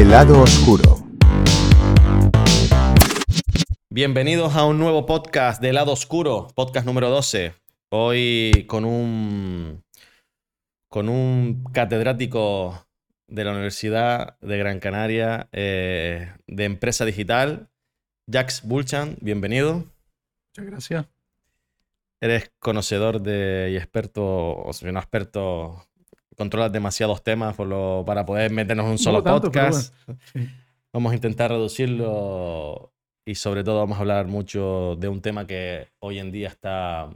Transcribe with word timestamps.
El 0.00 0.08
lado 0.08 0.40
oscuro. 0.40 1.06
Bienvenidos 3.90 4.56
a 4.56 4.64
un 4.64 4.78
nuevo 4.78 5.04
podcast 5.04 5.60
de 5.60 5.74
Lado 5.74 5.92
Oscuro, 5.92 6.48
podcast 6.54 6.86
número 6.86 7.10
12. 7.10 7.52
Hoy 7.90 8.64
con 8.66 8.86
un, 8.86 9.84
con 10.88 11.10
un 11.10 11.64
catedrático 11.74 12.86
de 13.28 13.44
la 13.44 13.50
Universidad 13.50 14.38
de 14.40 14.56
Gran 14.56 14.80
Canaria 14.80 15.50
eh, 15.52 16.32
de 16.46 16.64
Empresa 16.64 17.04
Digital, 17.04 17.68
Jax 18.26 18.62
Bulchan. 18.62 19.18
Bienvenido. 19.20 19.84
Muchas 20.54 20.64
gracias. 20.64 21.06
Eres 22.22 22.50
conocedor 22.58 23.20
de, 23.20 23.68
y 23.72 23.76
experto, 23.76 24.56
o 24.56 24.72
sea, 24.72 24.90
no 24.92 24.98
experto, 24.98 25.84
controlas 26.40 26.72
demasiados 26.72 27.22
temas 27.22 27.54
por 27.54 27.66
lo, 27.66 28.02
para 28.06 28.24
poder 28.24 28.50
meternos 28.50 28.86
en 28.86 28.92
un 28.92 28.98
solo 28.98 29.18
No 29.18 29.24
tanto, 29.24 29.52
pero 29.52 29.66
podcast. 29.66 29.94
bueno. 30.06 30.20
Sí. 30.32 30.48
Vamos 30.94 31.12
a 31.12 31.14
intentar 31.14 31.50
reducirlo 31.50 32.94
y 33.26 33.34
sobre 33.34 33.62
todo 33.62 33.78
vamos 33.78 33.98
a 33.98 34.00
hablar 34.00 34.26
mucho 34.26 34.96
de 34.98 35.06
un 35.06 35.20
tema 35.20 35.46
que 35.46 35.86
hoy 36.00 36.18
en 36.18 36.32
día 36.32 36.48
está 36.48 37.10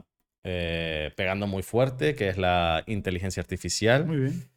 eh, 0.45 1.11
pegando 1.17 1.45
muy 1.45 1.61
fuerte, 1.61 2.15
que 2.15 2.29
es 2.29 2.37
la 2.37 2.83
inteligencia 2.87 3.41
artificial. 3.41 4.05
Muy 4.05 4.17
bien. 4.17 4.49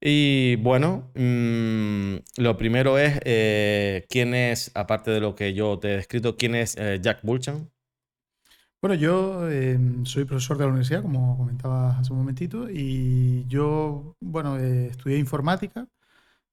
Y 0.00 0.56
bueno, 0.56 1.10
mm, 1.14 2.16
lo 2.36 2.56
primero 2.56 2.98
es, 2.98 3.18
eh, 3.24 4.04
¿quién 4.08 4.32
es, 4.34 4.70
aparte 4.74 5.10
de 5.10 5.18
lo 5.18 5.34
que 5.34 5.52
yo 5.54 5.78
te 5.80 5.94
he 5.94 5.96
descrito, 5.96 6.36
quién 6.36 6.54
es 6.54 6.76
eh, 6.76 7.00
Jack 7.02 7.20
Bulchan? 7.22 7.68
Bueno, 8.86 9.02
yo 9.02 9.50
eh, 9.50 9.76
soy 10.04 10.24
profesor 10.26 10.56
de 10.58 10.62
la 10.62 10.68
universidad, 10.68 11.02
como 11.02 11.36
comentabas 11.36 11.98
hace 11.98 12.12
un 12.12 12.20
momentito, 12.20 12.70
y 12.70 13.44
yo, 13.48 14.14
bueno, 14.20 14.58
eh, 14.58 14.86
estudié 14.86 15.18
informática, 15.18 15.88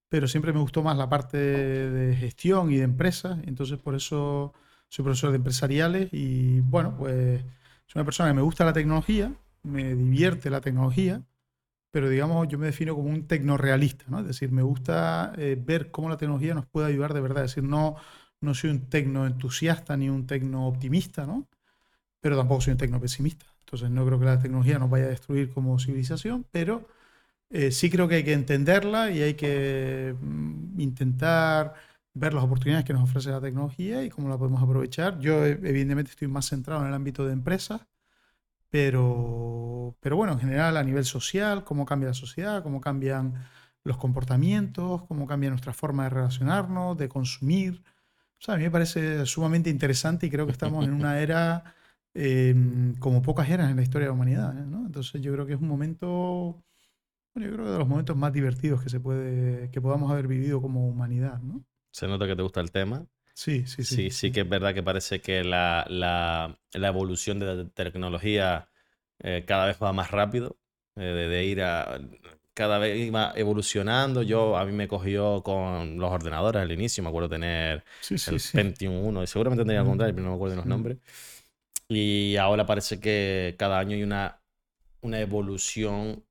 pero 0.10 0.28
siempre 0.28 0.52
me 0.54 0.60
gustó 0.60 0.84
más 0.84 0.98
la 0.98 1.10
parte 1.10 1.38
de 1.38 2.16
gestión 2.16 2.72
y 2.72 2.78
de 2.78 2.86
empresas, 2.86 3.40
entonces 3.46 3.80
por 3.80 3.96
eso 3.96 4.54
soy 4.90 5.04
profesor 5.04 5.32
de 5.32 5.38
empresariales 5.38 6.10
y, 6.14 6.62
bueno, 6.62 6.98
pues 6.98 7.42
soy 7.88 8.00
una 8.00 8.06
persona 8.06 8.30
que 8.32 8.36
me 8.36 8.42
gusta 8.42 8.66
la 8.66 8.74
tecnología, 8.74 9.34
me 9.64 9.96
divierte 9.96 10.50
la 10.50 10.62
tecnología, 10.62 11.24
pero 11.92 12.10
digamos, 12.10 12.48
yo 12.48 12.58
me 12.60 12.68
defino 12.68 12.96
como 12.96 13.10
un 13.10 13.28
tecnorealista, 13.28 14.06
¿no? 14.10 14.22
Es 14.22 14.28
decir, 14.28 14.52
me 14.52 14.64
gusta 14.64 15.34
eh, 15.38 15.58
ver 15.62 15.92
cómo 15.92 16.10
la 16.10 16.18
tecnología 16.18 16.56
nos 16.56 16.66
puede 16.68 16.88
ayudar 16.88 17.14
de 17.14 17.22
verdad, 17.22 17.46
es 17.46 17.52
decir, 17.52 17.64
no, 17.70 17.96
no 18.42 18.56
soy 18.56 18.72
un 18.72 18.90
tecnoentusiasta 18.90 19.98
ni 19.98 20.10
un 20.10 20.28
tecnooptimista, 20.28 21.28
¿no? 21.28 21.48
Pero 22.24 22.38
tampoco 22.38 22.62
soy 22.62 22.72
un 22.72 22.78
tecno 22.78 23.02
pesimista. 23.02 23.46
Entonces 23.60 23.90
no 23.90 24.06
creo 24.06 24.18
que 24.18 24.26
la 24.26 24.40
tecnología 24.40 24.80
nos 24.80 24.90
vaya 24.90 25.06
a 25.06 25.10
destruir 25.10 25.52
como 25.52 25.78
civilización, 25.78 26.46
pero 26.52 26.88
eh, 27.50 27.70
sí 27.72 27.90
creo 27.90 28.08
que 28.08 28.16
hay 28.16 28.24
que 28.24 28.32
entenderla 28.32 29.12
y 29.12 29.22
hay 29.22 29.34
que 29.34 30.16
mm, 30.22 30.80
intentar 30.80 31.74
ver 32.14 32.34
las 32.34 32.46
oportunidades 32.46 32.86
que 32.86 32.94
nos 32.94 33.04
ofrece 33.04 33.30
la 33.30 33.42
tecnología 33.42 34.04
y 34.04 34.10
cómo 34.10 34.30
la 34.30 34.38
podemos 34.38 34.64
aprovechar. 34.64 35.20
Yo 35.20 35.46
eh, 35.46 35.60
evidentemente 35.64 36.12
estoy 36.12 36.30
más 36.30 36.48
centrado 36.48 36.82
en 36.84 36.88
el 36.88 36.94
ámbito 36.94 37.26
de 37.26 37.34
empresas, 37.34 37.82
pero, 38.70 39.98
pero 40.00 40.16
bueno, 40.16 40.32
en 40.32 40.40
general 40.40 40.78
a 40.78 40.84
nivel 40.84 41.04
social, 41.04 41.66
cómo 41.66 41.86
cambia 41.86 42.08
la 42.08 42.14
sociedad, 42.14 42.64
cómo 42.64 42.80
cambian 42.80 43.34
los 43.84 43.98
comportamientos, 43.98 45.04
cómo 45.10 45.28
cambia 45.28 45.50
nuestra 45.50 45.74
forma 45.74 46.06
de 46.06 46.12
relacionarnos, 46.12 46.98
de 46.98 47.10
consumir. 47.10 47.84
O 48.40 48.46
sea, 48.46 48.56
a 48.56 48.58
mí 48.58 48.64
me 48.64 48.72
parece 48.72 49.26
sumamente 49.26 49.70
interesante 49.70 50.28
y 50.28 50.30
creo 50.30 50.46
que 50.46 50.54
estamos 50.54 50.86
en 50.86 50.94
una 50.94 51.20
era 51.20 51.76
eh, 52.14 52.56
como 53.00 53.22
pocas 53.22 53.50
eras 53.50 53.70
en 53.72 53.78
la 53.78 53.84
historia 53.84 54.08
de 54.08 54.10
la 54.10 54.16
humanidad. 54.16 54.58
¿eh? 54.58 54.66
¿no? 54.68 54.86
Entonces 54.86 55.22
yo 55.22 55.34
creo 55.34 55.46
que 55.46 55.54
es 55.54 55.62
un 55.62 55.68
momento, 55.68 56.64
bueno, 57.36 57.50
yo 57.50 57.54
creo 57.56 57.66
que 57.66 57.72
de 57.74 57.80
los 57.80 57.88
momentos 57.88 58.18
más 58.18 58.34
divertidos 58.34 58.84
que 58.84 58.90
se 58.90 59.00
puede, 59.00 59.72
que 59.72 59.82
podamos 59.82 60.12
haber 60.12 60.28
vivido 60.28 60.62
como 60.62 60.88
humanidad. 60.88 61.40
¿no? 61.42 61.64
Se 61.92 62.08
nota 62.08 62.28
que 62.28 62.36
te 62.36 62.42
gusta 62.42 62.62
el 62.62 62.72
tema. 62.72 63.06
Sí, 63.34 63.66
sí, 63.66 63.84
sí. 63.84 63.96
Sí, 63.96 64.12
sí 64.12 64.32
que 64.32 64.42
es 64.42 64.50
verdad 64.50 64.74
que 64.74 64.84
parece 64.84 65.22
que 65.22 65.44
la, 65.44 65.86
la- 65.90 66.60
la 66.74 66.88
evolución 66.90 67.40
de 67.40 67.56
la 67.56 67.70
tecnología 67.70 68.70
eh, 69.20 69.46
cada 69.48 69.68
vez 69.68 69.78
va 69.84 69.94
más 69.94 70.12
rápido, 70.12 70.58
eh, 70.96 71.02
de, 71.02 71.30
de 71.30 71.46
ir 71.46 71.62
a... 71.64 72.00
Cada 72.54 72.80
vez 72.80 72.98
iba 73.00 73.34
evolucionando. 73.36 74.24
Yo, 74.24 74.58
a 74.58 74.66
mí 74.66 74.72
me 74.74 74.88
cogió 74.88 75.44
con 75.44 76.00
los 76.00 76.12
ordenadores 76.12 76.62
al 76.62 76.72
inicio, 76.72 77.04
me 77.04 77.10
acuerdo 77.10 77.30
tener 77.30 77.84
Sí, 78.00 78.18
sí, 78.18 78.36
el. 78.36 78.42
Pentium 78.54 78.96
1, 79.06 79.24
y 79.24 79.28
seguramente 79.28 79.66
tenía 79.66 79.84
Mm. 79.84 79.88
contrario, 79.88 80.16
pero 80.16 80.26
no 80.26 80.32
me 80.32 80.36
acuerdo 80.38 80.52
de 80.56 80.58
los 80.58 80.68
nombres. 80.68 80.98
Y 81.96 82.38
ahora 82.38 82.66
parece 82.66 83.00
que 83.00 83.56
cada 83.58 83.80
año 83.80 83.96
hay 83.96 84.04
una, 84.04 84.42
una 85.02 85.20
evolución 85.20 86.24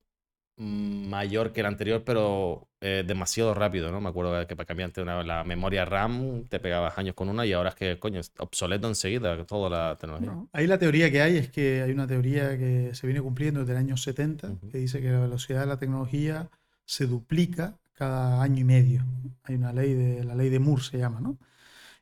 mayor 0.57 1.53
que 1.53 1.63
la 1.63 1.69
anterior, 1.69 2.05
pero 2.05 2.69
eh, 2.81 3.05
demasiado 3.07 3.55
rápido, 3.55 3.91
¿no? 3.91 4.01
Me 4.01 4.11
acuerdo 4.11 4.47
que 4.47 4.55
para 4.55 4.67
cambiarte 4.67 5.03
una- 5.03 5.23
la 5.23 5.45
memoria 5.45 5.85
RAM 5.85 6.45
te 6.49 6.61
pegabas 6.61 6.97
años 6.99 7.15
con 7.15 7.29
una 7.29 7.47
y 7.47 7.53
ahora 7.53 7.71
es 7.71 7.75
que, 7.75 7.99
coño, 7.99 8.21
es 8.21 8.33
obsoleto 8.39 8.87
enseguida 8.87 9.45
toda 9.45 9.71
la 9.71 9.97
tecnología. 9.97 10.37
Ahí 10.53 10.67
la 10.67 10.79
teoría 10.79 11.11
que 11.11 11.23
hay 11.23 11.39
es 11.39 11.51
que 11.51 11.83
hay 11.83 11.91
una 11.91 12.07
teoría 12.07 12.57
que 12.59 12.91
se 12.95 13.07
viene 13.07 13.23
cumpliendo 13.23 13.61
desde 13.61 13.73
el 13.73 13.79
año 13.79 13.97
70, 13.97 14.49
Ujú. 14.49 14.71
que 14.71 14.79
dice 14.79 15.01
que 15.01 15.11
la 15.11 15.21
velocidad 15.21 15.61
de 15.61 15.67
la 15.67 15.79
tecnología 15.79 16.51
se 16.85 17.07
duplica 17.07 17.79
cada 17.95 18.43
año 18.43 18.61
y 18.61 18.65
medio. 18.65 19.05
Hay 19.45 19.55
una 19.57 19.73
ley 19.73 19.95
de, 19.95 20.25
la 20.25 20.35
ley 20.35 20.51
de 20.51 20.59
Moore 20.59 20.83
se 20.83 20.99
llama, 20.99 21.21
¿no? 21.21 21.39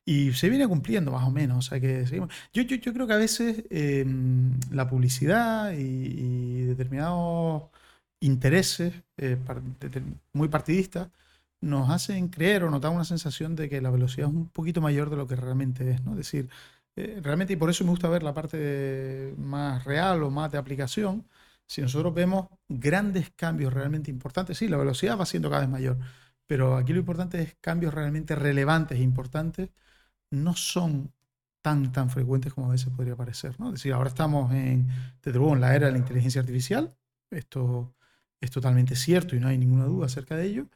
Y 0.04 0.32
se 0.32 0.48
viene 0.48 0.66
cumpliendo 0.66 1.12
más 1.12 1.24
o 1.26 1.30
menos. 1.30 1.58
O 1.66 1.70
sea 1.70 1.80
que 1.80 2.06
seguimos. 2.06 2.32
Yo, 2.52 2.62
yo, 2.62 2.76
yo 2.76 2.92
creo 2.92 3.06
que 3.06 3.12
a 3.12 3.16
veces 3.16 3.64
eh, 3.70 4.04
la 4.70 4.88
publicidad 4.88 5.72
y, 5.72 5.76
y 5.78 6.64
determinados 6.64 7.64
intereses 8.20 8.92
eh, 9.18 9.38
muy 10.32 10.48
partidistas 10.48 11.08
nos 11.60 11.90
hacen 11.90 12.28
creer 12.28 12.64
o 12.64 12.70
nos 12.70 12.80
dan 12.80 12.94
una 12.94 13.04
sensación 13.04 13.54
de 13.56 13.68
que 13.68 13.80
la 13.80 13.90
velocidad 13.90 14.28
es 14.28 14.34
un 14.34 14.48
poquito 14.48 14.80
mayor 14.80 15.10
de 15.10 15.16
lo 15.16 15.26
que 15.26 15.36
realmente 15.36 15.90
es, 15.92 16.02
¿no? 16.04 16.12
Es 16.12 16.18
decir, 16.18 16.48
eh, 16.96 17.20
realmente, 17.22 17.52
y 17.52 17.56
por 17.56 17.68
eso 17.70 17.84
me 17.84 17.90
gusta 17.90 18.08
ver 18.08 18.22
la 18.22 18.32
parte 18.34 18.56
de- 18.56 19.34
más 19.38 19.84
real 19.84 20.22
o 20.22 20.30
más 20.30 20.50
de 20.52 20.58
aplicación, 20.58 21.26
si 21.66 21.82
nosotros 21.82 22.14
vemos 22.14 22.48
grandes 22.68 23.30
cambios 23.36 23.72
realmente 23.72 24.10
importantes, 24.10 24.56
sí, 24.58 24.68
la 24.68 24.76
velocidad 24.78 25.18
va 25.18 25.26
siendo 25.26 25.50
cada 25.50 25.60
vez 25.62 25.70
mayor, 25.70 25.98
pero 26.46 26.76
aquí 26.76 26.92
lo 26.92 27.00
importante 27.00 27.40
es 27.42 27.56
cambios 27.60 27.92
realmente 27.94 28.34
relevantes 28.34 28.98
e 28.98 29.02
importantes, 29.02 29.68
no 30.30 30.54
son 30.54 31.12
tan, 31.62 31.92
tan 31.92 32.10
frecuentes 32.10 32.54
como 32.54 32.68
a 32.68 32.72
veces 32.72 32.88
podría 32.90 33.16
parecer, 33.16 33.58
¿no? 33.58 33.68
Es 33.68 33.74
decir, 33.74 33.92
ahora 33.92 34.08
estamos 34.08 34.52
en, 34.52 34.88
desde 35.22 35.38
luego, 35.38 35.54
en 35.54 35.60
la 35.60 35.74
era 35.74 35.86
de 35.86 35.92
la 35.92 35.98
inteligencia 35.98 36.40
artificial, 36.40 36.96
esto 37.30 37.94
es 38.40 38.50
totalmente 38.50 38.96
cierto 38.96 39.36
y 39.36 39.40
no 39.40 39.48
hay 39.48 39.58
ninguna 39.58 39.84
duda 39.84 40.06
acerca 40.06 40.36
de 40.36 40.46
ello, 40.46 40.66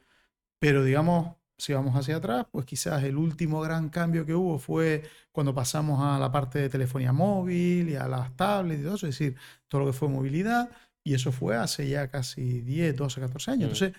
pero 0.59 0.83
digamos, 0.83 1.35
si 1.57 1.73
vamos 1.73 1.95
hacia 1.95 2.17
atrás, 2.17 2.45
pues 2.51 2.65
quizás 2.65 3.03
el 3.03 3.17
último 3.17 3.61
gran 3.61 3.89
cambio 3.89 4.25
que 4.25 4.35
hubo 4.35 4.59
fue 4.59 5.03
cuando 5.31 5.53
pasamos 5.53 6.01
a 6.03 6.19
la 6.19 6.31
parte 6.31 6.59
de 6.59 6.69
telefonía 6.69 7.13
móvil 7.13 7.89
y 7.89 7.95
a 7.95 8.07
las 8.07 8.35
tablets 8.35 8.81
y 8.81 8.83
todo 8.83 8.95
eso, 8.95 9.07
es 9.07 9.17
decir, 9.17 9.35
todo 9.67 9.81
lo 9.81 9.87
que 9.87 9.93
fue 9.93 10.09
movilidad, 10.09 10.69
y 11.03 11.13
eso 11.13 11.31
fue 11.31 11.55
hace 11.55 11.87
ya 11.87 12.09
casi 12.09 12.61
10, 12.61 12.95
12, 12.95 13.21
14 13.21 13.51
años. 13.51 13.81
Mm. 13.81 13.85
Entonces, 13.85 13.93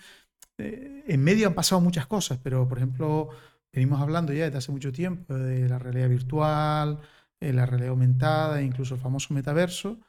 eh, 0.59 1.03
en 1.07 1.23
medio 1.23 1.47
han 1.47 1.53
pasado 1.53 1.81
muchas 1.81 2.05
cosas, 2.05 2.39
pero 2.41 2.67
por 2.67 2.77
ejemplo, 2.77 3.29
venimos 3.71 4.01
hablando 4.01 4.33
ya 4.33 4.45
desde 4.45 4.57
hace 4.59 4.71
mucho 4.71 4.91
tiempo 4.91 5.33
de 5.35 5.69
la 5.69 5.79
realidad 5.79 6.09
virtual, 6.09 6.99
eh, 7.39 7.53
la 7.53 7.65
realidad 7.65 7.89
aumentada, 7.91 8.61
incluso 8.61 8.95
el 8.95 9.01
famoso 9.01 9.33
metaverso, 9.33 9.99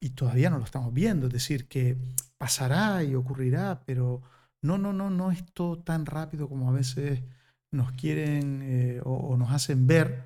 y 0.00 0.10
todavía 0.10 0.50
no 0.50 0.58
lo 0.58 0.64
estamos 0.64 0.92
viendo. 0.94 1.26
Es 1.28 1.32
decir, 1.32 1.68
que 1.68 1.96
pasará 2.38 3.02
y 3.04 3.14
ocurrirá, 3.14 3.82
pero 3.86 4.22
no, 4.62 4.78
no, 4.78 4.92
no, 4.92 5.10
no 5.10 5.30
es 5.32 5.44
todo 5.52 5.78
tan 5.78 6.06
rápido 6.06 6.48
como 6.48 6.70
a 6.70 6.72
veces 6.72 7.22
nos 7.70 7.92
quieren 7.92 8.62
eh, 8.64 9.00
o, 9.04 9.12
o 9.14 9.36
nos 9.36 9.52
hacen 9.52 9.86
ver 9.86 10.24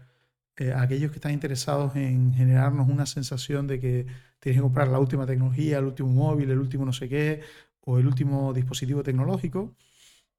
eh, 0.57 0.73
aquellos 0.73 1.11
que 1.11 1.17
están 1.17 1.33
interesados 1.33 1.97
en 1.97 2.33
generarnos 2.35 2.89
una 2.89 3.07
sensación 3.07 3.67
de 3.67 3.81
que 3.81 4.07
tienes 4.39 4.59
que 4.59 4.63
comprar 4.63 4.89
la 4.89 5.01
última 5.01 5.27
tecnología, 5.27 5.79
el 5.79 5.85
último 5.87 6.11
móvil, 6.11 6.51
el 6.51 6.59
último 6.59 6.85
no 6.85 6.93
sé 6.93 7.09
qué, 7.09 7.41
o 7.81 7.99
el 7.99 8.07
último 8.07 8.53
dispositivo 8.53 9.03
tecnológico. 9.03 9.75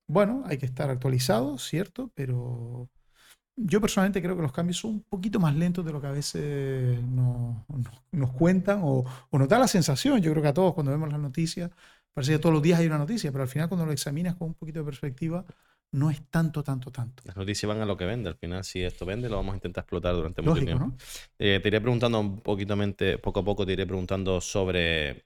Bueno, 0.07 0.43
hay 0.45 0.57
que 0.57 0.65
estar 0.67 0.89
actualizado, 0.89 1.57
cierto, 1.57 2.11
pero 2.15 2.89
yo 3.57 3.81
personalmente 3.81 4.21
creo 4.21 4.35
que 4.35 4.41
los 4.43 4.53
cambios 4.53 4.77
son 4.77 4.91
un 4.93 5.03
poquito 5.03 5.39
más 5.39 5.55
lentos 5.55 5.85
de 5.85 5.93
lo 5.93 6.01
que 6.01 6.07
a 6.07 6.11
veces 6.11 7.01
nos, 7.03 7.57
nos- 7.69 8.03
nos 8.11 8.31
cuentan 8.33 8.81
o, 8.83 9.05
o 9.31 9.39
nos 9.39 9.49
da 9.49 9.59
la 9.59 9.67
sensación. 9.67 10.21
Yo 10.21 10.31
creo 10.31 10.43
que 10.43 10.49
a 10.49 10.53
todos 10.53 10.73
cuando 10.73 10.91
vemos 10.91 11.09
las 11.11 11.19
noticias, 11.19 11.71
parece 12.13 12.33
que 12.33 12.39
todos 12.39 12.53
los 12.53 12.63
días 12.63 12.79
hay 12.79 12.87
una 12.87 12.99
noticia, 12.99 13.31
pero 13.31 13.43
al 13.43 13.49
final 13.49 13.69
cuando 13.69 13.85
lo 13.85 13.91
examinas 13.93 14.35
con 14.35 14.49
un 14.49 14.53
poquito 14.55 14.79
de 14.79 14.85
perspectiva, 14.85 15.45
no 15.91 16.11
es 16.11 16.21
tanto, 16.29 16.63
tanto, 16.63 16.91
tanto. 16.91 17.23
Las 17.25 17.37
noticias 17.37 17.67
van 17.69 17.81
a 17.81 17.85
lo 17.85 17.97
que 17.97 18.05
vende. 18.05 18.29
Al 18.29 18.35
final, 18.35 18.63
si 18.63 18.83
esto 18.83 19.05
vende, 19.05 19.29
lo 19.29 19.37
vamos 19.37 19.53
a 19.53 19.57
intentar 19.57 19.83
explotar 19.83 20.13
durante 20.15 20.41
mucho 20.41 20.59
tiempo. 20.59 20.85
¿no? 20.85 20.93
Eh, 21.39 21.59
te 21.61 21.67
iré 21.69 21.81
preguntando 21.81 22.19
un 22.19 22.39
poquito, 22.41 22.75
poco 23.21 23.39
a 23.39 23.43
poco, 23.45 23.65
te 23.65 23.73
iré 23.73 23.85
preguntando 23.85 24.41
sobre 24.41 25.25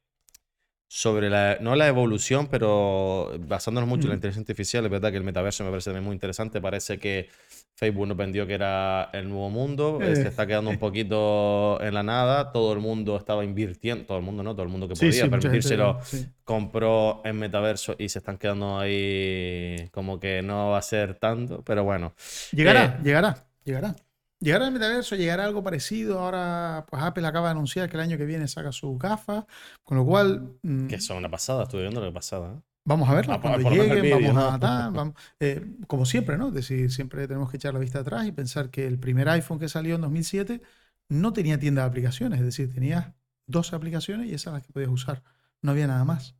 sobre 0.91 1.30
la, 1.30 1.57
no 1.62 1.75
la 1.75 1.88
evolución, 1.88 2.47
pero 2.47 3.31
basándonos 3.47 3.88
mucho 3.88 4.07
en 4.07 4.09
la 4.09 4.15
Mm. 4.15 4.18
inteligencia 4.18 4.41
artificial, 4.41 4.86
es 4.86 4.91
verdad 4.91 5.12
que 5.12 5.18
el 5.18 5.24
metaverso 5.24 5.63
me 5.63 5.69
parece 5.69 5.91
también 5.91 6.03
muy 6.03 6.13
interesante. 6.15 6.59
Parece 6.59 6.97
que 6.97 7.30
Facebook 7.75 8.07
nos 8.07 8.18
vendió 8.18 8.47
que 8.47 8.56
era 8.56 9.09
el 9.13 9.30
nuevo 9.30 9.50
mundo, 9.51 10.00
eh, 10.01 10.15
se 10.15 10.27
está 10.30 10.47
quedando 10.47 10.71
un 10.71 10.80
poquito 10.80 11.80
en 11.81 11.94
la 11.94 12.01
nada, 12.03 12.51
todo 12.51 12.74
el 12.74 12.80
mundo 12.80 13.15
estaba 13.18 13.45
invirtiendo, 13.45 14.06
todo 14.06 14.18
el 14.18 14.24
mundo 14.24 14.41
no, 14.44 14.53
todo 14.53 14.63
el 14.63 14.69
mundo 14.69 14.88
que 14.88 14.95
Sí, 14.95 15.01
podía 15.06 15.25
sí, 15.25 15.30
gente. 15.30 15.30
permitírselo 15.30 16.00
sí. 16.03 16.25
compró 16.44 17.21
en 17.24 17.38
metaverso 17.38 17.95
y 18.00 18.09
se 18.09 18.18
están 18.19 18.38
quedando 18.39 18.80
ahí 18.80 19.88
como 19.92 20.19
que 20.19 20.42
no 20.42 20.71
va 20.71 20.80
a 20.80 20.81
ser 20.81 21.15
tanto, 21.19 21.63
pero 21.63 21.83
bueno. 21.83 22.13
Llegará, 22.51 22.85
Eh, 22.85 23.03
llegará, 23.03 23.47
llegará. 23.63 23.95
Llegará 24.39 24.68
el 24.68 24.71
metaverso, 24.74 25.15
llegará 25.15 25.45
algo 25.45 25.62
parecido. 25.63 26.19
Ahora, 26.19 26.86
pues 26.89 27.01
Apple 27.03 27.27
acaba 27.27 27.47
de 27.47 27.51
anunciar 27.51 27.89
que 27.89 27.97
el 27.97 28.01
año 28.03 28.18
que 28.18 28.25
viene 28.25 28.47
saca 28.47 28.71
sus 28.71 28.97
gafas, 28.97 29.45
con 29.83 29.97
lo 29.97 30.06
cual 30.06 30.53
mm, 30.63 30.88
Que 30.88 31.00
son 31.01 31.18
una 31.18 31.30
pasada, 31.30 31.63
estuve 31.63 31.81
viendo 31.81 32.01
que 32.01 32.12
pasada. 32.12 32.53
¿eh? 32.56 32.62
vamos 32.86 33.07
a 33.09 33.13
verlas 33.13 33.38
Ah, 33.38 33.41
cuando 33.41 33.69
lleguen, 33.69 34.09
vamos 34.09 34.44
a 34.53 34.57
tal, 34.59 34.91
vamos- 34.94 35.13
eh, 35.39 35.63
como 35.88 36.06
siempre, 36.06 36.38
¿no? 36.38 36.47
Es 36.47 36.53
decir, 36.56 36.91
siempre 36.91 37.27
tenemos 37.27 37.51
que 37.51 37.57
echar 37.57 37.74
la 37.74 37.80
vista 37.80 38.00
atrás 38.00 38.25
y 38.25 38.31
pensar 38.31 38.71
que 38.71 38.88
el 38.88 38.97
primer 38.97 39.30
iPhone 39.30 39.59
que 39.59 39.69
salió 39.69 39.95
en 39.95 40.01
2007 40.01 40.62
no 41.09 41.31
tenía 41.33 41.59
tienda 41.59 41.83
de 41.83 41.88
aplicaciones, 41.89 42.39
es 42.39 42.45
decir, 42.45 42.74
tenías 42.74 43.13
dos 43.45 43.74
aplicaciones 43.74 44.27
y 44.27 44.33
esas 44.33 44.53
las 44.53 44.63
que 44.65 44.71
podías 44.74 44.89
usar, 44.89 45.21
no 45.62 45.71
había 45.71 45.85
nada 45.88 46.03
más. 46.03 46.35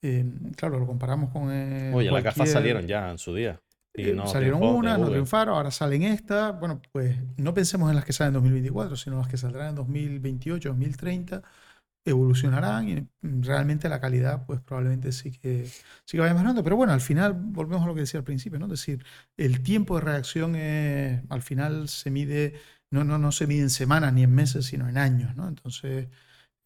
Eh, 0.00 0.24
claro, 0.56 0.78
lo 0.78 0.86
comparamos 0.86 1.30
con 1.30 1.50
eh, 1.52 1.92
Oye, 1.94 2.10
las 2.10 2.24
gafas 2.24 2.50
salieron 2.50 2.86
ya 2.86 3.10
en 3.10 3.18
su 3.18 3.34
día. 3.34 3.60
Eh, 3.94 4.14
no 4.14 4.26
salieron 4.26 4.62
triunfó 4.62 4.74
unas, 4.78 4.98
no 4.98 5.10
triunfaron, 5.10 5.54
ahora 5.54 5.70
salen 5.70 6.02
estas. 6.02 6.58
Bueno, 6.58 6.80
pues 6.92 7.16
no 7.36 7.52
pensemos 7.54 7.90
en 7.90 7.96
las 7.96 8.04
que 8.04 8.12
salen 8.12 8.30
en 8.30 8.34
2024, 8.34 8.96
sino 8.96 9.18
las 9.18 9.28
que 9.28 9.36
saldrán 9.36 9.68
en 9.70 9.74
2028, 9.76 10.70
2030, 10.70 11.42
evolucionarán 12.04 12.88
y 12.88 13.00
mm, 13.26 13.42
realmente 13.42 13.88
la 13.88 14.00
calidad, 14.00 14.46
pues 14.46 14.60
probablemente 14.62 15.12
sí 15.12 15.30
que, 15.32 15.66
sí 15.66 16.16
que 16.16 16.20
vaya 16.20 16.32
mejorando. 16.34 16.64
Pero 16.64 16.76
bueno, 16.76 16.92
al 16.92 17.00
final 17.02 17.34
volvemos 17.34 17.84
a 17.84 17.86
lo 17.86 17.94
que 17.94 18.00
decía 18.00 18.18
al 18.18 18.24
principio, 18.24 18.58
¿no? 18.58 18.66
Es 18.66 18.72
decir, 18.72 19.04
el 19.36 19.62
tiempo 19.62 19.96
de 19.96 20.02
reacción 20.02 20.56
es- 20.56 21.22
al 21.30 21.42
final 21.42 21.88
se 21.88 22.10
mide, 22.10 22.54
no, 22.90 23.04
no, 23.04 23.18
no 23.18 23.30
se 23.32 23.46
mide 23.46 23.62
en 23.62 23.70
semanas 23.70 24.12
ni 24.14 24.22
en 24.24 24.34
meses, 24.34 24.66
sino 24.66 24.88
en 24.88 24.96
años, 24.98 25.36
¿no? 25.36 25.48
Entonces, 25.48 26.08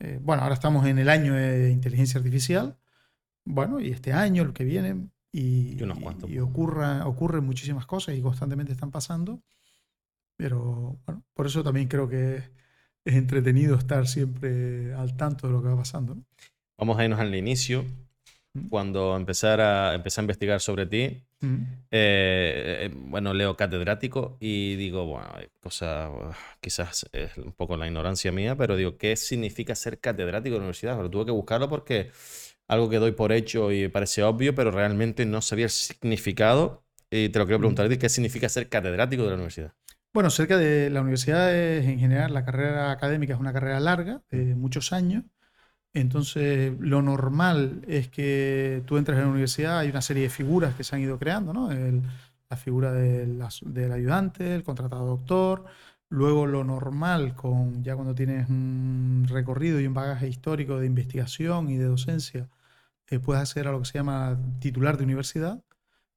eh, 0.00 0.19
bueno, 0.22 0.43
ahora 0.43 0.55
estamos 0.55 0.87
en 0.87 0.99
el 0.99 1.08
año 1.11 1.34
de 1.34 1.70
inteligencia 1.70 2.19
artificial. 2.19 2.79
Bueno, 3.44 3.81
y 3.81 3.90
este 3.90 4.12
año, 4.12 4.43
el 4.43 4.52
que 4.52 4.64
viene, 4.64 5.08
y, 5.36 5.76
Y 5.78 5.82
unos 5.82 5.98
cuantos 5.98 6.30
y 6.30 6.38
ocurra, 6.38 7.06
ocurren 7.06 7.44
muchísimas 7.44 7.84
cosas 7.84 8.14
y 8.16 8.22
constantemente 8.22 8.72
están 8.72 8.90
pasando. 8.90 9.42
Pero 10.36 10.98
bueno, 11.04 11.22
por 11.34 11.46
eso 11.46 11.62
también 11.62 11.88
creo 11.88 12.08
que 12.08 12.36
es 13.04 13.14
entretenido 13.14 13.76
estar 13.76 14.06
siempre 14.06 14.94
al 14.94 15.16
tanto 15.16 15.46
de 15.46 15.52
lo 15.52 15.62
que 15.62 15.68
va 15.68 15.76
pasando. 15.76 16.14
¿no? 16.14 16.24
Vamos 16.78 16.98
a 16.98 17.04
irnos 17.04 17.20
al 17.20 17.34
inicio. 17.34 17.84
Mm. 18.54 18.68
Cuando 18.68 19.14
empezar 19.16 19.60
a, 19.60 19.94
empecé 19.94 20.20
a 20.20 20.24
investigar 20.24 20.60
sobre 20.60 20.86
ti, 20.86 21.22
Mm. 21.40 21.62
eh, 21.90 22.88
eh, 22.88 22.90
bueno, 22.94 23.34
leo 23.34 23.54
catedrático 23.58 24.38
y 24.40 24.74
digo, 24.76 25.04
bueno, 25.04 25.28
cosa, 25.60 26.08
quizás 26.62 27.06
es 27.12 27.36
un 27.36 27.52
poco 27.52 27.76
la 27.76 27.86
ignorancia 27.86 28.32
mía, 28.32 28.56
pero 28.56 28.74
digo, 28.74 28.96
¿qué 28.96 29.16
significa 29.16 29.74
ser 29.74 30.00
catedrático 30.00 30.54
de 30.54 30.58
la 30.60 30.64
universidad? 30.64 30.96
Pero 30.96 31.10
tuve 31.10 31.26
que 31.26 31.32
buscarlo 31.32 31.68
porque 31.68 32.10
algo 32.68 32.88
que 32.90 32.98
doy 32.98 33.12
por 33.12 33.32
hecho 33.32 33.72
y 33.72 33.88
parece 33.88 34.22
obvio, 34.22 34.54
pero 34.54 34.70
realmente 34.70 35.26
no 35.26 35.42
sabía 35.42 35.66
el 35.66 35.70
significado. 35.70 36.84
Y 37.10 37.28
te 37.30 37.38
lo 37.38 37.46
quiero 37.46 37.58
preguntar 37.60 37.88
¿qué 37.98 38.08
significa 38.08 38.48
ser 38.48 38.68
catedrático 38.68 39.22
de 39.24 39.28
la 39.30 39.34
universidad? 39.36 39.74
Bueno, 40.12 40.30
cerca 40.30 40.56
de 40.56 40.88
la 40.90 41.02
universidad 41.02 41.54
es, 41.54 41.86
en 41.86 41.98
general, 41.98 42.32
la 42.32 42.44
carrera 42.44 42.90
académica 42.90 43.34
es 43.34 43.40
una 43.40 43.52
carrera 43.52 43.80
larga, 43.80 44.22
de 44.30 44.54
muchos 44.54 44.92
años. 44.92 45.24
Entonces, 45.94 46.74
lo 46.80 47.02
normal 47.02 47.82
es 47.88 48.08
que 48.08 48.82
tú 48.86 48.98
entres 48.98 49.19
en 49.19 49.24
la 49.26 49.30
universidad, 49.30 49.80
hay 49.80 49.90
una 49.90 50.02
serie 50.02 50.24
de 50.24 50.30
figuras 50.30 50.74
que 50.76 50.84
se 50.84 50.96
han 50.96 51.02
ido 51.02 51.19
creando, 51.19 51.52
¿no? 51.54 51.72
El- 51.72 52.02
la 52.50 52.56
figura 52.58 52.92
del, 52.92 53.42
del 53.62 53.92
ayudante, 53.92 54.54
el 54.54 54.64
contratado 54.64 55.06
doctor. 55.06 55.64
Luego, 56.10 56.46
lo 56.46 56.64
normal, 56.64 57.34
con, 57.36 57.82
ya 57.84 57.94
cuando 57.96 58.14
tienes 58.14 58.48
un 58.50 59.26
recorrido 59.28 59.80
y 59.80 59.86
un 59.88 59.94
bagaje 59.94 60.28
histórico 60.28 60.78
de 60.78 60.86
investigación 60.86 61.70
y 61.70 61.76
de 61.78 61.86
docencia, 61.86 62.48
eh, 63.08 63.19
puedes 63.20 63.43
acceder 63.43 63.69
a 63.69 63.73
lo 63.73 63.81
que 63.81 63.87
se 63.87 63.94
llama 63.99 64.38
titular 64.61 64.97
de 64.97 65.05
universidad. 65.05 65.62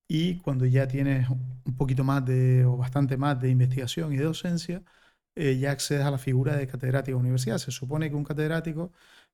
Y 0.07 0.39
cuando 0.39 0.65
ya 0.65 0.87
tienes 0.87 1.29
un 1.29 1.75
poquito 1.77 2.03
más 2.03 2.25
de, 2.25 2.65
o 2.65 2.77
bastante 2.77 3.17
más 3.17 3.39
de 3.39 3.49
investigación 3.49 4.13
y 4.13 4.17
de 4.17 4.23
docencia, 4.25 4.83
eh, 5.35 5.57
ya 5.57 5.71
accedes 5.71 6.05
a 6.05 6.11
la 6.11 6.17
figura 6.17 6.55
de 6.57 6.67
catedrático 6.67 7.17
de 7.17 7.21
universidad. 7.21 7.59
Se 7.59 7.71
supone 7.71 8.09
que 8.09 8.15
un 8.15 8.23
catedrático 8.25 8.91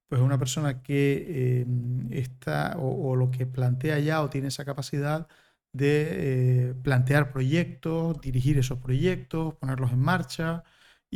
pues, 0.07 0.19
es 0.21 0.25
una 0.25 0.37
persona 0.37 0.81
que 0.83 1.61
eh, 1.61 1.65
está, 2.11 2.77
o, 2.79 3.15
lo 3.15 3.31
que 3.31 3.47
plantea 3.47 3.99
ya 3.99 4.21
o 4.21 4.29
tiene 4.29 4.49
esa 4.49 4.65
capacidad 4.65 5.27
de 5.73 6.69
eh, 6.69 6.75
plantear 6.83 7.31
proyectos, 7.31 8.21
dirigir 8.21 8.57
esos 8.57 8.79
proyectos, 8.79 9.55
ponerlos 9.55 9.91
en 9.91 9.99
marcha 9.99 10.63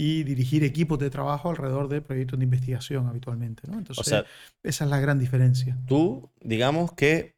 y 0.01 0.24
dirigir 0.24 0.63
equipos 0.63 0.98
de 0.98 1.10
trabajo 1.10 1.50
alrededor 1.50 1.90
de 1.90 2.00
proyectos 2.01 2.40
de 2.40 2.46
investigación 2.46 3.07
habitualmente. 3.07 3.63
¿no? 3.68 3.78
Entonces, 3.80 4.06
sea- 4.07 4.24
esa 4.63 4.86
es 4.86 4.90
la 4.90 4.98
gran 5.01 5.19
diferencia. 5.19 5.78
Tú, 5.88 6.31
digamos 6.40 6.94
que 6.94 7.36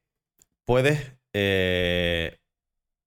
puedes 0.63 1.13
eh, 1.33 2.37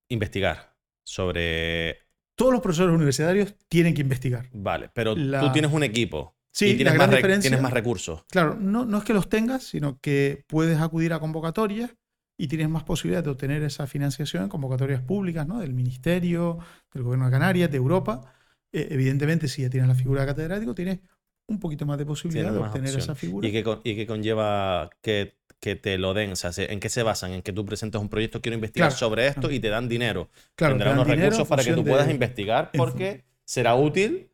investigar 0.09 0.75
sobre... 1.05 1.99
Todos 2.37 2.53
los 2.53 2.61
profesores 2.63 2.93
universitarios 2.97 3.55
tienen 3.69 3.95
que 3.95 4.01
investigar. 4.03 4.49
Vale, 4.53 4.91
pero 4.93 5.15
tú 5.15 5.21
La- 5.21 5.53
tienes 5.53 5.73
un 5.73 5.85
equipo 5.85 6.35
Sí, 6.51 6.67
y 6.67 6.71
la 6.73 6.77
tienes 6.77 6.95
gran 6.95 7.07
más, 7.07 7.11
re- 7.11 7.17
diferencia- 7.19 7.49
tienes 7.51 7.63
más 7.63 7.73
recursos. 7.73 8.25
Claro, 8.31 8.57
no, 8.59 8.85
no 8.85 8.99
es 8.99 9.05
que 9.05 9.15
los 9.15 9.29
tengas, 9.29 9.63
sino 9.63 10.01
que 10.01 10.43
puedes 10.49 10.81
acudir 10.81 11.13
a 11.13 11.21
convocatorias 11.21 11.95
y 12.37 12.49
tienes 12.49 12.69
más 12.69 12.83
posibilidades 12.83 13.25
de 13.27 13.31
obtener 13.31 13.63
esa 13.63 13.87
financiación 13.87 14.43
en 14.43 14.49
convocatorias 14.49 15.01
públicas, 15.01 15.47
¿no? 15.47 15.61
Del 15.61 15.75
Ministerio, 15.75 16.59
del 16.93 17.05
Gobierno 17.05 17.27
de 17.27 17.31
Canarias, 17.31 17.71
de 17.71 17.77
Europa. 17.77 18.33
Eh, 18.77 18.89
evidentemente, 18.91 19.47
si 19.49 19.63
ya 19.63 19.71
tienes 19.71 19.89
la 19.89 19.95
figura 19.95 20.23
de 20.23 20.27
catedrático, 20.27 20.75
tienes 20.75 20.99
un 21.47 21.61
poquito 21.61 21.87
más 21.87 21.97
de 21.99 22.05
posibilidad 22.07 22.53
de 22.53 22.59
obtener 22.59 22.97
esa 22.99 23.15
figura. 23.15 23.47
¿Y 23.47 23.53
qué, 23.53 23.63
con- 23.63 23.81
y 23.85 24.05
conlleva 24.07 24.91
que, 25.01 25.37
que 25.61 25.77
te 25.77 25.97
lo 25.99 26.13
den? 26.13 26.33
O 26.33 26.37
sea, 26.37 26.53
se- 26.53 26.73
¿en 26.73 26.81
qué 26.81 26.89
se 26.89 27.03
basan? 27.03 27.33
En 27.33 27.43
que 27.43 27.53
tú 27.53 27.65
presentas 27.65 28.03
un 28.03 28.09
proyecto, 28.09 28.41
quiero 28.41 28.55
investigar 28.57 28.89
Claro, 28.89 28.99
sobre 28.99 29.27
esto 29.29 29.43
claro. 29.43 29.55
y 29.55 29.61
te 29.61 29.69
dan 29.69 29.89
dinero. 29.89 30.29
Claro, 30.57 30.75
te 30.75 30.79
Tendrán 30.79 30.95
unos 30.95 31.07
dinero 31.07 31.23
recursos 31.31 31.49
para 31.49 31.63
que 31.63 31.71
tú 31.71 31.77
función 31.77 31.93
puedas 31.93 32.07
de- 32.09 32.13
investigar 32.15 32.71
porque 32.77 33.25
será 33.45 33.75
útil 33.77 34.29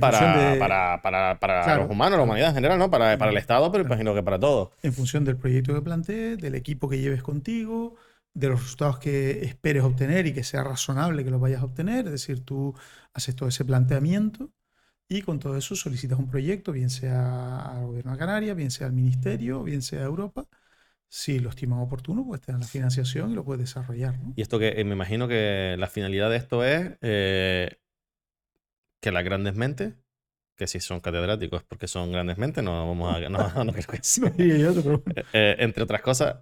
para, 0.00 0.50
de- 0.52 0.58
para, 0.58 1.00
para, 1.02 1.38
para 1.38 1.62
Claro. 1.62 1.82
los 1.82 1.90
humanos, 1.90 2.18
la 2.18 2.24
humanidad 2.24 2.48
en 2.50 2.54
general, 2.56 2.78
¿no? 2.78 2.90
Para, 2.90 3.16
para 3.16 3.30
el 3.30 3.36
Estado, 3.36 3.70
pero 3.70 3.84
imagino 3.84 4.12
que 4.14 4.22
para 4.22 4.38
todos. 4.38 4.70
en 4.82 4.92
función 4.92 5.24
del 5.24 5.36
proyecto 5.36 5.72
que 5.72 5.80
plantees, 5.82 6.38
del 6.38 6.54
equipo 6.56 6.88
que 6.88 6.98
lleves 6.98 7.22
contigo, 7.22 7.94
de 8.34 8.48
los 8.48 8.60
resultados 8.60 8.98
que 8.98 9.44
esperes 9.44 9.84
obtener 9.84 10.26
y 10.26 10.34
que 10.34 10.42
sea 10.42 10.64
razonable 10.64 11.24
que 11.24 11.30
los 11.30 11.40
vayas 11.40 11.62
a 11.62 11.64
obtener. 11.64 12.06
Es 12.06 12.12
decir, 12.12 12.44
tú 12.44 12.74
haces 13.12 13.36
todo 13.36 13.48
ese 13.48 13.64
planteamiento 13.64 14.50
y 15.08 15.22
con 15.22 15.38
todo 15.38 15.56
eso 15.56 15.76
solicitas 15.76 16.18
un 16.18 16.28
proyecto, 16.28 16.72
bien 16.72 16.90
sea 16.90 17.58
al 17.58 17.86
gobierno 17.86 18.12
de 18.12 18.18
Canarias, 18.18 18.56
bien 18.56 18.70
sea 18.70 18.88
al 18.88 18.92
ministerio, 18.92 19.62
bien 19.62 19.82
sea 19.82 20.00
a 20.00 20.04
Europa. 20.04 20.46
Si 21.08 21.38
lo 21.38 21.50
estiman 21.50 21.78
oportuno, 21.78 22.26
pues 22.26 22.40
te 22.40 22.50
dan 22.50 22.62
la 22.62 22.66
financiación 22.66 23.30
y 23.30 23.34
lo 23.34 23.44
puedes 23.44 23.60
desarrollar. 23.60 24.18
¿no? 24.18 24.32
Y 24.34 24.42
esto 24.42 24.58
que 24.58 24.80
eh, 24.80 24.84
me 24.84 24.94
imagino 24.94 25.28
que 25.28 25.76
la 25.78 25.86
finalidad 25.86 26.28
de 26.30 26.36
esto 26.36 26.64
es 26.64 26.98
eh, 27.02 27.78
que 29.00 29.12
las 29.12 29.22
grandes 29.22 29.54
mentes, 29.54 29.94
que 30.56 30.66
si 30.66 30.80
son 30.80 30.98
catedráticos 30.98 31.60
es 31.60 31.66
porque 31.68 31.86
son 31.86 32.10
grandes 32.10 32.38
mentes, 32.38 32.64
no 32.64 32.72
vamos 32.72 33.14
a, 33.14 33.28
no, 33.28 33.38
no 33.64 33.72
creo 33.72 33.86
que 33.86 33.98
sí. 34.02 34.22
Eh, 35.32 35.56
entre 35.60 35.84
otras 35.84 36.00
cosas, 36.00 36.38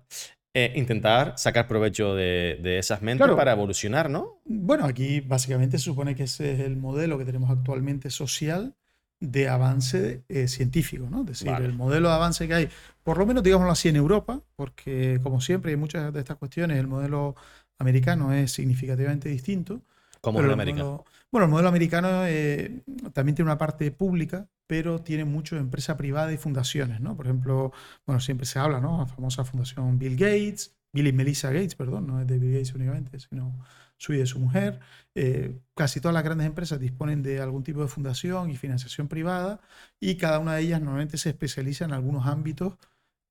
eh, 0.55 0.73
intentar 0.77 1.35
sacar 1.39 1.67
provecho 1.67 2.15
de, 2.15 2.59
de 2.63 2.79
esas 2.79 3.01
mentes 3.03 3.25
Claro. 3.25 3.37
para 3.37 3.53
evolucionar, 3.53 4.11
¿no? 4.11 4.39
Bueno, 4.45 4.85
aquí 4.85 5.21
básicamente 5.21 5.79
se 5.79 5.85
supone 5.85 6.15
que 6.15 6.25
ese 6.25 6.53
es 6.53 6.61
el 6.61 6.77
modelo 6.77 7.17
que 7.19 7.25
tenemos 7.25 7.51
actualmente 7.51 8.11
social 8.11 8.75
de 9.21 9.49
avance 9.49 10.25
eh, 10.29 10.49
científico, 10.49 11.07
¿no? 11.11 11.21
Es 11.21 11.27
decir, 11.27 11.49
Vale. 11.51 11.65
el 11.67 11.73
modelo 11.75 12.09
de 12.09 12.15
avance 12.15 12.47
que 12.49 12.55
hay, 12.55 12.69
por 13.05 13.19
lo 13.19 13.25
menos 13.25 13.43
digámoslo 13.43 13.73
así 13.73 13.89
en 13.89 13.97
Europa, 13.97 14.41
porque 14.57 15.21
como 15.23 15.41
siempre 15.41 15.71
hay 15.71 15.77
muchas 15.77 16.13
de 16.13 16.19
estas 16.21 16.37
cuestiones, 16.37 16.79
el 16.79 16.89
modelo 16.89 17.35
americano 17.79 18.33
es 18.33 18.53
significativamente 18.53 19.29
distinto. 19.29 19.81
Como 20.21 20.39
pero 20.39 20.49
en 20.49 20.51
el 20.51 20.61
América. 20.61 20.85
modelo- 20.85 21.05
bueno, 21.33 21.47
el 21.47 21.51
modelo 21.51 21.69
americano 21.71 22.27
eh, 22.27 22.83
también 23.15 23.35
tiene 23.35 23.51
una 23.51 23.59
parte 23.59 23.91
pública, 23.91 24.49
pero 24.67 25.01
tiene 25.03 25.25
mucho 25.25 25.57
empresa 25.57 25.97
privada 25.97 26.33
y 26.33 26.37
fundaciones, 26.37 27.01
¿no? 27.01 27.17
Por 27.17 27.27
ejemplo, 27.27 27.73
bueno, 28.07 28.21
siempre 28.21 28.47
se 28.47 28.59
habla, 28.59 28.81
¿no? 28.81 28.99
La 28.99 29.07
famosa 29.07 29.45
fundación 29.45 29.99
Bill 29.99 30.17
Gates, 30.17 30.77
Bill 30.93 31.07
y 31.09 31.13
Melissa 31.13 31.51
Gates, 31.51 31.75
perdón, 31.75 32.07
no 32.07 32.21
es 32.21 32.27
de 32.27 32.39
Bill 32.39 32.53
Gates 32.53 32.75
únicamente, 32.75 33.19
sino 33.19 33.59
suya 33.97 34.19
y 34.19 34.21
de 34.21 34.27
su 34.27 34.39
mujer. 34.41 34.81
Eh, 35.15 35.59
casi 35.75 36.01
todas 36.01 36.15
las 36.15 36.25
grandes 36.25 36.47
empresas 36.47 36.79
disponen 36.81 37.23
de 37.23 37.41
algún 37.41 37.63
tipo 37.63 37.81
de 37.83 37.89
fundación 37.89 38.51
y 38.51 38.57
financiación 38.57 39.09
privada 39.09 39.61
y 40.01 40.17
cada 40.17 40.39
una 40.39 40.55
de 40.55 40.63
ellas 40.63 40.81
normalmente 40.81 41.17
se 41.19 41.31
especializa 41.31 41.85
en 41.87 41.93
algunos 41.93 42.27
ámbitos 42.27 42.77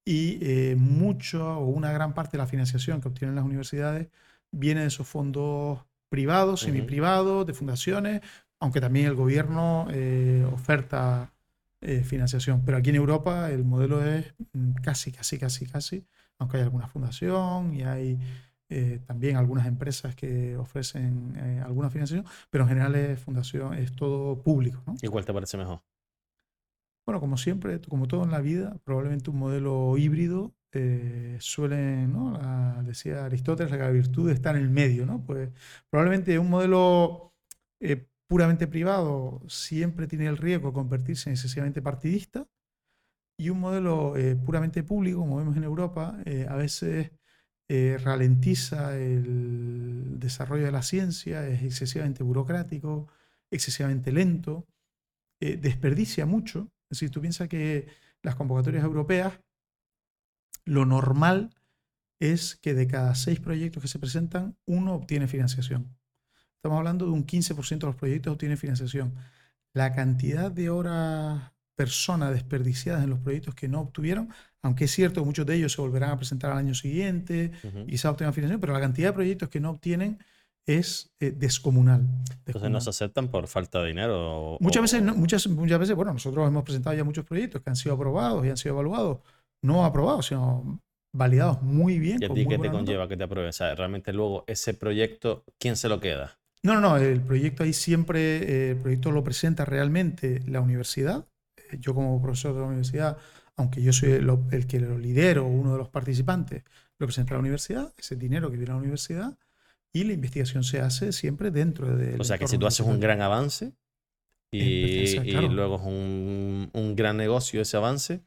y 0.05 0.39
eh, 0.41 0.75
mucho 0.77 1.57
o 1.59 1.67
una 1.67 1.91
gran 1.91 2.13
parte 2.13 2.33
de 2.33 2.39
la 2.39 2.47
financiación 2.47 3.01
que 3.01 3.09
obtienen 3.09 3.35
las 3.35 3.45
universidades 3.45 4.09
viene 4.51 4.81
de 4.81 4.87
esos 4.87 5.07
fondos 5.07 5.85
privados, 6.11 6.61
Ujú. 6.61 6.71
semiprivados, 6.71 7.45
de 7.47 7.53
fundaciones, 7.53 8.21
aunque 8.59 8.81
también 8.81 9.05
el 9.05 9.15
gobierno 9.15 9.87
eh, 9.91 10.45
oferta 10.51 11.33
eh, 11.79 12.03
financiación. 12.03 12.63
Pero 12.65 12.77
aquí 12.77 12.89
en 12.89 12.97
Europa 12.97 13.49
el 13.49 13.63
modelo 13.63 14.05
es 14.05 14.35
mm, 14.51 14.73
casi, 14.83 15.13
casi, 15.13 15.39
casi, 15.39 15.65
casi, 15.65 16.05
aunque 16.37 16.57
hay 16.57 16.63
alguna 16.63 16.87
fundación 16.87 17.73
y 17.73 17.83
hay 17.83 18.19
eh, 18.67 18.99
también 19.07 19.37
algunas 19.37 19.65
empresas 19.67 20.13
que 20.13 20.57
ofrecen 20.57 21.61
alguna 21.65 21.89
financiación, 21.89 22.25
pero 22.49 22.65
en 22.65 22.69
general 22.69 22.95
es 22.95 23.17
fundación, 23.19 23.73
es 23.75 23.95
todo 23.95 24.43
público. 24.43 24.83
¿no? 24.85 24.95
¿Y 25.01 25.07
cuál 25.07 25.23
te 25.23 25.33
parece 25.33 25.57
mejor? 25.57 25.81
Bueno, 27.05 27.21
como 27.21 27.37
siempre, 27.37 27.79
como 27.79 28.07
todo 28.09 28.25
en 28.25 28.31
la 28.31 28.41
vida, 28.41 28.75
probablemente 28.83 29.29
un 29.29 29.39
modelo 29.39 29.97
híbrido 29.97 30.53
eh, 30.73 31.37
suele, 31.39 32.07
¿no? 32.07 32.39
decía 32.83 33.25
Aristóteles, 33.25 33.71
la 33.71 33.89
virtud 33.89 34.29
está 34.29 34.51
en 34.51 34.57
el 34.57 34.69
medio, 34.69 35.05
¿no? 35.05 35.21
Pues 35.25 35.49
probablemente 35.89 36.39
un 36.39 36.49
modelo 36.49 37.33
eh, 37.81 38.07
puramente 38.27 38.67
privado 38.67 39.41
siempre 39.49 40.07
tiene 40.07 40.27
el 40.27 40.37
riesgo 40.37 40.69
de 40.69 40.73
convertirse 40.73 41.29
en 41.29 41.33
excesivamente 41.33 41.81
partidista 41.81 42.47
y 43.37 43.49
un 43.49 43.59
modelo 43.59 44.15
eh, 44.15 44.35
puramente 44.35 44.83
público, 44.83 45.19
como 45.19 45.37
vemos 45.37 45.57
en 45.57 45.63
Europa, 45.63 46.17
a 46.47 46.55
veces 46.55 47.11
ralentiza 48.03 48.97
el 48.97 50.19
desarrollo 50.19 50.65
de 50.65 50.73
la 50.73 50.83
ciencia, 50.83 51.47
es 51.47 51.63
excesivamente 51.63 52.21
burocrático, 52.21 53.07
excesivamente 53.49 54.11
lento, 54.11 54.67
desperdicia 55.39 56.25
mucho. 56.25 56.69
Es 56.89 56.99
decir, 56.99 57.11
tú 57.11 57.21
piensas 57.21 57.47
que 57.47 57.87
las 58.23 58.35
convocatorias 58.35 58.83
europeas 58.83 59.39
lo 60.65 60.85
normal 60.85 61.51
es 62.19 62.55
que 62.55 62.73
de 62.73 62.87
cada 62.87 63.15
seis 63.15 63.39
proyectos 63.39 63.81
que 63.81 63.87
se 63.87 63.99
presentan, 63.99 64.55
uno 64.65 64.93
obtiene 64.93 65.27
financiación. 65.27 65.95
Estamos 66.55 66.77
hablando 66.77 67.05
de 67.05 67.11
un 67.11 67.25
15% 67.25 67.79
de 67.79 67.87
los 67.87 67.95
proyectos 67.95 68.33
obtiene 68.33 68.55
financiación. 68.55 69.15
La 69.73 69.93
cantidad 69.93 70.51
de 70.51 70.69
horas 70.69 71.51
personas 71.75 72.31
desperdiciadas 72.31 73.03
en 73.03 73.09
los 73.09 73.19
proyectos 73.19 73.55
que 73.55 73.67
no 73.67 73.81
obtuvieron, 73.81 74.29
aunque 74.61 74.85
es 74.85 74.91
cierto 74.91 75.21
que 75.21 75.25
muchos 75.25 75.47
de 75.47 75.55
ellos 75.55 75.73
se 75.73 75.81
volverán 75.81 76.11
a 76.11 76.17
presentar 76.17 76.51
al 76.51 76.59
año 76.59 76.75
siguiente 76.75 77.51
y 77.87 77.97
se 77.97 78.07
obtengan 78.07 78.35
financiación, 78.35 78.61
pero 78.61 78.73
la 78.73 78.79
cantidad 78.79 79.09
de 79.09 79.13
proyectos 79.13 79.49
que 79.49 79.59
no 79.59 79.71
obtienen 79.71 80.19
es 80.67 81.11
eh, 81.19 81.31
descomunal, 81.31 82.07
Entonces 82.45 82.69
no 82.69 82.79
se 82.79 82.91
aceptan 82.91 83.29
por 83.29 83.47
falta 83.47 83.81
de 83.81 83.87
dinero. 83.87 84.57
muchas 84.59 84.83
veces, 84.83 85.01
muchas, 85.01 85.47
muchas 85.47 85.79
veces, 85.79 85.95
bueno, 85.95 86.13
nosotros 86.13 86.47
hemos 86.47 86.63
presentado 86.63 86.95
ya 86.95 87.03
muchos 87.03 87.25
proyectos 87.25 87.63
que 87.63 87.69
han 87.71 87.75
sido 87.75 87.95
aprobados 87.95 88.45
y 88.45 88.49
han 88.49 88.57
sido 88.57 88.75
evaluados 88.75 89.17
no 89.61 89.85
aprobados, 89.85 90.27
sino 90.27 90.81
validados 91.13 91.61
muy 91.61 91.99
bien. 91.99 92.19
¿Y 92.21 92.25
a 92.25 92.29
ti 92.29 92.45
qué 92.47 92.57
te 92.57 92.69
conlleva 92.69 93.07
que 93.07 93.17
te 93.17 93.23
aprueben? 93.23 93.49
O 93.49 93.53
sea, 93.53 93.75
realmente 93.75 94.13
luego 94.13 94.43
ese 94.47 94.73
proyecto, 94.73 95.43
¿quién 95.59 95.75
se 95.75 95.89
lo 95.89 95.99
queda? 95.99 96.39
No, 96.63 96.75
no, 96.75 96.81
no, 96.81 96.97
el 96.97 97.21
proyecto 97.21 97.63
ahí 97.63 97.73
siempre, 97.73 98.19
eh, 98.37 98.71
el 98.71 98.77
proyecto 98.77 99.11
lo 99.11 99.23
presenta 99.23 99.65
realmente 99.65 100.41
la 100.45 100.61
universidad. 100.61 101.27
Eh, 101.57 101.77
yo 101.79 101.95
como 101.95 102.21
profesor 102.21 102.53
de 102.53 102.61
la 102.61 102.67
universidad, 102.67 103.17
aunque 103.55 103.81
yo 103.81 103.91
soy 103.93 104.11
el, 104.11 104.67
que 104.67 104.79
lo 104.79 104.97
lidero, 104.97 105.45
uno 105.45 105.73
de 105.73 105.79
los 105.79 105.89
participantes, 105.89 106.63
lo 106.99 107.07
presenta 107.07 107.33
la 107.33 107.39
universidad, 107.39 107.91
ese 107.97 108.15
dinero 108.15 108.51
que 108.51 108.57
viene 108.57 108.71
a 108.71 108.75
la 108.75 108.81
universidad, 108.81 109.37
y 109.91 110.03
la 110.03 110.13
investigación 110.13 110.63
se 110.63 110.79
hace 110.79 111.11
siempre 111.11 111.51
dentro 111.51 111.95
de... 111.95 112.15
O 112.19 112.23
sea, 112.23 112.37
que 112.37 112.47
si 112.47 112.57
tú 112.57 112.67
haces 112.67 112.85
un 112.85 112.99
gran 112.99 113.21
avance 113.21 113.73
y, 114.51 115.15
luego 115.49 115.75
es 115.75 115.81
un, 115.81 116.69
un 116.73 116.95
gran 116.95 117.17
negocio 117.17 117.61
ese 117.61 117.75
avance, 117.75 118.21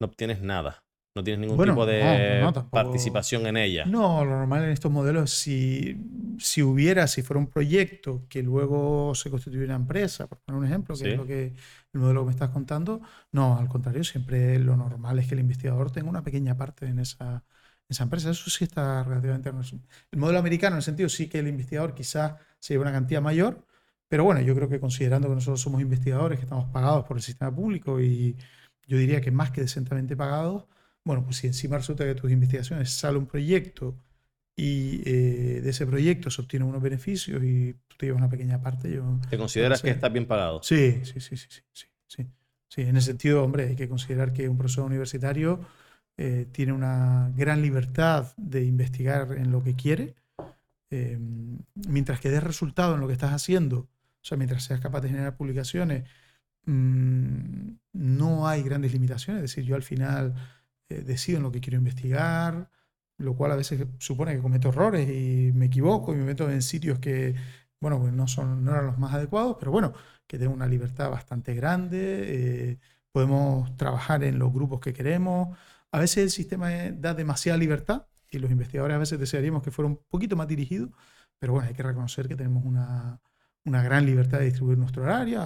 no 0.00 0.06
obtienes 0.06 0.40
nada. 0.42 0.82
No 1.14 1.24
tienes 1.24 1.40
ningún 1.40 1.66
tipo 1.66 1.86
de 1.86 2.48
participación 2.70 3.44
en 3.46 3.56
ella. 3.56 3.84
No, 3.84 4.24
lo 4.24 4.30
normal 4.30 4.62
en 4.62 4.70
estos 4.70 4.92
modelos, 4.92 5.30
si, 5.30 5.96
si 6.38 6.62
hubiera, 6.62 7.08
si 7.08 7.22
fuera 7.22 7.40
un 7.40 7.48
proyecto 7.48 8.26
que 8.28 8.44
luego 8.44 9.12
se 9.16 9.28
constituye 9.28 9.64
una 9.64 9.74
empresa, 9.74 10.28
por 10.28 10.38
poner 10.38 10.60
un 10.60 10.66
ejemplo, 10.66 10.94
que 10.96 11.10
es 11.10 11.16
lo 11.16 11.26
que 11.26 11.52
el 11.92 12.00
modelo 12.00 12.20
que 12.20 12.26
me 12.26 12.32
estás 12.32 12.50
contando, 12.50 13.00
no, 13.32 13.58
al 13.58 13.68
contrario, 13.68 14.04
siempre 14.04 14.60
lo 14.60 14.76
normal 14.76 15.18
es 15.18 15.26
que 15.26 15.34
el 15.34 15.40
investigador 15.40 15.90
tenga 15.90 16.08
una 16.08 16.22
pequeña 16.22 16.56
parte 16.56 16.86
en 16.86 17.00
esa, 17.00 17.42
esa 17.88 18.04
empresa. 18.04 18.30
Eso 18.30 18.48
sí 18.48 18.62
está 18.62 19.02
relativamente... 19.02 19.50
El 20.12 20.18
modelo 20.18 20.38
americano, 20.38 20.74
en 20.74 20.78
el 20.78 20.84
sentido, 20.84 21.08
sí 21.08 21.28
que 21.28 21.40
el 21.40 21.48
investigador 21.48 21.92
quizás 21.92 22.34
se 22.60 22.74
lleve 22.74 22.82
una 22.82 22.92
cantidad 22.92 23.20
mayor, 23.20 23.66
pero 24.06 24.22
bueno, 24.22 24.40
yo 24.42 24.54
creo 24.54 24.68
que 24.68 24.78
considerando 24.78 25.28
que 25.28 25.34
nosotros 25.34 25.60
somos 25.60 25.80
investigadores, 25.80 26.38
que 26.38 26.44
estamos 26.44 26.70
pagados 26.70 27.04
por 27.04 27.16
el 27.16 27.22
sistema 27.22 27.52
público 27.52 28.00
y 28.00 28.36
yo 28.90 28.98
diría 28.98 29.20
que 29.20 29.30
más 29.30 29.52
que 29.52 29.60
decentemente 29.60 30.16
pagados, 30.16 30.64
bueno, 31.04 31.22
pues 31.24 31.36
si 31.36 31.46
encima 31.46 31.78
resulta 31.78 32.04
que 32.04 32.16
tus 32.16 32.28
investigaciones 32.32 32.90
sale 32.90 33.18
un 33.18 33.26
proyecto 33.26 33.96
y 34.56 35.00
eh, 35.08 35.60
de 35.62 35.70
ese 35.70 35.86
proyecto 35.86 36.28
se 36.28 36.42
obtienen 36.42 36.68
unos 36.68 36.82
beneficios 36.82 37.40
y 37.44 37.74
tú 37.86 37.96
te 37.96 38.06
llevas 38.06 38.20
una 38.20 38.28
pequeña 38.28 38.60
parte, 38.60 38.90
yo... 38.90 39.20
¿Te 39.30 39.38
consideras 39.38 39.80
que 39.80 39.90
estás 39.90 40.12
bien 40.12 40.26
pagado? 40.26 40.60
Sí, 40.64 41.04
sí, 41.04 41.20
sí, 41.20 41.36
sí, 41.36 41.46
sí, 41.72 41.86
sí, 42.08 42.26
sí. 42.68 42.82
en 42.82 42.96
ese 42.96 43.06
sentido, 43.06 43.44
hombre, 43.44 43.68
hay 43.68 43.76
que 43.76 43.88
considerar 43.88 44.32
que 44.32 44.48
un 44.48 44.58
profesor 44.58 44.84
universitario 44.84 45.60
eh, 46.16 46.48
tiene 46.50 46.72
una 46.72 47.30
gran 47.36 47.62
libertad 47.62 48.32
de 48.36 48.64
investigar 48.64 49.36
en 49.38 49.52
lo 49.52 49.62
que 49.62 49.76
quiere, 49.76 50.16
em, 50.90 51.58
mientras 51.88 52.18
que 52.18 52.28
des 52.28 52.42
resultado 52.42 52.96
en 52.96 53.00
lo 53.00 53.06
que 53.06 53.12
estás 53.12 53.32
haciendo, 53.32 53.78
o 53.78 54.24
sea, 54.24 54.36
mientras 54.36 54.64
seas 54.64 54.80
capaz 54.80 55.00
de 55.00 55.10
generar 55.10 55.36
publicaciones 55.36 56.10
Mm, 56.66 57.72
no 57.92 58.46
hay 58.48 58.62
grandes 58.62 58.92
limitaciones, 58.92 59.44
es 59.44 59.50
decir, 59.50 59.64
yo 59.64 59.76
al 59.76 59.82
final 59.82 60.34
eh, 60.88 61.02
decido 61.02 61.38
en 61.38 61.42
lo 61.44 61.52
que 61.52 61.60
quiero 61.60 61.78
investigar, 61.78 62.70
lo 63.18 63.36
cual 63.36 63.52
a 63.52 63.56
veces 63.56 63.86
supone 63.98 64.34
que 64.34 64.42
cometo 64.42 64.68
errores 64.70 65.08
y 65.08 65.52
me 65.54 65.66
equivoco 65.66 66.14
y 66.14 66.16
me 66.18 66.24
meto 66.24 66.50
en 66.50 66.62
sitios 66.62 66.98
que, 66.98 67.34
bueno, 67.80 68.00
pues 68.00 68.12
no, 68.12 68.26
son, 68.28 68.64
no 68.64 68.72
eran 68.72 68.86
los 68.86 68.98
más 68.98 69.14
adecuados, 69.14 69.56
pero 69.58 69.72
bueno, 69.72 69.92
que 70.26 70.38
tengo 70.38 70.54
una 70.54 70.66
libertad 70.66 71.10
bastante 71.10 71.54
grande, 71.54 72.70
eh, 72.72 72.78
podemos 73.12 73.76
trabajar 73.76 74.24
en 74.24 74.38
los 74.38 74.52
grupos 74.52 74.80
que 74.80 74.92
queremos. 74.92 75.56
A 75.92 75.98
veces 76.00 76.18
el 76.24 76.30
sistema 76.30 76.70
da 76.92 77.14
demasiada 77.14 77.58
libertad 77.58 78.06
y 78.30 78.38
los 78.38 78.50
investigadores 78.50 78.94
a 78.96 78.98
veces 78.98 79.18
desearíamos 79.18 79.62
que 79.62 79.70
fuera 79.70 79.88
un 79.88 80.00
poquito 80.08 80.36
más 80.36 80.48
dirigido, 80.48 80.90
pero 81.38 81.54
bueno, 81.54 81.68
hay 81.68 81.74
que 81.74 81.82
reconocer 81.82 82.28
que 82.28 82.36
tenemos 82.36 82.64
una, 82.64 83.20
una 83.64 83.82
gran 83.82 84.06
libertad 84.06 84.38
de 84.38 84.46
distribuir 84.46 84.78
nuestro 84.78 85.02
horario. 85.02 85.40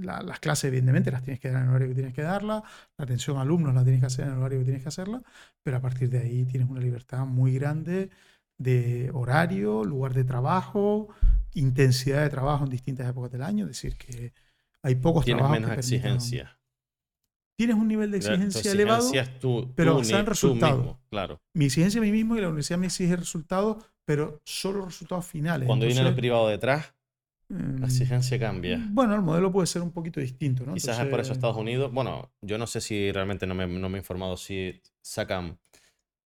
las 0.00 0.40
clases, 0.40 0.64
evidentemente, 0.64 1.10
las 1.10 1.22
tienes 1.22 1.40
que 1.40 1.50
dar 1.50 1.62
en 1.62 1.68
el 1.68 1.70
horario 1.70 1.88
que 1.88 1.94
tienes 1.94 2.14
que 2.14 2.22
darla. 2.22 2.62
La 2.96 3.04
atención 3.04 3.38
a 3.38 3.42
alumnos 3.42 3.74
la 3.74 3.82
tienes 3.82 4.00
que 4.00 4.06
hacer 4.06 4.26
en 4.26 4.32
el 4.32 4.38
horario 4.38 4.58
que 4.58 4.64
tienes 4.64 4.82
que 4.82 4.88
hacerla. 4.88 5.22
Pero 5.62 5.76
a 5.76 5.80
partir 5.80 6.10
de 6.10 6.18
ahí 6.18 6.44
tienes 6.44 6.68
una 6.68 6.80
libertad 6.80 7.24
muy 7.24 7.54
grande 7.54 8.10
de 8.58 9.10
horario, 9.12 9.84
lugar 9.84 10.14
de 10.14 10.24
trabajo, 10.24 11.08
intensidad 11.54 12.22
de 12.22 12.30
trabajo 12.30 12.64
en 12.64 12.70
distintas 12.70 13.08
épocas 13.08 13.32
del 13.32 13.42
año. 13.42 13.64
Es 13.64 13.70
decir, 13.70 13.96
que 13.96 14.32
hay 14.82 14.96
pocos 14.96 15.24
tienes 15.24 15.48
menos 15.48 15.70
exigencia. 15.72 16.58
Tienes 17.56 17.76
un 17.76 17.86
nivel 17.86 18.10
de 18.10 18.16
exigencia 18.18 18.72
elevado, 18.72 19.10
pero 19.74 19.96
basado 19.96 20.20
en 20.20 20.26
resultados. 20.26 20.96
Claro. 21.10 21.40
Mi 21.54 21.66
exigencia 21.66 22.00
a 22.00 22.04
mí 22.04 22.10
mismo 22.10 22.36
y 22.36 22.40
la 22.40 22.48
universidad 22.48 22.78
me 22.78 22.86
exige 22.86 23.14
resultados, 23.14 23.84
pero 24.04 24.40
solo 24.44 24.84
resultados 24.86 25.26
finales. 25.26 25.66
Cuando 25.66 25.86
viene 25.86 26.00
el 26.00 26.14
privado 26.14 26.48
detrás, 26.48 26.94
la 27.52 27.86
exigencia 27.86 28.38
cambia. 28.38 28.80
Bueno, 28.90 29.14
el 29.14 29.20
modelo 29.20 29.52
puede 29.52 29.66
ser 29.66 29.82
un 29.82 29.90
poquito 29.90 30.20
distinto, 30.20 30.64
¿no? 30.64 30.74
Quizás 30.74 30.98
es 31.00 31.06
por 31.06 31.20
eso 31.20 31.32
Estados 31.32 31.56
Unidos. 31.56 31.92
Bueno, 31.92 32.32
yo 32.40 32.56
no 32.56 32.66
sé 32.66 32.80
si 32.80 33.12
realmente 33.12 33.46
no 33.46 33.54
me, 33.54 33.66
no 33.66 33.88
me 33.88 33.98
he 33.98 34.00
informado 34.00 34.36
si 34.36 34.80
sacan 35.02 35.58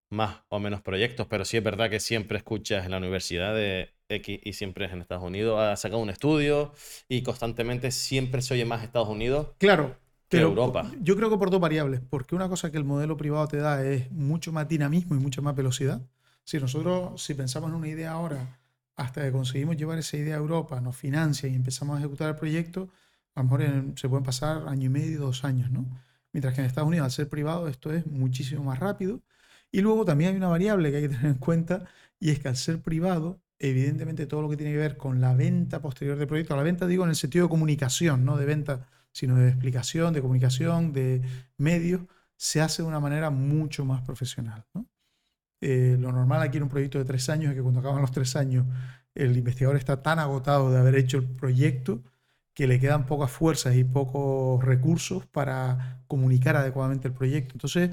más 0.09 0.42
o 0.49 0.61
menos 0.61 0.83
proyectos, 0.83 1.26
pero 1.26 1.45
sí 1.45 1.56
es 1.56 1.64
verdad 1.64 1.90
que 1.90 1.99
siempre 1.99 2.38
escuchas 2.38 2.85
en 2.85 2.92
la 2.92 2.99
universidad 2.99 3.54
de 3.54 3.90
X 4.09 4.38
y 4.42 4.52
siempre 4.52 4.87
es 4.87 4.92
en 4.92 5.00
Estados 5.00 5.25
Unidos. 5.25 5.59
Ha 5.59 5.76
sacado 5.76 6.00
un 6.00 6.11
estudio 6.11 6.73
y 7.09 7.23
constantemente 7.23 7.90
siempre 7.90 8.40
se 8.42 8.54
oye 8.54 8.64
más 8.64 8.85
Estados 8.85 9.09
Unidos. 9.09 9.49
Claro. 9.59 9.97
Que 10.28 10.40
Europa. 10.40 10.90
Yo 11.00 11.16
creo 11.16 11.30
que 11.30 11.38
por 11.38 11.50
dos 11.50 11.61
variables, 11.61 12.00
porque 12.00 12.35
una 12.35 12.49
cosa 12.49 12.73
que 12.73 12.78
el 12.78 12.85
modelo 12.85 13.16
privado 13.16 13.47
te 13.47 13.59
da 13.59 13.85
es 13.85 14.11
mucho 14.11 14.50
más 14.50 14.68
dinamismo 14.68 15.14
y 15.14 15.21
mucha 15.21 15.40
más 15.40 15.54
velocidad. 15.54 16.00
Si 16.42 16.59
nosotros, 16.59 17.23
si 17.23 17.35
pensamos 17.35 17.71
en 17.71 17.76
una 17.76 17.88
idea 17.88 18.11
ahora, 18.12 18.59
hasta 18.97 19.23
que 19.23 19.33
conseguimos 19.33 19.76
llevar 19.76 19.99
esa 19.99 20.17
idea 20.17 20.35
a 20.37 20.38
Europa, 20.38 20.81
nos 20.81 20.97
financia 20.97 21.49
y 21.49 21.55
empezamos 21.55 21.97
a 21.97 22.00
ejecutar 22.00 22.31
el 22.31 22.37
proyecto, 22.37 22.91
a 23.35 23.43
lo 23.43 23.45
mejor 23.45 23.99
se 23.99 24.09
pueden 24.09 24.25
pasar 24.25 24.67
año 24.69 24.87
y 24.87 24.88
medio, 24.88 25.21
dos 25.21 25.45
años, 25.45 25.71
¿no? 25.71 25.87
Mientras 26.33 26.55
que 26.55 26.61
en 26.61 26.67
Estados 26.67 26.88
Unidos, 26.88 27.05
al 27.05 27.11
ser 27.11 27.29
privado, 27.29 27.69
esto 27.69 27.93
es 27.93 28.07
muchísimo 28.07 28.65
más 28.65 28.79
rápido. 28.79 29.23
Y 29.71 29.81
luego 29.81 30.05
también 30.05 30.31
hay 30.31 30.37
una 30.37 30.49
variable 30.49 30.91
que 30.91 30.97
hay 30.97 31.03
que 31.03 31.09
tener 31.11 31.26
en 31.26 31.35
cuenta, 31.35 31.85
y 32.19 32.31
es 32.31 32.41
que 32.41 32.49
al 32.49 32.57
ser 32.57 32.81
privado, 32.81 33.43
evidentemente 33.59 34.26
todo 34.26 34.43
lo 34.43 34.49
que 34.49 34.57
tiene 34.57 34.73
que 34.73 34.79
ver 34.79 34.97
con 34.97 35.21
la 35.21 35.35
venta 35.35 35.81
posterior 35.83 36.17
del 36.17 36.26
proyecto, 36.26 36.57
la 36.57 36.62
venta 36.62 36.87
digo 36.87 37.05
en 37.05 37.11
el 37.11 37.17
sentido 37.17 37.47
de 37.47 37.50
comunicación, 37.50 38.25
no 38.25 38.37
de 38.37 38.47
venta, 38.47 38.88
sino 39.12 39.37
de 39.37 39.49
explicación, 39.49 40.15
de 40.15 40.23
comunicación, 40.23 40.93
de 40.93 41.23
medios, 41.59 42.03
se 42.37 42.61
hace 42.61 42.83
de 42.83 42.88
una 42.88 43.00
manera 43.00 43.31
mucho 43.31 43.85
más 43.85 44.03
profesional. 44.03 44.65
Eh, 45.68 45.96
lo 45.99 46.12
normal 46.12 46.42
aquí 46.42 46.58
en 46.58 46.62
un 46.62 46.68
proyecto 46.68 46.99
de 46.99 47.04
tres 47.04 47.28
años 47.28 47.50
es 47.50 47.56
que 47.56 47.62
cuando 47.62 47.80
acaban 47.80 48.00
los 48.00 48.12
tres 48.12 48.37
años 48.37 48.66
el 49.16 49.37
investigador 49.37 49.76
está 49.76 50.00
tan 50.00 50.20
agotado 50.20 50.70
de 50.70 50.78
haber 50.78 50.94
hecho 50.94 51.18
el 51.18 51.25
proyecto 51.25 52.02
que 52.54 52.66
le 52.66 52.78
quedan 52.78 53.06
pocas 53.06 53.30
fuerzas 53.30 53.75
y 53.75 53.82
pocos 53.82 54.62
recursos 54.64 55.26
para 55.26 56.02
comunicar 56.06 56.54
adecuadamente 56.54 57.08
el 57.08 57.14
proyecto. 57.14 57.54
Entonces, 57.54 57.90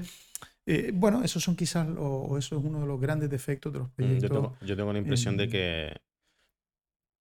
eh, 0.66 0.92
bueno, 0.94 1.24
esos 1.24 1.42
son 1.42 1.56
quizás, 1.56 1.88
o 1.98 2.38
eso 2.38 2.58
es 2.58 2.64
uno 2.64 2.80
de 2.80 2.86
los 2.86 3.00
grandes 3.00 3.28
defectos 3.28 3.72
de 3.72 3.80
los 3.80 3.88
mm, 3.88 3.94
proyectos. 3.96 4.52
Yo 4.60 4.76
tengo, 4.76 4.92
la 4.92 4.98
impresión 4.98 5.36
de 5.36 5.48
que, 5.48 5.96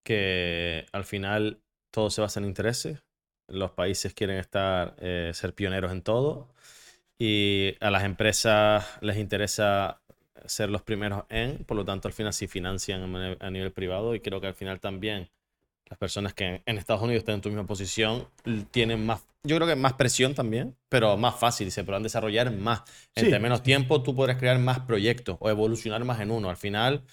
que 0.03 0.85
al 0.91 1.03
final 1.03 1.63
todo 1.91 2.09
se 2.09 2.21
basa 2.21 2.39
en 2.39 2.45
intereses 2.45 3.03
los 3.47 3.71
países 3.71 4.13
quieren 4.13 4.37
estar, 4.37 4.95
eh, 4.99 5.31
ser 5.33 5.53
pioneros 5.53 5.91
en 5.91 6.01
todo 6.01 6.53
y 7.17 7.75
a 7.79 7.91
las 7.91 8.03
empresas 8.03 8.85
les 9.01 9.17
interesa 9.17 10.01
ser 10.45 10.69
los 10.69 10.81
primeros 10.81 11.23
en, 11.29 11.63
por 11.65 11.77
lo 11.77 11.85
tanto 11.85 12.07
al 12.07 12.13
final 12.13 12.33
sí 12.33 12.47
financian 12.47 13.37
a 13.39 13.49
nivel 13.51 13.71
privado 13.71 14.15
y 14.15 14.19
creo 14.19 14.41
que 14.41 14.47
al 14.47 14.53
final 14.53 14.79
también 14.79 15.29
las 15.89 15.99
personas 15.99 16.33
que 16.33 16.61
en 16.65 16.77
Estados 16.77 17.03
Unidos 17.03 17.19
están 17.19 17.35
en 17.35 17.41
tu 17.41 17.49
misma 17.49 17.67
posición 17.67 18.27
tienen 18.71 19.05
más, 19.05 19.21
yo 19.43 19.57
creo 19.57 19.67
que 19.67 19.75
más 19.75 19.93
presión 19.93 20.33
también, 20.33 20.75
pero 20.89 21.17
más 21.17 21.35
fácil, 21.35 21.71
se 21.71 21.83
podrán 21.83 22.03
desarrollar 22.03 22.51
más. 22.51 22.81
Entre 23.15 23.39
menos 23.39 23.61
tiempo 23.61 24.01
tú 24.01 24.15
podrás 24.15 24.37
crear 24.37 24.57
más 24.59 24.79
proyectos 24.79 25.37
o 25.39 25.49
evolucionar 25.49 26.03
más 26.03 26.19
en 26.21 26.31
uno. 26.31 26.49
Al 26.49 26.57
final 26.57 27.03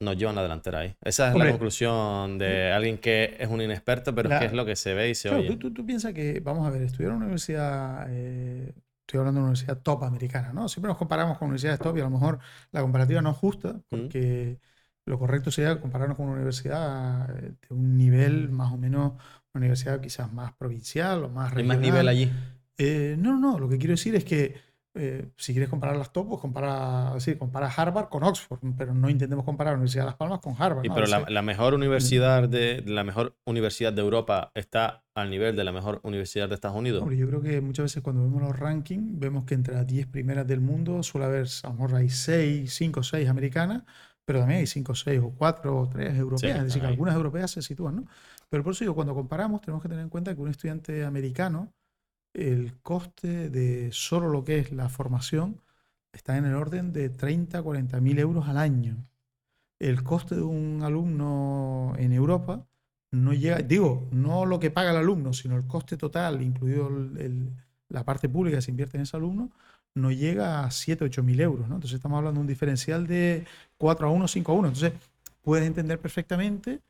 nos 0.00 0.16
llevan 0.16 0.36
a 0.36 0.42
delantera 0.42 0.80
ahí. 0.80 0.94
Esa 1.02 1.28
es 1.30 1.34
la 1.34 1.48
conclusión 1.48 2.38
de 2.38 2.70
mm. 2.70 2.76
alguien 2.76 2.98
que 2.98 3.36
es 3.38 3.48
un 3.48 3.62
inexperto, 3.62 4.14
pero 4.14 4.30
es 4.30 4.38
que 4.40 4.46
es 4.46 4.52
lo 4.52 4.66
que 4.66 4.76
se 4.76 4.94
ve 4.94 5.10
y 5.10 5.14
se 5.14 5.30
oye. 5.30 5.56
Tú, 5.56 5.72
tú, 5.72 5.86
piensas 5.86 6.12
que, 6.12 6.40
vamos 6.40 6.66
a 6.66 6.70
ver, 6.70 6.82
estudiar 6.82 7.10
en 7.10 7.16
una 7.16 7.24
universidad, 7.26 8.06
eh, 8.10 8.72
estoy 9.12 9.18
hablando 9.18 9.40
de 9.40 9.42
una 9.42 9.50
universidad 9.50 9.82
top 9.82 10.04
americana, 10.04 10.54
¿no? 10.54 10.70
Siempre 10.70 10.88
nos 10.88 10.96
comparamos 10.96 11.36
con 11.36 11.48
universidades 11.48 11.80
top 11.80 11.98
y 11.98 12.00
a 12.00 12.04
lo 12.04 12.10
mejor 12.10 12.38
la 12.70 12.80
comparativa 12.80 13.20
no 13.20 13.32
es 13.32 13.36
justa, 13.36 13.78
porque 13.90 14.58
lo 15.04 15.18
correcto 15.18 15.50
sería 15.50 15.78
compararnos 15.78 16.16
con 16.16 16.26
una 16.26 16.36
universidad 16.36 17.28
eh, 17.36 17.52
de 17.68 17.74
un 17.74 17.98
nivel 17.98 18.48
más 18.48 18.72
o 18.72 18.78
menos, 18.78 19.12
una 19.52 19.60
universidad 19.60 20.00
quizás 20.00 20.32
más 20.32 20.54
provincial 20.54 21.24
o 21.24 21.28
más 21.28 21.52
regional. 21.52 21.76
¿Hay 21.76 21.76
más 21.76 21.92
nivel 21.92 22.08
allí? 22.08 22.32
Eh, 22.78 23.16
no, 23.18 23.38
no, 23.38 23.58
lo 23.58 23.68
que 23.68 23.76
quiero 23.76 23.92
decir 23.92 24.14
es 24.14 24.24
que 24.24 24.54
eh, 24.94 25.30
si 25.38 25.52
quieres 25.52 25.70
comparar 25.70 25.96
las 25.96 26.12
top, 26.12 26.28
pues 26.28 26.40
compara, 26.40 27.14
sí, 27.18 27.36
compara 27.36 27.66
Harvard 27.68 28.10
con 28.10 28.22
Oxford, 28.24 28.60
pero 28.76 28.92
no 28.92 29.08
intentemos 29.08 29.42
comparar 29.42 29.72
la 29.72 29.76
Universidad 29.76 30.02
de 30.02 30.06
Las 30.06 30.16
Palmas 30.16 30.40
con 30.40 30.54
Harvard. 30.58 30.84
Y 30.84 30.90
pero 30.90 31.06
la, 31.06 31.42
mejor 31.42 31.72
universidad 31.72 32.46
de 32.46 32.82
la 32.86 33.02
mejor 33.02 33.34
universidad 33.46 33.94
de 33.94 34.02
Europa 34.02 34.52
está 34.54 35.02
al 35.14 35.30
nivel 35.30 35.56
de 35.56 35.64
la 35.64 35.72
mejor 35.72 36.00
universidad 36.02 36.48
de 36.48 36.56
Estados 36.56 36.76
Unidos. 36.76 37.08
yo 37.16 37.26
creo 37.26 37.40
que 37.40 37.62
muchas 37.62 37.84
veces 37.84 38.02
cuando 38.02 38.22
vemos 38.22 38.42
los 38.42 38.58
rankings, 38.58 39.18
vemos 39.18 39.44
que 39.44 39.54
entre 39.54 39.74
las 39.74 39.86
10 39.86 40.08
primeras 40.08 40.46
del 40.46 40.60
mundo 40.60 41.02
suele 41.02 41.26
haber, 41.26 41.46
a 41.62 41.68
lo 41.68 41.74
mejor 41.74 41.94
hay 41.94 42.10
6, 42.10 42.72
5 42.74 43.00
o 43.00 43.02
6 43.02 43.28
americanas, 43.30 43.84
pero 44.26 44.40
también 44.40 44.60
hay 44.60 44.66
5, 44.66 44.94
6 44.94 45.20
o 45.22 45.30
4 45.30 45.80
o 45.80 45.88
3 45.88 46.18
europeas, 46.18 46.58
es 46.58 46.64
decir, 46.64 46.82
que 46.82 46.88
algunas 46.88 47.14
europeas 47.14 47.50
se 47.50 47.62
sitúan, 47.62 47.96
¿no? 47.96 48.06
Pero 48.50 48.62
por 48.62 48.74
eso 48.74 48.84
digo, 48.84 48.94
cuando 48.94 49.14
comparamos 49.14 49.62
tenemos 49.62 49.82
que 49.82 49.88
tener 49.88 50.04
en 50.04 50.10
cuenta 50.10 50.34
que 50.34 50.40
un 50.42 50.48
estudiante 50.48 51.06
americano 51.06 51.72
el 52.34 52.80
coste 52.82 53.50
de 53.50 53.90
solo 53.92 54.28
lo 54.28 54.44
que 54.44 54.58
es 54.58 54.72
la 54.72 54.88
formación 54.88 55.60
está 56.12 56.36
en 56.36 56.44
el 56.44 56.54
orden 56.54 56.92
de 56.92 57.08
30, 57.08 57.62
40 57.62 58.00
mil 58.00 58.18
euros 58.18 58.48
al 58.48 58.58
año. 58.58 58.96
El 59.78 60.02
coste 60.02 60.36
de 60.36 60.42
un 60.42 60.82
alumno 60.82 61.94
en 61.98 62.12
Europa 62.12 62.66
no 63.10 63.32
llega, 63.32 63.58
digo, 63.58 64.08
no 64.12 64.46
lo 64.46 64.58
que 64.60 64.70
paga 64.70 64.90
el 64.90 64.96
alumno, 64.96 65.32
sino 65.32 65.56
el 65.56 65.66
coste 65.66 65.96
total, 65.96 66.42
incluido 66.42 66.90
la 67.88 68.04
parte 68.04 68.28
pública 68.28 68.58
que 68.58 68.62
se 68.62 68.70
invierte 68.70 68.96
en 68.96 69.02
ese 69.02 69.16
alumno, 69.16 69.50
no 69.94 70.10
llega 70.10 70.64
a 70.64 70.70
7, 70.70 71.04
8 71.04 71.22
mil 71.22 71.40
euros. 71.40 71.68
¿no? 71.68 71.74
Entonces 71.74 71.96
estamos 71.96 72.18
hablando 72.18 72.38
de 72.38 72.42
un 72.42 72.46
diferencial 72.46 73.06
de 73.06 73.44
4 73.78 74.06
a 74.06 74.10
1, 74.10 74.28
5 74.28 74.52
a 74.52 74.54
1. 74.54 74.68
Entonces 74.68 74.92
puedes 75.42 75.66
entender 75.66 75.98
perfectamente 76.00 76.80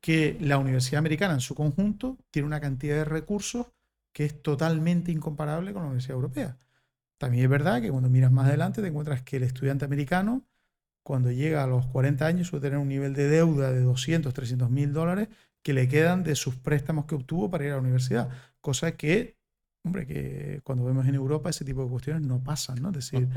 que 0.00 0.36
la 0.40 0.58
Universidad 0.58 0.98
Americana 0.98 1.34
en 1.34 1.40
su 1.40 1.54
conjunto 1.54 2.18
tiene 2.30 2.46
una 2.46 2.60
cantidad 2.60 2.96
de 2.96 3.04
recursos 3.04 3.66
que 4.14 4.24
es 4.24 4.40
totalmente 4.40 5.12
incomparable 5.12 5.72
con 5.72 5.82
la 5.82 5.88
Universidad 5.88 6.14
Europea. 6.14 6.56
También 7.18 7.44
es 7.44 7.50
verdad 7.50 7.82
que 7.82 7.90
cuando 7.90 8.08
miras 8.08 8.30
más 8.30 8.46
adelante 8.46 8.80
te 8.80 8.88
encuentras 8.88 9.22
que 9.22 9.36
el 9.36 9.42
estudiante 9.42 9.84
americano, 9.84 10.46
cuando 11.02 11.32
llega 11.32 11.64
a 11.64 11.66
los 11.66 11.86
40 11.88 12.24
años, 12.24 12.46
suele 12.46 12.62
tener 12.62 12.78
un 12.78 12.88
nivel 12.88 13.12
de 13.12 13.28
deuda 13.28 13.72
de 13.72 13.80
200, 13.80 14.32
300 14.32 14.70
mil 14.70 14.92
dólares 14.92 15.28
que 15.62 15.74
le 15.74 15.88
quedan 15.88 16.22
de 16.22 16.36
sus 16.36 16.54
préstamos 16.54 17.06
que 17.06 17.16
obtuvo 17.16 17.50
para 17.50 17.64
ir 17.64 17.72
a 17.72 17.74
la 17.74 17.80
universidad. 17.80 18.28
Cosa 18.60 18.92
que, 18.92 19.36
hombre, 19.84 20.06
que 20.06 20.60
cuando 20.62 20.84
vemos 20.84 21.06
en 21.08 21.16
Europa 21.16 21.50
ese 21.50 21.64
tipo 21.64 21.82
de 21.82 21.90
cuestiones 21.90 22.22
no 22.22 22.42
pasan, 22.42 22.80
¿no? 22.80 22.90
Es 22.90 23.10
decir, 23.10 23.28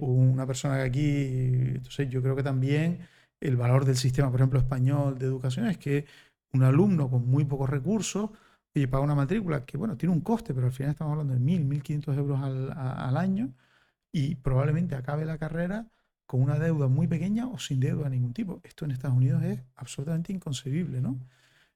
una 0.00 0.46
persona 0.46 0.76
que 0.76 0.82
aquí, 0.82 1.26
entonces 1.74 2.08
yo 2.08 2.22
creo 2.22 2.36
que 2.36 2.44
también 2.44 3.00
el 3.40 3.56
valor 3.56 3.84
del 3.84 3.96
sistema, 3.96 4.30
por 4.30 4.40
ejemplo, 4.40 4.60
español 4.60 5.18
de 5.18 5.26
educación 5.26 5.66
es 5.66 5.76
que 5.76 6.04
un 6.52 6.62
alumno 6.62 7.10
con 7.10 7.26
muy 7.26 7.44
pocos 7.44 7.68
recursos 7.68 8.30
y 8.74 8.86
paga 8.86 9.02
una 9.02 9.14
matrícula 9.14 9.64
que, 9.64 9.76
bueno, 9.76 9.96
tiene 9.96 10.14
un 10.14 10.20
coste, 10.20 10.54
pero 10.54 10.66
al 10.66 10.72
final 10.72 10.92
estamos 10.92 11.12
hablando 11.12 11.34
de 11.34 11.40
1.000, 11.40 11.82
1.500 11.82 12.16
euros 12.16 12.40
al, 12.40 13.16
año 13.16 13.52
y 14.12 14.36
probablemente 14.36 14.94
acabe 14.94 15.24
la 15.24 15.38
carrera 15.38 15.86
con 16.26 16.42
una 16.42 16.58
deuda 16.58 16.86
muy 16.88 17.08
pequeña 17.08 17.48
o 17.48 17.58
sin 17.58 17.80
deuda 17.80 18.04
de 18.04 18.10
ningún 18.10 18.32
tipo. 18.32 18.60
Esto 18.62 18.84
en 18.84 18.92
Estados 18.92 19.16
Unidos 19.16 19.42
es 19.42 19.60
absolutamente 19.76 20.32
inconcebible, 20.32 21.00
¿no? 21.00 21.18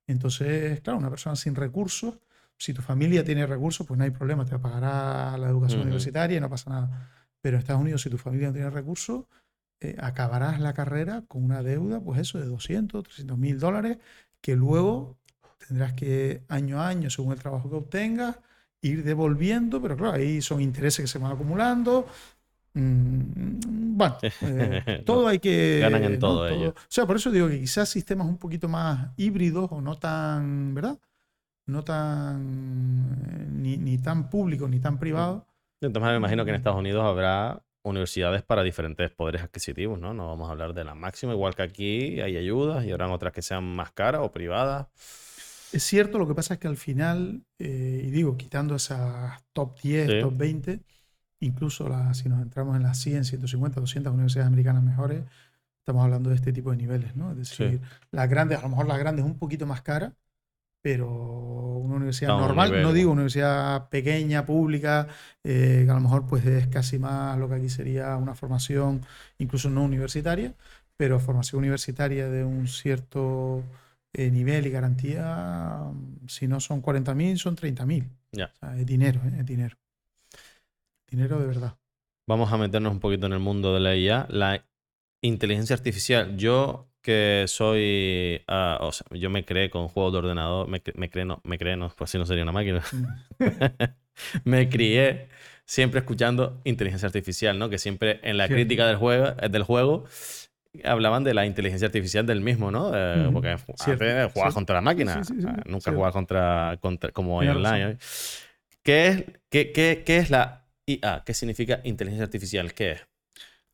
Entonces, 0.06 0.80
claro, 0.82 0.98
una 0.98 1.10
persona 1.10 1.34
sin 1.34 1.54
recursos, 1.56 2.18
si 2.56 2.72
tu 2.72 2.82
familia 2.82 3.24
tiene 3.24 3.46
recursos, 3.46 3.86
pues 3.86 3.98
no 3.98 4.04
hay 4.04 4.10
problema, 4.10 4.44
te 4.44 4.58
pagará 4.58 5.36
la 5.36 5.48
educación 5.48 5.82
universitaria 5.82 6.36
y 6.36 6.40
no 6.40 6.48
pasa 6.48 6.70
nada. 6.70 7.10
Pero 7.40 7.56
en 7.56 7.60
Estados 7.60 7.82
Unidos, 7.82 8.02
si 8.02 8.10
tu 8.10 8.18
familia 8.18 8.48
no 8.48 8.54
tiene 8.54 8.70
recursos, 8.70 9.24
eh, 9.80 9.96
acabarás 9.98 10.60
la 10.60 10.72
carrera 10.72 11.24
con 11.26 11.44
una 11.44 11.62
deuda, 11.62 12.00
pues 12.00 12.20
eso, 12.20 12.38
de 12.38 12.46
200, 12.46 13.02
300 13.02 13.36
mil 13.36 13.58
dólares, 13.58 13.98
que 14.40 14.56
luego 14.56 15.18
tendrás 15.66 15.92
que 15.94 16.42
año 16.48 16.80
a 16.80 16.88
año, 16.88 17.10
según 17.10 17.32
el 17.32 17.38
trabajo 17.38 17.68
que 17.68 17.76
obtengas, 17.76 18.38
ir 18.82 19.02
devolviendo, 19.02 19.80
pero 19.80 19.96
claro, 19.96 20.14
ahí 20.14 20.42
son 20.42 20.60
intereses 20.60 21.04
que 21.04 21.08
se 21.08 21.18
van 21.18 21.32
acumulando. 21.32 22.06
Mm, 22.74 23.96
bueno, 23.96 24.16
eh, 24.22 25.02
todo 25.06 25.28
hay 25.28 25.38
que... 25.38 25.78
Ganan 25.80 26.04
en 26.04 26.18
todo, 26.18 26.48
ellos. 26.48 26.74
O 26.76 26.86
sea, 26.88 27.06
por 27.06 27.16
eso 27.16 27.30
digo 27.30 27.48
que 27.48 27.60
quizás 27.60 27.88
sistemas 27.88 28.26
un 28.26 28.38
poquito 28.38 28.68
más 28.68 29.10
híbridos 29.16 29.70
o 29.70 29.80
no 29.80 29.96
tan, 29.96 30.74
¿verdad? 30.74 30.98
No 31.66 31.82
tan, 31.82 33.62
ni, 33.62 33.76
ni 33.76 33.98
tan 33.98 34.28
públicos 34.28 34.68
ni 34.68 34.80
tan 34.80 34.98
privados. 34.98 35.44
Entonces 35.80 36.10
me 36.10 36.16
imagino 36.16 36.44
que 36.44 36.50
en 36.50 36.56
Estados 36.56 36.78
Unidos 36.78 37.04
habrá 37.04 37.62
universidades 37.84 38.42
para 38.42 38.62
diferentes 38.62 39.10
poderes 39.10 39.42
adquisitivos, 39.42 39.98
¿no? 39.98 40.14
No 40.14 40.28
vamos 40.28 40.48
a 40.48 40.52
hablar 40.52 40.72
de 40.72 40.84
la 40.84 40.94
máxima, 40.94 41.32
igual 41.32 41.54
que 41.54 41.62
aquí 41.62 42.20
hay 42.20 42.36
ayudas 42.36 42.84
y 42.84 42.90
habrán 42.90 43.10
otras 43.10 43.32
que 43.32 43.42
sean 43.42 43.64
más 43.64 43.92
caras 43.92 44.22
o 44.24 44.32
privadas. 44.32 44.86
Es 45.74 45.82
cierto, 45.82 46.20
lo 46.20 46.28
que 46.28 46.36
pasa 46.36 46.54
es 46.54 46.60
que 46.60 46.68
al 46.68 46.76
final, 46.76 47.42
eh, 47.58 48.02
y 48.04 48.10
digo, 48.10 48.36
quitando 48.36 48.76
esas 48.76 49.42
top 49.52 49.80
10, 49.80 50.20
top 50.20 50.36
20, 50.36 50.80
incluso 51.40 51.88
si 52.14 52.28
nos 52.28 52.42
entramos 52.42 52.76
en 52.76 52.84
las 52.84 52.96
100, 52.98 53.24
150, 53.24 53.80
200 53.80 54.12
universidades 54.12 54.46
americanas 54.46 54.84
mejores, 54.84 55.24
estamos 55.80 56.04
hablando 56.04 56.30
de 56.30 56.36
este 56.36 56.52
tipo 56.52 56.70
de 56.70 56.76
niveles, 56.76 57.16
¿no? 57.16 57.32
Es 57.32 57.38
decir, 57.38 57.80
las 58.12 58.30
grandes, 58.30 58.60
a 58.60 58.62
lo 58.62 58.68
mejor 58.68 58.86
las 58.86 59.00
grandes 59.00 59.24
un 59.24 59.36
poquito 59.36 59.66
más 59.66 59.82
caras, 59.82 60.12
pero 60.80 61.10
una 61.10 61.96
universidad 61.96 62.38
normal, 62.38 62.80
no 62.80 62.92
digo 62.92 63.10
universidad 63.10 63.88
pequeña, 63.88 64.46
pública, 64.46 65.08
eh, 65.42 65.82
que 65.84 65.90
a 65.90 65.94
lo 65.94 66.00
mejor 66.00 66.24
pues 66.28 66.46
es 66.46 66.68
casi 66.68 67.00
más 67.00 67.36
lo 67.36 67.48
que 67.48 67.56
aquí 67.56 67.68
sería 67.68 68.16
una 68.16 68.36
formación 68.36 69.04
incluso 69.38 69.70
no 69.70 69.82
universitaria, 69.82 70.54
pero 70.96 71.18
formación 71.18 71.58
universitaria 71.58 72.28
de 72.28 72.44
un 72.44 72.68
cierto 72.68 73.64
eh, 74.14 74.30
nivel 74.30 74.66
y 74.66 74.70
garantía, 74.70 75.82
si 76.28 76.46
no 76.46 76.60
son 76.60 76.82
40.000, 76.82 77.36
son 77.36 77.56
30.000. 77.56 78.08
Ya. 78.32 78.52
es 78.78 78.86
dinero, 78.86 79.20
¿eh? 79.24 79.40
es 79.40 79.46
dinero. 79.46 79.76
Dinero 81.10 81.38
de 81.38 81.46
verdad. 81.46 81.76
Vamos 82.26 82.52
a 82.52 82.56
meternos 82.56 82.92
un 82.92 83.00
poquito 83.00 83.26
en 83.26 83.32
el 83.32 83.40
mundo 83.40 83.74
de 83.74 83.80
la 83.80 83.96
IA. 83.96 84.26
La 84.30 84.64
inteligencia 85.20 85.74
artificial. 85.74 86.36
Yo 86.36 86.88
que 87.02 87.44
soy, 87.48 88.42
ah, 88.48 88.78
o 88.80 88.92
sea, 88.92 89.06
yo 89.10 89.28
me 89.30 89.44
creé 89.44 89.68
con 89.68 89.88
juegos 89.88 90.12
de 90.12 90.18
ordenador, 90.20 90.68
me, 90.68 90.82
me 90.94 91.10
creé, 91.10 91.26
no, 91.26 91.40
me 91.44 91.58
creé, 91.58 91.76
no, 91.76 91.92
pues 91.94 92.10
si 92.10 92.16
no 92.16 92.24
sería 92.24 92.44
una 92.44 92.52
máquina. 92.52 92.82
Mm. 92.92 93.84
me 94.44 94.68
crié 94.70 95.28
siempre 95.66 96.00
escuchando 96.00 96.60
inteligencia 96.64 97.06
artificial, 97.06 97.58
¿no? 97.58 97.68
Que 97.68 97.78
siempre 97.78 98.20
en 98.22 98.38
la 98.38 98.48
crítica 98.48 98.86
del 98.86 98.96
juego, 98.96 99.32
del 99.32 99.62
juego 99.64 100.04
hablaban 100.82 101.24
de 101.24 101.34
la 101.34 101.46
inteligencia 101.46 101.86
artificial 101.86 102.26
del 102.26 102.40
mismo, 102.40 102.70
¿no? 102.70 102.90
Eh, 102.94 103.30
porque 103.32 103.48
antes 103.48 104.32
jugabas 104.32 104.54
contra 104.54 104.74
la 104.76 104.80
máquina, 104.80 105.22
nunca 105.66 105.92
jugabas 105.92 106.12
contra, 106.12 107.12
como 107.12 107.42
en 107.42 107.50
online. 107.50 107.98
¿Qué 108.82 109.08
es, 109.08 109.24
qué, 109.48 109.72
qué, 109.72 110.02
qué 110.04 110.18
es 110.18 110.30
la 110.30 110.66
IA? 110.86 111.22
¿Qué 111.24 111.32
significa 111.32 111.80
inteligencia 111.84 112.24
artificial? 112.24 112.74
¿Qué 112.74 112.92
es? 112.92 113.06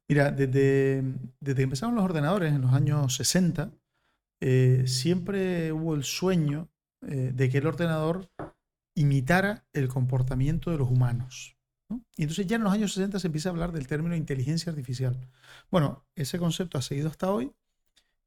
Mira, 0.08 0.30
desde, 0.30 1.02
desde 1.40 1.56
que 1.56 1.62
empezaron 1.62 1.94
los 1.94 2.04
ordenadores 2.04 2.52
en 2.52 2.62
los 2.62 2.72
años 2.72 3.14
60, 3.14 3.70
eh, 4.40 4.84
siempre 4.86 5.72
hubo 5.72 5.94
el 5.94 6.04
sueño 6.04 6.68
eh, 7.06 7.30
de 7.32 7.48
que 7.48 7.58
el 7.58 7.66
ordenador 7.66 8.28
imitara 8.96 9.64
el 9.72 9.88
comportamiento 9.88 10.70
de 10.70 10.78
los 10.78 10.90
humanos. 10.90 11.56
Y 12.16 12.22
entonces 12.22 12.46
ya 12.46 12.57
en 12.57 12.64
los 12.64 12.72
años 12.72 12.92
60 12.92 13.18
se 13.18 13.26
empieza 13.26 13.48
a 13.48 13.53
hablar 13.53 13.72
del 13.72 13.87
término 13.87 14.14
inteligencia 14.14 14.70
artificial. 14.70 15.18
Bueno, 15.70 16.05
ese 16.14 16.38
concepto 16.38 16.79
ha 16.79 16.83
seguido 16.83 17.09
hasta 17.09 17.31
hoy 17.31 17.53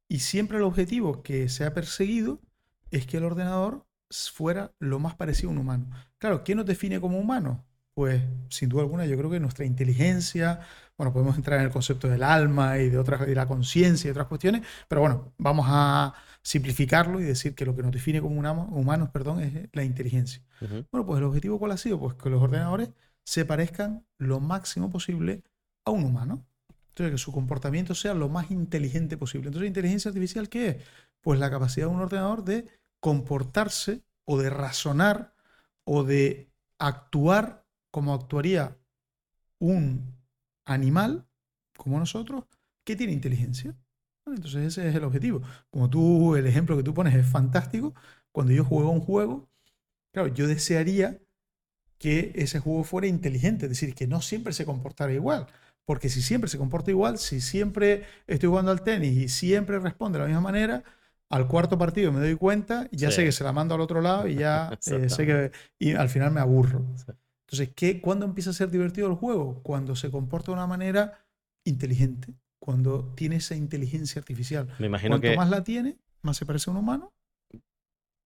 y 0.08 0.20
siempre 0.20 0.58
el 0.58 0.64
objetivo 0.64 1.24
que 1.24 1.50
se 1.50 1.66
ha 1.66 1.74
perseguido 1.74 2.42
es 2.92 3.06
que 3.06 3.18
el 3.18 3.26
ordenador 3.26 3.86
fuera 4.10 4.74
lo 4.80 5.00
más 5.00 5.16
parecido 5.16 5.50
a 5.50 5.54
un 5.54 5.60
humano. 5.60 5.90
Claro, 6.18 6.44
¿quién 6.44 6.58
nos 6.58 6.68
define 6.68 7.00
como 7.00 7.20
humano? 7.20 7.66
pues 7.94 8.22
sin 8.50 8.70
duda 8.70 8.82
alguna 8.82 9.06
yo 9.06 9.18
creo 9.18 9.30
que 9.30 9.40
nuestra 9.40 9.66
inteligencia, 9.66 10.62
bueno, 10.98 11.14
podemos 11.14 11.36
entrar 11.36 11.60
en 11.60 11.66
el 11.66 11.72
concepto 11.72 12.08
del 12.08 12.24
alma 12.24 12.80
y 12.80 12.90
de 12.90 12.98
otras, 12.98 13.26
de 13.26 13.36
la 13.36 13.48
conciencia 13.48 14.08
y 14.08 14.12
otras 14.12 14.28
cuestiones, 14.28 14.64
pero 14.88 15.02
bueno, 15.02 15.34
vamos 15.38 15.66
a 15.70 16.14
simplificarlo 16.42 17.20
y 17.20 17.24
decir 17.24 17.56
que 17.56 17.66
lo 17.66 17.76
que 17.76 17.84
nos 17.84 17.92
define 17.92 18.22
como 18.22 18.36
humanos, 18.36 19.10
perdón, 19.12 19.42
es 19.42 19.70
la 19.72 19.84
inteligencia. 19.84 20.42
Bueno, 20.92 21.06
pues 21.06 21.20
el 21.20 21.26
objetivo 21.26 21.60
cuál 21.60 21.72
ha 21.72 21.78
sido? 21.78 22.00
Pues 22.00 22.16
que 22.16 22.30
los 22.30 22.42
ordenadores 22.42 22.90
se 23.24 23.46
parezcan 23.46 24.06
lo 24.18 24.40
máximo 24.40 24.90
posible 24.90 25.44
a 25.86 25.92
un 25.92 26.04
humano. 26.04 26.46
Entonces, 26.90 27.14
que 27.14 27.18
su 27.18 27.32
comportamiento 27.32 27.96
sea 27.96 28.14
lo 28.14 28.30
más 28.30 28.52
inteligente 28.52 29.18
posible. 29.18 29.48
Entonces, 29.48 29.68
inteligencia 29.68 30.10
artificial, 30.10 30.50
¿qué 30.50 30.68
es? 30.70 30.78
Pues 31.22 31.40
la 31.40 31.50
capacidad 31.50 31.88
de 31.88 31.94
un 31.94 32.02
ordenador 32.02 32.44
de 32.44 32.68
comportarse 33.00 34.04
o 34.26 34.38
de 34.38 34.50
razonar 34.50 35.34
o 35.86 36.04
de 36.04 36.50
actuar 36.78 37.66
como 37.92 38.14
actuaría 38.14 38.78
un 39.60 40.16
animal 40.66 41.26
como 41.78 42.00
nosotros 42.00 42.46
que 42.84 42.96
tiene 42.96 43.14
inteligencia. 43.14 43.76
Entonces 44.26 44.66
ese 44.66 44.90
es 44.90 44.96
el 44.96 45.04
objetivo. 45.04 45.42
Como 45.70 45.90
tú, 45.90 46.36
el 46.36 46.48
ejemplo 46.48 46.78
que 46.78 46.84
tú 46.84 46.94
pones 46.94 47.16
es 47.16 47.28
fantástico. 47.28 47.94
Cuando 48.32 48.54
yo 48.54 48.64
juego 48.64 48.90
un 48.92 49.02
juego, 49.02 49.50
claro, 50.12 50.30
yo 50.30 50.48
desearía 50.48 51.20
que 52.04 52.34
ese 52.36 52.60
juego 52.60 52.84
fuera 52.84 53.08
inteligente, 53.08 53.66
es 53.66 53.70
decir, 53.70 53.96
que 53.96 54.08
no 54.08 54.22
siempre 54.22 54.52
se 54.52 54.66
comportara 54.66 55.14
igual. 55.14 55.48
Porque 55.86 56.10
si 56.10 56.22
siempre 56.22 56.50
se 56.50 56.58
comporta 56.58 56.92
igual, 56.92 57.18
si 57.18 57.40
siempre 57.40 58.04
estoy 58.28 58.50
jugando 58.50 58.72
al 58.72 58.84
tenis 58.84 59.18
y 59.18 59.30
siempre 59.30 59.80
responde 59.80 60.18
de 60.18 60.24
la 60.24 60.28
misma 60.28 60.42
manera, 60.42 60.84
al 61.30 61.48
cuarto 61.48 61.78
partido 61.78 62.12
me 62.12 62.20
doy 62.20 62.36
cuenta 62.36 62.90
y 62.92 62.98
ya 62.98 63.10
sé 63.10 63.24
que 63.24 63.32
se 63.32 63.46
la 63.46 63.54
mando 63.54 63.74
al 63.76 63.80
otro 63.80 64.02
lado 64.02 64.28
y 64.28 64.36
ya 64.36 64.78
eh, 64.88 65.10
sé 65.10 65.26
que 65.26 65.52
y 65.80 65.94
al 65.94 66.10
final 66.10 66.32
me 66.32 66.42
aburro. 66.42 66.86
Entonces, 67.46 67.70
¿qué, 67.74 68.02
¿cuándo 68.02 68.26
empieza 68.26 68.50
a 68.50 68.54
ser 68.54 68.70
divertido 68.70 69.08
el 69.08 69.14
juego? 69.14 69.64
Cuando 69.64 69.96
se 69.96 70.12
comporta 70.12 70.48
de 70.48 70.56
una 70.56 70.68
manera 70.68 71.26
inteligente, 71.64 72.34
cuando 72.60 73.14
tiene 73.16 73.38
esa 73.38 73.56
inteligencia 73.56 74.20
artificial. 74.20 74.68
Me 74.78 74.88
imagino 74.88 75.22
Cuanto 75.22 75.38
más 75.38 75.50
la 75.50 75.64
tiene, 75.64 75.96
más 76.22 76.36
se 76.36 76.46
parece 76.46 76.70
a 76.70 76.74
un 76.74 76.80
humano. 76.80 77.14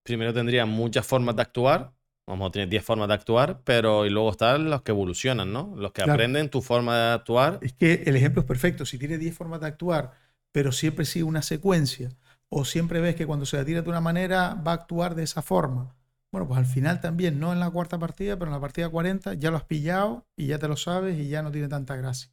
Primero 0.01 0.33
tendría 0.33 0.65
muchas 0.65 1.05
formas 1.05 1.35
de 1.35 1.43
actuar 1.43 1.93
Vamos 2.27 2.49
a 2.49 2.51
tener 2.51 2.67
10 2.67 2.83
formas 2.83 3.07
de 3.07 3.13
actuar, 3.13 3.61
pero 3.63 4.05
y 4.05 4.09
luego 4.09 4.31
están 4.31 4.69
los 4.69 4.81
que 4.81 4.91
evolucionan, 4.91 5.53
¿no? 5.53 5.73
Los 5.77 5.93
que 5.93 6.01
aprenden 6.03 6.49
tu 6.49 6.61
forma 6.61 6.97
de 6.97 7.13
actuar. 7.13 7.59
Es 7.61 7.71
que 7.71 8.03
el 8.05 8.17
ejemplo 8.17 8.41
es 8.41 8.47
perfecto. 8.47 8.85
Si 8.85 8.99
tienes 8.99 9.19
10 9.19 9.33
formas 9.33 9.61
de 9.61 9.67
actuar, 9.67 10.11
pero 10.51 10.73
siempre 10.73 11.05
sigue 11.05 11.23
una 11.23 11.41
secuencia, 11.41 12.09
o 12.49 12.65
siempre 12.65 12.99
ves 12.99 13.15
que 13.15 13.25
cuando 13.25 13.45
se 13.45 13.57
la 13.57 13.63
tira 13.63 13.81
de 13.81 13.89
una 13.89 14.01
manera 14.01 14.55
va 14.55 14.71
a 14.71 14.75
actuar 14.75 15.15
de 15.15 15.23
esa 15.23 15.41
forma. 15.41 15.95
Bueno, 16.31 16.47
pues 16.47 16.57
al 16.57 16.65
final 16.65 16.99
también, 16.99 17.39
no 17.39 17.53
en 17.53 17.61
la 17.61 17.69
cuarta 17.69 17.97
partida, 17.97 18.37
pero 18.37 18.49
en 18.49 18.55
la 18.55 18.59
partida 18.59 18.89
40 18.89 19.35
ya 19.35 19.49
lo 19.49 19.57
has 19.57 19.63
pillado 19.63 20.27
y 20.35 20.47
ya 20.47 20.59
te 20.59 20.67
lo 20.67 20.75
sabes 20.75 21.17
y 21.17 21.29
ya 21.29 21.41
no 21.41 21.51
tiene 21.51 21.69
tanta 21.69 21.95
gracia. 21.95 22.29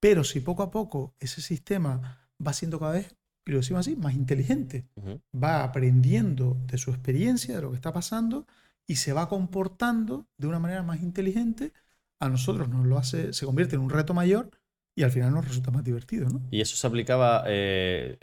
Pero 0.00 0.24
si 0.24 0.40
poco 0.40 0.62
a 0.64 0.70
poco 0.70 1.14
ese 1.20 1.40
sistema 1.40 2.28
va 2.44 2.52
siendo 2.52 2.78
cada 2.80 2.92
vez, 2.92 3.16
y 3.46 3.52
lo 3.52 3.58
decimos 3.58 3.80
así, 3.80 3.96
más 3.96 4.14
inteligente, 4.14 4.86
va 5.32 5.62
aprendiendo 5.62 6.56
de 6.66 6.78
su 6.78 6.90
experiencia, 6.90 7.54
de 7.54 7.62
lo 7.62 7.70
que 7.70 7.76
está 7.76 7.92
pasando, 7.92 8.46
y 8.88 8.96
se 8.96 9.12
va 9.12 9.28
comportando 9.28 10.26
de 10.38 10.48
una 10.48 10.58
manera 10.58 10.82
más 10.82 11.02
inteligente, 11.02 11.72
a 12.18 12.28
nosotros 12.28 12.68
nos 12.68 12.86
lo 12.86 12.98
hace, 12.98 13.32
se 13.32 13.46
convierte 13.46 13.76
en 13.76 13.82
un 13.82 13.90
reto 13.90 14.14
mayor 14.14 14.50
y 14.96 15.04
al 15.04 15.12
final 15.12 15.32
nos 15.32 15.46
resulta 15.46 15.70
más 15.70 15.84
divertido. 15.84 16.28
¿no? 16.28 16.42
Y 16.50 16.60
eso 16.60 16.74
se 16.74 16.86
aplicaba, 16.86 17.44
eh, 17.46 18.18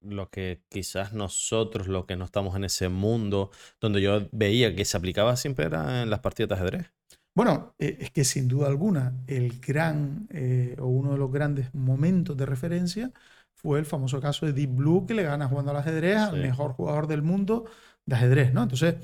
lo 0.00 0.30
que 0.30 0.62
quizás 0.68 1.12
nosotros, 1.12 1.86
los 1.86 2.06
que 2.06 2.16
no 2.16 2.24
estamos 2.24 2.56
en 2.56 2.64
ese 2.64 2.88
mundo, 2.88 3.50
donde 3.80 4.00
yo 4.00 4.28
veía 4.32 4.74
que 4.74 4.84
se 4.84 4.96
aplicaba 4.96 5.36
siempre 5.36 5.66
era 5.66 6.02
en 6.02 6.10
las 6.10 6.20
partidas 6.20 6.48
de 6.48 6.54
ajedrez. 6.54 6.92
Bueno, 7.34 7.74
eh, 7.78 7.98
es 8.00 8.10
que 8.10 8.24
sin 8.24 8.48
duda 8.48 8.66
alguna 8.66 9.14
el 9.26 9.60
gran 9.60 10.26
eh, 10.30 10.76
o 10.80 10.86
uno 10.86 11.12
de 11.12 11.18
los 11.18 11.30
grandes 11.30 11.72
momentos 11.74 12.36
de 12.36 12.46
referencia 12.46 13.12
fue 13.54 13.78
el 13.78 13.86
famoso 13.86 14.20
caso 14.20 14.46
de 14.46 14.52
Deep 14.52 14.74
Blue 14.74 15.06
que 15.06 15.14
le 15.14 15.22
gana 15.22 15.46
jugando 15.46 15.70
al 15.70 15.76
ajedrez 15.76 16.16
al 16.16 16.40
mejor 16.40 16.72
jugador 16.72 17.06
del 17.06 17.22
mundo 17.22 17.66
de 18.06 18.16
ajedrez, 18.16 18.52
¿no? 18.52 18.62
Entonces, 18.62 18.96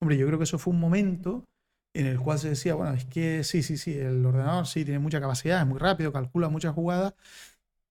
hombre, 0.00 0.16
yo 0.16 0.26
creo 0.26 0.38
que 0.38 0.44
eso 0.44 0.58
fue 0.58 0.72
un 0.72 0.80
momento 0.80 1.44
en 1.94 2.06
el 2.06 2.20
cual 2.20 2.38
se 2.38 2.50
decía, 2.50 2.74
bueno, 2.74 2.92
es 2.94 3.04
que 3.06 3.44
sí, 3.44 3.62
sí, 3.62 3.76
sí, 3.76 3.98
el 3.98 4.24
ordenador 4.24 4.66
sí 4.66 4.84
tiene 4.84 5.00
mucha 5.00 5.20
capacidad, 5.20 5.60
es 5.60 5.66
muy 5.66 5.78
rápido, 5.78 6.12
calcula 6.12 6.48
muchas 6.48 6.74
jugadas, 6.74 7.14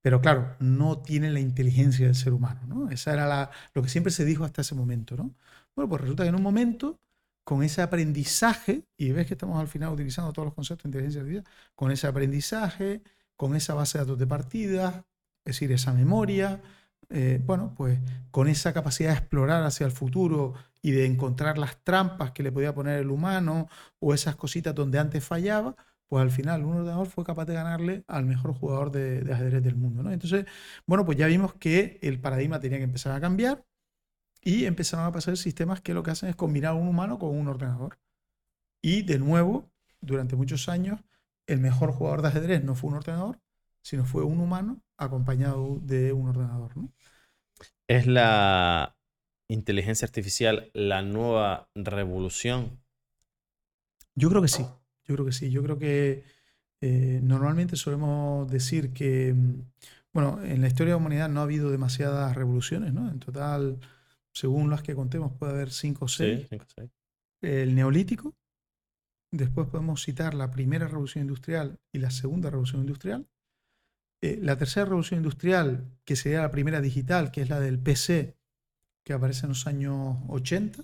pero 0.01 0.21
claro, 0.21 0.55
no 0.59 0.99
tiene 0.99 1.31
la 1.31 1.39
inteligencia 1.39 2.05
del 2.05 2.15
ser 2.15 2.33
humano, 2.33 2.61
¿no? 2.67 2.89
Esa 2.89 3.13
era 3.13 3.27
la, 3.27 3.51
lo 3.73 3.81
que 3.81 3.89
siempre 3.89 4.11
se 4.11 4.23
dijo 4.25 4.45
hasta 4.45 4.61
ese 4.61 4.75
momento, 4.75 5.17
¿no? 5.17 5.35
Bueno, 5.75 5.89
pues 5.89 6.01
resulta 6.01 6.23
que 6.23 6.29
en 6.29 6.35
un 6.35 6.43
momento, 6.43 6.99
con 7.43 7.63
ese 7.63 7.81
aprendizaje, 7.81 8.85
y 8.97 9.11
ves 9.11 9.27
que 9.27 9.33
estamos 9.33 9.59
al 9.59 9.67
final 9.67 9.93
utilizando 9.93 10.31
todos 10.31 10.45
los 10.47 10.53
conceptos 10.55 10.83
de 10.83 10.89
inteligencia 10.89 11.21
artificial, 11.21 11.45
con 11.75 11.91
ese 11.91 12.07
aprendizaje, 12.07 13.01
con 13.35 13.55
esa 13.55 13.73
base 13.73 13.97
de 13.97 14.05
datos 14.05 14.19
de 14.19 14.27
partidas, 14.27 14.95
es 15.45 15.55
decir, 15.55 15.71
esa 15.71 15.93
memoria, 15.93 16.61
eh, 17.09 17.41
bueno, 17.45 17.73
pues 17.75 17.99
con 18.31 18.47
esa 18.47 18.73
capacidad 18.73 19.11
de 19.11 19.17
explorar 19.17 19.63
hacia 19.63 19.85
el 19.85 19.91
futuro 19.91 20.53
y 20.81 20.91
de 20.91 21.05
encontrar 21.05 21.57
las 21.57 21.83
trampas 21.83 22.31
que 22.31 22.43
le 22.43 22.51
podía 22.51 22.73
poner 22.75 22.99
el 22.99 23.09
humano 23.09 23.69
o 23.99 24.13
esas 24.13 24.35
cositas 24.35 24.75
donde 24.75 24.99
antes 24.99 25.23
fallaba, 25.23 25.75
pues 26.07 26.21
al 26.21 26.31
final 26.31 26.63
un 26.65 26.77
ordenador 26.77 27.07
fue 27.07 27.23
capaz 27.23 27.45
de 27.45 27.53
ganarle 27.53 28.03
al 28.07 28.25
mejor 28.25 28.53
jugador 28.53 28.91
de, 28.91 29.31
ajedrez 29.33 29.63
del 29.63 29.75
mundo. 29.75 30.03
¿no? 30.03 30.11
Entonces, 30.11 30.45
bueno, 30.85 31.05
pues 31.05 31.17
ya 31.17 31.27
vimos 31.27 31.53
que 31.55 31.99
el 32.01 32.19
paradigma 32.19 32.59
tenía 32.59 32.77
que 32.77 32.83
empezar 32.85 33.13
a 33.13 33.21
cambiar 33.21 33.65
y 34.41 34.65
empezaron 34.65 35.05
a 35.05 35.11
pasar 35.11 35.37
sistemas 35.37 35.81
que 35.81 35.93
lo 35.93 36.03
que 36.03 36.11
hacen 36.11 36.29
es 36.29 36.35
combinar 36.35 36.73
un 36.75 36.87
humano 36.87 37.19
con 37.19 37.29
un 37.37 37.47
ordenador. 37.47 37.99
Y 38.81 39.03
de 39.03 39.19
nuevo, 39.19 39.69
durante 40.01 40.35
muchos 40.35 40.69
años, 40.69 41.01
el 41.47 41.59
mejor 41.59 41.91
jugador 41.91 42.21
de 42.21 42.29
ajedrez 42.29 42.63
no 42.63 42.75
fue 42.75 42.89
un 42.91 42.97
ordenador, 42.97 43.39
sino 43.81 44.05
fue 44.05 44.23
un 44.23 44.39
humano 44.39 44.81
acompañado 44.97 45.79
de 45.81 46.13
un 46.13 46.29
ordenador. 46.29 46.75
¿no? 46.75 46.91
¿Es 47.87 48.05
la 48.07 48.97
inteligencia 49.47 50.05
artificial 50.05 50.69
la 50.73 51.01
nueva 51.01 51.69
revolución? 51.75 52.79
Yo 54.15 54.29
creo 54.29 54.41
que 54.41 54.47
sí, 54.47 54.65
yo 55.05 55.15
creo 55.15 55.25
que 55.25 55.31
sí. 55.31 55.49
Yo 55.51 55.63
creo 55.63 55.77
que 55.77 56.23
eh, 56.81 57.19
normalmente 57.23 57.75
solemos 57.75 58.49
decir 58.49 58.91
que, 58.91 59.33
mm, 59.33 59.61
bueno, 60.13 60.43
en 60.43 60.61
la 60.61 60.67
historia 60.67 60.93
de 60.93 60.99
la 60.99 61.05
humanidad 61.05 61.29
no 61.29 61.39
ha 61.39 61.43
habido 61.43 61.71
demasiadas 61.71 62.35
revoluciones, 62.35 62.93
¿no? 62.93 63.09
En 63.09 63.19
total, 63.19 63.79
según 64.33 64.69
las 64.69 64.81
que 64.81 64.95
contemos, 64.95 65.31
puede 65.33 65.53
haber 65.53 65.71
cinco 65.71 66.05
o 66.05 66.07
seis. 66.07 66.41
Sí, 66.41 66.47
cinco 66.49 66.65
o 66.67 66.73
seis. 66.75 66.91
El 67.41 67.75
neolítico, 67.75 68.35
después 69.31 69.67
podemos 69.67 70.03
citar 70.03 70.33
la 70.33 70.51
primera 70.51 70.87
revolución 70.87 71.23
industrial 71.23 71.79
y 71.93 71.99
la 71.99 72.11
segunda 72.11 72.49
revolución 72.49 72.81
industrial. 72.81 73.27
Eh, 74.21 74.39
la 74.41 74.57
tercera 74.57 74.85
revolución 74.85 75.19
industrial, 75.19 75.91
que 76.03 76.15
sería 76.15 76.41
la 76.41 76.51
primera 76.51 76.81
digital, 76.81 77.31
que 77.31 77.41
es 77.41 77.49
la 77.49 77.59
del 77.59 77.79
PC, 77.79 78.37
que 79.03 79.13
aparece 79.13 79.45
en 79.45 79.49
los 79.49 79.67
años 79.67 80.17
80, 80.27 80.83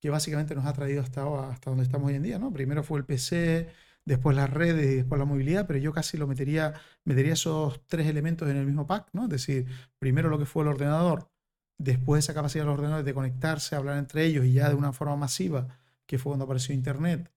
que 0.00 0.10
básicamente 0.10 0.54
nos 0.54 0.66
ha 0.66 0.72
traído 0.72 1.02
hasta, 1.02 1.50
hasta 1.50 1.70
donde 1.70 1.84
estamos 1.84 2.08
hoy 2.08 2.16
en 2.16 2.22
día. 2.22 2.38
¿no? 2.38 2.52
Primero 2.52 2.82
fue 2.82 2.98
el 2.98 3.04
PC, 3.04 3.68
después 4.06 4.36
las 4.36 4.50
redes 4.50 4.86
y 4.92 4.96
después 4.96 5.18
la 5.18 5.24
movilidad, 5.26 5.66
pero 5.66 5.78
yo 5.78 5.92
casi 5.92 6.16
lo 6.16 6.26
metería, 6.26 6.74
metería 7.04 7.34
esos 7.34 7.86
tres 7.86 8.06
elementos 8.06 8.48
en 8.48 8.56
el 8.56 8.66
mismo 8.66 8.86
pack, 8.86 9.08
¿no? 9.12 9.24
Es 9.24 9.30
decir, 9.30 9.66
primero 9.98 10.28
lo 10.30 10.38
que 10.38 10.46
fue 10.46 10.62
el 10.62 10.68
ordenador, 10.68 11.28
después 11.78 12.24
esa 12.24 12.34
capacidad 12.34 12.64
de 12.64 12.66
los 12.66 12.74
ordenadores 12.78 13.04
de 13.04 13.14
conectarse, 13.14 13.76
hablar 13.76 13.98
entre 13.98 14.24
ellos 14.24 14.44
y 14.46 14.54
ya 14.54 14.68
de 14.68 14.76
una 14.76 14.92
forma 14.92 15.16
masiva, 15.16 15.68
que 16.06 16.18
fue 16.18 16.30
cuando 16.30 16.44
apareció 16.44 16.74
Internet, 16.74 17.30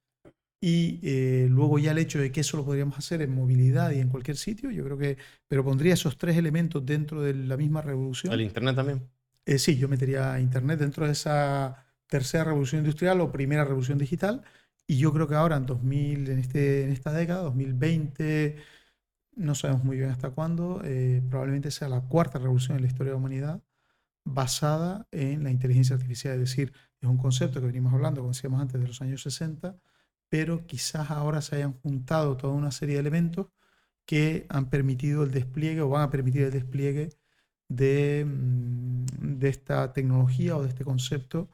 y 0.61 0.99
eh, 1.03 1.47
luego 1.49 1.79
ya 1.79 1.91
el 1.91 1.99
hecho 1.99 2.19
de 2.19 2.31
que 2.31 2.41
eso 2.41 2.57
lo 2.57 2.65
podríamos 2.65 2.97
hacer 2.97 3.21
en 3.21 3.33
movilidad 3.33 3.91
y 3.91 3.99
en 3.99 4.09
cualquier 4.09 4.35
sitio, 4.35 4.71
yo 4.71 4.83
creo 4.83 4.97
que, 4.97 5.17
pero 5.47 5.63
pondría 5.63 5.93
esos 5.93 6.17
tres 6.17 6.35
elementos 6.35 6.85
dentro 6.85 7.21
de 7.21 7.33
la 7.33 7.55
misma 7.55 7.81
revolución. 7.81 8.33
¿El 8.33 8.41
Internet 8.41 8.75
también? 8.75 9.09
Eh, 9.45 9.57
sí, 9.57 9.77
yo 9.77 9.87
metería 9.87 10.39
Internet 10.39 10.79
dentro 10.79 11.05
de 11.05 11.13
esa 11.13 11.85
tercera 12.07 12.43
revolución 12.43 12.81
industrial 12.81 13.21
o 13.21 13.31
primera 13.31 13.63
revolución 13.63 13.97
digital. 13.97 14.43
Y 14.85 14.97
yo 14.97 15.13
creo 15.13 15.27
que 15.27 15.35
ahora 15.35 15.55
en 15.55 15.65
2000, 15.65 16.29
en, 16.29 16.39
este, 16.39 16.83
en 16.83 16.91
esta 16.91 17.13
década, 17.13 17.43
2020, 17.43 18.57
no 19.35 19.55
sabemos 19.55 19.85
muy 19.85 19.97
bien 19.97 20.09
hasta 20.09 20.31
cuándo, 20.31 20.81
eh, 20.83 21.21
probablemente 21.29 21.71
sea 21.71 21.87
la 21.87 22.01
cuarta 22.01 22.37
revolución 22.37 22.75
en 22.75 22.83
la 22.83 22.87
historia 22.87 23.11
de 23.11 23.13
la 23.13 23.19
humanidad 23.19 23.61
basada 24.25 25.07
en 25.11 25.43
la 25.43 25.51
inteligencia 25.51 25.95
artificial. 25.95 26.33
Es 26.33 26.49
decir, 26.49 26.73
es 26.99 27.07
un 27.07 27.17
concepto 27.17 27.61
que 27.61 27.67
venimos 27.67 27.93
hablando, 27.93 28.21
como 28.21 28.33
decíamos 28.33 28.61
antes, 28.61 28.81
de 28.81 28.87
los 28.87 29.01
años 29.01 29.21
60 29.21 29.79
pero 30.29 30.65
quizás 30.67 31.11
ahora 31.11 31.41
se 31.41 31.57
hayan 31.57 31.73
juntado 31.73 32.37
toda 32.37 32.53
una 32.53 32.71
serie 32.71 32.95
de 32.95 33.01
elementos 33.01 33.47
que 34.05 34.45
han 34.49 34.69
permitido 34.69 35.23
el 35.23 35.31
despliegue 35.31 35.81
o 35.81 35.89
van 35.89 36.03
a 36.03 36.09
permitir 36.11 36.43
el 36.43 36.51
despliegue 36.51 37.09
de, 37.69 38.25
mm, 38.25 39.05
de 39.39 39.49
esta 39.49 39.93
tecnología 39.93 40.57
o 40.57 40.63
de 40.63 40.69
este 40.69 40.83
concepto 40.83 41.49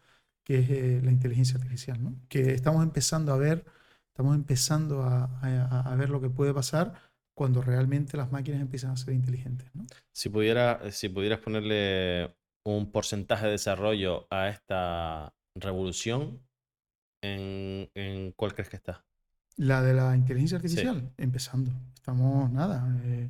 que 0.46 0.60
es 0.60 0.70
eh, 0.70 1.02
la 1.04 1.12
inteligencia 1.12 1.58
artificial, 1.58 2.02
¿no? 2.02 2.16
que 2.30 2.54
estamos 2.54 2.84
empezando 2.84 3.34
a 3.34 3.38
ver, 3.38 3.66
estamos 4.08 4.36
empezando 4.36 5.02
a, 5.04 5.26
a, 5.26 5.96
ver 5.96 6.10
lo 6.10 6.22
que 6.22 6.30
puede 6.30 6.54
pasar 6.54 6.94
cuando 7.34 7.62
realmente 7.62 8.16
las 8.16 8.32
máquinas 8.32 8.62
empiezan 8.62 8.92
a 8.92 8.98
ser 8.98 9.16
inteligentes. 9.16 9.68
¿no? 9.74 9.86
Si, 10.14 10.30
pudiera, 10.30 10.92
si 10.92 11.10
pudieras 11.10 11.40
ponerle 11.40 12.36
un 12.64 12.92
porcentaje 12.92 13.48
de 13.48 13.54
desarrollo 13.54 14.28
a 14.30 14.50
esta 14.50 15.34
revolución, 15.56 16.45
en, 17.34 17.90
en 17.96 18.32
cuál 18.34 18.54
crees 18.54 18.70
que 18.70 18.76
está? 18.76 19.04
La 19.58 19.82
de 19.82 19.94
la 19.94 20.16
inteligencia 20.16 20.58
artificial, 20.58 21.12
empezando. 21.18 21.72
Estamos, 21.96 22.52
nada, 22.52 22.88
eh, 23.06 23.30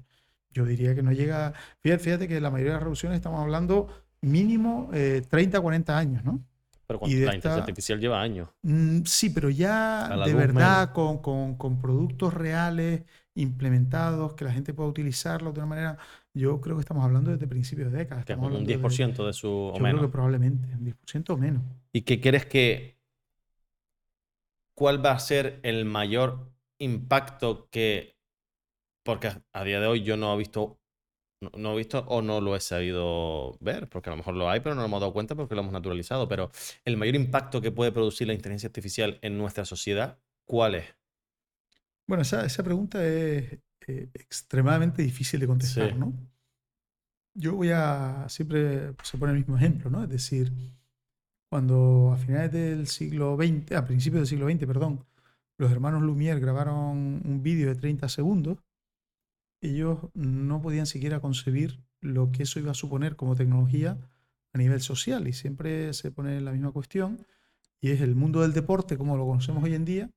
yo 0.52 0.66
diría 0.66 0.96
que 0.96 1.04
no 1.04 1.12
llega... 1.12 1.54
Fíjate, 1.82 2.04
fíjate, 2.04 2.28
que 2.28 2.42
la 2.42 2.50
mayoría 2.50 2.72
de 2.72 2.76
las 2.76 2.84
revoluciones 2.84 3.18
estamos 3.18 3.40
hablando 3.40 3.88
mínimo 4.22 4.90
30, 4.92 5.62
40 5.62 5.98
años, 5.98 6.24
¿no? 6.24 6.44
Pero 6.88 7.00
cuando 7.00 7.16
la 7.16 7.24
inteligencia 7.24 7.62
artificial 7.62 8.00
lleva 8.00 8.22
años. 8.22 8.50
Mm, 8.62 9.02
sí, 9.06 9.32
pero 9.32 9.50
ya 9.50 10.10
de 10.26 10.34
verdad 10.34 10.92
con, 10.94 11.18
con, 11.20 11.56
con, 11.56 11.80
productos 11.80 12.34
reales 12.34 13.04
implementados, 13.34 14.34
que 14.34 14.46
la 14.46 14.52
gente 14.52 14.74
pueda 14.74 14.90
utilizarlo 14.90 15.52
de 15.52 15.60
una 15.60 15.68
manera, 15.68 15.98
yo 16.34 16.62
creo 16.62 16.76
que 16.76 16.82
estamos 16.82 17.04
hablando 17.04 17.32
desde 17.32 17.48
principios 17.48 17.92
de 17.92 18.00
década. 18.00 18.24
Que 18.24 18.34
es 18.34 18.40
un 18.40 18.66
10% 18.66 19.26
de, 19.26 19.34
su... 19.34 19.50
O 19.50 19.78
yo 19.78 19.84
creo 19.84 20.02
que 20.02 20.08
probablemente, 20.08 20.70
un 20.74 20.86
10% 20.86 21.30
o 21.32 21.38
menos. 21.38 21.64
¿Y 21.92 22.02
qué 22.02 22.22
crees 22.22 22.46
que... 22.46 22.95
¿Cuál 24.76 25.04
va 25.04 25.12
a 25.12 25.20
ser 25.20 25.60
el 25.64 25.86
mayor 25.86 26.52
impacto 26.80 27.70
que... 27.70 28.18
Porque 29.04 29.32
a 29.54 29.64
día 29.64 29.80
de 29.80 29.88
hoy 29.88 30.04
yo 30.04 30.18
no 30.18 30.34
he 30.34 30.38
visto 30.38 30.80
no, 31.58 31.74
he 31.74 31.78
visto 31.78 32.00
o 32.08 32.22
no 32.22 32.42
lo 32.42 32.56
he 32.56 32.60
sabido 32.60 33.58
ver, 33.60 33.90
porque 33.90 34.10
a 34.10 34.14
lo 34.14 34.18
mejor 34.18 34.36
lo 34.36 34.50
hay, 34.50 34.60
pero 34.62 34.76
no 34.76 34.82
lo 34.82 34.88
hemos 34.88 35.02
dado 35.02 35.14
cuenta 35.14 35.36
porque 35.36 35.56
lo 35.56 35.62
hemos 35.62 35.74
naturalizado. 35.74 36.28
Pero 36.28 36.52
el 36.84 36.98
mayor 36.98 37.16
impacto 37.16 37.62
que 37.62 37.72
puede 37.72 37.92
producir 37.92 38.28
la 38.28 38.34
inteligencia 38.34 38.68
artificial 38.68 39.20
en 39.22 39.38
nuestra 39.38 39.66
sociedad, 39.66 40.18
¿cuál 40.46 40.76
es? 40.76 40.86
Bueno, 42.08 42.22
esa, 42.22 42.64
pregunta 42.64 43.06
es 43.06 43.60
eh, 43.88 44.10
extremadamente 44.14 45.02
difícil 45.02 45.40
de 45.40 45.48
contestar, 45.48 45.96
¿no? 45.96 46.14
Yo 47.34 47.56
voy 47.56 47.72
a, 47.72 48.26
siempre 48.30 48.94
se 49.04 49.18
pone 49.18 49.34
el 49.34 49.40
mismo 49.40 49.58
ejemplo, 49.58 49.90
¿no? 49.90 50.04
Es 50.04 50.10
decir, 50.10 50.54
cuando 51.50 52.12
a 52.14 52.18
finales 52.18 52.52
del 52.52 52.88
siglo 52.88 53.38
XX, 53.38 53.74
a 53.74 53.86
principios 53.86 54.22
del 54.22 54.28
siglo 54.28 54.50
XX, 54.50 54.66
perdón, 54.66 55.06
los 55.58 55.72
hermanos 55.72 56.04
Lumière 56.04 56.40
grabaron 56.40 57.22
un 57.24 57.40
vídeo 57.42 57.70
de 57.70 57.76
30 57.76 58.10
segundos, 58.10 58.58
ellos 59.62 60.00
no 60.14 60.62
podían 60.62 60.86
siquiera 60.86 61.20
concebir 61.20 61.80
lo 62.02 62.32
que 62.32 62.44
eso 62.44 62.60
iba 62.60 62.72
a 62.72 62.76
suponer 62.76 63.16
como 63.16 63.36
tecnología 63.36 63.98
a 64.54 64.58
nivel 64.58 64.82
social. 64.82 65.28
Y 65.28 65.34
siempre 65.34 65.94
se 65.94 66.12
pone 66.12 66.40
la 66.42 66.52
misma 66.52 66.72
cuestión, 66.72 67.26
y 67.82 67.92
es 67.92 68.02
el 68.02 68.16
mundo 68.16 68.42
del 68.42 68.54
deporte, 68.54 68.98
como 68.98 69.18
lo 69.18 69.26
conocemos 69.26 69.64
hoy 69.64 69.76
en 69.76 69.86
día, 69.86 70.10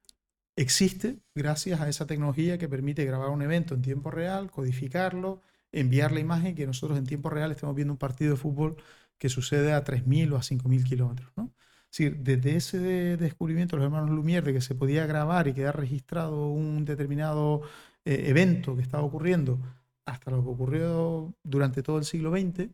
existe 0.56 1.18
gracias 1.34 1.80
a 1.80 1.88
esa 1.88 2.06
tecnología 2.06 2.58
que 2.58 2.68
permite 2.68 3.04
grabar 3.04 3.30
un 3.30 3.42
evento 3.42 3.74
en 3.74 3.82
tiempo 3.82 4.10
real, 4.10 4.50
codificarlo, 4.50 5.42
enviar 5.72 6.12
la 6.12 6.20
imagen 6.20 6.54
que 6.54 6.66
nosotros 6.66 6.98
en 6.98 7.06
tiempo 7.06 7.30
real 7.30 7.52
estemos 7.52 7.74
viendo 7.74 7.92
un 7.92 7.98
partido 7.98 8.32
de 8.32 8.36
fútbol 8.36 8.76
que 9.18 9.28
sucede 9.28 9.72
a 9.72 9.84
3.000 9.84 10.32
o 10.32 10.36
a 10.36 10.42
5.000 10.42 10.84
kilómetros. 10.84 11.30
¿no? 11.36 11.52
Es 11.90 11.98
decir, 11.98 12.18
desde 12.18 12.56
ese 12.56 13.16
descubrimiento 13.16 13.76
de 13.76 13.82
los 13.82 13.86
hermanos 13.86 14.10
Lumière 14.10 14.42
de 14.42 14.52
que 14.52 14.60
se 14.60 14.74
podía 14.74 15.06
grabar 15.06 15.48
y 15.48 15.54
quedar 15.54 15.76
registrado 15.78 16.48
un 16.48 16.84
determinado 16.84 17.62
eh, 18.04 18.24
evento 18.28 18.76
que 18.76 18.82
estaba 18.82 19.02
ocurriendo 19.02 19.58
hasta 20.04 20.30
lo 20.30 20.42
que 20.42 20.48
ocurrió 20.50 21.34
durante 21.42 21.82
todo 21.82 21.98
el 21.98 22.04
siglo 22.04 22.30
XX, 22.30 22.70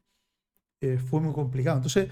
eh, 0.81 0.99
fue 0.99 1.21
muy 1.21 1.33
complicado. 1.33 1.79
Entonces, 1.79 2.11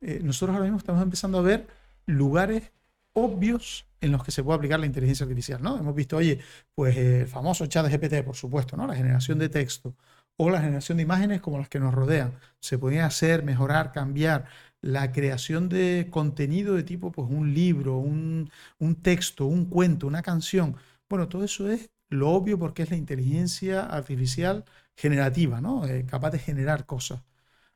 eh, 0.00 0.20
nosotros 0.22 0.54
ahora 0.54 0.64
mismo 0.64 0.78
estamos 0.78 1.02
empezando 1.02 1.38
a 1.38 1.42
ver 1.42 1.66
lugares 2.06 2.72
obvios 3.12 3.86
en 4.00 4.12
los 4.12 4.24
que 4.24 4.30
se 4.30 4.42
puede 4.42 4.56
aplicar 4.56 4.80
la 4.80 4.86
inteligencia 4.86 5.24
artificial, 5.24 5.62
¿no? 5.62 5.78
Hemos 5.78 5.94
visto, 5.94 6.16
oye, 6.16 6.40
pues 6.74 6.96
el 6.96 7.26
famoso 7.26 7.66
chat 7.66 7.86
GPT, 7.86 8.24
por 8.24 8.36
supuesto, 8.36 8.76
¿no? 8.76 8.86
La 8.86 8.94
generación 8.94 9.38
de 9.38 9.48
texto 9.48 9.94
o 10.42 10.48
la 10.50 10.60
generación 10.62 10.96
de 10.98 11.02
imágenes 11.04 11.40
como 11.42 11.58
las 11.58 11.68
que 11.68 11.80
nos 11.80 11.92
rodean. 11.94 12.32
Se 12.60 12.78
podía 12.78 13.04
hacer, 13.06 13.42
mejorar, 13.44 13.92
cambiar 13.92 14.46
la 14.80 15.12
creación 15.12 15.68
de 15.68 16.08
contenido 16.10 16.74
de 16.74 16.82
tipo, 16.82 17.12
pues 17.12 17.28
un 17.30 17.52
libro, 17.54 17.98
un, 17.98 18.50
un 18.78 18.94
texto, 19.02 19.44
un 19.46 19.66
cuento, 19.66 20.06
una 20.06 20.22
canción. 20.22 20.76
Bueno, 21.10 21.28
todo 21.28 21.44
eso 21.44 21.70
es 21.70 21.90
lo 22.08 22.30
obvio 22.30 22.58
porque 22.58 22.82
es 22.84 22.90
la 22.90 22.96
inteligencia 22.96 23.82
artificial 23.84 24.64
generativa, 24.96 25.60
¿no? 25.60 25.86
Eh, 25.86 26.06
capaz 26.06 26.30
de 26.30 26.38
generar 26.38 26.86
cosas. 26.86 27.22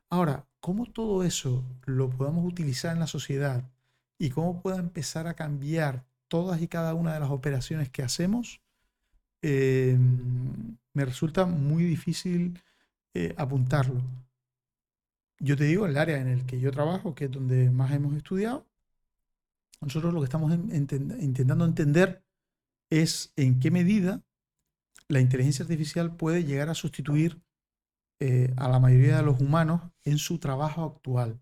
Ahora, 0.09 0.47
¿cómo 0.61 0.87
todo 0.87 1.23
eso 1.23 1.63
lo 1.85 2.09
podamos 2.09 2.45
utilizar 2.45 2.93
en 2.93 2.99
la 3.01 3.07
sociedad 3.07 3.63
y 4.19 4.31
cómo 4.31 4.61
pueda 4.61 4.77
empezar 4.79 5.27
a 5.27 5.35
cambiar 5.35 6.05
todas 6.27 6.61
y 6.61 6.67
cada 6.67 6.93
una 6.95 7.13
de 7.13 7.19
las 7.21 7.29
operaciones 7.31 7.89
que 7.91 8.03
hacemos? 8.03 8.61
Eh, 9.41 9.97
me 10.95 11.05
resulta 11.05 11.45
muy 11.45 11.83
difícil 11.83 12.59
eh, 13.13 13.35
apuntarlo. 13.37 14.01
Yo 15.39 15.55
te 15.55 15.65
digo, 15.65 15.85
el 15.85 15.97
área 15.97 16.17
en 16.17 16.27
el 16.27 16.45
que 16.45 16.59
yo 16.59 16.71
trabajo, 16.71 17.13
que 17.13 17.25
es 17.25 17.31
donde 17.31 17.69
más 17.69 17.91
hemos 17.91 18.15
estudiado, 18.15 18.65
nosotros 19.81 20.13
lo 20.13 20.21
que 20.21 20.25
estamos 20.25 20.51
intentando 20.53 21.65
entender 21.65 22.23
es 22.89 23.33
en 23.35 23.59
qué 23.59 23.71
medida 23.71 24.23
la 25.09 25.19
inteligencia 25.19 25.63
artificial 25.63 26.15
puede 26.15 26.45
llegar 26.45 26.69
a 26.69 26.73
sustituir 26.73 27.41
eh, 28.19 28.53
a 28.55 28.69
la 28.69 28.79
mayoría 28.79 29.17
de 29.17 29.23
los 29.23 29.41
humanos 29.41 29.81
en 30.03 30.17
su 30.17 30.39
trabajo 30.39 30.83
actual. 30.83 31.41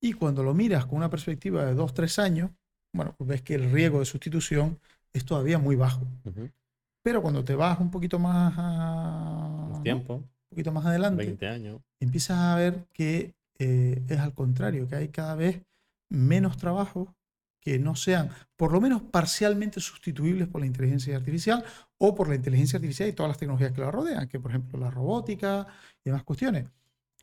Y 0.00 0.14
cuando 0.14 0.42
lo 0.42 0.54
miras 0.54 0.86
con 0.86 0.96
una 0.96 1.10
perspectiva 1.10 1.64
de 1.66 1.74
dos, 1.74 1.92
tres 1.92 2.18
años, 2.18 2.50
bueno, 2.92 3.14
pues 3.18 3.28
ves 3.28 3.42
que 3.42 3.54
el 3.54 3.70
riesgo 3.70 3.98
de 3.98 4.06
sustitución 4.06 4.80
es 5.12 5.24
todavía 5.26 5.58
muy 5.58 5.76
bajo. 5.76 6.06
Pero 7.06 7.22
cuando 7.22 7.44
te 7.44 7.54
vas 7.54 7.78
un 7.78 7.88
poquito 7.88 8.18
más 8.18 8.52
a, 8.56 9.80
tiempo, 9.84 10.14
un 10.14 10.28
poquito 10.48 10.72
más 10.72 10.84
adelante, 10.86 11.24
20 11.24 11.46
años, 11.46 11.80
empiezas 12.00 12.36
a 12.36 12.56
ver 12.56 12.88
que 12.92 13.36
eh, 13.60 14.02
es 14.08 14.18
al 14.18 14.34
contrario, 14.34 14.88
que 14.88 14.96
hay 14.96 15.08
cada 15.10 15.36
vez 15.36 15.62
menos 16.08 16.56
trabajo 16.56 17.14
que 17.60 17.78
no 17.78 17.94
sean 17.94 18.30
por 18.56 18.72
lo 18.72 18.80
menos 18.80 19.02
parcialmente 19.02 19.78
sustituibles 19.78 20.48
por 20.48 20.60
la 20.60 20.66
inteligencia 20.66 21.16
artificial 21.16 21.64
o 21.96 22.12
por 22.16 22.28
la 22.28 22.34
inteligencia 22.34 22.78
artificial 22.78 23.08
y 23.08 23.12
todas 23.12 23.30
las 23.30 23.38
tecnologías 23.38 23.70
que 23.70 23.82
la 23.82 23.92
rodean, 23.92 24.26
que 24.26 24.40
por 24.40 24.50
ejemplo 24.50 24.76
la 24.76 24.90
robótica 24.90 25.64
y 26.02 26.10
demás 26.10 26.24
cuestiones. 26.24 26.66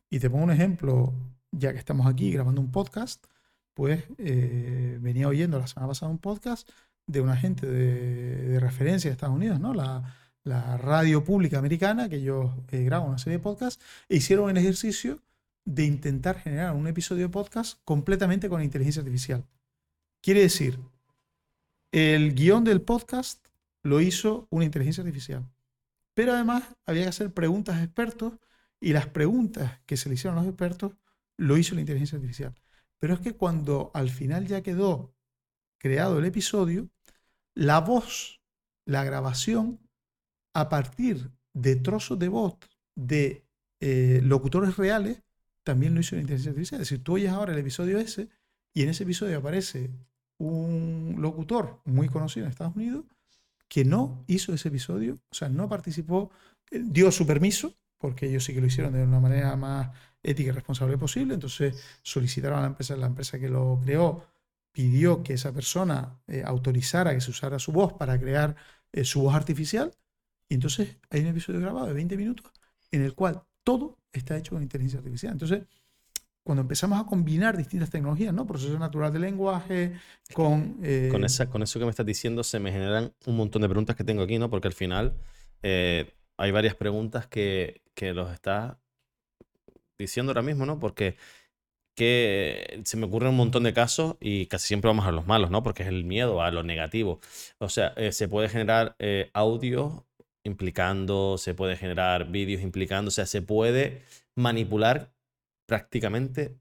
Y 0.09 0.17
te 0.19 0.29
pongo 0.29 0.45
un 0.45 0.51
ejemplo, 0.51 1.13
ya 1.51 1.73
que 1.73 1.79
estamos 1.79 2.07
aquí 2.07 2.31
grabando 2.31 2.61
un 2.61 2.71
podcast, 2.71 3.25
pues 3.73 4.01
eh, 4.17 4.97
venía 5.01 5.27
oyendo 5.27 5.59
la 5.59 5.67
semana 5.67 5.89
pasada 5.89 6.09
un 6.09 6.19
podcast 6.19 6.69
de 7.07 7.21
una 7.21 7.35
gente 7.37 7.67
de, 7.67 8.59
referencia 8.59 9.09
de 9.09 9.13
Estados 9.13 9.35
Unidos, 9.35 9.59
¿no? 9.59 9.73
La, 9.73 10.19
radio 10.45 11.23
pública 11.23 11.57
americana, 11.57 12.09
que 12.09 12.17
ellos 12.17 12.51
eh, 12.71 12.83
graban 12.83 13.09
una 13.09 13.17
serie 13.17 13.37
de 13.37 13.43
podcasts, 13.43 13.81
e 14.09 14.17
hicieron 14.17 14.49
el 14.49 14.57
ejercicio 14.57 15.21
de 15.63 15.85
intentar 15.85 16.37
generar 16.37 16.73
un 16.75 16.85
episodio 16.87 17.23
de 17.23 17.29
podcast 17.29 17.79
completamente 17.85 18.49
con 18.49 18.61
inteligencia 18.61 18.99
artificial. 19.01 19.45
Quiere 20.21 20.41
decir, 20.41 20.79
el 21.93 22.33
guion 22.33 22.65
del 22.65 22.81
podcast 22.81 23.47
lo 23.83 24.01
hizo 24.01 24.47
una 24.49 24.65
inteligencia 24.65 25.01
artificial. 25.01 25.45
Pero 26.13 26.33
además 26.33 26.63
había 26.85 27.03
que 27.03 27.09
hacer 27.09 27.33
preguntas 27.33 27.75
a 27.77 27.83
expertos 27.83 28.33
y 28.79 28.93
las 28.93 29.07
preguntas 29.07 29.79
que 29.85 29.97
se 29.97 30.09
le 30.09 30.15
hicieron 30.15 30.37
a 30.37 30.41
los 30.41 30.49
expertos 30.49 30.93
lo 31.37 31.57
hizo 31.57 31.75
la 31.75 31.81
inteligencia 31.81 32.17
artificial. 32.17 32.55
Pero 32.99 33.15
es 33.15 33.19
que 33.19 33.33
cuando 33.33 33.91
al 33.93 34.09
final 34.09 34.47
ya 34.47 34.61
quedó 34.61 35.13
creado 35.83 36.17
el 36.17 36.23
episodio, 36.23 36.89
la 37.53 37.81
voz, 37.81 38.39
la 38.85 39.03
grabación, 39.03 39.81
a 40.55 40.69
partir 40.69 41.29
de 41.53 41.75
trozos 41.75 42.17
de 42.17 42.29
voz 42.29 42.55
de 42.95 43.43
eh, 43.81 44.21
locutores 44.23 44.77
reales, 44.77 45.21
también 45.65 45.93
lo 45.93 45.99
hizo 45.99 46.15
la 46.15 46.21
inteligencia 46.21 46.51
artificial. 46.51 46.81
Es 46.81 46.89
decir, 46.89 47.03
tú 47.03 47.15
oyes 47.15 47.31
ahora 47.31 47.51
el 47.51 47.59
episodio 47.59 47.99
ese 47.99 48.29
y 48.73 48.83
en 48.83 48.89
ese 48.89 49.03
episodio 49.03 49.37
aparece 49.37 49.91
un 50.37 51.17
locutor 51.19 51.81
muy 51.83 52.07
conocido 52.07 52.45
en 52.45 52.51
Estados 52.51 52.77
Unidos 52.77 53.03
que 53.67 53.83
no 53.83 54.23
hizo 54.27 54.53
ese 54.53 54.69
episodio, 54.69 55.19
o 55.31 55.35
sea, 55.35 55.49
no 55.49 55.67
participó, 55.67 56.31
eh, 56.71 56.81
dio 56.81 57.11
su 57.11 57.27
permiso, 57.27 57.75
porque 57.97 58.27
ellos 58.27 58.45
sí 58.45 58.53
que 58.53 58.61
lo 58.61 58.67
hicieron 58.67 58.93
de 58.93 59.03
una 59.03 59.19
manera 59.19 59.55
más 59.57 59.89
ética 60.21 60.49
y 60.49 60.51
responsable 60.53 60.97
posible, 60.97 61.33
entonces 61.33 61.75
solicitaron 62.03 62.59
a 62.59 62.61
la 62.61 62.67
empresa, 62.67 62.95
la 62.95 63.07
empresa 63.07 63.37
que 63.37 63.49
lo 63.49 63.81
creó 63.83 64.32
pidió 64.73 65.23
que 65.23 65.33
esa 65.33 65.53
persona 65.53 66.19
eh, 66.27 66.43
autorizara 66.45 67.13
que 67.13 67.21
se 67.21 67.31
usara 67.31 67.59
su 67.59 67.71
voz 67.71 67.93
para 67.93 68.19
crear 68.19 68.55
eh, 68.91 69.05
su 69.05 69.21
voz 69.21 69.33
artificial, 69.35 69.93
y 70.49 70.55
entonces 70.55 70.97
hay 71.09 71.21
un 71.21 71.27
episodio 71.27 71.61
grabado 71.61 71.87
de 71.87 71.93
20 71.93 72.17
minutos 72.17 72.51
en 72.91 73.03
el 73.03 73.13
cual 73.13 73.43
todo 73.63 73.97
está 74.11 74.37
hecho 74.37 74.51
con 74.51 74.61
inteligencia 74.61 74.99
artificial. 74.99 75.31
Entonces, 75.31 75.63
cuando 76.43 76.61
empezamos 76.61 76.99
a 76.99 77.05
combinar 77.05 77.55
distintas 77.55 77.89
tecnologías, 77.89 78.33
¿no? 78.33 78.45
Proceso 78.45 78.77
natural 78.77 79.13
de 79.13 79.19
lenguaje, 79.19 79.93
con... 80.33 80.77
Eh, 80.83 81.07
con, 81.09 81.23
esa, 81.23 81.49
con 81.49 81.63
eso 81.63 81.79
que 81.79 81.85
me 81.85 81.91
estás 81.91 82.05
diciendo 82.05 82.43
se 82.43 82.59
me 82.59 82.71
generan 82.71 83.13
un 83.25 83.37
montón 83.37 83.61
de 83.61 83.69
preguntas 83.69 83.95
que 83.95 84.03
tengo 84.03 84.23
aquí, 84.23 84.37
¿no? 84.37 84.49
Porque 84.49 84.67
al 84.67 84.73
final 84.73 85.15
eh, 85.61 86.13
hay 86.37 86.51
varias 86.51 86.75
preguntas 86.75 87.27
que, 87.27 87.81
que 87.93 88.13
los 88.13 88.31
estás 88.33 88.75
diciendo 89.97 90.31
ahora 90.31 90.41
mismo, 90.41 90.65
¿no? 90.65 90.79
Porque 90.79 91.15
que 91.95 92.81
se 92.85 92.97
me 92.97 93.05
ocurren 93.05 93.29
un 93.29 93.37
montón 93.37 93.63
de 93.63 93.73
casos 93.73 94.15
y 94.19 94.47
casi 94.47 94.67
siempre 94.67 94.87
vamos 94.87 95.05
a 95.05 95.11
los 95.11 95.27
malos, 95.27 95.51
¿no? 95.51 95.63
Porque 95.63 95.83
es 95.83 95.89
el 95.89 96.03
miedo 96.05 96.41
a 96.41 96.51
lo 96.51 96.63
negativo. 96.63 97.19
O 97.59 97.69
sea, 97.69 97.93
eh, 97.97 98.11
se 98.11 98.27
puede 98.27 98.49
generar 98.49 98.95
audio 99.33 100.05
implicando, 100.43 101.37
se 101.37 101.53
puede 101.53 101.77
generar 101.77 102.29
vídeos 102.29 102.61
implicando, 102.61 103.09
o 103.09 103.11
sea, 103.11 103.25
se 103.25 103.41
puede 103.41 104.03
manipular 104.35 105.13
prácticamente 105.65 106.57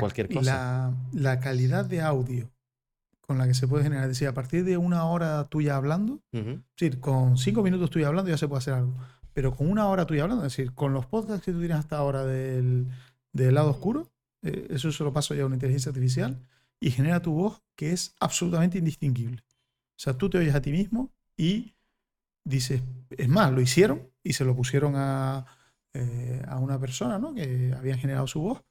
cualquier 0.00 0.32
cosa. 0.32 0.94
La, 1.12 1.40
calidad 1.40 1.84
de 1.84 2.00
audio 2.00 2.50
con 3.20 3.38
la 3.38 3.46
que 3.46 3.54
se 3.54 3.68
puede 3.68 3.84
generar. 3.84 4.04
Es 4.04 4.10
decir, 4.10 4.28
a 4.28 4.34
partir 4.34 4.64
de 4.64 4.76
una 4.76 5.04
hora 5.04 5.44
tuya 5.44 5.76
hablando, 5.76 6.20
es 6.32 6.58
decir, 6.78 7.00
con 7.00 7.38
cinco 7.38 7.62
minutos 7.62 7.90
tuya 7.90 8.08
hablando 8.08 8.30
ya 8.30 8.38
se 8.38 8.48
puede 8.48 8.58
hacer 8.58 8.74
algo. 8.74 8.94
Pero 9.32 9.54
con 9.54 9.70
una 9.70 9.88
hora 9.88 10.06
tuya 10.06 10.22
hablando, 10.22 10.46
es 10.46 10.52
decir, 10.52 10.74
con 10.74 10.92
los 10.92 11.06
podcasts 11.06 11.44
que 11.44 11.52
tú 11.52 11.58
tienes 11.58 11.78
hasta 11.78 11.96
ahora 11.96 12.24
del, 12.24 12.86
del 13.32 13.54
lado 13.54 13.70
oscuro, 13.70 14.10
eh, 14.44 14.68
eso 14.70 14.92
se 14.92 15.02
lo 15.04 15.12
paso 15.12 15.34
ya 15.34 15.42
a 15.42 15.46
una 15.46 15.56
inteligencia 15.56 15.90
artificial 15.90 16.40
y 16.80 16.90
genera 16.90 17.20
tu 17.20 17.32
voz 17.32 17.62
que 17.76 17.92
es 17.92 18.14
absolutamente 18.20 18.78
indistinguible. 18.78 19.42
O 19.42 19.98
sea, 19.98 20.16
tú 20.16 20.30
te 20.30 20.38
oyes 20.38 20.54
a 20.54 20.62
ti 20.62 20.70
mismo 20.70 21.12
y 21.36 21.74
dices, 22.44 22.82
es 23.10 23.28
más, 23.28 23.52
lo 23.52 23.60
hicieron 23.60 24.10
y 24.22 24.34
se 24.34 24.44
lo 24.44 24.54
pusieron 24.54 24.94
a, 24.96 25.46
eh, 25.94 26.42
a 26.46 26.58
una 26.58 26.78
persona 26.78 27.18
¿no? 27.18 27.34
que 27.34 27.74
había 27.76 27.96
generado 27.96 28.26
su 28.26 28.40
voz 28.40 28.64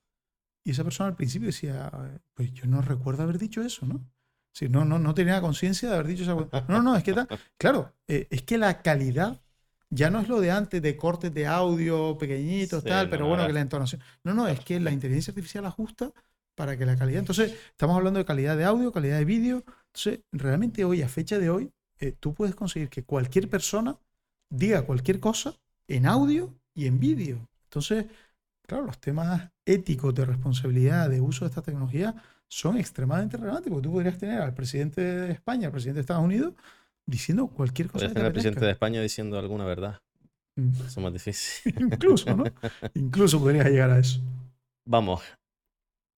y 0.63 0.71
esa 0.71 0.83
persona 0.83 1.09
al 1.09 1.15
principio 1.15 1.47
decía, 1.47 1.91
pues 2.33 2.53
yo 2.53 2.65
no 2.67 2.81
recuerdo 2.81 3.23
haber 3.23 3.37
dicho 3.37 3.61
eso, 3.61 3.85
¿no? 3.85 4.09
Sí, 4.53 4.69
no, 4.69 4.85
no, 4.85 4.99
no 4.99 5.13
tenía 5.13 5.41
conciencia 5.41 5.89
de 5.89 5.95
haber 5.95 6.07
dicho 6.07 6.23
esa. 6.23 6.65
No, 6.67 6.81
no, 6.81 6.95
es 6.95 7.03
que 7.03 7.13
tal. 7.13 7.27
Claro, 7.57 7.93
eh, 8.07 8.27
es 8.29 8.43
que 8.43 8.57
la 8.57 8.81
calidad 8.81 9.41
ya 9.93 10.09
no 10.09 10.19
es 10.19 10.27
lo 10.27 10.41
de 10.41 10.51
antes 10.51 10.81
de 10.81 10.97
cortes 10.97 11.33
de 11.33 11.45
audio 11.45 12.17
pequeñitos, 12.17 12.83
Sí, 12.83 12.89
tal, 12.89 13.05
no, 13.05 13.11
pero 13.11 13.23
no, 13.23 13.29
bueno, 13.29 13.47
que 13.47 13.53
la 13.53 13.61
entonación. 13.61 14.01
No, 14.23 14.33
no, 14.33 14.47
es 14.47 14.59
que 14.59 14.79
la 14.79 14.91
inteligencia 14.91 15.31
artificial 15.31 15.65
ajusta 15.65 16.11
para 16.55 16.77
que 16.77 16.85
la 16.85 16.95
calidad. 16.95 17.19
Entonces, 17.19 17.53
estamos 17.69 17.95
hablando 17.95 18.19
de 18.19 18.25
calidad 18.25 18.57
de 18.57 18.65
audio, 18.65 18.91
calidad 18.91 19.17
de 19.17 19.25
vídeo. 19.25 19.63
Entonces, 19.87 20.21
realmente 20.31 20.85
hoy, 20.85 21.01
a 21.01 21.09
fecha 21.09 21.37
de 21.37 21.49
hoy, 21.49 21.71
eh, 21.99 22.13
tú 22.19 22.33
puedes 22.33 22.55
conseguir 22.55 22.89
que 22.89 23.03
cualquier 23.03 23.49
persona 23.49 23.97
diga 24.49 24.83
cualquier 24.83 25.19
cosa 25.19 25.55
en 25.87 26.05
audio 26.05 26.53
y 26.73 26.87
en 26.87 26.99
vídeo. 26.99 27.47
Entonces, 27.65 28.05
claro, 28.61 28.85
los 28.85 28.99
temas 28.99 29.49
éticos 29.65 30.13
de 30.13 30.25
responsabilidad 30.25 31.09
de 31.09 31.21
uso 31.21 31.45
de 31.45 31.49
esta 31.49 31.61
tecnología 31.61 32.15
son 32.47 32.77
extremadamente 32.77 33.37
relevantes, 33.37 33.71
porque 33.71 33.87
tú 33.87 33.91
podrías 33.91 34.17
tener 34.17 34.41
al 34.41 34.53
presidente 34.53 35.01
de 35.01 35.31
España, 35.31 35.67
al 35.67 35.71
presidente 35.71 35.97
de 35.97 36.01
Estados 36.01 36.23
Unidos, 36.23 36.53
diciendo 37.05 37.47
cualquier 37.47 37.87
cosa 37.87 37.99
Puedes 37.99 38.11
te 38.11 38.15
tener 38.15 38.27
al 38.27 38.33
presidente 38.33 38.65
de 38.65 38.71
España 38.71 39.01
diciendo 39.01 39.37
alguna 39.37 39.65
verdad. 39.65 40.01
Mm. 40.55 40.69
Eso 40.75 40.85
es 40.85 40.97
más 40.97 41.13
difícil. 41.13 41.73
Incluso, 41.79 42.35
¿no? 42.35 42.43
Incluso 42.93 43.39
podrías 43.39 43.65
llegar 43.67 43.91
a 43.91 43.99
eso. 43.99 44.21
Vamos, 44.87 45.21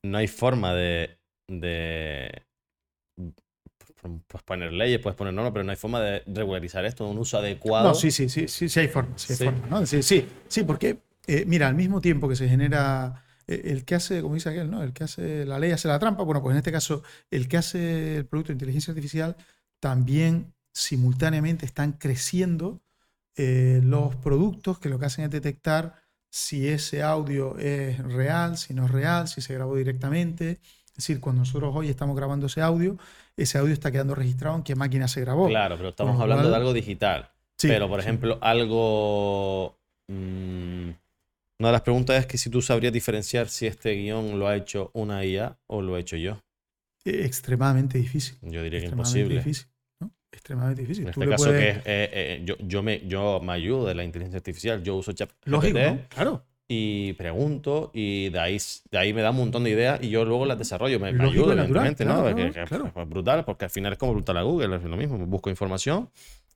no 0.05 0.17
hay 0.17 0.27
forma 0.27 0.73
de, 0.73 1.17
de 1.47 2.43
pues, 4.27 4.43
poner 4.43 4.73
leyes, 4.73 4.99
puedes 4.99 5.17
poner 5.17 5.33
normas, 5.33 5.53
pero 5.53 5.63
no 5.63 5.71
hay 5.71 5.77
forma 5.77 6.01
de 6.01 6.23
regularizar 6.27 6.85
esto, 6.85 7.07
un 7.07 7.17
uso 7.17 7.37
adecuado. 7.37 7.89
No, 7.89 7.95
sí, 7.95 8.11
sí, 8.11 8.29
sí, 8.29 8.47
sí, 8.47 8.69
sí 8.69 8.79
hay 8.79 8.87
forma, 8.87 9.17
sí 9.17 9.33
hay 9.33 9.37
Sí. 9.37 9.45
forma, 9.45 9.67
¿no? 9.67 9.85
Sí, 9.85 10.03
sí, 10.03 10.27
sí, 10.47 10.63
porque, 10.63 10.99
eh, 11.27 11.45
mira, 11.47 11.67
al 11.67 11.75
mismo 11.75 12.01
tiempo 12.01 12.27
que 12.27 12.35
se 12.35 12.47
genera, 12.47 13.23
eh, 13.47 13.61
el 13.65 13.85
que 13.85 13.95
hace, 13.95 14.21
como 14.21 14.35
dice 14.35 14.49
aquel, 14.49 14.69
¿no? 14.69 14.83
El 14.83 14.93
que 14.93 15.03
hace 15.03 15.45
la 15.45 15.59
ley 15.59 15.71
hace 15.71 15.87
la 15.87 15.99
trampa, 15.99 16.23
bueno, 16.23 16.41
pues 16.41 16.53
en 16.53 16.57
este 16.57 16.71
caso, 16.71 17.03
el 17.31 17.47
que 17.47 17.57
hace 17.57 18.17
el 18.17 18.25
producto 18.25 18.49
de 18.49 18.53
inteligencia 18.53 18.91
artificial 18.91 19.35
también 19.79 20.53
simultáneamente 20.75 21.65
están 21.65 21.93
creciendo 21.93 22.81
eh, 23.37 23.79
los 23.81 24.15
productos 24.17 24.77
que 24.77 24.89
lo 24.89 24.99
que 24.99 25.05
hacen 25.05 25.23
es 25.23 25.31
detectar 25.31 25.95
si 26.29 26.67
ese 26.67 27.01
audio 27.01 27.57
es 27.57 27.97
real, 27.99 28.57
si 28.57 28.73
no 28.73 28.85
es 28.85 28.91
real, 28.91 29.29
si 29.29 29.39
se 29.39 29.53
grabó 29.53 29.77
directamente. 29.77 30.59
Es 30.87 30.95
decir, 30.97 31.21
cuando 31.21 31.39
nosotros 31.39 31.73
hoy 31.73 31.87
estamos 31.87 32.15
grabando 32.15 32.47
ese 32.47 32.61
audio, 32.61 32.97
ese 33.37 33.57
audio 33.57 33.71
está 33.71 33.89
quedando 33.89 34.15
registrado 34.15 34.57
en 34.57 34.63
qué 34.63 34.75
máquina 34.75 35.07
se 35.07 35.21
grabó. 35.21 35.47
Claro, 35.47 35.77
pero 35.77 35.89
estamos 35.89 36.19
hablando 36.19 36.49
de 36.49 36.55
algo 36.55 36.73
digital. 36.73 37.29
Sí, 37.57 37.69
pero, 37.69 37.87
por 37.87 38.01
sí. 38.01 38.07
ejemplo, 38.07 38.37
algo... 38.41 39.77
mm, 40.07 40.89
una 41.57 41.69
de 41.69 41.71
las 41.71 41.81
preguntas 41.81 42.19
es 42.19 42.25
que 42.25 42.37
si 42.37 42.49
tú 42.49 42.61
sabrías 42.61 42.91
diferenciar 42.91 43.47
si 43.47 43.65
este 43.65 43.93
guion 43.93 44.37
lo 44.37 44.49
ha 44.49 44.57
hecho 44.57 44.91
una 44.93 45.23
IA 45.23 45.57
o 45.67 45.81
lo 45.81 45.95
he 45.95 46.01
hecho 46.01 46.17
yo. 46.17 46.41
Eh, 47.05 47.23
extremadamente 47.23 47.97
difícil. 47.97 48.37
Yo 48.41 48.61
diría 48.61 48.81
que 48.81 48.87
imposible. 48.87 49.35
difícil. 49.35 49.67
Extremadamente 50.45 50.81
difícil. 50.83 51.07
En 51.07 51.11
Tú 51.11 51.21
este 51.21 51.25
le 51.25 51.31
caso 51.31 51.45
puedes- 51.45 51.59
que 51.59 51.69
es, 51.71 51.77
eh, 51.87 52.09
eh, 52.13 52.41
yo, 52.45 52.55
yo, 52.59 52.83
me, 52.83 53.01
yo 53.07 53.39
me 53.41 53.53
ayudo 53.53 53.87
de 53.87 53.95
la 53.95 54.03
inteligencia 54.03 54.37
artificial, 54.37 54.83
yo 54.83 54.95
uso 54.95 55.11
ChatGPT 55.11 55.47
Lógico, 55.47 55.79
¿no? 55.79 55.99
Claro. 56.09 56.43
y 56.67 57.13
pregunto 57.13 57.89
y 57.95 58.29
de 58.29 58.39
ahí, 58.39 58.57
de 58.91 58.97
ahí 58.99 59.11
me 59.11 59.23
da 59.23 59.31
un 59.31 59.37
montón 59.37 59.63
de 59.63 59.71
ideas 59.71 59.99
y 60.03 60.09
yo 60.11 60.23
luego 60.23 60.45
las 60.45 60.59
desarrollo, 60.59 60.99
me, 60.99 61.11
me 61.11 61.17
natural, 61.17 61.57
evidentemente, 61.59 62.05
¿no? 62.05 62.21
claro, 62.21 62.35
Que- 62.35 62.51
que 62.51 62.63
claro. 62.65 62.91
Es 62.95 63.09
brutal 63.09 63.43
porque 63.43 63.65
al 63.65 63.71
final 63.71 63.93
es 63.93 63.97
como 63.97 64.11
preguntar 64.11 64.37
a 64.37 64.43
Google, 64.43 64.75
es 64.75 64.83
lo 64.83 64.97
mismo, 64.97 65.17
busco 65.25 65.49
información 65.49 66.11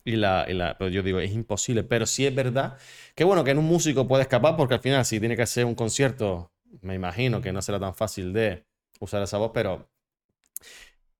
y 0.05 0.15
la, 0.17 0.45
y 0.47 0.53
la- 0.53 0.77
pero 0.77 0.91
yo 0.91 1.01
digo, 1.01 1.19
es 1.19 1.31
imposible, 1.31 1.83
pero 1.83 2.05
sí 2.05 2.27
es 2.27 2.33
verdad 2.35 2.77
que 3.15 3.23
bueno, 3.23 3.43
que 3.43 3.49
en 3.51 3.57
un 3.57 3.65
músico 3.65 4.07
puede 4.07 4.21
escapar 4.21 4.55
porque 4.55 4.75
al 4.75 4.81
final 4.81 5.03
si 5.03 5.19
tiene 5.19 5.35
que 5.35 5.41
hacer 5.41 5.65
un 5.65 5.73
concierto, 5.73 6.51
me 6.81 6.93
imagino 6.93 7.41
que 7.41 7.51
no 7.51 7.61
será 7.63 7.79
tan 7.79 7.95
fácil 7.95 8.33
de 8.33 8.65
usar 8.99 9.23
esa 9.23 9.37
voz, 9.39 9.49
pero 9.53 9.89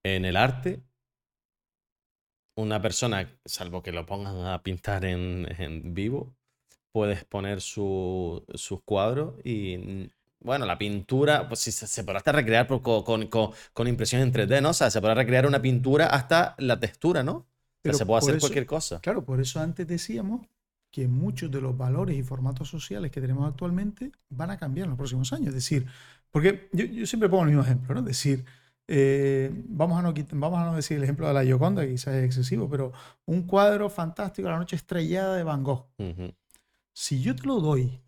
en 0.04 0.26
el 0.26 0.38
arte 0.38 0.82
una 2.62 2.82
persona, 2.82 3.28
salvo 3.46 3.82
que 3.84 3.92
lo 3.92 4.06
pongan 4.06 4.46
a 4.46 4.62
pintar 4.64 5.06
en, 5.06 5.48
en 5.58 5.94
vivo, 5.94 6.34
puedes 6.92 7.24
poner 7.26 7.62
su- 7.62 8.44
sus 8.56 8.82
cuadros 8.84 9.36
y, 9.44 9.78
mm, 9.78 10.08
bueno, 10.42 10.66
la 10.66 10.78
pintura, 10.78 11.48
pues 11.48 11.60
sí, 11.60 11.72
se, 11.72 11.86
se 11.88 12.04
podrá 12.04 12.18
hasta 12.20 12.32
recrear 12.32 12.66
por- 12.68 12.82
con, 12.82 13.28
con- 13.28 13.52
con 13.74 13.88
impresión 13.88 14.22
en 14.22 14.32
3D, 14.32 14.62
¿no? 14.62 14.70
O 14.70 14.74
sea, 14.74 14.90
se 14.90 15.00
podrá 15.02 15.16
recrear 15.16 15.46
una 15.46 15.62
pintura 15.62 16.08
hasta 16.08 16.56
la 16.60 16.80
textura, 16.80 17.24
¿no? 17.24 17.32
O 17.34 17.42
sea, 17.44 17.48
Pero 17.84 17.98
se 17.98 18.06
puede 18.06 18.20
hacer 18.20 18.36
eso- 18.36 18.42
cualquier 18.42 18.66
cosa. 18.66 19.00
Claro, 19.02 19.24
por 19.26 19.40
eso 19.42 19.60
antes 19.60 19.88
decíamos 19.88 20.48
que 20.92 21.08
muchos 21.08 21.52
de 21.52 21.62
los 21.62 21.78
valores 21.78 22.18
y 22.18 22.24
formatos 22.24 22.68
sociales 22.70 23.12
que 23.12 23.22
tenemos 23.22 23.48
actualmente 23.48 24.12
van 24.30 24.50
a 24.52 24.58
cambiar 24.58 24.86
en 24.86 24.90
los 24.92 24.98
próximos 24.98 25.32
años. 25.34 25.50
Es 25.50 25.56
decir, 25.56 25.86
porque 26.32 26.70
yo, 26.74 26.86
yo 26.86 27.06
siempre 27.06 27.30
pongo 27.30 27.44
el 27.44 27.50
mismo 27.50 27.64
ejemplo, 27.64 27.94
¿no? 27.94 28.00
Es 28.02 28.06
decir, 28.08 28.46
eh, 28.92 29.52
vamos, 29.68 30.00
a 30.00 30.02
no, 30.02 30.12
vamos 30.34 30.60
a 30.60 30.66
no 30.66 30.76
decir 30.76 30.98
el 30.98 31.04
ejemplo 31.04 31.28
de 31.28 31.34
la 31.36 31.44
Gioconda, 31.44 31.84
que 31.84 31.92
quizás 31.92 32.16
es 32.16 32.26
excesivo, 32.26 32.68
pero 32.68 32.92
un 33.26 33.44
cuadro 33.44 33.88
fantástico, 33.88 34.50
La 34.50 34.58
noche 34.58 34.76
estrellada 34.76 35.36
de 35.36 35.44
Van 35.44 35.64
Gogh. 35.64 35.86
Si 36.92 37.22
yo 37.22 37.36
te 37.36 37.44
lo 37.44 37.60
doy 37.60 38.02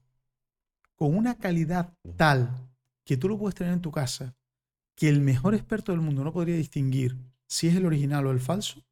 con 0.95 1.15
una 1.15 1.37
calidad 1.37 1.93
tal 2.15 2.49
que 3.05 3.15
tú 3.15 3.29
lo 3.29 3.37
puedes 3.37 3.53
tener 3.53 3.73
en 3.73 3.81
tu 3.81 3.91
casa, 3.91 4.35
que 4.95 5.07
el 5.07 5.21
mejor 5.21 5.53
experto 5.53 5.91
del 5.91 6.01
mundo 6.01 6.23
no 6.23 6.33
podría 6.33 6.55
distinguir 6.55 7.15
si 7.45 7.67
es 7.67 7.75
el 7.75 7.85
original 7.85 8.25
o 8.25 8.31
el 8.31 8.39
falso, 8.39 8.83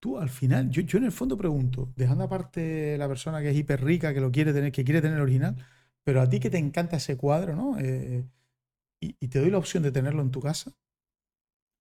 tú 0.00 0.18
al 0.18 0.30
final, 0.30 0.70
yo, 0.70 0.80
yo 0.80 0.96
en 0.96 1.04
el 1.04 1.12
fondo 1.12 1.36
pregunto, 1.36 1.92
dejando 1.96 2.24
aparte 2.24 2.96
la 2.96 3.08
persona 3.08 3.42
que 3.42 3.50
es 3.50 3.56
hiper 3.56 3.84
rica, 3.84 4.14
que 4.14 4.22
lo 4.22 4.32
quiere 4.32 4.54
tener, 4.54 4.72
que 4.72 4.84
quiere 4.84 5.02
tener 5.02 5.18
el 5.18 5.22
original, 5.22 5.56
pero 6.02 6.22
a 6.22 6.28
ti 6.30 6.40
que 6.40 6.48
te 6.48 6.56
encanta 6.56 6.96
ese 6.96 7.18
cuadro, 7.18 7.54
¿no? 7.54 7.78
Eh, 7.78 8.24
y, 9.00 9.16
y 9.20 9.28
te 9.28 9.40
doy 9.40 9.50
la 9.50 9.58
opción 9.58 9.82
de 9.82 9.92
tenerlo 9.92 10.22
en 10.22 10.30
tu 10.30 10.40
casa. 10.40 10.72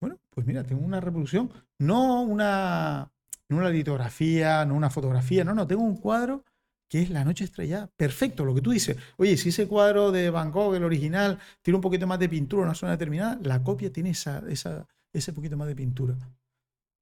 Bueno, 0.01 0.19
pues 0.29 0.45
mira, 0.45 0.63
tengo 0.63 0.85
una 0.85 0.99
reproducción, 0.99 1.51
no 1.79 2.21
una, 2.21 3.11
no 3.49 3.57
una 3.57 3.69
litografía, 3.69 4.65
no 4.65 4.75
una 4.75 4.89
fotografía, 4.89 5.43
no, 5.43 5.53
no, 5.53 5.65
tengo 5.67 5.83
un 5.83 5.97
cuadro 5.97 6.43
que 6.87 7.01
es 7.01 7.09
La 7.09 7.25
Noche 7.25 7.43
Estrellada. 7.43 7.89
Perfecto, 7.97 8.45
lo 8.45 8.53
que 8.53 8.61
tú 8.61 8.71
dices. 8.71 8.97
Oye, 9.17 9.37
si 9.37 9.49
ese 9.49 9.67
cuadro 9.67 10.11
de 10.11 10.29
Van 10.29 10.51
Gogh, 10.51 10.75
el 10.75 10.83
original, 10.83 11.39
tiene 11.61 11.75
un 11.75 11.81
poquito 11.81 12.05
más 12.05 12.19
de 12.19 12.29
pintura 12.29 12.61
en 12.61 12.67
una 12.67 12.75
zona 12.75 12.91
determinada, 12.91 13.39
la 13.41 13.63
copia 13.63 13.91
tiene 13.91 14.11
esa, 14.11 14.43
esa, 14.47 14.87
ese 15.11 15.33
poquito 15.33 15.57
más 15.57 15.67
de 15.67 15.75
pintura. 15.75 16.15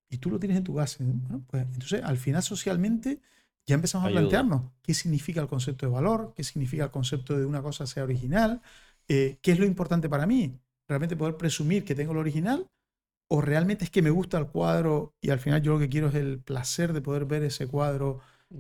Y 0.10 0.18
tú 0.20 0.30
lo 0.30 0.40
tienes 0.40 0.58
en 0.58 0.64
tu 0.64 0.76
casa. 0.76 1.04
Bueno, 1.04 1.44
pues 1.48 1.64
entonces, 1.64 2.04
al 2.04 2.18
final, 2.18 2.44
socialmente, 2.44 3.20
ya 3.66 3.76
empezamos 3.76 4.06
a 4.06 4.08
Ayuda. 4.08 4.22
plantearnos 4.22 4.72
qué 4.82 4.94
significa 4.94 5.42
el 5.42 5.48
concepto 5.48 5.86
de 5.86 5.92
valor, 5.92 6.34
qué 6.36 6.44
significa 6.44 6.86
el 6.86 6.92
concepto 6.92 7.38
de 7.38 7.46
una 7.46 7.62
cosa 7.62 7.86
sea 7.86 8.04
original, 8.04 8.62
eh, 9.08 9.38
qué 9.42 9.52
es 9.54 9.60
lo 9.60 9.66
importante 9.66 10.10
para 10.10 10.26
mí. 10.28 10.60
¿Realmente 10.88 11.16
poder 11.16 11.38
presumir 11.38 11.86
que 11.86 11.96
tengo 11.96 12.12
el 12.14 12.18
original? 12.20 12.68
¿O 13.30 13.42
realmente 13.42 13.86
es 13.86 13.92
que 13.92 14.02
me 14.04 14.12
gusta 14.12 14.38
el 14.38 14.48
cuadro 14.48 15.16
y 15.22 15.32
al 15.32 15.40
final 15.40 15.62
yo 15.62 15.74
lo 15.74 15.80
que 15.80 15.90
quiero 15.90 16.10
es 16.10 16.16
el 16.16 16.40
placer 16.40 16.94
de 16.94 17.02
poder 17.02 17.26
ver 17.26 17.44
ese 17.44 17.68
cuadro 17.68 18.20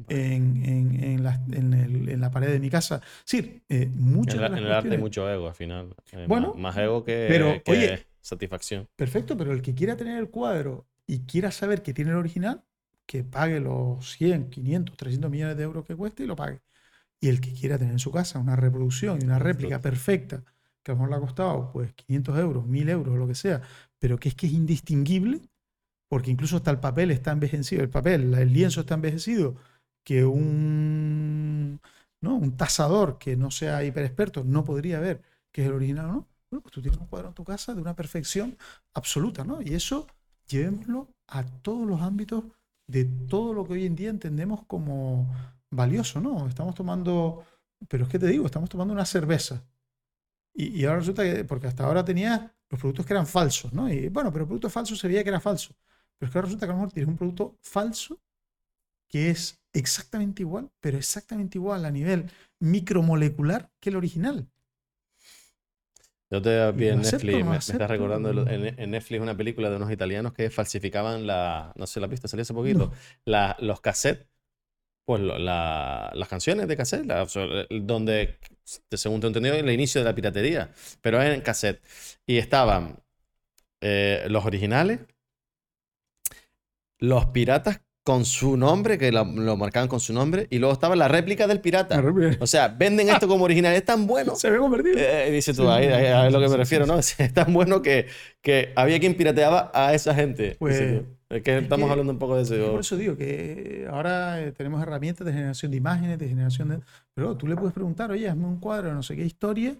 en, 0.09 0.65
en- 0.65 1.03
en 1.03 1.23
la, 1.23 1.35
en 1.51 1.73
el- 1.73 2.19
la 2.21 2.31
pared 2.31 2.49
de 2.51 2.59
mi 2.59 2.69
casa? 2.69 3.01
Sí, 3.25 3.63
eh, 3.69 3.87
muchas 3.93 4.35
En, 4.35 4.41
de 4.41 4.41
la- 4.41 4.49
las 4.49 4.59
el 4.59 4.71
arte 4.71 4.95
hay 4.95 5.01
mucho 5.01 5.29
ego 5.29 5.47
al 5.47 5.55
final. 5.55 5.95
Eh, 6.11 6.27
Bueno, 6.27 6.53
más, 6.53 6.55
más 6.55 6.77
ego 6.77 7.03
que, 7.03 7.27
pero, 7.27 7.61
que 7.63 7.71
oye, 7.71 8.07
satisfacción. 8.21 8.87
Perfecto, 8.95 9.37
pero 9.37 9.51
el 9.53 9.61
que 9.61 9.75
quiera 9.75 9.97
tener 9.97 10.17
el 10.17 10.29
cuadro 10.29 10.87
y 11.07 11.19
quiera 11.21 11.51
saber 11.51 11.81
que 11.83 11.93
tiene 11.93 12.11
el 12.11 12.17
original, 12.17 12.63
que 13.05 13.23
pague 13.23 13.59
los 13.59 14.11
100, 14.13 14.49
500, 14.49 14.95
300 14.97 15.29
millones 15.31 15.57
de 15.57 15.63
euros 15.63 15.85
que 15.85 15.95
cueste 15.95 16.23
y 16.23 16.27
lo 16.27 16.35
pague. 16.35 16.61
Y 17.23 17.29
el 17.29 17.39
que 17.39 17.53
quiera 17.53 17.77
tener 17.77 17.93
en 17.93 17.99
su 17.99 18.11
casa 18.11 18.37
una 18.37 18.57
reproducción 18.57 19.21
y 19.21 19.23
una 19.23 19.39
réplica 19.39 19.79
perfecta, 19.79 20.43
que 20.83 20.91
a 20.91 20.93
lo 20.93 20.97
mejor 20.97 21.09
le 21.09 21.15
ha 21.15 21.19
costado 21.21 21.71
pues 21.71 21.93
500 21.93 22.37
euros, 22.37 22.67
1000 22.67 22.89
euros, 22.89 23.17
lo 23.17 23.25
que 23.25 23.33
sea, 23.33 23.61
pero 23.97 24.19
que 24.19 24.27
es 24.27 24.35
que 24.35 24.47
es 24.47 24.51
indistinguible, 24.51 25.39
porque 26.09 26.31
incluso 26.31 26.57
hasta 26.57 26.69
el 26.69 26.81
papel 26.81 27.11
está 27.11 27.31
envejecido, 27.31 27.81
el 27.81 27.89
papel, 27.89 28.33
el 28.33 28.51
lienzo 28.51 28.81
está 28.81 28.95
envejecido, 28.95 29.55
que 30.03 30.25
un, 30.25 31.79
¿no? 32.19 32.35
un 32.35 32.57
tasador 32.57 33.17
que 33.17 33.37
no 33.37 33.51
sea 33.51 33.85
hiperexperto 33.85 34.43
no 34.43 34.65
podría 34.65 34.99
ver 34.99 35.21
que 35.53 35.61
es 35.61 35.69
el 35.69 35.75
original 35.75 36.07
o 36.07 36.11
no. 36.11 36.27
Bueno, 36.51 36.61
pues 36.61 36.73
tú 36.73 36.81
tienes 36.81 36.99
un 36.99 37.07
cuadro 37.07 37.29
en 37.29 37.35
tu 37.35 37.45
casa 37.45 37.73
de 37.73 37.79
una 37.79 37.95
perfección 37.95 38.57
absoluta, 38.93 39.45
¿no? 39.45 39.61
Y 39.61 39.75
eso 39.75 40.07
llevémoslo 40.49 41.07
a 41.27 41.45
todos 41.45 41.87
los 41.87 42.01
ámbitos 42.01 42.43
de 42.85 43.05
todo 43.05 43.53
lo 43.53 43.65
que 43.65 43.75
hoy 43.75 43.85
en 43.85 43.95
día 43.95 44.09
entendemos 44.09 44.65
como 44.65 45.33
valioso, 45.73 46.19
¿no? 46.19 46.47
Estamos 46.47 46.75
tomando, 46.75 47.43
pero 47.87 48.03
es 48.05 48.09
que 48.09 48.19
te 48.19 48.27
digo, 48.27 48.45
estamos 48.45 48.69
tomando 48.69 48.93
una 48.93 49.05
cerveza. 49.05 49.65
Y, 50.55 50.85
ahora 50.85 50.99
resulta 50.99 51.23
que, 51.23 51.43
porque 51.45 51.67
hasta 51.67 51.83
ahora 51.85 52.05
tenía 52.05 52.55
los 52.69 52.79
productos 52.79 53.05
que 53.05 53.13
eran 53.13 53.25
falsos, 53.25 53.73
¿no? 53.73 53.91
Y 53.91 54.09
bueno, 54.09 54.31
pero 54.31 54.43
el 54.43 54.47
producto 54.47 54.69
falso 54.69 54.95
se 54.95 55.07
veía 55.07 55.23
que 55.23 55.29
era 55.29 55.39
falso. 55.39 55.75
Pero 56.17 56.27
es 56.27 56.31
que 56.31 56.37
ahora 56.37 56.45
resulta 56.45 56.65
que 56.65 56.71
a 56.71 56.75
lo 56.75 56.79
mejor 56.81 56.93
tienes 56.93 57.09
un 57.09 57.17
producto 57.17 57.57
falso 57.61 58.21
que 59.07 59.29
es 59.29 59.59
exactamente 59.73 60.41
igual, 60.41 60.71
pero 60.79 60.97
exactamente 60.97 61.57
igual 61.57 61.85
a 61.85 61.91
nivel 61.91 62.29
micromolecular 62.59 63.71
que 63.79 63.89
el 63.89 63.95
original. 63.95 64.47
Yo 66.31 66.41
te 66.41 66.71
vi 66.71 66.87
en 66.87 67.01
Netflix, 67.01 67.45
me, 67.45 67.57
estás 67.57 67.89
recordando 67.89 68.31
en, 68.49 68.89
Netflix 68.89 69.21
una 69.21 69.37
película 69.37 69.69
de 69.69 69.75
unos 69.75 69.91
italianos 69.91 70.33
que 70.33 70.49
falsificaban 70.49 71.27
la, 71.27 71.73
no 71.75 71.85
sé, 71.85 71.99
la 71.99 72.07
pista, 72.07 72.27
salió 72.27 72.41
hace 72.41 72.55
poquito, 72.55 72.91
la, 73.23 73.55
los 73.59 73.81
cassettes, 73.81 74.27
pues 75.05 75.21
las 75.21 76.27
canciones 76.29 76.67
de 76.67 76.77
cassette, 76.77 77.05
donde, 77.69 78.37
según 78.91 79.19
te 79.19 79.27
he 79.27 79.29
entendido, 79.29 79.55
el 79.55 79.69
inicio 79.69 80.01
de 80.01 80.05
la 80.05 80.15
piratería, 80.15 80.71
pero 81.01 81.21
en 81.21 81.41
cassette. 81.41 81.81
Y 82.25 82.37
estaban 82.37 82.99
eh, 83.81 84.25
los 84.29 84.45
originales, 84.45 84.99
los 86.99 87.25
piratas 87.27 87.81
con 88.03 88.25
su 88.25 88.57
nombre, 88.57 88.97
que 88.97 89.11
lo, 89.11 89.25
marcaban 89.25 89.87
con 89.87 89.99
su 89.99 90.13
nombre, 90.13 90.47
y 90.49 90.59
luego 90.59 90.73
estaba 90.73 90.95
la 90.95 91.07
réplica 91.07 91.47
del 91.47 91.61
pirata. 91.61 92.03
O 92.39 92.47
sea, 92.47 92.67
venden 92.67 93.09
esto 93.09 93.27
como 93.27 93.45
original, 93.45 93.73
es 93.73 93.85
tan 93.85 94.07
bueno. 94.07 94.35
Se 94.37 94.49
ve 94.49 94.57
convertido. 94.57 94.97
Eh, 94.97 95.31
dice 95.31 95.53
tú, 95.53 95.69
ahí, 95.69 95.87
a 95.87 96.29
lo 96.29 96.39
que 96.39 96.49
me 96.49 96.57
refiero, 96.57 96.85
¿no? 96.85 96.99
Es 96.99 97.33
tan 97.33 97.53
bueno 97.53 97.81
que, 97.81 98.07
que 98.41 98.73
había 98.75 98.99
quien 98.99 99.15
pirateaba 99.15 99.71
a 99.73 99.93
esa 99.93 100.13
gente. 100.13 100.55
Pues, 100.59 101.01
es 101.37 101.43
que 101.43 101.57
estamos 101.57 101.89
hablando 101.89 102.13
un 102.13 102.19
poco 102.19 102.35
de 102.35 102.43
eso. 102.43 102.71
Por 102.71 102.81
eso 102.81 102.97
digo 102.97 103.15
que 103.17 103.87
ahora 103.89 104.51
tenemos 104.53 104.81
herramientas 104.81 105.25
de 105.25 105.33
generación 105.33 105.71
de 105.71 105.77
imágenes, 105.77 106.19
de 106.19 106.29
generación 106.29 106.69
de. 106.69 106.79
Pero 107.13 107.35
tú 107.37 107.47
le 107.47 107.55
puedes 107.55 107.73
preguntar, 107.73 108.11
oye, 108.11 108.29
hazme 108.29 108.45
un 108.45 108.59
cuadro 108.59 108.89
de 108.89 108.95
no 108.95 109.03
sé 109.03 109.15
qué 109.15 109.25
historia 109.25 109.75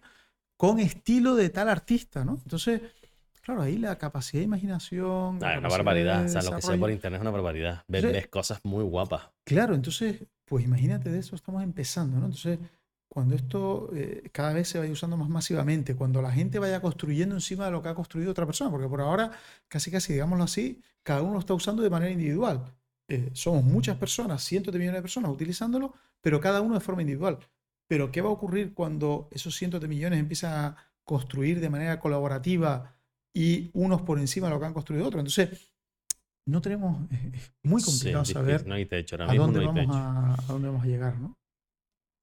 con 0.58 0.80
estilo 0.80 1.36
de 1.36 1.50
tal 1.50 1.70
artista, 1.70 2.24
¿no? 2.24 2.40
Entonces 2.44 2.82
Claro, 3.44 3.62
ahí 3.62 3.78
la 3.78 3.98
capacidad 3.98 4.40
de 4.40 4.46
imaginación. 4.46 5.38
Ah, 5.44 5.54
es 5.54 5.60
una 5.60 5.68
barbaridad. 5.68 6.26
O 6.26 6.30
sea, 6.30 6.42
lo 6.42 6.56
que 6.56 6.62
sea 6.62 6.78
por 6.78 6.90
internet 6.90 7.18
es 7.18 7.22
una 7.22 7.32
barbaridad. 7.32 7.84
Ves, 7.90 8.28
cosas 8.28 8.62
muy 8.64 8.86
guapas. 8.86 9.24
Claro, 9.44 9.76
entonces, 9.76 10.24
pues 10.46 10.64
imagínate 10.64 11.10
de 11.10 11.20
eso 11.20 11.36
estamos 11.36 11.62
empezando, 11.62 12.20
¿no? 12.20 12.28
Entonces, 12.28 12.58
cuando 13.14 13.36
esto 13.36 13.92
eh, 13.94 14.30
cada 14.32 14.54
vez 14.54 14.68
se 14.68 14.80
vaya 14.80 14.92
usando 14.92 15.18
más 15.18 15.30
masivamente, 15.30 15.96
cuando 15.96 16.22
la 16.22 16.32
gente 16.32 16.58
vaya 16.58 16.82
construyendo 16.82 17.36
encima 17.36 17.66
de 17.66 17.72
lo 17.72 17.84
que 17.84 17.90
ha 17.90 17.96
construido 17.96 18.32
otra 18.32 18.46
persona, 18.46 18.72
porque 18.72 18.88
por 18.88 19.02
ahora, 19.02 19.32
casi 19.68 19.92
casi, 19.92 20.14
digámoslo 20.14 20.44
así, 20.44 20.82
cada 21.04 21.22
uno 21.22 21.34
lo 21.34 21.40
está 21.40 21.54
usando 21.54 21.84
de 21.84 21.90
manera 21.90 22.12
individual. 22.12 22.74
Eh, 23.08 23.30
somos 23.34 23.64
muchas 23.64 23.98
personas, 23.98 24.44
cientos 24.44 24.74
de 24.74 24.80
millones 24.80 24.98
de 24.98 25.04
personas 25.04 25.32
utilizándolo, 25.32 25.94
pero 26.22 26.42
cada 26.42 26.62
uno 26.62 26.74
de 26.74 26.80
forma 26.80 27.04
individual. 27.04 27.38
Pero, 27.88 28.12
¿qué 28.12 28.22
va 28.22 28.30
a 28.30 28.32
ocurrir 28.32 28.74
cuando 28.74 29.28
esos 29.32 29.56
cientos 29.56 29.80
de 29.80 29.88
millones 29.88 30.20
empiezan 30.20 30.54
a 30.54 30.78
construir 31.04 31.60
de 31.60 31.70
manera 31.70 32.00
colaborativa? 32.00 32.96
y 33.34 33.72
unos 33.74 34.02
por 34.04 34.20
encima 34.20 34.48
de 34.48 34.54
lo 34.54 34.60
que 34.60 34.66
han 34.68 34.74
construido 34.74 35.08
otros. 35.08 35.20
Entonces, 35.20 35.74
no 36.46 36.62
tenemos, 36.62 37.10
es 37.12 37.52
muy 37.64 37.82
complicado 37.82 38.26
saber 38.26 38.66
a, 39.20 39.34
dónde 39.34 39.66
vamos 39.66 39.88
a, 39.90 40.38
dónde 40.48 40.68
vamos 40.68 40.84
a 40.84 40.88
llegar, 40.88 41.18
¿no? 41.18 41.38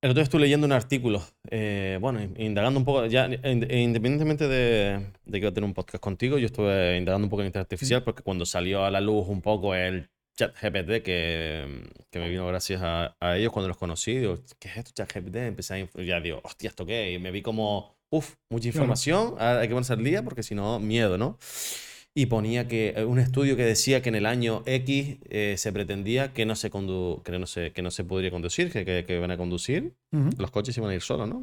El 0.02 0.12
otro 0.12 0.22
estuve 0.22 0.40
leyendo 0.42 0.66
un 0.66 0.72
artículo, 0.72 1.22
eh, 1.50 1.98
bueno, 2.00 2.20
indagando 2.38 2.78
un 2.78 2.86
poco, 2.86 3.04
ya 3.04 3.26
independientemente 3.26 4.48
de, 4.48 5.12
de, 5.26 5.32
que 5.32 5.38
iba 5.38 5.50
a 5.50 5.52
tener 5.52 5.66
un 5.68 5.74
podcast 5.74 6.02
contigo, 6.02 6.38
yo 6.38 6.46
estuve 6.46 6.96
indagando 6.96 7.26
un 7.26 7.30
poco 7.30 7.42
en 7.42 7.48
inteligencia 7.48 7.74
artificial 7.74 8.02
porque 8.02 8.22
cuando 8.22 8.46
salió 8.46 8.84
a 8.84 8.90
la 8.90 9.02
luz 9.02 9.28
un 9.28 9.42
poco 9.42 9.74
el 9.74 10.08
chat 10.38 10.54
GPT, 10.58 11.02
que, 11.02 11.82
que 12.10 12.18
me 12.18 12.30
vino 12.30 12.46
gracias 12.46 12.80
a, 12.82 13.14
a, 13.20 13.36
ellos 13.36 13.52
cuando 13.52 13.68
los 13.68 13.76
conocí, 13.76 14.16
digo, 14.16 14.38
¿qué 14.58 14.68
es 14.68 14.76
esto 14.78 14.92
chat 14.94 15.12
GPT? 15.12 15.36
Empecé 15.36 15.74
a, 15.74 16.02
ya 16.02 16.18
digo, 16.18 16.40
hostia, 16.44 16.70
¿esto 16.70 16.86
qué? 16.86 17.12
Y 17.12 17.18
me 17.18 17.30
vi 17.30 17.42
como 17.42 18.00
Uf, 18.12 18.34
mucha 18.50 18.66
información, 18.66 19.36
hay 19.38 19.68
que 19.68 19.74
ponerse 19.74 19.92
al 19.92 20.02
día 20.02 20.24
porque 20.24 20.42
si 20.42 20.56
no, 20.56 20.80
miedo, 20.80 21.16
¿no? 21.16 21.38
Y 22.12 22.26
ponía 22.26 22.66
que 22.66 22.94
eh, 22.96 23.04
un 23.04 23.18
estudio 23.18 23.56
que 23.56 23.64
decía 23.64 24.02
que 24.02 24.08
en 24.08 24.16
el 24.16 24.26
año 24.26 24.62
X 24.66 25.18
eh, 25.28 25.54
se 25.56 25.72
pretendía 25.72 26.32
que 26.32 26.44
no 26.44 26.56
se, 26.56 26.68
condu 26.68 27.22
que 27.22 27.38
no 27.38 27.46
se, 27.46 27.72
que 27.72 27.82
no 27.82 27.90
se 27.90 28.04
podría 28.04 28.30
conducir, 28.30 28.72
que, 28.72 29.04
que, 29.06 29.18
van 29.18 29.30
a 29.30 29.36
conducir, 29.36 29.94
los 30.10 30.50
coches 30.50 30.76
iban 30.76 30.90
a 30.90 30.94
ir 30.94 31.02
solos, 31.02 31.28
¿no? 31.28 31.42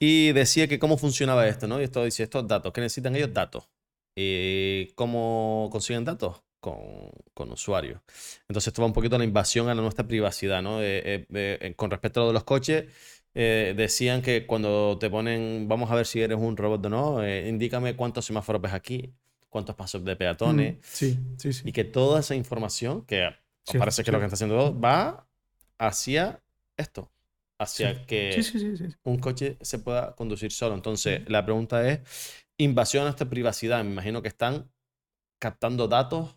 Y 0.00 0.32
decía 0.32 0.66
que 0.66 0.78
cómo 0.78 0.96
funcionaba 0.96 1.46
esto, 1.46 1.68
¿no? 1.68 1.80
Y 1.80 1.84
esto 1.84 2.04
dice, 2.04 2.22
estos 2.22 2.48
datos, 2.48 2.72
¿qué 2.72 2.80
necesitan 2.80 3.14
ellos? 3.14 3.32
Datos. 3.32 3.68
¿Y 4.16 4.86
cómo 4.94 5.68
consiguen 5.70 6.04
datos? 6.04 6.42
Con, 6.60 7.10
con, 7.34 7.50
usuarios. 7.50 8.00
Entonces 8.48 8.68
esto 8.68 8.82
va 8.82 8.86
un 8.86 8.92
poquito 8.92 9.16
a 9.16 9.18
la 9.18 9.24
invasión 9.24 9.68
a 9.68 9.74
nuestra 9.74 10.06
privacidad, 10.06 10.62
¿no? 10.62 10.78
Eh, 10.80 11.74
con 11.76 11.90
respecto 11.90 12.20
a 12.20 12.22
lo 12.22 12.28
de 12.28 12.34
los 12.34 12.44
coches, 12.44 12.84
eh, 13.34 13.74
decían 13.76 14.22
que 14.22 14.46
cuando 14.46 14.98
te 14.98 15.08
ponen, 15.08 15.66
vamos 15.68 15.90
a 15.90 15.94
ver 15.94 16.06
si 16.06 16.20
eres 16.20 16.38
un 16.38 16.56
robot 16.56 16.86
o 16.86 16.88
no, 16.88 17.22
eh, 17.22 17.48
indícame 17.48 17.96
cuántos 17.96 18.24
semáforos 18.26 18.60
ves 18.60 18.72
aquí, 18.72 19.14
cuántos 19.48 19.74
pasos 19.74 20.04
de 20.04 20.16
peatones. 20.16 20.76
sí, 20.82 21.18
sí, 21.38 21.52
sí. 21.52 21.62
Y 21.68 21.72
que 21.72 21.84
toda 21.84 22.20
esa 22.20 22.34
información, 22.34 23.04
que 23.06 23.30
parece 23.78 24.04
que 24.04 24.12
lo 24.12 24.18
que 24.18 24.26
está 24.26 24.34
haciendo 24.34 24.78
va 24.78 25.26
hacia 25.78 26.42
esto, 26.76 27.10
hacia 27.58 28.04
que 28.06 28.40
un 29.04 29.18
coche 29.18 29.56
se 29.60 29.78
pueda 29.78 30.14
conducir 30.14 30.52
solo. 30.52 30.74
Entonces, 30.74 31.22
la 31.28 31.44
pregunta 31.44 31.88
es, 31.88 32.00
invasión 32.58 33.02
a 33.02 33.06
nuestra 33.06 33.28
privacidad. 33.28 33.82
Me 33.84 33.92
imagino 33.92 34.22
que 34.22 34.28
están 34.28 34.70
captando 35.38 35.88
datos 35.88 36.36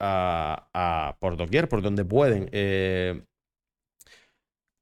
a, 0.00 1.16
por 1.20 1.36
doquier, 1.36 1.68
por 1.68 1.82
donde 1.82 2.04
pueden. 2.04 2.48
Eh, 2.52 3.24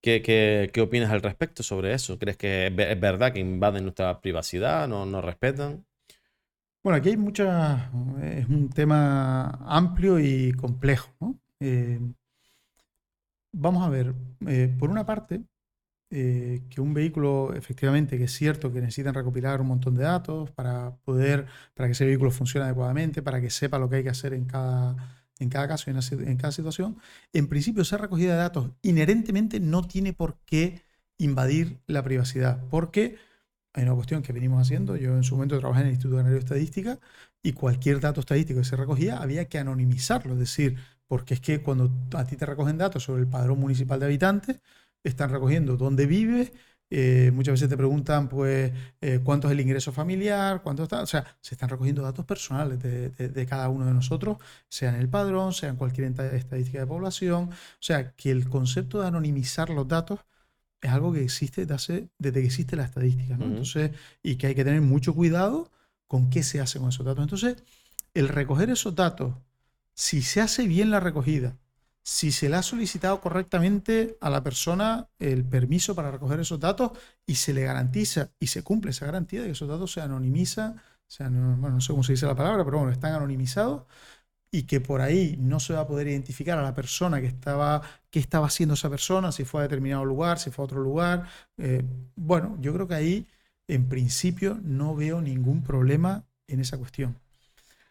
¿Qué, 0.03 0.21
qué, 0.21 0.71
qué 0.73 0.81
opinas 0.81 1.13
al 1.13 1.23
respecto 1.23 1.63
sobre 1.63 1.95
eso? 1.95 2.19
¿Crees 2.19 2.37
que 2.37 2.67
es, 2.67 3.01
verdad 3.01 3.33
que 3.33 3.39
invaden 3.39 3.85
nuestra 3.85 4.21
privacidad, 4.21 4.89
no 4.89 5.07
nos 5.07 5.25
respetan? 5.25 5.87
Bueno, 6.83 6.97
aquí 6.97 7.11
hay 7.11 7.17
muchas. 7.17 7.89
Es 8.21 8.49
un 8.49 8.69
tema 8.71 9.45
amplio 9.65 10.19
y 10.19 10.53
complejo. 10.55 11.09
¿no? 11.21 11.39
Eh, 11.61 12.01
vamos 13.53 13.87
a 13.87 13.91
ver. 13.91 14.13
Eh, 14.49 14.75
por 14.77 14.91
una 14.91 15.07
parte, 15.07 15.45
eh, 16.11 16.63
que 16.69 16.81
un 16.81 16.95
vehículo, 16.95 17.55
efectivamente, 17.55 18.19
que 18.19 18.25
es 18.25 18.33
cierto 18.33 18.73
que 18.73 18.81
necesitan 18.81 19.15
recopilar 19.15 19.61
un 19.61 19.69
montón 19.69 19.95
de 19.95 20.03
datos 20.03 20.51
para 20.51 20.97
poder, 21.05 21.47
para 21.75 21.89
que 21.89 21.93
ese 21.93 22.07
vehículo 22.07 22.33
funcione 22.33 22.65
adecuadamente, 22.67 23.23
para 23.23 23.41
que 23.41 23.51
sepa 23.51 23.79
lo 23.79 23.89
que 23.89 23.97
hay 23.97 24.03
que 24.03 24.11
hacer 24.11 24.35
en 24.35 24.47
cada 24.47 25.22
en 25.43 25.51
cada 25.51 25.69
caso 25.69 25.91
y 25.91 25.95
en 25.95 26.37
cada 26.37 26.53
situación, 26.53 26.99
en 27.33 27.49
principio 27.49 27.83
esa 27.83 27.99
recogida 27.99 28.33
de 28.33 28.39
datos 28.39 28.71
inherentemente 28.83 29.61
no 29.61 29.87
tiene 29.87 30.13
por 30.13 30.39
qué 30.47 30.83
invadir 31.19 31.81
la 31.87 32.03
privacidad, 32.03 32.65
porque 32.71 33.17
hay 33.75 33.85
una 33.85 33.95
cuestión 33.95 34.23
que 34.23 34.33
venimos 34.33 34.61
haciendo, 34.61 34.97
yo 34.97 35.17
en 35.17 35.25
su 35.25 35.35
momento 35.35 35.59
trabajé 35.59 35.83
en 35.83 35.87
el 35.89 35.93
Instituto 35.95 36.23
de 36.23 36.39
Estadística 36.39 36.99
y 37.43 37.53
cualquier 37.53 38.01
dato 38.01 38.21
estadístico 38.21 38.61
que 38.61 38.65
se 38.65 38.77
recogía 38.77 39.19
había 39.19 39.47
que 39.49 39.59
anonimizarlo, 39.59 40.35
es 40.35 40.39
decir, 40.39 40.77
porque 41.07 41.35
es 41.35 41.41
que 41.41 41.63
cuando 41.63 41.91
a 42.15 42.25
ti 42.25 42.37
te 42.37 42.47
recogen 42.47 42.79
datos 42.79 43.05
sobre 43.05 43.23
el 43.23 43.29
padrón 43.29 43.61
municipal 43.61 43.99
de 44.01 44.07
habitantes, 44.07 44.61
están 45.05 45.31
recogiendo 45.31 45.77
dónde 45.77 46.07
vives, 46.07 46.53
eh, 46.95 47.31
muchas 47.33 47.53
veces 47.53 47.71
te 47.71 47.77
preguntan, 47.79 48.29
pues, 48.29 48.71
eh, 49.01 49.21
cuánto 49.25 49.49
es 49.49 49.53
el 49.53 49.61
ingreso 49.61 49.93
familiar, 49.93 50.61
cuánto 50.63 50.83
está. 50.83 51.01
O 51.01 51.07
sea, 51.07 51.25
se 51.41 51.55
están 51.55 51.71
recogiendo 51.71 52.03
datos 52.03 52.27
personales 52.27 52.83
de, 52.83 53.47
cada 53.47 53.71
uno 53.71 53.87
de 53.87 53.95
nosotros, 53.95 54.37
sea 54.69 54.91
en 54.91 54.97
el 54.97 55.09
padrón, 55.09 55.55
sea 55.55 55.71
en 55.71 55.77
cualquier 55.77 56.13
estadística 56.35 56.81
de 56.81 56.87
población. 56.87 57.45
O 57.45 57.81
sea, 57.81 58.13
que 58.13 58.31
el 58.31 58.47
concepto 58.47 59.01
de 59.01 59.09
anonimizar 59.09 59.71
los 59.71 59.89
datos 59.89 60.21
es 60.83 60.91
algo 60.91 61.15
que 61.15 61.23
existe 61.23 61.65
desde, 61.65 62.11
desde 62.19 62.41
que 62.41 62.47
existe 62.47 62.77
la 62.77 62.85
estadística, 62.85 63.39
¿no? 63.39 63.47
Entonces, 63.47 63.93
y 64.23 64.37
que 64.37 64.49
hay 64.49 64.55
que 64.55 64.65
tener 64.65 64.83
mucho 64.83 65.15
cuidado 65.15 65.71
con 66.07 66.29
qué 66.29 66.43
se 66.43 66.61
hace 66.61 66.79
con 66.79 66.91
esos 66.91 67.07
datos. 67.07 67.23
Entonces, 67.23 67.57
el 68.13 68.29
recoger 68.29 68.69
esos 68.69 68.95
datos, 68.95 69.35
si 69.95 70.21
se 70.21 70.43
hace 70.43 70.67
bien 70.67 70.91
la 70.91 71.01
recogida, 71.01 71.57
si 72.03 72.33
se 72.33 72.49
le 72.49 72.57
ha 72.57 72.63
solicitado 72.63 73.21
correctamente 73.21 74.17
a 74.21 74.31
la 74.31 74.43
persona 74.43 75.09
el 75.19 75.45
permiso 75.45 75.95
para 75.95 76.11
recoger 76.11 76.41
esos 76.41 76.59
datos 76.61 76.93
y 77.27 77.37
se 77.37 77.53
le 77.55 77.63
garantiza 77.65 78.31
y 78.41 78.49
se 78.49 78.63
cumple 78.63 78.91
esa 78.91 79.07
garantía 79.07 79.41
de 79.41 79.47
que 79.47 79.53
esos 79.53 79.69
datos 79.69 79.93
se 79.93 80.01
anonimizan, 80.01 80.81
bueno, 81.19 81.71
no 81.71 81.81
sé 81.81 81.93
cómo 81.93 82.03
se 82.03 82.13
dice 82.13 82.27
la 82.27 82.35
palabra, 82.35 82.65
pero 82.65 82.79
bueno, 82.79 82.93
están 82.93 83.15
anonimizados 83.15 83.85
y 84.51 84.65
que 84.65 84.81
por 84.81 85.01
ahí 85.01 85.37
no 85.41 85.61
se 85.61 85.73
va 85.75 85.81
a 85.81 85.87
poder 85.87 86.09
identificar 86.09 86.59
a 86.59 86.63
la 86.63 86.75
persona 86.75 87.21
que 87.21 87.27
estaba, 87.27 87.83
qué 88.11 88.19
estaba 88.21 88.47
haciendo 88.47 88.75
esa 88.75 88.91
persona, 88.91 89.33
si 89.33 89.45
fue 89.45 89.61
a 89.63 89.65
determinado 89.65 90.05
lugar, 90.05 90.39
si 90.39 90.51
fue 90.51 90.63
a 90.65 90.67
otro 90.67 90.81
lugar. 90.83 91.27
Eh, 91.57 91.83
bueno, 92.17 92.57
yo 92.61 92.75
creo 92.75 92.87
que 92.87 92.95
ahí, 92.95 93.27
en 93.67 93.89
principio, 93.89 94.61
no 94.63 94.95
veo 94.95 95.23
ningún 95.23 95.63
problema 95.63 96.25
en 96.49 96.61
esa 96.61 96.77
cuestión. 96.79 97.17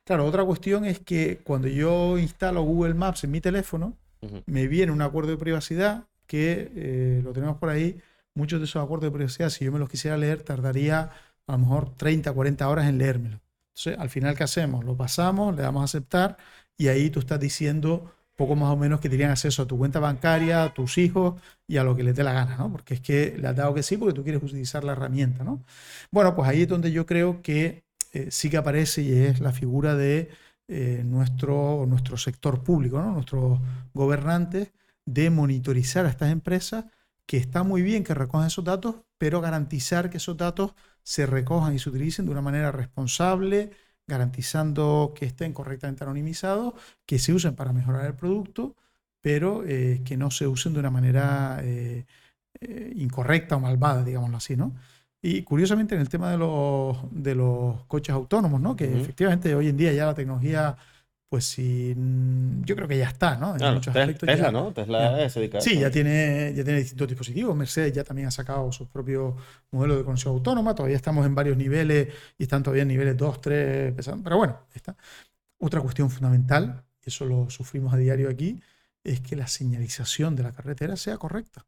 Claro, 0.03 0.25
otra 0.25 0.45
cuestión 0.45 0.85
es 0.85 0.99
que 0.99 1.39
cuando 1.43 1.67
yo 1.67 2.17
instalo 2.19 2.63
Google 2.63 2.93
Maps 2.93 3.23
en 3.23 3.31
mi 3.31 3.41
teléfono, 3.41 3.97
me 4.45 4.67
viene 4.67 4.91
un 4.91 5.01
acuerdo 5.01 5.31
de 5.31 5.37
privacidad 5.37 6.05
que 6.27 6.71
eh, 6.75 7.21
lo 7.23 7.33
tenemos 7.33 7.57
por 7.57 7.69
ahí. 7.69 7.99
Muchos 8.33 8.59
de 8.59 8.65
esos 8.65 8.81
acuerdos 8.83 9.11
de 9.11 9.11
privacidad, 9.11 9.49
si 9.49 9.65
yo 9.65 9.71
me 9.71 9.79
los 9.79 9.89
quisiera 9.89 10.17
leer, 10.17 10.43
tardaría 10.43 11.11
a 11.47 11.51
lo 11.51 11.57
mejor 11.57 11.95
30, 11.95 12.31
40 12.31 12.69
horas 12.69 12.87
en 12.87 12.97
leérmelo. 12.97 13.41
Entonces, 13.69 13.97
al 13.99 14.09
final, 14.09 14.35
¿qué 14.35 14.43
hacemos? 14.43 14.85
Lo 14.85 14.95
pasamos, 14.95 15.55
le 15.55 15.61
damos 15.63 15.81
a 15.81 15.85
aceptar 15.85 16.37
y 16.77 16.87
ahí 16.87 17.09
tú 17.09 17.19
estás 17.19 17.39
diciendo 17.39 18.11
poco 18.35 18.55
más 18.55 18.71
o 18.71 18.77
menos 18.77 18.99
que 18.99 19.09
tenían 19.09 19.31
acceso 19.31 19.63
a 19.63 19.67
tu 19.67 19.77
cuenta 19.77 19.99
bancaria, 19.99 20.63
a 20.63 20.73
tus 20.73 20.97
hijos 20.97 21.39
y 21.67 21.77
a 21.77 21.83
lo 21.83 21.95
que 21.95 22.03
les 22.03 22.15
dé 22.15 22.23
la 22.23 22.33
gana, 22.33 22.57
¿no? 22.57 22.71
Porque 22.71 22.95
es 22.95 23.01
que 23.01 23.37
le 23.37 23.47
has 23.47 23.55
dado 23.55 23.73
que 23.73 23.83
sí 23.83 23.97
porque 23.97 24.13
tú 24.13 24.23
quieres 24.23 24.41
utilizar 24.41 24.83
la 24.83 24.93
herramienta, 24.93 25.43
¿no? 25.43 25.63
Bueno, 26.11 26.35
pues 26.35 26.49
ahí 26.49 26.63
es 26.63 26.67
donde 26.67 26.91
yo 26.91 27.05
creo 27.05 27.41
que 27.41 27.83
eh, 28.13 28.27
sí 28.31 28.49
que 28.49 28.57
aparece 28.57 29.01
y 29.03 29.13
es 29.13 29.39
la 29.41 29.51
figura 29.51 29.95
de 29.95 30.29
eh, 30.73 31.03
nuestro, 31.03 31.85
nuestro 31.85 32.15
sector 32.15 32.63
público, 32.63 33.01
¿no? 33.01 33.11
nuestros 33.11 33.59
gobernantes, 33.93 34.71
de 35.05 35.29
monitorizar 35.29 36.05
a 36.05 36.09
estas 36.09 36.31
empresas, 36.31 36.85
que 37.25 37.35
está 37.35 37.63
muy 37.63 37.81
bien 37.81 38.05
que 38.05 38.13
recojan 38.13 38.47
esos 38.47 38.63
datos, 38.63 38.95
pero 39.17 39.41
garantizar 39.41 40.09
que 40.09 40.15
esos 40.17 40.37
datos 40.37 40.73
se 41.03 41.25
recojan 41.25 41.75
y 41.75 41.79
se 41.79 41.89
utilicen 41.89 42.25
de 42.25 42.31
una 42.31 42.41
manera 42.41 42.71
responsable, 42.71 43.71
garantizando 44.07 45.13
que 45.13 45.25
estén 45.25 45.51
correctamente 45.51 46.05
anonimizados, 46.05 46.75
que 47.05 47.19
se 47.19 47.33
usen 47.33 47.55
para 47.55 47.73
mejorar 47.73 48.05
el 48.05 48.15
producto, 48.15 48.77
pero 49.19 49.65
eh, 49.65 50.01
que 50.05 50.15
no 50.15 50.31
se 50.31 50.47
usen 50.47 50.73
de 50.73 50.79
una 50.79 50.91
manera 50.91 51.61
incorrecta 52.95 53.57
o 53.57 53.59
malvada, 53.59 54.03
digámoslo 54.03 54.37
así, 54.37 54.55
¿no? 54.55 54.73
Y 55.21 55.43
curiosamente 55.43 55.93
en 55.93 56.01
el 56.01 56.09
tema 56.09 56.31
de 56.31 56.37
los, 56.37 56.97
de 57.11 57.35
los 57.35 57.83
coches 57.85 58.13
autónomos, 58.13 58.59
¿no? 58.59 58.75
Que 58.75 58.85
efectivamente 58.85 59.53
hoy 59.53 59.67
en 59.67 59.77
día 59.77 59.93
ya 59.93 60.07
la 60.07 60.15
tecnología, 60.15 60.75
pues 61.29 61.45
sí, 61.45 61.95
yo 62.65 62.75
creo 62.75 62.87
que 62.87 62.97
ya 62.97 63.07
está, 63.07 63.37
¿no? 63.37 63.55
En 63.55 63.75
muchos 63.75 63.95
aspectos 63.95 64.27
Tesla, 64.27 64.51
¿no? 64.51 64.73
Tesla 64.73 65.29
se 65.29 65.39
dedica 65.39 65.61
Sí, 65.61 65.77
ya 65.77 65.91
tiene, 65.91 66.53
ya 66.55 66.63
tiene 66.63 66.79
distintos 66.79 67.07
dispositivos. 67.07 67.55
Mercedes 67.55 67.93
ya 67.93 68.03
también 68.03 68.29
ha 68.29 68.31
sacado 68.31 68.71
sus 68.71 68.87
propios 68.87 69.35
modelos 69.69 69.97
de 69.97 70.03
conducción 70.03 70.33
autónoma. 70.33 70.73
Todavía 70.73 70.97
estamos 70.97 71.23
en 71.27 71.35
varios 71.35 71.55
niveles 71.55 72.07
y 72.39 72.43
están 72.43 72.63
todavía 72.63 72.81
en 72.81 72.87
niveles 72.87 73.15
2, 73.15 73.41
3, 73.41 73.93
pero 74.23 74.37
bueno, 74.37 74.57
está. 74.73 74.95
Otra 75.59 75.81
cuestión 75.81 76.09
fundamental, 76.09 76.83
y 77.05 77.09
eso 77.09 77.25
lo 77.25 77.47
sufrimos 77.51 77.93
a 77.93 77.97
diario 77.97 78.27
aquí, 78.27 78.59
es 79.03 79.21
que 79.21 79.35
la 79.35 79.45
señalización 79.45 80.35
de 80.35 80.43
la 80.43 80.51
carretera 80.51 80.95
sea 80.95 81.17
correcta. 81.17 81.65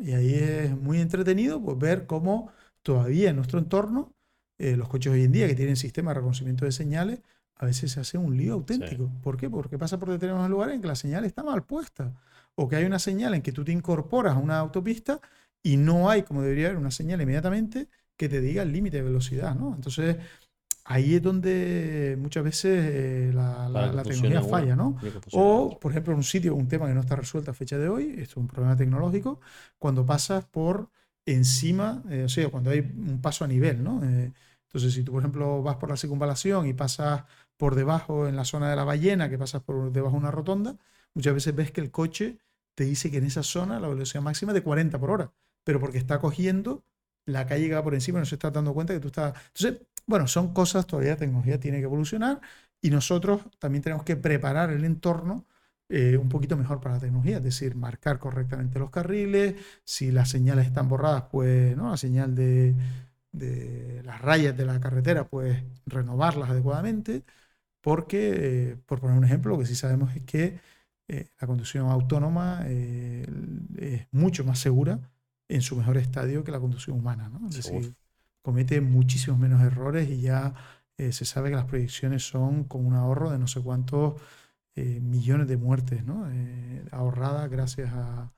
Y 0.00 0.12
ahí 0.12 0.34
es 0.34 0.76
muy 0.76 1.00
entretenido 1.00 1.62
pues, 1.62 1.78
ver 1.78 2.06
cómo 2.06 2.50
todavía 2.82 3.30
en 3.30 3.36
nuestro 3.36 3.58
entorno 3.58 4.12
eh, 4.58 4.76
los 4.76 4.88
coches 4.88 5.12
hoy 5.12 5.24
en 5.24 5.32
día 5.32 5.46
que 5.46 5.54
tienen 5.54 5.76
sistema 5.76 6.10
de 6.10 6.16
reconocimiento 6.16 6.64
de 6.64 6.72
señales, 6.72 7.20
a 7.56 7.66
veces 7.66 7.92
se 7.92 8.00
hace 8.00 8.18
un 8.18 8.36
lío 8.36 8.54
auténtico. 8.54 9.10
¿Por 9.22 9.36
qué? 9.36 9.50
Porque 9.50 9.78
pasa 9.78 9.98
por 9.98 10.10
determinados 10.10 10.50
lugares 10.50 10.74
en 10.74 10.80
que 10.80 10.88
la 10.88 10.94
señal 10.94 11.24
está 11.24 11.42
mal 11.42 11.64
puesta. 11.64 12.14
O 12.54 12.68
que 12.68 12.76
hay 12.76 12.84
una 12.84 12.98
señal 12.98 13.34
en 13.34 13.42
que 13.42 13.52
tú 13.52 13.64
te 13.64 13.72
incorporas 13.72 14.34
a 14.34 14.38
una 14.38 14.58
autopista 14.58 15.20
y 15.62 15.76
no 15.76 16.08
hay, 16.08 16.22
como 16.22 16.42
debería 16.42 16.66
haber, 16.66 16.78
una 16.78 16.90
señal 16.90 17.20
inmediatamente 17.20 17.88
que 18.16 18.28
te 18.28 18.40
diga 18.40 18.62
el 18.62 18.72
límite 18.72 18.98
de 18.98 19.02
velocidad. 19.02 19.54
¿no? 19.54 19.74
Entonces, 19.74 20.16
ahí 20.86 21.16
es 21.16 21.22
donde 21.22 22.16
muchas 22.18 22.44
veces 22.44 22.90
eh, 22.92 23.30
la, 23.34 24.02
tecnología 24.02 24.42
falla, 24.42 24.76
¿no? 24.76 24.96
O, 25.32 25.78
por 25.80 25.90
ejemplo, 25.90 26.12
en 26.12 26.18
un 26.18 26.24
sitio, 26.24 26.54
un 26.54 26.68
tema 26.68 26.86
que 26.86 26.94
no 26.94 27.00
está 27.00 27.16
resuelto 27.16 27.50
a 27.50 27.54
fecha 27.54 27.76
de 27.76 27.88
hoy, 27.88 28.10
esto 28.18 28.22
es 28.22 28.36
un 28.36 28.46
problema 28.46 28.76
tecnológico, 28.76 29.40
cuando 29.78 30.06
pasas 30.06 30.44
por 30.44 30.90
encima, 31.26 32.02
eh, 32.08 32.24
o 32.24 32.28
sea, 32.28 32.48
cuando 32.48 32.70
hay 32.70 32.80
un 32.80 33.20
paso 33.20 33.44
a 33.44 33.48
nivel, 33.48 33.82
¿no? 33.82 34.02
Eh, 34.04 34.32
entonces, 34.66 34.94
si 34.94 35.02
tú, 35.02 35.12
por 35.12 35.22
ejemplo, 35.22 35.62
vas 35.62 35.76
por 35.76 35.90
la 35.90 35.96
circunvalación 35.96 36.66
y 36.66 36.72
pasas 36.72 37.24
por 37.56 37.74
debajo, 37.74 38.28
en 38.28 38.36
la 38.36 38.44
zona 38.44 38.70
de 38.70 38.76
la 38.76 38.84
ballena, 38.84 39.28
que 39.28 39.38
pasas 39.38 39.62
por 39.62 39.90
debajo 39.90 40.14
de 40.14 40.20
una 40.20 40.30
rotonda, 40.30 40.76
muchas 41.14 41.34
veces 41.34 41.54
ves 41.54 41.72
que 41.72 41.80
el 41.80 41.90
coche 41.90 42.38
te 42.74 42.84
dice 42.84 43.10
que 43.10 43.16
en 43.18 43.24
esa 43.24 43.42
zona 43.42 43.80
la 43.80 43.88
velocidad 43.88 44.22
máxima 44.22 44.52
es 44.52 44.54
de 44.54 44.62
40 44.62 44.98
por 45.00 45.10
hora, 45.10 45.32
pero 45.64 45.80
porque 45.80 45.98
está 45.98 46.20
cogiendo 46.20 46.84
la 47.24 47.46
calle 47.46 47.68
que 47.68 47.74
va 47.74 47.82
por 47.82 47.94
encima, 47.94 48.20
no 48.20 48.26
se 48.26 48.36
está 48.36 48.50
dando 48.50 48.72
cuenta 48.72 48.94
que 48.94 49.00
tú 49.00 49.08
estás... 49.08 49.34
Entonces, 49.48 49.86
bueno, 50.06 50.26
son 50.28 50.52
cosas, 50.52 50.86
todavía 50.86 51.12
la 51.12 51.16
tecnología 51.18 51.60
tiene 51.60 51.78
que 51.78 51.84
evolucionar 51.84 52.40
y 52.80 52.90
nosotros 52.90 53.42
también 53.58 53.82
tenemos 53.82 54.04
que 54.04 54.16
preparar 54.16 54.70
el 54.70 54.84
entorno 54.84 55.46
eh, 55.88 56.16
un 56.16 56.28
poquito 56.28 56.56
mejor 56.56 56.80
para 56.80 56.96
la 56.96 57.00
tecnología, 57.00 57.36
es 57.38 57.44
decir, 57.44 57.76
marcar 57.76 58.18
correctamente 58.18 58.78
los 58.78 58.90
carriles, 58.90 59.54
si 59.84 60.10
las 60.10 60.28
señales 60.28 60.66
están 60.66 60.88
borradas, 60.88 61.24
pues 61.30 61.76
¿no? 61.76 61.90
la 61.90 61.96
señal 61.96 62.34
de, 62.34 62.74
las 64.04 64.20
rayas 64.20 64.56
de 64.56 64.64
la 64.64 64.80
carretera, 64.80 65.28
pues 65.28 65.62
renovarlas 65.86 66.50
adecuadamente, 66.50 67.22
porque, 67.80 68.72
eh, 68.72 68.76
por 68.86 69.00
poner 69.00 69.16
un 69.18 69.24
ejemplo, 69.24 69.52
lo 69.52 69.58
que 69.58 69.66
sí 69.66 69.76
sabemos 69.76 70.14
es 70.16 70.22
que 70.24 70.58
eh, 71.08 71.30
la 71.40 71.46
conducción 71.46 71.88
autónoma 71.88 72.66
es 72.68 74.06
mucho 74.10 74.44
más 74.44 74.58
segura 74.58 74.98
en 75.48 75.62
su 75.62 75.76
mejor 75.76 75.98
estadio 75.98 76.42
que 76.42 76.50
la 76.50 76.60
conducción 76.60 76.98
humana, 76.98 77.28
¿no? 77.28 77.48
Es 77.48 77.56
decir, 77.56 77.94
comete 78.46 78.80
muchísimos 78.80 79.40
menos 79.40 79.60
errores 79.60 80.08
y 80.08 80.20
ya 80.20 80.54
eh, 80.98 81.10
se 81.10 81.24
sabe 81.24 81.50
que 81.50 81.56
las 81.56 81.64
proyecciones 81.64 82.28
son 82.28 82.62
con 82.62 82.86
un 82.86 82.94
ahorro 82.94 83.28
de 83.28 83.40
no 83.40 83.48
sé 83.48 83.60
cuántos 83.60 84.22
eh, 84.76 85.00
millones 85.00 85.48
de 85.48 85.56
muertes 85.56 86.04
¿no? 86.04 86.30
Eh, 86.30 86.84
ahorradas 86.92 87.50
gracias 87.50 87.92
a, 87.92 88.32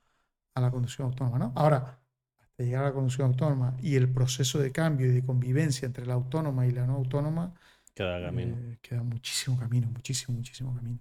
la 0.55 0.71
conducción 0.71 1.09
autónoma. 1.09 1.39
¿no? 1.39 1.53
Ahora, 1.55 2.01
hasta 2.41 2.65
llegar 2.65 2.85
a 2.85 2.87
la 2.87 2.95
conducción 2.95 3.29
autónoma 3.29 3.77
y 3.83 3.97
el 3.97 4.09
proceso 4.09 4.59
de 4.59 4.73
cambio 4.73 5.07
y 5.09 5.11
de 5.11 5.23
convivencia 5.23 5.85
entre 5.85 6.07
la 6.07 6.15
autónoma 6.15 6.67
y 6.67 6.73
la 6.73 6.87
no 6.87 6.95
autónoma, 6.95 7.53
queda 7.95 8.19
camino. 8.21 8.57
queda 8.81 9.03
muchísimo 9.03 9.59
camino, 9.59 9.89
muchísimo, 9.89 10.39
muchísimo 10.39 10.75
camino. 10.75 10.99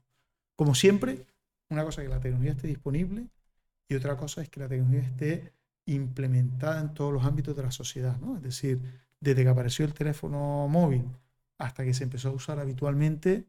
Como 0.58 0.76
siempre, 0.76 1.26
una 1.70 1.86
cosa 1.86 2.02
es 2.02 2.10
que 2.10 2.14
la 2.14 2.20
tecnología 2.20 2.52
esté 2.52 2.68
disponible 2.68 3.30
y 3.88 3.96
otra 3.96 4.18
cosa 4.18 4.42
es 4.42 4.50
que 4.50 4.60
la 4.60 4.68
tecnología 4.68 5.10
esté 5.10 5.54
implementada 5.88 6.80
en 6.82 6.94
todos 6.94 7.12
los 7.12 7.26
ámbitos 7.26 7.56
de 7.56 7.64
la 7.64 7.72
sociedad, 7.72 8.18
¿no? 8.20 8.36
Es 8.38 8.44
decir, 8.44 8.82
desde 9.20 9.44
que 9.44 9.50
apareció 9.50 9.86
el 9.86 9.94
teléfono 9.94 10.68
móvil 10.68 11.06
hasta 11.58 11.84
que 11.84 11.94
se 11.94 12.04
empezó 12.04 12.30
a 12.30 12.34
usar 12.34 12.60
habitualmente, 12.60 13.48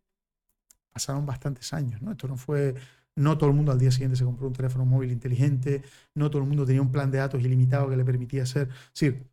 pasaron 0.92 1.26
bastantes 1.26 1.72
años, 1.72 2.00
¿no? 2.00 2.12
Esto 2.12 2.28
no 2.28 2.36
fue, 2.36 2.74
no 3.16 3.36
todo 3.36 3.50
el 3.50 3.56
mundo 3.56 3.72
al 3.72 3.78
día 3.78 3.90
siguiente 3.90 4.16
se 4.16 4.24
compró 4.24 4.46
un 4.46 4.54
teléfono 4.54 4.86
móvil 4.86 5.12
inteligente, 5.12 5.82
no 6.14 6.30
todo 6.30 6.42
el 6.42 6.48
mundo 6.48 6.64
tenía 6.64 6.80
un 6.80 6.92
plan 6.92 7.10
de 7.10 7.18
datos 7.18 7.42
ilimitado 7.42 7.90
que 7.90 7.96
le 7.96 8.04
permitía 8.04 8.44
hacer, 8.44 8.68
es 8.68 9.00
decir, 9.00 9.26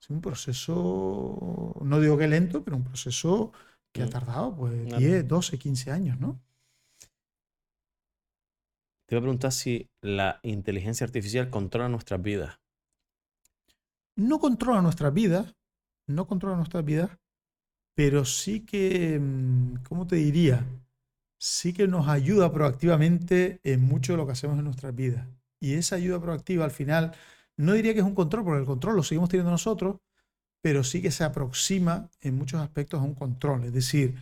es 0.00 0.10
un 0.10 0.20
proceso, 0.20 1.76
no 1.82 2.00
digo 2.00 2.18
que 2.18 2.26
lento, 2.26 2.64
pero 2.64 2.76
un 2.76 2.84
proceso 2.84 3.52
que 3.92 4.02
ha 4.02 4.06
mm. 4.06 4.10
tardado 4.10 4.56
pues 4.56 4.96
10, 4.96 5.26
12, 5.26 5.58
15 5.58 5.90
años, 5.90 6.20
¿no? 6.20 6.40
Te 9.10 9.16
voy 9.16 9.22
a 9.22 9.22
preguntar 9.22 9.50
si 9.50 9.90
la 10.02 10.38
inteligencia 10.44 11.04
artificial 11.04 11.50
controla 11.50 11.88
nuestras 11.88 12.22
vidas. 12.22 12.60
No 14.14 14.38
controla 14.38 14.82
nuestras 14.82 15.12
vidas, 15.12 15.56
no 16.06 16.28
controla 16.28 16.54
nuestras 16.54 16.84
vidas, 16.84 17.10
pero 17.96 18.24
sí 18.24 18.64
que, 18.64 19.18
mm, 19.18 19.82
¿cómo 19.82 20.06
te 20.06 20.14
diría? 20.14 20.64
Sí 21.40 21.72
que 21.72 21.88
nos 21.88 22.06
ayuda 22.06 22.52
proactivamente 22.52 23.58
en 23.64 23.82
mucho 23.82 24.12
de 24.12 24.18
lo 24.18 24.26
que 24.26 24.32
hacemos 24.32 24.56
en 24.58 24.66
nuestras 24.66 24.94
vidas. 24.94 25.26
Y 25.58 25.74
esa 25.74 25.96
ayuda 25.96 26.20
proactiva 26.20 26.64
al 26.64 26.70
final, 26.70 27.10
no 27.56 27.72
diría 27.72 27.94
que 27.94 27.98
es 27.98 28.06
un 28.06 28.14
control, 28.14 28.44
porque 28.44 28.60
el 28.60 28.66
control 28.66 28.94
lo 28.94 29.02
seguimos 29.02 29.28
teniendo 29.28 29.50
nosotros, 29.50 29.96
pero 30.62 30.84
sí 30.84 31.02
que 31.02 31.10
se 31.10 31.24
aproxima 31.24 32.08
en 32.20 32.36
muchos 32.36 32.60
aspectos 32.60 33.00
a 33.00 33.02
un 33.02 33.16
control. 33.16 33.64
Es 33.64 33.72
decir, 33.72 34.14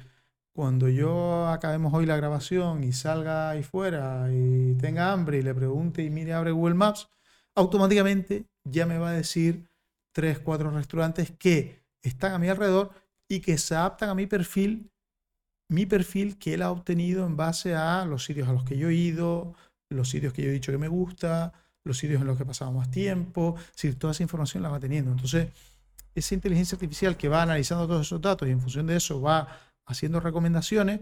cuando 0.58 0.88
yo 0.88 1.46
acabemos 1.46 1.94
hoy 1.94 2.04
la 2.04 2.16
grabación 2.16 2.82
y 2.82 2.92
salga 2.92 3.50
ahí 3.50 3.62
fuera 3.62 4.26
y 4.32 4.74
tenga 4.74 5.12
hambre 5.12 5.38
y 5.38 5.42
le 5.42 5.54
pregunte 5.54 6.02
y 6.02 6.10
mire, 6.10 6.34
abre 6.34 6.50
Google 6.50 6.74
Maps, 6.74 7.08
automáticamente 7.54 8.44
ya 8.64 8.84
me 8.84 8.98
va 8.98 9.10
a 9.10 9.12
decir 9.12 9.70
tres, 10.12 10.40
cuatro 10.40 10.72
restaurantes 10.72 11.30
que 11.30 11.84
están 12.02 12.32
a 12.32 12.40
mi 12.40 12.48
alrededor 12.48 12.90
y 13.28 13.38
que 13.38 13.56
se 13.56 13.76
adaptan 13.76 14.08
a 14.08 14.16
mi 14.16 14.26
perfil, 14.26 14.90
mi 15.68 15.86
perfil 15.86 16.36
que 16.40 16.54
él 16.54 16.62
ha 16.62 16.72
obtenido 16.72 17.24
en 17.24 17.36
base 17.36 17.76
a 17.76 18.04
los 18.04 18.24
sitios 18.24 18.48
a 18.48 18.52
los 18.52 18.64
que 18.64 18.76
yo 18.76 18.88
he 18.88 18.94
ido, 18.94 19.54
los 19.90 20.10
sitios 20.10 20.32
que 20.32 20.42
yo 20.42 20.48
he 20.48 20.54
dicho 20.54 20.72
que 20.72 20.78
me 20.78 20.88
gusta, 20.88 21.52
los 21.84 21.98
sitios 21.98 22.20
en 22.20 22.26
los 22.26 22.36
que 22.36 22.42
he 22.42 22.46
pasado 22.46 22.72
más 22.72 22.90
tiempo, 22.90 23.54
es 23.60 23.74
decir, 23.74 23.96
toda 23.96 24.10
esa 24.10 24.24
información 24.24 24.64
la 24.64 24.70
va 24.70 24.80
teniendo. 24.80 25.12
Entonces, 25.12 25.50
esa 26.16 26.34
inteligencia 26.34 26.74
artificial 26.74 27.16
que 27.16 27.28
va 27.28 27.42
analizando 27.42 27.86
todos 27.86 28.04
esos 28.08 28.20
datos 28.20 28.48
y 28.48 28.50
en 28.50 28.60
función 28.60 28.88
de 28.88 28.96
eso 28.96 29.20
va 29.20 29.67
haciendo 29.88 30.20
recomendaciones, 30.20 31.00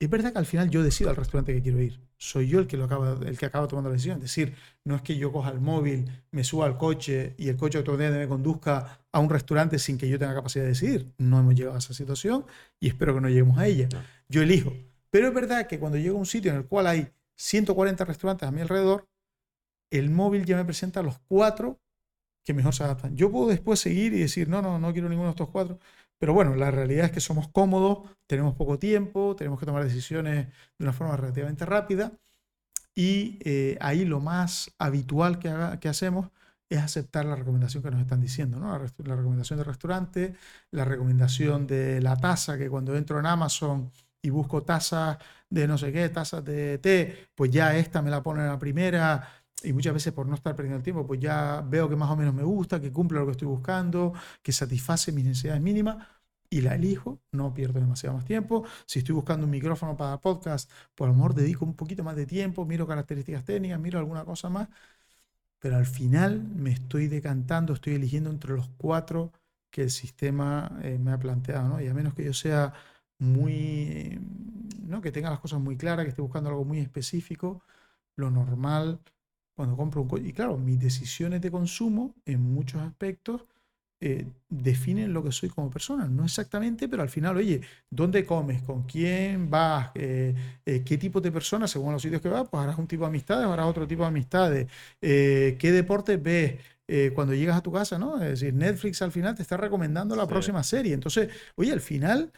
es 0.00 0.10
verdad 0.10 0.32
que 0.32 0.38
al 0.38 0.46
final 0.46 0.70
yo 0.70 0.82
decido 0.82 1.10
al 1.10 1.16
restaurante 1.16 1.54
que 1.54 1.62
quiero 1.62 1.80
ir. 1.80 2.00
Soy 2.16 2.48
yo 2.48 2.58
el 2.58 2.66
que, 2.66 2.76
lo 2.76 2.84
acaba, 2.84 3.18
el 3.24 3.38
que 3.38 3.46
acaba 3.46 3.68
tomando 3.68 3.90
la 3.90 3.94
decisión. 3.94 4.16
Es 4.16 4.24
decir, 4.24 4.54
no 4.84 4.96
es 4.96 5.02
que 5.02 5.16
yo 5.16 5.30
coja 5.30 5.50
el 5.50 5.60
móvil, 5.60 6.10
me 6.30 6.42
suba 6.42 6.66
al 6.66 6.76
coche 6.76 7.34
y 7.38 7.48
el 7.48 7.56
coche 7.56 7.78
automáticamente 7.78 8.24
me 8.24 8.28
conduzca 8.28 9.00
a 9.12 9.18
un 9.20 9.30
restaurante 9.30 9.78
sin 9.78 9.96
que 9.96 10.08
yo 10.08 10.18
tenga 10.18 10.34
capacidad 10.34 10.64
de 10.64 10.70
decidir. 10.70 11.12
No 11.18 11.38
hemos 11.38 11.54
llegado 11.54 11.76
a 11.76 11.78
esa 11.78 11.94
situación 11.94 12.44
y 12.80 12.88
espero 12.88 13.14
que 13.14 13.20
no 13.20 13.28
lleguemos 13.28 13.58
a 13.58 13.66
ella. 13.66 13.88
Yo 14.28 14.42
elijo. 14.42 14.72
Pero 15.10 15.28
es 15.28 15.34
verdad 15.34 15.66
que 15.68 15.78
cuando 15.78 15.96
llego 15.96 16.16
a 16.16 16.20
un 16.20 16.26
sitio 16.26 16.50
en 16.50 16.56
el 16.56 16.66
cual 16.66 16.88
hay 16.88 17.08
140 17.36 18.04
restaurantes 18.04 18.48
a 18.48 18.52
mi 18.52 18.62
alrededor, 18.62 19.06
el 19.90 20.10
móvil 20.10 20.44
ya 20.44 20.56
me 20.56 20.64
presenta 20.64 21.02
los 21.02 21.20
cuatro 21.28 21.78
que 22.42 22.52
mejor 22.52 22.74
se 22.74 22.84
adaptan. 22.84 23.16
Yo 23.16 23.30
puedo 23.30 23.48
después 23.48 23.80
seguir 23.80 24.12
y 24.12 24.18
decir, 24.18 24.48
no, 24.48 24.60
no, 24.60 24.78
no 24.78 24.92
quiero 24.92 25.08
ninguno 25.08 25.28
de 25.28 25.32
estos 25.32 25.48
cuatro. 25.48 25.78
Pero 26.18 26.32
bueno, 26.34 26.54
la 26.54 26.70
realidad 26.70 27.06
es 27.06 27.12
que 27.12 27.20
somos 27.20 27.48
cómodos, 27.48 28.08
tenemos 28.26 28.54
poco 28.54 28.78
tiempo, 28.78 29.36
tenemos 29.36 29.58
que 29.58 29.66
tomar 29.66 29.84
decisiones 29.84 30.46
de 30.78 30.84
una 30.84 30.92
forma 30.92 31.16
relativamente 31.16 31.66
rápida 31.66 32.12
y 32.94 33.38
eh, 33.44 33.76
ahí 33.80 34.04
lo 34.04 34.20
más 34.20 34.72
habitual 34.78 35.38
que, 35.38 35.52
que, 35.80 35.88
hacemos 35.88 36.30
es 36.68 36.78
aceptar 36.78 37.24
la 37.24 37.36
recomendación 37.36 37.82
que 37.82 37.90
nos 37.90 38.00
están 38.00 38.20
diciendo, 38.20 38.58
¿no? 38.58 38.72
la, 38.72 39.16
recomendación 39.16 39.58
del 39.58 39.66
restaurante, 39.66 40.34
la 40.70 40.84
recomendación 40.84 41.66
de 41.66 42.00
la 42.00 42.16
tasa, 42.16 42.56
que 42.56 42.70
cuando 42.70 42.96
entro 42.96 43.18
en 43.18 43.26
Amazon 43.26 43.90
y 44.22 44.30
busco 44.30 44.62
tazas 44.62 45.18
de 45.50 45.68
no 45.68 45.76
sé 45.78 45.92
qué, 45.92 46.08
tazas 46.08 46.44
de 46.44 46.78
té, 46.78 47.28
pues 47.34 47.50
ya 47.50 47.76
esta 47.76 48.02
me 48.02 48.10
la 48.10 48.22
pone 48.22 48.42
en 48.42 48.48
la 48.48 48.58
primera 48.58 49.28
y 49.64 49.72
muchas 49.72 49.94
veces 49.94 50.12
por 50.12 50.26
no 50.26 50.34
estar 50.34 50.54
perdiendo 50.56 50.78
el 50.78 50.82
tiempo, 50.82 51.06
pues 51.06 51.20
ya 51.20 51.64
veo 51.68 51.88
que 51.88 51.96
más 51.96 52.10
o 52.10 52.16
menos 52.16 52.34
me 52.34 52.42
gusta, 52.42 52.80
que 52.80 52.92
cumple 52.92 53.18
lo 53.18 53.26
que 53.26 53.32
estoy 53.32 53.48
buscando, 53.48 54.12
que 54.42 54.52
satisface 54.52 55.12
mis 55.12 55.24
necesidades 55.24 55.62
mínimas 55.62 56.06
y 56.50 56.60
la 56.60 56.74
elijo, 56.76 57.20
no 57.32 57.52
pierdo 57.54 57.80
demasiado 57.80 58.16
más 58.16 58.24
tiempo. 58.24 58.64
Si 58.86 59.00
estoy 59.00 59.14
buscando 59.14 59.44
un 59.44 59.50
micrófono 59.50 59.96
para 59.96 60.20
podcast, 60.20 60.70
pues 60.94 61.08
a 61.08 61.10
lo 61.10 61.14
mejor 61.16 61.34
dedico 61.34 61.64
un 61.64 61.74
poquito 61.74 62.04
más 62.04 62.16
de 62.16 62.26
tiempo, 62.26 62.64
miro 62.64 62.86
características 62.86 63.44
técnicas, 63.44 63.80
miro 63.80 63.98
alguna 63.98 64.24
cosa 64.24 64.48
más, 64.48 64.68
pero 65.58 65.76
al 65.76 65.86
final 65.86 66.42
me 66.42 66.70
estoy 66.72 67.08
decantando, 67.08 67.72
estoy 67.74 67.94
eligiendo 67.94 68.30
entre 68.30 68.54
los 68.54 68.68
cuatro 68.76 69.32
que 69.70 69.82
el 69.82 69.90
sistema 69.90 70.78
eh, 70.82 70.98
me 70.98 71.12
ha 71.12 71.18
planteado, 71.18 71.68
¿no? 71.68 71.80
Y 71.80 71.88
a 71.88 71.94
menos 71.94 72.14
que 72.14 72.24
yo 72.24 72.34
sea 72.34 72.72
muy, 73.18 74.20
¿no? 74.82 75.00
Que 75.00 75.12
tenga 75.12 75.30
las 75.30 75.40
cosas 75.40 75.60
muy 75.60 75.76
claras, 75.76 76.04
que 76.04 76.10
esté 76.10 76.22
buscando 76.22 76.50
algo 76.50 76.64
muy 76.64 76.78
específico, 76.80 77.62
lo 78.16 78.30
normal 78.30 79.00
cuando 79.54 79.76
compro 79.76 80.02
un 80.02 80.08
coche. 80.08 80.24
Y 80.28 80.32
claro, 80.32 80.56
mis 80.58 80.80
decisiones 80.80 81.40
de 81.40 81.50
consumo 81.50 82.14
en 82.24 82.40
muchos 82.40 82.80
aspectos 82.82 83.44
eh, 84.00 84.26
definen 84.50 85.14
lo 85.14 85.22
que 85.24 85.32
soy 85.32 85.48
como 85.48 85.70
persona. 85.70 86.06
No 86.06 86.24
exactamente, 86.24 86.88
pero 86.88 87.02
al 87.02 87.08
final, 87.08 87.36
oye, 87.38 87.62
¿dónde 87.88 88.26
comes? 88.26 88.62
¿Con 88.62 88.82
quién 88.82 89.48
vas? 89.48 89.92
Eh, 89.94 90.34
eh, 90.66 90.82
¿Qué 90.84 90.98
tipo 90.98 91.20
de 91.22 91.32
persona, 91.32 91.66
según 91.66 91.92
los 91.92 92.02
sitios 92.02 92.20
que 92.20 92.28
vas? 92.28 92.46
Pues 92.50 92.62
harás 92.62 92.78
un 92.78 92.86
tipo 92.86 93.04
de 93.04 93.08
amistades, 93.08 93.46
harás 93.46 93.66
otro 93.66 93.86
tipo 93.86 94.02
de 94.02 94.08
amistades. 94.08 94.70
¿Qué 95.00 95.56
deportes 95.72 96.22
ves? 96.22 96.60
cuando 97.14 97.32
llegas 97.34 97.56
a 97.56 97.62
tu 97.62 97.72
casa, 97.72 97.98
¿no? 97.98 98.22
Es 98.22 98.40
decir, 98.40 98.52
Netflix 98.52 99.00
al 99.00 99.10
final 99.10 99.34
te 99.34 99.40
está 99.40 99.56
recomendando 99.56 100.14
la 100.14 100.26
próxima 100.26 100.62
serie. 100.62 100.92
Entonces, 100.92 101.30
oye, 101.56 101.72
al 101.72 101.80
final, 101.80 102.30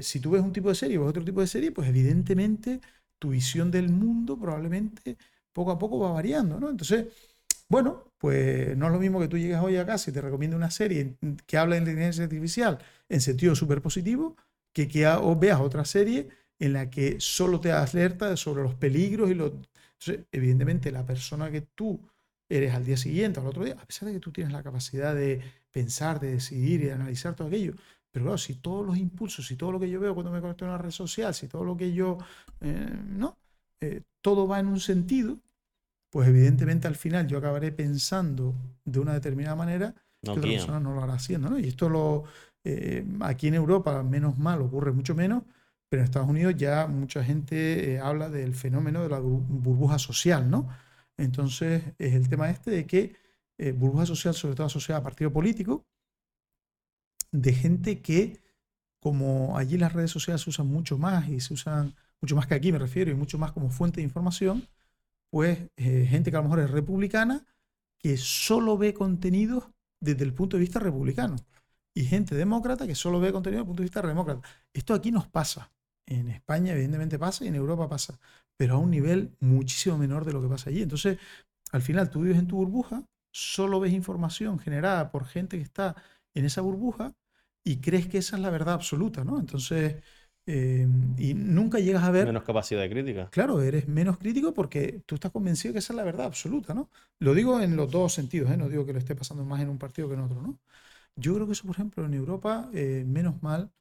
si 0.00 0.20
tú 0.20 0.32
ves 0.32 0.42
un 0.42 0.52
tipo 0.52 0.68
de 0.68 0.74
serie 0.74 0.98
o 0.98 1.02
ves 1.02 1.10
otro 1.10 1.24
tipo 1.24 1.40
de 1.40 1.46
serie, 1.46 1.72
pues 1.72 1.88
evidentemente 1.88 2.80
tu 3.18 3.30
visión 3.30 3.70
del 3.70 3.88
mundo 3.88 4.38
probablemente 4.38 5.16
poco 5.56 5.70
a 5.70 5.78
poco 5.78 5.98
va 5.98 6.12
variando, 6.12 6.60
¿no? 6.60 6.68
Entonces, 6.68 7.06
bueno, 7.66 8.12
pues 8.18 8.76
no 8.76 8.86
es 8.86 8.92
lo 8.92 8.98
mismo 8.98 9.18
que 9.18 9.28
tú 9.28 9.38
llegues 9.38 9.58
hoy 9.58 9.78
a 9.78 9.86
casa 9.86 10.10
y 10.10 10.12
te 10.12 10.20
recomiendo 10.20 10.54
una 10.54 10.70
serie 10.70 11.16
que 11.46 11.56
habla 11.56 11.76
de 11.76 11.80
inteligencia 11.80 12.24
artificial 12.24 12.78
en 13.08 13.22
sentido 13.22 13.54
súper 13.56 13.80
positivo, 13.80 14.36
que, 14.74 14.86
que 14.86 15.08
veas 15.38 15.60
otra 15.60 15.86
serie 15.86 16.28
en 16.58 16.74
la 16.74 16.90
que 16.90 17.16
solo 17.20 17.58
te 17.58 17.72
alerta 17.72 18.36
sobre 18.36 18.62
los 18.62 18.74
peligros 18.74 19.30
y 19.30 19.34
los... 19.34 19.52
Evidentemente, 20.30 20.92
la 20.92 21.06
persona 21.06 21.50
que 21.50 21.62
tú 21.62 21.98
eres 22.50 22.74
al 22.74 22.84
día 22.84 22.98
siguiente 22.98 23.40
o 23.40 23.42
al 23.42 23.48
otro 23.48 23.64
día, 23.64 23.76
a 23.80 23.86
pesar 23.86 24.08
de 24.08 24.14
que 24.14 24.20
tú 24.20 24.30
tienes 24.30 24.52
la 24.52 24.62
capacidad 24.62 25.14
de 25.14 25.40
pensar, 25.70 26.20
de 26.20 26.32
decidir 26.32 26.82
y 26.82 26.84
de 26.84 26.92
analizar 26.92 27.34
todo 27.34 27.48
aquello, 27.48 27.72
pero 28.12 28.26
claro, 28.26 28.38
si 28.38 28.54
todos 28.56 28.86
los 28.86 28.98
impulsos, 28.98 29.46
si 29.46 29.56
todo 29.56 29.72
lo 29.72 29.80
que 29.80 29.88
yo 29.88 30.00
veo 30.00 30.14
cuando 30.14 30.30
me 30.30 30.42
conecto 30.42 30.66
en 30.66 30.70
una 30.70 30.78
red 30.78 30.90
social, 30.90 31.34
si 31.34 31.48
todo 31.48 31.64
lo 31.64 31.76
que 31.76 31.94
yo, 31.94 32.18
eh, 32.60 32.90
¿no? 33.08 33.38
Eh, 33.80 34.02
todo 34.22 34.46
va 34.46 34.58
en 34.58 34.66
un 34.66 34.80
sentido, 34.80 35.38
pues 36.16 36.28
evidentemente 36.30 36.88
al 36.88 36.96
final 36.96 37.26
yo 37.26 37.36
acabaré 37.36 37.72
pensando 37.72 38.54
de 38.86 39.00
una 39.00 39.12
determinada 39.12 39.54
manera 39.54 39.94
que 40.22 40.30
otra 40.30 40.44
persona 40.44 40.80
no 40.80 40.94
lo 40.94 41.02
hará 41.02 41.12
haciendo. 41.12 41.50
¿no? 41.50 41.58
Y 41.58 41.68
esto 41.68 41.90
lo 41.90 42.24
eh, 42.64 43.04
aquí 43.20 43.48
en 43.48 43.54
Europa, 43.54 44.02
menos 44.02 44.38
mal, 44.38 44.62
ocurre 44.62 44.92
mucho 44.92 45.14
menos, 45.14 45.42
pero 45.90 46.00
en 46.00 46.04
Estados 46.06 46.30
Unidos 46.30 46.54
ya 46.56 46.86
mucha 46.86 47.22
gente 47.22 47.92
eh, 47.92 48.00
habla 48.00 48.30
del 48.30 48.54
fenómeno 48.54 49.02
de 49.02 49.10
la 49.10 49.18
burbuja 49.18 49.98
social, 49.98 50.48
¿no? 50.48 50.70
Entonces 51.18 51.82
es 51.98 52.14
el 52.14 52.30
tema 52.30 52.48
este 52.48 52.70
de 52.70 52.86
que 52.86 53.14
eh, 53.58 53.72
burbuja 53.72 54.06
social, 54.06 54.32
sobre 54.32 54.54
todo 54.54 54.68
asociada 54.68 55.00
a 55.00 55.02
partido 55.02 55.30
político, 55.30 55.84
de 57.30 57.52
gente 57.52 58.00
que, 58.00 58.40
como 59.00 59.58
allí 59.58 59.76
las 59.76 59.92
redes 59.92 60.12
sociales 60.12 60.40
se 60.40 60.48
usan 60.48 60.68
mucho 60.68 60.96
más 60.96 61.28
y 61.28 61.40
se 61.40 61.52
usan 61.52 61.94
mucho 62.22 62.36
más 62.36 62.46
que 62.46 62.54
aquí 62.54 62.72
me 62.72 62.78
refiero, 62.78 63.10
y 63.10 63.14
mucho 63.14 63.36
más 63.36 63.52
como 63.52 63.68
fuente 63.68 64.00
de 64.00 64.04
información, 64.04 64.66
pues 65.30 65.58
eh, 65.76 66.06
gente 66.08 66.30
que 66.30 66.36
a 66.36 66.40
lo 66.40 66.44
mejor 66.44 66.60
es 66.60 66.70
republicana, 66.70 67.44
que 67.98 68.16
solo 68.16 68.78
ve 68.78 68.94
contenidos 68.94 69.64
desde 70.00 70.24
el 70.24 70.34
punto 70.34 70.56
de 70.56 70.62
vista 70.62 70.78
republicano. 70.78 71.36
Y 71.94 72.04
gente 72.04 72.34
demócrata 72.34 72.86
que 72.86 72.94
solo 72.94 73.20
ve 73.20 73.32
contenido 73.32 73.60
desde 73.60 73.64
el 73.64 73.66
punto 73.66 73.82
de 73.82 73.86
vista 73.86 74.02
demócrata. 74.02 74.46
Esto 74.72 74.94
aquí 74.94 75.10
nos 75.10 75.28
pasa. 75.28 75.72
En 76.06 76.28
España 76.28 76.72
evidentemente 76.72 77.18
pasa 77.18 77.44
y 77.44 77.48
en 77.48 77.56
Europa 77.56 77.88
pasa, 77.88 78.20
pero 78.56 78.74
a 78.74 78.78
un 78.78 78.90
nivel 78.90 79.34
muchísimo 79.40 79.98
menor 79.98 80.24
de 80.24 80.32
lo 80.32 80.40
que 80.40 80.48
pasa 80.48 80.70
allí. 80.70 80.82
Entonces, 80.82 81.18
al 81.72 81.82
final 81.82 82.10
tú 82.10 82.20
vives 82.20 82.38
en 82.38 82.46
tu 82.46 82.56
burbuja, 82.56 83.04
solo 83.32 83.80
ves 83.80 83.92
información 83.92 84.58
generada 84.58 85.10
por 85.10 85.24
gente 85.26 85.56
que 85.56 85.64
está 85.64 85.96
en 86.34 86.44
esa 86.44 86.60
burbuja 86.60 87.12
y 87.64 87.78
crees 87.80 88.06
que 88.06 88.18
esa 88.18 88.36
es 88.36 88.42
la 88.42 88.50
verdad 88.50 88.74
absoluta, 88.74 89.24
¿no? 89.24 89.40
Entonces, 89.40 89.96
Em, 90.48 91.14
y 91.18 91.34
nunca 91.34 91.80
llegas 91.80 92.04
a 92.04 92.12
ver... 92.12 92.26
Menos 92.26 92.44
capacidad 92.44 92.80
de 92.80 92.88
crítica. 92.88 93.28
Claro, 93.30 93.60
eres 93.60 93.88
menos 93.88 94.16
crítico 94.16 94.54
porque 94.54 95.02
tú 95.04 95.16
estás 95.16 95.32
convencido 95.32 95.72
que 95.72 95.80
esa 95.80 95.92
es 95.92 95.96
la 95.96 96.04
verdad 96.04 96.26
absoluta, 96.26 96.72
¿no? 96.72 96.88
Lo 97.18 97.34
digo 97.34 97.60
en 97.60 97.74
los 97.74 97.90
dos 97.90 98.12
sentidos, 98.12 98.52
¿eh? 98.52 98.56
No 98.56 98.68
digo 98.68 98.86
que 98.86 98.92
lo 98.92 99.00
esté 99.00 99.16
pasando 99.16 99.44
más 99.44 99.60
en 99.60 99.68
un 99.68 99.78
partido 99.78 100.06
que 100.08 100.14
en 100.14 100.20
otro, 100.20 100.40
¿no? 100.40 100.60
Yo 101.16 101.34
creo 101.34 101.46
que 101.46 101.54
eso, 101.54 101.66
por 101.66 101.74
ejemplo, 101.74 102.04
en 102.04 102.14
Europa, 102.14 102.70
eh, 102.72 103.02
menos 103.04 103.42
mal, 103.42 103.72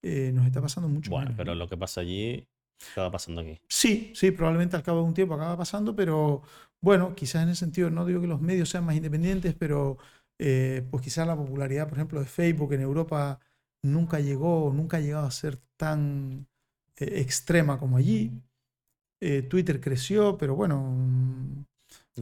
eh, 0.00 0.30
nos 0.32 0.46
está 0.46 0.60
pasando 0.60 0.88
mucho 0.88 1.10
Bueno, 1.10 1.34
pero 1.36 1.56
lo 1.56 1.68
que 1.68 1.76
pasa 1.76 2.02
allí 2.02 2.46
acaba 2.92 3.10
pasando 3.10 3.40
aquí. 3.40 3.58
Sí, 3.68 4.12
sí, 4.14 4.30
probablemente 4.30 4.76
al 4.76 4.84
cabo 4.84 4.98
de 4.98 5.06
un 5.06 5.14
tiempo 5.14 5.34
acaba 5.34 5.56
pasando, 5.56 5.96
pero 5.96 6.42
bueno, 6.80 7.16
quizás 7.16 7.42
en 7.42 7.48
ese 7.48 7.60
sentido, 7.60 7.90
no 7.90 8.06
digo 8.06 8.20
que 8.20 8.28
los 8.28 8.40
medios 8.40 8.68
sean 8.68 8.84
más 8.84 8.94
independientes, 8.94 9.54
pero 9.58 9.96
pues 10.36 11.02
quizás 11.02 11.24
la 11.24 11.36
popularidad, 11.36 11.88
por 11.88 11.98
ejemplo, 11.98 12.18
de 12.18 12.26
Facebook 12.26 12.72
en 12.72 12.80
Europa 12.80 13.38
nunca 13.82 14.20
llegó, 14.20 14.72
nunca 14.74 14.96
ha 14.96 15.00
llegado 15.00 15.26
a 15.26 15.30
ser 15.30 15.58
tan 15.76 16.46
eh, 16.96 17.20
extrema 17.20 17.78
como 17.78 17.96
allí. 17.96 18.32
Eh, 19.20 19.42
Twitter 19.42 19.80
creció, 19.80 20.36
pero 20.38 20.56
bueno, 20.56 20.80
mm, 20.80 21.64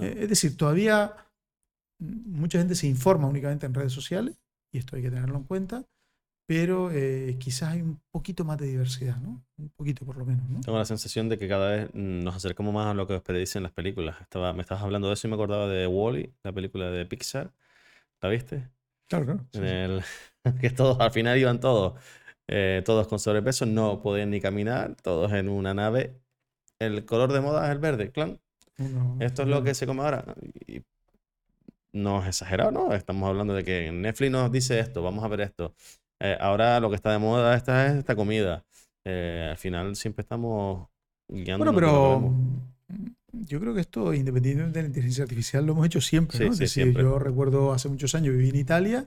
eh, 0.01 0.17
es 0.21 0.29
decir, 0.29 0.57
todavía 0.57 1.15
mucha 1.99 2.59
gente 2.59 2.75
se 2.75 2.87
informa 2.87 3.29
únicamente 3.29 3.67
en 3.67 3.75
redes 3.75 3.93
sociales, 3.93 4.37
y 4.73 4.79
esto 4.79 4.97
hay 4.97 5.03
que 5.03 5.11
tenerlo 5.11 5.37
en 5.37 5.45
cuenta, 5.45 5.85
pero 6.47 6.91
quizás 7.39 7.75
hay 7.75 7.83
un 7.83 8.01
poquito 8.11 8.45
más 8.45 8.59
de 8.59 8.67
diversidad, 8.67 9.19
¿no? 9.19 9.41
Un 9.57 9.69
poquito 9.69 10.05
por 10.05 10.17
lo 10.17 10.25
menos. 10.25 10.49
¿no? 10.49 10.61
Tengo 10.61 10.79
la 10.79 10.85
sensación 10.85 11.29
de 11.29 11.39
que 11.39 11.47
cada 11.47 11.71
vez 11.71 11.91
nos 11.95 12.35
acercamos 12.35 12.75
más 12.75 12.89
a 12.89 12.95
lo 12.95 13.07
que 13.07 13.15
os 13.15 13.23
predicen 13.23 13.63
las 13.63 13.71
películas. 13.71 14.21
Estaba, 14.21 14.53
me 14.53 14.63
estabas 14.63 14.83
hablando 14.83 15.07
de 15.07 15.15
eso 15.15 15.29
y 15.29 15.31
me 15.31 15.37
acordaba 15.37 15.69
de 15.69 15.87
Wally, 15.87 16.35
la 16.43 16.53
película 16.53 16.91
de 16.91 17.07
Pixar. 17.07 17.53
¿La 18.21 18.29
viste? 18.31 18.69
Claro, 19.07 19.47
que 20.61 20.71
todos, 20.71 20.99
al 21.01 21.11
final 21.11 21.39
iban 21.39 21.61
todos, 21.61 22.01
eh, 22.49 22.83
todos 22.85 23.09
con 23.09 23.19
sobrepeso, 23.19 23.67
no 23.67 24.01
podían 24.01 24.31
ni 24.31 24.41
caminar, 24.41 24.97
todos 25.03 25.33
en 25.33 25.49
una 25.49 25.75
nave. 25.75 26.15
El 26.79 27.05
color 27.05 27.33
de 27.33 27.41
moda 27.41 27.67
es 27.67 27.73
el 27.73 27.79
verde, 27.79 28.11
clan. 28.11 28.41
Esto 29.19 29.43
es 29.43 29.49
lo 29.49 29.63
que 29.63 29.75
se 29.75 29.87
come 29.87 30.01
ahora. 30.01 30.25
Y 30.67 30.83
no 31.93 32.23
es 32.23 32.29
exagerado, 32.29 32.71
¿no? 32.71 32.95
Estamos 32.95 33.29
hablando 33.29 33.53
de 33.53 33.65
que 33.65 33.93
Netflix 33.93 34.31
nos 34.31 34.51
dice 34.51 34.79
esto, 34.79 35.03
vamos 35.03 35.23
a 35.23 35.29
ver 35.29 35.43
esto. 35.43 35.75
Eh, 36.21 36.37
ahora 36.41 36.81
lo 36.81 36.89
que 36.89 36.97
está 36.97 37.13
de 37.13 37.19
moda 37.19 37.55
esta 37.57 37.87
es 37.87 37.99
esta 37.99 38.17
comida. 38.17 38.65
Eh, 39.05 39.49
al 39.51 39.57
final 39.57 39.97
siempre 39.97 40.23
estamos 40.23 40.89
guiando. 41.29 41.65
Bueno, 41.65 41.75
pero 41.75 42.33
yo 43.33 43.61
creo 43.61 43.75
que 43.75 43.81
esto, 43.81 44.13
independientemente 44.13 44.79
de 44.79 44.83
la 44.83 44.89
inteligencia 44.89 45.25
artificial, 45.25 45.65
lo 45.65 45.73
hemos 45.73 45.87
hecho 45.87 46.01
siempre. 46.01 46.49
¿no? 46.49 46.55
yo 46.55 47.19
recuerdo 47.19 47.73
hace 47.73 47.89
muchos 47.89 48.15
años 48.15 48.35
viví 48.35 48.51
en 48.51 48.57
Italia, 48.57 49.07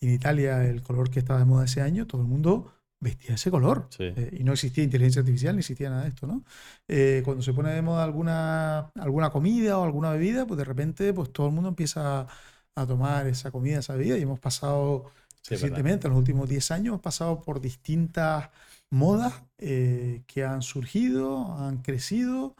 en 0.00 0.12
Italia 0.12 0.64
el 0.64 0.82
color 0.82 1.10
que 1.10 1.18
estaba 1.18 1.38
de 1.38 1.44
moda 1.44 1.64
ese 1.64 1.82
año, 1.82 2.06
todo 2.06 2.20
el 2.22 2.28
mundo 2.28 2.72
vestía 3.00 3.34
ese 3.34 3.50
color. 3.50 3.88
Eh, 3.98 4.36
y 4.38 4.44
no 4.44 4.52
existía 4.52 4.84
inteligencia 4.84 5.20
artificial, 5.20 5.54
ni 5.54 5.60
existía 5.60 5.90
nada 5.90 6.02
de 6.02 6.08
esto, 6.08 6.26
¿no? 6.26 6.44
Eh, 6.88 7.22
cuando 7.24 7.42
se 7.42 7.52
pone 7.52 7.72
de 7.72 7.82
moda 7.82 8.04
alguna, 8.04 8.90
alguna 8.94 9.30
comida 9.30 9.78
o 9.78 9.84
alguna 9.84 10.10
bebida, 10.10 10.46
pues 10.46 10.58
de 10.58 10.64
repente 10.64 11.12
pues 11.12 11.32
todo 11.32 11.48
el 11.48 11.52
mundo 11.52 11.68
empieza 11.68 12.26
a 12.74 12.86
tomar 12.86 13.26
esa 13.26 13.50
comida, 13.50 13.78
esa 13.78 13.94
bebida, 13.94 14.18
y 14.18 14.22
hemos 14.22 14.38
pasado 14.38 15.12
recientemente, 15.48 16.08
en 16.08 16.12
los 16.12 16.18
últimos 16.18 16.48
10 16.48 16.70
años, 16.72 16.86
hemos 16.88 17.00
pasado 17.00 17.40
por 17.40 17.60
distintas 17.60 18.50
modas 18.90 19.34
eh, 19.58 20.22
que 20.26 20.44
han 20.44 20.62
surgido, 20.62 21.54
han 21.58 21.78
crecido 21.78 22.56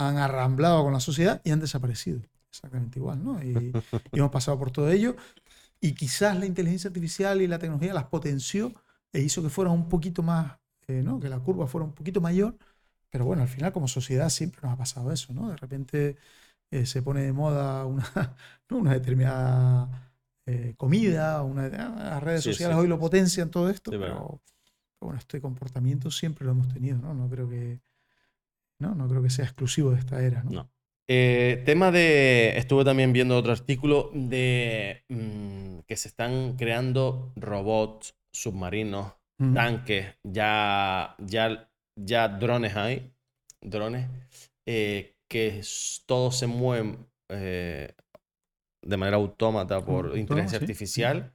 han 0.00 0.16
arramblado 0.16 0.82
con 0.82 0.92
la 0.92 1.00
sociedad 1.00 1.40
y 1.44 1.50
han 1.50 1.60
desaparecido. 1.60 2.20
Exactamente 2.50 2.98
igual, 2.98 3.22
¿no? 3.22 3.42
Y, 3.42 3.72
hemos 4.12 4.30
pasado 4.30 4.58
por 4.58 4.70
todo 4.70 4.90
ello. 4.90 5.16
Y 5.80 5.94
quizás 5.94 6.38
la 6.38 6.46
inteligencia 6.46 6.88
artificial 6.88 7.40
y 7.40 7.46
la 7.46 7.58
tecnología 7.58 7.94
las 7.94 8.04
potenció 8.04 8.72
e 9.12 9.20
hizo 9.20 9.42
que 9.42 9.48
fuera 9.48 9.70
un 9.70 9.88
poquito 9.88 10.22
más, 10.22 10.58
eh, 10.86 11.02
¿no? 11.02 11.18
Que 11.18 11.28
la 11.28 11.38
curva 11.38 11.66
fuera 11.66 11.86
un 11.86 11.92
poquito 11.92 12.20
mayor. 12.20 12.56
Pero 13.10 13.24
bueno, 13.24 13.42
al 13.42 13.48
final 13.48 13.72
como 13.72 13.88
sociedad 13.88 14.28
siempre 14.28 14.60
nos 14.62 14.72
ha 14.74 14.76
pasado 14.76 15.10
eso, 15.12 15.32
¿no? 15.32 15.48
De 15.48 15.56
repente 15.56 16.16
eh, 16.70 16.86
se 16.86 17.02
pone 17.02 17.22
de 17.22 17.32
moda 17.32 17.86
una, 17.86 18.04
una 18.70 18.92
determinada 18.92 20.12
eh, 20.46 20.74
comida, 20.76 21.42
una, 21.42 21.68
las 21.68 22.22
redes 22.22 22.44
sociales 22.44 22.76
hoy 22.76 22.86
lo 22.86 22.98
potencian 22.98 23.50
todo 23.50 23.70
esto, 23.70 23.90
pero, 23.90 24.00
pero, 24.00 24.40
bueno, 25.00 25.18
este 25.18 25.40
comportamiento 25.40 26.10
siempre 26.10 26.44
lo 26.44 26.52
hemos 26.52 26.68
tenido, 26.68 26.98
¿no? 26.98 27.14
No 27.14 27.28
creo 27.28 27.48
que, 27.48 27.80
¿no? 28.78 28.94
No 28.94 29.08
creo 29.08 29.22
que 29.22 29.30
sea 29.30 29.44
exclusivo 29.44 29.90
de 29.90 29.98
esta 29.98 30.22
era, 30.22 30.42
¿no? 30.44 30.70
Eh, 31.12 31.60
tema 31.66 31.90
de. 31.90 32.56
Estuve 32.56 32.84
también 32.84 33.12
viendo 33.12 33.36
otro 33.36 33.50
artículo 33.50 34.12
de 34.14 35.02
mm, 35.08 35.80
que 35.80 35.96
se 35.96 36.06
están 36.06 36.56
creando 36.56 37.32
robots, 37.34 38.14
submarinos, 38.32 39.14
tanques. 39.36 40.06
Ya, 40.22 41.16
ya 41.18 41.68
ya 41.96 42.28
drones 42.28 42.76
hay, 42.76 43.12
drones, 43.60 44.06
eh, 44.66 45.16
que 45.26 45.60
todos 46.06 46.38
se 46.38 46.46
mueven 46.46 47.08
eh, 47.28 47.92
de 48.82 48.96
manera 48.96 49.16
autómata 49.16 49.84
por 49.84 50.16
inteligencia 50.16 50.60
artificial. 50.60 51.32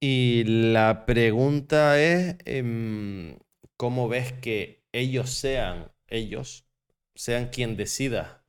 Y 0.00 0.44
la 0.44 1.04
pregunta 1.04 2.00
es, 2.00 2.36
em, 2.46 3.36
¿cómo 3.76 4.08
ves 4.08 4.32
que 4.32 4.86
ellos 4.92 5.28
sean, 5.28 5.92
ellos, 6.08 6.66
sean 7.14 7.48
quien 7.48 7.76
decida 7.76 8.45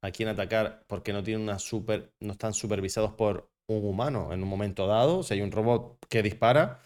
a 0.00 0.10
quién 0.10 0.28
atacar 0.28 0.84
porque 0.86 1.12
no 1.12 1.22
tienen 1.22 1.42
una 1.42 1.58
super, 1.58 2.12
no 2.20 2.32
están 2.32 2.54
supervisados 2.54 3.12
por 3.12 3.50
un 3.66 3.84
humano 3.84 4.32
en 4.32 4.42
un 4.42 4.48
momento 4.48 4.86
dado? 4.86 5.22
Si 5.22 5.34
hay 5.34 5.40
un 5.40 5.52
robot 5.52 5.98
que 6.08 6.22
dispara, 6.22 6.80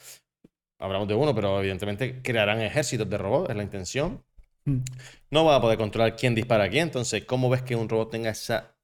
hablamos 0.78 1.08
de 1.08 1.14
uno, 1.14 1.34
pero 1.34 1.60
evidentemente 1.60 2.22
crearán 2.22 2.60
ejércitos 2.60 3.08
de 3.08 3.18
robots, 3.18 3.50
es 3.50 3.56
la 3.56 3.62
intención. 3.62 4.24
Mm. 4.64 4.78
No 5.30 5.44
va 5.44 5.56
a 5.56 5.60
poder 5.60 5.78
controlar 5.78 6.16
quién 6.16 6.34
dispara 6.34 6.64
a 6.64 6.68
quién. 6.68 6.84
Entonces, 6.84 7.24
¿cómo 7.24 7.48
ves 7.50 7.62
que 7.62 7.76
un 7.76 7.88
robot 7.88 8.10
tenga 8.10 8.30
esa, 8.30 8.76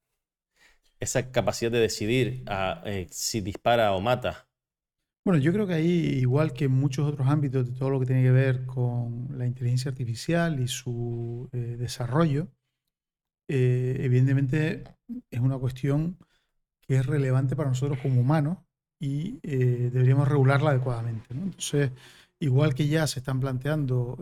esa 0.99 1.31
capacidad 1.31 1.71
de 1.71 1.79
decidir 1.79 2.43
a, 2.47 2.81
eh, 2.85 3.07
si 3.11 3.41
dispara 3.41 3.93
o 3.93 4.01
mata? 4.01 4.47
Bueno, 5.25 5.41
yo 5.41 5.51
creo 5.51 5.67
que 5.67 5.73
ahí, 5.73 6.17
igual 6.19 6.53
que 6.53 6.65
en 6.65 6.71
muchos 6.71 7.07
otros 7.07 7.27
ámbitos 7.27 7.67
de 7.67 7.77
todo 7.77 7.89
lo 7.89 7.99
que 7.99 8.05
tiene 8.05 8.23
que 8.23 8.31
ver 8.31 8.65
con 8.65 9.27
la 9.37 9.45
inteligencia 9.45 9.91
artificial 9.91 10.59
y 10.59 10.67
su 10.67 11.49
eh, 11.51 11.75
desarrollo, 11.77 12.47
eh, 13.49 13.97
evidentemente 13.99 14.85
es 15.29 15.39
una 15.41 15.57
cuestión 15.57 16.17
que 16.81 16.95
es 16.97 17.05
relevante 17.05 17.55
para 17.55 17.69
nosotros 17.69 17.99
como 18.01 18.21
humanos 18.21 18.59
y 19.01 19.39
deberíamos 19.41 20.27
regularla 20.27 20.71
adecuadamente. 20.71 21.27
Entonces, 21.31 21.91
igual 22.39 22.73
que 22.75 22.87
ya 22.87 23.07
se 23.07 23.19
están 23.19 23.39
planteando 23.39 24.17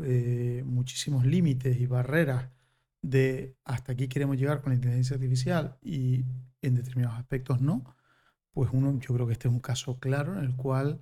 muchísimos 0.66 1.26
límites 1.26 1.80
y 1.80 1.88
barreras 1.88 2.50
de 3.02 3.56
hasta 3.64 3.94
aquí 3.94 4.08
queremos 4.08 4.38
llegar 4.38 4.62
con 4.62 4.72
la 4.72 4.76
inteligencia 4.76 5.16
artificial 5.16 5.78
y 5.82 6.26
en 6.62 6.76
determinados 6.76 7.18
aspectos 7.18 7.62
no, 7.62 7.96
pues 8.52 8.70
uno, 8.74 9.00
yo 9.00 9.14
creo 9.14 9.28
que 9.28 9.34
este 9.34 9.48
es 9.48 9.54
un 9.54 9.60
caso 9.60 10.00
claro 10.00 10.34
en 10.34 10.40
el 10.40 10.56
cual 10.56 11.00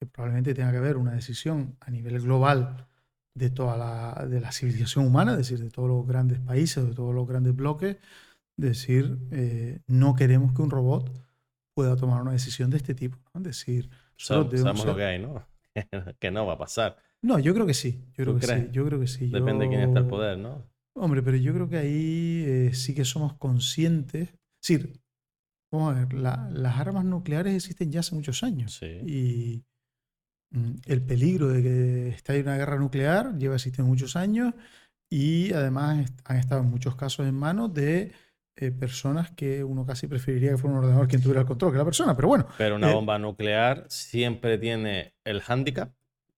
eh, 0.00 0.06
probablemente 0.06 0.54
tenga 0.54 0.70
que 0.70 0.78
haber 0.78 0.96
una 0.96 1.12
decisión 1.12 1.76
a 1.80 1.90
nivel 1.90 2.20
global 2.20 2.86
de 3.34 3.50
toda 3.50 3.76
la, 3.76 4.26
de 4.26 4.40
la 4.40 4.52
civilización 4.52 5.06
humana, 5.06 5.32
es 5.32 5.38
decir, 5.38 5.58
de 5.58 5.70
todos 5.70 5.88
los 5.88 6.06
grandes 6.06 6.40
países, 6.40 6.86
de 6.86 6.94
todos 6.94 7.14
los 7.14 7.26
grandes 7.26 7.54
bloques, 7.54 7.96
decir, 8.56 9.18
eh, 9.32 9.80
no 9.86 10.14
queremos 10.14 10.52
que 10.52 10.62
un 10.62 10.70
robot 10.70 11.10
pueda 11.74 11.96
tomar 11.96 12.22
una 12.22 12.32
decisión 12.32 12.70
de 12.70 12.76
este 12.76 12.94
tipo. 12.94 13.18
Es 13.34 13.42
decir, 13.42 13.90
sabemos 14.16 14.84
lo 14.84 14.96
que 14.96 15.04
hay, 15.04 15.18
¿no? 15.18 15.44
que 16.20 16.30
no 16.30 16.46
va 16.46 16.54
a 16.54 16.58
pasar. 16.58 16.96
No, 17.22 17.38
yo 17.38 17.54
creo 17.54 17.66
que 17.66 17.74
sí. 17.74 18.04
Yo 18.16 18.24
creo 18.24 18.38
que 18.38 18.46
sí. 18.46 18.68
Yo 18.70 18.86
creo 18.86 19.00
que 19.00 19.08
sí. 19.08 19.28
Depende 19.28 19.64
de 19.64 19.70
quién 19.70 19.80
está 19.80 19.98
el 20.00 20.06
poder, 20.06 20.38
¿no? 20.38 20.62
Hombre, 20.96 21.22
pero 21.22 21.36
yo 21.36 21.52
creo 21.52 21.68
que 21.68 21.78
ahí 21.78 22.44
eh, 22.46 22.70
sí 22.74 22.94
que 22.94 23.04
somos 23.04 23.34
conscientes. 23.34 24.28
Es 24.28 24.68
decir, 24.68 25.00
Vamos 25.74 25.96
a 25.96 26.04
ver, 26.04 26.14
las 26.14 26.78
armas 26.78 27.04
nucleares 27.04 27.52
existen 27.52 27.90
ya 27.90 27.98
hace 27.98 28.14
muchos 28.14 28.44
años. 28.44 28.80
Y 28.82 29.56
mm, 29.56 29.62
el 30.86 31.02
peligro 31.02 31.48
de 31.48 31.62
que 31.62 32.08
esté 32.08 32.40
una 32.40 32.56
guerra 32.56 32.78
nuclear 32.78 33.36
lleva 33.36 33.56
existiendo 33.56 33.88
muchos 33.88 34.16
años 34.16 34.54
y 35.10 35.52
además 35.52 36.10
han 36.24 36.36
estado 36.36 36.62
en 36.62 36.70
muchos 36.70 36.96
casos 36.96 37.26
en 37.26 37.34
manos 37.34 37.72
de 37.74 38.12
eh, 38.56 38.70
personas 38.70 39.30
que 39.32 39.64
uno 39.64 39.84
casi 39.84 40.06
preferiría 40.06 40.52
que 40.52 40.58
fuera 40.58 40.76
un 40.76 40.84
ordenador 40.84 41.08
quien 41.08 41.20
tuviera 41.20 41.40
el 41.40 41.46
control 41.46 41.72
que 41.72 41.78
la 41.78 41.84
persona, 41.84 42.14
pero 42.14 42.28
bueno. 42.28 42.46
Pero 42.56 42.76
una 42.76 42.90
eh, 42.90 42.94
bomba 42.94 43.18
nuclear 43.18 43.84
siempre 43.88 44.58
tiene 44.58 45.14
el 45.24 45.40
hándicap 45.40 45.92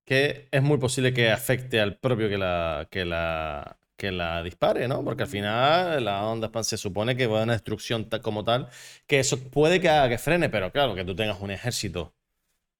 que 0.06 0.48
es 0.50 0.62
muy 0.62 0.78
posible 0.78 1.12
que 1.12 1.30
afecte 1.30 1.80
al 1.80 1.98
propio 1.98 2.28
que 2.28 2.38
la, 2.38 2.86
que 2.90 3.04
la, 3.04 3.76
que 3.96 4.12
la 4.12 4.42
dispare, 4.42 4.86
¿no? 4.88 5.02
Porque 5.02 5.24
al 5.24 5.28
final 5.28 6.04
la 6.04 6.24
onda 6.24 6.50
se 6.62 6.76
supone 6.76 7.16
que 7.16 7.26
va 7.26 7.40
a 7.40 7.42
una 7.42 7.54
destrucción 7.54 8.08
como 8.22 8.44
tal, 8.44 8.68
que 9.06 9.18
eso 9.18 9.50
puede 9.50 9.80
que 9.80 9.88
haga 9.88 10.08
que 10.08 10.18
frene, 10.18 10.48
pero 10.48 10.70
claro, 10.70 10.94
que 10.94 11.04
tú 11.04 11.16
tengas 11.16 11.40
un 11.40 11.50
ejército 11.50 12.14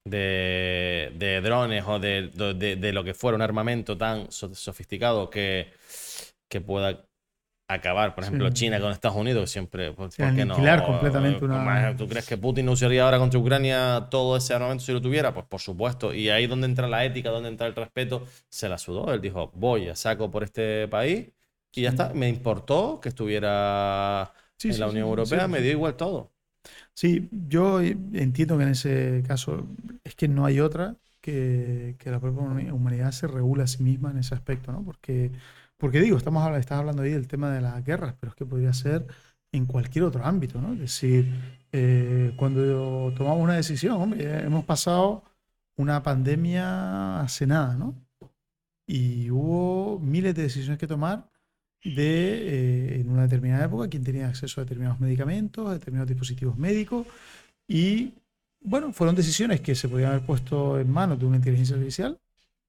de, 0.07 1.13
de 1.19 1.41
drones 1.41 1.85
o 1.87 1.99
de, 1.99 2.31
de, 2.31 2.93
lo 2.93 3.03
que 3.03 3.13
fuera 3.13 3.35
un 3.35 3.43
armamento 3.43 3.99
tan 3.99 4.31
sofisticado 4.31 5.29
que, 5.29 5.73
que 6.49 6.61
pueda 6.61 7.05
acabar, 7.69 8.15
por 8.15 8.23
ejemplo, 8.23 8.49
China 8.51 8.81
con 8.81 8.93
Estados 8.93 9.17
Unidos, 9.17 9.51
siempre. 9.51 9.93
¿por, 9.93 10.11
qué 10.11 10.45
no? 10.45 10.55
completamente 10.85 11.45
una. 11.45 11.97
¿Tú 11.97 12.09
crees 12.09 12.25
que 12.25 12.37
Putin 12.37 12.67
no 12.67 12.73
usaría 12.73 13.03
ahora 13.03 13.19
contra 13.19 13.41
Ucrania 13.41 14.07
todo 14.09 14.37
ese 14.37 14.55
armamento 14.55 14.85
si 14.85 14.93
lo 14.93 15.03
tuviera? 15.03 15.35
Pues 15.35 15.47
por 15.47 15.61
supuesto. 15.61 16.15
Y 16.15 16.29
ahí 16.31 16.47
donde 16.47 16.69
entra 16.69 16.87
la 16.87 17.05
ética, 17.05 17.31
donde 17.31 17.49
entra 17.49 17.67
el 17.67 17.75
respeto, 17.75 18.25
se 18.49 18.69
la 18.69 18.79
sudó. 18.79 19.13
Él 19.13 19.21
dijo, 19.21 19.51
voy 19.55 19.89
a 19.89 19.97
saco 19.97 20.31
por 20.31 20.45
este 20.45 20.87
país 20.87 21.31
y 21.75 21.83
ya 21.83 21.89
está. 21.89 22.15
Me 22.15 22.29
importó 22.29 23.01
que 23.01 23.09
estuviera 23.09 24.33
en 24.63 24.81
la 24.81 24.87
Unión 24.87 25.09
Europea, 25.09 25.49
me 25.49 25.61
dio 25.61 25.73
igual 25.73 25.97
todo. 25.97 26.36
Sí, 26.97 27.29
yo 27.31 27.81
entiendo 27.83 28.57
que 28.57 28.63
en 28.65 28.71
ese 28.71 29.23
caso 29.27 29.67
es 30.03 30.15
que 30.15 30.29
no 30.29 30.47
hay 30.47 30.61
otra 30.61 30.97
que, 31.21 31.95
que 31.99 32.11
la 32.11 32.21
propia 32.21 32.73
humanidad 32.73 33.13
se 33.13 33.27
regula 33.27 33.65
a 33.65 33.67
sí 33.67 33.83
misma 33.83 34.11
en 34.13 34.19
ese 34.19 34.35
aspecto, 34.35 34.73
¿no? 34.73 34.83
Porque 34.83 35.31
porque 35.77 36.01
digo, 36.01 36.17
estamos 36.17 36.43
hablando, 36.43 36.61
estás 36.61 36.79
hablando 36.79 37.03
ahí 37.03 37.11
del 37.13 37.29
tema 37.29 37.51
de 37.51 37.61
las 37.61 37.85
guerras, 37.85 38.15
pero 38.19 38.31
es 38.31 38.37
que 38.37 38.47
podría 38.47 38.73
ser 38.73 39.07
en 39.53 39.67
cualquier 39.67 40.05
otro 40.05 40.25
ámbito, 40.25 40.59
¿no? 40.61 40.73
Es 40.73 40.81
decir, 40.81 41.31
eh, 41.73 42.33
cuando 42.37 43.13
tomamos 43.15 43.43
una 43.43 43.57
decisión, 43.57 44.01
hombre, 44.01 44.41
hemos 44.45 44.65
pasado 44.65 45.25
una 45.77 46.03
pandemia 46.03 47.21
hace 47.21 47.47
nada, 47.47 47.77
¿no? 47.77 47.95
Y 48.87 49.31
hubo 49.31 49.99
miles 50.01 50.35
de 50.35 50.43
decisiones 50.45 50.79
que 50.79 50.87
tomar 50.87 51.29
de, 51.95 52.97
eh, 52.97 53.01
en 53.01 53.09
una 53.09 53.23
determinada 53.23 53.67
época, 53.67 53.89
quién 53.89 54.05
tenía 54.05 54.29
acceso 54.29 54.61
a 54.61 54.65
determinados 54.65 55.01
medicamentos, 55.01 55.69
a 55.69 55.75
determinados 55.75 56.09
dispositivos 56.09 56.57
médicos, 56.57 57.07
y 57.69 58.15
bueno, 58.61 58.93
fueron 58.93 59.15
decisiones 59.15 59.61
que 59.61 59.75
se 59.75 59.89
podían 59.89 60.11
haber 60.11 60.27
puesto 60.27 60.79
en 60.81 60.91
manos 60.91 61.19
de 61.19 61.27
una 61.27 61.37
inteligencia 61.37 61.77
artificial 61.77 62.19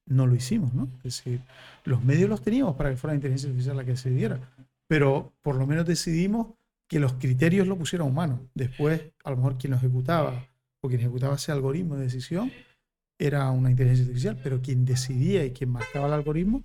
no 0.08 0.26
lo 0.26 0.36
hicimos, 0.36 0.74
¿no? 0.74 0.90
Es 0.98 1.04
decir, 1.04 1.42
los 1.84 2.04
medios 2.04 2.30
los 2.30 2.42
teníamos 2.42 2.76
para 2.76 2.90
que 2.90 2.98
fuera 2.98 3.14
la 3.14 3.18
inteligencia 3.18 3.50
artificial 3.50 3.78
la 3.78 3.84
que 3.84 3.92
decidiera, 3.92 4.40
pero 4.88 5.34
por 5.42 5.56
lo 5.56 5.68
menos 5.68 5.86
decidimos 5.86 6.48
que 6.88 7.00
los 7.00 7.14
criterios 7.14 7.68
lo 7.68 7.78
pusieran 7.78 8.08
humanos. 8.08 8.40
Después, 8.54 9.02
a 9.24 9.30
lo 9.30 9.38
mejor 9.38 9.58
quien 9.58 9.72
lo 9.72 9.78
ejecutaba 9.78 10.48
o 10.82 10.88
quien 10.88 11.02
ejecutaba 11.02 11.36
ese 11.36 11.52
algoritmo 11.52 11.96
de 11.96 12.04
decisión 12.04 12.52
era 13.20 13.50
una 13.52 13.70
inteligencia 13.70 14.06
artificial, 14.06 14.40
pero 14.42 14.62
quien 14.62 14.86
decidía 14.86 15.44
y 15.44 15.52
quien 15.52 15.72
marcaba 15.72 16.08
el 16.08 16.14
algoritmo 16.14 16.64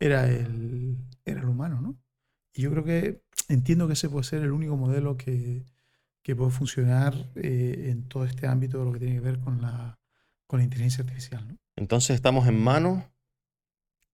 era 0.00 0.26
el, 0.28 0.96
era 1.24 1.40
el 1.40 1.48
humano, 1.48 1.80
¿no? 1.80 1.96
Y 2.52 2.62
yo 2.62 2.70
creo 2.72 2.82
que 2.82 3.22
entiendo 3.48 3.86
que 3.86 3.92
ese 3.92 4.08
puede 4.08 4.24
ser 4.24 4.42
el 4.42 4.50
único 4.50 4.76
modelo 4.76 5.16
que, 5.16 5.64
que 6.22 6.34
puede 6.34 6.50
funcionar 6.50 7.14
eh, 7.36 7.90
en 7.90 8.08
todo 8.08 8.24
este 8.24 8.46
ámbito 8.46 8.78
de 8.78 8.84
lo 8.86 8.92
que 8.92 8.98
tiene 8.98 9.14
que 9.14 9.20
ver 9.20 9.38
con 9.38 9.62
la, 9.62 10.00
con 10.46 10.58
la 10.58 10.64
inteligencia 10.64 11.04
artificial, 11.04 11.46
¿no? 11.46 11.56
Entonces 11.76 12.16
estamos 12.16 12.48
en 12.48 12.60
manos 12.60 13.04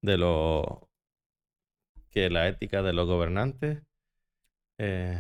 de 0.03 0.19
lo 0.19 0.91
que 2.11 2.31
la 2.31 2.49
ética 2.49 2.83
de 2.83 2.93
los 2.93 3.07
gobernantes. 3.07 3.83
Eh, 4.79 5.19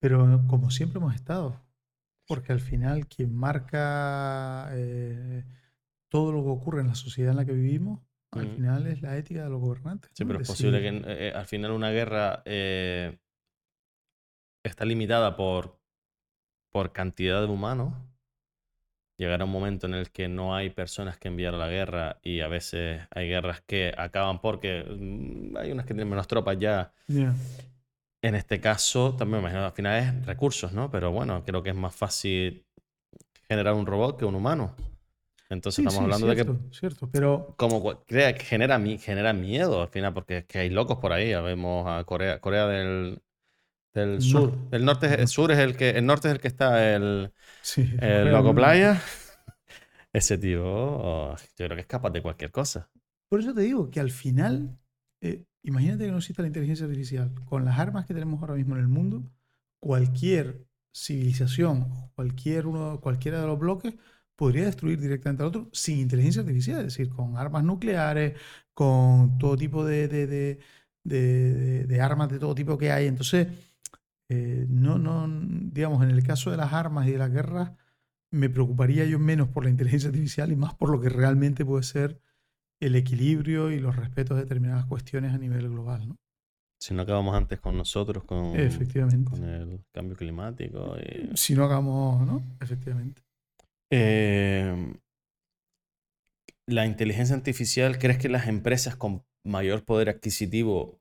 Pero 0.00 0.44
como 0.48 0.70
siempre 0.70 0.98
hemos 0.98 1.14
estado, 1.14 1.60
porque 2.26 2.52
al 2.52 2.60
final 2.60 3.06
quien 3.06 3.34
marca 3.34 4.70
eh, 4.72 5.44
todo 6.08 6.32
lo 6.32 6.42
que 6.42 6.50
ocurre 6.50 6.80
en 6.80 6.88
la 6.88 6.94
sociedad 6.94 7.30
en 7.30 7.36
la 7.36 7.44
que 7.44 7.52
vivimos, 7.52 8.00
al 8.40 8.54
final 8.56 8.86
es 8.86 9.02
la 9.02 9.16
ética 9.16 9.44
de 9.44 9.50
los 9.50 9.60
gobernantes. 9.60 10.10
Sí, 10.14 10.24
pero 10.24 10.40
es 10.40 10.48
posible 10.48 10.80
que 10.80 11.02
eh, 11.06 11.32
al 11.34 11.46
final 11.46 11.72
una 11.72 11.90
guerra 11.90 12.42
está 14.62 14.84
limitada 14.84 15.36
por, 15.36 15.78
por 16.70 16.92
cantidad 16.92 17.40
de 17.40 17.46
humanos 17.46 17.94
llegará 19.16 19.44
un 19.44 19.50
momento 19.50 19.86
en 19.86 19.94
el 19.94 20.10
que 20.10 20.28
no 20.28 20.54
hay 20.54 20.70
personas 20.70 21.18
que 21.18 21.28
enviar 21.28 21.54
a 21.54 21.58
la 21.58 21.68
guerra 21.68 22.18
y 22.22 22.40
a 22.40 22.48
veces 22.48 23.02
hay 23.10 23.28
guerras 23.28 23.62
que 23.62 23.94
acaban 23.96 24.40
porque 24.40 24.84
mm, 24.84 25.56
hay 25.56 25.72
unas 25.72 25.86
que 25.86 25.94
tienen 25.94 26.08
menos 26.08 26.26
tropas 26.26 26.58
ya. 26.58 26.92
En 28.22 28.34
este 28.34 28.60
caso, 28.60 29.14
también 29.14 29.42
me 29.42 29.48
imagino, 29.48 29.66
al 29.66 29.72
final 29.72 30.02
es 30.02 30.26
recursos, 30.26 30.72
¿no? 30.72 30.90
Pero 30.90 31.12
bueno, 31.12 31.44
creo 31.44 31.62
que 31.62 31.70
es 31.70 31.76
más 31.76 31.94
fácil 31.94 32.66
generar 33.46 33.74
un 33.74 33.86
robot 33.86 34.18
que 34.18 34.24
un 34.24 34.34
humano. 34.34 34.74
Entonces 35.50 35.84
estamos 35.84 36.02
hablando 36.02 36.26
de 36.26 36.36
que. 36.36 36.74
Cierto, 36.74 37.08
pero. 37.10 37.54
Como 37.56 38.04
crea, 38.04 38.34
genera, 38.34 38.80
genera 38.98 39.32
miedo 39.32 39.82
al 39.82 39.88
final, 39.88 40.14
porque 40.14 40.38
es 40.38 40.44
que 40.46 40.58
hay 40.58 40.70
locos 40.70 40.98
por 40.98 41.12
ahí. 41.12 41.34
Vemos 41.34 41.86
a 41.86 42.04
Corea, 42.04 42.40
Corea 42.40 42.66
del, 42.66 43.22
del 43.92 44.22
sur. 44.22 44.56
El 44.70 44.84
norte, 44.84 45.20
el 45.20 45.28
sur 45.28 45.52
es 45.52 45.58
el 45.58 45.76
que, 45.76 45.90
el 45.90 46.06
norte 46.06 46.28
es 46.28 46.34
el 46.34 46.40
que 46.40 46.48
está 46.48 46.94
el, 46.94 47.32
el 48.00 48.30
loco 48.30 48.54
playa. 48.54 49.00
Ese 50.12 50.38
tío, 50.38 50.62
oh, 50.64 51.36
yo 51.36 51.66
creo 51.66 51.74
que 51.74 51.80
es 51.80 51.86
capaz 51.86 52.10
de 52.10 52.22
cualquier 52.22 52.52
cosa. 52.52 52.88
Por 53.28 53.40
eso 53.40 53.52
te 53.52 53.62
digo 53.62 53.90
que 53.90 53.98
al 53.98 54.12
final, 54.12 54.78
eh, 55.20 55.44
imagínate 55.62 56.04
que 56.04 56.12
no 56.12 56.18
exista 56.18 56.42
la 56.42 56.48
inteligencia 56.48 56.86
artificial. 56.86 57.34
Con 57.46 57.64
las 57.64 57.78
armas 57.80 58.06
que 58.06 58.14
tenemos 58.14 58.40
ahora 58.40 58.54
mismo 58.54 58.76
en 58.76 58.80
el 58.80 58.88
mundo, 58.88 59.24
cualquier 59.80 60.64
civilización, 60.94 62.10
cualquier 62.14 62.68
uno, 62.68 63.00
cualquiera 63.00 63.40
de 63.40 63.46
los 63.48 63.58
bloques 63.58 63.94
podría 64.36 64.64
destruir 64.64 65.00
directamente 65.00 65.42
al 65.42 65.48
otro 65.48 65.68
sin 65.72 65.98
inteligencia 65.98 66.42
artificial, 66.42 66.78
es 66.80 66.86
decir, 66.86 67.08
con 67.10 67.36
armas 67.36 67.64
nucleares, 67.64 68.34
con 68.72 69.38
todo 69.38 69.56
tipo 69.56 69.84
de, 69.84 70.08
de, 71.04 72.00
armas 72.00 72.30
de 72.30 72.38
todo 72.38 72.54
tipo 72.54 72.76
que 72.76 72.90
hay. 72.90 73.06
Entonces, 73.06 73.48
eh, 74.28 74.66
no, 74.68 74.98
no, 74.98 75.28
digamos, 75.72 76.02
en 76.02 76.10
el 76.10 76.22
caso 76.24 76.50
de 76.50 76.56
las 76.56 76.72
armas 76.72 77.06
y 77.06 77.12
de 77.12 77.18
las 77.18 77.30
guerras, 77.30 77.72
me 78.30 78.50
preocuparía 78.50 79.04
yo 79.04 79.18
menos 79.18 79.48
por 79.48 79.64
la 79.64 79.70
inteligencia 79.70 80.08
artificial 80.08 80.50
y 80.50 80.56
más 80.56 80.74
por 80.74 80.90
lo 80.90 81.00
que 81.00 81.08
realmente 81.08 81.64
puede 81.64 81.84
ser 81.84 82.20
el 82.80 82.96
equilibrio 82.96 83.70
y 83.70 83.78
los 83.78 83.94
respetos 83.94 84.36
de 84.36 84.42
determinadas 84.42 84.86
cuestiones 84.86 85.32
a 85.32 85.38
nivel 85.38 85.68
global. 85.68 86.08
¿no? 86.08 86.16
Si 86.78 86.92
no 86.92 87.02
acabamos 87.02 87.34
antes 87.36 87.60
con 87.60 87.76
nosotros, 87.76 88.24
con, 88.24 88.56
Efectivamente. 88.56 89.30
con 89.30 89.44
el 89.44 89.84
cambio 89.92 90.16
climático. 90.16 90.96
Si 91.34 91.54
no 91.54 91.64
acabamos, 91.64 92.26
¿no? 92.26 92.42
Efectivamente. 92.60 93.23
Eh, 93.90 94.94
la 96.66 96.86
inteligencia 96.86 97.36
artificial, 97.36 97.98
¿crees 97.98 98.18
que 98.18 98.28
las 98.28 98.48
empresas 98.48 98.96
con 98.96 99.24
mayor 99.44 99.84
poder 99.84 100.08
adquisitivo 100.08 101.00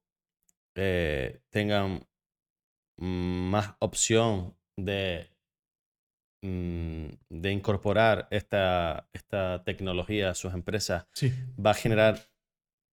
eh, 0.76 1.42
tengan 1.50 2.06
más 3.00 3.76
opción 3.80 4.56
de, 4.78 5.30
mm, 6.44 7.08
de 7.30 7.52
incorporar 7.52 8.28
esta, 8.32 9.10
esta 9.14 9.64
tecnología 9.64 10.32
a 10.32 10.36
sus 10.36 10.54
empresas? 10.54 11.06
Sí. 11.14 11.34
¿Va 11.64 11.72
a 11.72 11.76
generar 11.76 12.30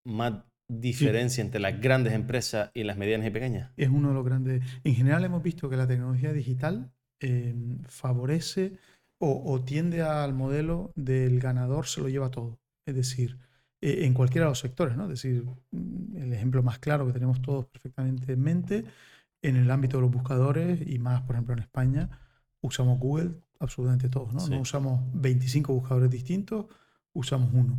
más 0.07 0.45
diferencia 0.69 1.43
entre 1.43 1.61
las 1.61 1.81
grandes 1.81 2.13
empresas 2.13 2.71
y 2.75 2.85
las 2.85 2.97
medianas 2.97 3.27
y 3.27 3.31
pequeñas? 3.31 3.73
Es 3.77 3.89
uno 3.89 4.09
de 4.09 4.15
los 4.15 4.25
grandes. 4.25 4.63
En 4.85 4.95
general 4.95 5.25
hemos 5.25 5.43
visto 5.43 5.69
que 5.69 5.77
la 5.77 5.87
tecnología 5.87 6.33
digital 6.33 6.93
em, 7.19 7.83
favorece 7.85 8.79
o, 9.23 9.61
tiende 9.63 10.03
al 10.03 10.33
modelo 10.33 10.93
del 10.97 11.41
ganador 11.41 11.87
se 11.87 12.01
lo 12.01 12.09
lleva 12.09 12.31
todo. 12.31 12.59
Es 12.87 12.95
decir, 12.95 13.39
e, 13.81 14.07
en 14.07 14.15
cualquiera 14.15 14.47
de 14.47 14.53
los 14.53 14.59
sectores, 14.59 14.97
¿no? 14.97 15.05
Es 15.05 15.11
decir, 15.11 15.45
mm, 15.73 16.17
el 16.17 16.33
ejemplo 16.33 16.63
más 16.63 16.79
claro 16.79 17.07
que 17.07 17.13
tenemos 17.13 17.43
todos 17.43 17.67
perfectamente 17.67 18.33
en 18.33 18.41
mente, 18.41 18.85
en 19.43 19.57
el 19.57 19.71
ámbito 19.71 19.99
de 19.99 20.03
los 20.03 20.11
buscadores 20.11 20.81
y 20.87 20.99
más, 20.99 21.23
por 21.23 21.37
ejemplo, 21.37 21.53
en 21.53 21.61
España, 21.61 22.09
usamos 22.63 22.99
Google 22.99 23.33
absolutamente 23.59 24.09
todos, 24.09 24.33
¿no? 24.33 24.47
No 24.49 24.61
usamos 24.63 25.03
25 25.13 25.75
buscadores 25.75 26.11
distintos, 26.11 26.67
usamos 27.13 27.51
uno. 27.53 27.79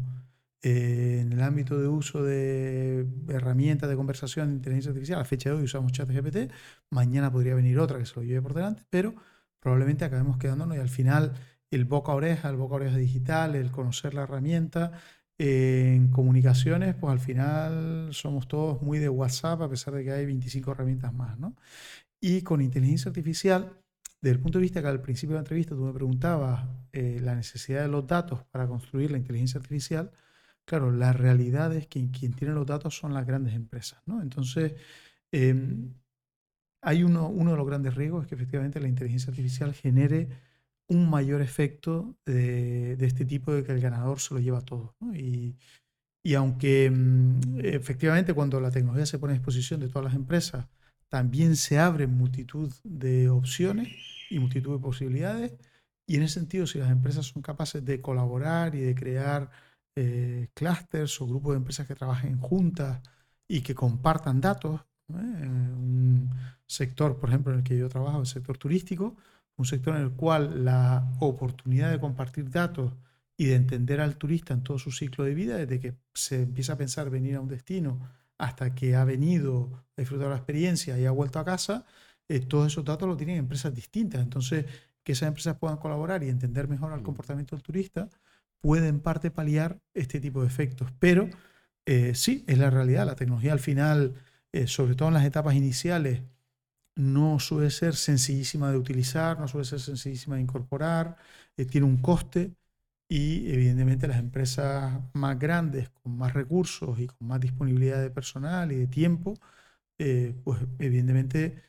Eh, 0.61 1.21
en 1.21 1.33
el 1.33 1.41
ámbito 1.41 1.79
de 1.79 1.87
uso 1.87 2.23
de 2.23 3.07
herramientas 3.29 3.89
de 3.89 3.95
conversación 3.95 4.49
de 4.49 4.55
inteligencia 4.57 4.91
artificial, 4.91 5.19
a 5.19 5.25
fecha 5.25 5.49
de 5.49 5.55
hoy 5.55 5.63
usamos 5.63 5.91
ChatGPT, 5.91 6.51
mañana 6.91 7.31
podría 7.31 7.55
venir 7.55 7.79
otra 7.79 7.97
que 7.97 8.05
se 8.05 8.15
lo 8.15 8.23
lleve 8.23 8.43
por 8.43 8.53
delante, 8.53 8.83
pero 8.91 9.15
probablemente 9.61 10.03
acabemos 10.03 10.37
quedándonos 10.37 10.75
y 10.75 10.79
al 10.81 10.89
final 10.89 11.33
el 11.69 11.85
boca 11.85 12.11
a 12.11 12.15
oreja, 12.15 12.49
el 12.49 12.57
boca 12.57 12.73
a 12.73 12.77
oreja 12.77 12.97
digital, 12.97 13.55
el 13.55 13.71
conocer 13.71 14.13
la 14.13 14.23
herramienta, 14.23 14.91
eh, 15.37 15.93
en 15.95 16.09
comunicaciones, 16.09 16.95
pues 16.95 17.11
al 17.13 17.19
final 17.19 18.09
somos 18.13 18.47
todos 18.47 18.81
muy 18.81 18.99
de 18.99 19.09
WhatsApp, 19.09 19.61
a 19.61 19.69
pesar 19.69 19.93
de 19.95 20.03
que 20.03 20.11
hay 20.11 20.25
25 20.25 20.71
herramientas 20.71 21.13
más, 21.13 21.39
¿no? 21.39 21.55
Y 22.19 22.43
con 22.43 22.61
inteligencia 22.61 23.09
artificial, 23.09 23.73
desde 24.21 24.35
el 24.35 24.39
punto 24.39 24.59
de 24.59 24.63
vista 24.63 24.81
que 24.81 24.87
al 24.87 25.01
principio 25.01 25.33
de 25.35 25.37
la 25.37 25.41
entrevista 25.41 25.75
tú 25.75 25.83
me 25.83 25.93
preguntabas 25.93 26.67
eh, 26.93 27.19
la 27.23 27.35
necesidad 27.35 27.81
de 27.81 27.87
los 27.87 28.05
datos 28.05 28.43
para 28.51 28.67
construir 28.67 29.11
la 29.11 29.17
inteligencia 29.17 29.59
artificial, 29.59 30.11
claro, 30.65 30.91
la 30.91 31.13
realidad 31.13 31.73
es 31.75 31.87
que 31.87 32.11
quien 32.11 32.33
tiene 32.33 32.53
los 32.53 32.67
datos 32.67 32.95
son 32.95 33.13
las 33.13 33.25
grandes 33.25 33.55
empresas, 33.55 34.01
¿no? 34.05 34.21
Entonces, 34.21 34.75
em, 35.31 35.93
hay 36.81 37.03
uno, 37.03 37.31
de 37.31 37.55
los 37.55 37.67
grandes 37.67 37.95
riesgos 37.95 38.23
es 38.23 38.29
que 38.29 38.35
efectivamente 38.35 38.79
la 38.79 38.87
inteligencia 38.87 39.29
artificial 39.29 39.73
genere 39.73 40.29
un 40.87 41.09
mayor 41.09 41.41
efecto 41.41 42.15
de, 42.25 42.93
este 42.99 43.23
tipo 43.25 43.53
de 43.53 43.63
que 43.63 43.71
el 43.71 43.81
ganador 43.81 44.19
se 44.19 44.33
lo 44.33 44.39
lleva 44.39 44.61
todo. 44.61 44.95
Y, 45.13 45.55
aunque 46.35 46.89
mm, 46.91 47.59
efectivamente 47.63 48.33
cuando 48.33 48.59
la 48.59 48.71
tecnología 48.71 49.05
se 49.05 49.19
pone 49.19 49.33
a 49.33 49.37
disposición 49.37 49.79
de 49.79 49.89
todas 49.89 50.05
las 50.05 50.15
empresas, 50.15 50.67
también 51.07 51.55
se 51.55 51.79
abren 51.79 52.15
multitud 52.15 52.73
de 52.83 53.29
opciones 53.29 53.89
y 54.29 54.39
multitud 54.39 54.75
de 54.75 54.81
posibilidades. 54.81 55.53
Y 56.07 56.17
en 56.17 56.23
ese 56.23 56.35
sentido, 56.39 56.67
si 56.67 56.79
las 56.79 56.91
empresas 56.91 57.27
son 57.27 57.41
capaces 57.41 57.85
de 57.85 58.01
colaborar 58.01 58.75
y 58.75 58.79
de 58.79 58.95
crear 58.95 59.49
eh, 59.95 60.49
clusters 60.53 61.21
o 61.21 61.27
grupos 61.27 61.53
de 61.53 61.57
empresas 61.57 61.87
que 61.87 61.95
trabajen 61.95 62.37
juntas 62.37 63.01
y 63.47 63.61
que 63.61 63.75
compartan 63.75 64.41
datos, 64.41 64.81
un 65.09 66.29
sector, 66.71 67.17
por 67.17 67.29
ejemplo, 67.29 67.51
en 67.51 67.59
el 67.59 67.63
que 67.65 67.77
yo 67.77 67.89
trabajo, 67.89 68.21
el 68.21 68.25
sector 68.25 68.57
turístico, 68.57 69.15
un 69.57 69.65
sector 69.65 69.95
en 69.95 70.03
el 70.03 70.11
cual 70.11 70.63
la 70.63 71.11
oportunidad 71.19 71.91
de 71.91 71.99
compartir 71.99 72.49
datos 72.49 72.93
y 73.35 73.45
de 73.45 73.55
entender 73.55 73.99
al 73.99 74.15
turista 74.15 74.53
en 74.53 74.63
todo 74.63 74.79
su 74.79 74.91
ciclo 74.91 75.25
de 75.25 75.33
vida, 75.33 75.57
desde 75.57 75.79
que 75.79 75.95
se 76.13 76.43
empieza 76.43 76.73
a 76.73 76.77
pensar 76.77 77.09
venir 77.09 77.35
a 77.35 77.41
un 77.41 77.49
destino 77.49 77.99
hasta 78.37 78.73
que 78.73 78.95
ha 78.95 79.03
venido 79.03 79.83
a 79.97 80.01
disfrutar 80.01 80.29
la 80.29 80.37
experiencia 80.37 80.97
y 80.97 81.05
ha 81.05 81.11
vuelto 81.11 81.39
a 81.39 81.45
casa, 81.45 81.85
eh, 82.29 82.39
todos 82.39 82.67
esos 82.67 82.85
datos 82.85 83.07
los 83.07 83.17
tienen 83.17 83.37
empresas 83.37 83.73
distintas. 83.75 84.21
Entonces, 84.21 84.65
que 85.03 85.11
esas 85.11 85.27
empresas 85.27 85.57
puedan 85.57 85.77
colaborar 85.77 86.23
y 86.23 86.29
entender 86.29 86.67
mejor 86.67 86.93
el 86.93 87.01
mm. 87.01 87.03
comportamiento 87.03 87.55
del 87.55 87.63
turista, 87.63 88.09
puede 88.61 88.87
en 88.87 88.99
parte 89.01 89.29
paliar 89.29 89.81
este 89.93 90.21
tipo 90.21 90.41
de 90.41 90.47
efectos. 90.47 90.89
Pero 90.99 91.29
eh, 91.85 92.15
sí, 92.15 92.45
es 92.47 92.57
la 92.57 92.69
realidad. 92.69 93.05
La 93.05 93.15
tecnología 93.15 93.53
al 93.53 93.59
final, 93.59 94.15
eh, 94.53 94.67
sobre 94.67 94.95
todo 94.95 95.09
en 95.09 95.15
las 95.15 95.25
etapas 95.25 95.55
iniciales, 95.55 96.21
no 97.01 97.39
suele 97.39 97.71
ser 97.71 97.95
sencillísima 97.95 98.71
de 98.71 98.77
utilizar, 98.77 99.39
no 99.39 99.47
suele 99.47 99.65
ser 99.65 99.79
sencillísima 99.79 100.35
de 100.35 100.43
incorporar, 100.43 101.17
eh, 101.57 101.65
tiene 101.65 101.87
un 101.87 101.97
coste 102.01 102.55
y 103.09 103.51
evidentemente 103.51 104.07
las 104.07 104.19
empresas 104.19 105.01
más 105.13 105.37
grandes, 105.39 105.89
con 105.89 106.17
más 106.17 106.33
recursos 106.33 106.99
y 106.99 107.07
con 107.07 107.27
más 107.27 107.39
disponibilidad 107.41 108.01
de 108.01 108.09
personal 108.11 108.71
y 108.71 108.75
de 108.77 108.87
tiempo, 108.87 109.35
eh, 109.99 110.35
pues 110.43 110.61
evidentemente 110.79 111.61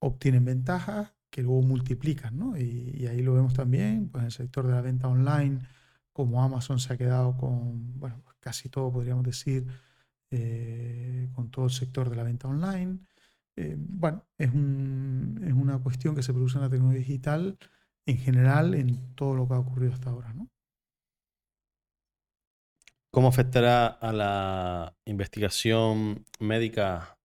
obtienen 0.00 0.44
ventajas 0.44 1.12
que 1.30 1.42
luego 1.42 1.62
multiplican, 1.62 2.38
¿no? 2.38 2.56
Y, 2.58 3.06
ahí 3.06 3.22
lo 3.22 3.34
vemos 3.34 3.54
también, 3.54 4.08
pues 4.10 4.22
en 4.22 4.26
el 4.26 4.32
sector 4.32 4.66
de 4.66 4.74
la 4.74 4.82
venta 4.82 5.08
online, 5.08 5.60
como 6.12 6.42
Amazon 6.42 6.80
se 6.80 6.92
ha 6.92 6.96
quedado 6.98 7.36
con, 7.36 7.98
bueno, 7.98 8.20
pues 8.24 8.36
casi 8.40 8.68
todo 8.68 8.92
podríamos 8.92 9.24
decir, 9.24 9.66
eh, 10.30 11.28
con 11.34 11.50
todo 11.50 11.66
el 11.66 11.70
sector 11.72 12.10
de 12.10 12.16
la 12.16 12.22
venta 12.24 12.48
online. 12.48 13.00
Eh, 13.60 13.74
bueno, 13.76 14.24
es, 14.38 14.54
una 14.54 15.80
cuestión 15.82 16.14
que 16.14 16.22
se 16.22 16.32
produce 16.32 16.58
en 16.58 16.62
la 16.62 16.70
tecnología 16.70 17.00
digital 17.00 17.58
en 18.06 18.16
general 18.16 18.74
en 18.74 19.16
todo 19.16 19.34
lo 19.34 19.48
que 19.48 19.54
ha 19.54 19.58
ocurrido 19.58 19.92
hasta 19.92 20.10
ahora. 20.10 20.32
¿no? 20.32 20.48
¿Cómo 23.10 23.26
afectará 23.26 23.88
a 23.88 24.12
la 24.12 24.96
investigación 25.06 26.24
médica 26.38 27.18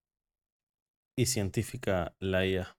y 1.15 1.27
científica 1.27 2.15
la 2.19 2.47
IA? 2.47 2.75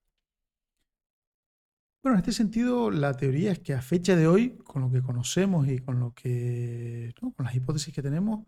Bueno, 2.02 2.16
en 2.16 2.22
este 2.22 2.32
sentido, 2.32 2.90
la 2.90 3.16
teoría 3.16 3.52
es 3.52 3.60
que 3.60 3.72
a 3.72 3.82
fecha 3.82 4.16
de 4.16 4.26
hoy, 4.26 4.58
con 4.64 4.82
lo 4.82 4.90
que 4.90 5.00
conocemos 5.00 5.68
y 5.68 5.78
con 5.78 6.00
lo 6.00 6.12
que, 6.12 7.14
con 7.20 7.46
las 7.46 7.54
hipótesis 7.54 7.94
que 7.94 8.02
tenemos, 8.02 8.44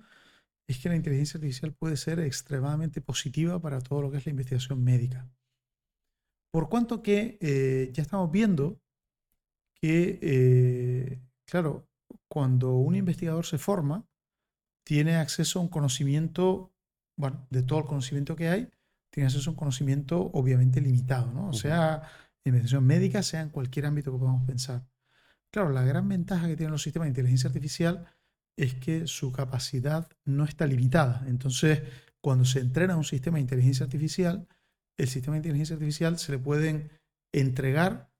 es 0.68 0.78
que 0.78 0.88
la 0.88 0.96
inteligencia 0.96 1.38
artificial 1.38 1.72
puede 1.72 1.96
ser 1.96 2.18
extremadamente 2.20 3.00
positiva 3.00 3.60
para 3.60 3.80
todo 3.80 4.02
lo 4.02 4.10
que 4.10 4.18
es 4.18 4.26
la 4.26 4.30
investigación 4.30 4.82
médica. 4.82 5.28
Por 6.50 6.68
cuanto 6.68 7.02
que 7.02 7.38
eh, 7.40 7.90
ya 7.92 8.02
estamos 8.02 8.30
viendo 8.30 8.80
que, 9.74 10.18
eh, 10.22 11.20
claro, 11.44 11.88
cuando 12.28 12.76
un 12.76 12.96
investigador 12.96 13.44
se 13.46 13.58
forma, 13.58 14.06
tiene 14.84 15.16
acceso 15.16 15.58
a 15.58 15.62
un 15.62 15.68
conocimiento, 15.68 16.72
bueno, 17.16 17.46
de 17.50 17.62
todo 17.62 17.80
el 17.80 17.84
conocimiento 17.86 18.36
que 18.36 18.48
hay, 18.48 18.70
tiene 19.10 19.26
acceso 19.26 19.50
a 19.50 19.52
un 19.52 19.58
conocimiento 19.58 20.30
obviamente 20.32 20.80
limitado, 20.80 21.32
¿no? 21.32 21.48
O 21.48 21.52
sea, 21.52 22.02
investigación 22.44 22.86
médica, 22.86 23.22
sea 23.22 23.40
en 23.40 23.50
cualquier 23.50 23.86
ámbito 23.86 24.12
que 24.12 24.18
podamos 24.18 24.46
pensar. 24.46 24.86
Claro, 25.50 25.70
la 25.70 25.82
gran 25.82 26.08
ventaja 26.08 26.46
que 26.46 26.56
tienen 26.56 26.72
los 26.72 26.82
sistemas 26.82 27.06
de 27.06 27.10
inteligencia 27.10 27.48
artificial 27.48 28.06
es 28.56 28.74
que 28.74 29.06
su 29.06 29.32
capacidad 29.32 30.08
no 30.24 30.44
está 30.44 30.66
limitada. 30.66 31.24
Entonces, 31.26 31.82
cuando 32.20 32.44
se 32.44 32.60
entrena 32.60 32.96
un 32.96 33.04
sistema 33.04 33.36
de 33.36 33.42
inteligencia 33.42 33.84
artificial, 33.84 34.48
el 34.96 35.08
sistema 35.08 35.34
de 35.34 35.38
inteligencia 35.40 35.74
artificial 35.74 36.18
se 36.18 36.32
le 36.32 36.38
pueden 36.38 36.90
entregar 37.32 38.10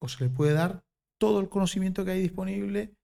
o 0.00 0.08
se 0.08 0.24
le 0.24 0.30
puede 0.30 0.52
dar 0.52 0.84
todo 1.18 1.40
el 1.40 1.48
conocimiento 1.48 2.04
que 2.04 2.12
hay 2.12 2.22
disponible 2.22 2.94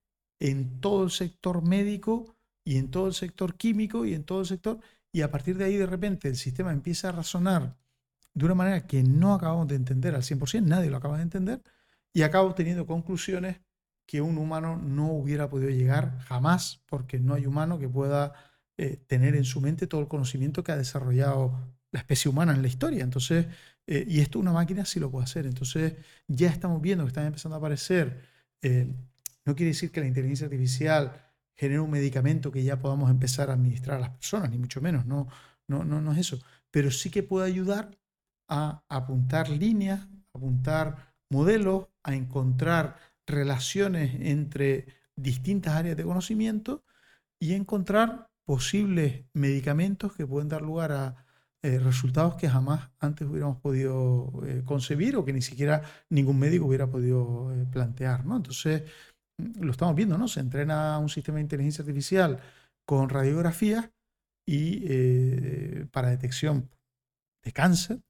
en 0.41 0.81
todo 0.81 1.05
el 1.05 1.11
sector 1.11 1.63
médico 1.63 2.37
y 2.65 2.77
en 2.77 2.91
todo 2.91 3.07
el 3.07 3.15
sector 3.15 3.57
químico 3.57 4.05
y 4.05 4.15
en 4.15 4.25
todo 4.25 4.41
el 4.41 4.47
sector, 4.47 4.79
y 5.13 5.23
a 5.23 5.31
partir 5.31 5.57
de 5.57 5.65
ahí 5.65 5.77
de 5.77 5.87
repente 5.87 6.29
el 6.29 6.37
sistema 6.37 6.73
empieza 6.73 7.09
a 7.09 7.13
razonar 7.13 7.77
de 8.33 8.45
una 8.45 8.55
manera 8.55 8.87
que 8.87 9.03
no 9.03 9.35
acabamos 9.35 9.69
de 9.69 9.77
entender 9.77 10.15
al 10.15 10.23
100%, 10.23 10.63
nadie 10.63 10.91
lo 10.91 10.97
acaba 10.97 11.17
de 11.17 11.23
entender, 11.23 11.63
y 12.13 12.23
acaba 12.23 12.45
obteniendo 12.45 12.87
conclusiones 12.87 13.61
que 14.07 14.21
un 14.21 14.39
humano 14.39 14.77
no 14.77 15.13
hubiera 15.13 15.49
podido 15.49 15.71
llegar 15.71 16.19
jamás, 16.21 16.83
porque 16.87 17.19
no 17.19 17.35
hay 17.35 17.47
humano 17.47 17.79
que 17.79 17.89
pueda 17.89 18.35
eh, 18.77 18.97
tener 19.07 19.37
en 19.37 19.45
su 19.45 19.61
mente 19.61 19.87
todo 19.87 20.01
el 20.01 20.09
conocimiento 20.09 20.65
que 20.65 20.73
ha 20.73 20.77
desarrollado 20.77 21.75
la 21.93 22.01
especie 22.01 22.31
humana 22.31 22.53
en 22.55 22.63
la 22.63 22.69
historia. 22.69 23.05
Entonces, 23.05 23.47
eh, 23.87 24.05
y 24.09 24.21
esto 24.21 24.39
una 24.39 24.53
máquina 24.53 24.85
sí 24.85 25.01
lo 25.01 25.11
puede 25.11 25.25
hacer. 25.25 25.47
Entonces, 25.47 25.95
ya 26.27 26.49
estamos 26.51 26.81
viendo 26.83 27.05
que 27.05 27.09
están 27.09 27.27
empezando 27.27 27.57
a 27.57 27.59
aparecer 27.59 28.21
eh, 28.63 28.89
No 29.47 29.55
quiere 29.55 29.71
decir 29.73 29.93
que 29.93 30.01
la 30.01 30.07
inteligencia 30.07 30.47
artificial 30.47 31.13
genere 31.57 31.81
un 31.81 31.91
medicamento 31.91 32.51
que 32.51 32.65
ya 32.65 32.79
podamos 32.81 33.11
empezar 33.11 33.51
a 33.51 33.55
administrar 33.55 33.99
a 33.99 34.01
las 34.01 34.11
personas, 34.11 34.51
ni 34.51 34.59
mucho 34.59 34.81
menos, 34.81 35.07
no, 35.07 35.29
no, 35.69 35.85
no, 35.85 36.01
no 36.01 36.13
es 36.13 36.19
eso. 36.19 36.41
Pero 36.71 36.91
sí 36.91 37.11
que 37.11 37.23
puede 37.23 37.47
ayudar 37.47 37.97
a 38.49 38.83
apuntar 38.89 39.49
líneas, 39.49 40.09
apuntar 40.35 41.15
modelos, 41.31 41.89
a 42.03 42.15
encontrar 42.15 42.97
relaciones 43.27 44.17
entre 44.21 44.87
distintas 45.17 45.75
áreas 45.75 45.97
de 45.97 46.05
conocimiento 46.05 46.85
y 47.41 47.55
encontrar 47.55 48.31
posibles 48.45 49.25
medicamentos 49.33 50.15
que 50.15 50.27
pueden 50.27 50.49
dar 50.49 50.63
lugar 50.63 50.93
a 50.93 51.25
eh, 51.63 51.79
resultados 51.79 52.37
que 52.37 52.47
jamás 52.47 52.91
antes 52.99 53.27
hubiéramos 53.27 53.57
podido 53.57 54.31
eh, 54.47 54.63
concebir 54.67 55.17
o 55.17 55.25
que 55.25 55.33
ni 55.33 55.41
siquiera 55.41 55.81
ningún 56.11 56.39
médico 56.39 56.67
hubiera 56.67 56.91
podido 56.91 57.55
eh, 57.55 57.65
plantear. 57.73 58.27
¿no? 58.27 58.37
Entonces, 58.37 58.83
mm, 59.39 59.65
lo 59.65 59.73
estamos 59.73 59.95
viendo, 59.95 60.19
¿no? 60.19 60.29
Se 60.29 60.41
entrena 60.41 60.99
un 60.99 61.09
sistema 61.09 61.37
de 61.37 61.43
inteligencia 61.43 61.81
artificial 61.81 62.39
con 62.87 63.09
radiografías 63.09 63.91
y 64.47 65.87
para 65.87 66.11
detección 66.11 66.69
de 67.43 67.53
cáncer 67.53 68.03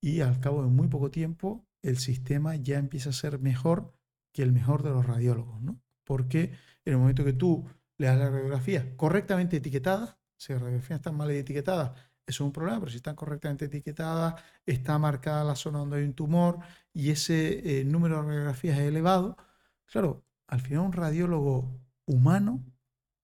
y 0.00 0.20
al 0.20 0.38
cabo 0.38 0.62
de 0.62 0.68
muy 0.68 0.86
poco 0.86 1.10
tiempo 1.10 1.66
el 1.82 1.98
sistema 1.98 2.54
ya 2.54 2.78
empieza 2.78 3.10
a 3.10 3.12
ser 3.12 3.40
mejor 3.40 3.95
que 4.36 4.42
el 4.42 4.52
mejor 4.52 4.82
de 4.82 4.90
los 4.90 5.06
radiólogos, 5.06 5.62
¿no? 5.62 5.80
Porque 6.04 6.52
en 6.84 6.92
el 6.92 6.98
momento 6.98 7.24
que 7.24 7.32
tú 7.32 7.66
le 7.96 8.06
das 8.06 8.18
la 8.18 8.28
radiografía 8.28 8.94
correctamente 8.94 9.56
etiquetada, 9.56 10.18
si 10.36 10.52
las 10.52 10.60
radiografías 10.60 10.98
están 11.00 11.16
mal 11.16 11.30
etiquetadas, 11.30 11.92
eso 12.26 12.44
es 12.44 12.46
un 12.46 12.52
problema, 12.52 12.80
pero 12.80 12.90
si 12.90 12.98
están 12.98 13.16
correctamente 13.16 13.64
etiquetadas, 13.64 14.34
está 14.66 14.98
marcada 14.98 15.42
la 15.42 15.56
zona 15.56 15.78
donde 15.78 15.96
hay 15.96 16.04
un 16.04 16.12
tumor 16.12 16.58
y 16.92 17.10
ese 17.10 17.80
eh, 17.80 17.84
número 17.86 18.16
de 18.16 18.28
radiografías 18.28 18.78
es 18.78 18.84
elevado, 18.84 19.38
claro, 19.86 20.22
al 20.48 20.60
final 20.60 20.80
un 20.80 20.92
radiólogo 20.92 21.80
humano 22.04 22.62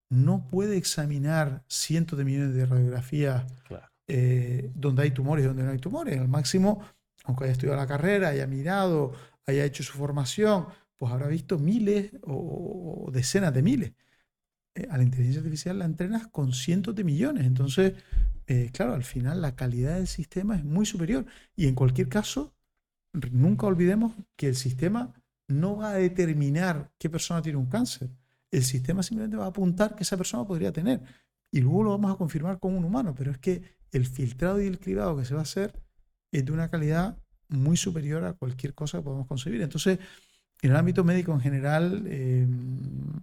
no 0.09 0.47
puede 0.49 0.77
examinar 0.77 1.63
cientos 1.67 2.17
de 2.17 2.25
millones 2.25 2.55
de 2.55 2.65
radiografías 2.65 3.45
eh, 4.07 4.71
donde 4.73 5.03
hay 5.03 5.11
tumores 5.11 5.45
y 5.45 5.47
donde 5.47 5.61
no 5.61 5.69
hay 5.69 5.77
tumores. 5.77 6.19
Al 6.19 6.27
máximo, 6.27 6.83
aunque 7.25 7.43
haya 7.43 7.53
estudiado 7.53 7.79
la 7.79 7.87
carrera, 7.87 8.29
haya 8.29 8.47
mirado, 8.47 9.13
haya 9.45 9.63
hecho 9.63 9.83
su 9.83 9.93
formación, 9.93 10.67
pues 10.97 11.11
habrá 11.11 11.27
visto 11.27 11.59
miles 11.59 12.11
o, 12.23 13.09
decenas 13.11 13.53
de 13.53 13.61
miles. 13.61 13.93
Eh, 14.75 14.87
a 14.89 14.97
la 14.97 15.03
inteligencia 15.03 15.41
artificial 15.41 15.79
la 15.79 15.85
entrenas 15.85 16.27
con 16.27 16.53
cientos 16.53 16.95
de 16.95 17.03
millones. 17.03 17.45
Entonces, 17.45 17.93
eh, 18.47 18.69
claro, 18.73 18.93
al 18.93 19.03
final 19.03 19.41
la 19.41 19.55
calidad 19.55 19.95
del 19.95 20.07
sistema 20.07 20.55
es 20.55 20.63
muy 20.63 20.85
superior. 20.85 21.25
Y 21.55 21.67
en 21.67 21.75
cualquier 21.75 22.09
caso, 22.09 22.55
nunca 23.31 23.67
olvidemos 23.67 24.13
que 24.35 24.47
el 24.47 24.55
sistema 24.55 25.13
no 25.47 25.77
va 25.77 25.91
a 25.91 25.95
determinar 25.95 26.91
qué 26.97 27.09
persona 27.09 27.41
tiene 27.41 27.57
un 27.57 27.67
cáncer. 27.67 28.09
El 28.51 28.63
sistema 28.63 29.03
simplemente 29.03 29.37
va 29.37 29.45
a 29.45 29.49
apuntar 29.49 29.95
que 29.95 30.03
esa 30.03 30.17
persona 30.17 30.45
podría 30.45 30.71
tener. 30.71 31.01
Y 31.51 31.61
luego 31.61 31.83
lo 31.83 31.89
vamos 31.91 32.11
a 32.13 32.17
confirmar 32.17 32.59
con 32.59 32.75
un 32.75 32.85
humano. 32.85 33.13
Pero 33.15 33.31
es 33.31 33.37
que 33.37 33.61
el 33.91 34.07
filtrado 34.07 34.61
y 34.61 34.67
el 34.67 34.79
cribado 34.79 35.17
que 35.17 35.25
se 35.25 35.33
va 35.33 35.41
a 35.41 35.43
hacer 35.43 35.73
es 36.31 36.45
de 36.45 36.51
una 36.51 36.69
calidad 36.69 37.17
muy 37.49 37.77
superior 37.77 38.23
a 38.25 38.33
cualquier 38.33 38.73
cosa 38.73 38.97
que 38.97 39.03
podamos 39.03 39.27
concebir. 39.27 39.61
Entonces, 39.61 39.99
en 40.63 40.71
el 40.71 40.77
ámbito 40.77 41.03
médico 41.03 41.33
en 41.33 41.41
general, 41.41 42.05
em, 42.07 43.21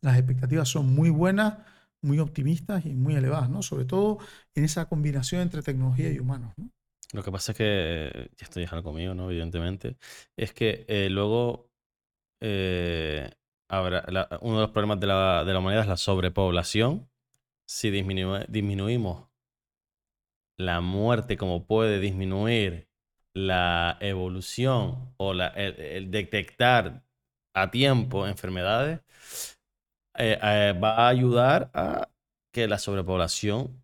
las 0.00 0.18
expectativas 0.18 0.68
son 0.68 0.92
muy 0.94 1.10
buenas 1.10 1.58
muy 2.02 2.18
optimistas 2.18 2.84
y 2.84 2.94
muy 2.94 3.14
elevadas, 3.14 3.48
¿no? 3.48 3.62
Sobre 3.62 3.84
todo 3.84 4.18
en 4.54 4.64
esa 4.64 4.88
combinación 4.88 5.40
entre 5.40 5.62
tecnología 5.62 6.10
y 6.10 6.18
humanos, 6.18 6.52
Lo 7.12 7.22
que 7.22 7.30
pasa 7.30 7.52
es 7.52 7.58
que, 7.58 8.30
esto 8.38 8.58
ya 8.58 8.66
es 8.66 8.72
algo 8.72 8.92
mío, 8.92 9.14
¿no? 9.14 9.30
Evidentemente, 9.30 9.96
es 10.36 10.52
que 10.52 10.84
eh, 10.88 11.08
luego 11.10 11.70
eh, 12.40 13.30
uno 13.70 14.56
de 14.56 14.62
los 14.62 14.70
problemas 14.70 14.98
de 14.98 15.06
la, 15.06 15.44
de 15.44 15.52
la, 15.52 15.58
humanidad 15.58 15.82
es 15.82 15.88
la 15.88 15.96
sobrepoblación. 15.96 17.08
Si 17.66 17.90
disminuimos 17.90 19.28
la 20.58 20.80
muerte 20.80 21.36
como 21.36 21.66
puede 21.66 22.00
disminuir 22.00 22.88
la 23.34 23.98
evolución 24.00 25.14
o 25.18 25.34
la, 25.34 25.48
el 25.48 26.10
detectar 26.10 27.02
a 27.54 27.70
tiempo 27.70 28.26
enfermedades, 28.26 29.00
eh, 30.18 30.38
eh, 30.42 30.72
va 30.82 30.96
a 30.96 31.08
ayudar 31.08 31.70
a 31.74 32.08
que 32.52 32.68
la 32.68 32.78
sobrepoblación, 32.78 33.82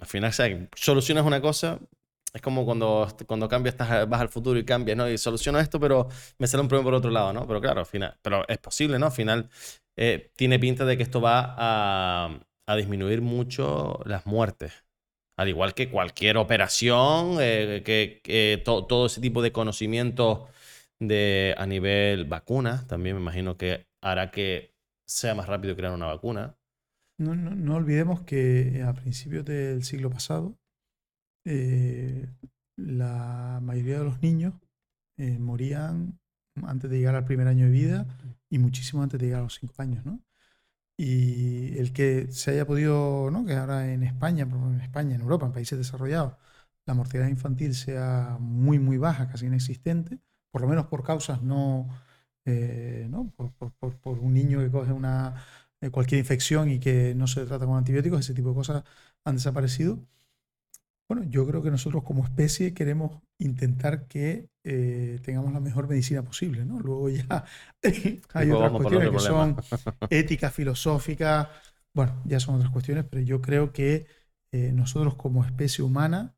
al 0.00 0.08
final, 0.08 0.30
o 0.30 0.68
solucionas 0.76 1.26
una 1.26 1.40
cosa, 1.42 1.80
es 2.34 2.42
como 2.42 2.64
cuando, 2.66 3.08
cuando 3.26 3.48
cambias, 3.48 3.74
estás, 3.74 4.08
vas 4.08 4.20
al 4.20 4.28
futuro 4.28 4.58
y 4.58 4.64
cambias, 4.64 4.96
¿no? 4.98 5.08
Y 5.10 5.18
soluciono 5.18 5.58
esto, 5.60 5.80
pero 5.80 6.08
me 6.38 6.46
sale 6.46 6.62
un 6.62 6.68
problema 6.68 6.86
por 6.90 6.94
otro 6.94 7.10
lado, 7.10 7.32
¿no? 7.32 7.46
Pero 7.46 7.60
claro, 7.60 7.80
al 7.80 7.86
final, 7.86 8.16
pero 8.22 8.46
es 8.48 8.58
posible, 8.58 8.98
¿no? 8.98 9.06
Al 9.06 9.12
final, 9.12 9.50
eh, 9.96 10.32
tiene 10.36 10.58
pinta 10.58 10.84
de 10.84 10.96
que 10.98 11.02
esto 11.04 11.20
va 11.20 11.54
a, 11.58 12.40
a 12.66 12.76
disminuir 12.76 13.22
mucho 13.22 14.00
las 14.06 14.26
muertes. 14.26 14.85
Al 15.36 15.48
igual 15.48 15.74
que 15.74 15.90
cualquier 15.90 16.38
operación, 16.38 17.36
que, 17.36 18.62
todo 18.64 19.06
ese 19.06 19.20
tipo 19.20 19.42
de 19.42 19.52
conocimiento 19.52 20.48
de, 20.98 21.54
a 21.58 21.66
nivel 21.66 22.24
vacunas, 22.24 22.86
también 22.86 23.16
me 23.16 23.22
imagino 23.22 23.56
que 23.56 23.86
hará 24.02 24.30
que 24.30 24.74
sea 25.06 25.34
más 25.34 25.46
rápido 25.46 25.76
crear 25.76 25.92
una 25.92 26.06
vacuna. 26.06 26.56
No, 27.18 27.34
no, 27.34 27.76
olvidemos 27.76 28.22
que 28.22 28.82
a 28.82 28.92
principios 28.92 29.44
del 29.44 29.84
siglo 29.84 30.10
pasado, 30.10 30.58
eh, 31.44 32.28
la 32.76 33.60
mayoría 33.62 33.98
de 33.98 34.04
los 34.04 34.20
niños 34.22 34.54
eh, 35.18 35.38
morían 35.38 36.18
antes 36.64 36.90
de 36.90 36.98
llegar 36.98 37.14
al 37.14 37.24
primer 37.24 37.48
año 37.48 37.66
de 37.66 37.70
vida 37.70 38.06
y 38.50 38.58
muchísimo 38.58 39.02
antes 39.02 39.18
de 39.18 39.26
llegar 39.26 39.40
a 39.40 39.44
los 39.44 39.54
cinco 39.54 39.74
años, 39.78 40.04
¿no? 40.04 40.20
Y 40.98 41.78
el 41.78 41.92
que 41.92 42.28
se 42.32 42.52
haya 42.52 42.66
podido, 42.66 43.30
¿no? 43.30 43.44
que 43.44 43.54
ahora 43.54 43.92
en 43.92 44.02
España, 44.02 44.44
en 44.44 44.80
España, 44.80 45.14
en 45.14 45.20
Europa, 45.20 45.46
en 45.46 45.52
países 45.52 45.78
desarrollados, 45.78 46.34
la 46.86 46.94
mortalidad 46.94 47.28
infantil 47.28 47.74
sea 47.74 48.38
muy, 48.40 48.78
muy 48.78 48.96
baja, 48.98 49.28
casi 49.28 49.46
inexistente, 49.46 50.18
por 50.50 50.62
lo 50.62 50.68
menos 50.68 50.86
por 50.86 51.02
causas 51.02 51.42
no, 51.42 51.88
eh, 52.46 53.06
¿no? 53.10 53.30
Por, 53.36 54.18
un 54.20 54.32
niño 54.32 54.60
que 54.60 54.70
coge 54.70 54.92
una, 54.92 55.34
eh, 55.80 55.90
cualquier 55.90 56.20
infección 56.20 56.70
y 56.70 56.78
que 56.80 57.14
no 57.14 57.26
se 57.26 57.44
trata 57.44 57.66
con 57.66 57.76
antibióticos, 57.76 58.20
ese 58.20 58.34
tipo 58.34 58.50
de 58.50 58.54
cosas 58.54 58.84
han 59.24 59.36
desaparecido. 59.36 59.98
Bueno, 61.08 61.24
yo 61.28 61.46
creo 61.46 61.62
que 61.62 61.70
nosotros 61.70 62.02
como 62.02 62.24
especie 62.24 62.74
queremos 62.74 63.22
intentar 63.38 64.06
que 64.08 64.48
eh, 64.64 65.20
tengamos 65.22 65.52
la 65.52 65.60
mejor 65.60 65.88
medicina 65.88 66.22
posible, 66.22 66.64
¿no? 66.64 66.80
Luego 66.80 67.08
ya 67.08 67.44
hay 68.34 68.50
otras 68.50 68.72
cuestiones 68.72 69.10
que 69.10 69.18
son 69.20 69.56
éticas, 70.10 70.52
filosóficas, 70.52 71.48
bueno, 71.94 72.20
ya 72.24 72.40
son 72.40 72.56
otras 72.56 72.70
cuestiones, 72.72 73.04
pero 73.08 73.22
yo 73.22 73.40
creo 73.40 73.72
que 73.72 74.06
nosotros 74.72 75.16
como 75.16 75.44
especie 75.44 75.84
humana 75.84 76.34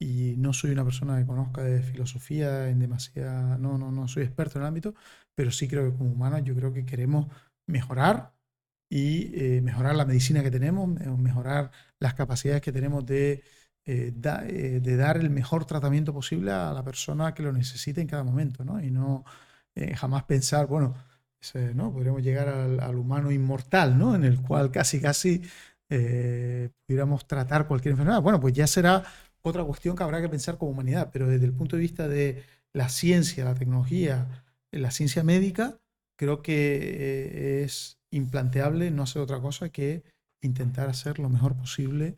y 0.00 0.34
no 0.38 0.52
soy 0.54 0.70
una 0.70 0.84
persona 0.84 1.18
que 1.18 1.26
conozca 1.26 1.62
de 1.62 1.82
filosofía 1.82 2.70
en 2.70 2.78
demasiada, 2.78 3.58
no, 3.58 3.76
no, 3.76 3.92
no 3.92 4.08
soy 4.08 4.22
experto 4.22 4.58
en 4.58 4.62
el 4.62 4.68
ámbito, 4.68 4.94
pero 5.34 5.50
sí 5.50 5.68
creo 5.68 5.90
que 5.90 5.96
como 5.96 6.10
humanos 6.10 6.42
yo 6.42 6.54
creo 6.54 6.72
que 6.72 6.86
queremos 6.86 7.26
mejorar 7.66 8.32
y 8.90 9.30
eh, 9.34 9.60
mejorar 9.60 9.94
la 9.94 10.06
medicina 10.06 10.42
que 10.42 10.50
tenemos, 10.50 10.88
mejorar 11.18 11.70
las 12.00 12.14
capacidades 12.14 12.62
que 12.62 12.72
tenemos 12.72 13.04
de, 13.04 13.44
eh, 13.90 14.12
eh, 14.48 14.80
de 14.82 14.96
dar 14.96 15.16
el 15.16 15.30
mejor 15.30 15.64
tratamiento 15.64 16.12
posible 16.12 16.52
a 16.52 16.72
la 16.72 16.84
persona 16.84 17.34
que 17.34 17.42
lo 17.42 17.52
necesite 17.52 18.00
en 18.00 18.06
cada 18.06 18.24
momento, 18.24 18.64
¿no? 18.64 18.82
Y 18.82 18.90
no 18.90 19.24
jamás 19.96 20.24
pensar, 20.24 20.66
bueno, 20.66 20.94
¿no? 21.74 21.92
Podríamos 21.92 22.22
llegar 22.22 22.48
al, 22.48 22.96
humano 22.96 23.30
inmortal, 23.30 23.96
¿no? 23.96 24.14
En 24.14 24.24
el 24.24 24.42
cual 24.42 24.70
casi, 24.70 25.00
casi 25.00 25.42
pudiéramos 25.88 27.26
tratar 27.26 27.66
cualquier 27.66 27.92
enfermedad. 27.92 28.20
Bueno, 28.20 28.40
pues 28.40 28.52
ya 28.52 28.66
será 28.66 29.04
otra 29.42 29.64
cuestión 29.64 29.96
que 29.96 30.02
habrá 30.02 30.20
que 30.20 30.28
pensar 30.28 30.58
como 30.58 30.72
humanidad, 30.72 31.10
pero 31.12 31.28
desde 31.28 31.46
el 31.46 31.52
punto 31.52 31.76
de 31.76 31.82
vista 31.82 32.08
de 32.08 32.44
la 32.72 32.88
ciencia, 32.88 33.44
la 33.44 33.54
tecnología, 33.54 34.44
la 34.70 34.90
ciencia 34.90 35.22
médica, 35.24 35.78
creo 36.16 36.42
que 36.42 36.52
eh, 36.52 37.64
es 37.64 37.98
implanteable 38.10 38.90
no 38.90 39.04
hacer 39.04 39.22
otra 39.22 39.40
cosa 39.40 39.70
que 39.70 40.02
intentar 40.42 40.88
hacer 40.88 41.18
lo 41.18 41.28
mejor 41.28 41.56
posible 41.56 42.16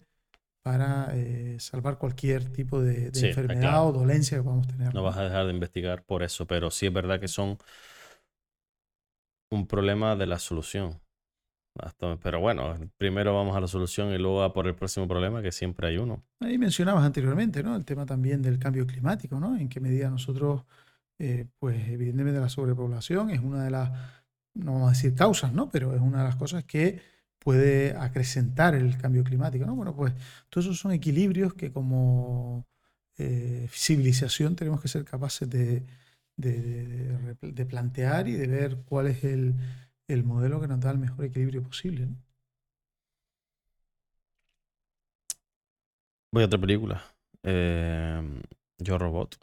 para 0.63 1.09
eh, 1.13 1.57
salvar 1.59 1.99
cualquier 1.99 2.51
tipo 2.53 2.81
de, 2.81 3.09
enfermedad 3.09 3.87
o 3.87 3.93
dolencia 3.93 4.39
que 4.39 4.45
podamos 4.45 4.69
tener. 4.69 4.95
No 4.95 5.03
vas 5.03 5.17
a 5.17 5.25
dejar 5.25 5.47
de 5.47 5.53
investigar 5.53 6.05
por 6.05 6.23
eso, 6.23 6.47
pero 6.47 6.71
sí 6.71 6.87
es 6.87 6.93
verdad 6.93 7.21
que 7.21 7.29
son 7.29 7.59
un 9.51 9.67
problema 9.67 10.17
de 10.17 10.27
la 10.27 10.39
solución. 10.39 11.01
Pero 12.23 12.41
bueno, 12.41 12.77
primero 12.99 13.35
vamos 13.35 13.57
a 13.57 13.61
la 13.61 13.67
solución 13.67 14.13
y 14.13 14.19
luego 14.19 14.43
a 14.43 14.53
por 14.53 14.67
el 14.67 14.75
próximo 14.75 15.09
problema, 15.09 15.41
que 15.41 15.53
siempre 15.53 15.89
hay 15.89 15.97
uno. 15.97 16.23
Ahí 16.41 16.59
mencionabas 16.59 17.05
anteriormente, 17.05 17.63
¿no? 17.63 17.75
El 17.75 17.85
tema 17.85 18.05
también 18.05 18.43
del 18.43 18.59
cambio 18.59 18.87
climático, 18.87 19.41
¿no? 19.41 19.57
En 19.57 19.69
qué 19.69 19.81
medida 19.81 20.11
nosotros, 20.11 20.65
eh, 21.19 21.47
pues 21.59 21.89
evidentemente 21.89 22.41
la 22.41 22.51
sobrepoblación 22.51 23.31
es 23.31 23.41
una 23.41 23.65
de 23.65 23.71
las, 23.71 23.91
no 24.55 24.75
vamos 24.75 24.89
a 24.89 24.93
decir 24.93 25.15
causas, 25.15 25.55
¿no? 25.55 25.71
Pero 25.71 25.95
es 25.95 26.01
una 26.03 26.19
de 26.19 26.25
las 26.25 26.37
cosas 26.37 26.65
que 26.65 27.01
puede 27.43 27.97
acrecentar 27.97 28.75
el 28.75 28.97
cambio 28.99 29.25
climático, 29.25 29.67
¿no? 29.67 29.75
Bueno, 29.75 29.95
pues 29.95 30.13
todos 30.49 30.67
esos 30.67 30.79
son 30.79 30.93
equilibrios 30.93 31.55
que 31.55 31.73
como 31.73 32.67
eh, 33.19 33.69
civilización 33.71 34.55
tenemos 34.57 34.81
que 34.81 34.89
ser 34.89 35.05
capaces 35.05 35.51
de, 35.51 35.85
de, 36.37 37.67
plantear 37.67 38.29
y 38.29 38.33
de 38.33 38.47
ver 38.47 38.77
cuál 38.85 39.09
es 39.09 39.25
el, 39.25 39.55
modelo 40.25 40.61
que 40.61 40.69
nos 40.69 40.81
da 40.81 40.91
el 40.91 40.99
mejor 40.99 41.25
equilibrio 41.25 41.63
posible. 41.63 42.07
Voy 46.31 46.43
a 46.43 46.47
otra 46.47 46.61
película. 46.61 47.03
Eh, 47.43 48.43
Yo 48.79 48.99
Robot. 48.99 49.39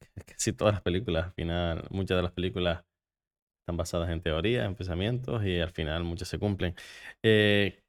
Casi 0.26 0.52
todas 0.52 0.74
las 0.74 0.82
películas, 0.82 1.26
al 1.26 1.32
final, 1.32 1.86
muchas 1.90 2.16
de 2.16 2.22
las 2.22 2.32
películas 2.32 2.84
están 3.64 3.78
basadas 3.78 4.10
en 4.10 4.20
teorías, 4.20 4.66
en 4.66 4.74
pensamientos 4.74 5.42
y 5.44 5.58
al 5.58 5.70
final 5.70 6.04
muchas 6.04 6.28
se 6.28 6.38
cumplen. 6.38 6.74
Eh, 7.22 7.82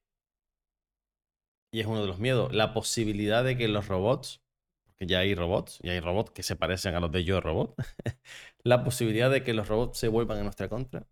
y 1.73 1.81
es 1.81 1.85
uno 1.87 1.99
de 2.01 2.07
los 2.07 2.19
miedos, 2.19 2.53
la 2.53 2.73
posibilidad 2.73 3.43
de 3.43 3.57
que 3.57 3.67
los 3.67 3.89
robots, 3.89 4.41
porque 4.85 5.05
ya 5.05 5.19
hay 5.19 5.35
robots, 5.35 5.79
y 5.83 5.89
hay 5.89 5.99
robots 5.99 6.31
que 6.31 6.43
se 6.43 6.55
parecen 6.55 6.95
a 6.95 7.01
los 7.01 7.11
de 7.11 7.25
Yo 7.25 7.41
Robot, 7.41 7.75
la 8.63 8.85
posibilidad 8.85 9.29
de 9.29 9.43
que 9.43 9.53
los 9.53 9.67
robots 9.67 9.97
se 9.97 10.07
vuelvan 10.07 10.37
en 10.37 10.45
nuestra 10.45 10.69
contra. 10.69 11.05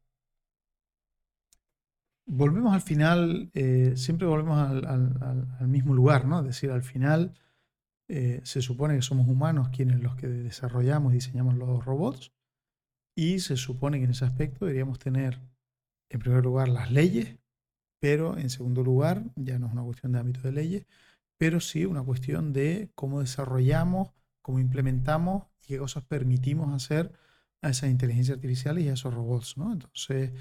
Volvemos 2.26 2.74
al 2.74 2.82
final, 2.82 3.52
eh, 3.54 3.94
siempre 3.98 4.26
volvemos 4.28 4.58
al, 4.58 5.68
mismo 5.68 5.94
lugar, 5.94 6.26
¿no? 6.26 6.40
Es 6.40 6.46
decir, 6.46 6.72
al 6.72 6.84
final 6.84 7.34
eh, 8.08 8.40
se 8.44 8.62
supone 8.62 8.96
que 8.96 9.02
somos 9.02 9.28
humanos 9.28 9.68
quienes 9.76 10.00
los 10.02 10.16
que 10.16 10.28
desarrollamos 10.28 11.12
y 11.12 11.16
diseñamos 11.16 11.56
los 11.56 11.84
robots, 11.84 12.32
y 13.16 13.40
se 13.40 13.58
supone 13.58 14.00
que 14.00 14.06
en 14.06 14.12
ese 14.12 14.26
aspecto 14.26 14.66
deberíamos 14.66 15.00
tener, 15.00 15.40
en 16.10 16.20
primer 16.20 16.44
lugar, 16.44 16.70
las 16.70 16.92
leyes, 16.92 17.38
pero 18.00 18.38
en 18.38 18.50
segundo 18.50 18.84
lugar, 18.84 19.24
ya 19.36 19.60
no 19.60 19.68
es 19.68 19.74
una 19.74 19.84
cuestión 19.84 20.12
de 20.12 20.20
ámbito 20.20 20.42
de 20.42 20.52
leyes, 20.52 20.86
pero 21.38 21.60
sí 21.60 21.86
una 21.86 22.04
cuestión 22.04 22.54
de 22.54 22.90
cómo 22.96 23.22
desarrollamos, 23.22 24.10
cómo 24.42 24.60
implementamos 24.60 25.46
y 25.64 25.68
qué 25.68 25.78
cosas 25.78 26.04
permitimos 26.04 26.74
hacer 26.74 27.12
a 27.62 27.70
esas 27.70 27.90
inteligencias 27.90 28.36
artificiales 28.36 28.84
y 28.84 28.90
a 28.90 28.94
esos 28.94 29.14
robots. 29.14 29.58
¿no? 29.58 29.72
Entonces, 29.72 30.32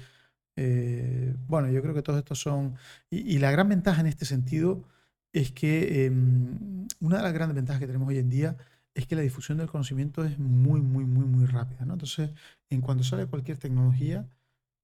eh, 0.55 1.35
bueno, 1.47 1.69
yo 1.71 1.81
creo 1.81 1.93
que 1.93 2.01
todos 2.01 2.19
estos 2.19 2.39
son... 2.39 2.75
Y, 3.09 3.39
la 3.39 3.51
gran 3.51 3.69
ventaja 3.69 4.01
en 4.01 4.07
este 4.07 4.25
sentido 4.25 4.83
es 5.31 5.51
que 5.51 6.05
em, 6.05 6.87
una 6.99 7.17
de 7.17 7.23
las 7.23 7.33
grandes 7.33 7.55
ventajas 7.55 7.79
que 7.79 7.87
tenemos 7.87 8.07
hoy 8.07 8.17
en 8.17 8.29
día 8.29 8.57
es 8.93 9.07
que 9.07 9.15
la 9.15 9.21
difusión 9.21 9.57
del 9.57 9.67
conocimiento 9.67 10.23
es 10.23 10.37
muy, 10.37 10.81
muy, 10.81 11.05
muy, 11.05 11.25
muy 11.25 11.45
rápida. 11.45 11.85
¿no? 11.85 11.93
Entonces, 11.93 12.31
en 12.73 12.81
cuanto 12.81 13.03
sale 13.03 13.27
cualquier 13.27 13.57
tecnología, 13.57 14.27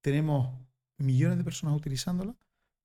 tenemos 0.01 0.57
millones 0.97 1.37
de 1.37 1.43
personas 1.43 1.75
utilizándola, 1.75 2.35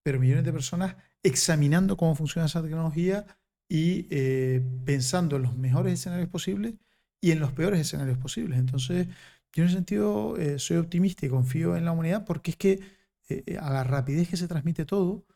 pero 0.02 0.20
millones 0.20 0.44
de 0.44 0.52
personas 0.52 0.96
examinando 1.22 1.96
cómo 1.96 2.14
funciona 2.14 2.46
esa 2.46 2.62
tecnología 2.62 3.26
y 3.68 4.06
eh, 4.10 4.62
pensando 4.84 5.36
en 5.36 5.42
los 5.42 5.56
mejores 5.56 5.94
escenarios 5.94 6.28
posibles 6.28 6.74
y 7.20 7.30
en 7.30 7.40
los 7.40 7.52
peores 7.52 7.80
escenarios 7.80 8.18
posibles. 8.18 8.58
Entonces, 8.58 9.08
yo 9.52 9.62
en 9.62 9.68
ese 9.68 9.76
sentido 9.76 10.36
eh, 10.36 10.58
soy 10.58 10.76
optimista 10.76 11.26
y 11.26 11.30
confío 11.30 11.76
en 11.76 11.84
la 11.84 11.92
humanidad 11.92 12.24
porque 12.24 12.50
es 12.52 12.56
que 12.56 12.80
eh, 13.28 13.58
a 13.58 13.70
la 13.70 13.84
rapidez 13.84 14.28
que 14.28 14.36
se 14.36 14.48
transmite 14.48 14.84
todo, 14.84 15.26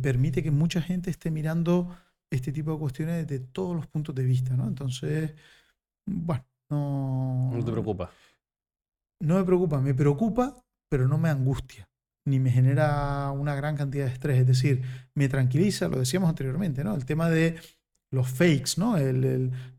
permite 0.00 0.44
que 0.44 0.52
mucha 0.52 0.80
gente 0.80 1.10
esté 1.10 1.32
mirando 1.32 1.96
este 2.30 2.52
tipo 2.52 2.70
de 2.70 2.78
cuestiones 2.78 3.26
desde 3.26 3.44
todos 3.44 3.74
los 3.74 3.88
puntos 3.88 4.14
de 4.14 4.22
vista, 4.22 4.56
¿no? 4.56 4.68
Entonces, 4.68 5.34
bueno, 6.04 6.44
no... 6.70 7.50
No 7.52 7.64
te 7.64 7.72
preocupa. 7.72 8.12
No 9.20 9.36
me 9.36 9.44
preocupa, 9.44 9.80
me 9.80 9.94
preocupa, 9.94 10.62
pero 10.88 11.08
no 11.08 11.18
me 11.18 11.28
angustia, 11.30 11.88
ni 12.26 12.38
me 12.38 12.50
genera 12.50 13.30
una 13.32 13.54
gran 13.54 13.76
cantidad 13.76 14.06
de 14.06 14.12
estrés. 14.12 14.40
Es 14.40 14.46
decir, 14.46 14.82
me 15.14 15.28
tranquiliza, 15.28 15.88
lo 15.88 15.98
decíamos 15.98 16.28
anteriormente, 16.28 16.84
¿no? 16.84 16.94
El 16.94 17.04
tema 17.06 17.30
de 17.30 17.58
los 18.10 18.28
fakes, 18.28 18.72
¿no? 18.76 18.96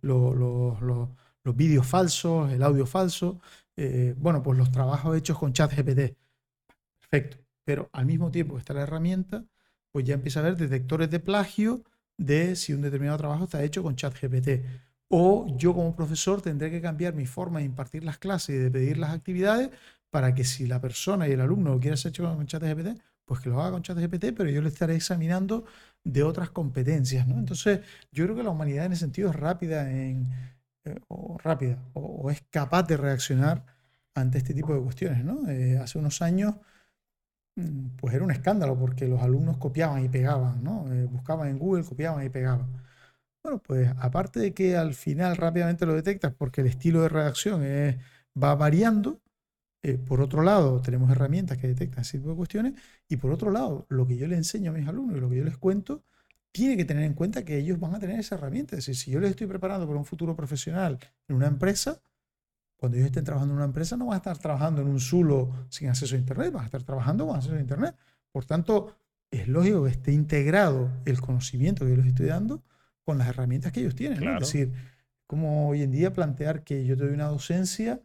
Los 0.01 1.55
vídeos 1.55 1.87
falsos, 1.87 2.51
el 2.51 2.63
audio 2.63 2.85
falso. 2.85 3.39
Eh, 3.75 4.15
bueno, 4.17 4.41
pues 4.41 4.57
los 4.57 4.71
trabajos 4.71 5.15
hechos 5.15 5.37
con 5.37 5.53
ChatGPT. 5.53 6.17
Perfecto. 6.99 7.37
Pero 7.63 7.89
al 7.93 8.05
mismo 8.05 8.31
tiempo 8.31 8.55
que 8.55 8.59
está 8.59 8.73
la 8.73 8.81
herramienta, 8.81 9.45
pues 9.91 10.05
ya 10.05 10.15
empieza 10.15 10.39
a 10.39 10.43
haber 10.43 10.57
detectores 10.57 11.09
de 11.09 11.19
plagio 11.19 11.83
de 12.17 12.55
si 12.55 12.73
un 12.73 12.81
determinado 12.81 13.17
trabajo 13.17 13.43
está 13.43 13.63
hecho 13.63 13.83
con 13.83 13.95
ChatGPT. 13.95 14.49
O 15.09 15.47
yo 15.57 15.73
como 15.73 15.95
profesor 15.95 16.41
tendré 16.41 16.69
que 16.69 16.81
cambiar 16.81 17.13
mi 17.13 17.25
forma 17.25 17.59
de 17.59 17.65
impartir 17.65 18.03
las 18.03 18.17
clases 18.17 18.55
y 18.55 18.57
de 18.57 18.71
pedir 18.71 18.97
las 18.97 19.11
actividades 19.11 19.69
para 20.09 20.33
que 20.33 20.43
si 20.43 20.67
la 20.67 20.81
persona 20.81 21.27
y 21.27 21.31
el 21.31 21.41
alumno 21.41 21.71
lo 21.71 21.79
quiere 21.79 21.93
hacer 21.95 22.13
con 22.15 22.45
ChatGPT, 22.45 22.99
pues 23.25 23.41
que 23.41 23.49
lo 23.49 23.61
haga 23.61 23.71
con 23.71 23.83
ChatGPT, 23.83 24.33
pero 24.35 24.49
yo 24.49 24.61
le 24.61 24.69
estaré 24.69 24.95
examinando 24.95 25.65
de 26.03 26.23
otras 26.23 26.49
competencias. 26.49 27.27
¿no? 27.27 27.37
Entonces, 27.39 27.81
yo 28.11 28.25
creo 28.25 28.35
que 28.35 28.43
la 28.43 28.49
humanidad 28.49 28.85
en 28.85 28.93
ese 28.93 29.01
sentido 29.01 29.29
es 29.29 29.35
rápida, 29.35 29.91
en, 29.91 30.27
eh, 30.85 30.99
o 31.09 31.37
rápida 31.37 31.77
o, 31.93 32.29
es 32.31 32.43
capaz 32.49 32.83
de 32.83 32.97
reaccionar 32.97 33.65
ante 34.15 34.37
este 34.39 34.53
tipo 34.53 34.73
de 34.73 34.81
cuestiones. 34.81 35.23
¿no? 35.25 35.49
Eh, 35.49 35.77
hace 35.77 35.97
unos 35.99 36.21
años 36.21 36.55
Mm, 37.57 37.97
pues 37.97 38.13
era 38.13 38.23
un 38.23 38.31
escándalo 38.31 38.77
porque 38.77 39.07
los 39.07 39.21
alumnos 39.21 39.57
copiaban 39.57 40.03
y 40.05 40.09
pegaban, 40.09 40.63
¿no? 40.63 40.85
Eh, 40.93 41.05
buscaban 41.05 41.49
en 41.49 41.57
Google, 41.57 41.83
copiaban 41.83 42.23
y 42.25 42.29
pegaban. 42.29 42.67
Bueno, 43.47 43.63
pues 43.63 43.89
aparte 43.99 44.41
de 44.41 44.53
que 44.53 44.75
al 44.75 44.93
final 44.93 45.37
rápidamente 45.37 45.85
lo 45.85 45.95
detectas 45.95 46.33
porque 46.33 46.59
el 46.59 46.67
estilo 46.67 47.01
de 47.01 47.07
redacción 47.07 47.61
va 48.43 48.55
variando, 48.55 49.21
eh, 49.83 49.97
por 49.97 50.19
otro 50.19 50.43
lado 50.43 50.81
tenemos 50.81 51.09
herramientas 51.09 51.57
que 51.57 51.67
detectan 51.67 52.01
ese 52.01 52.17
tipo 52.17 52.31
de 52.31 52.35
cuestiones 52.35 52.73
y 53.07 53.15
por 53.15 53.31
otro 53.31 53.49
lado 53.49 53.85
lo 53.87 54.05
que 54.05 54.17
yo 54.17 54.27
le 54.27 54.35
enseño 54.35 54.71
a 54.71 54.73
mis 54.73 54.85
alumnos 54.85 55.15
y 55.15 55.21
lo 55.21 55.29
que 55.29 55.37
yo 55.37 55.45
les 55.45 55.57
cuento 55.57 56.03
tiene 56.51 56.75
que 56.75 56.83
tener 56.83 57.05
en 57.05 57.13
cuenta 57.13 57.45
que 57.45 57.57
ellos 57.57 57.79
van 57.79 57.95
a 57.95 57.99
tener 57.99 58.19
esa 58.19 58.35
herramienta. 58.35 58.75
Es 58.75 58.85
decir, 58.85 58.97
si 58.97 59.11
yo 59.11 59.21
les 59.21 59.29
estoy 59.29 59.47
preparando 59.47 59.87
para 59.87 59.97
un 59.97 60.03
futuro 60.03 60.35
profesional 60.35 60.99
en 61.29 61.37
una 61.37 61.47
empresa, 61.47 62.01
cuando 62.75 62.97
ellos 62.97 63.05
estén 63.05 63.23
trabajando 63.23 63.53
en 63.53 63.59
una 63.59 63.65
empresa, 63.67 63.95
no 63.95 64.07
van 64.07 64.15
a 64.15 64.17
estar 64.17 64.37
trabajando 64.39 64.81
en 64.81 64.89
un 64.89 64.99
zulo 64.99 65.67
sin 65.69 65.87
acceso 65.87 66.15
a 66.15 66.17
Internet, 66.17 66.51
van 66.51 66.63
a 66.63 66.65
estar 66.65 66.83
trabajando 66.83 67.25
con 67.25 67.37
acceso 67.37 67.55
a 67.55 67.61
Internet. 67.61 67.95
Por 68.29 68.43
tanto, 68.43 68.93
es 69.31 69.47
lógico 69.47 69.85
que 69.85 69.91
esté 69.91 70.11
integrado 70.11 70.91
el 71.05 71.21
conocimiento 71.21 71.85
que 71.85 71.91
yo 71.91 71.95
les 71.95 72.07
estoy 72.07 72.25
dando 72.25 72.61
con 73.07 73.17
las 73.17 73.29
herramientas 73.29 73.71
que 73.71 73.79
ellos 73.79 73.95
tienen. 73.95 74.21
Es 74.21 74.39
decir, 74.41 74.73
como 75.27 75.69
hoy 75.69 75.81
en 75.81 75.91
día 75.91 76.11
plantear 76.11 76.65
que 76.65 76.85
yo 76.85 76.97
te 76.97 77.05
doy 77.05 77.13
una 77.13 77.27
docencia 77.27 78.01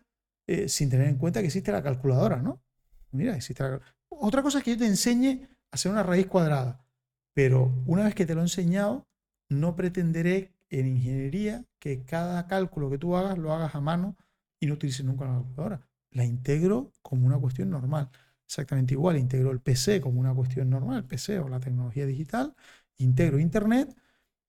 eh, 0.47 0.69
sin 0.69 0.91
tener 0.91 1.09
en 1.09 1.17
cuenta 1.17 1.41
que 1.41 1.47
existe 1.47 1.73
la 1.73 1.83
calculadora, 1.83 2.37
¿no? 2.37 2.63
Mira, 3.11 3.35
existe 3.35 3.65
la... 3.65 3.81
Otra 4.09 4.43
cosa 4.43 4.59
es 4.59 4.65
que 4.65 4.71
yo 4.71 4.79
te 4.79 4.87
enseñe 4.87 5.49
a 5.73 5.75
hacer 5.75 5.91
una 5.91 6.05
raíz 6.05 6.29
cuadrada, 6.29 6.87
pero 7.35 7.83
una 7.85 8.05
vez 8.05 8.15
que 8.15 8.27
te 8.27 8.37
lo 8.37 8.43
he 8.43 8.45
enseñado, 8.45 9.09
no 9.49 9.75
pretenderé 9.75 10.55
en 10.71 10.87
ingeniería 10.87 11.65
que 11.81 12.05
cada 12.05 12.47
cálculo 12.47 12.89
que 12.89 12.99
tú 12.99 13.17
hagas 13.17 13.37
lo 13.39 13.53
hagas 13.53 13.75
a 13.75 13.81
mano 13.81 14.17
y 14.61 14.67
no 14.69 14.75
utilice 14.75 15.03
nunca 15.03 15.25
la 15.25 15.33
calculadora. 15.33 15.81
La 16.13 16.25
integro 16.25 16.93
como 17.03 17.27
una 17.27 17.41
cuestión 17.41 17.71
normal. 17.71 18.09
Exactamente 18.47 18.95
igual, 18.95 19.17
integro 19.17 19.51
el 19.51 19.59
PC 19.59 20.01
como 20.01 20.21
una 20.21 20.33
cuestión 20.33 20.71
normal, 20.71 20.99
el 20.99 21.05
PC 21.07 21.41
o 21.41 21.49
la 21.49 21.59
tecnología 21.59 22.07
digital, 22.07 22.55
integro 22.99 23.41
Internet, 23.41 23.97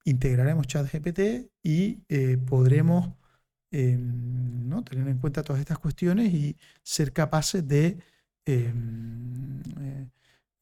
integraremos 0.06 0.68
ChatGPT 0.68 1.50
y 1.64 2.04
eh, 2.10 2.38
podremos 2.38 3.14
em, 3.72 4.68
¿no? 4.68 4.84
tener 4.84 5.08
en 5.08 5.18
cuenta 5.18 5.44
todas 5.44 5.60
estas 5.60 5.80
cuestiones 5.80 6.34
y 6.34 6.58
ser 6.84 7.14
capaces 7.14 7.68
de 7.68 7.98
em, 8.46 9.62
eh, 9.82 10.08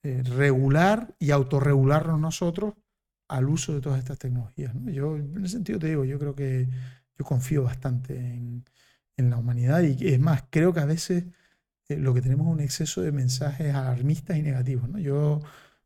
eh, 0.03 0.23
regular 0.23 1.15
y 1.19 1.31
autorregularnos 1.31 2.19
nosotros 2.19 2.73
al 3.27 3.49
uso 3.49 3.73
de 3.73 3.81
todas 3.81 3.99
estas 3.99 4.19
tecnologías. 4.19 4.73
Yo, 4.85 5.17
en 5.17 5.37
ese 5.37 5.53
sentido 5.53 5.79
te 5.79 5.87
digo, 5.87 6.05
yo 6.05 6.19
creo 6.19 6.35
que 6.35 6.67
yo 7.17 7.25
confío 7.25 7.63
bastante 7.63 8.17
en, 8.17 8.65
en 9.17 9.29
la 9.29 9.37
humanidad. 9.37 9.81
Y 9.83 10.09
es 10.09 10.19
más, 10.19 10.43
creo 10.49 10.73
que 10.73 10.81
a 10.81 10.85
veces 10.85 11.25
lo 11.89 12.13
que 12.13 12.21
tenemos 12.21 12.47
es 12.47 12.53
un 12.53 12.59
exceso 12.61 13.01
de 13.01 13.11
mensajes 13.11 13.73
alarmistas 13.73 14.37
y 14.37 14.41
negativos. 14.41 14.89
Yo, 15.01 15.41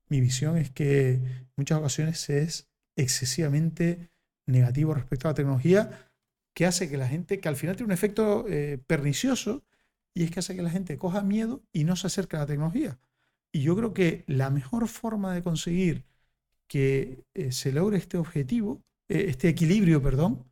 mi 0.09 0.21
visión 0.21 0.57
es 0.57 0.71
que 0.71 1.13
en 1.13 1.49
muchas 1.55 1.79
ocasiones 1.79 2.29
es 2.29 2.67
excesivamente 2.95 4.09
negativo 4.45 4.93
respecto 4.93 5.27
a 5.27 5.31
la 5.31 5.35
tecnología, 5.35 6.09
que 6.53 6.65
hace 6.65 6.89
que 6.89 6.97
la 6.97 7.07
gente, 7.07 7.39
que 7.39 7.49
al 7.49 7.55
final 7.55 7.75
tiene 7.75 7.87
un 7.87 7.93
efecto 7.93 8.45
eh, 8.47 8.79
pernicioso, 8.87 9.63
y 10.13 10.23
es 10.23 10.31
que 10.31 10.39
hace 10.39 10.55
que 10.55 10.61
la 10.61 10.69
gente 10.69 10.97
coja 10.97 11.21
miedo 11.21 11.61
y 11.73 11.83
no 11.83 11.95
se 11.95 12.07
acerque 12.07 12.37
a 12.37 12.39
la 12.39 12.45
tecnología. 12.45 12.97
Y 13.51 13.61
yo 13.61 13.75
creo 13.75 13.93
que 13.93 14.23
la 14.27 14.49
mejor 14.49 14.87
forma 14.87 15.33
de 15.33 15.43
conseguir 15.43 16.05
que 16.67 17.25
eh, 17.33 17.51
se 17.51 17.71
logre 17.71 17.97
este 17.97 18.17
objetivo, 18.17 18.81
este 19.07 19.49
equilibrio, 19.49 20.01
perdón, 20.01 20.45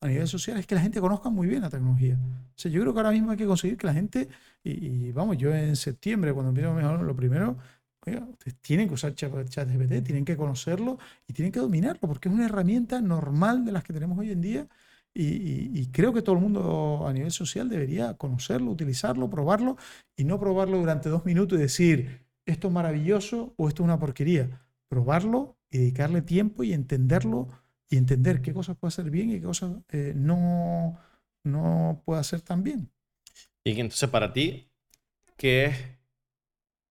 a 0.00 0.08
nivel 0.08 0.26
social 0.26 0.56
es 0.58 0.66
que 0.66 0.74
la 0.74 0.80
gente 0.80 1.00
conozca 1.00 1.28
muy 1.28 1.46
bien 1.46 1.62
la 1.62 1.70
tecnología. 1.70 2.14
O 2.16 2.58
sea, 2.58 2.70
yo 2.70 2.80
creo 2.80 2.92
que 2.92 3.00
ahora 3.00 3.12
mismo 3.12 3.30
hay 3.30 3.36
que 3.36 3.46
conseguir 3.46 3.76
que 3.76 3.86
la 3.86 3.92
gente, 3.92 4.28
y, 4.64 5.12
vamos, 5.12 5.36
yo 5.36 5.54
en 5.54 5.76
septiembre, 5.76 6.32
cuando 6.32 6.50
empiezo 6.50 6.72
mejor, 6.72 7.00
lo 7.00 7.14
primero, 7.14 7.58
oiga, 8.06 8.26
tienen 8.60 8.88
que 8.88 8.94
usar 8.94 9.14
ChatGPT, 9.14 10.04
tienen 10.04 10.24
que 10.24 10.36
conocerlo 10.36 10.98
y 11.26 11.32
tienen 11.32 11.52
que 11.52 11.60
dominarlo, 11.60 12.00
porque 12.00 12.28
es 12.28 12.34
una 12.34 12.46
herramienta 12.46 13.00
normal 13.00 13.64
de 13.64 13.72
las 13.72 13.84
que 13.84 13.92
tenemos 13.92 14.18
hoy 14.18 14.30
en 14.30 14.40
día. 14.40 14.68
Y, 15.12 15.86
creo 15.86 16.12
que 16.12 16.22
todo 16.22 16.36
el 16.36 16.40
mundo 16.40 17.04
a 17.06 17.12
nivel 17.12 17.32
social 17.32 17.68
debería 17.68 18.14
conocerlo, 18.14 18.70
utilizarlo, 18.70 19.28
probarlo 19.28 19.76
y 20.16 20.24
no 20.24 20.38
probarlo 20.38 20.78
durante 20.78 21.08
dos 21.08 21.24
minutos 21.24 21.58
y 21.58 21.62
decir 21.62 22.20
esto 22.46 22.68
es 22.68 22.74
maravilloso 22.74 23.52
o 23.56 23.68
esto 23.68 23.82
es 23.82 23.84
una 23.84 23.98
porquería. 23.98 24.62
Probarlo 24.88 25.56
y 25.68 25.78
dedicarle 25.78 26.22
tiempo 26.22 26.62
y 26.62 26.72
entenderlo 26.72 27.48
y 27.88 27.96
entender 27.96 28.40
qué 28.40 28.54
cosas 28.54 28.76
puede 28.76 28.90
hacer 28.90 29.10
bien 29.10 29.30
y 29.30 29.40
qué 29.40 29.42
cosas 29.42 29.72
eh, 29.88 30.12
no, 30.14 30.96
no 31.42 32.02
puede 32.04 32.20
hacer 32.20 32.40
tan 32.40 32.62
bien. 32.62 32.88
Y 33.64 33.72
entonces 33.80 34.08
para 34.08 34.32
ti, 34.32 34.68
¿qué 35.36 35.64
es 35.66 35.99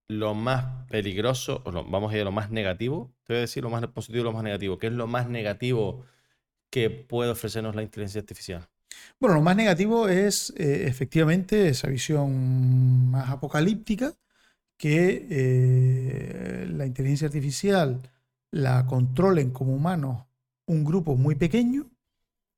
lo 0.10 0.34
más 0.34 0.86
peligroso? 0.90 1.62
O 1.66 1.72
vamos 1.72 2.12
a 2.12 2.16
ir 2.16 2.22
a 2.22 2.26
lo 2.26 2.32
más 2.34 2.52
negativo. 2.52 3.14
Te 3.24 3.34
voy 3.34 3.38
a 3.38 3.42
decir 3.42 3.64
lo 3.64 3.70
más 3.70 3.86
positivo 3.88 4.22
y 4.22 4.24
lo 4.26 4.34
más 4.34 4.44
negativo. 4.44 4.78
¿Qué 4.78 4.88
es 4.88 4.94
lo 4.94 5.08
más 5.08 5.30
negativo 5.30 6.06
que 6.70 6.90
puede 6.90 7.32
ofrecernos 7.32 7.76
la 7.76 7.84
inteligencia 7.84 8.20
artificial? 8.20 8.68
Bueno, 9.20 9.36
lo 9.36 9.42
más 9.42 9.56
negativo 9.56 10.10
es 10.10 10.54
eh, 10.58 10.88
efectivamente 10.88 11.70
esa 11.70 11.88
visión 11.88 13.12
más 13.12 13.30
apocalíptica 13.30 14.14
que 14.78 15.28
eh, 15.30 16.68
la 16.70 16.86
inteligencia 16.86 17.28
artificial 17.28 18.02
la 18.52 18.86
controlen 18.88 19.52
como 19.52 19.74
humanos 19.76 20.26
un 20.66 20.84
grupo 20.84 21.16
muy 21.16 21.36
pequeño 21.36 21.90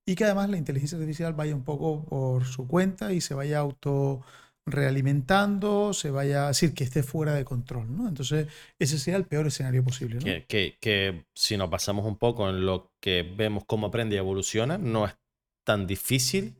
y 0.05 0.15
que 0.15 0.25
además 0.25 0.49
la 0.49 0.57
inteligencia 0.57 0.97
artificial 0.97 1.33
vaya 1.33 1.55
un 1.55 1.63
poco 1.63 2.05
por 2.05 2.45
su 2.45 2.67
cuenta 2.67 3.13
y 3.13 3.21
se 3.21 3.33
vaya 3.33 3.59
auto 3.59 4.21
realimentando, 4.65 5.93
se 5.93 6.11
vaya 6.11 6.45
a 6.45 6.47
decir 6.49 6.73
que 6.73 6.83
esté 6.83 7.03
fuera 7.03 7.33
de 7.33 7.45
control, 7.45 7.95
¿no? 7.95 8.07
Entonces, 8.07 8.47
ese 8.77 8.99
sería 8.99 9.17
el 9.17 9.25
peor 9.25 9.47
escenario 9.47 9.83
posible, 9.83 10.15
¿no? 10.15 10.25
Que, 10.47 10.77
que, 10.79 11.25
si 11.33 11.57
nos 11.57 11.69
basamos 11.69 12.05
un 12.05 12.17
poco 12.17 12.49
en 12.49 12.65
lo 12.65 12.91
que 12.99 13.23
vemos 13.23 13.63
cómo 13.65 13.87
aprende 13.87 14.15
y 14.15 14.19
evoluciona, 14.19 14.77
no 14.77 15.05
es 15.05 15.15
tan 15.63 15.87
difícil 15.87 16.55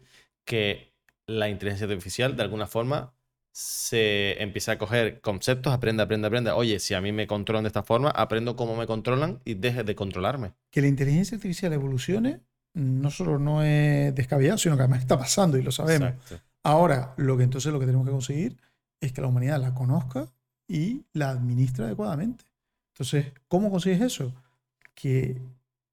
que 0.45 0.94
la 1.28 1.49
inteligencia 1.49 1.88
artificial 1.88 2.36
de 2.36 2.44
alguna 2.44 2.68
forma 2.68 3.14
se 3.53 4.41
empiece 4.41 4.72
a 4.72 4.78
coger 4.78 5.19
conceptos, 5.22 5.73
aprende, 5.73 6.03
aprende, 6.03 6.28
aprende. 6.28 6.52
Oye, 6.52 6.80
si 6.80 6.94
a 6.94 7.02
mí 7.02 7.11
me 7.11 7.28
controlan 7.28 7.64
de 7.64 7.68
esta 7.68 7.84
forma, 7.84 8.10
aprendo 8.10 8.56
cómo 8.56 8.76
me 8.76 8.88
controlan 8.88 9.41
y 9.44 9.56
deje 9.56 9.84
de 9.84 9.95
controlarme. 9.95 10.53
Que 10.72 10.82
la 10.82 10.88
inteligencia 10.88 11.36
artificial 11.36 11.73
evolucione 11.73 12.41
no 12.73 13.11
solo 13.11 13.38
no 13.38 13.64
es 13.64 14.15
descabellado, 14.15 14.57
sino 14.57 14.76
que 14.76 14.84
además 14.84 15.02
está 15.02 15.18
pasando 15.18 15.57
y 15.57 15.64
lo 15.64 15.72
sabemos. 15.72 16.14
Ahora, 16.63 17.13
lo 17.17 17.38
que 17.38 17.43
entonces 17.43 17.71
lo 17.71 17.79
que 17.79 17.85
tenemos 17.85 18.05
que 18.05 18.11
conseguir 18.11 18.57
es 18.99 19.13
que 19.13 19.21
la 19.21 19.27
humanidad 19.27 19.59
la 19.59 19.73
conozca 19.73 20.31
y 20.67 21.05
la 21.13 21.29
administre 21.29 21.85
adecuadamente. 21.85 22.45
Entonces, 22.93 23.33
¿cómo 23.47 23.71
consigues 23.71 24.01
eso? 24.01 24.33
Que 24.93 25.41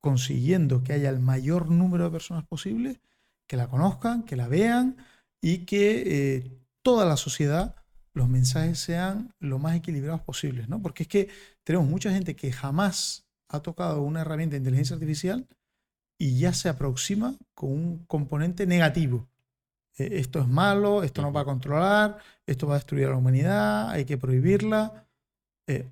consiguiendo 0.00 0.82
que 0.82 0.92
haya 0.92 1.10
el 1.10 1.20
mayor 1.20 1.70
número 1.70 2.04
de 2.04 2.10
personas 2.10 2.46
posible 2.46 3.00
que 3.46 3.56
la 3.56 3.68
conozcan, 3.68 4.22
que 4.24 4.36
la 4.36 4.46
vean 4.46 4.96
y 5.40 5.64
que 5.64 6.36
eh, 6.36 6.58
toda 6.82 7.06
la 7.06 7.16
sociedad 7.16 7.74
los 8.12 8.28
mensajes 8.28 8.78
sean 8.78 9.32
lo 9.38 9.58
más 9.58 9.76
equilibrados 9.76 10.20
posibles, 10.20 10.68
¿no? 10.68 10.82
Porque 10.82 11.04
es 11.04 11.08
que 11.08 11.28
tenemos 11.64 11.88
mucha 11.88 12.12
gente 12.12 12.36
que 12.36 12.52
jamás 12.52 13.26
ha 13.48 13.60
tocado 13.60 14.02
una 14.02 14.20
herramienta 14.20 14.54
de 14.54 14.58
inteligencia 14.58 14.94
artificial 14.94 15.46
y 16.18 16.38
ya 16.38 16.52
se 16.52 16.68
aproxima 16.68 17.36
con 17.54 17.70
un 17.70 18.04
componente 18.06 18.66
negativo. 18.66 19.28
E, 19.98 20.18
esto 20.18 20.40
es 20.40 20.48
malo, 20.48 21.02
esto 21.02 21.22
no 21.22 21.32
va 21.32 21.42
a 21.42 21.44
controlar, 21.44 22.18
esto 22.46 22.66
va 22.66 22.74
a 22.74 22.78
destruir 22.78 23.06
a 23.06 23.10
la 23.10 23.16
humanidad, 23.16 23.90
hay 23.90 24.04
que 24.04 24.16
prohibirla. 24.16 25.06
Eh, 25.68 25.90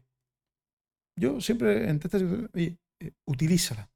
yo 1.19 1.41
siempre 1.41 1.91
intento 1.91 2.19
oye, 2.55 2.79
eh, 3.01 3.13
utilízala. 3.27 3.91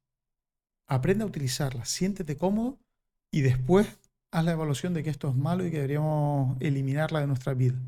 Aprende 0.87 1.23
a 1.23 1.27
utilizarla, 1.27 1.85
siéntete 1.85 2.35
cómodo 2.35 2.77
y 3.31 3.41
después 3.41 3.87
haz 4.31 4.45
la 4.45 4.51
evaluación 4.51 4.93
de 4.93 5.03
que 5.03 5.09
esto 5.09 5.29
es 5.29 5.35
malo 5.35 5.65
y 5.65 5.71
que 5.71 5.77
deberíamos 5.77 6.57
eliminarla 6.59 7.21
de 7.21 7.27
nuestra 7.27 7.53
vida. 7.53 7.79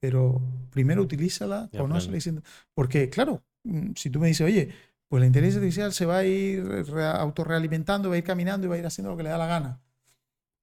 Pero 0.00 0.40
primero 0.70 1.02
utilízala, 1.02 1.68
conócela 1.76 2.16
y 2.16 2.42
Porque, 2.74 3.10
claro, 3.10 3.42
mm, 3.64 3.92
si 3.94 4.08
tú 4.08 4.18
me 4.18 4.28
dices, 4.28 4.46
oye, 4.46 4.72
pues 5.08 5.20
la 5.20 5.26
inteligencia 5.26 5.58
artificial 5.58 5.92
se 5.92 6.06
va 6.06 6.18
a 6.18 6.24
ir 6.24 6.64
autorrealimentando, 6.96 8.08
va 8.08 8.14
a 8.14 8.18
ir 8.18 8.24
caminando 8.24 8.66
y 8.66 8.70
va 8.70 8.76
a 8.76 8.78
ir 8.78 8.86
haciendo 8.86 9.10
lo 9.10 9.16
que 9.16 9.24
le 9.24 9.28
da 9.28 9.36
la 9.36 9.46
gana. 9.46 9.80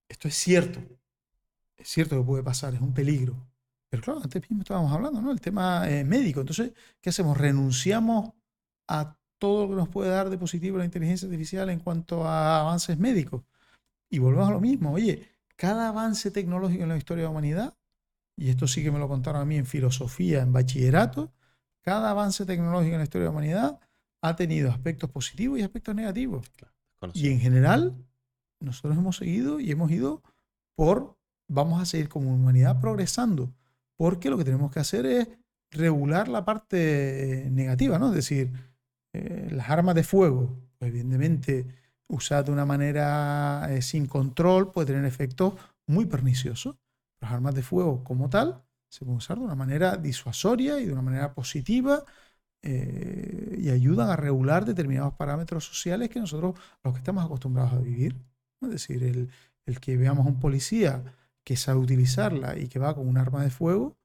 Esto 0.08 0.28
es 0.28 0.36
cierto. 0.36 0.82
Es 1.76 1.90
cierto 1.90 2.18
que 2.18 2.24
puede 2.24 2.44
pasar, 2.44 2.74
es 2.74 2.82
un 2.82 2.94
peligro. 2.94 3.48
Pero 3.90 4.04
claro, 4.04 4.22
antes 4.24 4.42
mismo 4.50 4.64
estábamos 4.64 4.92
hablando, 4.92 5.22
¿no? 5.22 5.32
El 5.32 5.40
tema 5.42 5.90
eh, 5.90 6.04
médico. 6.04 6.42
Entonces, 6.42 6.74
¿qué 7.02 7.10
hacemos? 7.10 7.38
¿Renunciamos 7.38 8.34
a 8.88 9.18
todo 9.38 9.64
lo 9.64 9.70
que 9.70 9.76
nos 9.76 9.90
puede 9.90 10.10
dar 10.10 10.30
de 10.30 10.38
positivo 10.38 10.78
la 10.78 10.86
inteligencia 10.86 11.28
artificial 11.28 11.70
en 11.70 11.80
cuanto 11.80 12.26
a 12.26 12.62
avances 12.62 12.98
médicos? 12.98 13.44
Y 14.10 14.20
volvemos 14.20 14.50
a 14.50 14.52
lo 14.52 14.60
mismo. 14.60 14.94
Oye, 14.94 15.30
cada 15.56 15.90
avance 15.90 16.32
tecnológico 16.32 16.84
en 16.84 16.90
la 16.90 16.98
historia 16.98 17.24
de 17.24 17.28
la 17.28 17.32
humanidad, 17.32 17.78
y 18.36 18.50
esto 18.50 18.68
sí 18.68 18.84
que 18.84 18.92
me 18.92 19.00
lo 19.00 19.08
contaron 19.08 19.42
a 19.42 19.46
mí 19.46 19.58
en 19.58 19.66
filosofía, 19.66 20.42
en 20.42 20.54
bachillerato, 20.54 21.34
cada 21.82 22.12
avance 22.12 22.46
tecnológico 22.46 22.94
en 22.94 23.00
la 23.00 23.04
historia 23.04 23.24
de 23.24 23.28
la 23.28 23.32
humanidad 23.32 23.80
ha 24.22 24.36
tenido 24.36 24.70
aspectos 24.70 25.10
positivos 25.10 25.60
y 25.60 25.64
aspectos 25.64 25.96
negativos. 25.96 26.46
y 27.14 27.30
en 27.30 27.40
general, 27.40 27.96
nosotros 28.60 28.98
hemos 28.98 29.18
seguido 29.18 29.60
y 29.60 29.72
hemos 29.72 29.92
ido 29.92 30.22
por, 30.76 31.18
vamos 31.48 31.82
a 31.82 31.86
seguir 31.86 32.10
como 32.10 32.34
humanidad 32.34 32.80
progresando, 32.80 33.54
porque 33.98 34.30
lo 34.30 34.38
que 34.38 34.46
tenemos 34.46 34.72
que 34.72 34.80
hacer 34.80 35.06
es 35.06 35.28
regular 35.72 36.28
la 36.28 36.46
parte 36.46 37.48
negativa, 37.52 38.00
¿no? 38.00 38.10
Es 38.10 38.16
decir, 38.16 38.52
eh, 39.14 39.50
las 39.52 39.70
armas 39.70 39.96
de 39.96 40.04
fuego, 40.04 40.56
pues 40.78 40.90
evidentemente 40.90 41.66
usadas 42.08 42.46
de 42.46 42.52
una 42.52 42.66
manera 42.66 43.68
eh, 43.70 43.82
sin 43.82 44.06
control 44.06 44.72
puede 44.72 44.88
tener 44.88 45.06
efectos 45.06 45.54
muy 45.88 46.06
perniciosos. 46.06 46.76
Las 47.20 47.32
armas 47.32 47.56
de 47.56 47.64
fuego 47.64 48.04
como 48.04 48.30
tal 48.30 48.64
se 48.90 49.00
pueden 49.00 49.18
usar 49.18 49.38
de 49.38 49.46
una 49.46 49.56
manera 49.56 49.98
disuasoria 49.98 50.80
y 50.80 50.86
de 50.86 50.94
una 50.94 51.02
manera 51.02 51.34
positiva 51.34 52.04
eh, 52.62 53.58
y 53.60 53.70
ayudan 53.70 54.10
a 54.10 54.16
regular 54.16 54.66
determinados 54.66 55.14
parámetros 55.14 55.66
sociales 55.66 56.10
que 56.10 56.20
nosotros, 56.20 56.56
los 56.84 56.94
que 56.94 57.00
estamos 57.00 57.26
acostumbrados 57.26 57.74
a 57.74 57.80
vivir. 57.80 58.16
Es 58.62 58.70
decir, 58.70 59.04
el, 59.04 59.30
el 59.66 59.80
que 59.80 59.98
veamos 59.98 60.26
a 60.26 60.30
un 60.30 60.40
policía 60.40 61.04
que 61.44 61.56
sabe 61.56 61.80
utilizarla 61.80 62.58
y 62.58 62.68
que 62.68 62.80
va 62.80 62.96
con 62.96 63.08
un 63.08 63.18
arma 63.18 63.44
de 63.44 63.50
fuego, 63.50 63.98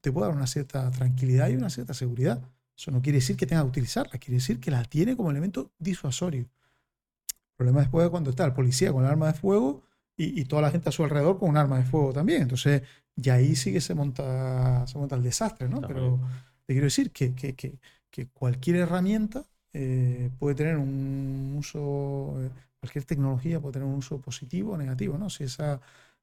te 0.00 0.12
puede 0.12 0.28
dar 0.28 0.36
una 0.36 0.46
cierta 0.46 0.90
tranquilidad 0.90 1.48
y 1.48 1.56
una 1.56 1.70
cierta 1.70 1.94
seguridad. 1.94 2.42
Eso 2.76 2.90
no 2.90 3.02
quiere 3.02 3.18
decir 3.18 3.36
que 3.36 3.46
tenga 3.46 3.62
que 3.62 3.68
utilizarla, 3.68 4.18
quiere 4.18 4.36
decir 4.36 4.60
que 4.60 4.70
la 4.70 4.84
tiene 4.84 5.16
como 5.16 5.30
elemento 5.30 5.70
disuasorio. 5.78 6.42
El 6.42 7.56
problema 7.56 7.80
después 7.80 8.04
es 8.04 8.10
cuando 8.10 8.30
está 8.30 8.44
el 8.44 8.54
policía 8.54 8.92
con 8.92 9.04
el 9.04 9.10
arma 9.10 9.26
de 9.26 9.34
fuego 9.34 9.82
y, 10.16 10.44
toda 10.44 10.62
la 10.62 10.70
gente 10.70 10.88
a 10.88 10.92
su 10.92 11.02
alrededor 11.02 11.38
con 11.38 11.48
un 11.50 11.56
arma 11.56 11.78
de 11.78 11.84
fuego 11.84 12.12
también. 12.12 12.42
Entonces, 12.42 12.82
ya 13.16 13.34
ahí 13.34 13.56
sí 13.56 13.72
que 13.72 13.80
se 13.80 13.94
monta, 13.94 14.86
se 14.86 14.98
monta 14.98 15.16
el 15.16 15.22
desastre, 15.22 15.68
¿no? 15.68 15.80
Pero 15.80 16.20
te 16.64 16.74
quiero 16.74 16.86
decir 16.86 17.10
que, 17.10 17.34
que, 17.34 17.54
que, 17.54 17.78
que 18.10 18.28
cualquier 18.28 18.76
herramienta 18.76 19.44
eh, 19.72 20.30
puede 20.38 20.54
tener 20.54 20.76
un 20.76 21.56
uso, 21.58 22.34
eh, 22.40 22.50
cualquier 22.82 23.04
tecnología 23.04 23.60
puede 23.60 23.74
tener 23.74 23.88
un 23.88 23.94
uso 23.94 24.20
positivo 24.20 24.72
o 24.72 24.76
negativo, 24.76 25.16
¿no? 25.16 25.30
Si 25.30 25.44
ese 25.44 25.78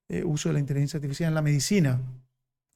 eh, 0.09 0.23
uso 0.23 0.49
de 0.49 0.53
la 0.53 0.59
inteligencia 0.59 0.97
artificial 0.97 1.29
en 1.29 1.35
la 1.35 1.41
medicina 1.41 2.01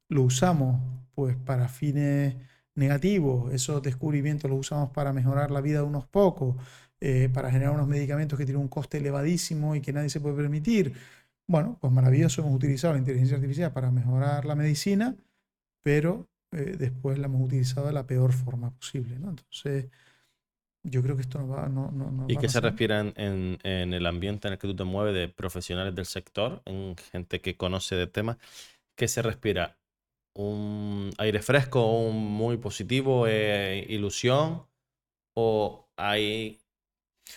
lo 0.09 0.23
usamos 0.23 0.79
pues 1.13 1.35
para 1.35 1.67
fines 1.67 2.35
negativos, 2.75 3.53
esos 3.53 3.81
descubrimientos 3.81 4.49
los 4.49 4.59
usamos 4.59 4.89
para 4.91 5.13
mejorar 5.13 5.51
la 5.51 5.61
vida 5.61 5.79
de 5.79 5.85
unos 5.85 6.07
pocos, 6.07 6.55
para 7.33 7.51
generar 7.51 7.73
unos 7.73 7.87
medicamentos 7.87 8.39
que 8.39 8.45
tienen 8.45 8.61
un 8.61 8.69
coste 8.69 8.97
elevadísimo 8.97 9.75
y 9.75 9.81
que 9.81 9.91
nadie 9.91 10.09
se 10.09 10.21
puede 10.21 10.37
permitir. 10.37 10.93
Bueno, 11.47 11.77
pues 11.81 11.91
maravilloso, 11.91 12.41
hemos 12.41 12.55
utilizado 12.55 12.93
la 12.93 12.99
inteligencia 12.99 13.35
artificial 13.35 13.73
para 13.73 13.91
mejorar 13.91 14.45
la 14.45 14.55
medicina, 14.55 15.15
pero 15.83 16.29
eh, 16.51 16.75
después 16.77 17.19
la 17.19 17.27
hemos 17.27 17.41
utilizado 17.41 17.87
de 17.87 17.93
la 17.93 18.07
peor 18.07 18.33
forma 18.33 18.71
posible. 18.71 19.19
¿no? 19.19 19.29
Entonces, 19.31 19.87
yo 20.83 21.01
creo 21.01 21.15
que 21.15 21.21
esto 21.21 21.39
no 21.39 21.47
va, 21.47 21.67
no, 21.69 21.91
no, 21.91 22.25
¿Y 22.27 22.37
qué 22.37 22.49
se 22.49 22.59
respira 22.59 22.99
en, 22.99 23.57
en, 23.63 23.93
el 23.93 24.05
ambiente 24.05 24.47
en 24.47 24.53
el 24.53 24.59
que 24.59 24.67
tú 24.67 24.75
te 24.75 24.83
mueves 24.83 25.15
de 25.15 25.29
profesionales 25.29 25.95
del 25.95 26.05
sector, 26.05 26.61
en 26.65 26.95
gente 27.11 27.39
que 27.39 27.55
conoce 27.55 27.95
de 27.95 28.07
temas? 28.07 28.37
¿Qué 28.95 29.07
se 29.07 29.21
respira? 29.21 29.77
¿Un 30.35 31.11
aire 31.17 31.41
fresco, 31.41 31.99
un 31.99 32.31
muy 32.31 32.57
positivo, 32.57 33.27
eh, 33.27 33.85
ilusión? 33.87 34.63
¿O 35.35 35.87
hay 35.95 36.59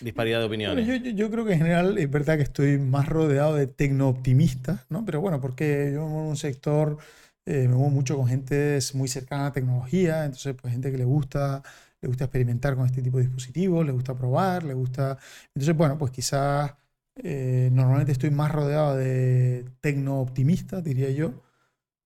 disparidad 0.00 0.40
de 0.40 0.46
opiniones? 0.46 0.86
yo, 0.86 0.96
yo, 0.96 1.30
creo 1.30 1.44
que 1.44 1.52
en 1.52 1.58
general 1.58 1.98
es 1.98 2.10
verdad 2.10 2.36
que 2.36 2.42
estoy 2.42 2.78
más 2.78 3.08
rodeado 3.08 3.54
de 3.54 3.68
tecno-optimistas, 3.68 4.86
¿no? 4.90 5.04
Pero 5.04 5.20
bueno, 5.20 5.40
porque 5.40 5.92
yo 5.94 6.04
en 6.04 6.12
un 6.12 6.36
sector 6.36 6.98
eh, 7.46 7.68
me 7.68 7.74
muevo 7.76 7.90
mucho 7.90 8.16
con 8.16 8.26
gente 8.26 8.78
muy 8.94 9.06
cercana 9.06 9.42
a 9.42 9.48
la 9.48 9.52
tecnología, 9.52 10.24
entonces 10.24 10.56
pues 10.60 10.72
gente 10.72 10.90
que 10.90 10.98
le 10.98 11.04
gusta, 11.04 11.62
le 12.06 12.08
gusta 12.08 12.24
experimentar 12.24 12.76
con 12.76 12.86
este 12.86 13.02
tipo 13.02 13.18
de 13.18 13.24
dispositivos, 13.24 13.84
le 13.84 13.92
gusta 13.92 14.16
probar, 14.16 14.62
le 14.62 14.74
gusta... 14.74 15.18
Entonces, 15.48 15.76
bueno, 15.76 15.98
pues 15.98 16.12
quizás 16.12 16.74
eh, 17.16 17.68
normalmente 17.72 18.12
estoy 18.12 18.30
más 18.30 18.52
rodeado 18.52 18.96
de 18.96 19.64
tecno-optimistas, 19.80 20.84
diría 20.84 21.10
yo, 21.10 21.42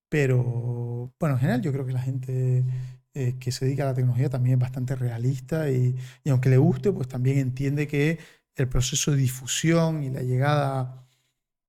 pero 0.09 1.13
bueno, 1.19 1.35
en 1.35 1.39
general 1.39 1.61
yo 1.61 1.71
creo 1.71 1.85
que 1.85 1.93
la 1.93 2.01
gente 2.01 2.63
eh, 3.13 3.35
que 3.39 3.51
se 3.51 3.65
dedica 3.65 3.83
a 3.83 3.87
la 3.87 3.93
tecnología 3.93 4.29
también 4.29 4.55
es 4.55 4.61
bastante 4.61 4.95
realista 4.95 5.69
y, 5.69 5.95
y, 6.23 6.29
aunque 6.31 6.49
le 6.49 6.57
guste, 6.57 6.91
pues 6.91 7.07
también 7.07 7.37
entiende 7.37 7.87
que 7.87 8.19
el 8.55 8.67
proceso 8.69 9.11
de 9.11 9.17
difusión 9.17 10.03
y 10.03 10.09
la 10.09 10.23
llegada 10.23 11.05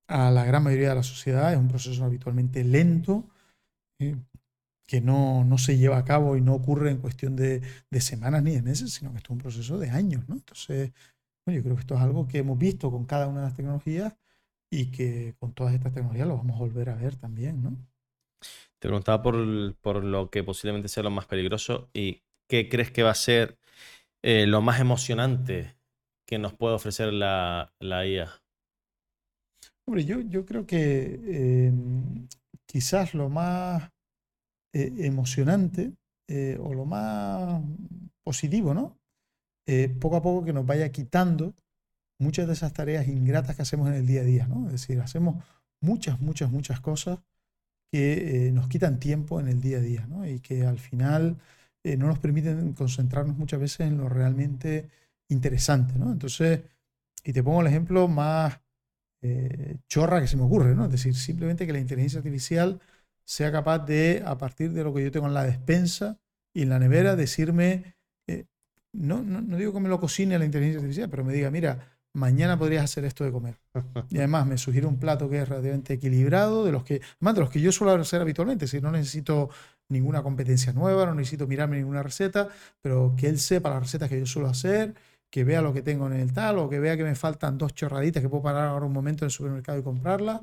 a 0.08 0.30
la 0.30 0.44
gran 0.44 0.62
mayoría 0.62 0.90
de 0.90 0.94
la 0.96 1.02
sociedad 1.02 1.52
es 1.52 1.58
un 1.58 1.68
proceso 1.68 2.04
habitualmente 2.04 2.64
lento 2.64 3.28
que 4.86 5.00
no, 5.00 5.44
no, 5.44 5.58
se 5.58 5.78
lleva 5.78 5.98
a 5.98 6.04
cabo 6.04 6.36
y 6.36 6.40
no 6.40 6.54
ocurre 6.54 6.90
en 6.90 6.98
cuestión 6.98 7.36
de, 7.36 7.62
de, 7.90 8.00
semanas 8.00 8.42
ni 8.42 8.52
de 8.52 8.62
meses, 8.62 8.92
sino 8.92 9.12
que 9.12 9.18
esto 9.18 9.28
es 9.28 9.36
un 9.36 9.38
proceso 9.38 9.78
de 9.78 9.90
años. 9.90 10.28
¿no? 10.28 10.34
Entonces, 10.34 10.92
bueno, 11.44 11.58
yo 11.58 11.64
creo 11.64 11.76
que 11.76 11.80
esto 11.80 11.94
es 11.94 12.00
algo 12.00 12.28
que 12.28 12.38
hemos 12.38 12.58
visto 12.58 12.90
con 12.90 13.06
cada 13.06 13.26
una 13.28 13.40
de 13.40 13.46
las 13.46 13.56
tecnologías 13.56 14.16
y 14.70 14.90
que 14.90 15.34
con 15.38 15.52
todas 15.52 15.74
estas 15.74 15.92
tecnologías 15.92 16.28
lo 16.28 16.36
vamos 16.36 16.56
a 16.56 16.60
volver 16.60 16.90
a 16.90 16.94
ver 16.96 17.16
también, 17.16 17.62
¿no? 17.62 17.76
Te 18.78 18.88
preguntaba 18.88 19.22
por, 19.22 19.34
lo 20.04 20.30
que 20.30 20.42
posiblemente 20.42 20.88
sea 20.88 21.04
lo 21.04 21.10
más 21.10 21.26
peligroso 21.26 21.88
y 21.92 22.22
qué 22.48 22.68
crees 22.68 22.90
que 22.90 23.04
va 23.04 23.10
a 23.10 23.14
ser 23.14 23.58
eh, 24.22 24.46
lo 24.46 24.60
más 24.60 24.80
emocionante 24.80 25.76
que 26.26 26.38
nos 26.38 26.52
puede 26.54 26.74
ofrecer 26.74 27.12
la, 27.12 27.72
la 27.78 28.06
IA. 28.06 28.42
Hombre, 29.84 30.04
yo, 30.04 30.20
yo 30.22 30.44
creo 30.44 30.66
que 30.66 31.66
em, 31.66 32.26
quizás 32.66 33.14
lo 33.14 33.28
más 33.28 33.91
eh, 34.72 34.92
emocionante 34.98 35.92
eh, 36.28 36.58
o 36.60 36.74
lo 36.74 36.84
más 36.84 37.62
positivo, 38.24 38.74
¿no? 38.74 38.98
poco 40.00 40.16
a 40.16 40.22
poco 40.22 40.44
que 40.44 40.52
nos 40.52 40.66
vaya 40.66 40.90
quitando 40.90 41.54
muchas 42.22 42.46
de 42.46 42.54
esas 42.54 42.72
tareas 42.72 43.08
ingratas 43.08 43.56
que 43.56 43.62
hacemos 43.62 43.88
en 43.88 43.94
el 43.94 44.06
día 44.06 44.22
a 44.22 44.24
día, 44.24 44.46
¿no? 44.46 44.66
Es 44.66 44.72
decir, 44.72 45.00
hacemos 45.00 45.44
muchas, 45.80 46.20
muchas, 46.20 46.50
muchas 46.50 46.80
cosas 46.80 47.18
que 47.92 48.46
eh, 48.46 48.52
nos 48.52 48.68
quitan 48.68 48.98
tiempo 48.98 49.38
en 49.40 49.48
el 49.48 49.60
día 49.60 49.78
a 49.78 49.80
día, 49.80 50.06
¿no? 50.06 50.26
Y 50.26 50.40
que 50.40 50.64
al 50.64 50.78
final 50.78 51.36
eh, 51.84 51.96
no 51.96 52.06
nos 52.06 52.18
permiten 52.18 52.72
concentrarnos 52.72 53.36
muchas 53.36 53.60
veces 53.60 53.80
en 53.80 53.98
lo 53.98 54.08
realmente 54.08 54.88
interesante, 55.28 55.98
¿no? 55.98 56.10
Entonces, 56.10 56.62
y 57.24 57.32
te 57.32 57.42
pongo 57.42 57.60
el 57.60 57.66
ejemplo 57.66 58.08
más 58.08 58.60
eh, 59.22 59.76
chorra 59.88 60.20
que 60.20 60.28
se 60.28 60.36
me 60.36 60.44
ocurre, 60.44 60.74
¿no? 60.74 60.86
Es 60.86 60.92
decir, 60.92 61.14
simplemente 61.14 61.66
que 61.66 61.72
la 61.72 61.80
inteligencia 61.80 62.18
artificial 62.18 62.80
sea 63.24 63.52
capaz 63.52 63.80
de, 63.80 64.22
a 64.24 64.36
partir 64.38 64.72
de 64.72 64.84
lo 64.84 64.92
que 64.92 65.02
yo 65.02 65.10
tengo 65.10 65.26
en 65.26 65.34
la 65.34 65.44
despensa 65.44 66.18
y 66.54 66.62
en 66.62 66.68
la 66.68 66.78
nevera, 66.78 67.16
decirme, 67.16 67.96
no, 68.92 69.22
no, 69.22 69.40
no 69.40 69.56
digo 69.56 69.72
que 69.72 69.80
me 69.80 69.88
lo 69.88 69.98
cocine 69.98 70.38
la 70.38 70.44
inteligencia 70.44 70.80
artificial, 70.80 71.08
pero 71.08 71.24
me 71.24 71.32
diga, 71.32 71.50
mira, 71.50 71.98
mañana 72.14 72.58
podrías 72.58 72.84
hacer 72.84 73.04
esto 73.04 73.24
de 73.24 73.32
comer. 73.32 73.58
Y 74.10 74.18
además 74.18 74.46
me 74.46 74.58
sugiere 74.58 74.86
un 74.86 74.98
plato 74.98 75.28
que 75.28 75.40
es 75.40 75.48
relativamente 75.48 75.94
equilibrado, 75.94 76.64
de 76.64 76.72
los 76.72 76.84
que, 76.84 77.00
además 77.16 77.34
de 77.34 77.40
los 77.40 77.50
que 77.50 77.60
yo 77.60 77.72
suelo 77.72 77.92
hacer 77.94 78.20
habitualmente, 78.20 78.66
si 78.66 78.80
no 78.80 78.90
necesito 78.90 79.50
ninguna 79.88 80.22
competencia 80.22 80.72
nueva, 80.72 81.06
no 81.06 81.14
necesito 81.14 81.46
mirarme 81.46 81.76
ninguna 81.76 82.02
receta, 82.02 82.48
pero 82.80 83.14
que 83.16 83.28
él 83.28 83.38
sepa 83.38 83.70
las 83.70 83.82
recetas 83.82 84.08
que 84.08 84.18
yo 84.18 84.26
suelo 84.26 84.48
hacer, 84.48 84.94
que 85.30 85.44
vea 85.44 85.62
lo 85.62 85.72
que 85.72 85.82
tengo 85.82 86.06
en 86.06 86.14
el 86.14 86.32
tal, 86.32 86.58
o 86.58 86.68
que 86.68 86.78
vea 86.78 86.96
que 86.96 87.04
me 87.04 87.14
faltan 87.14 87.56
dos 87.56 87.74
chorraditas 87.74 88.22
que 88.22 88.28
puedo 88.28 88.42
parar 88.42 88.68
ahora 88.68 88.84
un 88.84 88.92
momento 88.92 89.24
en 89.24 89.26
el 89.28 89.30
supermercado 89.30 89.78
y 89.78 89.82
comprarlas. 89.82 90.42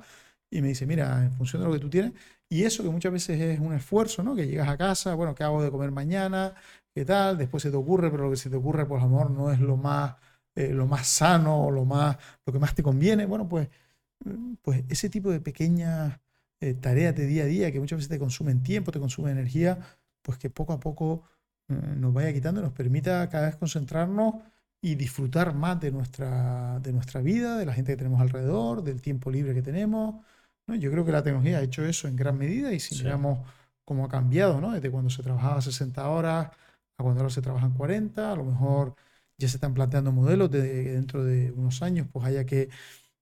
Y 0.51 0.61
me 0.61 0.69
dice, 0.69 0.85
mira, 0.85 1.23
en 1.25 1.33
función 1.35 1.61
de 1.61 1.67
lo 1.67 1.73
que 1.73 1.79
tú 1.79 1.89
tienes, 1.89 2.13
y 2.49 2.63
eso 2.63 2.83
que 2.83 2.89
muchas 2.89 3.11
veces 3.11 3.39
es 3.39 3.59
un 3.59 3.73
esfuerzo, 3.73 4.23
¿no? 4.23 4.35
Que 4.35 4.47
llegas 4.47 4.67
a 4.69 4.77
casa, 4.77 5.13
bueno, 5.13 5.35
¿qué 5.35 5.43
hago 5.43 5.63
de 5.63 5.71
comer 5.71 5.91
mañana? 5.91 6.55
¿Qué 6.93 7.05
tal? 7.05 7.37
Después 7.37 7.63
se 7.63 7.71
te 7.71 7.77
ocurre, 7.77 8.09
pero 8.09 8.23
lo 8.25 8.31
que 8.31 8.37
se 8.37 8.49
te 8.49 8.55
ocurre, 8.55 8.85
por 8.87 8.99
amor, 8.99 9.29
no 9.31 9.51
es 9.51 9.59
lo 9.59 9.77
más 9.77 10.15
eh, 10.59 10.73
lo 10.73 10.87
más 10.87 11.07
sano 11.07 11.67
o 11.67 11.71
lo, 11.71 11.85
más, 11.85 12.17
lo 12.45 12.51
que 12.53 12.59
más 12.59 12.75
te 12.75 12.83
conviene. 12.83 13.25
Bueno, 13.25 13.47
pues, 13.47 13.69
pues 14.61 14.83
ese 14.89 15.09
tipo 15.09 15.31
de 15.31 15.39
pequeñas 15.41 16.19
eh, 16.59 16.73
tareas 16.73 17.15
de 17.15 17.25
día 17.25 17.43
a 17.43 17.45
día 17.45 17.71
que 17.71 17.79
muchas 17.79 17.97
veces 17.97 18.09
te 18.09 18.19
consumen 18.19 18.61
tiempo, 18.63 18.91
te 18.91 18.99
consumen 18.99 19.33
energía, 19.33 19.79
pues 20.21 20.37
que 20.37 20.49
poco 20.49 20.73
a 20.73 20.79
poco 20.79 21.23
eh, 21.69 21.73
nos 21.97 22.13
vaya 22.13 22.33
quitando 22.33 22.61
y 22.61 22.63
nos 22.63 22.73
permita 22.73 23.29
cada 23.29 23.47
vez 23.47 23.55
concentrarnos 23.55 24.35
y 24.81 24.95
disfrutar 24.95 25.53
más 25.53 25.79
de 25.79 25.91
nuestra, 25.91 26.79
de 26.79 26.93
nuestra 26.93 27.21
vida, 27.21 27.57
de 27.57 27.65
la 27.65 27.73
gente 27.73 27.93
que 27.93 27.97
tenemos 27.97 28.21
alrededor, 28.21 28.83
del 28.83 29.01
tiempo 29.01 29.31
libre 29.31 29.53
que 29.53 29.61
tenemos. 29.61 30.25
¿No? 30.69 30.75
Yo 30.75 30.91
creo 30.91 31.03
que 31.05 31.11
la 31.11 31.23
tecnología 31.23 31.57
ha 31.57 31.61
hecho 31.61 31.83
eso 31.83 32.07
en 32.07 32.15
gran 32.15 32.37
medida 32.37 32.71
y 32.71 32.79
si 32.79 32.95
miramos 33.03 33.39
cómo 33.83 34.05
ha 34.05 34.09
cambiado, 34.09 34.61
¿no? 34.61 34.71
desde 34.71 34.91
cuando 34.91 35.09
se 35.09 35.23
trabajaba 35.23 35.61
60 35.61 36.07
horas 36.09 36.47
a 36.97 37.03
cuando 37.03 37.21
ahora 37.21 37.33
se 37.33 37.41
trabajan 37.41 37.73
40, 37.73 38.31
a 38.31 38.35
lo 38.35 38.45
mejor 38.45 38.95
ya 39.37 39.47
se 39.47 39.57
están 39.57 39.73
planteando 39.73 40.11
modelos 40.11 40.51
de 40.51 40.93
dentro 40.93 41.23
de 41.23 41.51
unos 41.51 41.81
años, 41.81 42.07
pues 42.11 42.25
haya 42.25 42.45
que 42.45 42.69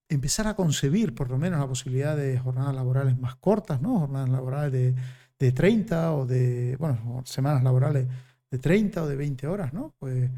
empezar 0.09 0.47
a 0.47 0.55
concebir 0.55 1.15
por 1.15 1.29
lo 1.29 1.37
menos 1.37 1.59
la 1.59 1.67
posibilidad 1.67 2.17
de 2.17 2.37
jornadas 2.39 2.75
laborales 2.75 3.17
más 3.17 3.35
cortas, 3.35 3.81
¿no? 3.81 3.99
Jornadas 3.99 4.29
laborales 4.29 4.71
de, 4.71 4.95
de 5.39 5.51
30 5.51 6.13
o 6.13 6.25
de, 6.25 6.75
bueno, 6.77 7.23
semanas 7.25 7.63
laborales 7.63 8.07
de 8.49 8.59
30 8.59 9.03
o 9.03 9.07
de 9.07 9.15
20 9.15 9.47
horas, 9.47 9.73
¿no? 9.73 9.93
Pues 9.99 10.29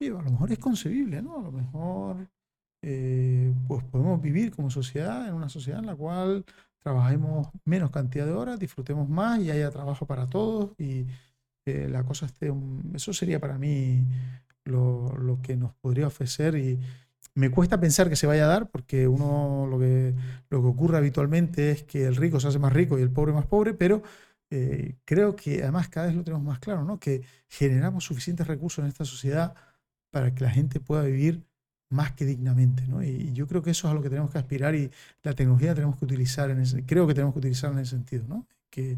a 0.00 0.04
lo 0.04 0.30
mejor 0.30 0.52
es 0.52 0.58
concebible, 0.58 1.20
¿no? 1.22 1.38
A 1.38 1.42
lo 1.42 1.52
mejor 1.52 2.28
eh, 2.82 3.52
pues 3.66 3.84
podemos 3.84 4.20
vivir 4.20 4.54
como 4.54 4.70
sociedad, 4.70 5.28
en 5.28 5.34
una 5.34 5.48
sociedad 5.48 5.80
en 5.80 5.86
la 5.86 5.96
cual 5.96 6.44
trabajemos 6.78 7.48
menos 7.64 7.90
cantidad 7.90 8.26
de 8.26 8.32
horas, 8.32 8.58
disfrutemos 8.58 9.08
más 9.08 9.40
y 9.40 9.50
haya 9.50 9.70
trabajo 9.70 10.06
para 10.06 10.26
todos 10.26 10.70
y 10.78 11.06
la 11.66 12.02
cosa 12.04 12.26
esté... 12.26 12.50
eso 12.94 13.12
sería 13.12 13.40
para 13.40 13.58
mí 13.58 14.02
lo, 14.64 15.38
que 15.42 15.56
nos 15.56 15.74
podría 15.74 16.06
ofrecer 16.06 16.56
y 16.56 16.78
me 17.34 17.50
cuesta 17.50 17.80
pensar 17.80 18.08
que 18.08 18.16
se 18.16 18.26
vaya 18.26 18.44
a 18.44 18.48
dar 18.48 18.70
porque 18.70 19.06
uno 19.08 19.66
lo 19.70 19.78
que, 19.78 20.14
lo 20.50 20.60
que 20.60 20.68
ocurre 20.68 20.98
habitualmente 20.98 21.70
es 21.70 21.82
que 21.84 22.06
el 22.06 22.16
rico 22.16 22.40
se 22.40 22.48
hace 22.48 22.58
más 22.58 22.72
rico 22.72 22.98
y 22.98 23.02
el 23.02 23.10
pobre 23.10 23.32
más 23.32 23.46
pobre, 23.46 23.74
pero 23.74 24.02
eh, 24.50 24.96
creo 25.04 25.36
que 25.36 25.62
además 25.62 25.88
cada 25.88 26.06
vez 26.06 26.16
lo 26.16 26.24
tenemos 26.24 26.44
más 26.44 26.58
claro, 26.58 26.84
¿no? 26.84 26.98
que 26.98 27.22
generamos 27.48 28.04
suficientes 28.04 28.46
recursos 28.46 28.82
en 28.82 28.88
esta 28.88 29.04
sociedad 29.04 29.54
para 30.10 30.34
que 30.34 30.44
la 30.44 30.50
gente 30.50 30.80
pueda 30.80 31.02
vivir 31.02 31.44
más 31.90 32.12
que 32.12 32.24
dignamente. 32.24 32.84
¿no? 32.86 33.02
Y, 33.02 33.32
yo 33.32 33.46
creo 33.46 33.62
que 33.62 33.70
eso 33.70 33.88
es 33.88 33.92
a 33.92 33.94
lo 33.94 34.02
que 34.02 34.08
tenemos 34.08 34.30
que 34.30 34.38
aspirar 34.38 34.74
y 34.74 34.90
la 35.22 35.34
tecnología 35.34 35.74
tenemos 35.74 35.96
que 35.96 36.04
utilizar 36.04 36.50
en 36.50 36.60
ese, 36.60 36.84
creo 36.84 37.06
que 37.06 37.14
tenemos 37.14 37.34
que 37.34 37.40
utilizar 37.40 37.72
en 37.72 37.78
ese 37.78 37.90
sentido, 37.90 38.24
¿no? 38.28 38.46
que 38.70 38.96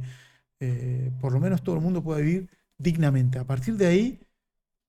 eh, 0.61 1.11
por 1.21 1.33
lo 1.33 1.41
menos 1.41 1.63
todo 1.63 1.77
el 1.77 1.81
mundo 1.81 2.03
pueda 2.03 2.21
vivir 2.21 2.49
dignamente. 2.79 3.39
A 3.39 3.45
partir 3.45 3.77
de 3.77 3.87
ahí, 3.87 4.21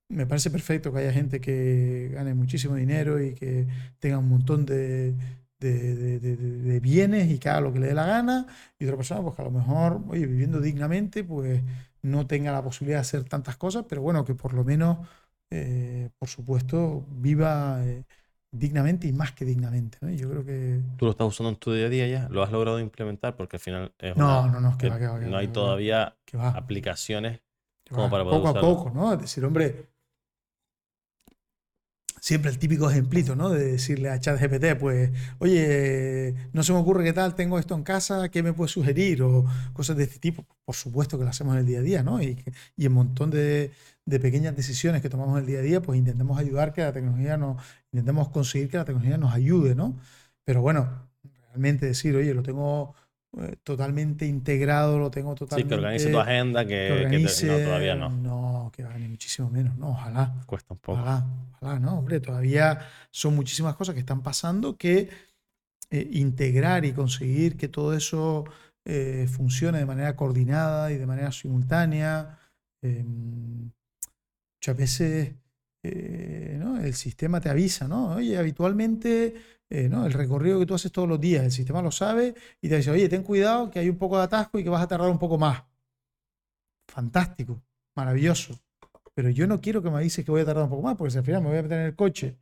me 0.10 0.26
parece 0.26 0.52
perfecto 0.52 0.91
que 0.91 0.99
haya 0.99 1.14
gente 1.14 1.40
que 1.40 2.11
gane 2.14 2.34
muchísimo 2.34 2.76
dinero 2.76 3.22
y 3.22 3.34
que 3.34 3.68
tenga 3.99 4.18
un 4.18 4.28
montón 4.30 4.65
de, 4.65 5.15
de, 5.61 6.80
bienes 6.82 7.30
y 7.32 7.38
que 7.40 7.49
haga 7.49 7.61
lo 7.61 7.73
que 7.73 7.80
le 7.80 7.88
dé 7.88 7.94
la 7.94 8.06
gana, 8.06 8.48
y 8.80 8.86
otra 8.86 8.98
persona, 8.98 9.22
pues 9.22 9.36
que 9.36 9.41
a 9.41 9.45
lo 9.45 9.52
mejor, 9.52 10.02
oye, 10.10 10.26
viviendo 10.26 10.60
dignamente, 10.60 11.23
pues 11.23 11.61
no 12.02 12.28
tenga 12.28 12.52
la 12.52 12.64
posibilidad 12.64 12.98
de 12.98 13.02
hacer 13.02 13.23
tantas 13.26 13.57
cosas, 13.57 13.86
pero 13.88 14.02
bueno, 14.02 14.26
que 14.26 14.36
por 14.36 14.53
lo 14.53 14.64
menos, 14.64 14.98
eh, 15.52 16.10
por 16.18 16.30
supuesto, 16.30 17.06
viva 17.10 17.86
eh, 17.86 18.06
dignamente 18.52 19.07
y 19.07 19.14
más 19.14 19.34
que 19.34 19.45
dignamente. 19.45 19.98
Yo 20.15 20.30
creo 20.30 20.45
que... 20.45 20.82
¿Tú 20.98 21.06
lo 21.06 21.11
estás 21.11 21.28
usando 21.28 21.49
en 21.49 21.57
tu 21.57 21.73
día 21.73 21.86
a 21.86 21.90
día 21.90 22.07
ya? 22.07 22.30
¿Lo 22.30 22.41
has 22.41 22.52
logrado 22.52 22.80
implementar? 22.80 23.36
Porque 23.36 23.57
al 23.57 23.61
final 23.61 23.94
es 23.99 24.15
no, 24.15 24.48
no, 24.49 24.60
no, 24.60 24.78
que, 24.78 24.90
no 24.90 25.38
hay 25.38 25.49
todavía 25.49 26.15
aplicaciones 26.34 27.41
poco 27.90 28.48
a 28.48 28.60
poco, 28.60 28.91
¿no? 28.91 29.14
Es 29.14 29.19
decir, 29.19 29.44
hombre, 29.44 29.90
siempre 32.22 32.52
el 32.52 32.60
típico 32.60 32.89
ejemplito, 32.89 33.35
¿no? 33.35 33.49
De 33.49 33.73
decirle 33.73 34.10
a 34.10 34.19
ChatGPT, 34.19 34.80
pues, 34.80 35.11
oye, 35.39 36.35
no 36.53 36.61
se 36.64 36.72
me 36.72 36.77
ocurre 36.80 37.03
qué 37.03 37.14
tal, 37.14 37.35
tengo 37.35 37.57
esto 37.57 37.73
en 37.76 37.84
casa, 37.84 38.30
¿qué 38.30 38.43
me 38.43 38.53
puedes 38.53 38.72
sugerir? 38.72 39.23
O 39.23 39.45
cosas 39.73 39.98
de 39.98 40.03
este 40.03 40.19
tipo. 40.19 40.45
Por 40.64 40.76
supuesto 40.76 41.18
que 41.18 41.23
lo 41.23 41.31
hacemos 41.31 41.56
en 41.56 41.61
el 41.61 41.65
día 41.65 41.80
a 41.80 41.81
día, 41.81 42.03
¿no? 42.03 42.22
Y, 42.22 42.38
y 42.77 42.88
un 42.88 42.93
montón 42.93 43.31
de, 43.31 43.72
de, 44.06 44.19
pequeñas 44.19 44.56
decisiones 44.56 45.02
que 45.02 45.10
tomamos 45.10 45.34
en 45.38 45.41
el 45.41 45.48
día 45.48 45.60
a 45.60 45.61
día, 45.64 45.81
pues 45.81 45.98
intentamos 45.98 46.38
ayudar 46.38 46.73
que 46.73 46.81
la 46.81 46.93
tecnología 46.93 47.38
nos, 47.38 47.61
intentamos 47.91 48.30
conseguir 48.30 48.69
que 48.69 48.77
la 48.77 48.85
tecnología 48.85 49.18
nos 49.18 49.34
ayude, 49.34 49.73
¿no? 49.73 49.98
Pero 50.45 50.61
bueno, 50.61 51.10
realmente 51.49 51.88
decir, 51.88 52.15
oye, 52.15 52.34
lo 52.35 52.43
tengo 52.43 52.93
eh, 53.38 53.56
totalmente 53.64 54.26
integrado, 54.26 54.99
lo 54.99 55.10
tengo 55.10 55.34
totalmente. 55.36 55.64
Sí, 55.64 55.70
que 55.70 55.76
organice 55.76 56.12
tu 56.12 56.20
agenda, 56.20 56.66
que, 56.66 57.08
no, 57.48 57.58
todavía 57.64 57.95
no. 57.95 58.10
No, 58.10 58.72
que 58.76 58.84
va 58.84 58.98
ni 58.98 59.08
muchísimo 59.08 59.49
menos, 59.49 59.78
no, 59.78 59.91
ojalá. 59.91 60.36
Cuesta 60.45 60.74
un 60.74 60.80
poco. 60.80 60.99
Ojalá, 60.99 61.26
ojalá, 61.53 61.80
no, 61.80 61.99
hombre, 61.99 62.20
todavía 62.20 62.80
son 63.10 63.36
muchísimas 63.36 63.76
cosas 63.76 63.94
que 63.94 64.02
están 64.02 64.22
pasando 64.22 64.76
que 64.76 65.10
eh, 65.90 66.10
integrar 66.12 66.84
y 66.84 66.91
conseguir 66.91 67.56
que 67.56 67.70
todo 67.70 67.94
eso 67.94 68.44
eh, 68.84 69.28
funcione 69.32 69.78
de 69.78 69.86
manera 69.86 70.14
coordinada 70.18 70.91
y 70.91 70.98
de 70.98 71.06
manera 71.06 71.32
simultánea. 71.32 72.38
Em, 72.82 73.72
muchas 74.58 74.76
veces 74.76 75.36
el 75.84 76.94
sistema 76.94 77.41
te 77.41 77.49
avisa, 77.49 77.88
¿no? 77.88 78.16
Oye, 78.16 78.38
habitualmente 78.38 79.34
eh, 79.72 79.85
el 79.85 80.11
recorrido 80.14 80.60
que 80.60 80.65
tú 80.65 80.76
haces 80.76 80.91
todos 80.91 81.07
los 81.07 81.19
días, 81.19 81.45
el 81.45 81.52
sistema 81.52 81.81
lo 81.81 81.91
sabe 81.91 82.35
y 82.61 82.68
te 82.68 82.76
dice, 82.76 82.91
oye, 82.91 83.07
ten 83.07 83.23
cuidado 83.23 83.72
que 83.72 83.80
hay 83.80 83.88
un 83.88 83.98
poco 83.98 84.18
de 84.18 84.26
atasco 84.26 84.60
y 84.60 84.64
que 84.64 84.69
vas 84.69 84.84
a 84.84 84.88
tardar 84.88 85.10
un 85.10 85.18
poco 85.18 85.38
más. 85.38 85.64
Fantástico, 86.89 87.61
maravilloso. 87.95 88.60
Pero 89.14 89.30
yo 89.30 89.48
no 89.48 89.61
quiero 89.61 89.81
que 89.81 89.89
me 89.89 90.02
dices 90.02 90.26
que 90.26 90.31
voy 90.31 90.41
a 90.41 90.45
tardar 90.45 90.65
un 90.65 90.69
poco 90.69 90.81
más, 90.81 90.98
porque 90.98 91.11
si 91.11 91.19
al 91.19 91.23
final 91.23 91.41
me 91.41 91.49
voy 91.49 91.60
a 91.60 91.64
meter 91.64 91.80
en 91.80 91.85
el 91.85 91.95
coche 91.95 92.35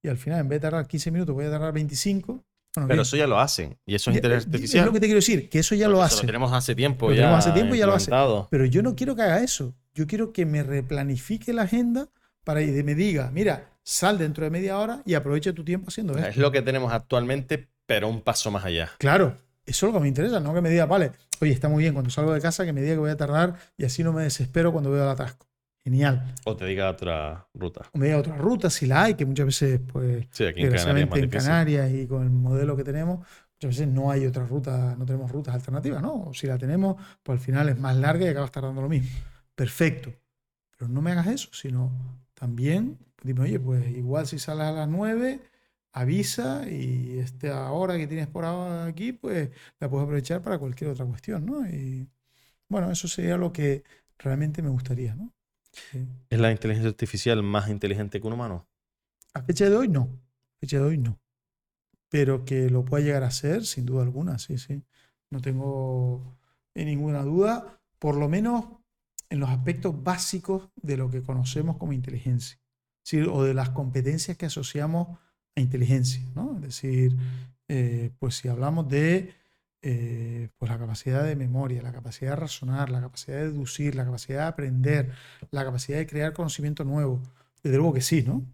y 0.00 0.08
al 0.08 0.16
final 0.16 0.40
en 0.40 0.48
vez 0.48 0.60
de 0.60 0.62
tardar 0.62 0.86
15 0.86 1.10
minutos 1.10 1.34
voy 1.34 1.46
a 1.46 1.50
tardar 1.50 1.72
25. 1.72 2.44
pero 2.86 3.02
eso 3.02 3.16
ya 3.16 3.26
lo 3.26 3.40
hacen 3.40 3.76
y 3.84 3.96
eso 3.96 4.10
es 4.10 4.16
inteligencia 4.18 4.48
artificial. 4.48 4.80
Es 4.82 4.86
lo 4.86 4.92
que 4.92 5.00
te 5.00 5.06
quiero 5.06 5.18
decir, 5.18 5.48
que 5.48 5.58
eso 5.58 5.74
ya 5.74 5.88
lo 5.88 6.00
hacen. 6.04 6.20
Lo 6.20 6.26
tenemos 6.26 6.52
hace 6.52 6.76
tiempo 6.76 7.08
lo 7.08 7.16
ya. 7.16 7.36
hace 7.36 7.50
tiempo 7.50 7.74
y 7.74 7.78
ya 7.78 7.86
lo 7.86 7.94
hace. 7.94 8.12
Pero 8.48 8.64
yo 8.64 8.82
no 8.82 8.94
quiero 8.94 9.16
que 9.16 9.22
haga 9.22 9.42
eso. 9.42 9.74
Yo 9.92 10.06
quiero 10.06 10.32
que 10.32 10.46
me 10.46 10.62
replanifique 10.62 11.52
la 11.52 11.62
agenda 11.62 12.10
para 12.44 12.60
que 12.60 12.84
me 12.84 12.94
diga, 12.94 13.32
mira, 13.32 13.75
sal 13.86 14.18
dentro 14.18 14.44
de 14.44 14.50
media 14.50 14.78
hora 14.78 15.00
y 15.06 15.14
aprovecha 15.14 15.52
tu 15.52 15.64
tiempo 15.64 15.88
haciendo 15.88 16.14
esto. 16.18 16.28
Es 16.28 16.36
lo 16.36 16.50
que 16.50 16.60
tenemos 16.60 16.92
actualmente, 16.92 17.68
pero 17.86 18.08
un 18.08 18.20
paso 18.20 18.50
más 18.50 18.64
allá. 18.64 18.90
Claro, 18.98 19.36
eso 19.64 19.86
es 19.86 19.92
lo 19.92 19.98
que 19.98 20.02
me 20.02 20.08
interesa, 20.08 20.40
no 20.40 20.52
que 20.52 20.60
me 20.60 20.68
diga, 20.68 20.86
vale, 20.86 21.12
oye, 21.40 21.52
está 21.52 21.68
muy 21.68 21.84
bien 21.84 21.94
cuando 21.94 22.10
salgo 22.10 22.32
de 22.32 22.40
casa 22.40 22.64
que 22.64 22.72
me 22.72 22.82
diga 22.82 22.94
que 22.94 22.98
voy 22.98 23.10
a 23.10 23.16
tardar 23.16 23.54
y 23.76 23.84
así 23.84 24.02
no 24.02 24.12
me 24.12 24.24
desespero 24.24 24.72
cuando 24.72 24.90
veo 24.90 25.04
el 25.04 25.08
atasco. 25.08 25.46
genial. 25.84 26.34
O 26.44 26.56
te 26.56 26.66
diga 26.66 26.90
otra 26.90 27.46
ruta. 27.54 27.82
O 27.92 27.98
me 27.98 28.06
diga 28.06 28.18
otra 28.18 28.36
ruta, 28.36 28.70
si 28.70 28.86
la 28.86 29.04
hay, 29.04 29.14
que 29.14 29.24
muchas 29.24 29.46
veces, 29.46 29.80
pues, 29.92 30.26
Sí, 30.32 30.44
aquí 30.44 30.62
en 30.62 30.72
Canarias, 30.72 31.08
en. 31.14 31.30
Canarias 31.30 31.92
y 31.92 32.06
con 32.08 32.24
el 32.24 32.30
modelo 32.30 32.76
que 32.76 32.82
tenemos, 32.82 33.20
muchas 33.54 33.68
veces 33.70 33.86
no 33.86 34.10
hay 34.10 34.26
otra 34.26 34.44
ruta, 34.44 34.96
no 34.98 35.06
tenemos 35.06 35.30
rutas 35.30 35.54
alternativas, 35.54 36.02
¿no? 36.02 36.24
O 36.24 36.34
si 36.34 36.48
la 36.48 36.58
tenemos, 36.58 36.96
pues 37.22 37.38
al 37.38 37.44
final 37.44 37.68
es 37.68 37.78
más 37.78 37.94
larga 37.96 38.24
y 38.24 38.28
acabas 38.28 38.50
tardando 38.50 38.82
lo 38.82 38.88
mismo. 38.88 39.10
Perfecto. 39.54 40.12
Pero 40.76 40.90
no 40.90 41.00
me 41.00 41.12
hagas 41.12 41.28
eso, 41.28 41.50
sino 41.52 41.92
también 42.34 42.98
dime, 43.26 43.42
oye, 43.42 43.60
pues 43.60 43.88
igual 43.90 44.26
si 44.26 44.38
sales 44.38 44.66
a 44.66 44.72
las 44.72 44.88
9, 44.88 45.40
avisa 45.92 46.68
y 46.70 47.18
esta 47.18 47.70
hora 47.72 47.96
que 47.96 48.06
tienes 48.06 48.26
por 48.28 48.44
ahora 48.44 48.86
aquí, 48.86 49.12
pues 49.12 49.50
la 49.80 49.90
puedes 49.90 50.04
aprovechar 50.04 50.42
para 50.42 50.58
cualquier 50.58 50.90
otra 50.90 51.04
cuestión, 51.06 51.44
¿no? 51.46 51.68
Y 51.68 52.08
bueno, 52.68 52.90
eso 52.90 53.08
sería 53.08 53.36
lo 53.36 53.52
que 53.52 53.84
realmente 54.18 54.62
me 54.62 54.70
gustaría, 54.70 55.14
¿no? 55.14 55.32
Sí. 55.72 56.06
¿Es 56.30 56.40
la 56.40 56.52
inteligencia 56.52 56.88
artificial 56.88 57.42
más 57.42 57.68
inteligente 57.68 58.20
que 58.20 58.26
un 58.26 58.32
humano? 58.32 58.66
A 59.34 59.42
fecha 59.42 59.68
de 59.68 59.76
hoy 59.76 59.88
no, 59.88 60.02
a 60.02 60.58
fecha 60.60 60.78
de 60.78 60.84
hoy 60.84 60.98
no. 60.98 61.18
Pero 62.08 62.44
que 62.44 62.70
lo 62.70 62.84
pueda 62.84 63.04
llegar 63.04 63.24
a 63.24 63.30
ser, 63.30 63.66
sin 63.66 63.84
duda 63.84 64.02
alguna, 64.02 64.38
sí, 64.38 64.58
sí. 64.58 64.82
No 65.30 65.40
tengo 65.40 66.38
ninguna 66.74 67.22
duda, 67.22 67.80
por 67.98 68.16
lo 68.16 68.28
menos 68.28 68.64
en 69.28 69.40
los 69.40 69.50
aspectos 69.50 70.02
básicos 70.02 70.70
de 70.76 70.96
lo 70.96 71.10
que 71.10 71.22
conocemos 71.22 71.76
como 71.78 71.92
inteligencia, 71.92 72.58
¿sí? 73.06 73.20
o 73.22 73.44
de 73.44 73.54
las 73.54 73.70
competencias 73.70 74.36
que 74.36 74.46
asociamos 74.46 75.16
a 75.54 75.60
inteligencia, 75.60 76.20
¿no? 76.34 76.56
Es 76.56 76.62
decir, 76.62 77.16
eh, 77.68 78.10
pues 78.18 78.34
si 78.34 78.48
hablamos 78.48 78.88
de 78.88 79.32
eh, 79.80 80.48
pues 80.58 80.72
la 80.72 80.78
capacidad 80.78 81.22
de 81.22 81.36
memoria, 81.36 81.82
la 81.82 81.92
capacidad 81.92 82.32
de 82.32 82.36
razonar, 82.36 82.90
la 82.90 83.00
capacidad 83.00 83.36
de 83.38 83.52
deducir, 83.52 83.94
la 83.94 84.04
capacidad 84.04 84.40
de 84.40 84.46
aprender, 84.46 85.12
la 85.52 85.64
capacidad 85.64 85.98
de 85.98 86.06
crear 86.08 86.32
conocimiento 86.32 86.82
nuevo, 86.82 87.20
desde 87.62 87.76
luego 87.76 87.94
que 87.94 88.00
sí, 88.00 88.24
¿no? 88.26 88.44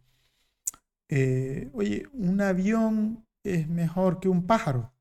Eh, 1.08 1.70
oye, 1.72 2.06
un 2.12 2.40
avión 2.42 3.24
es 3.42 3.66
mejor 3.68 4.20
que 4.20 4.28
un 4.28 4.46
pájaro. 4.46 4.92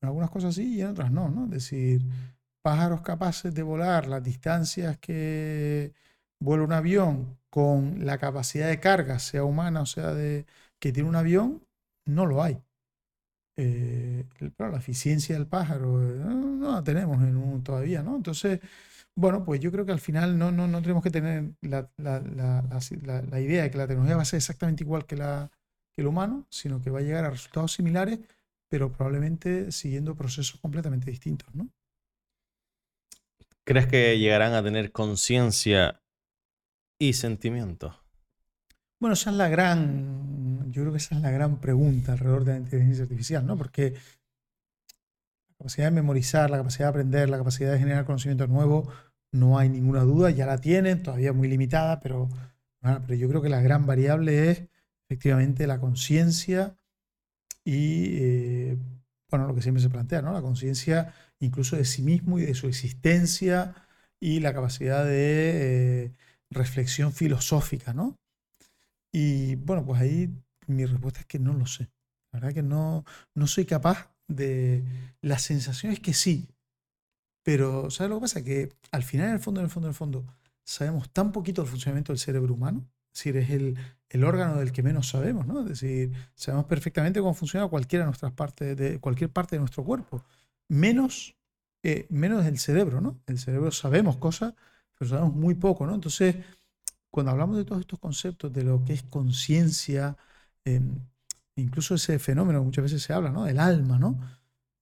En 0.00 0.08
algunas 0.08 0.30
cosas 0.30 0.54
sí 0.54 0.76
y 0.76 0.80
en 0.82 0.88
otras 0.88 1.10
no, 1.10 1.28
¿no? 1.28 1.46
Es 1.46 1.50
decir, 1.50 2.02
pájaros 2.62 3.00
capaces 3.02 3.52
de 3.52 3.62
volar 3.62 4.06
las 4.06 4.22
distancias 4.22 4.96
que 4.98 5.92
vuela 6.40 6.64
un 6.64 6.72
avión 6.72 7.38
con 7.50 8.06
la 8.06 8.18
capacidad 8.18 8.68
de 8.68 8.80
carga, 8.80 9.18
sea 9.20 9.44
humana 9.44 9.82
o 9.82 9.86
sea 9.86 10.14
de 10.14 10.46
que 10.80 10.92
tiene 10.92 11.08
un 11.08 11.16
avión, 11.16 11.64
no 12.06 12.26
lo 12.26 12.42
hay. 12.42 12.62
Eh, 13.56 14.24
la 14.58 14.76
eficiencia 14.78 15.34
del 15.36 15.46
pájaro 15.46 16.02
eh, 16.02 16.16
no, 16.18 16.72
la 16.72 16.82
tenemos 16.84 17.22
en 17.22 17.36
un- 17.36 17.62
todavía, 17.62 18.02
¿no? 18.02 18.16
Entonces, 18.16 18.60
bueno, 19.16 19.44
pues 19.44 19.60
yo 19.60 19.72
creo 19.72 19.84
que 19.86 19.92
al 19.92 20.00
final 20.00 20.38
no, 20.38 20.50
no, 20.52 20.68
no 20.68 20.82
tenemos 20.82 21.02
que 21.02 21.10
tener 21.10 21.52
la- 21.62 21.90
la- 21.98 22.20
la- 22.20 23.22
la 23.22 23.40
idea 23.40 23.62
de 23.64 23.70
que 23.70 23.78
la 23.78 23.86
tecnología 23.86 24.16
va 24.16 24.22
a 24.22 24.24
ser 24.26 24.38
exactamente 24.38 24.84
igual 24.84 25.06
que, 25.06 25.16
la, 25.16 25.50
que 25.94 26.02
el 26.02 26.06
humano, 26.08 26.46
sino 26.50 26.80
que 26.82 26.90
va 26.90 27.00
a 27.00 27.02
llegar 27.02 27.24
a 27.26 27.30
resultados 27.30 27.72
similares, 27.72 28.20
pero 28.70 28.92
probablemente 28.92 29.72
siguiendo 29.72 30.14
procesos 30.16 30.60
completamente 30.60 31.10
distintos, 31.10 31.54
¿no? 31.54 31.70
¿Crees 33.64 33.86
que 33.86 34.18
llegarán 34.18 34.54
a 34.54 34.62
tener 34.62 34.92
conciencia 34.92 36.00
y 37.00 37.14
sentimientos? 37.14 37.96
Bueno, 39.00 39.14
esa 39.14 39.30
es 39.30 39.36
la 39.36 39.48
gran, 39.48 40.70
yo 40.70 40.82
creo 40.82 40.92
que 40.92 40.98
esa 40.98 41.16
es 41.16 41.22
la 41.22 41.30
gran 41.30 41.58
pregunta 41.58 42.12
alrededor 42.12 42.44
de 42.44 42.52
la 42.52 42.58
inteligencia 42.58 43.04
artificial, 43.04 43.46
¿no? 43.46 43.56
Porque 43.56 43.94
la 43.94 45.56
capacidad 45.56 45.86
de 45.86 45.92
memorizar, 45.92 46.50
la 46.50 46.58
capacidad 46.58 46.86
de 46.86 46.90
aprender, 46.90 47.30
la 47.30 47.38
capacidad 47.38 47.72
de 47.72 47.78
generar 47.78 48.04
conocimiento 48.04 48.46
nuevo, 48.46 48.92
no 49.32 49.58
hay 49.58 49.70
ninguna 49.70 50.02
duda, 50.02 50.30
ya 50.30 50.44
la 50.44 50.58
tienen, 50.58 51.02
todavía 51.02 51.32
muy 51.32 51.48
limitada, 51.48 52.00
pero, 52.00 52.28
ah, 52.82 53.00
pero 53.06 53.18
yo 53.18 53.28
creo 53.30 53.40
que 53.40 53.48
la 53.48 53.62
gran 53.62 53.86
variable 53.86 54.50
es 54.50 54.64
efectivamente 55.08 55.66
la 55.66 55.80
conciencia 55.80 56.76
y, 57.64 58.18
eh, 58.18 58.78
bueno, 59.30 59.46
lo 59.46 59.54
que 59.54 59.62
siempre 59.62 59.82
se 59.82 59.88
plantea, 59.88 60.20
¿no? 60.20 60.32
La 60.34 60.42
conciencia 60.42 61.14
incluso 61.38 61.76
de 61.76 61.86
sí 61.86 62.02
mismo 62.02 62.38
y 62.38 62.44
de 62.44 62.54
su 62.54 62.68
existencia 62.68 63.74
y 64.20 64.40
la 64.40 64.52
capacidad 64.52 65.04
de 65.06 66.04
eh, 66.04 66.12
reflexión 66.50 67.12
filosófica, 67.12 67.92
¿no? 67.92 68.16
Y 69.12 69.56
bueno, 69.56 69.84
pues 69.84 70.00
ahí 70.00 70.30
mi 70.66 70.84
respuesta 70.86 71.20
es 71.20 71.26
que 71.26 71.38
no 71.38 71.52
lo 71.54 71.66
sé. 71.66 71.90
La 72.32 72.40
verdad 72.40 72.54
que 72.54 72.62
no, 72.62 73.04
no 73.34 73.46
soy 73.46 73.64
capaz 73.64 74.12
de... 74.28 74.84
La 75.20 75.38
sensación 75.38 75.92
es 75.92 76.00
que 76.00 76.14
sí, 76.14 76.48
pero 77.42 77.90
¿sabes 77.90 78.10
lo 78.10 78.16
que 78.16 78.20
pasa? 78.20 78.44
Que 78.44 78.72
al 78.92 79.02
final, 79.02 79.28
en 79.28 79.34
el 79.34 79.40
fondo, 79.40 79.60
en 79.60 79.64
el 79.64 79.70
fondo, 79.70 79.88
en 79.88 79.90
el 79.90 79.96
fondo, 79.96 80.26
sabemos 80.64 81.10
tan 81.10 81.32
poquito 81.32 81.62
del 81.62 81.70
funcionamiento 81.70 82.12
del 82.12 82.20
cerebro 82.20 82.54
humano. 82.54 82.88
Es 83.12 83.18
decir, 83.18 83.36
es 83.36 83.50
el, 83.50 83.76
el 84.08 84.24
órgano 84.24 84.56
del 84.56 84.70
que 84.70 84.82
menos 84.84 85.08
sabemos, 85.08 85.46
¿no? 85.46 85.62
Es 85.62 85.68
decir, 85.68 86.12
sabemos 86.34 86.66
perfectamente 86.66 87.20
cómo 87.20 87.34
funciona 87.34 87.66
cualquiera 87.66 88.04
de 88.04 88.10
nuestras 88.10 88.32
partes, 88.32 88.76
de 88.76 89.00
cualquier 89.00 89.30
parte 89.30 89.56
de 89.56 89.60
nuestro 89.60 89.84
cuerpo. 89.84 90.24
Menos, 90.68 91.36
eh, 91.82 92.06
menos 92.08 92.46
el 92.46 92.58
cerebro, 92.58 93.00
¿no? 93.00 93.20
El 93.26 93.38
cerebro 93.38 93.72
sabemos 93.72 94.16
cosas, 94.18 94.54
pero 95.00 95.08
sabemos 95.08 95.34
muy 95.34 95.54
poco, 95.54 95.86
¿no? 95.86 95.94
Entonces, 95.94 96.36
cuando 97.10 97.32
hablamos 97.32 97.56
de 97.56 97.64
todos 97.64 97.80
estos 97.80 97.98
conceptos, 97.98 98.52
de 98.52 98.64
lo 98.64 98.84
que 98.84 98.92
es 98.92 99.02
conciencia, 99.02 100.14
eh, 100.66 100.82
incluso 101.56 101.94
ese 101.94 102.18
fenómeno 102.18 102.58
que 102.58 102.66
muchas 102.66 102.82
veces 102.82 103.02
se 103.02 103.14
habla, 103.14 103.30
¿no? 103.30 103.44
Del 103.44 103.60
alma, 103.60 103.98
¿no? 103.98 104.20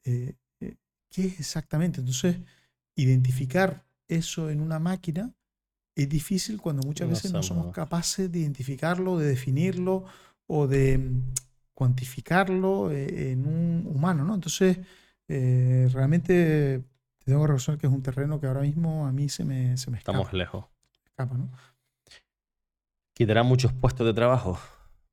Eh, 0.02 0.34
eh, 0.60 0.74
¿Qué 1.08 1.26
es 1.26 1.38
exactamente? 1.38 2.00
Entonces, 2.00 2.36
identificar 2.96 3.84
eso 4.08 4.50
en 4.50 4.60
una 4.60 4.80
máquina 4.80 5.32
es 5.94 6.08
difícil 6.08 6.60
cuando 6.60 6.82
muchas 6.84 7.08
veces 7.08 7.32
no 7.32 7.40
somos 7.40 7.72
capaces 7.72 8.32
de 8.32 8.40
identificarlo, 8.40 9.18
de 9.18 9.28
definirlo 9.28 10.04
o 10.48 10.66
de 10.66 10.98
mm, 10.98 11.32
cuantificarlo 11.74 12.90
eh, 12.90 13.30
en 13.30 13.46
un 13.46 13.86
humano, 13.86 14.24
¿no? 14.24 14.34
Entonces, 14.34 14.78
realmente 15.28 16.82
te 17.28 17.32
tengo 17.34 17.42
que 17.42 17.48
reconocer 17.48 17.76
que 17.76 17.86
es 17.86 17.92
un 17.92 18.02
terreno 18.02 18.40
que 18.40 18.46
ahora 18.46 18.62
mismo 18.62 19.06
a 19.06 19.12
mí 19.12 19.28
se 19.28 19.44
me, 19.44 19.76
se 19.76 19.90
me 19.90 19.98
escapa, 19.98 20.18
Estamos 20.18 20.32
lejos. 20.32 20.64
escapa, 21.04 21.36
¿no? 21.36 21.50
¿Quitará 23.14 23.42
muchos 23.42 23.74
puestos 23.74 24.06
de 24.06 24.14
trabajo? 24.14 24.58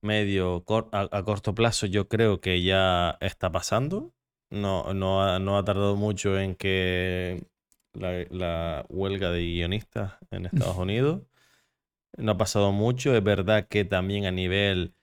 Medio, 0.01 0.63
cor- 0.63 0.87
a, 0.93 1.09
a 1.11 1.23
corto 1.23 1.53
plazo 1.53 1.87
yo 1.87 2.07
creo 2.07 2.39
que 2.39 2.61
ya 2.63 3.17
está 3.19 3.51
pasando. 3.51 4.13
No, 4.49 4.93
no, 4.93 5.23
ha, 5.23 5.39
no 5.39 5.57
ha 5.57 5.65
tardado 5.65 5.97
mucho 5.97 6.39
en 6.39 6.55
que 6.55 7.45
la, 7.93 8.23
la 8.29 8.85
huelga 8.87 9.31
de 9.31 9.41
guionistas 9.41 10.13
en 10.31 10.45
Estados 10.45 10.77
Unidos. 10.77 11.23
No 12.17 12.33
ha 12.33 12.37
pasado 12.37 12.71
mucho. 12.71 13.13
Es 13.15 13.23
verdad 13.23 13.67
que 13.67 13.83
también 13.83 14.25
a 14.25 14.31
nivel 14.31 14.93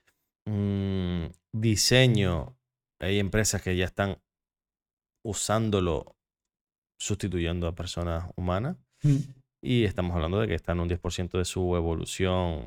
mm, 0.45 1.25
diseño 1.51 2.57
hay 2.99 3.19
empresas 3.19 3.61
que 3.61 3.75
ya 3.77 3.85
están 3.85 4.17
usándolo 5.23 6.15
sustituyendo 7.03 7.67
a 7.67 7.75
personas 7.75 8.25
humanas. 8.35 8.77
Mm. 9.03 9.17
Y 9.61 9.83
estamos 9.85 10.13
hablando 10.15 10.39
de 10.39 10.47
que 10.47 10.55
están 10.55 10.79
un 10.79 10.87
10% 10.87 11.37
de 11.37 11.45
su 11.45 11.75
evolución 11.75 12.65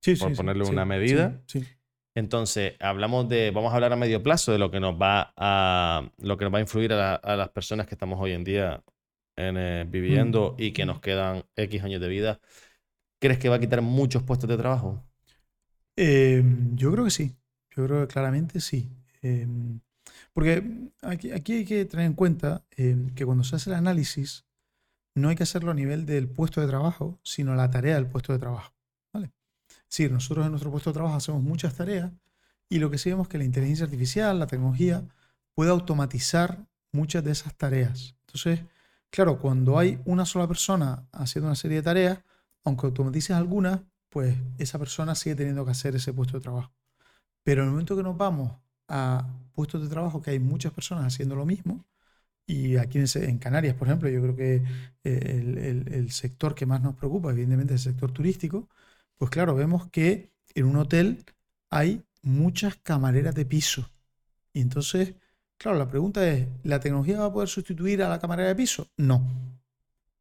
Sí, 0.00 0.16
por 0.16 0.30
sí, 0.30 0.36
ponerle 0.36 0.64
sí, 0.64 0.70
una 0.72 0.84
medida. 0.84 1.40
sí. 1.46 1.64
Entonces, 2.16 2.74
hablamos 2.80 3.28
de, 3.28 3.50
vamos 3.52 3.72
a 3.72 3.76
hablar 3.76 3.92
a 3.92 3.96
medio 3.96 4.22
plazo 4.22 4.50
de 4.52 4.58
lo 4.58 4.70
que 4.70 4.80
nos 4.80 4.94
va 5.00 5.32
a, 5.36 6.10
lo 6.18 6.36
que 6.36 6.44
nos 6.44 6.52
va 6.54 6.58
a 6.58 6.62
influir 6.62 6.92
a, 6.92 6.96
la- 6.96 7.14
a 7.14 7.36
las 7.36 7.50
personas 7.50 7.86
que 7.86 7.94
estamos 7.94 8.18
hoy 8.20 8.32
en 8.32 8.44
día 8.44 8.82
en, 9.36 9.56
eh, 9.56 9.84
viviendo 9.88 10.54
Mm, 10.58 10.62
y 10.62 10.72
que 10.72 10.84
nos 10.86 11.00
quedan 11.00 11.44
X 11.56 11.82
años 11.84 12.00
de 12.00 12.08
vida. 12.08 12.40
¿Crees 13.20 13.38
que 13.38 13.48
va 13.48 13.56
a 13.56 13.60
quitar 13.60 13.82
muchos 13.82 14.22
puestos 14.24 14.48
de 14.48 14.56
trabajo? 14.56 15.04
Eh, 15.96 16.42
yo 16.74 16.92
creo 16.92 17.04
que 17.04 17.10
sí. 17.10 17.36
Yo 17.76 17.86
creo 17.86 18.00
que 18.06 18.12
claramente 18.12 18.60
sí. 18.60 18.88
Eh, 19.22 19.46
porque 20.38 20.92
aquí, 21.02 21.32
hay 21.32 21.64
que 21.64 21.84
tener 21.84 22.06
en 22.06 22.12
cuenta 22.12 22.64
eh, 22.76 23.10
que 23.16 23.26
cuando 23.26 23.42
se 23.42 23.56
hace 23.56 23.70
el 23.70 23.74
análisis, 23.74 24.44
no 25.16 25.30
hay 25.30 25.34
que 25.34 25.42
hacerlo 25.42 25.72
a 25.72 25.74
nivel 25.74 26.06
del 26.06 26.28
puesto 26.28 26.60
de 26.60 26.68
trabajo, 26.68 27.18
sino 27.24 27.56
la 27.56 27.68
tarea 27.72 27.96
del 27.96 28.06
puesto 28.06 28.32
de 28.32 28.38
trabajo. 28.38 28.72
¿vale? 29.12 29.32
Nosotros 30.12 30.46
en 30.46 30.52
nuestro 30.52 30.70
puesto 30.70 30.90
de 30.90 30.94
trabajo 30.94 31.16
hacemos 31.16 31.42
muchas 31.42 31.74
tareas 31.74 32.12
y 32.68 32.78
lo 32.78 32.88
que 32.88 32.98
sí 32.98 33.10
vemos 33.10 33.24
es 33.24 33.30
que 33.30 33.38
la 33.38 33.46
inteligencia 33.46 33.86
artificial, 33.86 34.38
la 34.38 34.46
tecnología, 34.46 35.08
puede 35.56 35.72
automatizar 35.72 36.68
muchas 36.92 37.24
de 37.24 37.32
esas 37.32 37.56
tareas. 37.56 38.14
Entonces, 38.28 38.60
claro, 39.10 39.40
cuando 39.40 39.76
hay 39.76 40.00
una 40.04 40.24
sola 40.24 40.46
persona 40.46 41.04
haciendo 41.10 41.48
una 41.48 41.56
serie 41.56 41.78
de 41.78 41.82
tareas, 41.82 42.20
aunque 42.62 42.86
automatices 42.86 43.32
algunas, 43.32 43.80
pues 44.08 44.36
esa 44.58 44.78
persona 44.78 45.16
sigue 45.16 45.34
teniendo 45.34 45.64
que 45.64 45.72
hacer 45.72 45.96
ese 45.96 46.12
puesto 46.12 46.36
de 46.36 46.44
trabajo. 46.44 46.72
Pero 47.42 47.62
en 47.62 47.70
el 47.70 47.72
momento 47.72 47.96
que 47.96 48.04
nos 48.04 48.16
vamos 48.16 48.52
a 48.88 49.28
puestos 49.54 49.82
de 49.82 49.88
trabajo 49.88 50.22
que 50.22 50.30
hay 50.32 50.38
muchas 50.38 50.72
personas 50.72 51.06
haciendo 51.06 51.36
lo 51.36 51.46
mismo, 51.46 51.84
y 52.46 52.76
aquí 52.78 52.98
en, 52.98 53.38
Canarias, 53.38 53.74
por 53.74 53.88
ejemplo, 53.88 54.08
yo 54.08 54.22
creo 54.22 54.36
que 54.36 54.62
eh, 55.04 55.84
el 55.90 56.10
sector 56.12 56.54
que 56.54 56.64
más 56.66 56.80
nos 56.82 56.94
preocupa, 56.96 57.30
evidentemente, 57.30 57.74
es 57.74 57.86
el 57.86 57.92
sector 57.92 58.10
turístico, 58.12 58.68
pues 59.18 59.30
claro, 59.30 59.54
vemos 59.54 59.88
que 59.90 60.32
en 60.54 60.64
un 60.66 60.76
hotel 60.76 61.24
hay 61.70 62.04
muchas 62.22 62.76
camareras 62.76 63.34
de 63.34 63.44
piso. 63.44 63.90
Y 64.52 64.60
entonces, 64.62 65.14
claro, 65.58 65.78
la 65.78 65.88
pregunta 65.88 66.26
es, 66.28 66.48
¿la 66.62 66.80
tecnología 66.80 67.20
va 67.20 67.26
a 67.26 67.32
poder 67.32 67.48
sustituir 67.48 68.02
a 68.02 68.08
la 68.08 68.18
camarera 68.20 68.48
de 68.48 68.56
piso? 68.56 68.88
No. 68.96 69.22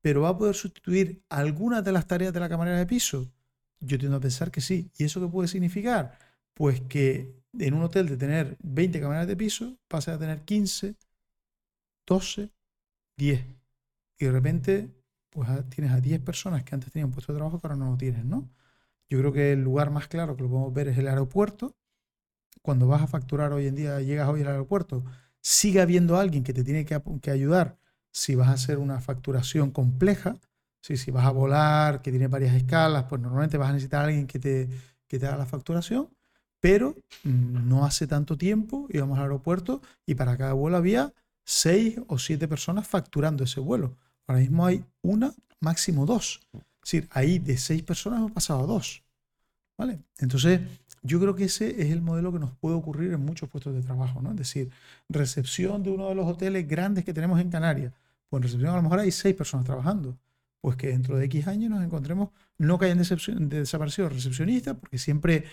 pero 0.01 0.21
va 0.21 0.29
a 0.29 0.37
poder 0.37 0.55
sustituir 0.55 1.23
algunas 1.29 1.83
de 1.83 1.91
las 1.91 2.07
tareas 2.07 2.33
de 2.33 2.39
la 2.39 2.49
camarera 2.49 2.77
de 2.77 2.85
piso. 2.85 3.31
Yo 3.79 3.97
tiendo 3.99 4.17
a 4.17 4.21
pensar 4.21 4.51
que 4.51 4.61
sí. 4.61 4.91
¿Y 4.97 5.03
eso 5.05 5.19
qué 5.21 5.27
puede 5.27 5.47
significar? 5.47 6.17
Pues 6.57 6.81
que 6.81 7.35
en 7.59 7.75
un 7.75 7.83
hotel 7.83 8.09
de 8.09 8.17
tener 8.17 8.57
20 8.63 8.99
camareras 8.99 9.27
de 9.27 9.37
piso, 9.37 9.77
pase 9.87 10.09
a 10.09 10.17
tener 10.17 10.41
15, 10.41 10.95
12, 12.07 12.51
10. 13.15 13.45
Y 14.17 14.25
de 14.25 14.31
repente, 14.31 14.89
pues 15.29 15.47
tienes 15.69 15.93
a 15.93 16.01
10 16.01 16.19
personas 16.21 16.63
que 16.63 16.73
antes 16.73 16.91
tenían 16.91 17.11
puesto 17.11 17.31
de 17.31 17.37
trabajo 17.37 17.59
que 17.59 17.67
ahora 17.67 17.77
no 17.77 17.91
lo 17.91 17.97
tienen, 17.97 18.27
¿no? 18.27 18.49
Yo 19.07 19.19
creo 19.19 19.31
que 19.31 19.53
el 19.53 19.63
lugar 19.63 19.91
más 19.91 20.07
claro 20.07 20.35
que 20.35 20.41
lo 20.41 20.49
podemos 20.49 20.73
ver 20.73 20.87
es 20.87 20.97
el 20.97 21.07
aeropuerto. 21.07 21.75
Cuando 22.63 22.87
vas 22.87 23.03
a 23.03 23.07
facturar 23.07 23.53
hoy 23.53 23.67
en 23.67 23.75
día, 23.75 24.01
llegas 24.01 24.27
hoy 24.27 24.41
al 24.41 24.47
aeropuerto, 24.47 25.03
sigue 25.41 25.79
habiendo 25.79 26.17
alguien 26.17 26.43
que 26.43 26.53
te 26.53 26.63
tiene 26.63 26.85
que, 26.85 27.31
ayudar 27.31 27.77
si 28.11 28.33
vas 28.33 28.49
a 28.49 28.53
hacer 28.53 28.79
una 28.79 28.99
facturación 28.99 29.69
compleja. 29.69 30.37
Si, 30.81 30.97
si 30.97 31.11
vas 31.11 31.25
a 31.27 31.31
volar, 31.31 32.01
que 32.01 32.09
tiene 32.09 32.27
varias 32.27 32.55
escalas, 32.55 33.05
pues 33.05 33.21
normalmente 33.21 33.57
vas 33.57 33.69
a 33.69 33.73
necesitar 33.73 34.01
a 34.01 34.05
alguien 34.05 34.25
que 34.25 34.39
te, 34.39 34.69
que 35.07 35.19
te 35.19 35.27
haga 35.27 35.37
la 35.37 35.45
facturación. 35.45 36.16
Pero 36.59 36.95
no 37.23 37.85
hace 37.85 38.07
tanto 38.07 38.37
tiempo 38.37 38.87
íbamos 38.89 39.17
al 39.17 39.25
aeropuerto 39.25 39.81
y 40.05 40.15
para 40.15 40.37
cada 40.37 40.53
vuelo 40.53 40.77
había 40.77 41.13
seis 41.43 41.99
o 42.07 42.17
siete 42.17 42.47
personas 42.47 42.87
facturando 42.87 43.43
ese 43.43 43.59
vuelo. 43.59 43.95
Ahora 44.27 44.41
mismo 44.41 44.65
hay 44.65 44.83
una, 45.01 45.33
máximo 45.59 46.05
dos. 46.05 46.41
Es 46.53 46.91
decir, 46.91 47.07
ahí 47.11 47.39
de 47.39 47.57
seis 47.57 47.83
personas 47.83 48.19
hemos 48.19 48.31
pasado 48.31 48.63
a 48.63 48.67
dos. 48.67 49.03
¿Vale? 49.77 49.99
Entonces, 50.17 50.61
yo 51.03 51.19
creo 51.19 51.35
que 51.35 51.45
ese 51.45 51.81
es 51.81 51.91
el 51.91 52.01
modelo 52.01 52.33
que 52.33 52.39
nos 52.39 52.51
puede 52.57 52.75
ocurrir 52.75 53.13
en 53.13 53.23
muchos 53.23 53.47
puestos 53.47 53.75
de 53.75 53.81
trabajo, 53.81 54.21
¿no? 54.21 54.31
Es 54.31 54.37
decir, 54.37 54.71
recepción 55.07 55.83
de 55.83 55.91
uno 55.91 56.09
de 56.09 56.15
los 56.15 56.25
hoteles 56.25 56.67
grandes 56.67 57.05
que 57.05 57.13
tenemos 57.13 57.39
en 57.39 57.49
Canarias. 57.49 57.93
Pues 58.29 58.39
en 58.39 58.43
recepción 58.43 58.71
a 58.71 58.77
lo 58.77 58.81
mejor 58.81 58.99
hay 58.99 59.11
seis 59.11 59.35
personas 59.35 59.65
trabajando. 59.65 60.17
Pues 60.61 60.75
que 60.75 60.87
dentro 60.87 61.15
de 61.15 61.25
X 61.25 61.47
años 61.47 61.69
nos 61.69 61.83
encontremos, 61.83 62.29
no 62.57 62.79
que 62.79 62.85
hayan 62.85 62.99
desaparecido 63.49 64.09
recepcionistas, 64.09 64.75
porque 64.75 64.97
siempre 64.97 65.45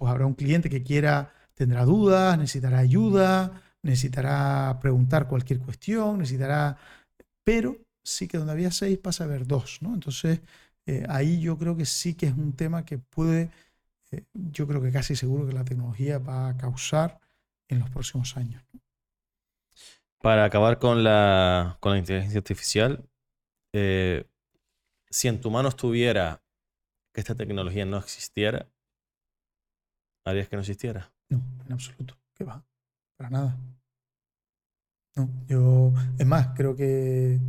pues 0.00 0.10
habrá 0.10 0.24
un 0.24 0.32
cliente 0.32 0.70
que 0.70 0.82
quiera, 0.82 1.30
tendrá 1.52 1.84
dudas, 1.84 2.38
necesitará 2.38 2.78
ayuda, 2.78 3.60
necesitará 3.82 4.78
preguntar 4.80 5.28
cualquier 5.28 5.60
cuestión, 5.60 6.20
necesitará, 6.20 6.78
pero 7.44 7.76
sí 8.02 8.26
que 8.26 8.38
donde 8.38 8.54
había 8.54 8.70
seis 8.70 8.96
pasa 8.96 9.24
a 9.24 9.26
haber 9.26 9.46
dos, 9.46 9.82
¿no? 9.82 9.92
Entonces, 9.92 10.40
eh, 10.86 11.04
ahí 11.06 11.38
yo 11.42 11.58
creo 11.58 11.76
que 11.76 11.84
sí 11.84 12.14
que 12.14 12.28
es 12.28 12.32
un 12.32 12.54
tema 12.54 12.86
que 12.86 12.96
puede, 12.96 13.50
eh, 14.10 14.24
yo 14.32 14.66
creo 14.66 14.80
que 14.80 14.90
casi 14.90 15.14
seguro 15.14 15.46
que 15.46 15.52
la 15.52 15.66
tecnología 15.66 16.18
va 16.18 16.48
a 16.48 16.56
causar 16.56 17.20
en 17.68 17.80
los 17.80 17.90
próximos 17.90 18.38
años. 18.38 18.62
Para 20.22 20.46
acabar 20.46 20.78
con 20.78 21.04
la, 21.04 21.76
con 21.80 21.92
la 21.92 21.98
inteligencia 21.98 22.38
artificial, 22.38 23.04
eh, 23.74 24.24
si 25.10 25.28
en 25.28 25.42
tu 25.42 25.50
mano 25.50 25.68
estuviera 25.68 26.42
que 27.12 27.20
esta 27.20 27.34
tecnología 27.34 27.84
no 27.84 27.98
existiera, 27.98 28.66
¿harías 30.24 30.48
que 30.48 30.56
no 30.56 30.60
existiera? 30.60 31.12
No, 31.28 31.42
en 31.66 31.72
absoluto. 31.72 32.16
¿Qué 32.34 32.44
va? 32.44 32.64
Para 33.16 33.30
nada. 33.30 33.58
No, 35.16 35.28
yo, 35.46 35.92
es 36.18 36.26
más, 36.26 36.48
creo 36.56 36.76
que 36.76 37.40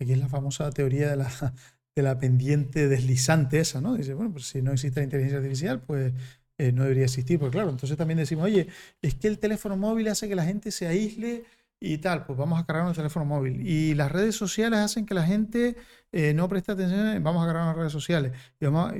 Aquí 0.00 0.12
es 0.12 0.18
la 0.18 0.28
famosa 0.28 0.70
teoría 0.70 1.10
de 1.10 1.16
la, 1.16 1.54
de 1.94 2.02
la 2.02 2.18
pendiente 2.18 2.88
deslizante 2.88 3.60
esa, 3.60 3.80
¿no? 3.80 3.94
Dice, 3.94 4.14
bueno, 4.14 4.32
pues 4.32 4.46
si 4.46 4.62
no 4.62 4.72
existe 4.72 5.00
la 5.00 5.04
inteligencia 5.04 5.38
artificial, 5.38 5.80
pues 5.80 6.12
eh, 6.58 6.72
no 6.72 6.82
debería 6.82 7.04
existir. 7.04 7.38
Pues 7.38 7.50
claro, 7.52 7.70
entonces 7.70 7.96
también 7.96 8.18
decimos, 8.18 8.44
oye, 8.44 8.68
es 9.00 9.14
que 9.14 9.28
el 9.28 9.38
teléfono 9.38 9.76
móvil 9.76 10.08
hace 10.08 10.28
que 10.28 10.34
la 10.34 10.44
gente 10.44 10.70
se 10.70 10.86
aísle 10.86 11.44
y 11.80 11.98
tal, 11.98 12.24
pues 12.26 12.38
vamos 12.38 12.60
a 12.60 12.66
cargar 12.66 12.86
un 12.86 12.94
teléfono 12.94 13.24
móvil. 13.24 13.66
Y 13.66 13.94
las 13.94 14.12
redes 14.12 14.34
sociales 14.34 14.80
hacen 14.80 15.06
que 15.06 15.14
la 15.14 15.24
gente 15.24 15.76
eh, 16.12 16.34
no 16.34 16.48
preste 16.48 16.72
atención, 16.72 17.22
vamos 17.22 17.42
a 17.42 17.46
cargar 17.46 17.66
las 17.68 17.76
redes 17.76 17.92
sociales. 17.92 18.32
Y 18.60 18.66
vamos, 18.66 18.92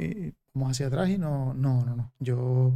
vamos 0.57 0.73
hacia 0.73 0.89
atrás 0.89 1.09
y 1.11 1.19
no, 1.19 1.55
no, 1.55 1.85
no, 1.85 1.97
no. 1.97 2.13
Yo, 2.19 2.75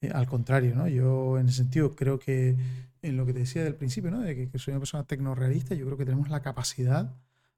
eh, 0.00 0.10
al 0.14 0.26
contrario, 0.26 0.74
¿no? 0.74 0.88
Yo 0.88 1.38
en 1.38 1.48
ese 1.48 1.58
sentido 1.58 1.94
creo 1.96 2.18
que 2.18 2.56
en 3.02 3.16
lo 3.16 3.26
que 3.26 3.32
te 3.32 3.40
decía 3.40 3.64
del 3.64 3.74
principio, 3.74 4.10
¿no? 4.10 4.20
De 4.20 4.48
que, 4.50 4.58
soy 4.58 4.72
una 4.72 4.80
persona 4.80 5.04
tecnorealista, 5.04 5.74
yo 5.74 5.86
creo 5.86 5.98
que 5.98 6.04
tenemos 6.04 6.28
la 6.30 6.42
capacidad 6.42 7.14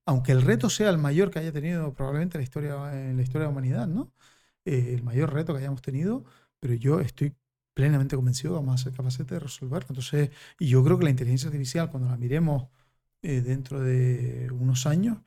aunque 0.06 0.32
el 0.32 0.40
reto 0.42 0.70
sea 0.70 0.88
el 0.88 0.96
mayor 0.98 1.30
que 1.30 1.38
haya 1.38 1.52
tenido 1.52 1.92
probablemente 1.92 2.38
la 2.38 2.44
historia, 2.44 2.74
en 2.94 3.16
la 3.18 3.22
historia 3.22 3.40
de 3.40 3.44
la 3.46 3.50
humanidad, 3.50 3.86
¿no? 3.86 4.10
Eh, 4.64 4.94
el 4.94 5.02
mayor 5.02 5.32
reto 5.34 5.52
que 5.52 5.60
hayamos 5.60 5.82
tenido, 5.82 6.24
pero 6.60 6.74
yo 6.74 7.00
estoy 7.00 7.34
plenamente 7.74 8.16
convencido 8.16 8.54
que 8.54 8.56
vamos 8.60 8.80
a 8.80 8.84
ser 8.84 8.94
capaces 8.94 9.26
de 9.26 9.38
resolverlo. 9.38 9.88
Entonces, 9.90 10.30
y 10.58 10.68
yo 10.68 10.82
creo 10.84 10.98
que 10.98 11.04
la 11.04 11.10
inteligencia 11.10 11.48
artificial, 11.48 11.90
cuando 11.90 12.08
la 12.08 12.16
miremos 12.16 12.68
eh, 13.22 13.42
dentro 13.42 13.80
de 13.80 14.50
unos 14.52 14.86
años, 14.86 15.18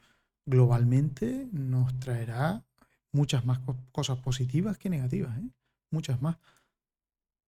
globalmente 0.45 1.47
nos 1.51 1.99
traerá 1.99 2.65
muchas 3.11 3.45
más 3.45 3.59
cosas 3.91 4.19
positivas 4.19 4.77
que 4.77 4.89
negativas, 4.89 5.37
¿eh? 5.37 5.49
muchas 5.91 6.21
más. 6.21 6.37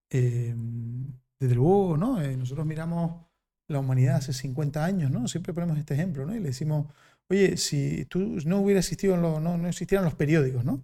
desde 0.09 1.55
luego, 1.55 1.97
¿no? 1.97 2.21
nosotros 2.37 2.65
miramos 2.65 3.25
la 3.67 3.79
humanidad 3.79 4.17
hace 4.17 4.33
50 4.33 4.83
años, 4.83 5.11
¿no? 5.11 5.27
Siempre 5.27 5.53
ponemos 5.53 5.77
este 5.77 5.93
ejemplo, 5.93 6.25
¿no? 6.25 6.35
Y 6.35 6.39
le 6.39 6.47
decimos, 6.47 6.87
oye, 7.29 7.57
si 7.57 8.05
tú 8.05 8.37
no 8.45 8.59
hubiera 8.59 8.79
existido, 8.79 9.17
no, 9.17 9.39
no 9.39 9.67
existieran 9.67 10.05
los 10.05 10.15
periódicos, 10.15 10.65
¿no? 10.65 10.83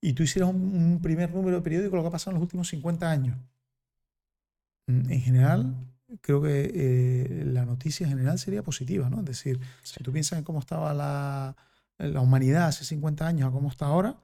Y 0.00 0.12
tú 0.12 0.22
hicieras 0.22 0.50
un, 0.50 1.00
primer 1.02 1.32
número 1.34 1.56
de 1.56 1.62
periódico, 1.62 1.96
lo 1.96 2.02
que 2.02 2.08
ha 2.08 2.12
pasado 2.12 2.32
en 2.32 2.36
los 2.36 2.42
últimos 2.42 2.68
50 2.68 3.10
años. 3.10 3.36
Mm, 4.86 5.10
en 5.10 5.20
general, 5.20 5.74
creo 6.20 6.40
que 6.42 6.70
eh, 6.74 7.44
la 7.46 7.64
noticia 7.64 8.04
en 8.04 8.10
general 8.10 8.38
sería 8.38 8.62
positiva, 8.62 9.10
¿no? 9.10 9.20
Es 9.20 9.26
decir, 9.26 9.60
si 9.82 10.02
tú 10.02 10.12
piensas 10.12 10.38
en 10.38 10.44
cómo 10.44 10.60
estaba 10.60 10.94
la, 10.94 11.56
la, 11.98 12.20
humanidad 12.20 12.66
hace 12.66 12.84
50 12.84 13.26
años 13.26 13.48
a 13.48 13.52
cómo 13.52 13.68
está 13.68 13.86
ahora, 13.86 14.16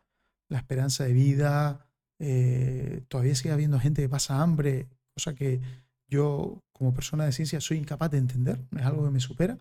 la 0.49 0.59
esperanza 0.59 1.05
de 1.05 1.13
vida, 1.13 1.87
eh, 2.19 3.03
todavía 3.09 3.35
sigue 3.35 3.53
habiendo 3.53 3.79
gente 3.81 4.03
que 4.03 4.09
pasa 4.09 4.41
hambre, 4.41 4.89
cosa 5.15 5.35
que 5.35 5.61
yo 6.09 6.63
como 6.73 6.95
persona 6.95 7.25
de 7.25 7.33
ciencia 7.33 7.61
soy 7.61 7.79
incapaz 7.79 8.11
de 8.11 8.19
entender, 8.19 8.61
es 8.77 8.85
algo 8.85 9.05
que 9.05 9.11
me 9.11 9.21
supera 9.21 9.59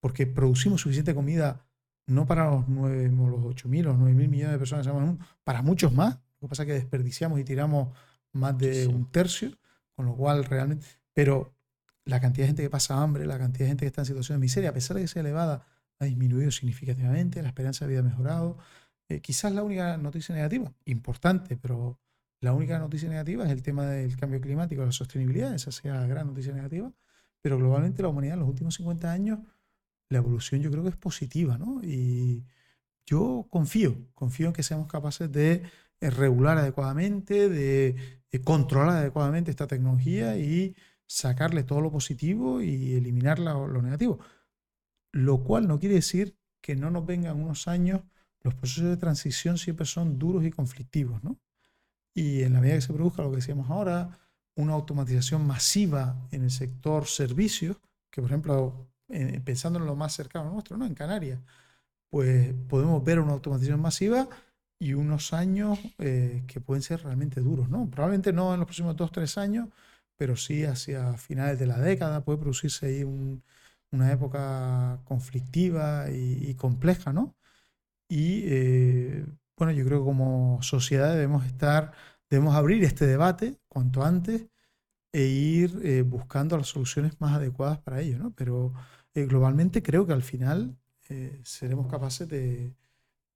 porque 0.00 0.26
producimos 0.26 0.82
suficiente 0.82 1.14
comida 1.14 1.66
no 2.06 2.26
para 2.26 2.48
los 2.48 2.68
9, 2.68 3.10
los 3.10 3.44
8 3.44 3.68
mil, 3.68 3.86
los 3.86 3.98
9 3.98 4.14
mil 4.14 4.28
millones 4.28 4.52
de 4.52 4.58
personas, 4.58 4.86
para 5.42 5.62
muchos 5.62 5.92
más. 5.92 6.14
Lo 6.40 6.46
que 6.46 6.48
pasa 6.48 6.62
es 6.62 6.66
que 6.68 6.74
desperdiciamos 6.74 7.40
y 7.40 7.44
tiramos 7.44 7.88
más 8.32 8.56
de 8.56 8.86
un 8.86 9.10
tercio, 9.10 9.50
con 9.96 10.06
lo 10.06 10.14
cual 10.14 10.44
realmente. 10.44 10.86
Pero 11.12 11.52
la 12.04 12.20
cantidad 12.20 12.44
de 12.44 12.48
gente 12.48 12.62
que 12.62 12.70
pasa 12.70 13.02
hambre, 13.02 13.26
la 13.26 13.38
cantidad 13.38 13.64
de 13.64 13.70
gente 13.70 13.84
que 13.84 13.88
está 13.88 14.02
en 14.02 14.06
situación 14.06 14.38
de 14.38 14.42
miseria, 14.42 14.70
a 14.70 14.72
pesar 14.72 14.96
de 14.96 15.02
que 15.02 15.08
sea 15.08 15.22
elevada, 15.22 15.66
ha 15.98 16.04
disminuido 16.04 16.50
significativamente, 16.50 17.42
la 17.42 17.48
esperanza 17.48 17.84
de 17.84 17.90
vida 17.92 18.00
ha 18.00 18.04
mejorado. 18.04 18.58
Eh, 19.08 19.20
quizás 19.20 19.52
la 19.52 19.62
única 19.62 19.96
noticia 19.96 20.34
negativa, 20.34 20.72
importante, 20.84 21.56
pero 21.56 21.98
la 22.40 22.52
única 22.52 22.78
noticia 22.78 23.08
negativa 23.08 23.44
es 23.44 23.50
el 23.50 23.62
tema 23.62 23.86
del 23.86 24.16
cambio 24.16 24.40
climático, 24.40 24.84
la 24.84 24.92
sostenibilidad, 24.92 25.54
esa 25.54 25.72
sea 25.72 25.94
la 25.94 26.06
gran 26.06 26.26
noticia 26.26 26.52
negativa. 26.52 26.92
Pero 27.42 27.58
globalmente 27.58 28.02
la 28.02 28.08
humanidad 28.08 28.34
en 28.34 28.40
los 28.40 28.48
últimos 28.48 28.74
50 28.74 29.10
años 29.12 29.38
la 30.08 30.18
evolución 30.18 30.60
yo 30.62 30.70
creo 30.70 30.82
que 30.82 30.90
es 30.90 30.96
positiva, 30.96 31.58
¿no? 31.58 31.80
Y 31.82 32.44
yo 33.06 33.46
confío, 33.50 33.96
confío 34.14 34.48
en 34.48 34.52
que 34.52 34.62
seamos 34.62 34.88
capaces 34.88 35.30
de 35.32 35.62
eh, 36.00 36.10
regular 36.10 36.58
adecuadamente, 36.58 37.48
de, 37.48 37.96
controlar 38.44 38.98
adecuadamente 38.98 39.50
esta 39.50 39.66
tecnología 39.66 40.36
y 40.36 40.76
sacarle 41.06 41.62
todo 41.62 41.80
lo 41.80 41.90
positivo 41.90 42.60
y 42.60 42.94
eliminar 42.94 43.38
lo, 43.38 43.80
negativo. 43.80 44.18
Lo 45.16 45.42
cual 45.42 45.66
no 45.66 45.80
quiere 45.80 45.94
decir 45.94 46.36
que 46.60 46.76
no 46.76 46.90
nos 46.90 47.06
vengan 47.06 47.40
unos 47.40 47.68
años, 47.68 48.02
los 48.42 48.54
procesos 48.54 48.84
de 48.84 48.98
transición 48.98 49.56
siempre 49.56 49.86
son 49.86 50.18
duros 50.18 50.44
y 50.44 50.50
conflictivos, 50.50 51.24
¿no? 51.24 51.38
Y 52.14 52.42
en 52.42 52.52
la 52.52 52.60
medida 52.60 52.74
que 52.76 52.82
se 52.82 52.92
produzca 52.92 53.22
lo 53.22 53.30
que 53.30 53.36
decíamos 53.36 53.70
ahora, 53.70 54.10
una 54.56 54.74
automatización 54.74 55.46
masiva 55.46 56.28
en 56.32 56.44
el 56.44 56.50
sector 56.50 57.06
servicios, 57.06 57.78
que 58.10 58.20
por 58.20 58.30
ejemplo 58.30 58.88
pensando 59.42 59.78
en 59.78 59.86
lo 59.86 59.96
más 59.96 60.14
cercano 60.14 60.52
nuestro, 60.52 60.76
¿no? 60.76 60.84
En 60.84 60.94
Canarias, 60.94 61.40
pues 62.10 62.52
podemos 62.68 63.02
ver 63.02 63.18
una 63.20 63.32
automatización 63.32 63.80
masiva 63.80 64.28
y 64.78 64.92
unos 64.92 65.32
años 65.32 65.78
eh, 65.98 66.42
que 66.46 66.60
pueden 66.60 66.82
ser 66.82 67.02
realmente 67.02 67.40
duros, 67.40 67.70
¿no? 67.70 67.88
Probablemente 67.88 68.34
no 68.34 68.52
en 68.52 68.60
los 68.60 68.66
próximos 68.66 68.94
dos, 68.96 69.12
tres 69.12 69.38
años, 69.38 69.70
pero 70.18 70.36
sí 70.36 70.64
hacia 70.64 71.14
finales 71.14 71.58
de 71.58 71.66
la 71.66 71.78
década 71.78 72.22
puede 72.22 72.38
producirse 72.38 72.86
ahí 72.86 73.04
una 73.96 74.12
época 74.12 75.00
conflictiva 75.04 76.10
y, 76.10 76.54
compleja, 76.54 77.12
¿no? 77.12 77.36
Y 78.08 78.42
eh, 78.46 79.26
bueno, 79.56 79.72
yo 79.72 79.84
creo 79.84 80.00
que 80.00 80.04
como 80.04 80.58
sociedad 80.62 81.14
debemos 81.14 81.46
estar, 81.46 81.92
debemos 82.30 82.54
abrir 82.54 82.84
este 82.84 83.06
debate 83.06 83.56
cuanto 83.68 84.04
antes 84.04 84.46
e 85.12 85.24
ir 85.24 85.80
eh, 85.82 86.02
buscando 86.02 86.58
las 86.58 86.66
soluciones 86.66 87.18
más 87.20 87.34
adecuadas 87.34 87.78
para 87.78 88.02
ello, 88.02 88.18
¿no? 88.18 88.32
Pero 88.36 88.74
eh, 89.14 89.24
globalmente 89.24 89.82
creo 89.82 90.06
que 90.06 90.12
al 90.12 90.22
final 90.22 90.76
eh, 91.08 91.40
seremos 91.42 91.86
capaces 91.86 92.28
de, 92.28 92.74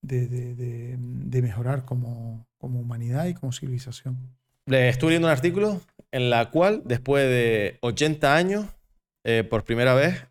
de, 0.02 1.40
mejorar 1.40 1.86
como, 1.86 2.46
como, 2.58 2.80
humanidad 2.80 3.26
y 3.26 3.34
como 3.34 3.50
civilización. 3.52 4.18
Estuve 4.66 5.12
leyendo 5.12 5.28
un 5.28 5.32
artículo 5.32 5.80
en 6.12 6.28
la 6.28 6.50
cual, 6.50 6.82
después 6.84 7.24
de 7.24 7.78
80 7.80 8.36
años, 8.36 8.66
por 9.48 9.64
primera 9.64 9.94
vez, 9.94 10.26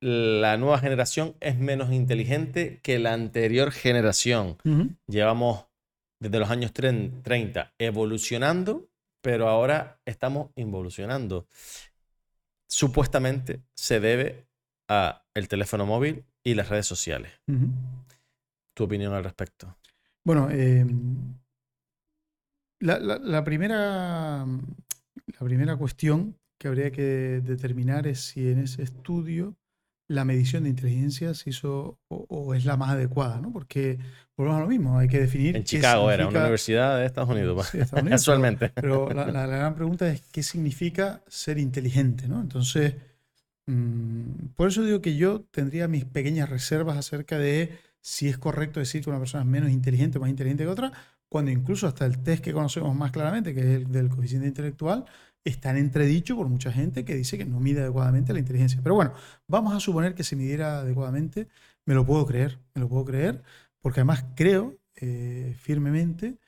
la 0.00 0.56
nueva 0.56 0.78
generación 0.78 1.34
es 1.40 1.58
menos 1.58 1.92
inteligente 1.92 2.80
que 2.82 2.98
la 2.98 3.12
anterior 3.12 3.72
generación. 3.72 4.58
Llevamos 5.06 5.66
desde 6.20 6.38
los 6.38 6.50
años 6.50 6.72
30 6.72 7.74
evolucionando, 7.78 8.88
pero 9.22 9.48
ahora 9.48 10.00
estamos 10.04 10.50
involucionando. 10.56 11.46
Supuestamente 12.68 13.62
se 13.74 14.00
debe 14.00 14.46
a 14.88 15.24
el 15.34 15.48
teléfono 15.48 15.86
móvil 15.86 16.24
y 16.42 16.54
las 16.54 16.68
redes 16.68 16.86
sociales. 16.86 17.32
¿Tu 18.74 18.84
opinión 18.84 19.14
al 19.14 19.24
respecto? 19.24 19.76
Bueno, 20.24 20.50
em, 20.50 21.34
la, 22.80 23.44
primera, 23.44 24.44
la 24.46 25.38
primera 25.40 25.76
cuestión 25.76 26.36
que 26.58 26.68
habría 26.68 26.90
que 26.90 27.40
determinar 27.44 28.06
es 28.06 28.20
si 28.20 28.48
en 28.48 28.60
ese 28.60 28.82
estudio 28.82 29.56
la 30.08 30.24
medición 30.24 30.64
de 30.64 30.70
inteligencia 30.70 31.32
se 31.34 31.50
hizo 31.50 31.98
o, 32.08 32.54
es 32.54 32.64
la 32.64 32.76
más 32.76 32.90
adecuada, 32.90 33.40
¿no? 33.40 33.52
Porque 33.52 33.98
volvemos 34.36 34.58
a 34.58 34.62
lo 34.62 34.68
mismo, 34.68 34.98
hay 34.98 35.08
que 35.08 35.20
definir. 35.20 35.56
En 35.56 35.64
Chicago 35.64 36.10
era, 36.10 36.28
una 36.28 36.40
universidad 36.40 36.98
de 36.98 37.06
Estados 37.06 37.30
Unidos, 37.30 37.70
casualmente. 38.08 38.70
Pero, 38.74 39.08
la, 39.14 39.46
gran 39.46 39.74
pregunta 39.74 40.08
es: 40.08 40.20
¿qué 40.30 40.42
significa 40.42 41.22
ser 41.26 41.58
inteligente, 41.58 42.28
¿no? 42.28 42.40
Entonces, 42.40 42.94
mm, 43.66 44.48
por 44.56 44.68
eso 44.68 44.82
digo 44.82 45.00
que 45.00 45.16
yo 45.16 45.40
tendría 45.50 45.88
mis 45.88 46.04
pequeñas 46.04 46.50
reservas 46.50 46.98
acerca 46.98 47.38
de 47.38 47.78
si 48.00 48.28
es 48.28 48.36
correcto 48.36 48.80
decir 48.80 49.02
que 49.02 49.08
una 49.08 49.18
persona 49.18 49.42
es 49.42 49.48
menos 49.48 49.70
inteligente 49.70 50.18
o 50.18 50.20
más 50.20 50.28
inteligente 50.28 50.64
que 50.64 50.68
otra, 50.68 50.92
cuando 51.30 51.50
incluso 51.50 51.86
hasta 51.86 52.04
el 52.04 52.22
test 52.22 52.44
que 52.44 52.52
conocemos 52.52 52.94
más 52.94 53.10
claramente, 53.10 53.54
que 53.54 53.60
es 53.60 53.66
el 53.66 53.90
del 53.90 54.10
coeficiente 54.10 54.46
intelectual, 54.46 55.06
está 55.44 55.70
en 55.70 55.76
entredicho 55.78 56.36
por 56.36 56.48
mucha 56.48 56.72
gente 56.72 57.04
que 57.04 57.14
dice 57.14 57.38
que 57.38 57.44
no 57.44 57.60
mide 57.60 57.80
adecuadamente 57.82 58.32
la 58.32 58.38
inteligencia. 58.38 58.80
Pero 58.82 58.94
bueno, 58.94 59.12
vamos 59.46 59.74
a 59.74 59.80
suponer 59.80 60.14
que 60.14 60.24
se 60.24 60.36
midiera 60.36 60.80
adecuadamente. 60.80 61.48
Me 61.86 61.94
lo 61.94 62.06
puedo 62.06 62.26
creer, 62.26 62.58
me 62.74 62.80
lo 62.80 62.88
puedo 62.88 63.04
creer, 63.04 63.42
porque 63.80 64.00
además 64.00 64.24
creo 64.34 64.78
eh, 64.96 65.54
firmemente 65.58 66.38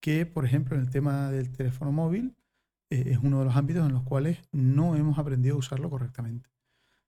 que, 0.00 0.26
por 0.26 0.44
ejemplo, 0.44 0.76
en 0.76 0.82
el 0.82 0.90
tema 0.90 1.30
del 1.30 1.50
teléfono 1.50 1.92
móvil, 1.92 2.36
eh, 2.90 3.04
es 3.12 3.18
uno 3.18 3.38
de 3.40 3.46
los 3.46 3.56
ámbitos 3.56 3.86
en 3.86 3.92
los 3.94 4.02
cuales 4.02 4.38
no 4.52 4.96
hemos 4.96 5.18
aprendido 5.18 5.56
a 5.56 5.58
usarlo 5.58 5.88
correctamente. 5.90 6.50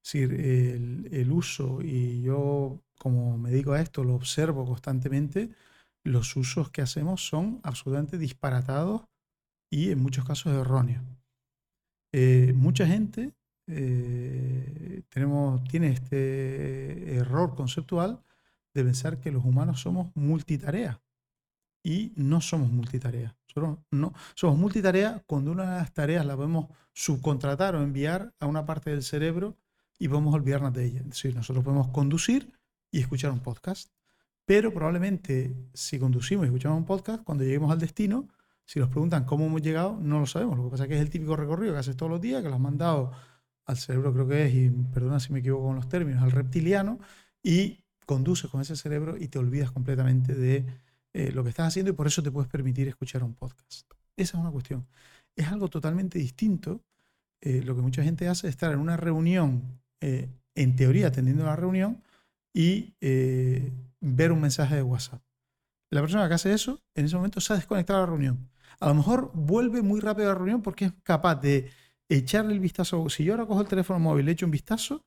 Es 0.02 0.12
decir, 0.12 0.40
el, 0.40 1.08
el 1.12 1.32
uso, 1.32 1.80
y 1.82 2.22
yo 2.22 2.80
como 2.98 3.38
me 3.38 3.50
dedico 3.50 3.72
a 3.72 3.80
esto, 3.80 4.04
lo 4.04 4.14
observo 4.14 4.64
constantemente, 4.66 5.50
los 6.04 6.36
usos 6.36 6.70
que 6.70 6.82
hacemos 6.82 7.26
son 7.26 7.60
absolutamente 7.62 8.18
disparatados 8.18 9.02
y 9.70 9.90
en 9.90 10.00
muchos 10.00 10.24
casos 10.24 10.54
erróneos. 10.54 11.02
Eh, 12.16 12.52
mucha 12.54 12.86
gente 12.86 13.32
eh, 13.66 15.02
tenemos, 15.08 15.64
tiene 15.64 15.88
este 15.88 17.16
error 17.16 17.56
conceptual 17.56 18.22
de 18.72 18.84
pensar 18.84 19.18
que 19.18 19.32
los 19.32 19.44
humanos 19.44 19.80
somos 19.80 20.14
multitarea 20.14 21.02
y 21.82 22.12
no 22.14 22.40
somos 22.40 22.70
multitarea. 22.70 23.36
no, 23.90 24.14
somos 24.36 24.56
multitarea 24.56 25.24
cuando 25.26 25.50
una 25.50 25.64
de 25.64 25.78
las 25.78 25.92
tareas 25.92 26.24
la 26.24 26.36
podemos 26.36 26.68
subcontratar 26.92 27.74
o 27.74 27.82
enviar 27.82 28.32
a 28.38 28.46
una 28.46 28.64
parte 28.64 28.90
del 28.90 29.02
cerebro 29.02 29.56
y 29.98 30.06
podemos 30.06 30.36
olvidarnos 30.36 30.72
de 30.72 30.84
ella. 30.84 31.00
Es 31.00 31.08
decir, 31.08 31.34
nosotros 31.34 31.64
podemos 31.64 31.88
conducir 31.88 32.52
y 32.92 33.00
escuchar 33.00 33.32
un 33.32 33.40
podcast, 33.40 33.90
pero 34.44 34.72
probablemente 34.72 35.52
si 35.72 35.98
conducimos 35.98 36.44
y 36.44 36.46
escuchamos 36.46 36.78
un 36.78 36.86
podcast, 36.86 37.24
cuando 37.24 37.42
lleguemos 37.42 37.72
al 37.72 37.80
destino, 37.80 38.28
si 38.66 38.80
nos 38.80 38.88
preguntan 38.88 39.24
cómo 39.24 39.46
hemos 39.46 39.62
llegado, 39.62 39.98
no 40.00 40.20
lo 40.20 40.26
sabemos. 40.26 40.56
Lo 40.56 40.64
que 40.64 40.70
pasa 40.70 40.84
es 40.84 40.88
que 40.88 40.94
es 40.96 41.00
el 41.00 41.10
típico 41.10 41.36
recorrido 41.36 41.74
que 41.74 41.80
haces 41.80 41.96
todos 41.96 42.10
los 42.10 42.20
días, 42.20 42.42
que 42.42 42.48
lo 42.48 42.54
has 42.54 42.60
mandado 42.60 43.12
al 43.66 43.76
cerebro, 43.76 44.12
creo 44.12 44.28
que 44.28 44.46
es, 44.46 44.54
y 44.54 44.70
perdona 44.70 45.20
si 45.20 45.32
me 45.32 45.40
equivoco 45.40 45.66
con 45.66 45.76
los 45.76 45.88
términos, 45.88 46.22
al 46.22 46.30
reptiliano, 46.30 46.98
y 47.42 47.84
conduces 48.06 48.50
con 48.50 48.60
ese 48.60 48.76
cerebro 48.76 49.16
y 49.18 49.28
te 49.28 49.38
olvidas 49.38 49.70
completamente 49.70 50.34
de 50.34 50.66
eh, 51.12 51.32
lo 51.32 51.42
que 51.42 51.50
estás 51.50 51.68
haciendo 51.68 51.90
y 51.90 51.94
por 51.94 52.06
eso 52.06 52.22
te 52.22 52.30
puedes 52.30 52.50
permitir 52.50 52.88
escuchar 52.88 53.22
un 53.22 53.34
podcast. 53.34 53.90
Esa 54.16 54.36
es 54.36 54.40
una 54.40 54.50
cuestión. 54.50 54.86
Es 55.36 55.48
algo 55.48 55.68
totalmente 55.68 56.18
distinto. 56.18 56.82
Eh, 57.40 57.62
lo 57.62 57.74
que 57.76 57.82
mucha 57.82 58.02
gente 58.02 58.28
hace 58.28 58.48
es 58.48 58.52
estar 58.54 58.72
en 58.72 58.78
una 58.78 58.96
reunión, 58.96 59.80
eh, 60.00 60.28
en 60.54 60.76
teoría 60.76 61.08
atendiendo 61.08 61.44
la 61.44 61.56
reunión, 61.56 62.02
y 62.56 62.94
ver 64.00 64.30
un 64.30 64.40
mensaje 64.40 64.76
de 64.76 64.82
WhatsApp. 64.82 65.20
La 65.90 66.00
persona 66.00 66.28
que 66.28 66.34
hace 66.34 66.52
eso, 66.52 66.80
en 66.94 67.06
ese 67.06 67.16
momento 67.16 67.40
se 67.40 67.52
ha 67.52 67.56
desconectado 67.56 67.98
de 67.98 68.06
la 68.06 68.10
reunión 68.10 68.48
a 68.80 68.88
lo 68.88 68.94
mejor 68.94 69.30
vuelve 69.34 69.82
muy 69.82 70.00
rápido 70.00 70.28
a 70.28 70.32
la 70.32 70.38
reunión 70.38 70.62
porque 70.62 70.86
es 70.86 70.92
capaz 71.02 71.36
de 71.36 71.70
echarle 72.08 72.52
el 72.52 72.60
vistazo. 72.60 73.08
Si 73.08 73.24
yo 73.24 73.32
ahora 73.32 73.46
cojo 73.46 73.62
el 73.62 73.68
teléfono 73.68 73.98
móvil 73.98 74.26
le 74.26 74.32
echo 74.32 74.46
un 74.46 74.52
vistazo, 74.52 75.04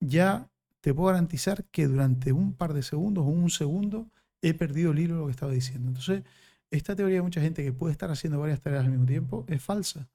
ya 0.00 0.50
te 0.80 0.94
puedo 0.94 1.08
garantizar 1.08 1.64
que 1.66 1.86
durante 1.86 2.32
un 2.32 2.54
par 2.54 2.72
de 2.72 2.82
segundos 2.82 3.24
o 3.24 3.28
un 3.28 3.50
segundo 3.50 4.08
he 4.42 4.54
perdido 4.54 4.92
el 4.92 4.98
hilo 4.98 5.14
de 5.14 5.20
lo 5.20 5.26
que 5.26 5.32
estaba 5.32 5.52
diciendo. 5.52 5.88
Entonces, 5.88 6.22
esta 6.70 6.96
teoría 6.96 7.16
de 7.16 7.22
mucha 7.22 7.40
gente 7.40 7.62
que 7.62 7.72
puede 7.72 7.92
estar 7.92 8.10
haciendo 8.10 8.38
varias 8.40 8.60
tareas 8.60 8.84
al 8.84 8.90
mismo 8.90 9.06
tiempo 9.06 9.44
es 9.48 9.62
falsa. 9.62 10.08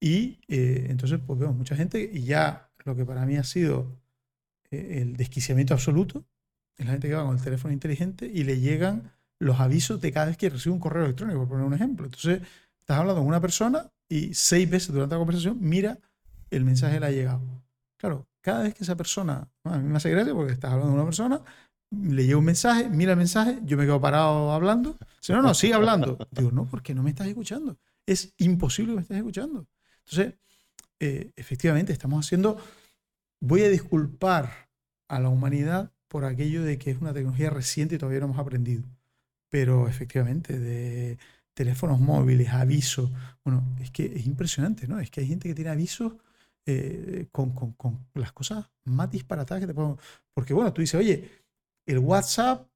Y 0.00 0.40
eh, 0.48 0.86
entonces, 0.88 1.20
pues 1.26 1.38
vemos 1.38 1.56
mucha 1.56 1.76
gente 1.76 2.10
y 2.12 2.22
ya 2.22 2.70
lo 2.84 2.96
que 2.96 3.04
para 3.04 3.26
mí 3.26 3.36
ha 3.36 3.44
sido 3.44 4.00
eh, 4.70 5.00
el 5.02 5.16
desquiciamiento 5.16 5.74
absoluto 5.74 6.24
es 6.76 6.86
la 6.86 6.92
gente 6.92 7.08
que 7.08 7.14
va 7.14 7.24
con 7.24 7.36
el 7.36 7.42
teléfono 7.42 7.74
inteligente 7.74 8.30
y 8.32 8.44
le 8.44 8.60
llegan 8.60 9.12
los 9.38 9.60
avisos 9.60 10.00
de 10.00 10.12
cada 10.12 10.26
vez 10.26 10.36
que 10.36 10.50
recibe 10.50 10.74
un 10.74 10.80
correo 10.80 11.04
electrónico, 11.04 11.40
por 11.40 11.48
poner 11.48 11.64
un 11.64 11.74
ejemplo. 11.74 12.06
Entonces, 12.06 12.42
estás 12.80 12.98
hablando 12.98 13.20
con 13.20 13.28
una 13.28 13.40
persona 13.40 13.90
y 14.08 14.34
seis 14.34 14.68
veces 14.68 14.92
durante 14.92 15.14
la 15.14 15.18
conversación 15.18 15.58
mira 15.60 15.98
el 16.50 16.64
mensaje 16.64 16.94
que 16.94 17.00
le 17.00 17.06
ha 17.06 17.10
llegado. 17.10 17.42
Claro, 17.96 18.26
cada 18.40 18.62
vez 18.62 18.74
que 18.74 18.84
esa 18.84 18.96
persona, 18.96 19.48
a 19.64 19.78
mí 19.78 19.88
me 19.88 19.96
hace 19.96 20.10
gracia 20.10 20.34
porque 20.34 20.52
estás 20.52 20.72
hablando 20.72 20.92
con 20.92 21.00
una 21.00 21.04
persona, 21.04 21.40
le 21.90 22.24
llega 22.24 22.38
un 22.38 22.44
mensaje, 22.44 22.88
mira 22.88 23.12
el 23.12 23.18
mensaje, 23.18 23.58
yo 23.64 23.76
me 23.76 23.84
quedo 23.84 24.00
parado 24.00 24.52
hablando. 24.52 24.96
Si 25.20 25.32
no, 25.32 25.42
no, 25.42 25.54
sigue 25.54 25.74
hablando. 25.74 26.18
Digo, 26.30 26.50
no, 26.50 26.66
porque 26.66 26.94
no 26.94 27.02
me 27.02 27.10
estás 27.10 27.26
escuchando. 27.26 27.78
Es 28.06 28.34
imposible 28.38 28.92
que 28.92 28.96
me 28.96 29.02
estés 29.02 29.16
escuchando. 29.18 29.66
Entonces, 30.04 30.34
eh, 31.00 31.32
efectivamente, 31.36 31.92
estamos 31.92 32.24
haciendo. 32.24 32.58
Voy 33.40 33.62
a 33.62 33.68
disculpar 33.68 34.68
a 35.08 35.20
la 35.20 35.28
humanidad 35.28 35.92
por 36.08 36.24
aquello 36.24 36.62
de 36.62 36.78
que 36.78 36.90
es 36.90 37.00
una 37.00 37.12
tecnología 37.12 37.50
reciente 37.50 37.94
y 37.94 37.98
todavía 37.98 38.20
no 38.20 38.26
hemos 38.26 38.38
aprendido 38.38 38.82
pero 39.48 39.88
efectivamente, 39.88 40.58
de 40.58 41.18
teléfonos 41.54 42.00
móviles, 42.00 42.50
avisos, 42.50 43.10
bueno, 43.44 43.64
es 43.80 43.90
que 43.90 44.06
es 44.06 44.26
impresionante, 44.26 44.86
¿no? 44.86 45.00
Es 45.00 45.10
que 45.10 45.20
hay 45.20 45.26
gente 45.26 45.48
que 45.48 45.54
tiene 45.54 45.70
avisos 45.70 46.14
eh, 46.66 47.26
con, 47.32 47.52
las 48.14 48.32
cosas 48.32 48.70
más 48.84 49.10
disparatadas 49.10 49.62
que 49.62 49.66
te 49.66 49.74
puedo... 49.74 49.98
Porque 50.34 50.54
bueno, 50.54 50.72
tú 50.72 50.82
dices, 50.82 51.00
oye, 51.00 51.30
el 51.86 51.98
WhatsApp, 51.98 52.68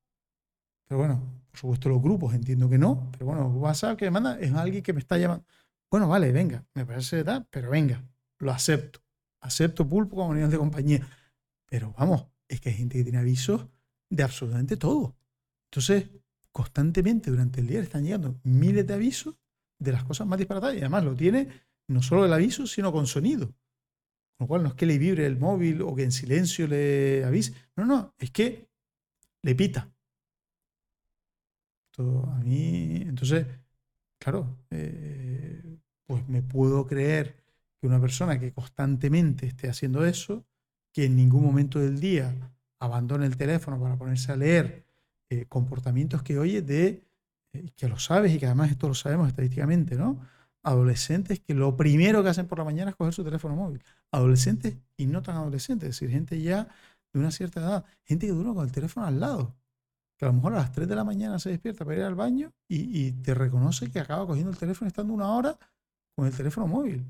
pero 0.89 0.99
bueno, 0.99 1.23
por 1.51 1.61
supuesto 1.61 1.89
los 1.91 2.03
grupos 2.03 2.35
entiendo 2.35 2.69
que 2.69 2.79
no, 2.79 3.11
pero 3.13 3.27
bueno, 3.27 3.49
WhatsApp 3.49 3.99
que 3.99 4.07
me 4.07 4.13
manda 4.13 4.41
es 4.41 4.53
alguien 4.53 4.83
que 4.83 4.93
me 4.93 5.01
está 5.01 5.19
llamando. 5.19 5.45
Bueno, 5.91 6.09
vale, 6.09 6.33
venga, 6.33 6.65
me 6.75 6.87
parece 6.87 7.23
tal, 7.23 7.47
pero 7.51 7.71
venga, 7.71 8.03
lo 8.39 8.51
acepto. 8.51 9.01
Acepto 9.43 9.87
pulpo 9.87 10.17
como 10.17 10.35
nivel 10.35 10.51
de 10.51 10.59
compañía. 10.59 11.07
Pero 11.67 11.95
vamos, 11.99 12.27
es 12.49 12.61
que 12.61 12.71
hay 12.71 12.77
gente 12.77 12.99
que 12.99 13.05
tiene 13.05 13.19
avisos 13.19 13.67
de 14.09 14.23
absolutamente 14.23 14.77
todo. 14.77 15.17
Entonces, 15.71 16.09
constantemente 16.53 17.31
durante 17.31 17.61
el 17.61 17.67
día 17.67 17.79
le 17.79 17.85
están 17.85 18.05
llegando 18.05 18.39
miles 18.45 18.87
de 18.87 18.95
avisos 18.95 19.37
de 19.79 19.93
las 19.93 20.05
cosas 20.05 20.27
más 20.27 20.39
disparatadas 20.39 20.77
y 20.77 20.81
además 20.81 21.05
lo 21.05 21.15
tiene 21.15 21.49
no 21.89 22.03
solo 22.03 22.25
el 22.25 22.33
aviso, 22.33 22.67
sino 22.67 22.93
con 22.93 23.07
sonido. 23.07 23.47
Con 23.47 24.45
lo 24.45 24.47
cual 24.47 24.63
no 24.63 24.69
es 24.71 24.75
que 24.75 24.87
le 24.87 24.99
vibre 24.99 25.27
el 25.27 25.39
móvil 25.39 25.83
o 25.83 25.95
que 25.95 26.05
en 26.05 26.13
silencio 26.13 26.67
le 26.67 27.25
avise. 27.25 27.55
No, 27.77 27.85
no, 27.85 28.15
es 28.19 28.31
que 28.31 28.69
le 29.43 29.55
pita. 29.55 29.93
Todo 31.91 32.27
a 32.31 32.39
mí, 32.39 33.03
entonces, 33.03 33.47
claro, 34.19 34.59
eh, 34.71 35.79
pues 36.05 36.27
me 36.29 36.43
puedo 36.43 36.87
creer 36.87 37.37
que 37.79 37.87
una 37.87 38.01
persona 38.01 38.39
que 38.39 38.53
constantemente 38.53 39.47
esté 39.47 39.69
haciendo 39.69 40.05
eso, 40.07 40.47
que 40.93 41.05
en 41.05 41.17
ningún 41.17 41.43
momento 41.43 41.79
del 41.79 42.01
día 42.01 42.35
abandone 42.79 43.27
el 43.27 43.37
teléfono 43.37 43.81
para 43.81 43.97
ponerse 43.97 44.33
a 44.33 44.37
leer 44.37 44.87
eh, 45.33 45.47
comportamientos 45.49 46.23
que 46.23 46.39
oye 46.39 46.61
de, 46.61 47.03
eh, 47.55 47.71
que 47.75 47.89
lo 47.89 47.99
sabes 47.99 48.35
y 48.35 48.39
que 48.39 48.45
además 48.45 48.71
esto 48.71 48.87
lo 48.87 48.95
sabemos 48.95 49.29
estadísticamente, 49.29 49.97
¿no? 49.97 50.21
Adolescentes 50.63 51.41
que 51.41 51.55
lo 51.55 51.75
primero 51.75 52.23
que 52.23 52.29
hacen 52.29 52.47
por 52.47 52.59
la 52.59 52.65
mañana 52.65 52.91
es 52.91 52.97
coger 52.97 53.15
su 53.15 53.25
teléfono 53.25 53.57
móvil. 53.57 53.83
Adolescentes 54.11 54.77
y 54.99 55.07
no 55.07 55.23
tan 55.23 55.37
adolescentes, 55.37 55.89
es 55.89 55.95
decir, 55.97 56.11
gente 56.11 56.39
ya 56.43 56.69
de 57.15 57.19
una 57.19 57.31
cierta 57.31 57.61
edad, 57.61 57.85
gente 58.05 58.27
que 58.27 58.33
dura 58.33 58.53
con 58.53 58.63
el 58.63 58.73
teléfono 58.73 59.07
al 59.07 59.21
lado, 59.21 59.57
que 60.19 60.27
a 60.27 60.29
lo 60.29 60.35
mejor 60.35 60.53
a 60.53 60.57
las 60.57 60.73
3 60.73 60.87
de 60.87 60.97
la 60.97 61.05
mañana 61.05 61.39
se 61.39 61.49
despierta 61.49 61.87
para 61.87 61.97
ir 61.97 62.03
al 62.03 62.15
baño 62.15 62.53
y, 62.69 63.13
te 63.13 63.33
reconoce 63.33 63.91
que 63.91 64.01
acaba 64.01 64.27
cogiendo 64.27 64.51
el 64.51 64.59
teléfono 64.59 64.89
estando 64.89 65.15
una 65.15 65.31
hora 65.33 65.59
con 66.15 66.27
el 66.27 66.37
teléfono 66.37 66.67
móvil. 66.67 67.07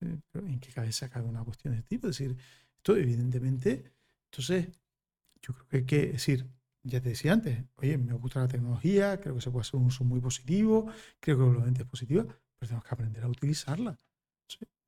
Eh, 0.00 0.16
¿En 0.34 0.60
qué 0.60 0.70
cabeza 0.70 1.08
cabe 1.08 1.26
una 1.28 1.42
cuestión 1.42 1.74
de 1.74 1.80
este 1.80 1.96
tipo? 1.96 2.08
Es 2.08 2.18
decir, 2.18 2.36
esto 2.76 2.96
evidentemente, 2.96 3.92
entonces, 4.30 4.68
yo 5.42 5.54
creo 5.54 5.68
que 5.68 5.76
hay 5.78 5.84
que 5.84 6.06
decir, 6.12 6.46
ya 6.84 7.00
te 7.02 7.10
decía 7.10 7.32
antes, 7.34 7.64
oye, 7.76 7.98
me 7.98 8.14
gusta 8.14 8.40
la 8.40 8.48
tecnología, 8.48 9.20
creo 9.20 9.36
que 9.36 9.40
se 9.42 9.50
puede 9.50 9.62
hacer 9.62 9.80
un 9.80 9.86
uso 9.86 10.04
muy 10.04 10.20
positivo, 10.20 10.86
creo 11.20 11.36
que 11.38 11.42
probablemente 11.44 11.82
es 11.82 11.88
positiva, 11.88 12.24
pero 12.24 12.68
tenemos 12.68 12.84
que 12.84 12.94
aprender 12.94 13.24
a 13.24 13.28
utilizarla. 13.28 13.98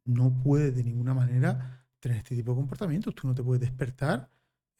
No 0.04 0.32
puede 0.42 0.70
de 0.72 0.84
ninguna 0.84 1.14
manera 1.14 1.84
tener 1.98 2.18
este 2.18 2.36
tipo 2.36 2.52
de 2.52 2.56
comportamientos. 2.56 3.14
Tú 3.14 3.26
no 3.26 3.34
te 3.34 3.42
puedes 3.42 3.60
despertar. 3.60 4.30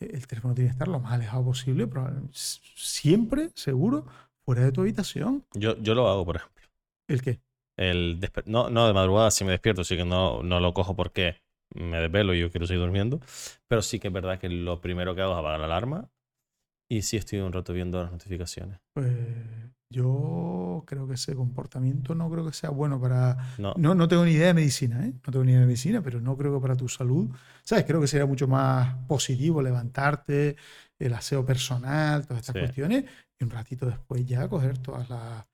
eh, 0.01 0.11
El 0.13 0.27
teléfono 0.27 0.55
tiene 0.55 0.69
que 0.71 0.73
estar 0.73 0.89
lo 0.89 1.01
más 1.01 1.13
alejado 1.15 1.45
posible, 1.45 1.89
s- 2.33 2.61
siempre, 2.77 3.51
seguro, 3.55 4.07
fuera 4.45 4.63
de 4.63 4.73
tu 4.73 4.83
habitación. 4.83 5.45
Yo, 5.55 5.77
yo 5.79 5.95
lo 5.95 6.09
hago, 6.09 6.25
por 6.25 6.37
ejemplo. 6.37 6.63
¿El 7.09 7.23
qué? 7.23 7.41
El 7.77 8.21
no, 8.47 8.71
no 8.71 8.87
de 8.87 8.95
madrugada 8.95 9.31
si 9.31 9.45
me 9.45 9.53
despierto, 9.53 9.85
sí 9.85 9.97
que 9.97 10.05
no, 10.05 10.43
no 10.43 10.61
lo 10.61 10.73
cojo 10.73 10.97
porque 10.97 11.37
me 11.75 11.99
desvelo 12.01 12.35
y 12.35 12.41
yo 12.41 12.51
quiero 12.51 12.67
seguir 12.67 12.81
durmiendo. 12.81 13.21
Pero 13.69 13.83
sí 13.83 13.99
que 13.99 14.09
es 14.09 14.15
verdad 14.15 14.39
que 14.39 14.49
lo 14.49 14.81
primero 14.81 15.15
que 15.15 15.23
hago 15.23 15.33
es 15.33 15.39
apagar 15.39 15.61
la 15.61 15.67
alarma 15.67 16.09
y 16.89 17.03
sí 17.03 17.17
estoy 17.17 17.41
un 17.41 17.53
rato 17.53 17.73
viendo 17.73 18.03
las 18.03 18.13
notificaciones. 18.13 18.79
Pues 18.95 19.09
yo 19.91 20.85
creo 20.87 21.07
que 21.07 21.15
ese 21.15 21.35
comportamiento 21.35 22.15
no 22.15 22.31
creo 22.31 22.45
que 22.47 22.53
sea 22.53 22.71
bueno 22.71 23.01
para... 23.01 23.37
No, 23.59 23.75
No, 23.77 23.95
no 23.95 24.09
tengo 24.09 24.25
ni 24.25 24.33
idea 24.33 24.49
de 24.49 24.55
medicina, 24.55 25.05
¿eh? 25.07 25.13
No 25.27 25.33
tengo 25.33 25.45
ni 25.45 25.53
idea 25.53 25.61
de 25.61 25.67
medicina, 25.67 26.03
pero 26.03 26.21
no 26.21 26.37
creo 26.37 26.55
que 26.55 26.61
para 26.63 26.77
tu 26.77 26.89
salud, 26.89 27.29
¿sabes? 27.63 27.85
Creo 27.85 28.01
que 28.01 28.07
sería 28.09 28.27
mucho 28.27 28.49
más 28.49 28.95
positivo 29.07 29.63
levantarte, 29.63 30.57
el 30.99 31.15
aseo 31.15 31.45
personal, 31.45 32.27
todas 32.27 32.41
estas 32.41 32.55
Sí. 32.55 32.61
cuestiones, 32.61 33.05
y 33.39 33.45
un 33.45 33.51
ratito 33.51 33.87
después 33.87 34.25
ya 34.27 34.49
coger 34.49 34.79
todas 34.79 35.09
las, 35.11 35.45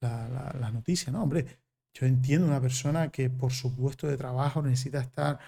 la- 0.00 0.28
la- 0.28 0.56
las 0.58 0.72
noticias, 0.72 1.12
¿no? 1.12 1.22
Hombre, 1.22 1.46
yo 1.94 2.06
entiendo 2.06 2.46
una 2.46 2.60
persona 2.60 3.08
que 3.10 3.28
por 3.30 3.52
su 3.52 3.74
puesto 3.74 4.06
de 4.06 4.16
trabajo 4.16 4.62
necesita 4.62 5.00
estar, 5.00 5.38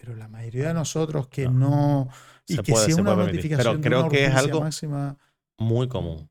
pero 0.00 0.16
la 0.16 0.28
mayoría 0.28 0.68
de 0.68 0.74
nosotros 0.74 1.28
que 1.28 1.44
No. 1.46 1.52
no... 1.52 2.08
Y 2.46 2.54
Se 2.56 2.62
que 2.62 2.72
puede- 2.72 2.94
una. 2.94 3.04
Pero 3.14 3.26
notificación 3.26 3.80
de 3.80 3.88
creo 3.88 4.00
una 4.00 4.08
que 4.08 4.24
es 4.24 4.34
algo- 4.34 4.60
máxima... 4.60 5.16
muy 5.58 5.88
común. 5.88 6.28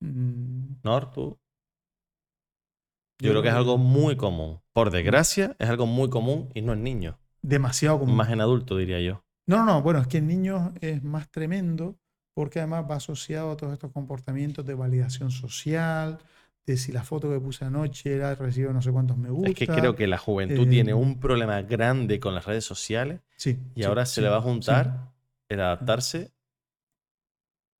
mm, 0.00 0.76
¿No, 0.82 0.96
Arturo? 0.96 1.38
Yo 3.20 3.30
creo 3.30 3.42
que 3.42 3.48
es 3.48 3.54
algo 3.54 3.76
muy 3.76 4.16
común. 4.16 4.60
Por 4.72 4.90
desgracia, 4.90 5.54
es 5.58 5.68
algo 5.68 5.86
muy 5.86 6.08
común 6.08 6.48
y 6.54 6.62
no 6.62 6.72
en 6.72 6.82
niños. 6.82 7.16
demasiado 7.42 7.98
común. 8.00 8.16
Más 8.16 8.30
en 8.30 8.40
adultos, 8.40 8.78
diría 8.78 9.00
yo. 9.00 9.22
No, 9.46 9.58
no, 9.58 9.64
no. 9.66 9.82
Bueno, 9.82 10.00
es 10.00 10.06
que 10.06 10.18
en 10.18 10.26
niños 10.26 10.72
es 10.80 11.02
más 11.02 11.30
tremendo 11.30 11.96
porque 12.34 12.60
además 12.60 12.84
va 12.90 12.96
asociado 12.96 13.50
a 13.50 13.56
todos 13.56 13.72
estos 13.74 13.92
comportamientos 13.92 14.64
de 14.64 14.74
validación 14.74 15.30
social, 15.30 16.18
de 16.70 16.76
si 16.76 16.92
la 16.92 17.02
foto 17.02 17.28
que 17.28 17.40
puse 17.40 17.64
anoche 17.64 18.14
era 18.14 18.34
recibe 18.34 18.72
no 18.72 18.80
sé 18.80 18.92
cuántos 18.92 19.16
me 19.16 19.28
gusta. 19.30 19.50
Es 19.50 19.56
que 19.56 19.66
creo 19.66 19.96
que 19.96 20.06
la 20.06 20.18
juventud 20.18 20.68
tiene 20.68 20.92
eh, 20.92 20.94
un 20.94 21.18
problema 21.18 21.62
grande 21.62 22.20
con 22.20 22.34
las 22.34 22.46
redes 22.46 22.64
sociales 22.64 23.20
sí, 23.36 23.58
y 23.74 23.82
sí, 23.82 23.88
ahora 23.88 24.06
se 24.06 24.16
sí, 24.16 24.20
le 24.20 24.28
va 24.28 24.36
a 24.36 24.42
juntar 24.42 25.12
el 25.48 25.60
adaptarse 25.60 26.32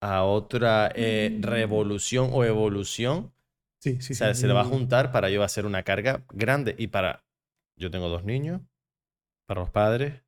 a 0.03 0.25
otra 0.25 0.91
eh, 0.95 1.39
revolución 1.41 2.31
o 2.33 2.45
evolución. 2.45 3.33
Sí, 3.79 4.01
sí, 4.01 4.13
o 4.13 4.17
sea, 4.17 4.35
se 4.35 4.47
le 4.47 4.53
va 4.53 4.63
a 4.63 4.65
juntar 4.65 5.13
para 5.13 5.29
ello 5.29 5.41
va 5.41 5.47
a 5.47 5.51
ser 5.51 5.67
una 5.67 5.83
carga 5.85 6.25
grande. 6.33 6.75
Y 6.77 6.89
para, 6.89 7.25
yo 7.77 7.91
tengo 7.91 8.09
dos 8.09 8.25
niños, 8.25 8.61
para 9.47 9.61
los 9.61 9.71
padres, 9.71 10.23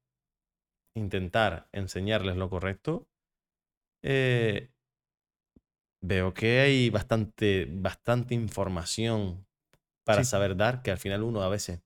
intentar 0.95 1.69
enseñarles 1.73 2.37
lo 2.37 2.49
correcto, 2.49 3.09
eh, 4.03 4.72
veo 6.03 6.35
que 6.35 6.61
hay 6.61 6.91
bastante, 6.91 7.67
bastante 7.71 8.35
información 8.35 9.47
para 10.05 10.25
Sí. 10.25 10.31
saber 10.31 10.57
dar, 10.57 10.83
que 10.83 10.91
al 10.91 10.99
final 10.99 11.23
uno 11.23 11.43
a 11.43 11.49
veces 11.49 11.81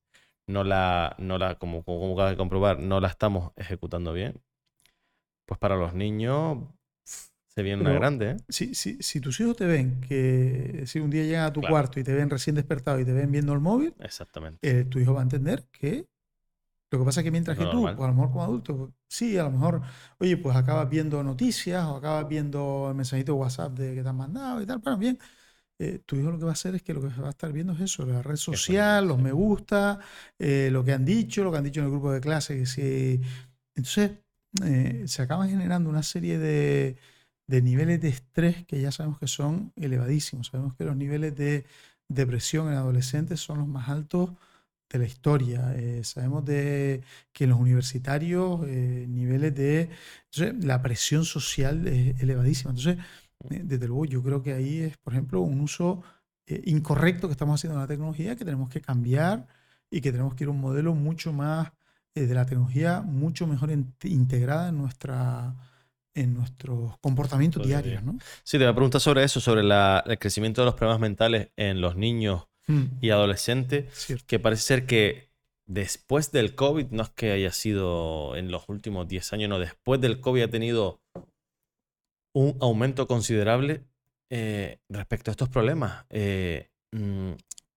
no 0.49 0.65
la, 0.65 1.15
no 1.19 1.39
la 1.39 1.57
como, 1.57 1.85
como, 1.85 2.13
acabas 2.15 2.33
de 2.33 2.37
comprobar, 2.37 2.79
no 2.81 3.01
la 3.01 3.09
estamos 3.09 3.53
ejecutando 3.57 4.13
bien. 4.13 4.41
Pues 5.47 5.59
para 5.61 5.77
los 5.77 5.95
niños 5.95 6.59
se 7.05 7.63
viene 7.63 7.83
una 7.83 7.95
grande, 7.95 8.31
¿eh? 8.31 8.37
Si, 8.49 8.75
si, 8.75 8.97
si 9.03 9.21
tus 9.21 9.41
hijos 9.41 9.57
te 9.57 9.67
ven 9.67 10.01
que 10.01 10.85
si 10.87 11.01
un 11.01 11.11
día 11.11 11.25
llegan 11.25 11.45
a 11.45 11.53
tu 11.53 11.61
Claro. 11.61 11.75
cuarto 11.75 12.01
y 12.01 12.05
te 12.05 12.15
ven 12.15 12.31
recién 12.31 12.57
despertado 12.57 12.99
y 13.01 13.05
te 13.05 13.13
ven 13.13 13.31
viendo 13.31 13.53
el 13.53 13.61
móvil, 13.61 13.95
Exactamente. 14.01 14.59
eh, 14.63 14.85
tu 14.85 14.99
hijo 14.99 15.15
va 15.15 15.21
a 15.21 15.25
entender 15.25 15.65
que 15.73 16.07
lo 16.91 16.99
que 17.01 17.05
pasa 17.05 17.21
es 17.21 17.25
que 17.25 17.31
mientras 17.31 17.59
que 17.59 17.67
tú, 17.67 17.89
normal. 17.89 17.97
a 17.99 18.07
lo 18.07 18.15
mejor 18.15 18.31
como 18.31 18.45
adulto, 18.45 18.77
pues, 18.77 18.91
sí, 19.09 19.37
a 19.39 19.45
lo 19.45 19.51
mejor, 19.51 19.83
oye, 20.19 20.37
pues 20.37 20.57
acabas 20.57 20.89
viendo 20.89 21.23
noticias 21.23 21.85
o 21.87 21.97
acabas 21.97 22.29
viendo 22.29 22.87
el 22.91 22.95
mensajito 22.95 23.33
de 23.33 23.39
WhatsApp 23.39 23.73
de 23.79 23.95
que 23.95 24.03
te 24.03 24.09
han 24.09 24.17
mandado 24.17 24.63
y 24.63 24.67
tal, 24.67 24.79
bueno, 24.79 24.99
bien. 24.99 25.19
eh, 25.79 26.01
tu 26.07 26.17
hijo 26.17 26.31
lo 26.31 26.39
que 26.39 26.45
va 26.45 26.51
a 26.51 26.55
hacer 26.55 26.75
es 26.75 26.83
que 26.83 26.95
lo 26.95 27.01
que 27.03 27.09
va 27.09 27.29
a 27.29 27.31
estar 27.31 27.53
viendo 27.53 27.73
es 27.75 27.81
eso, 27.81 28.07
la 28.07 28.23
red 28.23 28.37
social, 28.37 29.07
los 29.09 29.19
sí. 29.19 29.23
me 29.23 29.33
gusta, 29.33 30.01
eh, 30.39 30.71
lo 30.73 30.85
que 30.85 30.93
han 30.93 31.05
dicho, 31.05 31.45
lo 31.45 31.53
que 31.53 31.59
han 31.59 31.65
dicho 31.65 31.81
en 31.81 31.87
el 31.87 31.93
grupo 31.93 32.13
de 32.13 32.21
clase, 32.21 32.57
que 32.59 32.67
si... 32.67 33.21
Entonces, 33.75 34.13
eh, 34.65 35.05
se 35.07 35.23
acaban 35.23 35.49
generando 35.51 35.91
una 35.91 36.03
serie 36.03 36.39
de, 36.39 36.97
de 37.47 37.63
niveles 37.63 38.01
de 38.01 38.09
estrés 38.09 38.65
que 38.67 38.81
ya 38.81 38.91
sabemos 38.93 39.19
que 39.19 39.27
son 39.27 39.73
elevadísimos. 39.77 40.49
Sabemos 40.49 40.75
que 40.77 40.85
los 40.85 40.97
niveles 40.97 41.37
de 41.37 41.67
depresión 42.09 42.69
en 42.69 42.75
adolescentes 42.75 43.41
son 43.41 43.59
los 43.59 43.69
más 43.69 43.89
altos 43.89 44.31
de 44.89 44.99
la 44.99 45.05
historia. 45.07 45.75
Eh, 45.77 46.03
sabemos 46.05 46.45
de 46.45 47.03
que 47.33 47.45
en 47.45 47.51
los 47.51 47.59
universitarios 47.61 48.61
eh, 48.67 49.07
niveles 49.09 49.55
de... 49.55 49.91
Entonces, 50.33 50.65
la 50.65 50.83
presión 50.83 51.25
social 51.25 51.87
es 51.89 52.21
elevadísima. 52.21 52.71
Entonces, 52.71 52.99
eh, 53.51 53.63
desde 53.65 53.87
luego, 53.89 54.05
yo 54.07 54.23
creo 54.23 54.43
que 54.43 54.53
ahí 54.53 54.81
es, 54.81 54.97
por 54.99 55.13
ejemplo, 55.13 55.41
un 55.41 55.61
uso 55.61 56.03
eh, 56.47 56.63
incorrecto 56.67 57.29
que 57.29 57.33
estamos 57.33 57.61
haciendo 57.61 57.79
de 57.79 57.85
la 57.85 57.89
tecnología 57.89 58.37
que 58.37 58.45
tenemos 58.45 58.69
que 58.69 58.81
cambiar 58.81 59.47
y 59.91 60.01
que 60.01 60.13
tenemos 60.13 60.35
que 60.35 60.45
ir 60.45 60.49
a 60.49 60.53
un 60.53 60.61
modelo 60.61 60.95
mucho 60.95 61.33
más 61.33 61.73
eh, 62.15 62.27
de 62.27 62.35
la 62.35 62.47
tecnología, 62.47 63.03
mucho 63.03 63.47
mejor 63.47 63.71
in- 63.71 63.95
integrada 64.05 64.69
en 64.69 64.79
nuestra 64.79 65.55
en 66.15 66.33
nuestros 66.33 66.99
comportamientos 67.01 67.67
diarios. 67.67 68.03
¿no? 68.03 68.19
Sí, 68.43 68.57
te 68.57 68.65
voy 68.65 68.69
a 68.69 68.75
preguntar 68.75 69.03
sobre 69.03 69.23
eso, 69.23 69.39
sobre 69.39 69.63
la- 69.63 70.03
el 70.07 70.19
crecimiento 70.19 70.63
de 70.63 70.65
los 70.67 70.75
problemas 70.75 70.99
mentales 70.99 71.51
en 71.57 71.83
los 71.83 71.95
niños 71.95 72.49
Mm, 72.69 72.85
y 73.01 73.11
adolescentes, 73.11 73.87
cierto. 73.95 74.25
que 74.27 74.39
parece 74.39 74.63
ser 74.63 74.87
que 74.87 75.29
después 75.67 76.33
del 76.33 76.55
COVID, 76.55 76.87
no 76.91 77.03
es 77.05 77.11
que 77.11 77.31
haya 77.33 77.53
sido 77.53 78.35
en 78.37 78.51
los 78.51 78.69
últimos 78.69 79.07
10 79.09 79.33
años, 79.33 79.49
no, 79.49 79.59
después 79.59 80.01
del 80.01 80.21
COVID 80.21 80.43
ha 80.43 80.49
tenido 80.51 81.01
un 82.35 82.57
aumento 82.61 83.07
considerable 83.07 83.83
eh, 84.31 84.79
respecto 84.89 85.31
a 85.31 85.33
estos 85.33 85.49
problemas. 85.49 86.05
Eh, 86.11 86.71
mm, 86.93 87.33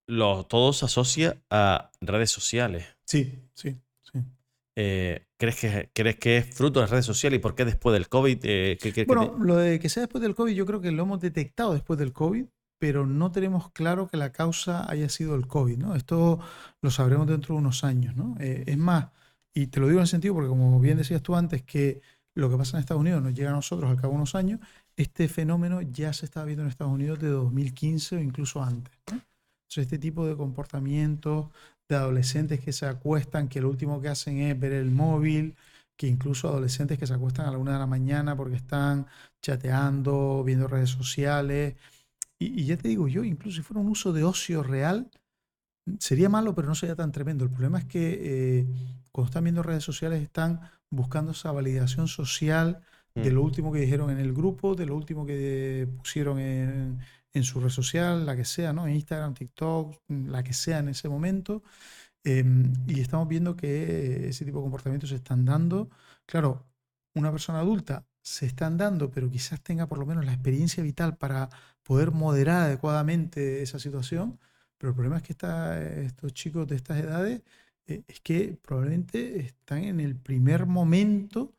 lo, 0.08 0.44
todo 0.46 0.74
se 0.74 0.86
asocia 0.86 1.38
a 1.50 1.92
redes 2.02 2.32
sociales. 2.32 2.86
Sí, 3.06 3.40
sí, 3.54 3.76
sí. 4.02 4.20
Eh, 4.76 5.26
¿crees, 5.38 5.60
que, 5.60 5.90
¿Crees 5.94 6.16
que 6.18 6.38
es 6.38 6.56
fruto 6.56 6.80
de 6.80 6.84
las 6.86 6.90
redes 6.92 7.06
sociales 7.06 7.38
y 7.38 7.42
por 7.42 7.54
qué 7.54 7.66
después 7.66 7.94
del 7.94 8.08
COVID? 8.10 8.40
eh, 8.44 8.78
Bueno, 9.08 9.32
te- 9.38 9.46
lo 9.46 9.56
de 9.58 9.80
que 9.80 9.90
sea 9.90 10.02
después 10.02 10.22
del 10.22 10.36
COVID, 10.36 10.54
yo 10.54 10.66
creo 10.66 10.82
que 10.82 10.92
lo 10.92 11.04
hemos 11.04 11.20
detectado 11.20 11.74
después 11.74 12.00
del 12.00 12.14
COVID, 12.14 12.46
pero 12.80 13.06
no 13.06 13.32
tenemos 13.32 13.72
claro 13.72 14.08
que 14.08 14.18
la 14.18 14.32
causa 14.32 14.90
haya 14.90 15.10
sido 15.10 15.36
el 15.36 15.48
COVID, 15.48 15.78
¿no? 15.78 15.96
Esto 15.96 16.40
lo 16.82 16.92
sabremos 16.92 17.28
dentro 17.28 17.56
de 17.56 17.60
unos 17.60 17.84
años, 17.84 18.16
¿no? 18.16 18.36
Eh, 18.40 18.64
es 18.68 18.78
más, 18.78 19.10
y 19.54 19.68
te 19.68 19.80
lo 19.80 19.88
digo 19.88 20.00
en 20.00 20.04
el 20.04 20.08
sentido 20.08 20.34
porque 20.34 20.50
como 20.50 20.80
bien 20.80 20.98
decías 20.98 21.22
tú 21.22 21.36
antes, 21.36 21.64
que 21.64 22.02
lo 22.36 22.50
que 22.50 22.58
pasa 22.58 22.78
en 22.78 22.82
Estados 22.82 23.02
Unidos 23.02 23.22
nos 23.22 23.34
llega 23.34 23.50
a 23.50 23.54
nosotros 23.54 23.90
al 23.90 23.98
cabo 23.98 24.14
de 24.14 24.18
unos 24.18 24.36
años, 24.36 24.60
este 24.96 25.28
fenómeno 25.28 25.82
ya 25.82 26.14
se 26.14 26.26
estaba 26.26 26.46
viendo 26.46 26.64
en 26.64 26.70
Estados 26.70 26.94
Unidos 26.94 27.20
de 27.20 27.30
2015 27.30 28.16
o 28.18 28.20
incluso 28.20 28.64
antes. 28.64 28.94
Entonces, 29.08 29.84
este 29.84 30.00
tipo 30.00 30.26
de 30.26 30.36
comportamientos 30.36 31.48
de 31.88 31.96
adolescentes 31.96 32.60
que 32.62 32.72
se 32.72 32.86
acuestan, 32.86 33.50
que 33.50 33.62
lo 33.62 33.70
último 33.70 34.02
que 34.02 34.10
hacen 34.10 34.38
es 34.40 34.60
ver 34.60 34.74
el 34.74 34.92
móvil, 34.92 35.56
que 35.98 36.08
incluso 36.08 36.48
adolescentes 36.48 36.98
que 36.98 37.06
se 37.08 37.14
acuestan 37.14 37.46
a 37.48 37.52
la 37.52 37.58
una 37.58 37.74
de 37.74 37.80
la 37.80 37.88
mañana 37.88 38.36
porque 38.38 38.56
están 38.56 39.08
chateando, 39.42 40.44
viendo 40.46 40.68
redes 40.68 40.92
sociales. 40.92 41.76
Y, 42.40 42.62
y 42.62 42.66
ya 42.66 42.78
te 42.78 42.88
digo 42.88 43.08
yo, 43.08 43.24
incluso 43.24 43.58
si 43.58 43.64
fuera 43.64 43.82
un 43.82 43.90
uso 43.90 44.14
de 44.14 44.24
ocio 44.24 44.64
real, 44.64 45.10
sería 46.00 46.30
malo, 46.30 46.54
pero 46.56 46.68
no 46.68 46.76
sería 46.76 46.96
tan 46.96 47.12
tremendo. 47.12 47.44
El 47.46 47.52
problema 47.52 47.80
es 47.80 47.86
que 47.86 48.20
eh, 48.62 48.68
cuando 49.12 49.30
están 49.30 49.44
viendo 49.46 49.64
redes 49.64 49.84
sociales 49.84 50.22
están 50.22 50.62
buscando 50.90 51.32
esa 51.32 51.52
validación 51.52 52.08
social 52.08 52.82
de 53.16 53.32
Mm. 53.32 53.34
lo 53.34 53.44
último 53.44 53.72
que 53.72 53.80
dijeron 53.80 54.10
en 54.12 54.20
el 54.20 54.34
grupo, 54.34 54.76
de 54.76 54.86
lo 54.86 54.96
último 54.96 55.26
que 55.26 55.88
pusieron 55.98 56.40
en, 56.40 57.00
en 57.34 57.44
su 57.44 57.60
red 57.60 57.70
social, 57.70 58.26
la 58.26 58.36
que 58.36 58.46
sea, 58.46 58.74
¿no? 58.74 58.88
Instagram, 58.88 59.34
TikTok, 59.34 59.96
la 60.10 60.44
que 60.44 60.54
sea 60.54 60.80
en 60.80 60.90
ese 60.90 61.10
momento. 61.10 61.64
Eh, 62.24 62.44
y 62.88 63.00
estamos 63.00 63.28
viendo 63.28 63.56
que 63.56 64.30
ese 64.30 64.46
tipo 64.46 64.60
de 64.60 64.64
comportamientos 64.64 65.10
se 65.10 65.16
están 65.18 65.46
dando. 65.46 65.90
Claro, 66.26 66.66
una 67.16 67.32
persona 67.32 67.60
adulta 67.60 68.06
se 68.22 68.46
están 68.46 68.78
dando, 68.78 69.10
pero 69.12 69.30
quizás 69.30 69.62
tenga 69.62 69.88
por 69.88 69.98
lo 70.00 70.06
menos 70.06 70.26
la 70.26 70.34
experiencia 70.34 70.84
vital 70.84 71.18
para 71.18 71.50
poder 71.90 72.12
moderar 72.12 72.64
adecuadamente 72.68 73.62
esa 73.64 73.80
situación. 73.80 74.40
Pero 74.78 74.92
el 74.92 74.96
problema 74.96 75.18
es 75.18 75.24
que 75.24 75.34
esta- 75.34 75.82
estos 76.04 76.34
chicos 76.34 76.68
de 76.68 76.76
estas 76.78 77.00
edades 77.00 77.42
eh, 77.88 78.04
es 78.08 78.20
que 78.22 78.58
probablemente 78.64 79.40
están 79.42 79.84
en 79.84 80.00
el 80.00 80.16
primer 80.16 80.66
momento 80.68 81.54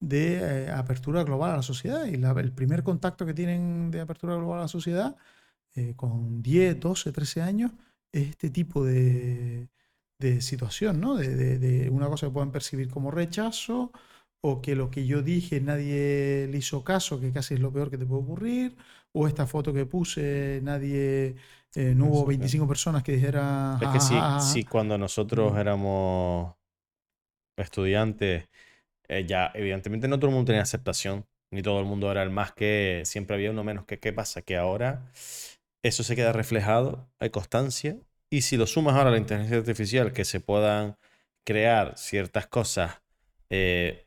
de 0.00 0.66
eh, 0.66 0.70
apertura 0.72 1.24
global 1.24 1.52
a 1.52 1.56
la 1.58 1.62
sociedad 1.62 2.06
y 2.06 2.16
la- 2.16 2.32
el 2.32 2.52
primer 2.52 2.82
contacto 2.84 3.26
que 3.26 3.34
tienen 3.34 3.90
de 3.90 4.00
apertura 4.00 4.36
global 4.36 4.60
a 4.60 4.62
la 4.62 4.68
sociedad 4.68 5.16
eh, 5.74 5.94
con 5.96 6.42
10, 6.42 6.78
12, 6.80 7.12
13 7.12 7.42
años 7.42 7.72
es 8.12 8.28
este 8.30 8.50
tipo 8.50 8.84
de, 8.84 9.68
de 10.18 10.40
situación, 10.40 11.00
¿no? 11.00 11.16
De, 11.16 11.34
de- 11.36 11.58
de 11.58 11.90
una 11.90 12.08
cosa 12.08 12.26
que 12.26 12.32
puedan 12.32 12.52
percibir 12.52 12.90
como 12.90 13.10
rechazo 13.10 13.92
o 14.40 14.62
que 14.62 14.76
lo 14.76 14.90
que 14.90 15.06
yo 15.06 15.22
dije 15.22 15.60
nadie 15.60 16.48
le 16.50 16.58
hizo 16.58 16.84
caso, 16.84 17.20
que 17.20 17.32
casi 17.32 17.54
es 17.54 17.60
lo 17.60 17.72
peor 17.72 17.90
que 17.90 17.98
te 17.98 18.06
puede 18.06 18.22
ocurrir, 18.22 18.76
o 19.12 19.26
esta 19.28 19.46
foto 19.46 19.72
que 19.72 19.86
puse 19.86 20.60
nadie, 20.62 21.36
eh, 21.74 21.94
no 21.94 22.06
hubo 22.06 22.20
Eso, 22.20 22.26
claro. 22.26 22.28
25 22.30 22.68
personas 22.68 23.02
que 23.02 23.12
dijeran... 23.12 23.78
Es 23.80 23.88
que 23.90 24.00
sí, 24.00 24.20
"Ja, 24.20 24.28
ja, 24.30 24.32
ja, 24.32 24.40
ja". 24.52 24.52
sí, 24.52 24.64
cuando 24.64 24.98
nosotros 24.98 25.56
éramos 25.58 26.54
estudiantes, 27.56 28.48
eh, 29.08 29.26
ya 29.26 29.50
evidentemente 29.54 30.08
no 30.08 30.18
todo 30.18 30.30
el 30.30 30.36
mundo 30.36 30.48
tenía 30.48 30.62
aceptación, 30.62 31.26
ni 31.52 31.62
todo 31.62 31.80
el 31.80 31.86
mundo 31.86 32.10
era 32.12 32.22
el 32.22 32.30
más 32.30 32.52
que, 32.52 33.02
siempre 33.04 33.36
había 33.36 33.50
uno 33.52 33.64
menos 33.64 33.84
que, 33.86 33.98
¿qué 34.00 34.12
pasa? 34.12 34.42
Que 34.42 34.56
ahora 34.56 35.10
eso 35.82 36.04
se 36.04 36.16
queda 36.16 36.32
reflejado, 36.32 37.10
hay 37.20 37.30
constancia, 37.30 37.98
y 38.30 38.42
si 38.42 38.56
lo 38.56 38.66
sumas 38.66 38.96
ahora 38.96 39.10
a 39.10 39.12
la 39.12 39.18
inteligencia 39.18 39.58
artificial, 39.58 40.12
que 40.12 40.24
se 40.24 40.40
puedan 40.40 40.96
crear 41.44 41.96
ciertas 41.98 42.46
cosas 42.48 43.02
eh, 43.50 44.06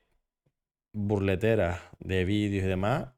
burleteras 0.94 1.82
de 2.00 2.26
vídeos 2.26 2.66
y 2.66 2.68
demás, 2.68 3.10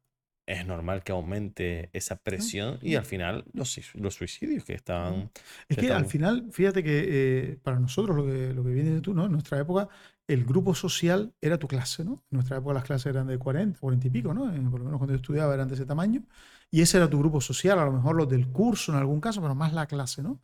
es 0.45 0.65
normal 0.65 1.03
que 1.03 1.11
aumente 1.11 1.89
esa 1.93 2.17
presión 2.17 2.77
y 2.81 2.95
al 2.95 3.05
final 3.05 3.45
los, 3.53 3.79
los 3.95 4.13
suicidios 4.13 4.65
que 4.65 4.73
estaban... 4.73 5.31
Es 5.69 5.77
que 5.77 5.91
al 5.91 6.05
final, 6.05 6.47
fíjate 6.51 6.83
que 6.83 7.05
eh, 7.07 7.59
para 7.63 7.79
nosotros 7.79 8.15
lo 8.15 8.25
que, 8.25 8.53
lo 8.53 8.63
que 8.63 8.71
viene 8.71 8.91
de 8.91 9.01
tú, 9.01 9.13
¿no? 9.13 9.25
En 9.25 9.31
nuestra 9.31 9.59
época, 9.59 9.87
el 10.27 10.43
grupo 10.43 10.75
social 10.75 11.33
era 11.39 11.57
tu 11.57 11.67
clase, 11.67 12.03
¿no? 12.03 12.13
En 12.13 12.37
nuestra 12.37 12.57
época 12.57 12.73
las 12.73 12.83
clases 12.83 13.07
eran 13.07 13.27
de 13.27 13.37
40, 13.37 13.79
40 13.79 14.07
y 14.07 14.09
pico, 14.09 14.33
¿no? 14.33 14.45
por 14.69 14.79
lo 14.79 14.85
menos 14.85 14.97
cuando 14.97 15.13
yo 15.13 15.17
estudiaba 15.17 15.53
eran 15.53 15.67
de 15.67 15.75
ese 15.75 15.85
tamaño. 15.85 16.23
Y 16.69 16.81
ese 16.81 16.97
era 16.97 17.09
tu 17.09 17.19
grupo 17.19 17.39
social, 17.39 17.79
a 17.79 17.85
lo 17.85 17.93
mejor 17.93 18.15
los 18.15 18.27
del 18.27 18.47
curso 18.47 18.91
en 18.91 18.97
algún 18.97 19.21
caso, 19.21 19.41
pero 19.41 19.55
más 19.55 19.73
la 19.73 19.85
clase, 19.85 20.23
¿no? 20.23 20.41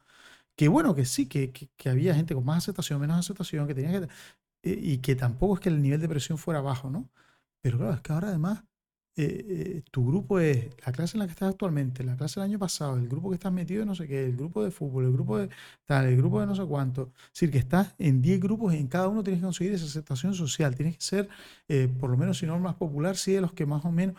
Que 0.56 0.68
bueno, 0.68 0.96
que 0.96 1.06
sí, 1.06 1.28
que, 1.28 1.52
que, 1.52 1.90
había 1.90 2.14
gente 2.16 2.36
con 2.36 2.46
más 2.46 2.60
aceptación, 2.60 3.00
menos 3.00 3.18
aceptación, 3.18 3.68
que 3.68 3.74
tenía 3.76 4.02
que... 4.02 4.08
Eh, 4.64 4.80
y 4.82 4.98
que 5.00 5.16
tampoco 5.16 5.56
es 5.56 5.60
que 5.62 5.70
el 5.70 5.82
nivel 5.82 6.02
de 6.02 6.10
presión 6.10 6.38
fuera 6.38 6.62
bajo, 6.62 6.90
¿no? 6.90 7.10
Pero 7.62 7.78
claro, 7.78 7.94
es 7.96 8.02
que 8.02 8.14
ahora 8.14 8.30
además 8.30 8.64
eh, 9.22 9.46
eh, 9.50 9.82
tu 9.92 10.08
grupo 10.08 10.40
es 10.40 10.70
la 10.86 10.94
clase 10.94 11.18
en 11.18 11.20
la 11.20 11.26
que 11.26 11.34
estás 11.34 11.50
actualmente, 11.50 12.06
la 12.06 12.16
clase 12.16 12.40
del 12.40 12.50
año 12.50 12.58
pasado, 12.58 12.96
el 12.96 13.10
grupo 13.10 13.30
que 13.30 13.34
estás 13.34 13.52
metido 13.52 13.84
no 13.84 13.94
sé 13.94 14.08
qué, 14.08 14.24
el 14.24 14.38
grupo 14.38 14.64
de 14.64 14.72
fútbol, 14.72 15.04
el 15.04 15.12
grupo 15.12 15.38
de 15.38 15.50
tal, 15.86 16.06
el 16.06 16.16
grupo 16.16 16.40
de 16.40 16.48
no 16.48 16.56
sé 16.56 16.64
cuánto. 16.64 17.12
Es 17.26 17.34
decir, 17.34 17.52
que 17.52 17.58
estás 17.58 17.96
en 18.00 18.22
10 18.22 18.40
grupos 18.40 18.74
y 18.74 18.78
en 18.78 18.88
cada 18.88 19.10
uno 19.10 19.22
tienes 19.22 19.42
que 19.42 19.46
conseguir 19.46 19.74
esa 19.74 19.88
aceptación 19.88 20.34
social. 20.36 20.74
Tienes 20.74 20.96
que 20.96 21.04
ser, 21.04 21.30
eh, 21.68 21.90
por 22.00 22.10
lo 22.10 22.16
menos, 22.16 22.38
si 22.38 22.46
no 22.46 22.58
más 22.60 22.76
popular, 22.76 23.18
sí 23.18 23.34
de 23.34 23.42
los 23.42 23.52
que 23.52 23.66
más 23.66 23.84
o 23.84 23.92
menos. 23.92 24.16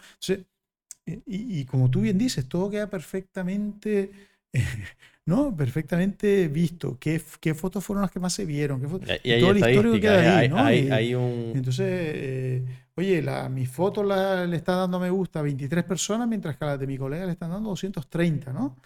y, 1.26 1.64
como 1.64 1.90
tú 1.90 2.02
bien 2.02 2.18
dices, 2.18 2.46
todo 2.46 2.68
queda 2.68 2.90
perfectamente. 2.90 4.10
¿no? 5.24 5.56
Perfectamente 5.56 6.48
visto. 6.48 6.98
¿Qué, 7.00 7.22
¿Qué, 7.40 7.54
fotos 7.54 7.84
fueron 7.84 8.02
las 8.02 8.10
que 8.10 8.20
más 8.20 8.34
se 8.34 8.44
vieron? 8.44 8.80
¿Qué 8.80 8.86
y, 9.22 9.40
todo 9.40 9.50
el 9.52 9.58
histórico 9.58 10.00
queda 10.00 10.38
ahí, 10.38 10.48
¿no? 10.48 10.58
Hay, 10.58 11.14
un... 11.14 11.52
Entonces, 11.54 12.62
Oye, 13.00 13.22
la, 13.22 13.48
mi 13.48 13.64
foto 13.64 14.02
la, 14.02 14.44
le 14.44 14.56
está 14.56 14.74
dando 14.74 15.00
me 15.00 15.08
gusta 15.08 15.38
a 15.38 15.42
23 15.42 15.84
personas, 15.84 16.28
mientras 16.28 16.58
que 16.58 16.64
a 16.66 16.68
la 16.68 16.76
de 16.76 16.86
mi 16.86 16.98
colega 16.98 17.24
le 17.24 17.32
están 17.32 17.50
dando 17.50 17.70
230, 17.70 18.52
¿no? 18.52 18.76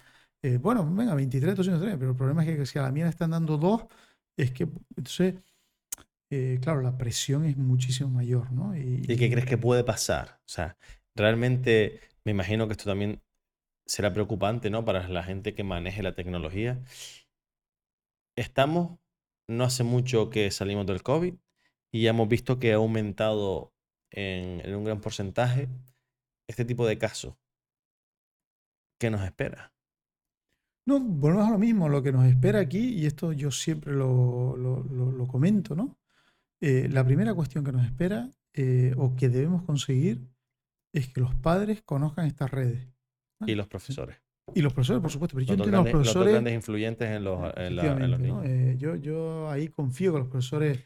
Eh, 0.41 0.57
bueno, 0.57 0.89
venga, 0.89 1.13
23, 1.13 1.53
230, 1.53 1.99
pero 1.99 2.11
el 2.11 2.17
problema 2.17 2.45
es 2.45 2.57
que 2.57 2.65
si 2.65 2.79
a 2.79 2.83
la 2.83 2.93
mía 2.93 3.03
le 3.03 3.09
están 3.09 3.31
dando 3.31 3.57
dos, 3.57 3.87
es 4.37 4.51
que, 4.51 4.69
entonces, 4.95 5.35
eh, 6.29 6.59
claro, 6.61 6.81
la 6.81 6.97
presión 6.97 7.43
es 7.43 7.57
muchísimo 7.57 8.09
mayor, 8.09 8.53
¿no? 8.53 8.73
Y, 8.77 9.01
qué 9.01 9.29
crees 9.29 9.45
que 9.45 9.57
puede 9.57 9.83
pasar? 9.83 10.39
O 10.45 10.47
sea, 10.47 10.77
realmente 11.13 11.99
me 12.23 12.31
imagino 12.31 12.67
que 12.67 12.71
esto 12.71 12.85
también 12.85 13.21
será 13.85 14.13
preocupante, 14.13 14.69
¿no? 14.69 14.85
Para 14.85 15.09
la 15.09 15.23
gente 15.23 15.53
que 15.53 15.65
maneje 15.65 16.01
la 16.03 16.15
tecnología. 16.15 16.81
Estamos, 18.37 18.97
no 19.49 19.65
hace 19.65 19.83
mucho 19.83 20.29
que 20.29 20.51
salimos 20.51 20.85
del 20.85 21.03
COVID 21.03 21.33
y 21.91 22.03
ya 22.03 22.11
hemos 22.11 22.29
visto 22.29 22.59
que 22.59 22.71
ha 22.71 22.77
aumentado 22.77 23.74
en, 24.11 24.75
un 24.75 24.83
gran 24.83 25.01
porcentaje 25.01 25.67
este 26.47 26.65
tipo 26.65 26.85
de 26.85 26.97
casos. 26.97 27.35
¿Qué 28.99 29.09
nos 29.09 29.23
espera? 29.23 29.73
No, 30.87 30.99
volvemos 30.99 31.47
a 31.47 31.51
lo 31.51 31.57
mismo, 31.57 31.89
lo 31.89 32.03
que 32.03 32.11
nos 32.11 32.25
espera 32.25 32.59
aquí, 32.59 32.93
y 32.93 33.05
esto 33.05 33.33
yo 33.33 33.51
siempre 33.51 33.93
lo, 33.93 34.55
lo, 34.55 35.27
comento, 35.27 35.75
¿no? 35.75 35.97
Eh, 36.61 36.87
la 36.91 37.03
primera 37.03 37.33
cuestión 37.33 37.63
que 37.63 37.71
nos 37.71 37.83
espera 37.85 38.31
eh, 38.53 38.93
o 38.97 39.15
que 39.15 39.29
debemos 39.29 39.63
conseguir 39.63 40.21
es 40.93 41.09
que 41.09 41.21
los 41.21 41.35
padres 41.35 41.81
conozcan 41.81 42.27
estas 42.27 42.51
redes. 42.51 42.87
Y 43.45 43.55
los 43.55 43.67
profesores. 43.67 44.21
Y 44.53 44.61
los 44.61 44.73
profesores, 44.73 45.01
por 45.01 45.11
supuesto, 45.11 45.35
pero 45.35 45.45
yo 45.47 45.53
entiendo 45.55 45.83
los 45.83 45.89
profesores. 45.89 46.25
Los 46.25 46.33
grandes 46.33 46.53
influyentes 46.53 47.09
en 47.09 47.23
los, 47.23 48.19
niños. 48.19 48.45
Eh, 48.45 48.75
yo, 48.77 48.95
yo 48.95 49.49
ahí 49.49 49.67
confío 49.69 50.13
que 50.13 50.19
los 50.19 50.27
profesores 50.27 50.79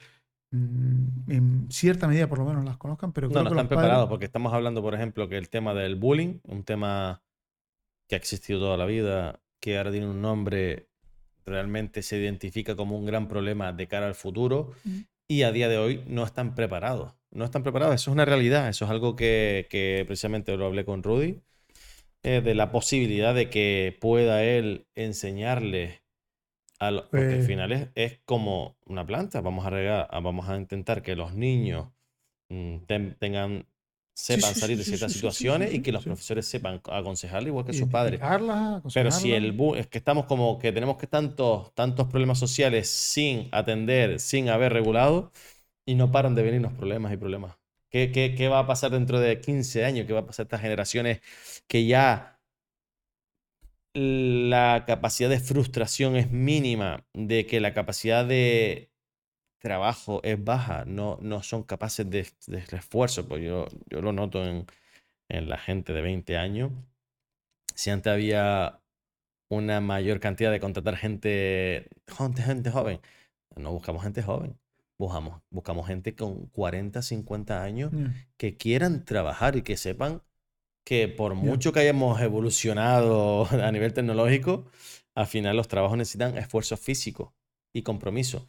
en 0.51 1.67
cierta 1.69 2.07
medida 2.07 2.27
por 2.27 2.39
lo 2.39 2.45
menos 2.45 2.65
las 2.65 2.77
conozcan, 2.77 3.13
pero 3.13 3.30
no, 3.30 3.43
no 3.43 3.49
están 3.49 3.67
preparados 3.67 4.09
porque 4.09 4.26
estamos 4.26 4.53
hablando, 4.53 4.81
por 4.81 4.95
ejemplo, 4.95 5.30
que 5.30 5.38
el 5.38 5.49
tema 5.49 5.73
del 5.73 5.95
bullying, 5.95 6.39
un 6.47 6.63
tema 6.63 7.21
que 8.07 8.15
ha 8.15 8.17
existido 8.17 8.59
toda 8.59 8.77
la 8.77 8.85
vida, 8.85 9.39
que 9.59 9.77
ahora 9.77 9.91
tiene 9.91 10.07
un 10.07 10.21
nombre, 10.21 10.89
realmente 11.45 12.01
se 12.01 12.17
identifica 12.17 12.76
como 12.76 12.97
un 12.97 13.05
gran 13.05 13.27
problema 13.27 13.73
de 13.73 13.88
cara 13.88 14.07
al 14.07 14.15
futuro 14.15 14.71
y 15.27 15.43
a 15.43 15.51
día 15.51 15.69
de 15.69 15.77
hoy 15.77 16.03
no 16.07 16.23
están 16.23 16.55
preparados. 16.55 17.13
No 17.31 17.45
están 17.45 17.61
preparados, 17.61 17.93
eso 17.93 18.09
es 18.09 18.13
una 18.13 18.26
realidad, 18.26 18.69
eso 18.69 18.85
es 18.85 18.91
algo 18.91 19.15
que, 19.15 19.67
que 19.69 20.03
precisamente 20.07 20.55
lo 20.57 20.65
hablé 20.65 20.84
con 20.84 21.03
Rudy, 21.03 21.41
eh, 22.23 22.41
de 22.41 22.55
la 22.55 22.71
posibilidad 22.71 23.35
de 23.35 23.49
que 23.49 23.95
pueda 24.01 24.43
él 24.43 24.88
enseñarle 26.80 27.03
porque 27.10 27.34
al 27.35 27.43
final 27.43 27.91
es, 27.95 28.19
como 28.26 28.77
una 28.85 29.06
planta. 29.06 29.41
Vamos 29.41 29.65
a 29.65 29.69
regar, 29.69 30.07
vamos 30.11 30.49
a 30.49 30.56
intentar 30.56 31.01
que 31.01 31.15
los 31.15 31.34
niños 31.34 31.89
mm, 32.49 32.77
tengan 33.19 33.65
sepan 34.19 34.53
salir 34.53 34.77
de 34.77 34.84
ciertas 34.84 35.14
situaciones 35.14 35.73
y 35.73 35.81
que 35.81 35.93
los 35.93 36.03
profesores 36.03 36.45
sepan 36.45 36.81
aconsejarle 36.91 37.49
igual 37.49 37.65
que 37.65 37.73
sus 37.73 37.88
padres. 37.88 38.19
Pero 38.93 39.11
si 39.11 39.31
el 39.31 39.57
es 39.77 39.88
que 39.88 39.97
estamos 39.97 40.26
como 40.26 40.60
que 40.60 40.73
tenemos 40.73 40.97
que 40.97 41.07
tantos 41.07 41.73
tantos 41.73 42.07
problemas 42.07 42.38
sociales 42.38 42.89
sin 42.89 43.47
atender, 43.51 44.19
sin 44.19 44.49
haber 44.49 44.73
regulado 44.73 45.31
y 45.85 45.95
no 45.95 46.11
paran 46.11 46.35
de 46.35 46.43
venirnos 46.43 46.73
problemas 46.73 47.14
y 47.14 47.18
problemas. 47.18 47.57
¿Qué, 47.89 48.11
qué, 48.11 48.35
qué 48.35 48.49
va 48.49 48.60
a 48.60 48.68
pasar 48.68 48.91
dentro 48.91 49.19
de 49.19 49.39
15 49.39 49.85
años? 49.85 50.06
¿Qué 50.06 50.14
va 50.14 50.19
a 50.19 50.26
pasar 50.26 50.43
estas 50.45 50.61
generaciones 50.61 51.22
que 51.68 51.85
ya 51.85 52.38
la 53.93 54.83
capacidad 54.85 55.29
de 55.29 55.39
frustración 55.39 56.15
es 56.15 56.31
mínima, 56.31 57.05
de 57.13 57.45
que 57.45 57.59
la 57.59 57.73
capacidad 57.73 58.25
de 58.25 58.91
trabajo 59.59 60.21
es 60.23 60.43
baja, 60.43 60.85
no, 60.85 61.17
no 61.21 61.43
son 61.43 61.63
capaces 61.63 62.09
de, 62.09 62.27
esfuerzo, 62.71 63.27
pues 63.27 63.43
yo, 63.43 63.67
yo 63.89 64.01
lo 64.01 64.13
noto 64.13 64.45
en, 64.45 64.65
la 65.29 65.57
gente 65.57 65.93
de 65.93 66.01
20 66.01 66.37
años. 66.37 66.71
Si 67.75 67.91
antes 67.91 68.11
había 68.11 68.81
una 69.49 69.79
mayor 69.79 70.19
cantidad 70.19 70.51
de 70.51 70.59
contratar 70.59 70.95
gente, 70.97 71.87
gente, 72.07 72.41
gente 72.41 72.71
joven, 72.71 72.99
no 73.55 73.71
buscamos 73.71 74.03
gente 74.03 74.23
joven, 74.23 74.57
buscamos, 74.97 75.41
buscamos 75.51 75.87
gente 75.87 76.15
con 76.15 76.47
40, 76.47 77.01
50 77.01 77.63
años 77.63 77.91
mm. 77.93 78.07
que 78.37 78.57
quieran 78.57 79.05
trabajar 79.05 79.55
y 79.55 79.61
que 79.61 79.77
sepan 79.77 80.23
que 80.89 81.07
por 81.07 81.35
mucho 81.35 81.71
que 81.71 81.81
hayamos 81.81 82.19
evolucionado 82.19 83.45
a 83.51 83.71
nivel 83.71 83.93
tecnológico, 83.93 84.65
al 85.13 85.27
final 85.27 85.55
los 85.55 85.67
trabajos 85.67 85.95
necesitan 85.95 86.35
esfuerzo 86.35 86.77
físico 86.77 87.35
y 87.71 87.83
compromiso. 87.83 88.47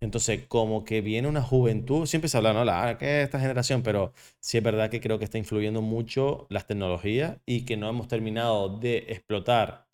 Entonces, 0.00 0.46
como 0.48 0.84
que 0.84 1.02
viene 1.02 1.28
una 1.28 1.42
juventud, 1.42 2.06
siempre 2.06 2.30
se 2.30 2.38
habla, 2.38 2.54
¿no? 2.54 2.64
La, 2.64 2.96
¿qué 2.96 3.20
es 3.20 3.24
esta 3.26 3.38
generación? 3.38 3.82
Pero 3.82 4.14
sí 4.40 4.56
es 4.56 4.64
verdad 4.64 4.88
que 4.88 5.02
creo 5.02 5.18
que 5.18 5.26
está 5.26 5.36
influyendo 5.36 5.82
mucho 5.82 6.46
las 6.48 6.66
tecnologías 6.66 7.36
y 7.44 7.66
que 7.66 7.76
no 7.76 7.90
hemos 7.90 8.08
terminado 8.08 8.78
de 8.78 9.04
explotar 9.08 9.86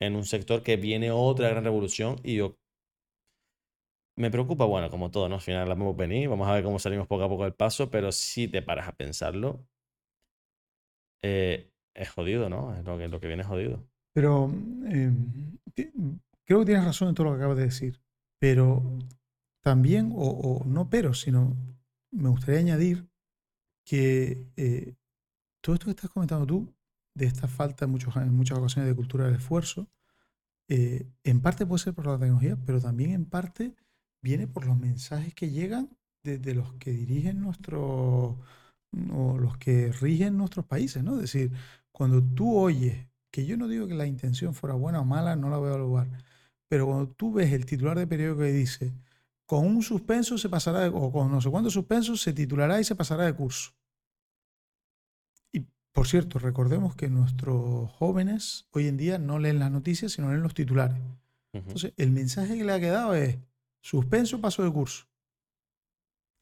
en 0.00 0.14
un 0.14 0.24
sector 0.24 0.62
que 0.62 0.76
viene 0.76 1.10
otra 1.10 1.48
gran 1.48 1.64
revolución 1.64 2.20
y 2.22 2.36
yo 2.36 2.56
me 4.16 4.30
preocupa, 4.30 4.64
bueno, 4.64 4.90
como 4.90 5.10
todo, 5.10 5.28
¿no? 5.28 5.36
Al 5.36 5.40
final 5.40 5.68
la 5.68 5.74
vamos 5.74 5.94
a 5.94 5.98
venir, 5.98 6.28
vamos 6.28 6.46
a 6.48 6.52
ver 6.52 6.62
cómo 6.62 6.78
salimos 6.78 7.08
poco 7.08 7.24
a 7.24 7.28
poco 7.28 7.42
del 7.42 7.54
paso, 7.54 7.90
pero 7.90 8.12
si 8.12 8.46
te 8.46 8.62
paras 8.62 8.86
a 8.86 8.92
pensarlo, 8.92 9.66
eh, 11.22 11.72
es 11.94 12.10
jodido, 12.10 12.48
¿no? 12.48 12.74
Es 12.74 12.84
lo 12.84 12.98
que, 12.98 13.08
lo 13.08 13.20
que 13.20 13.28
viene 13.28 13.44
jodido. 13.44 13.82
Pero 14.14 14.44
em, 14.44 15.58
creo 16.44 16.60
que 16.60 16.66
tienes 16.66 16.84
razón 16.84 17.08
en 17.08 17.14
todo 17.14 17.26
lo 17.26 17.32
que 17.32 17.38
acabas 17.38 17.58
de 17.58 17.64
decir. 17.64 18.00
Pero 18.38 18.98
también, 19.62 20.12
o, 20.14 20.62
no 20.66 20.90
pero, 20.90 21.14
sino 21.14 21.56
me 22.10 22.28
gustaría 22.28 22.60
añadir 22.60 23.08
que 23.86 24.48
eh, 24.56 24.94
todo 25.62 25.74
esto 25.74 25.86
que 25.86 25.92
estás 25.92 26.10
comentando 26.10 26.46
tú, 26.46 26.74
de 27.14 27.26
esta 27.26 27.46
falta 27.46 27.84
en, 27.84 27.90
muchos, 27.90 28.14
muchas 28.26 28.58
ocasiones 28.58 28.88
de 28.88 28.96
cultura 28.96 29.26
del 29.26 29.36
esfuerzo, 29.36 29.88
eh, 30.68 31.06
en 31.24 31.40
parte 31.40 31.66
puede 31.66 31.82
ser 31.82 31.94
por 31.94 32.06
la 32.06 32.18
tecnología, 32.18 32.56
pero 32.64 32.80
también 32.80 33.10
en 33.10 33.26
parte 33.26 33.74
viene 34.22 34.46
por 34.46 34.66
los 34.66 34.78
mensajes 34.78 35.34
que 35.34 35.50
llegan 35.50 35.90
desde 36.24 36.54
los 36.54 36.72
que 36.74 36.92
dirigen 36.92 37.40
nuestros 37.40 38.36
o 39.12 39.38
los 39.38 39.56
que 39.56 39.92
rigen 39.92 40.36
nuestros 40.36 40.66
países, 40.66 41.02
¿no? 41.02 41.14
Es 41.14 41.22
decir, 41.22 41.52
cuando 41.90 42.22
tú 42.22 42.56
oyes, 42.56 43.06
que 43.30 43.46
yo 43.46 43.56
no 43.56 43.68
digo 43.68 43.88
que 43.88 43.94
la 43.94 44.06
intención 44.06 44.54
fuera 44.54 44.74
buena 44.74 45.00
o 45.00 45.04
mala, 45.04 45.36
no 45.36 45.48
la 45.50 45.56
voy 45.56 45.70
a 45.70 45.74
evaluar, 45.74 46.08
pero 46.68 46.86
cuando 46.86 47.08
tú 47.08 47.32
ves 47.32 47.52
el 47.52 47.66
titular 47.66 47.98
de 47.98 48.06
periódico 48.06 48.40
que 48.40 48.52
dice, 48.52 48.92
con 49.46 49.66
un 49.66 49.82
suspenso 49.82 50.38
se 50.38 50.48
pasará, 50.48 50.80
de, 50.80 50.88
o 50.88 51.12
con 51.12 51.30
no 51.30 51.40
sé 51.40 51.50
cuántos 51.50 51.74
suspensos 51.74 52.22
se 52.22 52.32
titulará 52.32 52.80
y 52.80 52.84
se 52.84 52.94
pasará 52.94 53.24
de 53.24 53.34
curso. 53.34 53.72
Y 55.52 55.66
por 55.92 56.06
cierto, 56.06 56.38
recordemos 56.38 56.94
que 56.94 57.08
nuestros 57.08 57.90
jóvenes 57.90 58.66
hoy 58.70 58.88
en 58.88 58.96
día 58.96 59.18
no 59.18 59.38
leen 59.38 59.58
las 59.58 59.70
noticias, 59.70 60.12
sino 60.12 60.30
leen 60.30 60.42
los 60.42 60.54
titulares. 60.54 60.98
Entonces, 61.52 61.92
el 61.98 62.10
mensaje 62.10 62.56
que 62.56 62.64
le 62.64 62.72
ha 62.72 62.80
quedado 62.80 63.14
es, 63.14 63.36
suspenso, 63.82 64.40
paso 64.40 64.62
de 64.62 64.72
curso. 64.72 65.06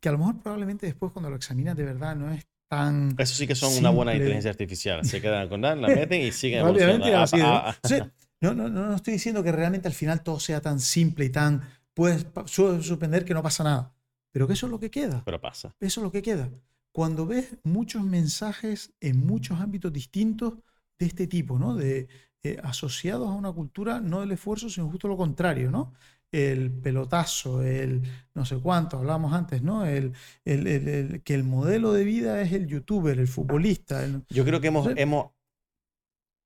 Que 0.01 0.09
a 0.09 0.13
lo 0.13 0.19
mejor 0.19 0.41
probablemente 0.41 0.87
después 0.87 1.13
cuando 1.13 1.31
lo 1.31 1.37
examinas 1.37 1.77
de 1.77 1.85
verdad 1.85 2.17
no 2.17 2.31
es 2.33 2.47
tan... 2.69 3.15
Eso 3.19 3.35
sí 3.35 3.47
que 3.47 3.55
son 3.55 3.73
una 3.77 3.91
buena 3.91 4.13
simple. 4.13 4.25
inteligencia 4.25 4.51
artificial. 4.51 5.05
Se 5.05 5.21
quedan 5.21 5.49
con 5.49 5.61
nada, 5.61 5.77
la 5.77 5.89
meten 5.95 6.23
y 6.23 6.33
siguen 6.33 6.61
evolucionando. 6.61 7.07
Ah, 7.07 7.27
ah, 7.33 7.63
ah. 7.67 7.77
Entonces, 7.83 8.13
no, 8.41 8.55
no, 8.55 8.69
no, 8.69 8.87
no 8.87 8.95
estoy 8.95 9.15
diciendo 9.15 9.43
que 9.43 9.53
realmente 9.53 9.89
al 9.89 9.95
final 9.95 10.23
todo 10.23 10.41
sea 10.41 10.61
tan 10.61 10.81
simple 10.81 11.27
y 11.27 11.31
tan... 11.31 11.63
Puedes 11.93 12.27
suspender 12.47 13.25
que 13.25 13.35
no 13.35 13.43
pasa 13.43 13.65
nada. 13.65 13.93
Pero 14.33 14.47
que 14.47 14.55
eso 14.55 14.67
es 14.67 14.73
lo 14.73 14.81
que 14.81 14.91
queda. 14.91 15.23
Pero 15.25 15.41
pasa. 15.41 15.75
Eso 15.81 16.01
es 16.01 16.05
lo 16.05 16.13
que 16.13 16.23
queda. 16.23 16.49
Cuando 16.93 17.27
ves 17.27 17.57
muchos 17.63 18.03
mensajes 18.05 18.93
en 19.01 19.27
muchos 19.27 19.61
ámbitos 19.61 19.93
distintos 19.93 20.55
de 20.99 21.07
este 21.07 21.27
tipo, 21.27 21.59
¿no? 21.59 21.75
De, 21.75 22.09
eh, 22.43 22.59
asociados 22.63 23.29
a 23.29 23.33
una 23.33 23.53
cultura 23.53 24.01
no 24.01 24.21
del 24.21 24.33
esfuerzo, 24.33 24.71
sino 24.71 24.89
justo 24.89 25.09
lo 25.09 25.17
contrario, 25.17 25.71
¿no? 25.71 25.93
El 26.33 26.71
pelotazo, 26.71 27.63
el 27.63 28.03
no 28.35 28.45
sé 28.45 28.57
cuánto, 28.59 28.99
hablábamos 28.99 29.33
antes, 29.33 29.63
¿no? 29.63 29.85
El, 29.85 30.13
el- 30.45 30.67
el- 30.67 30.89
el- 30.89 31.23
que 31.23 31.35
el 31.35 31.43
modelo 31.45 31.93
de 31.93 32.05
vida 32.05 32.41
es 32.41 32.53
el 32.53 32.67
youtuber, 32.69 33.19
el 33.19 33.27
futbolista. 33.27 34.07
Yo 34.29 34.45
creo 34.45 34.61
que 34.61 34.69
hemos, 34.69 34.87
Sí. 34.87 34.95
hemos, 34.97 35.33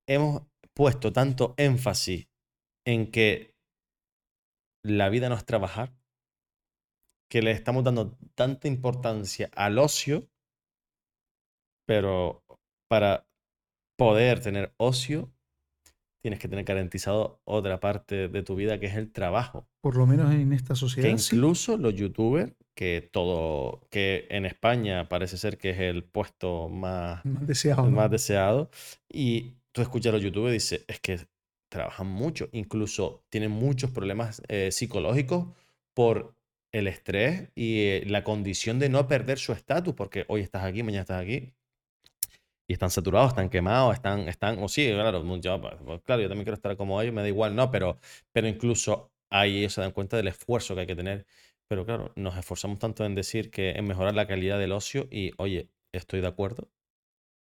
hemos 0.08 0.42
puesto 0.74 1.12
tanto 1.12 1.54
énfasis 1.58 2.26
en 2.86 3.10
que 3.10 3.54
la 4.82 5.08
vida 5.08 5.28
no 5.28 5.34
es 5.34 5.44
trabajar, 5.44 5.94
que 7.30 7.42
le 7.42 7.50
estamos 7.50 7.84
dando 7.84 8.16
tanta 8.34 8.68
importancia 8.68 9.50
al 9.54 9.78
ocio, 9.78 10.28
pero 11.86 12.42
para 12.88 13.26
poder 13.98 14.40
tener 14.40 14.74
ocio, 14.78 15.32
tienes 16.24 16.40
que 16.40 16.48
tener 16.48 16.64
garantizado 16.64 17.42
otra 17.44 17.80
parte 17.80 18.28
de 18.28 18.42
tu 18.42 18.56
vida 18.56 18.80
que 18.80 18.86
es 18.86 18.96
el 18.96 19.12
trabajo. 19.12 19.68
por 19.82 19.94
lo 19.98 20.06
menos 20.06 20.32
en 20.32 20.54
esta 20.54 20.72
Que 20.72 20.78
sociedad. 20.80 21.18
sí. 21.18 21.36
incluso 21.36 21.76
los 21.76 21.94
youtubers, 21.94 22.54
que 22.74 23.06
todo, 23.12 23.86
que 23.90 24.26
en 24.30 24.46
España 24.46 25.06
parece 25.10 25.36
ser 25.36 25.58
que 25.58 25.68
es 25.70 25.80
el 25.80 26.02
puesto 26.02 26.70
más 26.70 27.22
Más 27.26 27.46
deseado. 27.46 27.84
el 27.84 27.90
¿no? 27.90 27.96
más 27.98 28.10
deseado. 28.10 28.70
Y 29.12 29.58
tú 29.72 29.82
escuchas 29.82 30.10
a 30.12 30.16
los 30.16 30.22
youtubers 30.24 30.52
y 30.52 30.54
dices, 30.54 30.84
es 30.88 30.98
que 31.00 31.20
trabajan 31.70 32.06
mucho, 32.06 32.48
incluso 32.52 33.22
tienen 33.28 33.50
muchos 33.50 33.90
problemas 33.90 34.40
eh, 34.48 34.70
psicológicos 34.72 35.48
por 35.92 36.34
el 36.72 36.86
estrés 36.88 37.50
y 37.54 37.80
eh, 37.82 38.04
la 38.06 38.24
condición 38.24 38.78
de 38.78 38.88
no 38.88 39.06
perder 39.08 39.38
su 39.38 39.52
estatus, 39.52 39.94
porque 39.94 40.24
hoy 40.28 40.40
estás 40.40 40.64
aquí, 40.64 40.82
mañana 40.82 41.02
estás 41.02 41.20
aquí. 41.22 41.52
Y 42.66 42.72
están 42.72 42.90
saturados, 42.90 43.28
están 43.28 43.50
quemados, 43.50 43.94
están, 43.94 44.28
están, 44.28 44.62
o 44.62 44.68
sí, 44.68 44.90
claro, 44.90 45.22
yo, 45.40 45.60
claro, 46.02 46.22
yo 46.22 46.28
también 46.28 46.44
quiero 46.44 46.54
estar 46.54 46.76
como 46.76 47.00
ellos, 47.00 47.14
me 47.14 47.20
da 47.20 47.28
igual, 47.28 47.54
no, 47.54 47.70
pero, 47.70 47.98
pero 48.32 48.48
incluso 48.48 49.12
ahí 49.30 49.58
ellos 49.58 49.74
se 49.74 49.80
dan 49.80 49.92
cuenta 49.92 50.16
del 50.16 50.28
esfuerzo 50.28 50.74
que 50.74 50.82
hay 50.82 50.86
que 50.86 50.96
tener. 50.96 51.26
Pero 51.68 51.84
claro, 51.84 52.12
nos 52.16 52.36
esforzamos 52.36 52.78
tanto 52.78 53.04
en 53.04 53.14
decir 53.14 53.50
que 53.50 53.70
en 53.70 53.86
mejorar 53.86 54.14
la 54.14 54.26
calidad 54.26 54.58
del 54.58 54.72
ocio 54.72 55.08
y, 55.10 55.32
oye, 55.38 55.70
estoy 55.92 56.20
de 56.20 56.28
acuerdo, 56.28 56.70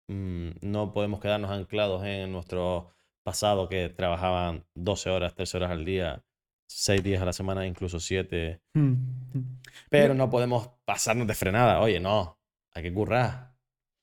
mm, 0.09 0.51
no 0.63 0.93
podemos 0.93 1.21
quedarnos 1.21 1.51
anclados 1.51 2.05
en 2.05 2.33
nuestro 2.33 2.91
pasado 3.23 3.69
que 3.69 3.89
trabajaban 3.91 4.65
12 4.75 5.11
horas, 5.11 5.35
13 5.35 5.59
horas 5.59 5.71
al 5.71 5.85
día, 5.85 6.25
6 6.69 7.03
días 7.03 7.23
a 7.23 7.27
la 7.27 7.33
semana, 7.33 7.67
incluso 7.67 8.01
7. 8.01 8.61
Mm, 8.75 8.81
mm. 8.81 9.61
Pero 9.91 10.15
no 10.15 10.31
podemos 10.31 10.71
pasarnos 10.85 11.27
de 11.27 11.35
frenada. 11.35 11.81
Oye, 11.81 12.01
no, 12.01 12.39
hay 12.73 12.83
que 12.83 12.93
currar. 12.93 13.58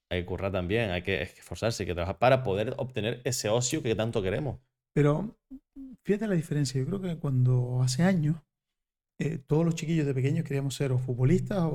Hay 0.10 0.22
que 0.22 0.26
currar 0.26 0.52
también, 0.52 0.92
hay 0.92 1.02
que 1.02 1.22
esforzarse, 1.22 1.84
hay 1.84 1.88
que 1.88 1.94
trabajar 1.94 2.20
para 2.20 2.44
poder 2.44 2.74
obtener 2.78 3.22
ese 3.24 3.50
ocio 3.50 3.82
que 3.82 3.96
tanto 3.96 4.22
queremos. 4.22 4.60
Pero 4.94 5.36
fíjate 6.04 6.28
la 6.28 6.36
diferencia. 6.36 6.80
Yo 6.80 6.88
creo 6.88 7.02
que 7.02 7.18
cuando 7.18 7.82
hace 7.82 8.04
años 8.04 8.38
eh, 9.20 9.38
todos 9.38 9.66
los 9.66 9.76
chiquillos 9.76 10.06
de 10.06 10.14
pequeños 10.14 10.44
queríamos 10.44 10.76
ser 10.76 10.92
o 10.92 11.00
futbolistas 11.00 11.60
o, 11.60 11.70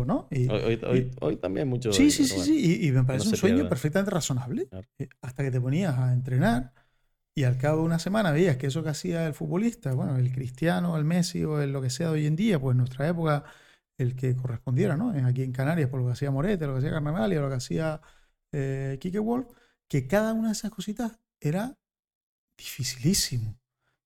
o 0.00 0.04
no. 0.04 0.28
Y- 0.30 0.48
Hoy, 0.48 0.60
hoy- 0.64 0.80
hoy- 0.86 1.10
hoy 1.20 1.36
también 1.36 1.68
mucho. 1.68 1.92
sí, 1.92 2.10
sí, 2.10 2.24
sí, 2.24 2.34
bueno. 2.36 2.44
sí. 2.44 2.80
Y, 2.82 2.88
y 2.88 2.92
me 2.92 3.04
parece 3.04 3.24
un 3.26 3.30
se 3.30 3.36
sueño 3.36 3.56
pierda. 3.56 3.70
perfectamente 3.70 4.10
razonable. 4.10 4.66
Claro. 4.66 4.86
eh, 4.98 5.08
Hasta 5.22 5.42
que 5.44 5.50
te 5.50 5.60
ponías 5.60 5.96
a 5.98 6.12
entrenar 6.12 6.72
y 7.34 7.44
al 7.44 7.58
cabo 7.58 7.78
de 7.78 7.84
una 7.84 7.98
semana 7.98 8.32
veías 8.32 8.56
que 8.56 8.66
eso 8.68 8.82
que 8.82 8.90
hacía 8.90 9.26
el 9.26 9.34
futbolista, 9.34 9.92
bueno, 9.94 10.16
el 10.16 10.32
Cristiano, 10.32 10.96
el 10.96 11.04
Messi 11.04 11.44
o 11.44 11.60
el 11.60 11.72
lo 11.72 11.80
que 11.82 11.90
sea 11.90 12.08
de 12.08 12.14
hoy 12.14 12.26
en 12.26 12.36
día, 12.36 12.58
pues 12.60 12.74
en 12.74 12.78
nuestra 12.78 13.08
época 13.08 13.44
el 14.00 14.16
que 14.16 14.34
correspondiera, 14.36 14.96
¿no? 14.96 15.10
Aquí 15.26 15.42
en 15.42 15.52
Canarias, 15.52 15.88
por 15.90 16.00
lo 16.00 16.06
que 16.06 16.12
hacía 16.12 16.30
Morete, 16.30 16.66
lo 16.66 16.72
que 16.74 16.78
hacía 16.80 16.90
Carnaval 16.92 17.32
y 17.32 17.36
lo 17.36 17.48
que 17.48 17.54
hacía 17.56 18.00
eh, 18.52 18.98
Quique 19.00 19.18
Wolf, 19.18 19.46
que 19.88 20.06
cada 20.06 20.32
una 20.34 20.48
de 20.48 20.52
esas 20.54 20.70
cositas 20.70 21.18
era 21.40 21.76
dificilísimo. 22.58 23.58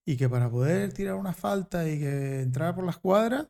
Y 0.06 0.16
que 0.16 0.28
para 0.28 0.50
poder 0.50 0.92
tirar 0.92 1.14
una 1.16 1.32
falta 1.32 1.88
y 1.88 1.98
que 1.98 2.42
entrara 2.42 2.74
por 2.74 2.84
las 2.84 2.98
cuadras, 2.98 3.48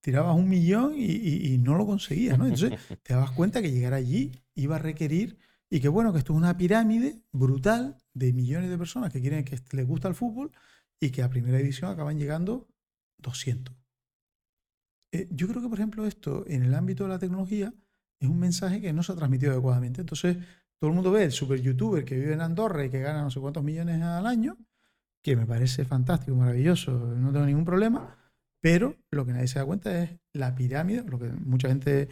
tirabas 0.00 0.36
un 0.36 0.48
millón 0.48 0.94
y, 0.96 1.04
y- 1.06 1.54
y 1.54 1.58
no 1.58 1.76
lo 1.76 1.86
conseguías, 1.86 2.38
¿no? 2.38 2.44
Entonces 2.46 2.72
te 3.02 3.14
dabas 3.14 3.32
cuenta 3.32 3.62
que 3.62 3.70
llegar 3.72 3.94
allí 3.94 4.32
iba 4.54 4.76
a 4.76 4.78
requerir, 4.78 5.38
y 5.70 5.80
que 5.80 5.88
bueno, 5.88 6.12
que 6.12 6.18
esto 6.20 6.32
es 6.32 6.38
una 6.38 6.56
pirámide 6.56 7.20
brutal 7.32 7.96
de 8.14 8.32
millones 8.32 8.70
de 8.70 8.78
personas 8.78 9.12
que 9.12 9.20
quieren 9.20 9.44
que 9.44 9.58
les 9.72 9.86
gusta 9.86 10.08
el 10.08 10.14
fútbol 10.14 10.50
y 11.00 11.10
que 11.10 11.22
a 11.22 11.28
primera 11.30 11.58
división 11.58 11.90
acaban 11.90 12.18
llegando 12.18 12.68
200. 13.18 13.74
Eh, 15.12 15.28
yo 15.30 15.48
creo 15.48 15.62
que, 15.62 15.68
por 15.68 15.78
ejemplo, 15.78 16.06
esto 16.06 16.44
en 16.46 16.62
el 16.62 16.74
ámbito 16.74 17.04
de 17.04 17.10
la 17.10 17.18
tecnología 17.18 17.72
es 18.20 18.28
un 18.28 18.38
mensaje 18.38 18.80
que 18.80 18.92
no 18.92 19.02
se 19.02 19.12
ha 19.12 19.16
transmitido 19.16 19.52
adecuadamente. 19.52 20.00
Entonces, 20.00 20.36
todo 20.78 20.90
el 20.90 20.94
mundo 20.94 21.10
ve 21.10 21.24
el 21.24 21.32
super 21.32 21.60
youtuber 21.60 22.04
que 22.04 22.16
vive 22.16 22.34
en 22.34 22.40
Andorra 22.40 22.84
y 22.84 22.90
que 22.90 23.00
gana 23.00 23.22
no 23.22 23.30
sé 23.30 23.40
cuántos 23.40 23.64
millones 23.64 24.02
al 24.02 24.26
año, 24.26 24.56
que 25.22 25.36
me 25.36 25.46
parece 25.46 25.84
fantástico, 25.84 26.36
maravilloso, 26.36 26.92
no 26.92 27.32
tengo 27.32 27.46
ningún 27.46 27.64
problema, 27.64 28.16
pero 28.60 28.96
lo 29.10 29.26
que 29.26 29.32
nadie 29.32 29.48
se 29.48 29.58
da 29.58 29.64
cuenta 29.64 30.02
es 30.02 30.10
la 30.32 30.54
pirámide, 30.54 31.02
lo 31.04 31.18
que 31.18 31.28
mucha 31.28 31.68
gente, 31.68 32.08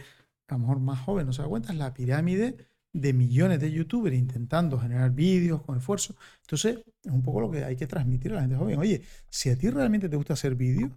a 0.49 0.53
lo 0.55 0.59
mejor 0.59 0.79
más 0.79 0.99
joven, 0.99 1.27
no 1.27 1.33
se 1.33 1.41
da 1.41 1.47
cuenta, 1.47 1.71
es 1.71 1.77
la 1.77 1.93
pirámide 1.93 2.57
de 2.93 3.13
millones 3.13 3.59
de 3.59 3.71
youtubers 3.71 4.15
intentando 4.17 4.79
generar 4.79 5.11
vídeos 5.11 5.61
con 5.61 5.77
esfuerzo. 5.77 6.15
Entonces, 6.41 6.79
es 7.03 7.11
un 7.11 7.21
poco 7.23 7.41
lo 7.41 7.51
que 7.51 7.63
hay 7.63 7.75
que 7.75 7.87
transmitir 7.87 8.31
a 8.31 8.35
la 8.35 8.41
gente 8.41 8.55
joven. 8.57 8.79
Oye, 8.79 9.03
si 9.29 9.49
a 9.49 9.57
ti 9.57 9.69
realmente 9.69 10.09
te 10.09 10.15
gusta 10.15 10.33
hacer 10.33 10.55
vídeos, 10.55 10.91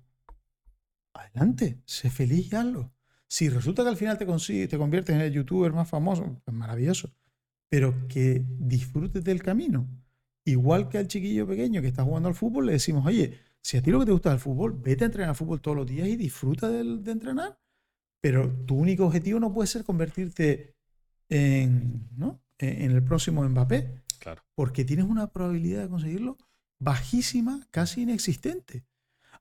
adelante, 1.15 1.81
sé 1.85 2.11
feliz 2.11 2.53
y 2.53 2.57
hazlo. 2.57 2.93
Si 3.28 3.49
resulta 3.49 3.82
que 3.82 3.89
al 3.91 3.97
final 3.97 4.19
te, 4.19 4.27
consigue- 4.27 4.69
te 4.69 4.77
conviertes 4.78 5.15
en 5.15 5.23
el 5.23 5.32
youtuber 5.32 5.73
más 5.73 5.89
famoso, 5.89 6.41
pues 6.45 6.57
maravilloso. 6.57 7.12
Pero 7.69 8.09
que 8.09 8.45
disfrutes 8.59 9.23
del 9.23 9.43
camino. 9.43 9.89
Igual 10.45 10.89
que 10.89 10.99
al 10.99 11.07
chiquillo 11.07 11.47
pequeño 11.47 11.81
que 11.81 11.89
está 11.89 12.03
jugando 12.03 12.28
al 12.28 12.35
fútbol, 12.35 12.66
le 12.66 12.73
decimos, 12.73 13.07
oye, 13.07 13.39
si 13.62 13.77
a 13.77 13.82
ti 13.82 13.91
lo 13.91 14.01
que 14.01 14.07
te 14.07 14.12
gusta 14.12 14.31
es 14.31 14.35
el 14.35 14.41
fútbol, 14.41 14.73
vete 14.81 15.05
a 15.05 15.07
entrenar 15.07 15.28
al 15.31 15.37
fútbol 15.37 15.61
todos 15.61 15.77
los 15.77 15.87
días 15.87 16.09
y 16.09 16.16
disfruta 16.16 16.69
del- 16.69 17.05
de, 17.05 17.12
entrenar. 17.12 17.59
Pero 18.20 18.51
tu 18.66 18.74
único 18.77 19.07
objetivo 19.07 19.39
no 19.39 19.53
puede 19.53 19.66
ser 19.69 19.85
convertirte 19.85 20.74
en, 21.28 22.09
¿no? 22.16 22.43
en, 22.59 22.82
en 22.82 22.91
el 22.93 23.03
próximo 23.05 23.49
Mbappé, 23.49 24.03
Claro. 24.19 24.43
porque 24.55 24.85
tienes 24.85 25.07
una 25.07 25.28
probabilidad 25.28 25.82
de 25.82 25.89
conseguirlo 25.89 26.37
bajísima, 26.81 27.66
casi 27.70 28.03
inexistente. 28.03 28.85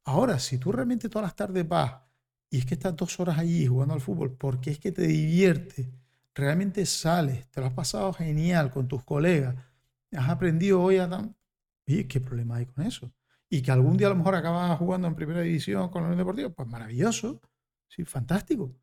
Ahora, 0.06 0.40
si 0.40 0.58
tú 0.58 0.72
realmente 0.72 1.10
todas 1.10 1.28
las 1.28 1.36
tardes 1.36 1.68
vas 1.68 2.02
y 2.50 2.58
es 2.60 2.66
que 2.66 2.74
estás 2.76 2.96
dos 2.96 3.20
horas 3.20 3.38
allí 3.38 3.68
jugando 3.68 3.94
al 3.94 4.02
fútbol 4.02 4.36
porque 4.38 4.72
es 4.72 4.80
que 4.80 4.92
te 4.92 5.04
divierte, 5.04 5.92
realmente 6.34 6.86
sales, 6.86 7.50
te 7.52 7.62
lo 7.62 7.68
has 7.68 7.74
pasado 7.74 8.12
genial 8.14 8.72
con 8.72 8.88
tus 8.88 9.04
colegas, 9.04 9.56
has 10.12 10.30
aprendido 10.30 10.82
hoy 10.82 10.98
a... 10.98 11.10
tan- 11.10 11.36
¿qué 12.08 12.22
problema 12.22 12.58
hay 12.58 12.66
con 12.68 12.86
eso? 12.86 13.12
Y 13.50 13.62
que 13.64 13.72
algún 13.72 13.98
día 13.98 14.08
a 14.08 14.12
lo 14.12 14.16
mejor 14.16 14.36
acabas 14.36 14.78
jugando 14.78 15.08
en 15.08 15.16
primera 15.16 15.42
división 15.42 15.90
con 15.90 16.04
la 16.04 16.10
Unión 16.10 16.20
Deportiva, 16.20 16.50
pues 16.50 16.68
maravilloso, 16.68 17.42
sí, 17.88 18.06
fantástico. 18.06 18.76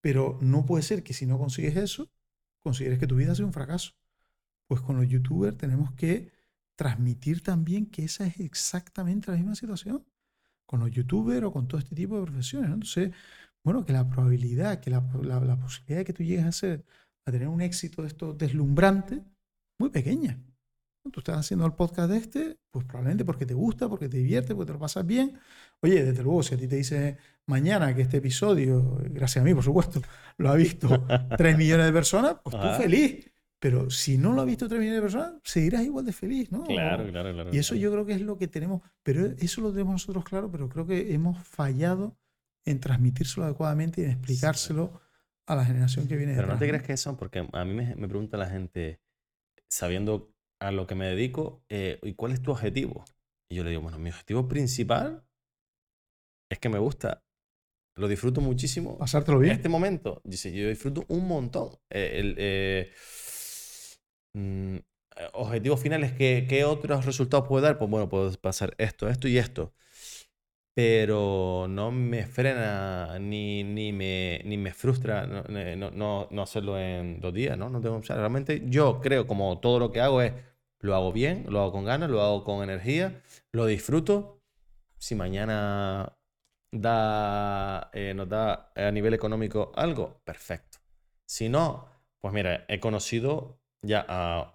Pero 0.00 0.38
no 0.42 0.64
puede 0.66 0.82
ser 0.82 1.02
que 1.04 1.14
si 1.14 1.26
no 1.26 1.38
consigues 1.38 1.76
eso, 1.76 2.10
consideres 2.60 2.98
que 2.98 3.06
tu 3.06 3.16
vida 3.16 3.32
ha 3.32 3.44
un 3.44 3.52
fracaso. 3.52 3.92
Pues 4.66 4.80
con 4.82 4.96
los 4.96 5.08
youtubers 5.08 5.56
tenemos 5.56 5.92
que 5.92 6.32
transmitir 6.76 7.42
también 7.42 7.86
que 7.86 8.04
esa 8.04 8.26
es 8.26 8.38
exactamente 8.40 9.30
la 9.30 9.36
misma 9.38 9.54
situación 9.54 10.04
con 10.68 10.80
los 10.80 10.90
youtubers 10.90 11.44
o 11.46 11.52
con 11.52 11.66
todo 11.66 11.78
este 11.80 11.94
tipo 11.94 12.16
de 12.18 12.26
profesiones. 12.26 12.68
¿no? 12.68 12.74
Entonces, 12.74 13.10
bueno, 13.64 13.84
que 13.84 13.92
la 13.94 14.08
probabilidad, 14.08 14.80
que 14.80 14.90
la, 14.90 15.00
la- 15.22 15.40
la 15.40 15.56
posibilidad 15.58 16.00
de 16.00 16.04
que 16.04 16.12
tú 16.12 16.22
llegues 16.22 16.44
a 16.44 16.52
ser, 16.52 16.84
a 17.26 17.32
tener 17.32 17.48
un 17.48 17.60
éxito 17.60 18.02
de 18.02 18.08
esto 18.08 18.34
deslumbrante, 18.34 19.22
muy 19.80 19.90
pequeña. 19.90 20.38
Tú 21.10 21.20
estás 21.20 21.38
haciendo 21.38 21.64
el 21.64 21.72
podcast 21.72 22.10
de 22.10 22.18
este, 22.18 22.58
pues 22.70 22.84
probablemente 22.84 23.24
porque 23.24 23.46
te 23.46 23.54
gusta, 23.54 23.88
porque 23.88 24.10
te 24.10 24.18
divierte, 24.18 24.54
porque 24.54 24.66
te 24.66 24.72
lo 24.74 24.78
pasas 24.78 25.06
bien. 25.06 25.38
Oye, 25.82 26.04
desde 26.04 26.22
luego, 26.22 26.42
si 26.42 26.54
a 26.54 26.58
ti 26.58 26.68
te 26.68 26.76
dice 26.76 27.16
mañana 27.46 27.94
que 27.94 28.02
este 28.02 28.18
episodio, 28.18 28.98
gracias 29.10 29.42
a 29.42 29.44
mí, 29.46 29.54
por 29.54 29.64
supuesto, 29.64 30.02
lo 30.38 30.50
ha 30.50 30.54
visto 30.54 31.06
3 31.38 31.56
millones 31.56 31.86
de 31.86 31.92
personas, 31.92 32.36
pues 32.44 32.56
tú 32.56 32.66
Ajá. 32.66 32.78
feliz. 32.78 33.30
Pero 33.60 33.90
si 33.90 34.18
no 34.18 34.32
lo 34.32 34.42
ha 34.42 34.44
visto 34.44 34.68
3 34.68 34.78
millones 34.80 34.98
de 34.98 35.02
personas, 35.02 35.32
seguirás 35.42 35.82
igual 35.82 36.04
de 36.04 36.12
feliz, 36.12 36.52
¿no? 36.52 36.64
Claro, 36.64 37.08
claro, 37.10 37.32
claro. 37.32 37.50
Y 37.52 37.58
eso 37.58 37.70
claro. 37.74 37.82
yo 37.82 37.92
creo 37.92 38.06
que 38.06 38.12
es 38.12 38.20
lo 38.20 38.38
que 38.38 38.46
tenemos, 38.48 38.82
pero 39.02 39.26
eso 39.26 39.60
lo 39.60 39.72
tenemos 39.72 39.92
nosotros 39.94 40.24
claro, 40.24 40.50
pero 40.50 40.68
creo 40.68 40.86
que 40.86 41.12
hemos 41.12 41.38
fallado 41.46 42.16
en 42.64 42.78
transmitírselo 42.80 43.44
adecuadamente 43.46 44.02
y 44.02 44.04
en 44.04 44.10
explicárselo 44.12 45.00
a 45.46 45.56
la 45.56 45.64
generación 45.64 46.06
que 46.06 46.16
viene 46.16 46.34
Pero 46.34 46.46
no 46.46 46.52
detrás. 46.54 46.60
te 46.60 46.68
crees 46.68 46.82
que 46.84 46.92
eso, 46.92 47.16
porque 47.16 47.48
a 47.52 47.64
mí 47.64 47.74
me, 47.74 47.96
me 47.96 48.08
pregunta 48.08 48.36
la 48.36 48.48
gente, 48.48 49.00
sabiendo 49.68 50.32
a 50.60 50.70
lo 50.70 50.86
que 50.86 50.94
me 50.94 51.06
dedico, 51.06 51.64
eh, 51.68 51.98
¿y 52.02 52.14
cuál 52.14 52.32
es 52.32 52.42
tu 52.42 52.50
objetivo? 52.52 53.04
Y 53.50 53.56
yo 53.56 53.64
le 53.64 53.70
digo, 53.70 53.82
bueno, 53.82 53.98
mi 53.98 54.10
objetivo 54.10 54.46
principal 54.46 55.24
es 56.50 56.58
que 56.58 56.68
me 56.68 56.78
gusta 56.78 57.24
lo 57.96 58.06
disfruto 58.06 58.40
muchísimo. 58.40 58.96
Pasártelo 58.96 59.38
En 59.38 59.42
bien. 59.42 59.56
este 59.56 59.68
momento, 59.68 60.20
dice, 60.24 60.52
yo 60.52 60.68
disfruto 60.68 61.04
un 61.08 61.26
montón. 61.26 61.70
Eh, 61.90 62.12
el, 62.20 62.34
eh, 62.38 62.92
mm, 64.38 64.76
eh, 64.76 64.82
objetivos 65.34 65.80
finales, 65.80 66.12
¿qué, 66.12 66.46
qué 66.48 66.64
otros 66.64 67.04
resultados 67.06 67.48
puedo 67.48 67.62
dar? 67.62 67.78
Pues 67.78 67.90
bueno, 67.90 68.08
puedo 68.08 68.32
pasar 68.40 68.74
esto, 68.78 69.08
esto 69.08 69.28
y 69.28 69.38
esto. 69.38 69.72
Pero 70.74 71.66
no 71.68 71.90
me 71.90 72.24
frena 72.26 73.18
ni, 73.18 73.64
ni, 73.64 73.92
me, 73.92 74.40
ni 74.44 74.56
me 74.56 74.72
frustra 74.72 75.26
no, 75.26 75.42
no, 75.76 75.90
no- 75.90 76.28
no 76.30 76.42
hacerlo 76.42 76.78
en 76.78 77.20
dos 77.20 77.34
días, 77.34 77.58
¿no? 77.58 77.68
No 77.68 77.80
tengo, 77.80 77.96
o 77.96 78.02
sea, 78.04 78.16
realmente 78.16 78.62
yo 78.66 79.00
creo 79.00 79.26
como 79.26 79.58
todo 79.58 79.80
lo 79.80 79.90
que 79.92 80.00
hago 80.00 80.22
es, 80.22 80.32
lo 80.80 80.94
hago 80.94 81.12
bien, 81.12 81.46
lo 81.48 81.60
hago 81.60 81.72
con 81.72 81.84
ganas, 81.84 82.08
lo 82.10 82.22
hago 82.22 82.44
con 82.44 82.62
energía, 82.62 83.20
lo 83.52 83.66
disfruto. 83.66 84.40
Si 84.98 85.14
mañana 85.16 86.16
da, 86.72 87.90
eh, 87.92 88.14
nos 88.14 88.28
da 88.28 88.72
a 88.76 88.90
nivel 88.92 89.14
económico 89.14 89.72
algo, 89.76 90.20
perfecto. 90.24 90.78
Si 91.26 91.48
no, 91.48 91.88
pues 92.20 92.34
mira, 92.34 92.64
he 92.68 92.80
conocido 92.80 93.57
ya 93.82 94.04
a... 94.08 94.54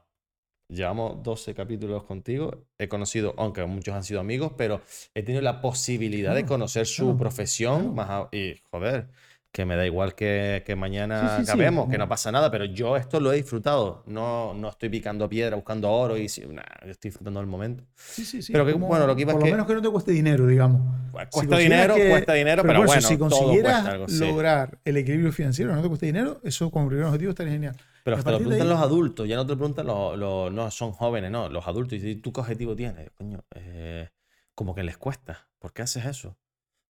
Llevamos 0.69 1.21
12 1.21 1.53
capítulos 1.53 2.03
contigo. 2.05 2.65
He 2.79 2.87
conocido, 2.87 3.35
aunque 3.37 3.63
muchos 3.65 3.93
han 3.93 4.03
sido 4.03 4.19
amigos, 4.19 4.53
pero 4.57 4.81
he 5.13 5.21
tenido 5.21 5.41
la 5.43 5.61
posibilidad 5.61 6.33
de 6.33 6.45
conocer 6.45 6.87
su 6.87 7.15
profesión. 7.17 7.93
Más 7.93 8.09
a- 8.09 8.29
y 8.31 8.55
joder, 8.71 9.09
que 9.53 9.65
me 9.65 9.75
da 9.75 9.85
igual 9.85 10.15
que, 10.15 10.63
que 10.65 10.75
mañana 10.75 11.21
Sí, 11.21 11.27
sí, 11.27 11.45
sí, 11.45 11.51
acabemos, 11.51 11.87
que 11.87 11.99
no 11.99 12.09
pasa 12.09 12.31
nada, 12.31 12.49
pero 12.49 12.65
yo 12.65 12.97
esto 12.97 13.19
lo 13.19 13.31
he 13.31 13.35
disfrutado. 13.35 14.01
No, 14.07 14.55
no 14.55 14.69
estoy 14.69 14.89
picando 14.89 15.29
piedra 15.29 15.55
buscando 15.55 15.91
oro 15.91 16.17
y 16.17 16.27
si- 16.27 16.41
nah, 16.47 16.63
estoy 16.87 17.09
disfrutando 17.09 17.39
del 17.39 17.45
momento. 17.47 17.83
Sí, 17.95 18.25
sí, 18.25 18.41
sí. 18.41 18.51
Pero 18.51 18.65
que, 18.65 18.73
como- 18.73 18.87
bueno, 18.87 19.05
lo 19.05 19.15
que 19.15 19.21
iba 19.21 19.31
es 19.31 19.33
por 19.35 19.41
lo 19.41 19.45
que- 19.45 19.51
menos 19.51 19.67
que 19.67 19.73
no 19.75 19.81
te 19.83 19.89
cueste 19.89 20.11
dinero, 20.11 20.47
digamos. 20.47 20.81
Pues, 21.11 21.27
Cuesta 21.29 21.57
dinero, 21.59 21.93
que- 21.93 22.09
cuesta 22.09 22.33
dinero, 22.33 22.63
pero, 22.63 22.79
por 22.79 22.85
eso, 22.87 22.93
bueno, 22.95 23.07
si 23.07 23.17
consiguieras 23.17 23.85
algo, 23.85 24.05
lograr 24.09 24.79
el 24.83 24.97
equilibrio 24.97 25.31
financiero, 25.31 25.75
no 25.75 25.81
te 25.83 25.87
cueste 25.87 26.07
dinero, 26.07 26.41
eso 26.43 26.71
como 26.71 26.87
primer 26.87 27.05
objetivo 27.05 27.29
estaría 27.29 27.53
genial. 27.53 27.75
Pero 28.03 28.17
hasta 28.17 28.31
lo 28.31 28.37
preguntan 28.39 28.61
ahí- 28.67 28.73
los 28.73 28.81
adultos, 28.81 29.27
ya 29.29 29.35
no 29.35 29.45
te 29.45 29.51
lo 29.53 29.57
preguntan 29.59 29.85
los, 29.85 30.17
los- 30.17 30.51
no 30.51 30.71
son 30.71 30.91
jóvenes, 30.93 31.29
no, 31.29 31.47
los 31.47 31.67
adultos. 31.67 31.99
Y 32.01 32.15
¿tú 32.15 32.33
qué 32.33 32.41
objetivo 32.41 32.75
tienes? 32.75 33.11
Coño, 33.11 33.45
eh, 33.53 34.09
como 34.55 34.73
que 34.73 34.81
les 34.81 34.97
cuesta. 34.97 35.47
¿Por 35.59 35.71
qué 35.73 35.83
haces 35.83 36.03
eso? 36.05 36.35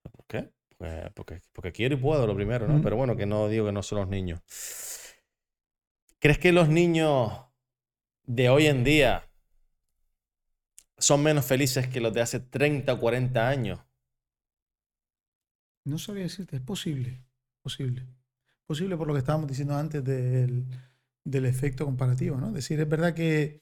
¿Por 0.01 0.25
qué? 0.27 0.49
Pues, 0.83 1.13
porque, 1.13 1.39
porque 1.53 1.71
quiero 1.71 1.95
y 1.95 1.97
puedo, 1.97 2.27
lo 2.27 2.35
primero, 2.35 2.67
¿no? 2.67 2.79
Mm. 2.79 2.81
Pero 2.81 2.97
bueno, 2.97 3.15
que 3.15 3.25
no 3.25 3.47
digo 3.47 3.67
que 3.67 3.71
no 3.71 3.81
son 3.81 3.99
los 3.99 4.09
niños. 4.09 4.41
¿Crees 6.19 6.37
que 6.37 6.51
los 6.51 6.67
niños 6.67 7.31
de 8.25 8.49
hoy 8.49 8.67
en 8.67 8.83
día 8.83 9.23
son 10.97 11.23
menos 11.23 11.45
felices 11.45 11.87
que 11.87 12.01
los 12.01 12.13
de 12.13 12.19
hace 12.19 12.41
30 12.41 12.91
o 12.91 12.99
40 12.99 13.47
años? 13.47 13.79
No 15.85 15.97
sabría 15.97 16.23
decirte, 16.23 16.57
es 16.57 16.61
posible, 16.61 17.23
posible. 17.61 18.05
Posible 18.67 18.97
por 18.97 19.07
lo 19.07 19.13
que 19.13 19.19
estábamos 19.19 19.47
diciendo 19.47 19.77
antes 19.77 20.03
del, 20.03 20.65
del 21.23 21.45
efecto 21.45 21.85
comparativo, 21.85 22.35
¿no? 22.35 22.49
Es 22.49 22.55
decir, 22.55 22.77
es 22.81 22.89
verdad 22.89 23.13
que, 23.13 23.61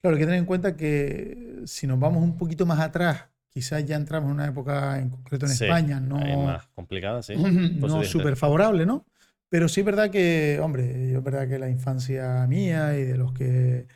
claro, 0.00 0.14
hay 0.14 0.20
que 0.20 0.26
tener 0.26 0.38
en 0.38 0.46
cuenta 0.46 0.76
que 0.76 1.62
si 1.66 1.88
nos 1.88 1.98
vamos 1.98 2.22
un 2.22 2.38
poquito 2.38 2.64
más 2.64 2.78
atrás, 2.78 3.33
quizás 3.54 3.84
ya 3.86 3.96
entramos 3.96 4.28
en 4.28 4.34
una 4.34 4.46
época 4.48 4.98
en 4.98 5.10
concreto 5.10 5.46
en 5.46 5.52
Sí, 5.52 5.64
España, 5.64 6.00
no, 6.00 6.18
más 6.18 6.66
complicada, 6.74 7.22
sí. 7.22 7.34
no 7.36 8.02
súper 8.02 8.36
favorable, 8.36 8.84
¿no? 8.84 9.06
Pero 9.48 9.68
sí 9.68 9.80
es 9.80 9.86
verdad 9.86 10.10
que, 10.10 10.58
hombre, 10.60 11.10
yo 11.10 11.18
es 11.18 11.24
verdad 11.24 11.48
que 11.48 11.58
la 11.60 11.70
infancia 11.70 12.44
mía 12.48 12.98
y 12.98 13.04
de 13.04 13.16
los 13.16 13.32
que 13.32 13.86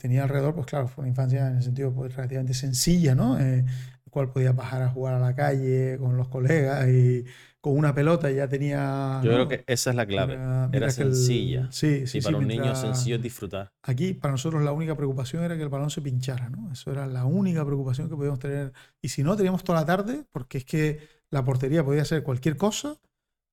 tenía 0.00 0.24
alrededor, 0.24 0.54
pues 0.54 0.66
claro, 0.66 0.88
fue 0.88 1.02
una 1.02 1.10
infancia 1.10 1.46
en 1.48 1.58
el 1.58 1.62
sentido 1.62 1.94
pues, 1.94 2.14
relativamente 2.14 2.54
sencilla, 2.54 3.14
¿no? 3.14 3.38
Eh, 3.38 3.60
el 4.04 4.10
cual 4.10 4.32
podía 4.32 4.52
bajar 4.52 4.82
a 4.82 4.88
jugar 4.88 5.14
a 5.14 5.20
la 5.20 5.34
calle 5.34 5.96
con 5.98 6.16
los 6.16 6.28
colegas 6.28 6.88
y 6.88 7.24
con 7.60 7.76
una 7.76 7.94
pelota 7.94 8.30
ya 8.30 8.48
tenía... 8.48 9.20
Yo 9.22 9.30
¿no? 9.30 9.34
creo 9.34 9.48
que 9.48 9.64
esa 9.66 9.90
es 9.90 9.96
la 9.96 10.06
clave. 10.06 10.34
Era- 10.72 10.94
que 10.94 11.02
el- 11.02 11.10
sencilla. 11.10 11.68
Sí, 11.72 12.06
sí, 12.06 12.18
Y 12.18 12.20
sí, 12.20 12.22
para 12.22 12.38
un 12.38 12.46
niño 12.48 12.74
sencillo 12.74 13.16
es 13.16 13.22
disfrutar. 13.22 13.72
Aquí 13.82 14.12
para 14.14 14.32
nosotros 14.32 14.62
la 14.62 14.72
única 14.72 14.96
preocupación 14.96 15.44
era 15.44 15.56
que 15.56 15.62
el 15.62 15.68
balón 15.68 15.90
se 15.90 16.02
pinchara, 16.02 16.50
¿no? 16.50 16.70
Eso 16.72 16.90
era 16.92 17.06
la 17.06 17.24
única 17.24 17.64
preocupación 17.64 18.08
que 18.08 18.16
podíamos 18.16 18.38
tener. 18.38 18.72
Y 19.00 19.08
si 19.08 19.22
no, 19.22 19.36
teníamos 19.36 19.64
toda 19.64 19.80
la 19.80 19.86
tarde, 19.86 20.24
porque 20.32 20.58
es 20.58 20.64
que 20.64 21.00
la 21.30 21.44
portería 21.44 21.84
podía 21.84 22.04
ser 22.04 22.22
cualquier 22.22 22.56
cosa 22.56 22.96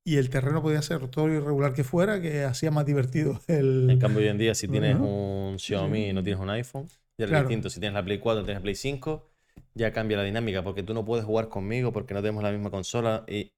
y 0.05 0.17
el 0.17 0.29
terreno 0.29 0.61
podía 0.61 0.81
ser 0.81 1.07
todo 1.09 1.29
irregular 1.29 1.73
que 1.73 1.83
fuera, 1.83 2.21
que 2.21 2.43
hacía 2.45 2.71
más 2.71 2.85
divertido 2.85 3.39
el... 3.47 3.87
En 3.87 3.99
cambio, 3.99 4.21
hoy 4.23 4.29
en 4.29 4.37
día, 4.37 4.55
si 4.55 4.67
tienes 4.67 4.95
Ujú. 4.95 5.05
un 5.05 5.57
Xiaomi 5.59 6.09
y 6.09 6.13
no 6.13 6.23
tienes 6.23 6.41
un 6.41 6.49
iPhone, 6.49 6.87
ya 7.17 7.25
es 7.25 7.29
Claro. 7.29 7.49
distinto. 7.49 7.69
Si 7.69 7.79
tienes 7.79 7.93
la 7.93 8.03
Play 8.03 8.19
4, 8.19 8.43
tienes 8.43 8.59
la 8.61 8.63
Play 8.63 8.75
5, 8.75 9.29
ya 9.75 9.91
cambia 9.93 10.17
la 10.17 10.23
dinámica, 10.23 10.63
porque 10.63 10.81
tú 10.83 10.93
no 10.93 11.05
puedes 11.05 11.25
jugar 11.25 11.49
conmigo 11.49 11.93
porque 11.93 12.13
no 12.13 12.21
tenemos 12.21 12.43
la 12.43 12.51
misma 12.51 12.71
consola 12.71 13.23
y 13.27 13.51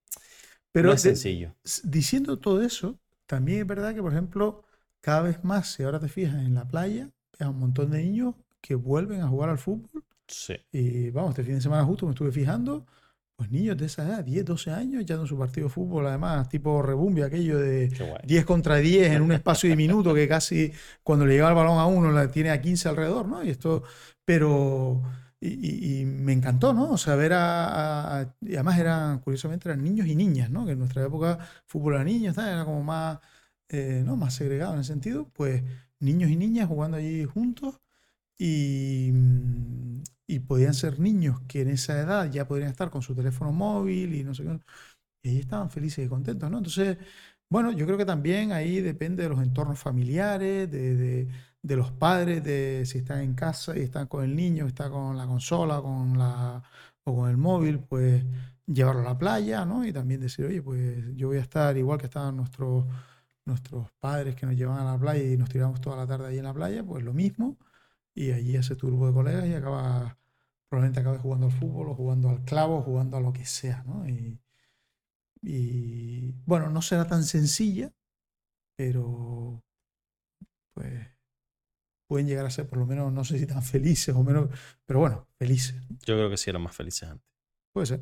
Pero 0.71 0.89
no 0.89 0.93
es 0.93 1.03
de- 1.03 1.15
sencillo. 1.15 1.55
diciendo 1.83 2.39
todo 2.39 2.61
eso, 2.61 2.99
también 3.25 3.61
es 3.61 3.67
verdad 3.67 3.93
que, 3.95 4.01
por 4.01 4.11
ejemplo, 4.11 4.63
cada 5.01 5.21
vez 5.21 5.43
más, 5.43 5.71
si 5.73 5.83
ahora 5.83 5.99
te 5.99 6.07
fijas 6.07 6.35
en 6.35 6.53
la 6.55 6.67
playa, 6.67 7.09
a 7.39 7.49
un 7.49 7.59
montón 7.59 7.91
de 7.91 8.03
niños 8.03 8.35
que 8.61 8.75
vuelven 8.75 9.21
a 9.21 9.27
jugar 9.27 9.49
al 9.49 9.57
fútbol. 9.59 10.03
Sí. 10.27 10.55
Y 10.71 11.09
vamos, 11.11 11.31
este 11.31 11.43
fin 11.43 11.55
de 11.55 11.61
semana 11.61 11.83
justo 11.85 12.05
me 12.05 12.11
estuve 12.13 12.31
fijando, 12.31 12.85
pues 13.35 13.51
niños 13.51 13.77
de 13.77 13.85
esa 13.85 14.03
edad, 14.03 14.23
10, 14.25 14.43
12 14.43 14.71
años, 14.71 15.05
ya 15.05 15.15
en 15.15 15.27
su 15.27 15.37
partido 15.37 15.67
de 15.67 15.73
fútbol, 15.73 16.07
además, 16.07 16.49
tipo 16.49 16.81
rebumbi, 16.81 17.21
aquello 17.21 17.59
de 17.59 17.89
Qué 17.95 18.03
guay. 18.03 18.21
10 18.25 18.43
contra 18.45 18.77
10 18.77 19.11
en 19.11 19.21
un 19.21 19.31
espacio 19.31 19.69
diminuto 19.69 20.13
que 20.13 20.27
casi 20.27 20.71
cuando 21.03 21.25
le 21.25 21.33
llega 21.35 21.49
el 21.49 21.55
balón 21.55 21.77
a 21.79 21.85
uno 21.85 22.11
la 22.11 22.29
tiene 22.31 22.49
a 22.49 22.59
15 22.59 22.89
alrededor, 22.89 23.27
¿no? 23.27 23.43
Y 23.43 23.49
esto, 23.51 23.83
pero, 24.25 25.03
y, 25.39 25.49
y- 25.99 26.01
y 26.01 26.05
me 26.05 26.33
encantó, 26.33 26.73
¿no? 26.73 26.91
O 26.91 26.97
sea, 26.97 27.15
ver 27.15 27.33
a, 27.33 27.65
a- 27.67 28.21
a- 28.21 28.35
y 28.41 28.55
además 28.55 28.79
eran, 28.79 29.19
curiosamente, 29.19 29.69
eran 29.69 29.83
niños 29.83 30.07
y 30.07 30.15
niñas, 30.15 30.49
¿no? 30.49 30.65
Que 30.65 30.73
en 30.73 30.79
nuestra 30.79 31.05
época 31.05 31.39
fútbol 31.67 31.95
era 31.95 32.03
niños, 32.03 32.35
tal, 32.35 32.49
era 32.49 32.65
como 32.65 32.83
más, 32.83 33.19
eh, 33.69 34.03
¿no? 34.05 34.15
Más 34.17 34.33
segregado 34.35 34.73
en 34.73 34.79
ese 34.81 34.93
sentido, 34.93 35.29
pues 35.33 35.63
niños 35.99 36.29
y 36.31 36.35
niñas 36.35 36.67
jugando 36.67 36.97
allí 36.97 37.25
juntos 37.25 37.79
y, 38.37 39.11
mm, 39.13 40.03
y 40.27 40.39
podían 40.39 40.73
ser 40.73 40.99
niños 40.99 41.41
que 41.47 41.61
en 41.61 41.69
esa 41.69 41.99
edad 41.99 42.31
ya 42.31 42.47
podrían 42.47 42.71
estar 42.71 42.89
con 42.91 43.01
su 43.01 43.15
teléfono 43.15 43.51
móvil 43.51 44.15
y 44.15 44.23
no 44.23 44.33
sé 44.35 44.43
qué. 44.43 44.59
Y 45.23 45.29
ahí 45.29 45.39
estaban 45.39 45.69
felices 45.69 46.05
y 46.05 46.09
contentos, 46.09 46.49
¿no? 46.51 46.57
Entonces, 46.59 46.97
bueno, 47.49 47.71
yo 47.71 47.85
creo 47.85 47.97
que 47.97 48.05
también 48.05 48.51
ahí 48.51 48.81
depende 48.81 49.23
de 49.23 49.29
los 49.29 49.41
entornos 49.41 49.79
familiares, 49.79 50.69
de, 50.71 50.95
de- 50.95 51.27
de 51.61 51.75
los 51.75 51.91
padres, 51.91 52.43
de 52.43 52.83
si 52.85 52.99
están 52.99 53.21
en 53.21 53.33
casa 53.35 53.77
y 53.77 53.81
están 53.81 54.07
con 54.07 54.23
el 54.23 54.35
niño, 54.35 54.67
está 54.67 54.89
con 54.89 55.17
la 55.17 55.27
consola, 55.27 55.81
con 55.81 56.17
la, 56.17 56.63
o 57.03 57.15
con 57.15 57.29
el 57.29 57.37
móvil, 57.37 57.79
pues 57.79 58.23
llevarlo 58.65 59.01
a 59.01 59.05
la 59.05 59.17
playa, 59.17 59.65
¿no? 59.65 59.85
Y 59.85 59.93
también 59.93 60.21
decir, 60.21 60.45
oye, 60.45 60.61
pues 60.61 61.15
yo 61.15 61.27
voy 61.27 61.37
a 61.37 61.41
estar 61.41 61.77
igual 61.77 61.99
que 61.99 62.05
estaban 62.07 62.35
nuestros, 62.37 62.85
nuestros 63.45 63.91
padres 63.99 64.35
que 64.35 64.45
nos 64.45 64.55
llevan 64.55 64.79
a 64.79 64.93
la 64.93 64.99
playa 64.99 65.23
y 65.23 65.37
nos 65.37 65.49
tiramos 65.49 65.81
toda 65.81 65.97
la 65.97 66.07
tarde 66.07 66.27
ahí 66.27 66.37
en 66.39 66.45
la 66.45 66.53
playa, 66.53 66.83
pues 66.83 67.03
lo 67.03 67.13
mismo. 67.13 67.57
Y 68.15 68.31
allí 68.31 68.57
haces 68.57 68.77
tu 68.77 68.87
grupo 68.87 69.07
de 69.07 69.13
colegas 69.13 69.47
y 69.47 69.53
acabas, 69.53 70.15
probablemente 70.69 71.01
acabes 71.01 71.21
jugando 71.21 71.47
al 71.47 71.51
fútbol 71.53 71.89
o 71.89 71.95
jugando 71.95 72.29
al 72.29 72.43
clavo, 72.45 72.81
jugando 72.81 73.17
a 73.17 73.21
lo 73.21 73.33
que 73.33 73.45
sea, 73.45 73.83
¿no? 73.87 74.07
Y, 74.07 74.39
y 75.41 76.33
bueno, 76.45 76.69
no 76.69 76.81
será 76.81 77.07
tan 77.07 77.23
sencilla, 77.23 77.91
pero 78.75 79.63
pues 80.73 81.16
pueden 82.07 82.27
llegar 82.27 82.45
a 82.45 82.49
ser 82.49 82.67
por 82.67 82.79
lo 82.79 82.85
menos, 82.85 83.11
no 83.11 83.23
sé 83.23 83.37
si 83.37 83.45
tan 83.45 83.63
felices 83.63 84.15
o 84.15 84.23
menos, 84.23 84.49
pero 84.85 84.99
bueno, 84.99 85.27
felices. 85.37 85.75
Yo 86.05 86.15
creo 86.15 86.29
que 86.29 86.37
sí 86.37 86.49
eran 86.49 86.61
más 86.61 86.75
felices 86.75 87.09
antes. 87.09 87.27
Puede 87.73 87.87
ser. 87.87 88.01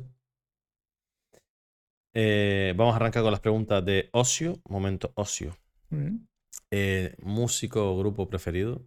Eh, 2.14 2.72
vamos 2.76 2.94
a 2.94 2.96
arrancar 2.96 3.22
con 3.22 3.30
las 3.30 3.40
preguntas 3.40 3.84
de 3.84 4.08
ocio. 4.12 4.60
Momento 4.68 5.12
ocio. 5.16 5.56
Muy 5.90 6.00
bien. 6.00 6.28
Eh, 6.70 7.14
músico 7.22 7.92
o 7.92 7.98
grupo 7.98 8.28
preferido. 8.28 8.82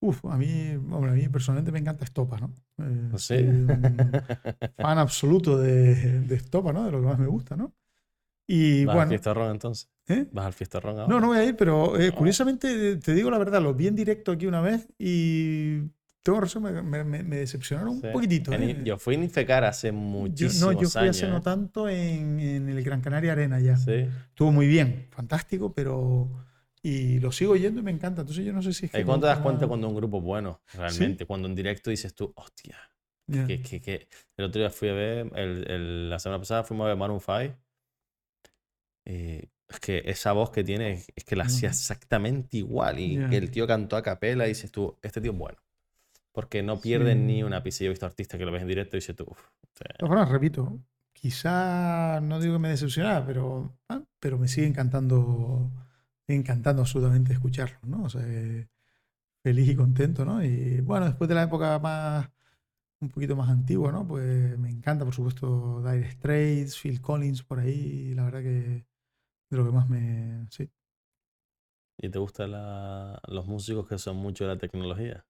Uf, 0.00 0.24
a 0.24 0.36
mí, 0.36 0.74
hombre, 0.90 1.12
a 1.12 1.14
mí 1.14 1.28
personalmente 1.28 1.70
me 1.70 1.78
encanta 1.78 2.04
Estopa, 2.04 2.38
¿no? 2.38 2.52
Eh, 2.78 3.10
¿Ah, 3.12 3.18
sí? 3.18 3.36
soy 3.36 3.44
un 3.44 4.26
fan 4.80 4.98
absoluto 4.98 5.58
de, 5.58 6.20
de 6.22 6.34
Estopa, 6.34 6.72
¿no? 6.72 6.84
De 6.84 6.90
lo 6.90 7.00
que 7.00 7.06
más 7.06 7.18
me 7.18 7.28
gusta, 7.28 7.56
¿no? 7.56 7.72
Y 8.48 8.86
¿Vas 8.86 8.98
al 9.00 9.06
bueno, 9.06 9.08
fiestarrón 9.08 9.52
entonces? 9.52 9.91
¿Eh? 10.08 10.26
¿Vas 10.32 10.46
al 10.46 10.52
fiestarrón 10.52 10.98
ahora? 10.98 11.08
No, 11.08 11.20
no 11.20 11.28
voy 11.28 11.38
a 11.38 11.44
ir, 11.44 11.56
pero 11.56 11.98
eh, 11.98 12.08
No. 12.10 12.14
curiosamente, 12.16 12.96
te 12.96 13.14
digo 13.14 13.30
la 13.30 13.38
verdad, 13.38 13.60
los 13.62 13.76
vi 13.76 13.86
en 13.88 13.96
directo 13.96 14.32
aquí 14.32 14.46
una 14.46 14.60
vez 14.60 14.88
y 14.98 15.80
tengo 16.22 16.40
razón, 16.40 16.62
me, 16.62 16.82
me- 17.04 17.22
me- 17.24 17.36
decepcionaron 17.36 18.00
Sí. 18.00 18.06
un 18.06 18.12
poquitito. 18.12 18.52
En- 18.52 18.62
¿eh? 18.62 18.80
Yo 18.84 18.96
fui 18.98 19.14
en 19.16 19.24
Infecar 19.24 19.64
hace 19.64 19.90
muchísimos 19.92 20.74
no, 20.74 20.80
yo 20.82 20.88
fui 20.88 21.02
años. 21.02 21.16
hace 21.16 21.28
no 21.28 21.38
¿eh? 21.38 21.42
tanto 21.42 21.88
en, 21.88 22.38
en 22.40 22.68
el 22.68 22.82
Gran 22.84 23.00
Canaria 23.00 23.32
Arena 23.32 23.58
ya. 23.60 23.76
Sí. 23.76 24.06
Estuvo 24.28 24.52
muy 24.52 24.66
bien, 24.66 25.06
fantástico, 25.10 25.72
pero... 25.72 26.28
Y 26.84 27.20
lo 27.20 27.30
sigo 27.30 27.54
yendo 27.54 27.80
y 27.80 27.84
me 27.84 27.92
encanta. 27.92 28.22
Entonces 28.22 28.44
yo 28.44 28.52
no 28.52 28.60
sé 28.60 28.72
si 28.72 28.86
es 28.86 28.92
que... 28.92 29.04
Cuando 29.04 29.26
te 29.28 29.32
das 29.34 29.38
cuenta 29.38 29.68
cuando 29.68 29.88
un 29.88 29.94
grupo 29.94 30.18
es 30.18 30.24
bueno, 30.24 30.60
realmente. 30.74 31.26
Cuando 31.26 31.46
en 31.46 31.54
directo 31.54 31.90
dices 31.90 32.12
tú, 32.12 32.32
hostia, 32.34 32.76
Ya. 33.28 33.46
que, 33.46 33.62
que, 33.62 33.80
que- 33.80 34.08
El 34.36 34.46
otro 34.46 34.60
día 34.60 34.68
fui 34.70 34.88
a 34.88 34.92
ver, 34.92 35.30
el, 35.36 35.70
el- 35.70 36.10
la 36.10 36.18
semana 36.18 36.40
pasada 36.40 36.64
fuimos 36.64 36.84
a 36.84 36.88
ver 36.88 36.96
Maroon 36.96 37.20
5. 37.20 37.56
eh, 39.04 39.48
es 39.72 39.80
que 39.80 40.02
esa 40.06 40.32
voz 40.32 40.50
que 40.50 40.62
tiene 40.64 40.92
es- 40.92 41.24
que 41.24 41.36
la 41.36 41.44
hacía 41.44 41.68
exactamente 41.70 42.56
igual. 42.58 42.98
Y 42.98 43.18
que 43.28 43.36
el 43.36 43.50
tío 43.50 43.66
cantó 43.66 43.96
a 43.96 44.02
capela 44.02 44.46
y 44.46 44.50
dices 44.50 44.70
tú, 44.70 44.96
este 45.02 45.20
tío 45.20 45.32
es 45.32 45.38
bueno. 45.38 45.58
Porque 46.32 46.62
no 46.62 46.80
pierde 46.80 47.12
Sí. 47.12 47.18
ni 47.18 47.42
una 47.42 47.62
pizza. 47.62 47.80
Yo 47.84 47.86
he 47.86 47.90
visto 47.90 48.06
artistas 48.06 48.38
que 48.38 48.46
lo 48.46 48.52
ves 48.52 48.62
en 48.62 48.68
directo 48.68 48.96
y 48.96 49.00
dices 49.00 49.14
tú, 49.16 49.24
uff. 49.28 49.40
Repito, 50.30 50.78
quizá, 51.12 52.20
no 52.22 52.40
digo 52.40 52.54
que 52.54 52.58
me 52.58 52.68
decepcionara, 52.70 53.24
pero, 53.26 53.76
ah, 53.88 54.02
pero 54.20 54.38
me 54.38 54.48
sigue 54.48 54.66
encantando, 54.66 55.70
encantando 56.28 56.82
absolutamente 56.82 57.32
escucharlo, 57.32 57.78
¿no? 57.84 58.04
O 58.04 58.08
sea, 58.08 58.22
feliz 59.42 59.68
y 59.68 59.74
contento, 59.74 60.24
¿no? 60.24 60.42
Y 60.44 60.80
bueno, 60.80 61.06
después 61.06 61.28
de 61.28 61.34
la 61.34 61.42
época 61.44 61.78
más, 61.78 62.28
un 63.00 63.08
poquito 63.10 63.34
más 63.36 63.48
antigua, 63.50 63.90
¿no? 63.92 64.06
Pues 64.06 64.56
me 64.58 64.70
encanta, 64.70 65.04
por 65.04 65.12
supuesto, 65.14 65.82
Dire 65.82 66.10
Straits, 66.12 66.78
Phil 66.78 67.00
Collins 67.00 67.42
por 67.42 67.58
ahí, 67.58 68.14
la 68.14 68.24
verdad 68.24 68.42
que 68.42 68.84
de 69.56 69.62
lo 69.62 69.66
que 69.66 69.72
más 69.72 69.88
me... 69.88 70.46
Sí. 70.50 70.68
¿Y 71.98 72.08
te 72.08 72.18
gustan 72.18 72.52
los 73.28 73.46
músicos 73.46 73.86
que 73.86 73.98
son 73.98 74.16
mucho 74.16 74.44
de 74.44 74.54
la 74.54 74.58
tecnología? 74.58 75.24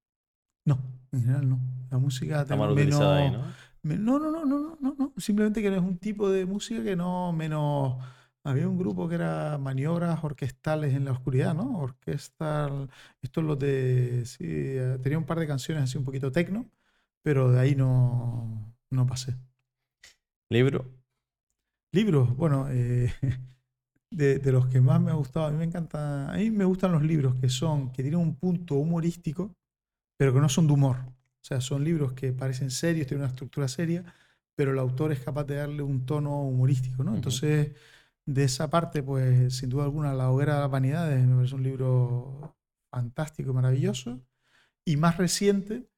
No, 0.64 0.78
en 1.10 1.20
general 1.22 1.48
no. 1.48 1.60
La 1.90 1.98
música... 1.98 2.42
Está 2.42 2.56
mal 2.56 2.70
utilizada 2.70 3.16
ahí, 3.16 3.30
¿no? 3.30 3.42
No, 3.82 4.18
no, 4.18 4.30
no, 4.30 4.44
no, 4.44 4.78
no, 4.80 4.94
no. 4.96 5.12
Simplemente 5.16 5.60
que 5.60 5.70
no 5.70 5.76
es 5.76 5.82
un 5.82 5.98
tipo 5.98 6.30
de 6.30 6.46
música 6.46 6.84
que 6.84 6.94
no 6.94 7.32
menos. 7.32 7.96
Había 8.44 8.68
un 8.68 8.78
grupo 8.78 9.08
que 9.08 9.16
era 9.16 9.58
maniobras 9.58 10.22
orquestales 10.22 10.94
en 10.94 11.04
la 11.04 11.12
oscuridad, 11.12 11.54
¿no? 11.54 11.78
Orquestal. 11.78 12.88
Esto 13.20 13.40
es 13.40 13.46
lo 13.46 13.56
de. 13.56 14.24
Sí, 14.24 14.44
eh, 14.46 14.98
tenía 15.02 15.18
un 15.18 15.26
par 15.26 15.40
de 15.40 15.48
canciones 15.48 15.82
así 15.82 15.98
un 15.98 16.04
poquito 16.04 16.30
tecno, 16.30 16.70
pero 17.22 17.50
de 17.50 17.58
ahí 17.58 17.74
no, 17.74 18.72
no 18.90 19.06
pasé. 19.06 19.36
¿Libro? 20.48 20.86
Libros, 21.90 22.34
bueno, 22.36 22.68
eh, 22.70 23.12
de, 24.12 24.38
de, 24.38 24.52
los 24.52 24.66
que 24.68 24.80
más 24.80 25.00
me 25.00 25.10
ha 25.10 25.14
gustado, 25.14 25.46
a 25.46 25.50
mí 25.50 25.58
me 25.58 25.64
encanta. 25.64 26.32
A 26.32 26.36
mí 26.36 26.50
me 26.50 26.64
gustan 26.64 26.92
los 26.92 27.02
libros 27.02 27.34
que 27.36 27.48
son, 27.48 27.92
que 27.92 28.02
tienen 28.02 28.20
un 28.20 28.36
punto 28.36 28.76
humorístico, 28.76 29.54
pero 30.16 30.32
que 30.32 30.40
no 30.40 30.48
son 30.48 30.66
de 30.66 30.72
humor. 30.74 30.96
O 31.42 31.44
sea, 31.44 31.60
son 31.60 31.84
libros 31.84 32.12
que 32.12 32.32
parecen 32.32 32.70
serios, 32.70 33.06
tienen 33.06 33.22
una 33.24 33.30
estructura 33.30 33.68
seria, 33.68 34.04
pero 34.54 34.72
el 34.72 34.78
autor 34.78 35.12
es 35.12 35.20
capaz 35.20 35.44
de 35.44 35.56
darle 35.56 35.82
un 35.82 36.06
tono 36.06 36.42
humorístico, 36.42 37.02
¿no? 37.04 37.14
Entonces, 37.14 37.72
de 38.26 38.44
esa 38.44 38.70
parte, 38.70 39.02
pues 39.02 39.56
sin 39.56 39.68
duda 39.70 39.84
alguna, 39.84 40.14
La 40.14 40.30
hoguera 40.30 40.54
de 40.54 40.60
las 40.60 40.70
vanidades 40.70 41.26
me 41.26 41.36
parece 41.36 41.54
un 41.56 41.62
libro 41.64 42.56
fantástico 42.90 43.50
y 43.50 43.54
maravilloso. 43.54 44.20
Y 44.84 44.96
más 44.96 45.16
reciente, 45.18 45.88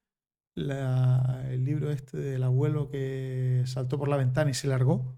el 0.55 1.65
libro 1.65 1.91
este 1.91 2.17
del 2.17 2.43
abuelo 2.43 2.89
que 2.89 3.63
saltó 3.65 3.97
por 3.99 4.07
la 4.07 4.17
ventana 4.17 4.51
y 4.51 4.53
se 4.53 4.67
largó. 4.67 5.17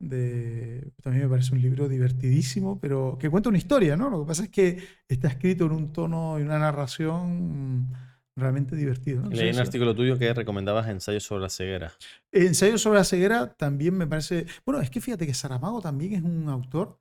De, 0.00 0.92
también 1.02 1.24
me 1.24 1.30
parece 1.30 1.54
un 1.54 1.60
libro 1.60 1.86
divertidísimo, 1.86 2.80
pero 2.80 3.18
que 3.20 3.28
cuenta 3.28 3.50
una 3.50 3.58
historia, 3.58 3.96
¿no? 3.96 4.08
Lo 4.08 4.22
que 4.22 4.28
pasa 4.28 4.44
es 4.44 4.48
que 4.48 4.78
está 5.06 5.28
escrito 5.28 5.66
en 5.66 5.72
un 5.72 5.92
tono 5.92 6.40
y 6.40 6.42
una 6.42 6.58
narración 6.58 7.92
realmente 8.34 8.74
divertido. 8.74 9.28
Leí 9.28 9.50
un 9.50 9.58
artículo 9.58 9.94
tuyo 9.94 10.18
que 10.18 10.32
recomendabas 10.32 10.88
ensayos 10.88 11.22
sobre 11.22 11.42
la 11.42 11.50
ceguera. 11.50 11.92
Ensayos 12.32 12.80
sobre 12.80 12.98
la 12.98 13.04
ceguera 13.04 13.52
también 13.54 13.94
me 13.94 14.06
parece. 14.06 14.46
Bueno, 14.64 14.80
es 14.80 14.90
que 14.90 15.00
fíjate 15.00 15.26
que 15.26 15.34
Saramago 15.34 15.80
también 15.80 16.14
es 16.14 16.22
un 16.22 16.48
autor 16.48 16.98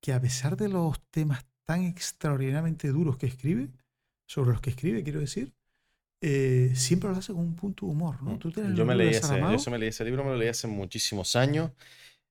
que, 0.00 0.12
a 0.12 0.20
pesar 0.20 0.56
de 0.56 0.68
los 0.68 1.00
temas 1.10 1.44
tan 1.64 1.82
extraordinariamente 1.82 2.88
duros 2.88 3.16
que 3.16 3.26
escribe, 3.26 3.70
sobre 4.26 4.50
los 4.50 4.60
que 4.60 4.70
escribe, 4.70 5.02
quiero 5.02 5.20
decir, 5.20 5.52
eh, 6.20 6.72
siempre 6.74 7.10
lo 7.10 7.16
hace 7.16 7.32
con 7.32 7.42
un 7.42 7.54
punto 7.54 7.86
de 7.86 7.92
humor. 7.92 8.22
¿no? 8.22 8.32
Mm. 8.32 8.74
yo, 8.74 8.84
me 8.84 8.94
leí 8.94 9.10
ese, 9.10 9.38
yo 9.38 9.70
me 9.70 9.78
leí 9.78 9.88
ese 9.88 10.04
libro, 10.04 10.24
me 10.24 10.30
lo 10.30 10.36
leí 10.36 10.48
hace 10.48 10.66
muchísimos 10.66 11.36
años. 11.36 11.70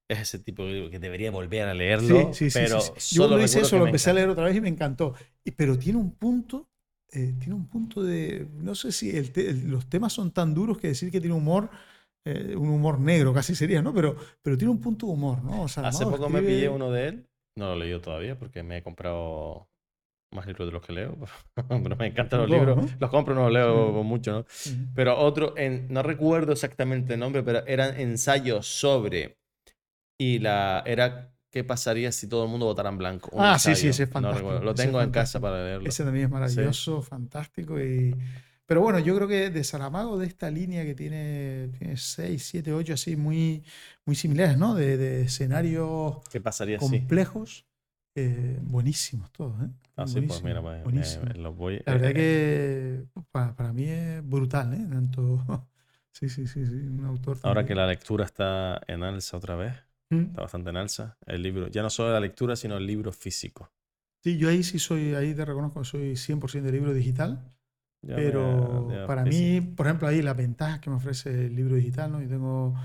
Es 0.07 0.19
ese 0.19 0.40
tipo 0.40 0.64
de 0.64 0.73
libro 0.73 0.90
que 0.90 0.99
debería 0.99 1.32
volver 1.32 1.68
a 1.68 1.73
leerlo. 1.73 2.32
Sí, 2.34 2.49
sí, 2.49 2.60
pero 2.60 2.80
sí, 2.80 3.15
Yo 3.15 3.27
lo 3.27 3.41
hice 3.41 3.61
eso, 3.61 3.77
lo 3.80 3.88
empecé 3.88 4.11
a 4.11 4.14
leer 4.14 4.30
otra 4.30 4.45
vez 4.45 4.56
y 4.56 4.61
me 4.61 4.69
encantó. 4.69 5.15
pero 5.56 5.77
tiene 5.77 5.98
un 5.98 6.11
punto 6.11 6.69
eh, 7.15 7.34
tiene 7.40 7.53
un 7.53 7.68
punto 7.68 8.03
de, 8.03 8.48
no 8.56 8.76
sé 8.76 8.91
si 8.91 9.11
los 9.65 9.88
temas 9.88 10.11
son 10.11 10.32
tan 10.32 10.53
duros 10.53 10.77
que 10.77 10.90
decir 10.90 11.10
que 11.11 11.22
tiene 11.22 11.36
humor, 11.36 11.69
eh, 12.26 12.56
un 12.57 12.69
humor 12.69 12.99
negro 12.99 13.34
casi 13.34 13.56
sería, 13.56 13.82
¿no? 13.82 13.94
Pero, 13.94 14.18
pero 14.41 14.57
tiene 14.57 14.72
un 14.72 14.82
punto 14.82 15.06
de 15.06 15.14
humor, 15.14 15.41
¿no? 15.41 15.64
Hace 15.64 16.06
poco 16.06 16.30
me 16.30 16.41
pillé 16.41 16.68
uno 16.68 16.91
de 16.91 17.07
él, 17.07 17.30
no 17.57 17.68
lo 17.68 17.73
he 17.76 17.86
leído 17.86 18.02
todavía 18.02 18.38
porque 18.38 18.64
me 18.64 18.77
he 18.77 18.84
comprado 18.84 19.69
más 20.34 20.45
libros 20.45 20.68
de 20.68 20.73
los 20.73 20.86
que 20.86 20.91
leo, 20.91 21.15
pero 21.69 21.95
me 21.95 22.07
encantan 22.07 22.41
los 22.41 22.49
libros, 22.49 22.99
los 22.99 23.10
compro, 23.10 23.34
no 23.34 23.44
los 23.44 23.53
leo 23.53 24.03
mucho, 24.03 24.32
¿no? 24.34 24.45
Pero 24.94 25.18
otro, 25.18 25.57
en, 25.57 25.88
no 25.90 26.03
recuerdo 26.03 26.52
exactamente 26.52 27.14
el 27.14 27.22
nombre, 27.22 27.44
pero 27.44 27.65
eran 27.65 27.98
ensayos 27.98 28.68
sobre, 28.68 29.38
y 30.18 30.40
la, 30.40 30.84
era 30.86 31.36
¿Qué 31.56 31.64
pasaría 31.64 32.12
si 32.12 32.28
todo 32.28 32.44
el 32.44 32.50
mundo 32.50 32.66
votara 32.66 32.90
en 32.90 32.98
blanco? 32.98 33.30
ah, 33.40 33.58
sí, 33.58 33.78
sí, 33.78 33.88
ese 33.88 34.04
es 34.04 34.10
fantástico. 34.10 34.60
lo 34.60 34.76
tengo 34.76 35.02
en 35.02 35.10
casa 35.10 35.40
para 35.40 35.64
leerlo. 35.64 35.88
Ese 35.88 36.04
también 36.04 36.26
es 36.26 36.32
maravilloso, 36.32 37.02
fantástico. 37.02 37.80
Y... 37.80 38.14
Pero 38.66 38.82
bueno, 38.82 39.00
yo 39.00 39.16
creo 39.16 39.26
que 39.30 39.50
de 39.50 39.64
Saramago, 39.64 40.18
de 40.18 40.28
esta 40.28 40.52
línea 40.52 40.84
que 40.84 40.96
tiene, 40.96 41.70
tiene 41.78 41.96
6, 41.96 42.46
7, 42.46 42.74
8, 42.74 42.96
así 42.96 43.16
muy, 43.16 43.64
muy 44.04 44.18
similares, 44.18 44.58
¿no? 44.58 44.76
De, 44.76 45.22
escenarios 45.22 46.18
¿Qué 46.30 46.42
pasaría 46.42 46.78
complejos. 46.78 47.66
Eh, 48.16 48.60
buenísimos 48.62 49.32
todos, 49.32 49.56
¿eh? 49.64 49.70
Ah, 49.96 50.08
sí, 50.08 50.20
pues 50.20 50.44
mira, 50.44 50.62
me, 50.62 50.84
los 51.36 51.56
voy. 51.56 51.82
La 51.86 51.94
verdad 51.94 52.12
eh, 52.12 52.14
que 52.14 53.22
para, 53.32 53.56
para, 53.56 53.72
mí 53.72 53.86
es 53.86 54.28
brutal, 54.28 54.74
¿eh? 54.74 54.86
Tanto. 54.90 55.70
sí, 56.12 56.28
sí, 56.28 56.48
sí, 56.48 56.66
sí, 56.66 56.74
un 56.74 57.06
autor. 57.06 57.38
Ahora 57.44 57.66
que 57.66 57.76
la 57.76 57.88
lectura 57.88 58.26
está 58.26 58.82
en 58.88 59.04
alza 59.04 59.38
otra 59.38 59.56
vez. 59.56 59.85
Está 60.10 60.41
bastante 60.41 60.69
en 60.69 60.77
alza 60.77 61.18
el 61.26 61.41
libro. 61.41 61.68
Ya 61.68 61.82
no 61.82 61.90
solo 61.90 62.11
la 62.11 62.19
lectura, 62.19 62.56
sino 62.56 62.77
el 62.77 62.86
libro 62.86 63.11
físico. 63.11 63.72
Sí, 64.23 64.38
yo 64.38 64.49
ahí 64.49 64.64
sí 64.64 64.80
soy, 64.80 65.14
ahí 65.14 65.34
te 65.34 65.45
reconozco 65.45 65.84
soy 65.84 66.15
100% 66.15 66.61
de 66.64 66.72
libro 66.72 66.94
digital. 66.94 67.52
pero 68.02 68.88
para 69.07 69.23
mí, 69.23 69.61
por 69.61 69.88
ejemplo, 69.88 70.07
ahí 70.07 70.22
las 70.22 70.38
ventajas 70.38 70.80
que 70.80 70.90
me 70.90 70.95
ofrece 70.95 71.48
el 71.48 71.56
libro 71.56 71.76
digital, 71.76 72.11
¿no? 72.11 72.22
Yo 72.22 72.27
tengo 72.27 72.76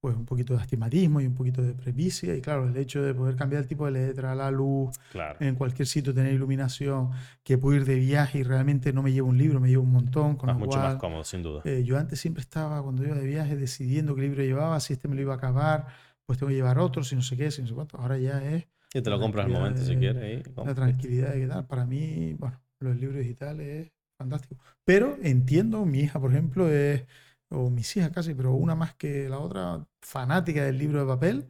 pues 0.00 0.16
un 0.16 0.24
poquito 0.24 0.54
de 0.54 0.62
astigmatismo 0.62 1.20
y 1.20 1.26
un 1.26 1.34
poquito 1.34 1.60
de 1.60 1.74
previcia 1.74 2.34
y 2.34 2.40
claro, 2.40 2.66
el 2.66 2.76
hecho 2.76 3.02
de 3.02 3.12
poder 3.12 3.36
cambiar 3.36 3.62
el 3.62 3.68
tipo 3.68 3.84
de 3.84 3.92
letra, 3.92 4.34
la 4.34 4.50
luz, 4.50 4.98
en 5.38 5.54
cualquier 5.56 5.86
sitio 5.86 6.14
tener 6.14 6.32
iluminación, 6.32 7.10
que 7.42 7.58
puedo 7.58 7.76
ir 7.76 7.84
de 7.84 7.96
viaje 7.96 8.38
y 8.38 8.42
realmente 8.42 8.94
no 8.94 9.02
me 9.02 9.12
llevo 9.12 9.28
un 9.28 9.36
libro, 9.36 9.60
me 9.60 9.68
llevo 9.68 9.82
un 9.82 9.92
montón. 9.92 10.36
Con 10.36 10.48
es 10.48 10.56
mucho 10.56 10.78
más 10.78 10.96
cómodo, 10.96 11.22
sin 11.22 11.42
duda. 11.42 11.60
Eh, 11.66 11.84
yo 11.84 11.98
antes 11.98 12.18
siempre 12.18 12.40
estaba, 12.40 12.82
cuando 12.82 13.04
iba 13.04 13.14
de 13.14 13.26
viaje, 13.26 13.56
decidiendo 13.56 14.14
qué 14.14 14.22
libro 14.22 14.42
llevaba, 14.42 14.80
si 14.80 14.94
este 14.94 15.06
me 15.06 15.16
lo 15.16 15.20
iba 15.20 15.34
a 15.34 15.36
acabar 15.36 15.88
pues 16.30 16.38
tengo 16.38 16.50
que 16.50 16.54
llevar 16.54 16.78
otros 16.78 17.10
y 17.10 17.16
no 17.16 17.22
sé 17.22 17.36
qué, 17.36 17.50
si 17.50 17.60
no 17.60 17.66
sé 17.66 17.74
cuánto. 17.74 17.98
Ahora 17.98 18.16
ya 18.16 18.40
es. 18.40 18.68
Y 18.94 19.02
te 19.02 19.10
lo 19.10 19.18
compras 19.18 19.46
al 19.46 19.50
momento 19.50 19.84
si 19.84 19.96
quieres. 19.96 20.44
la 20.64 20.74
tranquilidad 20.76 21.32
de 21.32 21.40
qué 21.40 21.46
tal. 21.48 21.66
Para 21.66 21.86
mí, 21.86 22.36
bueno, 22.38 22.62
los 22.78 22.96
libros 22.98 23.18
digitales 23.18 23.66
es 23.66 23.92
fantástico. 24.16 24.54
Pero 24.84 25.18
entiendo, 25.24 25.84
mi 25.84 25.98
hija, 26.02 26.20
por 26.20 26.30
ejemplo, 26.30 26.70
es, 26.70 27.02
o 27.48 27.68
mis 27.68 27.96
hijas 27.96 28.10
casi, 28.10 28.34
pero 28.34 28.52
una 28.52 28.76
más 28.76 28.94
que 28.94 29.28
la 29.28 29.40
otra, 29.40 29.84
fanática 30.02 30.64
del 30.64 30.78
libro 30.78 31.00
de 31.00 31.06
papel. 31.06 31.46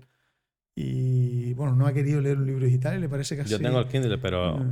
Y 0.74 1.52
bueno, 1.52 1.76
no 1.76 1.86
ha 1.86 1.92
querido 1.92 2.22
leer 2.22 2.38
un 2.38 2.46
libro 2.46 2.64
digital 2.64 2.96
y 2.96 3.00
le 3.02 3.08
parece 3.10 3.36
casi. 3.36 3.50
Yo 3.50 3.60
tengo 3.60 3.80
el 3.80 3.86
Kindle, 3.86 4.16
pero 4.16 4.62
eh, 4.62 4.66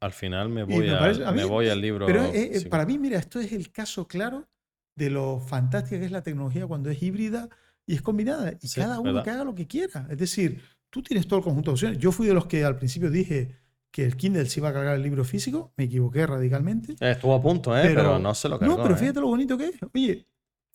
al 0.00 0.12
final 0.12 0.48
me 0.48 0.64
voy, 0.64 0.88
a, 0.88 1.30
me 1.30 1.44
voy 1.44 1.68
al 1.68 1.80
libro. 1.80 2.06
Pero 2.06 2.24
para 2.68 2.86
mí, 2.86 2.98
mira, 2.98 3.20
esto 3.20 3.38
es 3.38 3.52
el 3.52 3.70
caso 3.70 4.08
claro 4.08 4.48
de 4.96 5.10
lo 5.10 5.38
fantástica 5.38 6.00
que 6.00 6.06
es 6.06 6.10
la 6.10 6.24
tecnología 6.24 6.66
cuando 6.66 6.90
es 6.90 7.00
híbrida 7.00 7.48
y 7.86 7.94
es 7.94 8.02
combinada. 8.02 8.52
Y 8.60 8.68
cada 8.68 9.00
uno 9.00 9.22
que 9.22 9.30
haga 9.30 9.44
lo 9.44 9.54
que 9.54 9.66
quiera. 9.66 10.06
Es 10.10 10.18
decir, 10.18 10.62
tú 10.90 11.02
tienes 11.02 11.26
todo 11.26 11.38
el 11.38 11.44
conjunto 11.44 11.70
de 11.70 11.72
opciones. 11.74 11.98
Yo 11.98 12.12
fui 12.12 12.26
de 12.26 12.34
los 12.34 12.46
que 12.46 12.64
al 12.64 12.76
principio 12.76 13.10
dije 13.10 13.56
que 13.90 14.04
el 14.04 14.16
Kindle 14.16 14.46
se 14.46 14.60
iba 14.60 14.70
a 14.70 14.72
cargar 14.72 14.96
el 14.96 15.02
libro 15.02 15.24
físico. 15.24 15.72
Me 15.76 15.84
equivoqué 15.84 16.26
radicalmente. 16.26 16.92
Eh, 17.00 17.12
estuvo 17.12 17.34
a 17.34 17.42
punto, 17.42 17.76
¿eh? 17.76 17.92
Pero, 17.94 18.18
no 18.18 18.34
se 18.34 18.48
lo 18.48 18.58
cargó. 18.58 18.76
No, 18.76 18.82
pero 18.82 18.94
¿eh? 18.94 18.98
fíjate 18.98 19.20
lo 19.20 19.28
bonito 19.28 19.56
que 19.56 19.66
es. 19.66 19.76
Oye, 19.92 20.26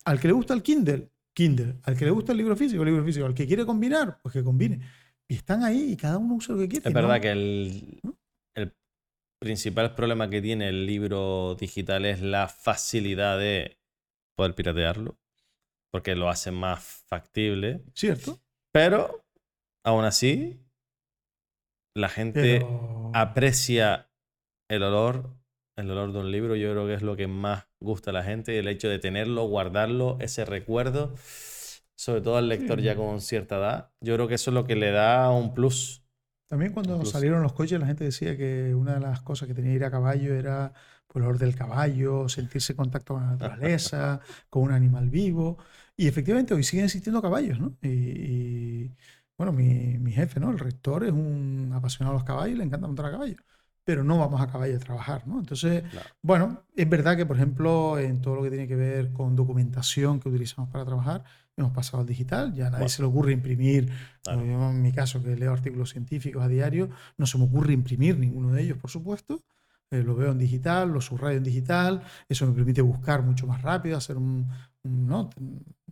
al 0.06 0.20
que 0.20 0.28
le 0.28 0.34
gusta 0.34 0.54
el 0.54 0.64
Kindle, 0.64 1.10
Kindle. 1.34 1.76
Al 1.84 1.98
que 1.98 2.06
le 2.06 2.12
gusta 2.12 2.32
el 2.32 2.38
libro 2.38 2.56
físico, 2.56 2.84
libro 2.86 3.04
físico. 3.04 3.26
Al 3.26 3.34
que 3.34 3.48
quiere 3.48 3.66
combinar, 3.66 4.20
pues 4.22 4.34
que 4.34 4.44
combine. 4.44 4.80
Y 5.28 5.36
están 5.36 5.64
ahí 5.64 5.92
y 5.92 5.98
cada 5.98 6.18
uno 6.18 6.36
usa 6.36 6.56
lo 6.56 6.62
que 6.62 6.70
quiere. 6.70 6.88
Es 6.88 6.94
verdad 6.94 7.20
que 7.20 7.32
el, 7.32 8.02
el 8.56 8.74
principal 9.40 9.96
problema 9.96 10.30
que 10.30 10.42
tiene 10.42 10.70
el 10.70 10.86
libro 10.86 11.56
digital 11.56 12.06
es 12.06 12.22
la 12.22 12.48
facilidad 12.48 13.38
de 13.38 13.78
poder 14.36 14.56
piratearlo 14.56 15.18
porque 15.92 16.16
lo 16.16 16.30
hace 16.30 16.52
más 16.52 17.04
factible. 17.08 17.82
Cierto. 17.94 18.40
Pero, 18.72 19.26
aún 19.84 20.06
así, 20.06 20.60
la 21.96 22.10
gente 22.10 22.66
aprecia 23.14 24.10
el 24.70 24.84
olor, 24.84 25.30
el 25.76 25.90
olor 25.92 26.14
de 26.14 26.20
un 26.20 26.32
libro. 26.32 26.56
Yo 26.56 26.72
creo 26.72 26.88
que 26.88 26.94
es 26.94 27.02
lo 27.02 27.16
que 27.16 27.28
más 27.28 27.68
gusta 27.80 28.12
a 28.12 28.14
la 28.14 28.24
gente. 28.24 28.58
El 28.60 28.68
hecho 28.68 28.90
de 28.90 29.00
tenerlo, 29.00 29.46
guardarlo, 29.46 30.18
ese 30.20 30.46
recuerdo, 30.46 31.16
sobre 31.96 32.22
todo 32.22 32.38
al 32.38 32.48
lector 32.48 32.80
ya 32.82 32.96
con 32.96 33.22
cierta 33.22 33.58
edad. 33.58 33.92
Yo 34.02 34.16
creo 34.16 34.28
que 34.28 34.36
eso 34.36 34.52
es 34.52 34.54
lo 34.54 34.66
que 34.66 34.76
le 34.76 34.92
da 34.92 35.32
un 35.32 35.54
plus. 35.54 36.04
También 36.48 36.74
cuando 36.74 37.06
salieron 37.06 37.44
los 37.44 37.54
coches, 37.54 37.80
la 37.80 37.86
gente 37.86 38.04
decía 38.04 38.36
que 38.36 38.74
una 38.74 38.96
de 38.96 39.00
las 39.00 39.22
cosas 39.22 39.48
que 39.48 39.54
tenía 39.54 39.74
ir 39.74 39.84
a 39.84 39.92
caballo 39.92 40.34
era 40.34 40.74
por 41.06 41.22
el 41.22 41.28
olor 41.28 41.40
del 41.40 41.56
caballo, 41.56 42.28
sentirse 42.28 42.74
en 42.74 42.78
contacto 42.78 43.14
con 43.16 43.24
la 43.24 43.32
naturaleza, 43.32 44.20
con 44.50 44.64
un 44.64 44.72
animal 44.72 45.10
vivo. 45.10 45.58
Y 46.00 46.08
efectivamente 46.08 46.54
hoy 46.54 46.64
siguen 46.64 46.86
existiendo 46.86 47.22
caballos, 47.22 47.60
¿no? 47.60 47.76
Y, 47.82 48.90
bueno, 49.38 49.52
mi, 49.52 49.98
mi, 50.00 50.14
jefe, 50.14 50.40
¿no? 50.40 50.50
El 50.50 50.58
rector 50.58 51.04
es 51.04 51.12
un 51.12 51.72
apasionado 51.76 52.16
a 52.16 52.20
los 52.20 52.24
caballos, 52.24 52.58
le 52.58 52.64
encanta 52.64 52.88
montar 52.88 53.08
a 53.08 53.12
caballo. 53.12 53.36
pero 53.84 54.04
no 54.04 54.18
vamos 54.20 54.40
a 54.40 54.48
caballo 54.48 54.76
a 54.78 54.80
trabajar, 54.80 55.28
¿no? 55.28 55.40
Entonces, 55.40 55.84
No. 55.94 56.00
bueno, 56.22 56.64
es 56.76 56.88
verdad 56.88 57.18
que, 57.18 57.26
por 57.26 57.36
ejemplo, 57.36 57.98
en 58.00 58.22
todo 58.22 58.36
lo 58.36 58.44
que 58.44 58.50
tiene 58.52 58.68
que 58.68 58.76
ver 58.78 59.12
con 59.12 59.36
documentación 59.36 60.20
que 60.22 60.30
utilizamos 60.30 60.70
para 60.70 60.86
trabajar, 60.86 61.24
hemos 61.58 61.72
pasado 61.74 62.00
al 62.02 62.06
digital, 62.08 62.54
ya 62.54 62.68
a 62.68 62.70
nadie 62.70 62.84
Bueno. 62.84 62.90
se 62.90 63.02
le 63.02 63.08
ocurre 63.10 63.32
imprimir, 63.34 63.90
Claro. 64.24 64.46
yo 64.46 64.70
en 64.70 64.82
mi 64.82 64.92
caso 64.94 65.22
que 65.24 65.36
leo 65.36 65.52
artículos 65.52 65.90
científicos 65.90 66.42
a 66.44 66.48
diario, 66.48 66.90
no 67.18 67.26
se 67.26 67.38
me 67.40 67.44
ocurre 67.46 67.74
imprimir 67.74 68.18
ninguno 68.18 68.54
de 68.54 68.62
ellos, 68.62 68.78
por 68.78 68.90
supuesto. 68.92 69.42
Eh, 69.92 70.04
lo 70.04 70.16
veo 70.16 70.32
en 70.32 70.38
digital, 70.38 70.90
lo 70.92 71.02
subrayo 71.02 71.38
en 71.40 71.44
digital, 71.44 72.04
eso 72.30 72.46
me 72.46 72.54
permite 72.54 72.82
buscar 72.84 73.24
mucho 73.24 73.48
más 73.48 73.62
rápido, 73.64 73.98
hacer 73.98 74.18
un... 74.18 74.48
no, 74.84 75.30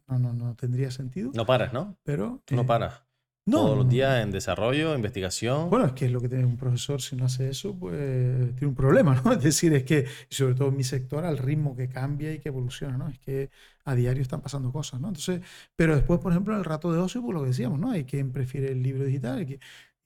no, 0.07 0.19
no, 0.19 0.33
no 0.33 0.55
tendría 0.55 0.91
sentido, 0.91 1.31
No 1.33 1.45
paras, 1.45 1.73
¿no? 1.73 1.97
pero... 2.03 2.41
Tú 2.45 2.55
no 2.55 2.61
eh, 2.61 2.65
paras. 2.65 3.03
no, 3.45 3.57
Todos 3.57 3.77
los 3.77 3.89
días 3.89 4.23
en 4.23 4.31
desarrollo, 4.31 4.95
investigación. 4.95 5.69
Bueno, 5.69 5.85
es 5.87 5.91
que 5.93 6.05
es 6.05 6.11
lo 6.11 6.21
que 6.21 6.29
tiene 6.29 6.45
un 6.45 6.57
profesor, 6.57 7.01
si 7.01 7.15
no 7.15 7.25
hace 7.25 7.49
eso, 7.49 7.75
pues 7.77 8.55
tiene 8.55 8.67
un 8.67 8.75
problema, 8.75 9.21
¿no? 9.23 9.31
Es 9.33 9.43
decir, 9.43 9.73
es 9.73 9.83
que, 9.83 10.05
sobre 10.29 10.55
todo 10.55 10.69
en 10.69 10.77
mi 10.77 10.83
sector, 10.83 11.25
al 11.25 11.37
ritmo 11.37 11.75
que 11.75 11.89
cambia 11.89 12.33
y 12.33 12.39
que 12.39 12.49
evoluciona, 12.49 12.97
¿no? 12.97 13.07
Es 13.09 13.19
que 13.19 13.49
a 13.85 13.95
diario 13.95 14.21
están 14.21 14.41
pasando 14.41 14.71
cosas, 14.71 14.99
¿no? 14.99 15.07
Entonces, 15.07 15.41
pero 15.75 15.95
después, 15.95 16.19
por 16.19 16.31
ejemplo, 16.33 16.53
en 16.53 16.59
el 16.59 16.65
rato 16.65 16.91
de 16.91 16.99
ocio, 16.99 17.21
pues 17.21 17.33
lo 17.33 17.41
que 17.41 17.47
decíamos, 17.47 17.79
¿no? 17.79 17.91
Hay 17.91 18.03
quien 18.03 18.31
prefiere 18.33 18.71
el 18.71 18.83
libro 18.83 19.05
digital, 19.05 19.39
hay 19.39 19.45
y 19.45 19.59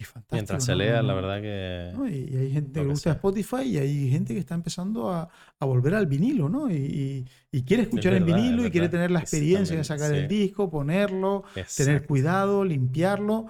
fantástico. 0.04 0.36
Mientras 0.36 0.64
se 0.66 0.72
¿no? 0.74 0.78
lea, 0.80 1.02
la 1.02 1.14
verdad 1.14 1.42
que. 1.42 1.92
¿no? 1.98 2.08
Y, 2.08 2.30
y 2.32 2.38
hay 2.38 2.52
gente 2.52 2.80
que 2.82 2.86
gusta 2.86 3.04
sea. 3.04 3.14
Spotify 3.14 3.62
y 3.64 3.78
hay 3.78 4.10
gente 4.10 4.34
que 4.34 4.40
está 4.40 4.56
empezando 4.56 5.10
a, 5.12 5.30
a 5.60 5.66
volver 5.66 5.96
al 5.96 6.08
vinilo, 6.08 6.50
¿no? 6.50 6.70
Y, 6.70 6.76
y- 6.76 7.26
y 7.52 7.64
quiere 7.64 7.84
escuchar 7.84 8.14
en 8.14 8.26
verdad, 8.26 8.40
es 8.40 8.44
vinilo 8.46 8.66
y 8.66 8.72
quiere 8.72 8.90
tener 8.90 9.12
la 9.12 9.20
experiencia 9.20 9.76
de 9.78 9.84
sacar 9.84 10.14
el 10.14 10.28
sí. 10.30 10.36
disco, 10.36 10.70
ponerlo, 10.70 11.44
tener 11.78 12.06
cuidado, 12.06 12.64
limpiarlo. 12.64 13.48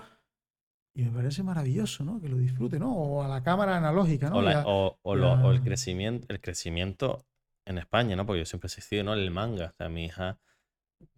Y 0.94 1.04
me 1.04 1.12
parece 1.12 1.42
maravilloso, 1.44 2.04
¿no? 2.04 2.20
Que 2.20 2.28
lo 2.28 2.38
disfrute, 2.38 2.78
¿no? 2.78 2.94
O 2.94 3.24
a 3.24 3.28
la 3.28 3.42
cámara 3.44 3.78
analógica, 3.78 4.30
¿no? 4.30 4.38
O, 4.38 4.42
la- 4.42 4.52
Ya- 4.54 4.64
o- 4.68 4.98
o 5.02 5.16
lo- 5.16 5.34
o 5.34 5.52
el 5.52 5.62
crecimiento, 5.62 6.26
el 6.30 6.42
crecimiento 6.42 7.26
en 7.66 7.78
España, 7.78 8.16
¿no? 8.16 8.26
Porque 8.26 8.40
yo 8.40 8.46
siempre 8.46 8.66
he 8.68 8.70
existido, 8.70 9.04
¿no? 9.04 9.14
El 9.14 9.32
manga. 9.32 9.68
O 9.68 9.74
sea, 9.78 9.88
mi 9.88 10.06
hija, 10.06 10.38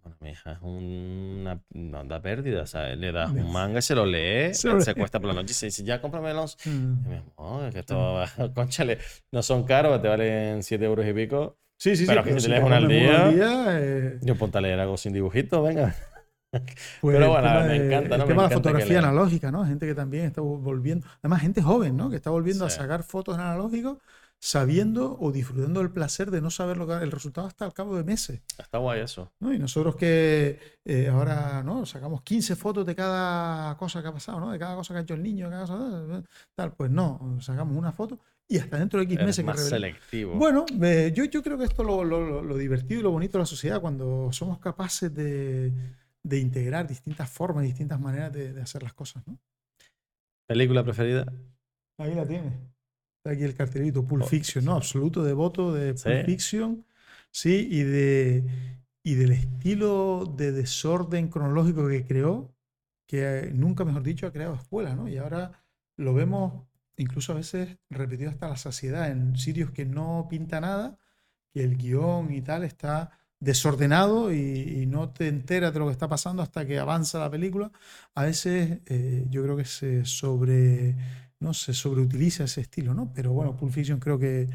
bueno, 0.02 0.18
mi 0.20 0.30
hija 0.32 0.54
es 0.54 0.58
una, 0.62 1.62
no 1.72 2.00
anda 2.00 2.22
pérdida. 2.22 2.64
O 2.64 2.68
sea, 2.68 2.96
le 2.96 3.12
das 3.12 3.32
un 3.32 3.52
manga 3.52 3.80
y 3.80 3.82
se 3.82 3.96
lo 3.96 4.06
lee, 4.06 4.54
Se 4.54 4.70
se 4.70 4.74
lee. 4.74 4.92
acuesta 4.92 5.20
por 5.20 5.28
la 5.30 5.34
noche 5.36 5.52
y 5.52 5.54
se 5.56 5.66
dice, 5.68 5.84
ya 5.84 6.02
cómprame 6.02 6.34
Mm. 6.66 7.08
mi 7.10 7.16
amor, 7.38 7.72
que 7.74 7.80
esto, 7.80 8.24
conchale, 8.56 8.98
no 9.32 9.42
son 9.44 9.64
caros, 9.64 10.02
te 10.02 10.08
valen 10.08 10.64
7 10.64 10.84
euros 10.86 11.06
y 11.06 11.14
pico. 11.14 11.58
Sí, 11.78 11.96
sí, 11.96 12.06
sí. 12.06 12.08
Pero 12.08 12.24
si 12.40 12.46
te 12.46 12.50
lees 12.50 12.64
uno 12.64 12.76
al 12.76 12.88
día- 12.88 13.28
día, 13.30 13.66
eh, 13.80 14.20
Yo 14.22 14.36
ponte 14.36 14.58
a 14.58 14.62
leer 14.62 14.80
algo 14.80 14.96
sin 14.98 15.12
dibujito, 15.14 15.62
venga. 15.64 15.94
pues 17.02 17.18
Pero 17.18 17.30
bueno, 17.32 17.50
me 17.62 17.68
de- 17.68 17.86
encanta, 17.88 18.10
¿no? 18.10 18.16
El 18.16 18.22
Me 18.22 18.28
tema 18.28 18.44
de 18.44 18.50
la 18.50 18.56
fotografía 18.56 19.00
analógica, 19.00 19.52
¿no? 19.52 19.66
Gente 19.66 19.86
que 19.88 19.96
también 19.96 20.26
está 20.26 20.42
volviendo. 20.42 21.06
Además, 21.22 21.42
gente 21.42 21.62
joven, 21.62 21.98
¿no? 21.98 22.10
Que 22.10 22.18
está 22.18 22.30
volviendo 22.30 22.66
a 22.66 22.70
Sí. 22.70 22.78
sacar 22.78 23.04
fotos 23.04 23.36
en 23.36 23.42
analógico 23.42 24.00
sabiendo 24.46 25.18
o 25.22 25.32
disfrutando 25.32 25.80
del 25.80 25.90
placer 25.90 26.30
de 26.30 26.42
no 26.42 26.50
saber 26.52 26.76
lo 26.76 26.86
que, 26.86 26.94
el 26.96 27.12
resultado 27.12 27.48
hasta 27.48 27.64
al 27.64 27.74
cabo 27.74 27.96
de 27.96 28.04
meses. 28.04 28.42
Está 28.60 28.78
guay 28.78 29.00
eso. 29.00 29.32
¿no? 29.40 29.54
Y 29.54 29.58
nosotros 29.58 29.96
que 29.96 30.60
eh, 30.84 31.08
ahora 31.08 31.64
¿no? 31.64 31.86
sacamos 31.86 32.24
15 32.24 32.58
fotos 32.58 32.86
de 32.86 32.94
cada 32.94 33.78
cosa 33.78 34.02
que 34.02 34.10
ha 34.10 34.12
pasado, 34.12 34.42
¿no? 34.42 34.52
de 34.52 34.60
cada 34.60 34.76
cosa 34.76 34.94
que 34.94 34.98
ha 35.00 35.04
hecho 35.04 35.14
el 35.14 35.24
niño, 35.24 35.50
cada 35.50 35.66
cosa, 35.66 36.24
tal, 36.56 36.74
pues 36.74 36.92
no, 36.92 37.38
sacamos 37.40 37.78
una 37.78 37.94
foto 37.94 38.20
y 38.46 38.58
hasta 38.58 38.78
dentro 38.78 39.00
de 39.00 39.06
X 39.06 39.16
Eres 39.16 39.26
meses 39.28 39.38
que 39.38 39.48
más 39.48 39.56
revela- 39.58 39.70
selectivo. 39.70 40.36
Bueno, 40.36 40.66
eh, 40.82 41.14
yo, 41.16 41.24
yo 41.24 41.42
creo 41.42 41.58
que 41.58 41.64
esto 41.64 41.82
lo, 41.86 42.04
lo, 42.04 42.20
lo- 42.20 42.44
lo 42.44 42.58
divertido 42.58 43.00
y 43.00 43.04
lo 43.04 43.12
bonito 43.12 43.38
de 43.38 43.44
la 43.44 43.46
sociedad, 43.46 43.80
cuando 43.80 44.28
somos 44.34 44.60
capaces 44.60 45.14
de, 45.16 45.72
de 46.22 46.40
integrar 46.40 46.86
distintas 46.86 47.30
formas, 47.30 47.64
distintas 47.64 47.98
maneras 47.98 48.34
de, 48.34 48.52
de 48.52 48.62
hacer 48.62 48.84
las 48.84 48.94
cosas. 48.94 49.26
¿no? 49.26 49.40
¿Película 50.46 50.84
preferida? 50.84 51.32
Ahí 51.98 52.14
la 52.14 52.28
tiene. 52.28 52.73
Está 53.24 53.32
aquí 53.36 53.44
el 53.46 53.56
cartelito, 53.56 54.06
Pulp 54.06 54.24
Oh, 54.24 54.28
Fiction, 54.28 54.66
¿no? 54.66 54.74
Absoluto 54.76 55.24
devoto 55.24 55.72
de 55.74 55.94
Pulp 55.94 55.98
Sí. 55.98 56.24
Fiction. 56.26 56.86
Sí, 57.32 57.70
y, 57.72 57.84
de, 57.84 58.44
y 59.02 59.16
del 59.16 59.32
estilo 59.32 60.26
de 60.38 60.52
desorden 60.52 61.30
cronológico 61.30 61.88
que 61.88 62.06
creó, 62.06 62.54
que 63.08 63.40
eh, 63.48 63.52
nunca, 63.54 63.86
mejor 63.86 64.04
dicho, 64.04 64.28
ha 64.28 64.34
creado 64.34 64.56
escuela, 64.56 64.94
¿no? 64.94 65.08
Y 65.08 65.18
ahora 65.18 65.64
lo 65.96 66.14
vemos 66.14 66.66
incluso 66.98 67.32
a 67.32 67.36
veces 67.36 67.78
repetido 67.90 68.30
hasta 68.30 68.50
la 68.50 68.58
saciedad 68.58 69.10
en 69.10 69.38
sitios 69.38 69.72
que 69.72 69.86
no 69.86 70.28
pinta 70.30 70.60
nada, 70.60 71.00
que 71.54 71.64
el 71.64 71.78
guion 71.78 72.34
y 72.34 72.42
tal 72.42 72.64
está 72.66 73.12
desordenado 73.40 74.34
y, 74.34 74.38
y 74.84 74.86
no 74.86 75.10
te 75.12 75.28
enteras 75.28 75.74
de 75.74 75.80
lo 75.80 75.86
que 75.88 75.92
está 75.94 76.08
pasando 76.10 76.42
hasta 76.44 76.66
que 76.66 76.80
avanza 76.80 77.20
la 77.20 77.30
película. 77.32 77.72
A 78.16 78.24
veces 78.24 78.80
eh, 78.86 79.26
yo 79.30 79.44
creo 79.44 79.58
que 79.58 79.66
se 79.66 80.06
sobre 80.06 80.96
no 81.44 81.54
se 81.54 81.74
sobreutiliza 81.74 82.46
ese 82.46 82.62
estilo, 82.62 82.94
¿no? 82.94 83.12
Pero 83.14 83.34
bueno, 83.34 83.56
Pulp 83.58 83.72
Fiction 83.74 84.00
creo 84.00 84.20
que 84.20 84.50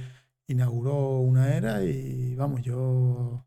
inauguró 0.49 1.19
una 1.21 1.55
era 1.57 1.85
y 1.85 2.35
vamos, 2.37 2.63
yo 2.63 3.47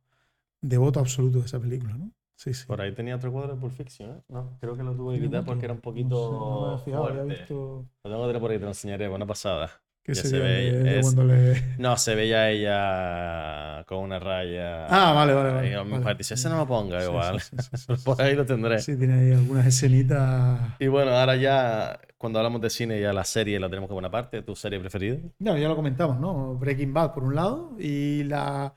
devoto 0.62 1.00
absoluto 1.00 1.40
de 1.40 1.46
esa 1.48 1.60
película, 1.60 1.96
¿no? 1.98 2.12
Sí, 2.36 2.54
sí. 2.54 2.66
Por 2.68 2.82
ahí 2.82 2.94
tenía 2.94 3.16
otro 3.18 3.32
cuadro 3.32 3.56
de 3.56 3.60
Pulp 3.62 3.74
Fiction, 3.74 4.12
¿eh? 4.18 4.24
No, 4.30 4.58
creo 4.60 4.76
que 4.78 4.84
lo 4.84 4.96
tuve 4.96 5.16
que 5.16 5.20
¿Tiene 5.20 5.28
quitar 5.28 5.46
porque 5.46 5.66
era 5.66 5.74
un 5.74 5.80
No 5.80 5.84
sé, 5.84 5.92
poquito 5.92 6.32
no 6.50 6.60
me 6.62 6.68
había 6.68 6.78
fijado, 6.80 7.08
había 7.08 7.24
fuerte. 7.24 7.40
visto 7.40 7.90
Lo 8.04 8.12
tengo 8.12 8.24
que 8.24 8.28
tener 8.30 8.42
por 8.42 8.52
ahí, 8.52 8.58
te 8.58 8.64
lo 8.66 8.70
enseñaré, 8.72 9.08
buena 9.10 9.26
pasada. 9.28 9.84
Que 10.04 10.16
se 10.16 10.24
se 10.24 10.40
ve, 10.40 11.00
es- 11.00 11.02
cuando 11.02 11.24
le... 11.24 11.62
No, 11.78 11.98
se 11.98 12.16
veía 12.16 12.50
ella 12.50 13.84
con 13.88 14.00
una 14.00 14.20
raya. 14.20 14.86
Ah, 14.88 15.14
vale, 15.14 15.34
vale, 15.34 15.52
vale, 15.52 15.70
Y 15.70 15.74
vale. 16.00 16.16
dice, 16.18 16.34
ese 16.36 16.50
no 16.50 16.58
lo 16.58 16.68
ponga 16.68 17.00
Sí, 17.00 17.08
igual. 17.10 17.40
sí, 17.40 17.42
sí, 17.42 17.58
por 18.04 18.22
ahí 18.22 18.36
lo 18.36 18.46
tendré. 18.46 18.80
Sí, 18.80 18.98
tiene 18.98 19.14
ahí 19.14 19.32
algunas 19.34 19.66
escenitas. 19.66 20.74
Y 20.80 20.88
bueno, 20.88 21.12
ahora 21.12 21.36
ya, 21.36 22.00
cuando 22.18 22.40
hablamos 22.40 22.62
de 22.62 22.70
cine, 22.70 23.00
ya 23.00 23.14
la 23.14 23.24
serie 23.24 23.60
la 23.60 23.70
tenemos 23.70 23.88
como 23.88 24.00
una 24.00 24.12
parte. 24.12 24.42
¿Tu 24.42 24.56
serie 24.56 24.80
preferida? 24.80 25.18
No, 25.40 25.58
ya 25.58 25.68
lo 25.68 25.76
comentamos, 25.76 26.20
¿no? 26.20 26.56
Breaking 26.56 26.94
Bad 26.94 27.14
por 27.14 27.24
un 27.24 27.36
lado 27.36 27.76
y 27.80 28.24
la 28.26 28.76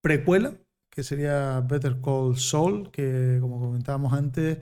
precuela, 0.00 0.54
que 0.90 1.02
sería 1.02 1.60
Better 1.60 2.00
Call 2.00 2.36
Saul, 2.38 2.90
que 2.90 3.38
como 3.40 3.60
comentábamos 3.60 4.12
antes, 4.12 4.58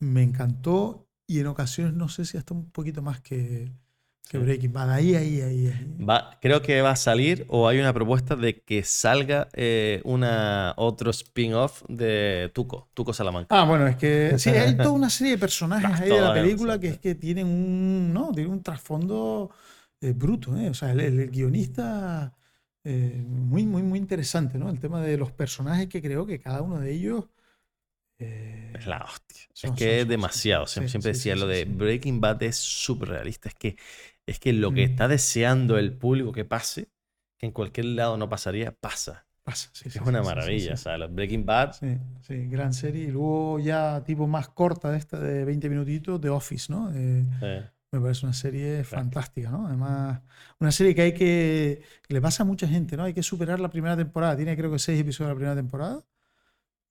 me 0.00 0.22
encantó 0.22 1.08
y 1.26 1.40
en 1.40 1.48
ocasiones 1.48 1.94
no 1.94 2.08
sé 2.08 2.24
si 2.26 2.38
hasta 2.38 2.54
un 2.54 2.70
poquito 2.72 3.02
más 3.02 3.20
que, 3.20 3.72
que. 4.32 4.38
Breaking 4.40 4.72
Bad. 4.72 4.90
Ahí, 4.92 5.14
ahí, 5.14 5.40
ahí, 5.42 5.66
ahí. 5.68 6.02
Va, 6.08 6.38
creo 6.40 6.62
que 6.62 6.80
va 6.82 6.90
a 6.92 6.96
salir 6.96 7.44
o 7.48 7.68
hay 7.68 7.78
una 7.78 7.92
propuesta 7.92 8.34
de 8.34 8.60
que 8.62 8.82
salga 8.82 9.48
eh, 9.52 10.00
una, 10.04 10.74
otro 10.76 11.10
spin-off 11.10 11.82
de 11.88 12.50
Tuco, 12.54 12.88
Tuco 12.94 13.12
Salamanca. 13.12 13.54
Ah, 13.54 13.64
bueno, 13.66 13.86
es 13.86 13.96
que 13.96 14.38
sí, 14.38 14.56
hay 14.56 14.76
toda 14.80 14.94
una 14.94 15.10
serie 15.10 15.32
de 15.34 15.38
personajes 15.38 16.00
Ah, 16.00 16.00
ahí 16.00 16.10
de 16.12 16.22
la 16.22 16.32
película 16.32 16.80
que 16.80 16.88
es 16.88 16.98
que 16.98 17.14
tienen 17.14 17.46
un, 17.46 18.12
¿no? 18.12 18.32
Tienen 18.32 18.50
un 18.52 18.62
trasfondo 18.62 19.50
eh, 20.00 20.12
bruto, 20.12 20.56
¿eh? 20.56 20.70
O 20.70 20.74
sea, 20.74 20.92
el, 20.92 21.00
el 21.00 21.30
guionista 21.30 22.34
eh, 22.82 23.22
muy, 23.28 23.66
muy, 23.66 23.82
muy 23.82 23.98
interesante, 23.98 24.56
¿no? 24.58 24.70
El 24.70 24.80
tema 24.80 25.02
de 25.02 25.18
los 25.18 25.32
personajes 25.32 25.88
que 25.88 26.00
creo 26.00 26.24
que 26.26 26.40
cada 26.40 26.62
uno 26.62 26.80
de 26.80 26.92
ellos 26.92 27.26
Es 28.72 28.86
la 28.86 28.98
hostia. 29.04 29.42
son- 29.54 29.60
es 29.60 29.72
que 29.72 29.98
son- 29.98 29.98
es 30.00 30.08
son- 30.08 30.08
demasiado. 30.08 30.66
sí, 30.66 30.88
Siempre, 30.88 30.90
siempre 30.90 31.08
sí, 31.08 31.12
decía 31.12 31.36
sí, 31.36 31.36
lo 31.36 31.46
de 31.46 31.64
sí. 31.64 31.66
Breaking 31.66 32.20
Bad 32.20 32.42
es 32.42 32.56
súper 32.56 33.10
realista. 33.10 33.48
Es 33.48 33.54
que, 33.54 33.76
es 34.26 34.38
que 34.40 34.52
lo 34.52 34.72
que 34.72 34.82
Mm. 34.82 34.90
está 34.90 35.08
deseando 35.08 35.78
el 35.78 35.96
público 35.96 36.32
que 36.32 36.44
pase, 36.44 36.90
que 37.38 37.46
en 37.46 37.52
cualquier 37.52 37.86
lado 37.86 38.16
no 38.16 38.28
pasaría, 38.28 38.72
pasa. 38.72 39.26
pasa. 39.44 39.70
sí, 39.72 39.88
Es 39.88 39.94
sí, 39.94 39.98
una 40.04 40.20
sí, 40.22 40.26
maravilla. 40.26 40.68
sí. 40.68 40.72
O 40.74 40.76
sea, 40.76 40.98
los 40.98 41.12
Breaking 41.14 41.44
Bad, 41.46 41.72
Sí, 41.72 41.98
sí, 42.20 42.46
gran 42.48 42.72
serie. 42.74 43.04
Y 43.04 43.10
luego 43.10 43.58
ya 43.58 44.02
tipo 44.04 44.26
más 44.26 44.48
corta 44.48 44.90
de 44.90 44.98
esta 44.98 45.18
de 45.18 45.44
20 45.44 45.68
minutitos, 45.68 46.20
The 46.20 46.28
Office, 46.30 46.70
¿no? 46.72 46.90
Eh, 46.94 47.24
Me 47.92 48.00
parece 48.00 48.24
una 48.26 48.32
serie 48.34 48.84
fantástica, 48.84 49.50
¿no? 49.50 49.66
Además, 49.66 50.20
una 50.60 50.72
serie 50.72 50.94
que 50.94 51.02
hay 51.02 51.14
que, 51.14 51.82
que 52.06 52.14
le 52.14 52.20
pasa 52.22 52.42
a 52.42 52.46
mucha 52.46 52.66
gente, 52.68 52.96
¿no? 52.96 53.04
Hay 53.04 53.14
que 53.14 53.22
superar 53.22 53.60
la 53.60 53.68
primera 53.70 53.96
temporada. 53.96 54.36
Tiene 54.36 54.56
creo 54.56 54.70
que 54.72 54.78
seis 54.78 55.00
episodios 55.00 55.30
la 55.30 55.34
primera 55.36 55.56
temporada. 55.56 56.02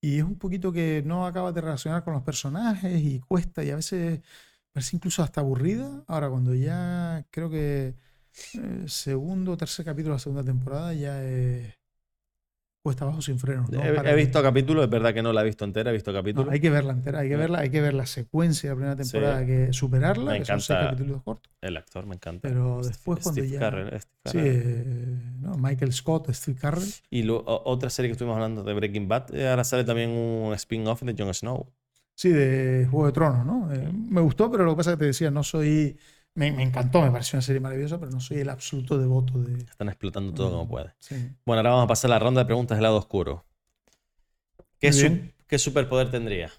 Y 0.02 0.18
es 0.20 0.24
un 0.24 0.38
poquito 0.38 0.72
que 0.72 1.03
no 1.06 1.26
acabas 1.28 1.53
de 1.56 1.62
relacionar 1.62 2.03
con 2.03 2.14
los 2.14 2.24
personajes 2.24 2.99
y 3.02 3.20
cuesta 3.20 3.64
y 3.64 3.70
a 3.72 3.76
veces 3.78 4.22
parece 4.73 4.95
incluso 4.95 5.23
hasta 5.23 5.41
aburrida. 5.41 6.03
Ahora, 6.07 6.30
cuando 6.30 6.53
ya 6.56 7.26
creo 7.31 7.49
que 7.49 7.95
eh, 8.56 8.84
segundo 8.88 9.52
o 9.53 9.57
tercer 9.57 9.85
capítulo 9.85 10.14
de 10.14 10.15
la 10.15 10.19
segunda 10.19 10.43
temporada 10.43 10.93
ya 10.93 11.23
es 11.23 11.73
cuesta 12.84 13.06
abajo 13.06 13.22
sin 13.22 13.38
frenos. 13.38 13.69
¿no? 13.69 13.80
he, 13.84 14.15
visto 14.15 14.41
capítulos, 14.41 14.85
es 14.85 14.89
verdad 14.89 15.14
que 15.14 15.22
no 15.22 15.31
la 15.34 15.41
he 15.41 15.45
visto 15.45 15.65
entera, 15.65 15.91
he 15.91 15.93
visto 15.93 16.11
No, 16.11 16.18
capítulos. 16.18 16.52
hay 16.52 16.60
que 16.60 16.72
verla 16.72 16.93
entera, 16.93 17.19
hay 17.19 17.30
que 17.30 17.35
Mm. 17.35 17.39
verla, 17.39 17.60
hay 17.60 17.69
que 17.69 17.80
ver 17.81 17.93
la 17.93 18.07
secuencia 18.07 18.69
de 18.69 18.76
la 18.76 18.76
primera 18.95 19.03
Sí. 19.03 19.11
temporada, 19.11 19.38
hay 19.38 19.45
que 19.45 19.73
superarla, 19.73 20.31
Me 20.31 20.39
que 20.39 20.45
son 20.45 20.60
seis 20.61 20.69
encanta. 20.80 20.91
capítulos 20.95 21.22
cortos. 21.22 21.53
El 21.61 21.77
actor 21.77 22.07
me 22.07 22.15
encanta. 22.15 22.48
Pero 22.49 22.77
Steve- 22.80 22.88
después 22.88 23.19
cuando 23.22 23.41
Steve 23.41 23.53
ya- 23.53 23.60
Carell, 23.60 23.99
Steve 24.02 24.10
Sí, 24.26 24.39
eh, 24.41 25.19
¿no? 25.41 25.57
Michael 25.60 25.93
Scott, 25.93 26.31
Steve 26.31 26.57
Carell. 26.60 26.89
Y 27.11 27.22
lo- 27.22 27.43
otra 27.45 27.91
serie 27.91 28.10
que 28.10 28.14
estuvimos 28.14 28.35
hablando 28.38 28.64
de 28.64 28.73
Breaking 28.73 29.07
Bad, 29.07 29.35
eh, 29.35 29.48
ahora 29.48 29.64
sale 29.64 29.84
también 29.84 30.10
un 30.10 30.52
spin-off 30.56 31.03
de 31.03 31.14
Jon 31.15 31.31
Snow. 31.35 31.68
Sí, 32.22 32.30
de 32.30 32.88
Juego 32.91 33.07
de 33.07 33.14
Tronos, 33.14 33.43
¿no? 33.48 33.73
Eh, 33.73 33.91
me 33.91 34.22
gustó, 34.22 34.52
pero 34.52 34.64
lo 34.64 34.73
que 34.73 34.77
pasa 34.77 34.91
es 34.91 34.95
que 34.98 34.99
te 34.99 35.06
decía, 35.07 35.31
no 35.31 35.41
soy. 35.41 35.98
Me, 36.35 36.52
me 36.52 36.61
encantó, 36.61 37.02
me 37.02 37.10
pareció 37.10 37.38
una 37.38 37.41
serie 37.41 37.60
maravillosa, 37.60 37.99
pero 37.99 38.11
no 38.11 38.19
soy 38.19 38.38
el 38.38 38.49
absoluto 38.52 38.99
devoto 38.99 39.39
de. 39.39 39.56
Están 39.64 39.88
explotando 39.89 40.31
todo 40.31 40.52
como 40.52 40.68
puede. 40.68 40.93
Sí. 40.99 41.15
Bueno, 41.48 41.61
ahora 41.61 41.72
vamos 41.72 41.85
a 41.85 41.88
pasar 41.88 42.11
a 42.11 42.14
la 42.14 42.19
ronda 42.19 42.41
de 42.41 42.45
preguntas 42.45 42.77
del 42.77 42.84
lado 42.84 42.98
oscuro. 42.98 43.43
¿Qué, 44.80 44.93
su- 44.93 45.57
superpoder 45.57 46.11
tendría? 46.11 46.52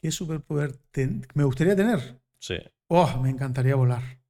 ¿Qué 0.00 0.12
superpoder 0.12 0.76
ten- 0.92 1.26
me 1.34 1.42
gustaría 1.42 1.74
tener? 1.74 2.20
Sí. 2.38 2.54
Oh, 2.86 3.18
me 3.20 3.30
encantaría 3.30 3.74
volar. 3.74 4.20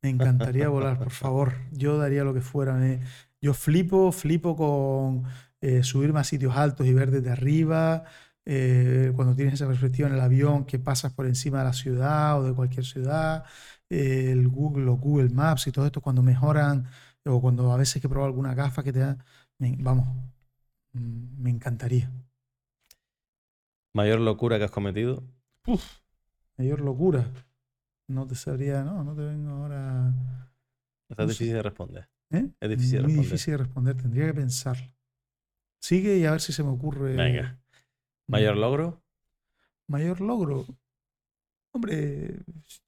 Me 0.00 0.08
encantaría 0.08 0.70
volar, 0.70 0.96
por 0.98 1.10
favor. 1.22 1.52
Yo 1.70 1.98
daría 1.98 2.24
lo 2.24 2.32
que 2.32 2.40
fuera. 2.40 2.72
me- 2.72 3.00
Yo 3.42 3.52
flipo, 3.52 4.10
flipo 4.10 4.56
con 4.56 5.24
eh, 5.60 5.82
subirme 5.82 6.20
a 6.20 6.24
sitios 6.24 6.56
altos 6.56 6.86
y 6.86 6.94
ver 6.94 7.10
desde 7.10 7.30
arriba. 7.30 8.04
Eh, 8.46 9.12
cuando 9.16 9.34
tienes 9.34 9.54
esa 9.54 9.66
perspectiva 9.66 10.08
en 10.08 10.14
el 10.14 10.20
avión, 10.20 10.64
que 10.66 10.78
pasas 10.78 11.12
por 11.12 11.26
encima 11.26 11.58
de 11.58 11.64
la 11.64 11.72
ciudad 11.72 12.38
o 12.40 12.44
de 12.44 12.54
cualquier 12.54 12.84
ciudad. 12.84 13.44
eh, 13.90 14.30
el 14.32 14.48
Google, 14.48 14.84
los 14.84 14.98
Google 15.00 15.28
Maps 15.30 15.66
y 15.66 15.72
todo 15.72 15.86
esto, 15.86 16.00
cuando 16.00 16.22
mejoran, 16.22 16.86
o 17.26 17.40
cuando 17.40 17.70
a 17.72 17.76
veces 17.76 18.00
que 18.02 18.08
probar 18.08 18.28
alguna 18.28 18.54
gafa 18.54 18.82
que 18.82 18.92
te 18.92 19.00
da. 19.00 19.18
me- 19.58 19.76
vamos, 19.80 20.06
mm, 20.94 21.42
me 21.42 21.50
encantaría. 21.50 22.10
Mayor 23.94 24.20
locura 24.20 24.58
que 24.58 24.64
has 24.64 24.70
cometido. 24.70 25.22
Mayor 26.58 26.80
locura. 26.80 27.30
No 28.08 28.26
te 28.26 28.34
sabría, 28.34 28.82
no, 28.84 29.02
no 29.04 29.14
te 29.14 29.22
vengo 29.22 29.50
ahora. 29.50 30.12
Está 31.08 31.22
No 31.24 31.28
sé. 31.30 31.34
difícil 31.34 31.54
de 31.54 31.62
responder. 31.62 32.08
¿eh? 32.30 32.50
Es 32.60 32.68
difícil 32.68 32.92
de 32.96 33.02
Muy 33.02 33.12
responder. 33.12 33.24
difícil 33.24 33.52
de 33.52 33.58
responder, 33.58 33.96
tendría 33.96 34.26
que 34.26 34.34
pensar. 34.34 34.76
Sigue 35.80 36.16
y 36.18 36.24
a 36.24 36.32
ver 36.32 36.40
si 36.40 36.52
se 36.52 36.62
me 36.62 36.70
ocurre. 36.70 37.14
Venga. 37.16 37.58
Mayor 38.26 38.56
logro. 38.56 39.02
Mayor 39.88 40.20
logro. 40.20 40.64
Hombre, 41.72 42.36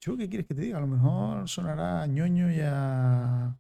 ¿yo 0.01 0.17
qué 0.17 0.29
quieres 0.29 0.47
que 0.47 0.55
te 0.55 0.63
diga? 0.63 0.79
A 0.79 0.81
lo 0.81 0.87
mejor 0.87 1.49
sonará 1.49 2.03
a 2.03 2.07
ñoño 2.07 2.53
y 2.53 2.61
a, 2.63 3.57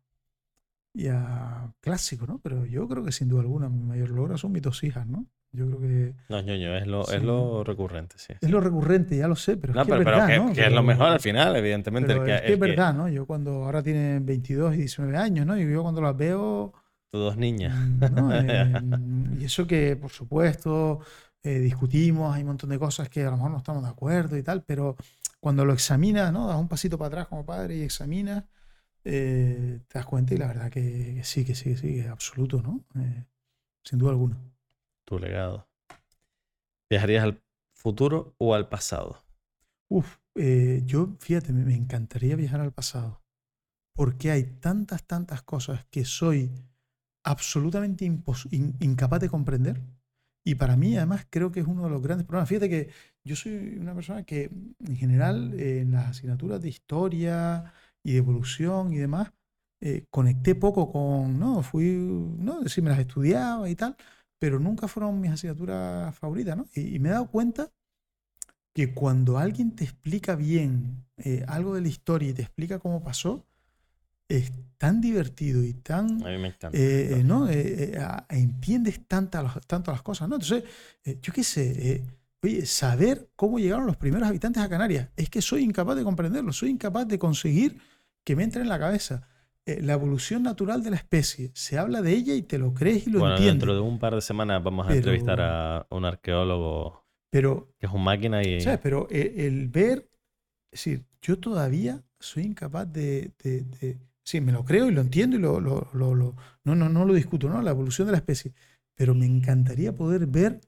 y 0.94 1.08
a 1.08 1.72
clásico, 1.80 2.26
¿no? 2.26 2.38
Pero 2.38 2.64
yo 2.64 2.86
creo 2.88 3.04
que 3.04 3.12
sin 3.12 3.28
duda 3.28 3.40
alguna 3.40 3.68
mi 3.68 3.82
mayor 3.82 4.10
logro 4.10 4.38
son 4.38 4.52
mis 4.52 4.62
dos 4.62 4.82
hijas, 4.84 5.06
¿no? 5.06 5.26
Yo 5.52 5.66
creo 5.66 5.80
que 5.80 6.14
No, 6.28 6.40
ñoño, 6.42 6.76
es 6.76 6.86
lo, 6.86 7.02
es 7.10 7.22
lo 7.22 7.64
recurrente, 7.64 8.16
sí. 8.18 8.34
es 8.40 8.50
lo 8.50 8.60
recurrente, 8.60 9.16
ya 9.16 9.26
lo 9.26 9.36
sé, 9.36 9.56
pero 9.56 9.74
No, 9.74 9.80
es 9.82 9.86
que 9.86 9.90
pero, 9.92 10.00
es 10.02 10.04
pero 10.04 10.16
verdad, 10.18 10.28
que, 10.28 10.38
¿no? 10.38 10.52
que 10.52 10.60
es 10.60 10.66
lo 10.68 10.70
Pero- 10.76 10.82
mejor 10.82 11.06
al 11.08 11.20
final, 11.20 11.56
evidentemente. 11.56 12.08
Pero 12.08 12.20
el 12.22 12.26
que, 12.26 12.34
es 12.36 12.42
que 12.42 12.52
es 12.52 12.58
verdad, 12.58 12.94
¿no? 12.94 13.08
Yo 13.08 13.26
cuando 13.26 13.64
ahora 13.64 13.82
tienen 13.82 14.24
22 14.24 14.74
y 14.74 14.78
19 14.78 15.16
años, 15.16 15.46
¿no? 15.46 15.58
Y 15.58 15.70
yo 15.70 15.82
cuando 15.82 16.00
las 16.00 16.16
veo, 16.16 16.72
Dos 17.12 17.36
niñas. 17.38 17.74
Mm, 17.74 18.14
¿no? 18.14 18.30
Eh, 18.34 18.72
y 19.40 19.44
eso 19.44 19.66
que, 19.66 19.96
por 19.96 20.10
supuesto, 20.10 21.00
eh, 21.42 21.58
discutimos, 21.60 22.34
hay 22.34 22.42
un 22.42 22.48
montón 22.48 22.70
de 22.70 22.78
cosas 22.78 23.08
que 23.08 23.22
a 23.22 23.30
lo 23.30 23.36
mejor 23.36 23.50
no 23.52 23.58
estamos 23.58 23.82
de 23.84 23.88
acuerdo 23.90 24.36
y 24.36 24.42
tal, 24.42 24.64
pero 24.64 24.96
cuando 25.40 25.64
lo 25.64 25.72
examinas, 25.72 26.32
¿no? 26.32 26.48
Das 26.48 26.58
un 26.58 26.68
pasito 26.68 26.98
para 26.98 27.08
atrás 27.08 27.28
como 27.28 27.46
padre 27.46 27.76
y 27.76 27.82
examinas, 27.82 28.44
eh, 29.04 29.80
te 29.88 29.98
das 29.98 30.06
cuenta 30.06 30.34
y 30.34 30.38
la 30.38 30.48
verdad 30.48 30.70
que, 30.70 31.14
que 31.16 31.24
sí, 31.24 31.44
que 31.44 31.54
sí, 31.54 31.70
que 31.72 31.76
sí, 31.78 31.94
que 31.94 32.00
es 32.02 32.08
absoluto, 32.08 32.62
¿no? 32.62 32.84
Eh, 33.00 33.24
sin 33.84 33.98
duda 34.00 34.12
alguna. 34.12 34.38
Tu 35.04 35.18
legado. 35.18 35.66
¿Viajarías 36.90 37.22
al 37.22 37.42
futuro 37.76 38.34
o 38.38 38.54
al 38.54 38.68
pasado? 38.68 39.24
Uf, 39.88 40.18
yo, 40.84 41.16
fíjate, 41.20 41.52
me, 41.52 41.64
me 41.64 41.74
encantaría 41.74 42.36
viajar 42.36 42.60
al 42.60 42.72
pasado, 42.72 43.22
porque 43.94 44.30
hay 44.32 44.44
tantas, 44.44 45.04
tantas 45.06 45.42
cosas 45.42 45.86
que 45.90 46.04
soy 46.04 46.52
absolutamente 47.24 48.04
in- 48.06 48.24
incapaz 48.80 49.20
de 49.20 49.30
comprender. 49.30 49.82
Y 50.46 50.54
para 50.54 50.76
mí, 50.76 50.96
además, 50.96 51.26
creo 51.28 51.50
que 51.50 51.58
es 51.58 51.66
uno 51.66 51.82
de 51.84 51.90
los 51.90 52.00
grandes 52.00 52.24
problemas. 52.24 52.48
Fíjate 52.48 52.68
que 52.68 52.90
yo 53.24 53.34
soy 53.34 53.78
una 53.80 53.96
persona 53.96 54.22
que, 54.22 54.48
en 54.78 54.96
general, 54.96 55.52
eh, 55.58 55.80
en 55.80 55.90
las 55.90 56.10
asignaturas 56.10 56.62
de 56.62 56.68
historia 56.68 57.72
y 58.04 58.12
de 58.12 58.18
evolución 58.18 58.92
y 58.92 58.98
demás, 58.98 59.32
eh, 59.80 60.04
conecté 60.08 60.54
poco 60.54 60.92
con, 60.92 61.40
¿no? 61.40 61.62
Fui, 61.64 61.90
¿no? 62.38 62.60
Decir, 62.60 62.84
me 62.84 62.90
las 62.90 63.00
estudiaba 63.00 63.68
y 63.68 63.74
tal, 63.74 63.96
pero 64.38 64.60
nunca 64.60 64.86
fueron 64.86 65.20
mis 65.20 65.32
asignaturas 65.32 66.16
favoritas, 66.16 66.56
¿no? 66.56 66.66
Y, 66.74 66.94
y 66.94 66.98
me 67.00 67.08
he 67.08 67.12
dado 67.12 67.28
cuenta 67.28 67.72
que 68.72 68.94
cuando 68.94 69.38
alguien 69.38 69.74
te 69.74 69.82
explica 69.82 70.36
bien 70.36 71.06
eh, 71.16 71.44
algo 71.48 71.74
de 71.74 71.80
la 71.80 71.88
historia 71.88 72.30
y 72.30 72.34
te 72.34 72.42
explica 72.42 72.78
cómo 72.78 73.02
pasó, 73.02 73.44
es 74.28 74.52
tan 74.78 75.00
divertido 75.00 75.62
y 75.62 75.72
tan 75.74 76.22
A 76.26 76.30
mí 76.30 76.38
me 76.38 76.48
encanta. 76.48 76.70
eh, 76.72 77.22
¿no? 77.24 77.48
Eh, 77.48 77.92
eh, 77.94 77.98
a- 77.98 78.26
entiendes 78.30 79.00
tanta 79.06 79.42
las- 79.42 79.60
tanto 79.66 79.90
las 79.92 80.02
cosas, 80.02 80.28
¿no? 80.28 80.36
Entonces, 80.36 80.64
yo 81.22 81.32
qué 81.32 81.42
sé, 81.44 82.04
oye, 82.42 82.66
saber 82.66 83.30
cómo 83.36 83.58
llegaron 83.58 83.86
los 83.86 83.96
primeros 83.96 84.28
habitantes 84.28 84.62
a 84.62 84.68
Canarias, 84.68 85.08
es 85.16 85.30
que 85.30 85.40
soy 85.40 85.62
incapaz 85.64 85.96
de 85.96 86.04
comprenderlo, 86.04 86.52
soy 86.52 86.70
incapaz 86.70 87.06
de 87.08 87.18
conseguir 87.18 87.78
que 88.24 88.36
me 88.36 88.42
entre 88.44 88.62
en 88.62 88.68
la 88.68 88.78
cabeza. 88.78 89.26
La 89.64 89.94
evolución 89.94 90.44
natural 90.44 90.84
de 90.84 90.90
la 90.90 90.96
especie, 90.96 91.50
se 91.54 91.76
habla 91.76 92.00
de 92.02 92.12
ella 92.12 92.34
y 92.34 92.42
te 92.42 92.56
lo 92.56 92.72
crees 92.72 93.08
y 93.08 93.10
lo 93.10 93.18
bueno, 93.18 93.34
entiendes. 93.34 93.54
dentro 93.60 93.74
de 93.74 93.80
un 93.80 93.98
par 93.98 94.14
de 94.14 94.20
semanas 94.20 94.62
vamos 94.62 94.84
a 94.86 94.88
Pero- 94.90 94.98
entrevistar 94.98 95.40
a 95.40 95.86
un 95.90 96.04
arqueólogo 96.04 97.04
Pero, 97.30 97.74
que 97.78 97.86
es 97.86 97.92
un 97.92 98.04
máquina 98.04 98.42
y 98.46 98.60
¿sabes? 98.60 98.78
Pero 98.80 99.08
el 99.10 99.66
ver, 99.68 100.08
es 100.70 100.84
decir, 100.84 101.04
yo 101.20 101.38
todavía 101.40 102.00
soy 102.20 102.44
incapaz 102.44 102.92
de, 102.92 103.32
de- 103.42 103.62
de- 103.80 103.98
sí, 104.26 104.42
me 104.42 104.52
lo 104.52 104.64
creo 104.66 104.88
y 104.88 104.92
lo 104.92 105.02
entiendo 105.02 105.36
y 105.38 105.40
lo, 105.40 105.60
lo- 105.60 105.88
lo- 105.94 106.16
lo- 106.16 106.36
no, 106.64 106.76
no, 106.76 106.90
no 106.90 107.06
lo 107.06 107.14
discuto, 107.14 107.48
¿no? 107.50 107.62
La 107.62 107.72
evolución 107.72 108.08
de 108.08 108.12
la 108.12 108.18
especie. 108.18 108.54
Pero 108.96 109.14
me 109.14 109.26
encantaría 109.26 109.94
poder 109.94 110.26
ver 110.26 110.60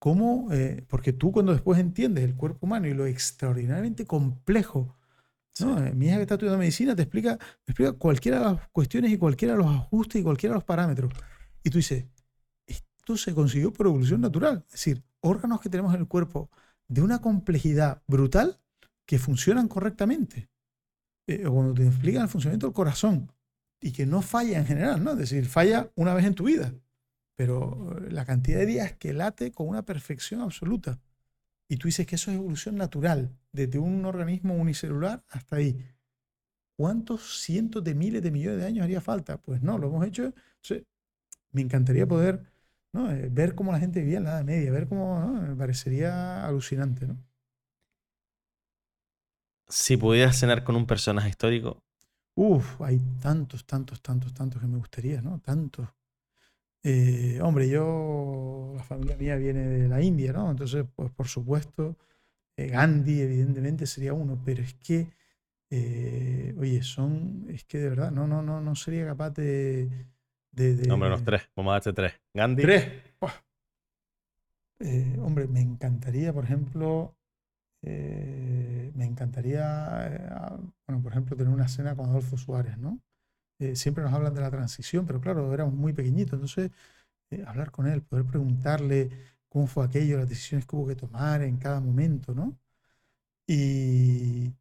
cómo, 0.00 0.48
eh, 0.52 0.84
porque 0.88 1.12
tú 1.14 1.32
cuando 1.32 1.52
después 1.52 1.80
entiendes 1.80 2.24
el 2.24 2.36
cuerpo 2.36 2.66
humano 2.66 2.88
y 2.88 2.94
lo 2.94 3.06
extraordinariamente 3.06 4.06
complejo, 4.06 4.96
¿no? 5.58 5.78
Sí. 5.78 5.84
Eh, 5.86 5.92
Mi 5.94 6.06
hija 6.08 6.16
que 6.16 6.22
está 6.22 6.34
estudiando 6.34 6.58
medicina 6.58 6.96
te 6.96 7.02
explica, 7.02 7.38
te 7.38 7.72
explica 7.72 7.92
cualquiera 7.94 8.38
de 8.40 8.44
las 8.46 8.68
cuestiones 8.70 9.12
y 9.12 9.18
cualquiera 9.18 9.54
de 9.54 9.60
los 9.62 9.68
ajustes 9.74 10.20
y 10.20 10.24
cualquiera 10.24 10.52
de 10.54 10.56
los 10.58 10.64
parámetros. 10.64 11.12
Y 11.64 11.70
tú 11.70 11.78
dices, 11.78 12.06
esto 12.66 13.16
se 13.16 13.34
consiguió 13.34 13.72
por 13.72 13.86
evolución 13.86 14.20
natural. 14.20 14.64
Es 14.66 14.72
decir, 14.72 15.04
órganos 15.20 15.60
que 15.60 15.70
tenemos 15.70 15.94
en 15.94 16.00
el 16.02 16.08
cuerpo 16.08 16.50
de 16.88 17.02
una 17.02 17.20
complejidad 17.20 18.02
brutal 18.06 18.60
que 19.06 19.18
funcionan 19.18 19.68
correctamente. 19.68 20.48
Eh, 21.26 21.42
cuando 21.42 21.74
te 21.74 21.86
explican 21.86 22.22
el 22.22 22.28
funcionamiento 22.28 22.66
del 22.66 22.74
corazón 22.74 23.32
y 23.80 23.92
que 23.92 24.06
no 24.06 24.22
falla 24.22 24.58
en 24.58 24.66
general, 24.66 25.02
¿no? 25.02 25.12
Es 25.12 25.18
decir, 25.18 25.46
falla 25.46 25.90
una 25.96 26.14
vez 26.14 26.24
en 26.24 26.34
tu 26.34 26.44
vida, 26.44 26.72
pero 27.34 27.98
eh, 27.98 28.10
la 28.10 28.24
cantidad 28.24 28.58
de 28.58 28.66
días 28.66 28.92
que 28.92 29.12
late 29.12 29.50
con 29.52 29.68
una 29.68 29.84
perfección 29.84 30.40
absoluta. 30.40 31.00
Y 31.68 31.78
tú 31.78 31.88
dices 31.88 32.06
que 32.06 32.14
eso 32.14 32.30
es 32.30 32.36
evolución 32.36 32.76
natural, 32.76 33.36
desde 33.52 33.78
un 33.78 34.04
organismo 34.04 34.54
unicelular 34.54 35.24
hasta 35.28 35.56
ahí. 35.56 35.76
¿Cuántos 36.76 37.40
cientos 37.40 37.82
de 37.82 37.94
miles 37.94 38.22
de 38.22 38.30
millones 38.30 38.60
de 38.60 38.66
años 38.66 38.84
haría 38.84 39.00
falta? 39.00 39.38
Pues 39.38 39.62
no, 39.62 39.78
lo 39.78 39.88
hemos 39.88 40.06
hecho. 40.06 40.32
Me 41.52 41.62
encantaría 41.62 42.06
poder 42.06 42.44
¿no? 42.92 43.10
Eh, 43.10 43.28
ver 43.30 43.54
cómo 43.54 43.72
la 43.72 43.80
gente 43.80 44.00
vivía 44.00 44.18
en 44.18 44.24
la 44.24 44.30
Edad 44.30 44.44
Media, 44.44 44.70
ver 44.70 44.88
cómo 44.88 45.18
¿no? 45.20 45.42
me 45.42 45.56
parecería 45.56 46.46
alucinante. 46.46 47.06
¿no? 47.06 47.16
Si 49.68 49.96
pudieras 49.96 50.38
cenar 50.38 50.64
con 50.64 50.76
un 50.76 50.86
personaje 50.86 51.28
histórico, 51.28 51.78
Uf, 52.34 52.80
hay 52.82 53.00
tantos, 53.22 53.64
tantos, 53.66 54.02
tantos, 54.02 54.32
tantos 54.34 54.60
que 54.60 54.66
me 54.68 54.76
gustaría, 54.78 55.22
¿no? 55.22 55.40
Tantos. 55.40 55.88
Eh, 56.82 57.40
hombre, 57.42 57.68
yo, 57.68 58.74
la 58.76 58.84
familia 58.84 59.16
mía 59.16 59.36
viene 59.36 59.66
de 59.66 59.88
la 59.88 60.02
India, 60.02 60.32
¿no? 60.32 60.50
Entonces, 60.50 60.84
pues 60.94 61.10
por 61.12 61.28
supuesto, 61.28 61.96
eh, 62.56 62.68
Gandhi 62.68 63.20
evidentemente 63.22 63.86
sería 63.86 64.14
uno, 64.14 64.40
pero 64.44 64.62
es 64.62 64.74
que, 64.74 65.08
eh, 65.70 66.54
oye, 66.58 66.82
son, 66.82 67.46
es 67.50 67.64
que 67.64 67.78
de 67.78 67.90
verdad, 67.90 68.12
no, 68.12 68.26
no, 68.28 68.42
no, 68.42 68.60
no 68.60 68.76
sería 68.76 69.06
capaz 69.06 69.30
de... 69.30 70.06
de, 70.52 70.76
de- 70.76 70.88
nombre 70.88 71.08
los 71.10 71.22
tres, 71.24 71.42
vamos 71.56 71.70
a 71.70 71.74
darte 71.74 71.92
tres. 71.92 72.14
Gandhi, 72.34 72.62
Tres. 72.62 72.82
Hombre, 75.20 75.46
me 75.48 75.60
encantaría, 75.60 76.32
por 76.32 76.44
ejemplo, 76.44 77.15
eh, 77.86 78.92
me 78.96 79.04
encantaría, 79.06 80.08
eh, 80.08 80.58
bueno, 80.86 81.02
por 81.02 81.12
ejemplo, 81.12 81.36
tener 81.36 81.52
una 81.52 81.68
cena 81.68 81.94
con 81.96 82.06
Adolfo 82.10 82.36
Suárez, 82.36 82.78
¿no? 82.78 83.00
Eh, 83.60 83.76
siempre 83.76 84.04
nos 84.04 84.12
hablan 84.12 84.34
de 84.34 84.40
la 84.42 84.50
transición, 84.50 85.06
pero 85.06 85.20
claro, 85.20 85.52
éramos 85.54 85.74
muy 85.74 85.92
pequeñitos, 85.92 86.34
entonces 86.34 86.70
hablar 87.46 87.70
con 87.72 87.86
él, 87.88 88.02
poder 88.02 88.24
preguntarle 88.26 89.10
cómo 89.48 89.66
fue 89.66 89.84
aquello, 89.84 90.18
las 90.18 90.28
decisiones 90.28 90.66
que 90.66 90.76
hubo 90.76 90.86
que 90.88 90.96
tomar 90.96 91.42
en 91.42 91.56
cada 91.58 91.80
momento, 91.80 92.34
¿no? 92.34 92.56
Y 93.46 94.52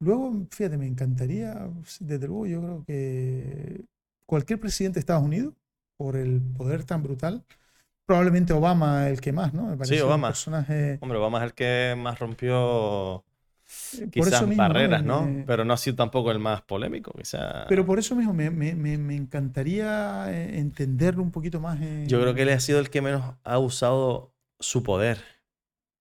luego, 0.00 0.46
fíjate, 0.50 0.76
me 0.78 0.86
encantaría, 0.86 1.70
desde 2.00 2.26
luego, 2.28 2.46
yo 2.46 2.60
creo 2.62 2.84
que 2.86 3.84
cualquier 4.26 4.60
presidente 4.60 4.96
de 4.96 5.00
Estados 5.00 5.24
Unidos, 5.24 5.54
por 5.96 6.16
el 6.16 6.40
poder 6.42 6.84
tan 6.84 7.02
brutal, 7.02 7.44
probablemente 8.06 8.52
Obama 8.52 9.08
el 9.08 9.20
que 9.20 9.32
más, 9.32 9.52
¿no? 9.54 9.66
Me 9.66 9.76
parece 9.76 9.96
un 10.02 10.08
Obama. 10.08 10.28
personaje. 10.28 10.98
hombre, 11.00 11.18
vamos 11.18 11.40
a 11.40 11.44
ver 11.44 11.54
que 11.54 11.94
más 11.96 12.18
rompió 12.18 13.24
eh, 13.98 14.08
quizás 14.12 14.56
barreras, 14.56 15.02
¿no? 15.04 15.22
me- 15.22 15.44
Pero 15.44 15.64
no 15.64 15.72
ha 15.72 15.76
sido 15.76 15.96
tampoco 15.96 16.30
el 16.30 16.38
más 16.38 16.62
polémico, 16.62 17.12
quizá. 17.16 17.66
pero 17.68 17.84
por 17.86 17.98
eso 17.98 18.14
mismo 18.14 18.34
me, 18.34 18.50
me- 18.50 18.74
me- 18.74 18.98
me 18.98 19.16
encantaría 19.16 20.26
eh, 20.30 20.58
entenderlo 20.58 21.22
un 21.22 21.30
poquito 21.30 21.60
más. 21.60 21.78
Yo 22.06 22.20
creo 22.20 22.34
que 22.34 22.42
él 22.42 22.50
ha 22.50 22.60
sido 22.60 22.78
el 22.78 22.90
que 22.90 23.00
menos 23.00 23.34
ha 23.42 23.58
usado 23.58 24.32
su 24.60 24.82
poder 24.82 25.18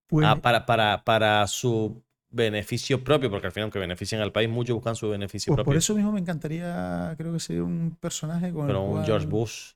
pues, 0.08 0.26
ah, 0.28 0.42
para, 0.42 0.66
para, 0.66 1.04
para 1.04 1.48
su 1.48 2.04
beneficio 2.30 3.04
propio, 3.04 3.30
porque 3.30 3.48
al 3.48 3.54
final, 3.54 3.66
aunque 3.66 3.80
benefician 3.80 4.22
al 4.22 4.32
país, 4.32 4.50
muchos 4.50 4.76
buscan 4.76 4.96
su 4.96 5.10
beneficio 5.10 5.52
pues 5.52 5.58
propio. 5.58 5.66
por 5.72 5.78
eso 5.78 5.96
mismo 5.96 6.12
me 6.12 6.20
encantaría, 6.20 7.14
creo 7.18 7.32
que 7.34 7.40
sería 7.40 7.64
un 7.64 7.96
personaje 8.00 8.52
con 8.52 8.68
Pero 8.68 8.80
el 8.84 8.86
un 8.88 8.92
cual- 8.94 9.06
George 9.06 9.28
Bush. 9.28 9.72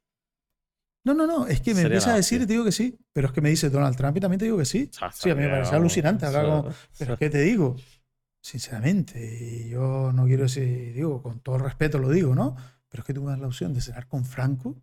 No, 1.08 1.14
no, 1.14 1.26
no, 1.26 1.48
es 1.48 1.62
que 1.62 1.74
me 1.74 1.82
empieza 1.88 2.12
a 2.12 2.16
decir 2.18 2.42
y 2.42 2.48
te 2.48 2.54
digo 2.54 2.66
que 2.66 2.72
sí, 2.72 2.98
pero 3.14 3.28
es 3.28 3.34
que 3.34 3.42
me 3.42 3.50
dice 3.50 3.70
Donald 3.70 3.96
Trump 3.96 4.18
y 4.18 4.20
también 4.20 4.40
te 4.40 4.46
digo 4.46 4.58
que 4.58 4.66
sí. 4.66 4.90
sea, 4.92 5.12
Sí, 5.24 5.30
a 5.30 5.36
mí 5.36 5.42
me 5.42 5.48
parece 5.50 5.76
alucinante 5.76 6.26
hablar 6.26 6.44
con- 6.64 6.74
Pero 7.00 7.18
¿qué 7.18 7.30
te 7.30 7.42
digo? 7.42 7.76
Sinceramente, 8.42 9.20
y 9.66 9.70
yo 9.70 10.12
no 10.14 10.26
quiero 10.26 10.44
decir, 10.44 10.94
digo, 10.94 11.22
con 11.22 11.40
todo 11.40 11.58
respeto 11.58 12.00
lo 12.00 12.10
digo, 12.10 12.34
¿no? 12.36 12.56
Pero 12.90 13.02
es 13.02 13.08
que 13.08 13.14
tú 13.14 13.22
me 13.24 13.32
das 13.32 13.40
la 13.40 13.48
opción 13.48 13.74
de 13.74 13.82
cenar 13.82 14.08
con 14.08 14.24
Franco 14.26 14.76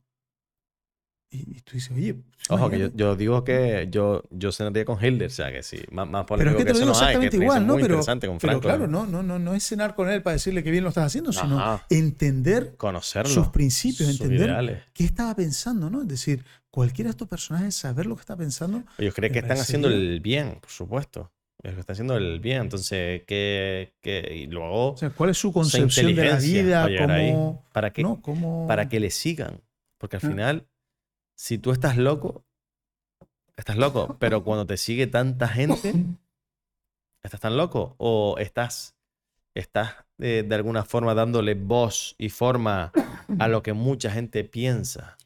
y, 1.31 1.57
y 1.57 1.61
tú 1.63 1.73
dices, 1.75 1.91
oye, 1.97 2.15
pues, 2.15 2.51
Ojo, 2.51 2.71
que 2.71 2.79
yo, 2.79 2.89
yo 2.95 3.17
digo 3.17 3.43
que 3.43 3.89
yo, 3.91 4.23
yo 4.31 4.53
cenaría 4.53 4.85
con 4.85 5.03
Hilder, 5.05 5.27
o 5.29 5.31
sea 5.31 5.51
que 5.51 5.63
sí, 5.63 5.79
más, 5.91 6.09
más 6.09 6.27
Pero 6.29 6.51
es 6.51 6.57
que 6.57 6.59
que 6.59 6.65
te 6.67 6.73
lo 6.75 6.79
digo 6.79 6.87
no 6.87 6.93
hay, 6.93 6.99
exactamente 7.03 7.37
ser 7.37 7.43
igual, 7.43 7.67
¿no? 7.67 7.73
muy 7.73 7.83
Pero, 7.83 7.95
interesante 7.95 8.27
con 8.29 8.39
pero 8.39 8.51
Franco. 8.53 8.61
claro, 8.69 8.87
no, 8.87 9.07
no, 9.07 9.23
no, 9.23 9.39
no 9.39 9.55
es 9.55 9.65
cenar 9.67 9.95
con 9.95 10.09
él 10.11 10.23
para 10.23 10.35
decirle 10.35 10.63
que 10.63 10.71
bien 10.71 10.85
lo 10.85 10.91
estás 10.91 11.07
haciendo, 11.07 11.33
sino 11.33 11.59
Ajá. 11.59 11.87
entender 11.91 12.77
Conocerlo. 12.77 13.33
sus 13.33 13.49
principios, 13.49 14.09
sus 14.11 14.21
entender 14.21 14.51
ideales. 14.51 14.83
qué 14.93 15.05
estaba 15.05 15.35
pensando, 15.35 15.91
¿no? 15.91 16.03
Es 16.03 16.09
decir, 16.09 16.45
cualquiera 16.71 17.09
de 17.09 17.13
estos 17.13 17.29
personajes, 17.29 17.75
saber 17.75 18.07
lo 18.07 18.15
que 18.15 18.21
está 18.21 18.37
pensando. 18.37 18.83
Ellos 18.99 19.15
creen 19.15 19.33
que 19.33 19.39
están 19.41 19.59
haciendo 19.59 19.89
parecería- 19.89 20.13
el 20.15 20.21
bien, 20.21 20.59
por 20.61 20.71
supuesto. 20.71 21.33
Ellos 21.63 21.79
están 21.79 21.95
haciendo 21.95 22.17
el 22.17 22.41
bien, 22.41 22.61
entonces, 22.63 23.23
¿qué, 23.27 23.95
qué? 24.03 24.35
Y 24.37 24.47
luego, 24.49 24.91
O 24.93 24.97
sea, 24.99 25.09
¿cuál 25.11 25.31
es 25.31 25.39
su 25.39 25.51
concepción 25.53 26.15
de 26.15 26.25
la 26.27 26.37
vida? 26.39 26.89
Cómo, 26.99 27.65
¿para 27.73 27.91
qué? 27.91 28.03
¿no? 28.03 28.21
Cómo- 28.21 28.67
Para 28.69 28.89
que 28.89 29.01
le 29.01 29.11
sigan. 29.11 29.61
Porque 29.99 30.17
al 30.17 30.23
Ah. 30.25 30.29
final, 30.29 30.67
si 31.35 31.59
tú 31.59 31.73
estás 31.73 31.97
loco, 31.97 32.45
estás 33.57 33.77
loco, 33.77 34.17
pero 34.19 34.45
cuando 34.45 34.67
te 34.67 34.77
sigue 34.77 35.07
tanta 35.07 35.49
gente, 35.49 35.95
¿estás 37.23 37.41
tan 37.41 37.57
loco? 37.57 37.95
¿O 37.99 38.37
estás, 38.39 38.97
estás 39.55 39.95
eh, 40.19 40.45
de 40.47 40.55
alguna 40.55 40.85
forma 40.85 41.15
dándole 41.15 41.55
voz 41.55 42.15
y 42.19 42.29
forma 42.29 42.93
a 43.39 43.49
lo 43.49 43.63
que 43.63 43.73
mucha 43.73 44.11
gente 44.11 44.45
piensa? 44.45 45.17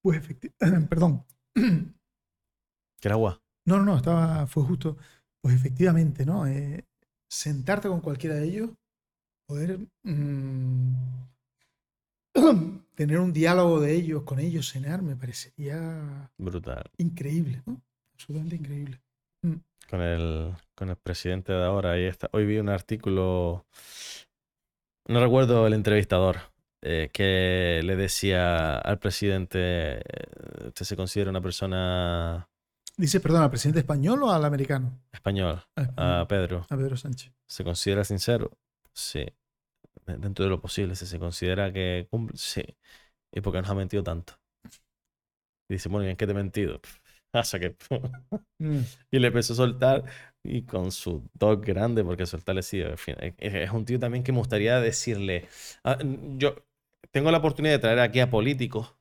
Pues 0.00 0.18
efectivamente, 0.18 0.86
perdón. 0.88 1.24
¿Qué 1.54 3.08
era 3.08 3.14
agua? 3.14 3.42
No, 3.64 3.78
no, 3.78 3.84
no, 3.84 3.96
estaba, 3.96 4.46
fue 4.46 4.64
justo. 4.64 4.96
Pues 5.40 5.54
efectivamente, 5.54 6.24
¿no? 6.24 6.46
Eh, 6.46 6.84
sentarte 7.28 7.88
con 7.88 8.00
cualquiera 8.00 8.36
de 8.36 8.44
ellos, 8.44 8.70
poder 9.46 9.78
mm, 10.04 10.94
tener 13.06 13.18
un 13.18 13.32
diálogo 13.32 13.80
de 13.80 13.94
ellos, 13.94 14.22
con 14.22 14.38
ellos, 14.38 14.70
cenar, 14.70 15.02
me 15.02 15.16
parecería 15.16 16.30
Brutal. 16.38 16.88
increíble, 16.98 17.60
¿no? 17.66 17.82
Absolutamente 18.14 18.56
increíble. 18.56 19.00
Mm. 19.42 19.56
con 19.90 20.00
el, 20.00 20.54
con 20.76 20.90
el 20.90 20.96
presidente 20.96 21.52
de 21.52 21.64
ahora. 21.64 21.92
Ahí 21.92 22.04
está. 22.04 22.28
Hoy 22.32 22.46
vi 22.46 22.58
un 22.58 22.68
artículo, 22.68 23.66
no 25.08 25.20
recuerdo 25.20 25.66
el 25.66 25.72
entrevistador, 25.72 26.36
eh, 26.80 27.10
que 27.12 27.80
le 27.82 27.96
decía 27.96 28.78
al 28.78 29.00
presidente, 29.00 29.58
eh, 29.98 30.02
¿usted 30.68 30.86
se 30.86 30.96
considera 30.96 31.30
una 31.30 31.40
persona 31.40 32.48
Dice, 32.96 33.18
perdón, 33.18 33.42
¿al 33.42 33.50
presidente 33.50 33.80
español 33.80 34.22
o 34.22 34.30
al 34.30 34.44
americano? 34.44 35.00
Al 35.10 35.16
español, 35.16 35.64
A 35.96 36.24
Pedro, 36.28 36.66
a 36.70 36.76
Pedro 36.76 36.96
Sánchez. 36.96 37.32
¿se 37.48 37.64
considera 37.64 38.04
sincero? 38.04 38.52
Sí. 38.92 39.26
De- 40.06 40.16
Dentro 40.18 40.44
de 40.44 40.50
lo 40.50 40.60
posible, 40.60 40.94
si 40.96 41.06
se 41.06 41.18
considera 41.18 41.72
que 41.72 42.06
cumple, 42.10 42.36
sí. 42.36 42.62
¿Y 43.32 43.40
por 43.40 43.52
qué 43.52 43.60
nos 43.62 43.70
ha 43.70 43.74
mentido 43.74 44.02
tanto? 44.04 44.34
Y 45.68 45.74
dice, 45.74 45.88
bueno, 45.88 46.06
¿y 46.06 46.10
en 46.10 46.16
qué 46.16 46.26
te 46.26 46.32
he 46.32 46.34
mentido? 46.34 46.80
Hasta 47.32 47.58
que... 47.60 47.76
Mm. 48.60 48.86
Y 49.10 49.18
le 49.18 49.28
empezó 49.28 49.52
a 49.52 49.56
soltar 49.56 50.04
y 50.42 50.62
con 50.64 50.90
su 50.92 51.28
dos 51.34 51.60
grande, 51.60 52.04
porque 52.04 52.26
soltarle 52.26 52.62
sí, 52.62 52.80
en 52.80 52.98
fin, 52.98 53.16
es, 53.20 53.34
es 53.38 53.70
un 53.70 53.84
tío 53.84 53.98
también 54.00 54.24
que 54.24 54.32
me 54.32 54.38
gustaría 54.38 54.80
decirle, 54.80 55.48
ah, 55.84 55.98
yo 56.38 56.56
tengo 57.10 57.30
la 57.30 57.38
oportunidad 57.38 57.74
de 57.74 57.78
traer 57.80 58.00
aquí 58.00 58.20
a 58.20 58.30
políticos, 58.30 58.94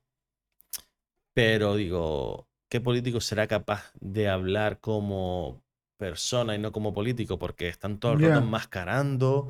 pero 1.33 1.75
digo, 1.75 2.47
¿qué 2.69 2.81
político 2.81 3.21
será 3.21 3.47
capaz 3.47 3.91
de 3.99 4.29
hablar 4.29 4.79
como 4.79 5.63
persona 5.97 6.55
y 6.55 6.59
no 6.59 6.71
como 6.71 6.93
político? 6.93 7.39
Porque 7.39 7.67
están 7.67 7.99
todo 7.99 8.13
el 8.13 8.19
rato 8.19 8.39
Ya. 8.39 8.39
enmascarando, 8.39 9.49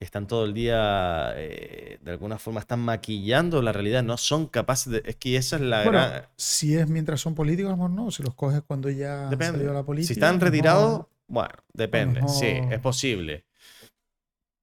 están 0.00 0.26
todo 0.26 0.44
el 0.44 0.52
día, 0.54 1.32
eh, 1.36 1.98
de 2.02 2.10
alguna 2.10 2.38
forma 2.38 2.60
están 2.60 2.80
maquillando 2.80 3.62
la 3.62 3.72
realidad, 3.72 4.02
no 4.02 4.16
son 4.18 4.46
capaces 4.46 4.92
de, 4.92 5.02
es 5.06 5.16
que 5.16 5.36
esa 5.36 5.56
es 5.56 5.62
la 5.62 5.82
Bueno, 5.84 5.98
gran... 5.98 6.22
si 6.36 6.76
es 6.76 6.88
mientras 6.88 7.20
son 7.20 7.34
políticos, 7.34 7.68
a 7.68 7.76
lo 7.76 7.76
mejor 7.78 7.90
no. 7.92 8.10
Si 8.10 8.22
los 8.22 8.34
coges 8.34 8.62
cuando 8.66 8.90
ya 8.90 9.28
Depende. 9.28 9.52
salido 9.54 9.70
a 9.70 9.74
la 9.74 9.82
política. 9.84 10.08
Si 10.08 10.12
están 10.20 10.40
retirados, 10.40 11.06
bueno, 11.28 11.54
depende. 11.72 12.20
Sí, 12.28 12.44
mejor- 12.46 12.72
es 12.74 12.80
posible. 12.80 13.44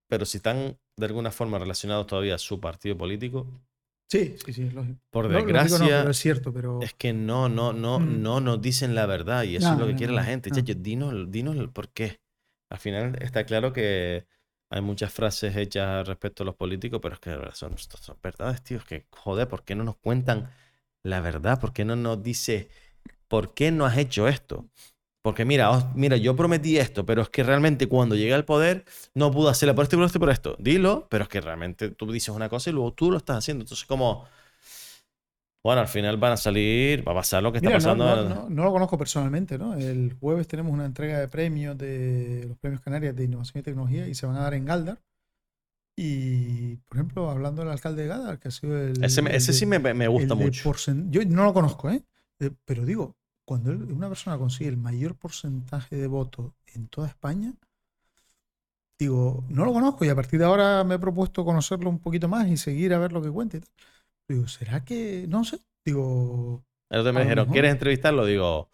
Pero 0.08 0.26
si 0.26 0.38
están 0.38 0.78
de 0.98 1.06
alguna 1.06 1.32
forma 1.32 1.58
relacionados 1.58 2.06
todavía 2.08 2.36
a 2.36 2.40
su 2.40 2.60
partido 2.60 2.98
político, 2.98 3.48
Sí, 4.12 4.36
sí, 4.46 4.54
sí, 4.54 4.64
es 4.64 4.74
lógico. 4.76 5.00
por 5.10 5.26
No, 5.26 5.32
no, 5.32 5.38
desgracia, 5.38 6.00
pero 6.02 6.12
es 6.12 6.18
cierto, 6.18 6.54
pero. 6.54 6.80
es 6.84 6.94
que 6.94 7.14
no, 7.14 7.50
no, 7.50 7.74
no, 7.74 8.00
Mm. 8.00 8.22
no 8.22 8.40
nos 8.42 8.62
dicen 8.62 8.94
la 8.94 9.08
verdad 9.08 9.44
y 9.44 9.56
eso 9.56 9.70
es 9.70 9.74
No, 9.74 9.80
lo 9.80 9.86
que 9.88 9.94
no, 9.94 9.98
quiere 9.98 10.14
no, 10.14 10.18
la 10.20 10.24
gente. 10.26 10.52
no. 10.52 10.56
Chacho, 10.56 10.76
dinos, 10.76 11.32
dinos 11.32 11.56
el 11.56 11.70
por 11.70 11.90
qué. 11.90 12.20
Al 12.70 12.78
final 12.78 13.18
está 13.22 13.44
claro 13.46 13.74
que 13.74 14.26
hay 14.74 14.82
muchas 14.82 15.14
frases 15.14 15.56
hechas 15.56 16.08
respecto 16.08 16.42
a 16.42 16.48
los 16.48 16.56
políticos, 16.56 17.00
pero 17.00 17.14
es 17.14 17.20
que 17.20 17.38
son, 17.54 17.78
son 17.78 18.18
verdades, 18.24 18.64
tío. 18.64 18.78
Es 18.78 18.84
que, 18.84 19.06
joder, 19.12 19.48
¿por 19.48 19.64
qué 19.64 19.76
no 19.76 19.84
nos 19.84 19.98
cuentan 19.98 20.50
la 21.04 21.22
verdad? 21.22 21.60
¿Por 21.62 21.74
qué 21.74 21.86
no 21.86 21.96
nos 21.96 22.24
dice 22.24 22.70
por 23.28 23.54
qué 23.54 23.72
no 23.72 23.86
has 23.86 23.98
hecho 23.98 24.28
esto? 24.28 24.68
Porque 25.22 25.46
mira, 25.46 25.92
mira, 25.96 26.18
yo 26.18 26.36
prometí 26.36 26.78
esto, 26.80 27.06
pero 27.06 27.22
es 27.22 27.30
que 27.30 27.44
realmente 27.44 27.88
cuando 27.88 28.16
llegué 28.16 28.34
al 28.34 28.46
poder 28.46 28.86
no 29.14 29.32
pude 29.32 29.52
hacerlo 29.52 29.76
por 29.76 29.84
esto, 29.84 29.98
por 29.98 30.06
esto 30.08 30.20
por 30.20 30.30
esto. 30.32 30.56
Dilo, 30.60 31.08
pero 31.08 31.26
es 31.26 31.30
que 31.30 31.40
realmente 31.40 31.90
tú 31.92 32.12
dices 32.12 32.30
una 32.30 32.50
cosa 32.50 32.72
y 32.72 32.74
luego 32.74 32.94
tú 32.94 33.12
lo 33.12 33.18
estás 33.18 33.38
haciendo. 33.38 33.64
Entonces, 33.64 33.86
como, 33.86 34.26
bueno, 35.64 35.82
al 35.82 35.88
final 35.88 36.18
van 36.18 36.34
a 36.34 36.38
salir, 36.38 37.08
va 37.08 37.14
a 37.14 37.16
pasar 37.16 37.42
lo 37.42 37.52
que 37.52 37.60
está 37.60 37.70
Mira, 37.70 37.78
pasando. 37.78 38.06
no, 38.06 38.22
en- 38.22 38.30
no- 38.30 38.50
no 38.50 38.64
lo 38.66 38.72
conozco 38.74 38.98
personalmente, 38.98 39.58
¿no? 39.58 39.76
El 39.76 40.14
jueves 40.20 40.48
tenemos 40.48 40.72
una 40.74 40.86
entrega 40.86 41.20
de 41.20 41.28
premios 41.30 41.78
de 41.78 42.46
los 42.50 42.58
premios 42.58 42.82
Canarias 42.82 43.16
de 43.16 43.24
Innovación 43.24 43.62
y 43.62 43.64
Tecnología 43.64 44.08
y 44.08 44.16
se 44.16 44.26
van 44.26 44.36
a 44.36 44.42
dar 44.42 44.54
en 44.56 44.66
Galdar. 44.66 45.02
Y, 45.96 46.78
por 46.88 46.98
ejemplo, 46.98 47.30
hablando 47.30 47.62
del 47.62 47.72
alcalde 47.72 48.02
de 48.04 48.08
Galdar, 48.08 48.40
que 48.40 48.48
ha 48.48 48.52
sido 48.52 48.78
el. 48.80 49.04
Ese, 49.04 49.22
el 49.22 49.28
ese 49.28 49.52
de- 49.52 49.58
sí 49.58 49.66
me, 49.66 49.80
me 49.80 50.08
gusta 50.08 50.36
mucho. 50.36 50.74
Yo 51.10 51.22
no 51.26 51.44
lo 51.46 51.54
conozco, 51.54 51.90
¿eh? 51.92 52.04
Eh, 52.40 52.50
Pero 52.66 52.84
digo, 52.86 53.16
cuando 53.46 53.72
una 53.72 54.08
persona 54.10 54.38
consigue 54.38 54.70
el 54.70 54.78
mayor 54.78 55.16
porcentaje 55.16 55.96
de 55.96 56.08
votos 56.08 56.52
en 56.74 56.88
toda 56.88 57.08
España, 57.08 57.54
digo, 59.00 59.44
no 59.50 59.66
lo 59.66 59.74
conozco 59.74 60.06
y 60.06 60.10
a 60.10 60.16
partir 60.16 60.40
de 60.40 60.46
ahora 60.46 60.84
me 60.84 60.96
he 60.96 61.00
propuesto 61.00 61.44
conocerlo 61.46 61.90
un 61.90 62.00
poquito 62.00 62.28
más 62.28 62.48
y 62.48 62.58
seguir 62.58 62.94
a 62.94 63.00
ver 63.00 63.12
lo 63.12 63.22
que 63.22 63.30
cuenta 63.32 63.58
y 63.58 63.60
tal. 63.62 63.70
Digo, 64.30 64.48
¿será 64.48 64.84
que.? 64.86 65.26
No 65.28 65.44
sé. 65.44 65.60
Digo, 65.86 66.64
El 66.90 67.00
otro 67.00 67.12
día 67.12 67.20
me 67.20 67.24
dijeron. 67.26 67.50
¿quieres 67.52 67.72
entrevistarlo? 67.72 68.26
Digo, 68.26 68.70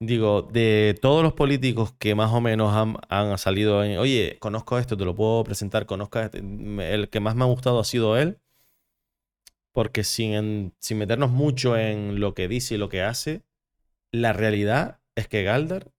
digo, 0.00 0.42
de 0.42 0.98
todos 1.00 1.22
los 1.22 1.32
políticos 1.32 1.94
que 1.98 2.14
más 2.14 2.32
o 2.32 2.40
menos 2.40 2.74
han, 2.74 2.96
han 3.08 3.38
salido 3.38 3.82
en, 3.84 3.98
oye, 3.98 4.36
conozco 4.40 4.78
esto, 4.78 4.96
te 4.96 5.04
lo 5.04 5.14
puedo 5.14 5.44
presentar, 5.44 5.86
conozco 5.86 6.18
a 6.18 6.24
este", 6.24 6.38
el 6.40 7.08
que 7.08 7.20
más 7.20 7.36
me 7.36 7.44
ha 7.44 7.46
gustado 7.46 7.80
ha 7.80 7.84
sido 7.84 8.18
él, 8.18 8.38
porque 9.72 10.04
sin, 10.04 10.32
en- 10.34 10.74
sin 10.78 10.98
meternos 10.98 11.30
mucho 11.30 11.76
en 11.76 12.20
lo 12.20 12.34
que 12.34 12.48
dice 12.48 12.74
y 12.74 12.78
lo 12.78 12.88
que 12.88 13.02
hace, 13.02 13.42
la 14.12 14.32
realidad 14.32 15.00
es 15.16 15.26
que 15.28 15.42
Galdar 15.42 15.90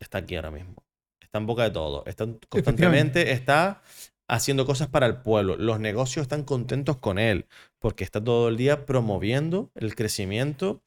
está 0.00 0.18
aquí 0.18 0.36
ahora 0.36 0.50
mismo. 0.50 0.84
Está 1.20 1.38
en 1.38 1.46
boca 1.46 1.62
de 1.64 1.70
todo. 1.70 2.04
Está 2.06 2.26
constantemente, 2.48 3.32
está 3.32 3.82
haciendo 4.28 4.66
cosas 4.66 4.88
para 4.88 5.06
el 5.06 5.18
pueblo. 5.18 5.56
Los 5.56 5.80
negocios 5.80 6.22
están 6.22 6.44
contentos 6.44 6.96
con 6.98 7.18
él, 7.18 7.46
porque 7.78 8.04
está 8.04 8.22
todo 8.22 8.48
el 8.48 8.56
día 8.56 8.86
promoviendo 8.86 9.70
el 9.74 9.94
crecimiento 9.94 10.82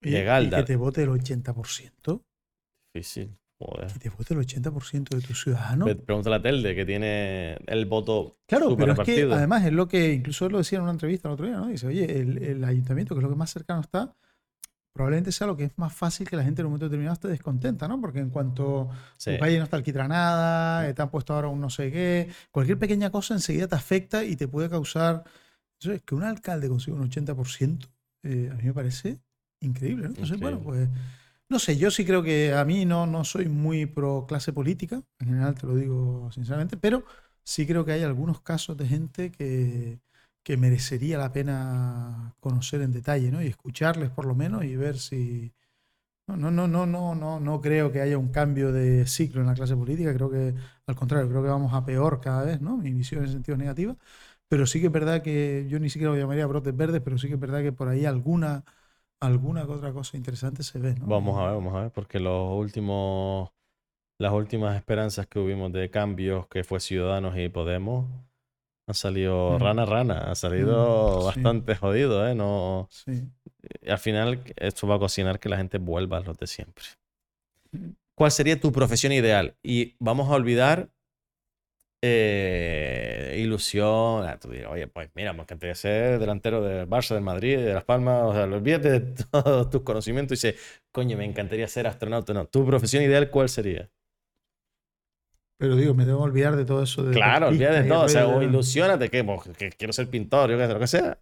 y, 0.00 0.10
de 0.10 0.20
y 0.20 0.24
Galdar. 0.24 0.60
que 0.60 0.66
te 0.66 0.76
vote 0.76 1.02
el 1.02 1.10
80%. 1.10 2.22
Difícil. 2.94 3.36
Joder. 3.60 3.92
Que 3.92 3.98
te 3.98 4.08
vote 4.10 4.34
el 4.34 4.40
80% 4.40 5.08
de 5.08 5.20
tus 5.20 5.42
ciudadanos. 5.42 5.92
Pregúntale 6.06 6.36
a 6.36 6.42
Telde, 6.42 6.76
que 6.76 6.86
tiene 6.86 7.54
el 7.66 7.86
voto 7.86 8.36
Claro, 8.46 8.76
pero 8.76 8.92
es 8.92 8.98
que 9.00 9.22
además 9.22 9.64
es 9.64 9.72
lo 9.72 9.88
que, 9.88 10.12
incluso 10.12 10.48
lo 10.48 10.58
decía 10.58 10.78
en 10.78 10.84
una 10.84 10.92
entrevista 10.92 11.28
el 11.28 11.34
otro 11.34 11.46
día, 11.46 11.56
¿no? 11.56 11.66
Dice, 11.66 11.88
oye, 11.88 12.20
el, 12.20 12.38
el 12.38 12.64
ayuntamiento, 12.64 13.14
que 13.14 13.18
es 13.18 13.24
lo 13.24 13.30
que 13.30 13.36
más 13.36 13.50
cercano 13.50 13.80
está, 13.80 14.14
probablemente 14.92 15.30
sea 15.32 15.46
lo 15.46 15.56
que 15.56 15.64
es 15.64 15.72
más 15.78 15.92
fácil 15.94 16.28
que 16.28 16.36
la 16.36 16.42
gente 16.42 16.60
en 16.62 16.66
un 16.66 16.72
momento 16.72 16.86
determinado 16.86 17.14
esté 17.14 17.28
descontenta, 17.28 17.86
¿no? 17.88 18.00
Porque 18.00 18.18
en 18.20 18.30
cuanto 18.30 18.90
Sí. 19.16 19.32
tu 19.32 19.38
calle 19.38 19.58
no 19.58 19.64
está 19.64 19.76
alquitranada, 19.76 20.88
eh, 20.88 20.94
te 20.94 21.02
han 21.02 21.10
puesto 21.10 21.34
ahora 21.34 21.48
un 21.48 21.60
no 21.60 21.70
sé 21.70 21.90
qué, 21.92 22.28
cualquier 22.50 22.78
pequeña 22.78 23.10
cosa 23.10 23.34
enseguida 23.34 23.68
te 23.68 23.76
afecta 23.76 24.24
y 24.24 24.36
te 24.36 24.48
puede 24.48 24.68
causar... 24.68 25.24
Eso 25.80 25.92
es 25.92 26.02
que 26.02 26.14
un 26.16 26.24
alcalde 26.24 26.68
consiga 26.68 26.96
un 26.96 27.08
80%, 27.08 27.86
eh, 28.24 28.48
a 28.52 28.56
mí 28.56 28.64
me 28.64 28.72
parece 28.74 29.20
increíble, 29.60 30.04
¿no? 30.04 30.08
Entonces, 30.10 30.40
bueno, 30.40 30.60
pues... 30.60 30.88
No 31.50 31.58
sé, 31.58 31.78
yo 31.78 31.90
sí 31.90 32.04
creo 32.04 32.22
que 32.22 32.52
a 32.52 32.62
mí 32.66 32.84
no, 32.84 33.06
no 33.06 33.24
soy 33.24 33.48
muy 33.48 33.86
pro 33.86 34.26
clase 34.28 34.52
política, 34.52 35.02
en 35.18 35.28
general 35.28 35.54
te 35.54 35.66
lo 35.66 35.76
digo 35.76 36.30
sinceramente, 36.30 36.76
pero 36.76 37.04
sí 37.42 37.66
creo 37.66 37.86
que 37.86 37.92
hay 37.92 38.02
algunos 38.02 38.42
casos 38.42 38.76
de 38.76 38.86
gente 38.86 39.30
que, 39.30 39.98
que 40.48 40.56
merecería 40.56 41.18
la 41.18 41.30
pena 41.30 42.34
conocer 42.40 42.80
en 42.80 42.90
detalle, 42.90 43.30
¿no? 43.30 43.42
Y 43.42 43.48
escucharles 43.48 44.08
por 44.08 44.24
lo 44.24 44.34
menos 44.34 44.64
y 44.64 44.76
ver 44.76 44.96
si. 44.96 45.52
No, 46.26 46.38
no, 46.38 46.50
no, 46.50 46.66
no, 46.66 46.86
no, 46.86 47.14
no, 47.14 47.38
no 47.38 47.60
creo 47.60 47.92
que 47.92 48.00
haya 48.00 48.16
un 48.16 48.30
cambio 48.30 48.72
de 48.72 49.06
ciclo 49.06 49.42
en 49.42 49.48
la 49.48 49.54
clase 49.54 49.76
política, 49.76 50.14
creo 50.14 50.30
que 50.30 50.54
al 50.86 50.96
contrario, 50.96 51.28
creo 51.28 51.42
que 51.42 51.50
vamos 51.50 51.74
a 51.74 51.84
peor 51.84 52.22
cada 52.22 52.44
vez, 52.44 52.62
¿no? 52.62 52.78
Mi 52.78 52.94
visión 52.94 53.24
en 53.24 53.30
sentido 53.30 53.58
negativo. 53.58 53.98
Pero 54.48 54.66
sí 54.66 54.80
que 54.80 54.86
es 54.86 54.92
verdad 54.92 55.20
que 55.20 55.66
yo 55.68 55.78
ni 55.80 55.90
siquiera 55.90 56.14
lo 56.14 56.18
llamaría 56.18 56.46
brotes 56.46 56.74
verdes, 56.74 57.02
pero 57.02 57.18
sí 57.18 57.28
que 57.28 57.34
es 57.34 57.40
verdad 57.40 57.60
que 57.62 57.72
por 57.72 57.88
ahí 57.88 58.06
alguna, 58.06 58.64
alguna 59.20 59.64
otra 59.64 59.92
cosa 59.92 60.16
interesante 60.16 60.62
se 60.62 60.78
ve. 60.78 60.94
Vamos 60.98 61.38
a 61.38 61.44
ver, 61.44 61.54
vamos 61.56 61.74
a 61.74 61.82
ver, 61.82 61.92
porque 61.92 62.20
los 62.20 62.56
últimos 62.56 63.50
las 64.18 64.32
últimas 64.32 64.76
esperanzas 64.76 65.26
que 65.26 65.40
hubimos 65.40 65.72
de 65.72 65.90
cambios, 65.90 66.48
que 66.48 66.64
fue 66.64 66.80
Ciudadanos 66.80 67.36
y 67.36 67.50
Podemos, 67.50 68.06
han 68.88 68.94
salido 68.94 69.58
Mm. 69.58 69.62
rana 69.62 69.84
rana, 69.84 70.18
ha 70.30 70.34
salido 70.34 71.18
Mm, 71.18 71.20
sí. 71.20 71.26
bastante 71.26 71.76
jodido, 71.76 72.26
¿eh? 72.28 72.34
No, 72.34 72.88
Sí. 72.90 73.22
y 73.82 73.90
al 73.90 73.98
final 73.98 74.42
esto 74.56 74.86
va 74.88 74.96
a 74.96 74.98
cocinar 74.98 75.38
que 75.38 75.48
la 75.48 75.56
gente 75.58 75.78
vuelva 75.78 76.16
a 76.18 76.20
los 76.20 76.36
de 76.38 76.46
siempre. 76.46 76.84
Mm. 77.72 77.90
¿Cuál 78.14 78.30
sería 78.32 78.58
tu 78.58 78.72
profesión 78.72 79.12
ideal? 79.12 79.54
Y 79.62 79.94
vamos 80.00 80.28
a 80.30 80.32
olvidar 80.32 80.88
eh, 82.02 83.36
ilusión. 83.40 84.24
Ah, 84.26 84.38
tú 84.40 84.50
dirás, 84.50 84.70
oye, 84.72 84.86
pues 84.86 85.10
mira, 85.14 85.32
me 85.32 85.42
encantaría 85.42 85.74
ser 85.74 86.18
delantero 86.18 86.62
del 86.62 86.88
Barça, 86.88 87.14
del 87.14 87.22
Madrid, 87.24 87.58
de 87.58 87.74
Las 87.74 87.84
Palmas. 87.84 88.22
O 88.24 88.32
sea, 88.32 88.44
olvídate 88.44 88.90
de 89.00 89.00
todos 89.30 89.70
tus 89.70 89.82
conocimientos 89.82 90.42
y 90.44 90.48
dices, 90.48 90.82
coño, 90.92 91.16
me 91.16 91.24
encantaría 91.24 91.66
ser 91.68 91.86
astronauta. 91.86 92.32
No, 92.34 92.46
tu 92.46 92.64
profesión 92.64 93.02
ideal, 93.02 93.30
¿cuál 93.30 93.48
sería? 93.48 93.88
Pero 95.58 95.76
digo, 95.76 95.94
me 95.94 96.04
tengo 96.04 96.18
que 96.18 96.24
olvidar 96.24 96.56
de 96.56 96.64
todo 96.64 96.82
eso 96.82 97.02
de. 97.04 97.16
Claro, 97.16 97.48
olvídate 97.48 97.78
de 97.82 97.84
todo. 97.84 98.02
O 98.04 98.08
sea, 98.08 98.28
o 98.28 98.42
ilusionate 98.42 99.10
que, 99.10 99.24
que 99.58 99.70
quiero 99.72 99.92
ser 99.92 100.08
pintor, 100.10 100.50
yo 100.50 100.58
sé, 100.58 100.68
lo 100.72 100.78
que 100.80 100.86
sea. 100.86 101.18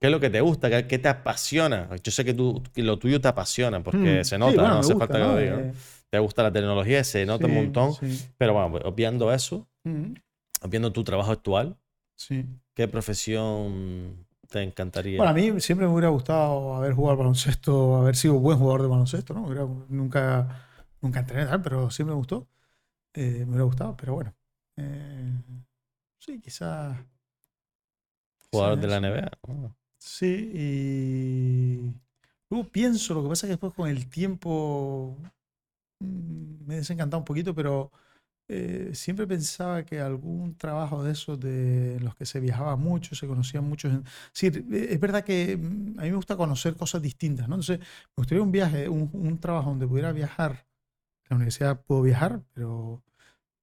¿Qué 0.00 0.06
es 0.06 0.12
lo 0.12 0.20
que 0.20 0.30
te 0.30 0.40
gusta? 0.40 0.70
¿Qué, 0.70 0.86
qué 0.86 0.98
te 0.98 1.08
apasiona? 1.08 1.88
Yo 2.04 2.12
sé 2.12 2.24
que, 2.24 2.32
tú, 2.34 2.62
que 2.72 2.82
lo 2.82 2.98
tuyo 2.98 3.20
te 3.20 3.28
apasiona 3.28 3.82
porque 3.82 4.22
Mm, 4.22 4.24
se 4.24 4.38
sí, 4.38 4.56
nota, 4.56 4.58
bueno, 4.58 4.78
no 4.80 4.80
hace 4.80 4.94
gusta, 4.94 4.94
falta 4.94 5.18
que 5.18 5.24
lo 5.24 5.36
diga. 5.36 5.66
Eh, 5.70 5.74
Te 6.10 6.18
gusta 6.20 6.42
la 6.44 6.52
tecnología, 6.52 7.02
se 7.04 7.26
nota 7.26 7.46
un 7.48 7.54
sí, 7.54 7.54
montón. 7.54 7.96
Sí. 8.00 8.28
Pero 8.36 8.52
bueno, 8.54 8.78
obviando 8.88 9.32
eso, 9.32 9.68
Mm, 9.86 10.14
viendo 10.68 10.92
tu 10.92 11.04
trabajo 11.04 11.32
actual, 11.32 11.76
sí. 12.16 12.44
¿qué 12.74 12.88
profesión 12.88 14.26
te 14.50 14.62
encantaría? 14.62 15.16
Bueno, 15.16 15.30
a 15.30 15.34
mí 15.34 15.60
siempre 15.60 15.86
me 15.86 15.92
hubiera 15.92 16.08
gustado 16.10 16.74
haber 16.76 16.92
jugado 16.94 17.12
al 17.12 17.18
baloncesto, 17.18 17.96
haber 17.96 18.14
sido 18.16 18.34
buen 18.34 18.56
jugador 18.58 18.82
de 18.82 18.88
baloncesto, 18.88 19.34
¿no? 19.34 19.48
Nunca, 19.88 20.64
nunca 21.00 21.20
entrené 21.20 21.46
tal, 21.46 21.60
pero 21.62 21.90
siempre 21.90 22.12
me 22.14 22.18
gustó. 22.18 22.48
Eh, 23.20 23.40
me 23.40 23.46
hubiera 23.46 23.64
gustado, 23.64 23.96
pero 23.96 24.14
bueno. 24.14 24.32
Eh, 24.76 25.42
sí, 26.20 26.40
quizás. 26.40 26.96
Jugador 28.52 28.78
de 28.78 28.86
la. 28.86 29.00
NBA. 29.00 29.30
Oh. 29.42 29.72
Sí, 29.98 30.52
y 30.54 31.94
luego 32.48 32.68
pienso, 32.70 33.14
lo 33.14 33.24
que 33.24 33.28
pasa 33.30 33.46
es 33.46 33.48
que 33.48 33.54
después 33.54 33.74
con 33.74 33.88
el 33.88 34.08
tiempo 34.08 35.18
mm, 36.00 36.66
me 36.66 36.74
he 36.74 36.78
desencantado 36.78 37.18
un 37.18 37.24
poquito, 37.24 37.52
pero 37.56 37.90
eh, 38.48 38.92
siempre 38.94 39.26
pensaba 39.26 39.84
que 39.84 40.00
algún 40.00 40.56
trabajo 40.56 41.02
de 41.02 41.12
esos 41.12 41.40
de 41.40 41.96
en 41.96 42.04
los 42.04 42.14
que 42.14 42.24
se 42.24 42.38
viajaba 42.38 42.76
mucho, 42.76 43.16
se 43.16 43.26
conocían 43.26 43.64
muchos. 43.64 43.92
Sí, 44.32 44.46
es 44.46 45.00
verdad 45.00 45.24
que 45.24 45.56
mm, 45.56 45.98
a 45.98 46.02
mí 46.04 46.10
me 46.10 46.16
gusta 46.16 46.36
conocer 46.36 46.76
cosas 46.76 47.02
distintas, 47.02 47.48
¿no? 47.48 47.56
Entonces, 47.56 47.80
me 47.80 48.14
gustaría 48.18 48.42
un 48.44 48.52
viaje, 48.52 48.88
un, 48.88 49.10
un 49.12 49.40
trabajo 49.40 49.70
donde 49.70 49.88
pudiera 49.88 50.12
viajar. 50.12 50.68
La 51.28 51.36
universidad 51.36 51.82
puedo 51.84 52.02
viajar, 52.02 52.42
pero 52.54 53.02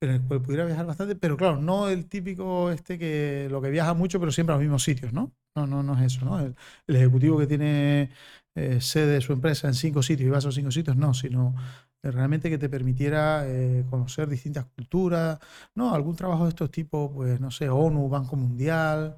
en 0.09 0.15
el 0.15 0.21
cual 0.23 0.41
pudiera 0.41 0.65
viajar 0.65 0.85
bastante, 0.85 1.15
pero 1.15 1.37
claro, 1.37 1.57
no 1.57 1.89
el 1.89 2.07
típico 2.07 2.71
este 2.71 2.97
que 2.99 3.47
lo 3.51 3.61
que 3.61 3.69
viaja 3.69 3.93
mucho, 3.93 4.19
pero 4.19 4.31
siempre 4.31 4.53
a 4.53 4.57
los 4.57 4.63
mismos 4.63 4.83
sitios, 4.83 5.13
¿no? 5.13 5.33
No, 5.55 5.67
no, 5.67 5.83
no 5.83 5.97
es 5.97 6.13
eso, 6.13 6.25
¿no? 6.25 6.39
El, 6.39 6.55
el 6.87 6.95
ejecutivo 6.95 7.37
que 7.39 7.47
tiene 7.47 8.11
eh, 8.55 8.81
sede 8.81 9.13
de 9.13 9.21
su 9.21 9.33
empresa 9.33 9.67
en 9.67 9.73
cinco 9.73 10.01
sitios 10.03 10.27
y 10.27 10.29
va 10.29 10.37
a 10.37 10.39
esos 10.39 10.55
cinco 10.55 10.71
sitios, 10.71 10.95
no, 10.97 11.13
sino 11.13 11.55
eh, 12.03 12.11
realmente 12.11 12.49
que 12.49 12.57
te 12.57 12.69
permitiera 12.69 13.43
eh, 13.47 13.85
conocer 13.89 14.29
distintas 14.29 14.65
culturas, 14.65 15.39
¿no? 15.75 15.93
Algún 15.93 16.15
trabajo 16.15 16.43
de 16.43 16.49
estos 16.49 16.71
tipos, 16.71 17.11
pues, 17.13 17.39
no 17.41 17.51
sé, 17.51 17.69
ONU, 17.69 18.09
Banco 18.09 18.35
Mundial, 18.35 19.15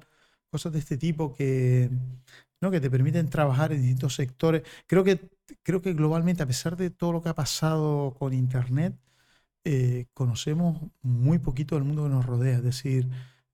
cosas 0.50 0.72
de 0.72 0.78
este 0.80 0.96
tipo 0.96 1.32
que, 1.34 1.90
¿no? 2.60 2.70
que 2.70 2.80
te 2.80 2.90
permiten 2.90 3.28
trabajar 3.28 3.72
en 3.72 3.80
distintos 3.80 4.14
sectores. 4.14 4.62
Creo 4.86 5.04
que, 5.04 5.30
creo 5.62 5.82
que 5.82 5.94
globalmente, 5.94 6.42
a 6.42 6.46
pesar 6.46 6.76
de 6.76 6.90
todo 6.90 7.12
lo 7.12 7.22
que 7.22 7.28
ha 7.30 7.34
pasado 7.34 8.14
con 8.18 8.32
Internet, 8.32 8.94
eh, 9.68 10.06
conocemos 10.14 10.80
muy 11.02 11.38
poquito 11.38 11.74
del 11.74 11.84
mundo 11.84 12.04
que 12.04 12.08
nos 12.10 12.24
rodea. 12.26 12.56
Es 12.56 12.62
decir, 12.62 13.08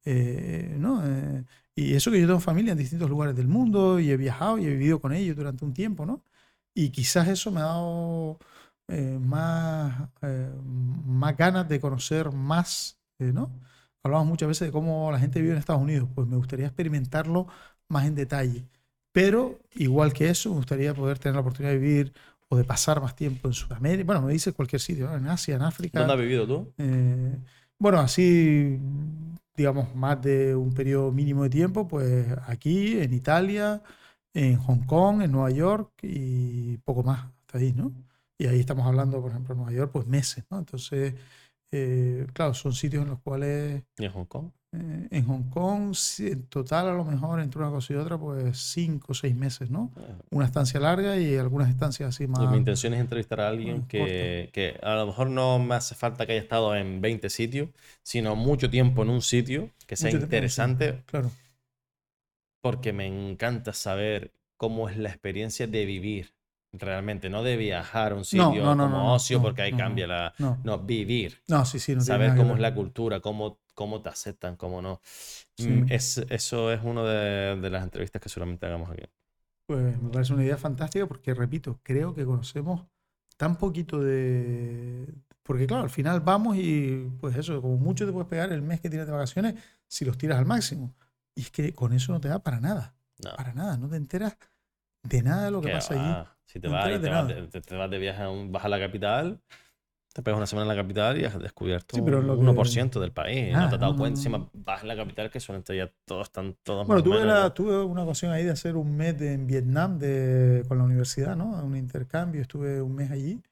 eh, 0.04 0.76
¿no? 0.78 1.02
Eh, 1.04 1.44
y 1.74 1.94
eso 1.94 2.10
que 2.10 2.20
yo 2.20 2.26
tengo 2.26 2.40
familia 2.40 2.72
en 2.72 2.78
distintos 2.78 3.10
lugares 3.10 3.34
del 3.36 3.48
mundo 3.48 3.98
y 3.98 4.10
he 4.10 4.16
viajado 4.16 4.58
y 4.58 4.66
he 4.66 4.70
vivido 4.70 5.00
con 5.00 5.12
ellos 5.12 5.36
durante 5.36 5.64
un 5.64 5.74
tiempo, 5.74 6.06
¿no? 6.06 6.22
Y 6.74 6.90
quizás 6.90 7.28
eso 7.28 7.50
me 7.50 7.60
ha 7.60 7.64
dado 7.64 8.38
eh, 8.88 9.18
más, 9.20 10.08
eh, 10.22 10.50
más 11.06 11.36
ganas 11.36 11.68
de 11.68 11.80
conocer 11.80 12.30
más, 12.32 12.98
eh, 13.18 13.32
¿no? 13.32 13.50
Hablamos 14.02 14.26
muchas 14.26 14.48
veces 14.48 14.68
de 14.68 14.72
cómo 14.72 15.10
la 15.10 15.18
gente 15.18 15.40
vive 15.40 15.52
en 15.52 15.58
Estados 15.58 15.82
Unidos, 15.82 16.08
pues 16.14 16.28
me 16.28 16.36
gustaría 16.36 16.66
experimentarlo 16.66 17.46
más 17.88 18.06
en 18.06 18.14
detalle. 18.14 18.68
Pero 19.12 19.60
igual 19.74 20.12
que 20.12 20.28
eso, 20.30 20.50
me 20.50 20.56
gustaría 20.56 20.94
poder 20.94 21.18
tener 21.18 21.34
la 21.34 21.40
oportunidad 21.40 21.72
de 21.72 21.78
vivir 21.78 22.12
o 22.54 22.56
de 22.56 22.64
pasar 22.64 23.00
más 23.00 23.16
tiempo 23.16 23.48
en 23.48 23.54
Sudamérica. 23.54 24.04
Bueno, 24.04 24.22
me 24.22 24.32
dice 24.32 24.52
cualquier 24.52 24.80
sitio, 24.80 25.06
¿no? 25.08 25.16
en 25.16 25.26
Asia, 25.26 25.56
en 25.56 25.62
África. 25.62 25.98
¿Dónde 25.98 26.14
has 26.14 26.20
vivido 26.20 26.46
tú? 26.46 26.72
Eh, 26.78 27.36
bueno, 27.78 27.98
así, 27.98 28.78
digamos, 29.56 29.94
más 29.94 30.22
de 30.22 30.54
un 30.54 30.72
periodo 30.72 31.12
mínimo 31.12 31.42
de 31.42 31.50
tiempo, 31.50 31.86
pues 31.88 32.26
aquí, 32.46 32.98
en 33.00 33.12
Italia, 33.12 33.82
en 34.32 34.56
Hong 34.56 34.86
Kong, 34.86 35.22
en 35.22 35.32
Nueva 35.32 35.50
York 35.50 35.92
y 36.02 36.78
poco 36.78 37.02
más, 37.02 37.26
hasta 37.40 37.58
ahí, 37.58 37.72
¿no? 37.72 37.92
Y 38.38 38.46
ahí 38.46 38.60
estamos 38.60 38.86
hablando, 38.86 39.20
por 39.20 39.30
ejemplo, 39.30 39.54
en 39.54 39.58
Nueva 39.58 39.72
York, 39.72 39.90
pues 39.92 40.06
meses, 40.06 40.44
¿no? 40.50 40.58
Entonces, 40.58 41.14
eh, 41.72 42.26
claro, 42.32 42.54
son 42.54 42.72
sitios 42.72 43.02
en 43.02 43.10
los 43.10 43.20
cuales 43.20 43.82
¿Y 43.98 44.04
en 44.04 44.12
Hong 44.12 44.26
Kong? 44.26 44.50
Eh, 44.74 45.08
en 45.10 45.26
Hong 45.26 45.44
Kong, 45.50 45.94
en 46.18 46.42
total, 46.46 46.88
a 46.88 46.92
lo 46.92 47.04
mejor 47.04 47.40
entre 47.40 47.60
una 47.60 47.70
cosa 47.70 47.92
y 47.92 47.96
otra, 47.96 48.18
pues 48.18 48.58
cinco 48.58 49.12
o 49.12 49.14
seis 49.14 49.34
meses, 49.36 49.70
¿no? 49.70 49.92
Una 50.30 50.46
estancia 50.46 50.80
larga 50.80 51.16
y 51.16 51.36
algunas 51.36 51.70
estancias 51.70 52.08
así 52.08 52.26
más. 52.26 52.50
Mi 52.50 52.56
intención 52.56 52.92
es 52.94 53.00
entrevistar 53.00 53.40
a 53.40 53.48
alguien 53.48 53.86
que, 53.86 54.50
que 54.52 54.78
a 54.82 54.94
lo 54.96 55.06
mejor 55.06 55.30
no 55.30 55.58
me 55.58 55.74
hace 55.76 55.94
falta 55.94 56.26
que 56.26 56.32
haya 56.32 56.42
estado 56.42 56.74
en 56.74 57.00
20 57.00 57.30
sitios, 57.30 57.68
sino 58.02 58.36
mucho 58.36 58.68
tiempo 58.70 59.02
en 59.02 59.10
un 59.10 59.22
sitio 59.22 59.70
que 59.86 59.96
sea 59.96 60.08
mucho 60.08 60.18
tiempo, 60.18 60.26
interesante 60.26 61.02
Claro. 61.06 61.30
porque 62.60 62.92
me 62.92 63.06
encanta 63.06 63.72
saber 63.72 64.32
cómo 64.56 64.88
es 64.88 64.96
la 64.96 65.10
experiencia 65.10 65.66
de 65.66 65.84
vivir 65.84 66.34
realmente, 66.72 67.28
no 67.30 67.42
de 67.42 67.56
viajar 67.56 68.12
a 68.12 68.14
un 68.16 68.24
sitio 68.24 68.46
no, 68.46 68.74
no, 68.74 68.84
como 68.84 68.88
no, 68.88 68.88
no, 68.88 69.14
ocio 69.14 69.40
porque 69.40 69.62
ahí 69.62 69.72
cambia 69.72 70.06
la... 70.06 70.34
No, 70.38 70.78
vivir. 70.78 71.40
no, 71.48 71.64
sí, 71.64 71.78
sí, 71.78 71.94
no 71.94 72.00
saber 72.00 72.36
cómo 72.36 72.54
es 72.54 72.60
la 72.60 72.74
cultura, 72.74 73.20
cómo, 73.20 73.58
cómo 73.74 74.02
te 74.02 74.08
aceptan, 74.10 74.56
cómo 74.56 74.82
no. 74.82 75.00
Sí. 75.56 75.72
Mm, 75.72 75.82
Es, 75.88 76.18
eso 76.18 76.72
es 76.72 76.82
una 76.84 77.04
de, 77.04 77.60
de 77.60 77.70
las 77.70 77.84
entrevistas 77.84 78.20
que 78.22 78.28
seguramente 78.28 78.66
hagamos 78.66 78.90
aquí. 78.90 79.04
Pues 79.66 80.00
me 80.00 80.10
parece 80.10 80.34
una 80.34 80.44
idea 80.44 80.58
fantástica 80.58 81.06
porque, 81.06 81.32
repito, 81.34 81.80
creo 81.82 82.14
que 82.14 82.24
conocemos 82.26 82.86
tan 83.36 83.56
poquito 83.56 84.00
de... 84.00 85.06
Porque 85.42 85.66
claro, 85.66 85.84
al 85.84 85.90
final 85.90 86.20
vamos 86.20 86.56
y 86.58 87.10
pues 87.20 87.36
eso, 87.36 87.60
como 87.62 87.76
mucho 87.76 88.06
te 88.06 88.12
puedes 88.12 88.28
pegar 88.28 88.52
el 88.52 88.62
mes 88.62 88.80
que 88.80 88.88
tienes 88.90 89.06
de 89.06 89.12
vacaciones 89.12 89.54
si 89.86 90.04
los 90.04 90.18
tiras 90.18 90.38
al 90.38 90.46
máximo. 90.46 90.94
Y 91.34 91.42
es 91.42 91.50
que 91.50 91.74
con 91.74 91.92
eso 91.92 92.12
no 92.12 92.20
te 92.20 92.28
da 92.28 92.42
para 92.42 92.60
nada, 92.60 92.94
No, 93.24 93.34
para 93.34 93.52
nada, 93.54 93.76
no 93.76 93.88
te 93.88 93.96
enteras 93.96 94.36
de 95.02 95.22
nada 95.22 95.46
de 95.46 95.50
lo 95.52 95.62
que 95.62 95.70
¿qué 95.70 95.70
pasa 95.70 95.94
allí. 95.94 96.18
va? 96.18 96.36
Si 96.46 96.60
te 96.60 96.68
No 96.68 96.78
vas, 96.78 97.00
te 97.02 97.08
vas 97.10 97.26
de, 97.26 97.48
te- 97.48 97.60
te 97.60 97.76
vas 97.76 97.90
de 97.90 97.98
viaje, 97.98 98.22
a 98.22 98.30
un- 98.30 98.52
vas 98.52 98.64
a 98.64 98.68
la 98.68 98.78
capital, 98.78 99.40
te 100.14 100.22
pegas 100.22 100.38
una 100.38 100.46
semana 100.46 100.70
en 100.70 100.76
la 100.76 100.82
capital 100.82 101.20
y 101.20 101.24
has 101.24 101.38
descubierto 101.38 101.96
Sí, 101.96 102.02
pero 102.02 102.20
un 102.20 102.28
lo 102.28 102.34
que- 102.36 102.40
1% 102.44 103.00
del 103.00 103.12
país. 103.12 103.48
no 103.52 103.58
Nada, 103.58 103.68
te 103.68 103.74
has 103.74 103.80
dado 103.80 103.92
no, 103.92 103.98
cuenta. 103.98 104.14
no, 104.14 104.20
Encima 104.20 104.38
no. 104.38 104.50
vas 104.54 104.82
a 104.82 104.86
la 104.86 104.96
capital 104.96 105.30
que 105.30 105.40
son 105.40 105.62
ya 105.64 105.90
todos 106.06 106.28
están 106.28 106.56
todos 106.62 106.86
Bueno, 106.86 107.02
más 107.02 107.04
tuve, 107.04 107.20
menos- 107.20 107.34
la, 107.42 107.52
tuve 107.52 107.82
una 107.84 108.04
ocasión 108.04 108.32
ahí 108.32 108.44
de 108.44 108.52
hacer 108.52 108.76
un 108.76 108.96
mes 108.96 109.18
de- 109.18 109.32
en 109.34 109.46
Vietnam 109.46 109.98
de, 109.98 110.64
con 110.68 110.78
la 110.78 110.84
universidad, 110.84 111.36
¿no? 111.36 111.50
Un 111.64 111.76
intercambio, 111.76 112.40
estuve 112.40 112.80
un 112.80 112.94
mes 112.94 113.10
allí. 113.10 113.42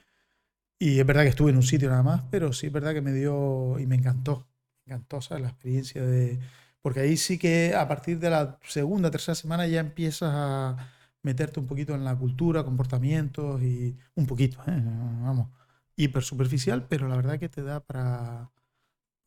Y 0.78 0.98
es 0.98 1.06
verdad 1.06 1.22
que 1.22 1.28
estuve 1.28 1.50
en 1.50 1.56
un 1.56 1.62
sitio 1.62 1.88
nada 1.90 2.02
más, 2.02 2.22
pero 2.30 2.52
sí 2.52 2.66
es 2.68 2.72
verdad 2.72 2.92
que 2.94 3.00
me 3.02 3.12
dio 3.12 3.78
y 3.78 3.86
me 3.86 3.96
encantó. 3.96 4.46
Me 4.86 4.94
encantó, 4.94 5.20
¿sabes? 5.20 5.42
La 5.42 5.48
experiencia 5.50 6.02
de... 6.02 6.38
Porque 6.80 7.00
ahí 7.00 7.16
sí 7.16 7.38
que 7.38 7.74
a 7.76 7.86
partir 7.86 8.18
de 8.18 8.30
la 8.30 8.58
segunda, 8.66 9.10
tercera 9.10 9.34
semana 9.36 9.66
ya 9.68 9.78
empiezas 9.80 10.30
a 10.32 10.76
meterte 11.22 11.60
un 11.60 11.66
poquito 11.68 11.94
en 11.94 12.04
la 12.04 12.16
cultura, 12.16 12.64
comportamientos 12.64 13.62
y 13.62 13.96
un 14.16 14.26
poquito, 14.26 14.58
¿eh? 14.66 14.80
Vamos, 14.84 15.48
hiper 15.96 16.22
superficial, 16.22 16.86
pero 16.88 17.08
la 17.08 17.16
verdad 17.16 17.38
que 17.38 17.48
te 17.48 17.62
da 17.62 17.80
para, 17.80 18.50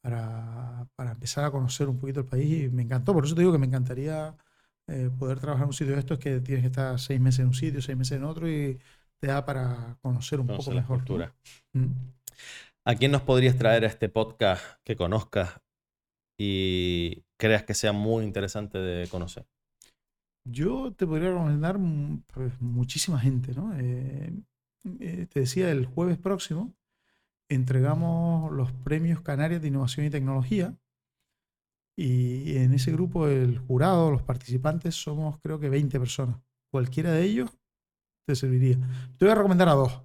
para, 0.01 0.87
para 0.95 1.11
empezar 1.11 1.45
a 1.45 1.51
conocer 1.51 1.87
un 1.89 1.99
poquito 1.99 2.21
el 2.21 2.25
país 2.25 2.65
y 2.65 2.69
me 2.69 2.83
encantó. 2.83 3.13
Por 3.13 3.25
eso 3.25 3.35
te 3.35 3.41
digo 3.41 3.51
que 3.51 3.59
me 3.59 3.67
encantaría 3.67 4.35
eh, 4.87 5.09
poder 5.17 5.39
trabajar 5.39 5.63
en 5.63 5.69
un 5.69 5.73
sitio 5.73 5.93
de 5.93 5.99
estos 5.99 6.19
que 6.19 6.39
tienes 6.41 6.61
que 6.61 6.67
estar 6.67 6.99
seis 6.99 7.19
meses 7.19 7.39
en 7.39 7.47
un 7.47 7.53
sitio, 7.55 7.81
seis 7.81 7.97
meses 7.97 8.17
en 8.17 8.23
otro 8.23 8.49
y 8.49 8.79
te 9.19 9.27
da 9.27 9.43
para 9.45 9.97
conocer 10.01 10.39
un 10.39 10.47
conocer 10.47 10.83
poco 10.83 10.99
mejor. 10.99 11.33
Mm. 11.73 11.91
¿A 12.85 12.95
quién 12.95 13.11
nos 13.11 13.23
podrías 13.23 13.57
traer 13.57 13.83
a 13.83 13.87
este 13.87 14.09
podcast 14.09 14.63
que 14.83 14.95
conozcas 14.95 15.59
y 16.37 17.23
creas 17.37 17.63
que 17.63 17.73
sea 17.73 17.93
muy 17.93 18.23
interesante 18.23 18.77
de 18.77 19.07
conocer? 19.07 19.47
Yo 20.47 20.93
te 20.93 21.07
podría 21.07 21.29
recomendar 21.29 21.79
mm, 21.79 22.23
pues, 22.27 22.61
muchísima 22.61 23.19
gente, 23.19 23.53
¿no? 23.55 23.73
Eh, 23.75 24.31
eh, 24.99 25.27
te 25.29 25.41
decía, 25.41 25.71
el 25.71 25.85
jueves 25.85 26.17
próximo 26.17 26.73
entregamos 27.49 28.51
los 28.51 28.71
premios 28.73 29.21
Canarias 29.21 29.61
de 29.61 29.69
Innovación 29.69 30.05
y 30.05 30.09
Tecnología. 30.11 30.75
Y 31.97 32.57
en 32.57 32.73
ese 32.73 32.91
grupo, 32.91 33.27
el 33.27 33.57
jurado, 33.59 34.11
los 34.11 34.21
participantes, 34.21 34.95
somos 34.95 35.39
creo 35.41 35.59
que 35.59 35.69
20 35.69 35.97
personas. 35.99 36.37
Cualquiera 36.71 37.11
de 37.11 37.23
ellos 37.23 37.51
te 38.25 38.35
serviría. 38.35 38.77
Te 39.17 39.25
voy 39.25 39.31
a 39.31 39.35
recomendar 39.35 39.69
a 39.69 39.73
dos. 39.73 40.03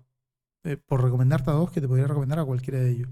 eh, 0.64 0.76
por 0.78 1.02
recomendarte 1.04 1.50
a 1.50 1.54
dos 1.54 1.70
que 1.72 1.80
te 1.82 1.88
podría 1.88 2.08
recomendar 2.08 2.40
a 2.40 2.44
cualquiera 2.46 2.80
de 2.80 2.90
ellos. 2.92 3.10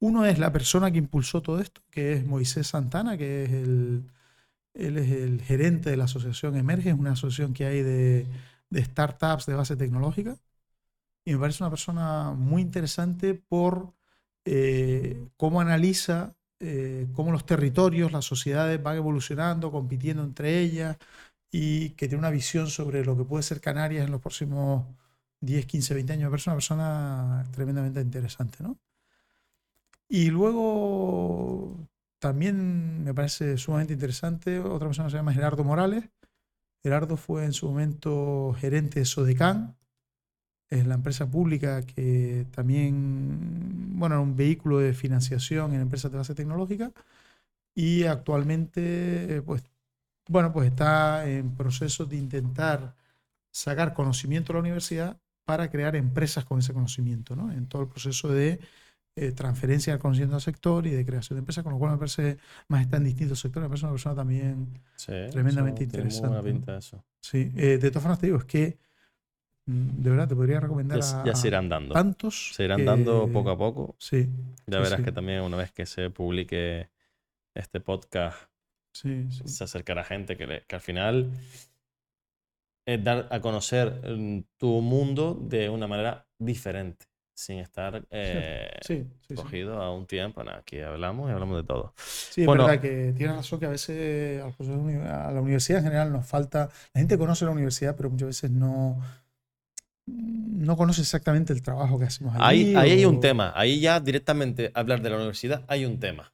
Uno 0.00 0.26
es 0.26 0.38
la 0.38 0.52
persona 0.52 0.90
que 0.92 0.98
impulsó 0.98 1.42
todo 1.42 1.60
esto, 1.60 1.82
que 1.90 2.14
es 2.14 2.26
Moisés 2.26 2.68
Santana, 2.68 3.18
que 3.18 3.44
es 3.44 3.52
el, 3.52 4.10
es 4.74 4.96
el 5.12 5.42
gerente 5.42 5.90
de 5.90 5.96
la 5.98 6.04
asociación 6.04 6.56
Emerge, 6.56 6.90
es 6.90 6.98
una 6.98 7.12
asociación 7.12 7.54
que 7.54 7.66
hay 7.66 7.82
de, 7.82 8.26
de 8.70 8.84
startups 8.84 9.46
de 9.46 9.54
base 9.54 9.76
tecnológica. 9.76 10.38
Y 11.28 11.32
me 11.34 11.40
parece 11.40 11.62
una 11.62 11.68
persona 11.68 12.32
muy 12.32 12.62
interesante 12.62 13.34
por 13.34 13.92
eh, 14.46 15.28
cómo 15.36 15.60
analiza 15.60 16.34
eh, 16.58 17.06
cómo 17.14 17.32
los 17.32 17.44
territorios, 17.44 18.12
las 18.12 18.24
sociedades 18.24 18.82
van 18.82 18.96
evolucionando, 18.96 19.70
compitiendo 19.70 20.24
entre 20.24 20.58
ellas 20.58 20.96
y 21.50 21.90
que 21.90 22.08
tiene 22.08 22.20
una 22.20 22.30
visión 22.30 22.68
sobre 22.68 23.04
lo 23.04 23.14
que 23.14 23.24
puede 23.24 23.42
ser 23.42 23.60
Canarias 23.60 24.06
en 24.06 24.10
los 24.10 24.22
próximos 24.22 24.86
10, 25.40 25.66
15, 25.66 25.94
20 25.94 26.12
años. 26.14 26.24
Me 26.24 26.30
parece 26.30 26.48
una 26.48 26.56
persona 26.56 27.46
tremendamente 27.52 28.00
interesante, 28.00 28.62
¿no? 28.62 28.78
Y 30.08 30.30
luego 30.30 31.76
también 32.18 33.04
me 33.04 33.12
parece 33.12 33.58
sumamente 33.58 33.92
interesante, 33.92 34.60
otra 34.60 34.88
persona 34.88 35.10
se 35.10 35.16
llama 35.16 35.34
Gerardo 35.34 35.62
Morales. 35.62 36.08
Gerardo 36.82 37.18
fue 37.18 37.44
en 37.44 37.52
su 37.52 37.68
momento 37.68 38.56
gerente 38.58 39.00
de 39.00 39.04
Sodecan, 39.04 39.76
es 40.70 40.86
la 40.86 40.94
empresa 40.94 41.30
pública 41.30 41.82
que 41.82 42.46
también, 42.50 43.98
bueno, 43.98 44.16
era 44.16 44.22
un 44.22 44.36
vehículo 44.36 44.78
de 44.78 44.92
financiación 44.94 45.72
en 45.72 45.80
empresas 45.80 46.10
de 46.10 46.18
base 46.18 46.34
tecnológica 46.34 46.92
y 47.74 48.04
actualmente, 48.04 49.42
pues, 49.46 49.64
bueno, 50.28 50.52
pues 50.52 50.68
está 50.68 51.28
en 51.28 51.54
proceso 51.54 52.04
de 52.04 52.16
intentar 52.16 52.94
sacar 53.50 53.94
conocimiento 53.94 54.52
a 54.52 54.54
la 54.54 54.60
universidad 54.60 55.18
para 55.44 55.70
crear 55.70 55.96
empresas 55.96 56.44
con 56.44 56.58
ese 56.58 56.74
conocimiento, 56.74 57.34
¿no? 57.34 57.50
En 57.50 57.66
todo 57.66 57.82
el 57.82 57.88
proceso 57.88 58.28
de 58.28 58.60
eh, 59.16 59.32
transferencia 59.32 59.92
del 59.92 60.00
conocimiento 60.00 60.36
al 60.36 60.42
sector 60.42 60.86
y 60.86 60.90
de 60.90 61.04
creación 61.06 61.36
de 61.36 61.40
empresas, 61.40 61.64
con 61.64 61.72
lo 61.72 61.78
cual 61.78 61.92
me 61.92 61.98
parece 61.98 62.36
más 62.68 62.82
está 62.82 62.98
en 62.98 63.04
distintos 63.04 63.40
sectores, 63.40 63.64
me 63.64 63.68
parece 63.70 63.86
una 63.86 63.92
persona 63.92 64.14
también 64.14 64.68
tremendamente 65.32 65.84
interesante. 65.84 66.76
eso. 66.76 67.02
Sí, 67.20 67.50
eh, 67.56 67.78
de 67.78 67.90
todas 67.90 68.02
formas 68.02 68.20
te 68.20 68.26
digo, 68.26 68.38
es 68.38 68.44
que 68.44 68.78
de 69.68 70.10
verdad 70.10 70.26
te 70.26 70.34
podría 70.34 70.60
recomendar 70.60 71.00
ya, 71.00 71.24
ya 71.26 71.34
se 71.34 71.48
irán 71.48 71.68
dando 71.68 71.92
tantos 71.92 72.52
se 72.54 72.64
irán 72.64 72.86
dando 72.86 73.30
poco 73.30 73.50
a 73.50 73.58
poco 73.58 73.96
sí 73.98 74.28
ya 74.66 74.78
verás 74.78 75.02
que 75.02 75.12
también 75.12 75.42
una 75.42 75.58
vez 75.58 75.72
que 75.72 75.84
se 75.84 76.08
publique 76.08 76.88
este 77.54 77.80
podcast 77.80 78.48
sí, 78.92 79.28
se 79.30 79.64
acercará 79.64 80.04
gente 80.04 80.38
que, 80.38 80.64
que, 80.66 80.74
al 80.74 80.80
final 80.80 81.30
es 82.86 83.04
dar 83.04 83.28
a 83.30 83.40
conocer 83.40 84.00
mm, 84.08 84.44
tu 84.56 84.80
mundo 84.80 85.38
de 85.38 85.68
una 85.68 85.86
manera 85.86 86.26
diferente 86.38 87.06
sin 87.34 87.58
estar 87.58 88.04
eh, 88.10 88.80
cogido 89.36 89.80
a 89.80 89.94
un 89.94 90.06
tiempo. 90.06 90.42
aquí 90.50 90.80
hablamos 90.80 91.30
y 91.30 91.32
hablamos 91.32 91.58
de 91.58 91.62
todo. 91.62 91.94
Sí, 91.96 92.40
es 92.40 92.48
verdad 92.48 92.80
que 92.80 93.14
tienes 93.16 93.36
razón 93.36 93.60
que 93.60 93.66
a 93.66 93.68
veces 93.68 94.42
a 94.42 95.30
la 95.30 95.40
universidad 95.40 95.78
en 95.78 95.84
general 95.84 96.10
nos 96.10 96.26
falta. 96.26 96.68
La 96.92 96.98
gente 96.98 97.16
conoce 97.16 97.44
la 97.44 97.52
universidad, 97.52 97.94
pero 97.94 98.10
muchas 98.10 98.26
veces 98.26 98.50
no, 98.50 99.00
no 100.08 100.76
conoce 100.76 101.00
exactamente 101.00 101.52
el 101.52 101.62
trabajo 101.62 101.98
que 101.98 102.06
hacemos 102.06 102.34
ahí. 102.38 102.74
Ahí, 102.74 102.92
hay 102.92 103.04
un 103.04 103.20
tema. 103.20 103.52
Ahí 103.54 103.80
ya 103.80 104.00
directamente 104.00 104.70
hablar 104.74 105.00
de 105.00 105.10
la 105.10 105.16
universidad 105.16 105.64
hay 105.68 105.84
un 105.84 105.98
tema. 105.98 106.32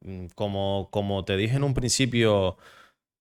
Mm, 0.00 0.26
como, 0.34 0.88
como 0.90 1.24
te 1.24 1.36
dije 1.36 1.56
en 1.56 1.64
un 1.64 1.74
principio, 1.74 2.56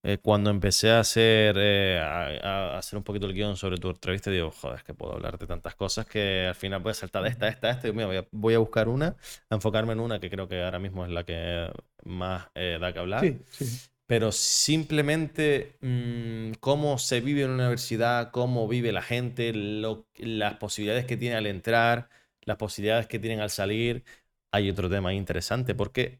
eh, 0.03 0.19
cuando 0.21 0.49
empecé 0.49 0.91
a 0.91 1.01
hacer, 1.01 1.55
eh, 1.57 1.99
a, 1.99 2.77
hacer 2.77 2.97
un 2.97 3.03
poquito 3.03 3.25
el 3.25 3.33
guion 3.33 3.57
sobre 3.57 3.77
tu 3.77 3.89
entrevista, 3.89 4.31
digo, 4.31 4.51
joder, 4.51 4.77
es 4.77 4.83
que 4.83 4.93
puedo 4.93 5.13
hablar 5.13 5.37
de 5.37 5.47
tantas 5.47 5.75
cosas 5.75 6.05
que 6.05 6.45
al 6.47 6.55
final 6.55 6.81
voy 6.81 6.91
a 6.91 6.93
saltar 6.93 7.23
de 7.23 7.29
esta, 7.29 7.47
esta, 7.49 7.71
esta. 7.71 7.87
Y 7.87 7.91
voy, 7.91 8.15
a, 8.15 8.25
voy 8.31 8.53
a 8.53 8.59
buscar 8.59 8.87
una, 8.87 9.15
a 9.49 9.55
enfocarme 9.55 9.93
en 9.93 9.99
una 9.99 10.19
que 10.19 10.29
creo 10.29 10.47
que 10.47 10.63
ahora 10.63 10.79
mismo 10.79 11.05
es 11.05 11.11
la 11.11 11.25
que 11.25 11.69
más 12.05 12.47
eh, 12.55 12.77
da 12.79 12.93
que 12.93 12.99
hablar. 12.99 13.21
Sí, 13.21 13.39
sí 13.49 13.89
pero 14.07 14.31
simplemente 14.31 15.77
mm, 15.81 16.53
cómo 16.59 16.97
se 16.97 17.21
vive 17.21 17.43
en 17.43 17.51
una 17.51 17.63
universidad, 17.63 18.31
cómo 18.31 18.67
vive 18.67 18.91
la 18.91 19.01
gente, 19.01 19.51
las 19.53 20.55
posibilidades 20.55 21.05
que 21.05 21.17
tiene 21.17 21.35
al 21.35 21.47
entrar, 21.47 22.09
las 22.41 22.57
posibilidades 22.57 23.07
que 23.07 23.19
tienen 23.19 23.39
al 23.39 23.49
salir. 23.49 24.03
Hay 24.51 24.69
otro 24.69 24.89
tema 24.89 25.13
interesante 25.13 25.75
porque 25.75 26.19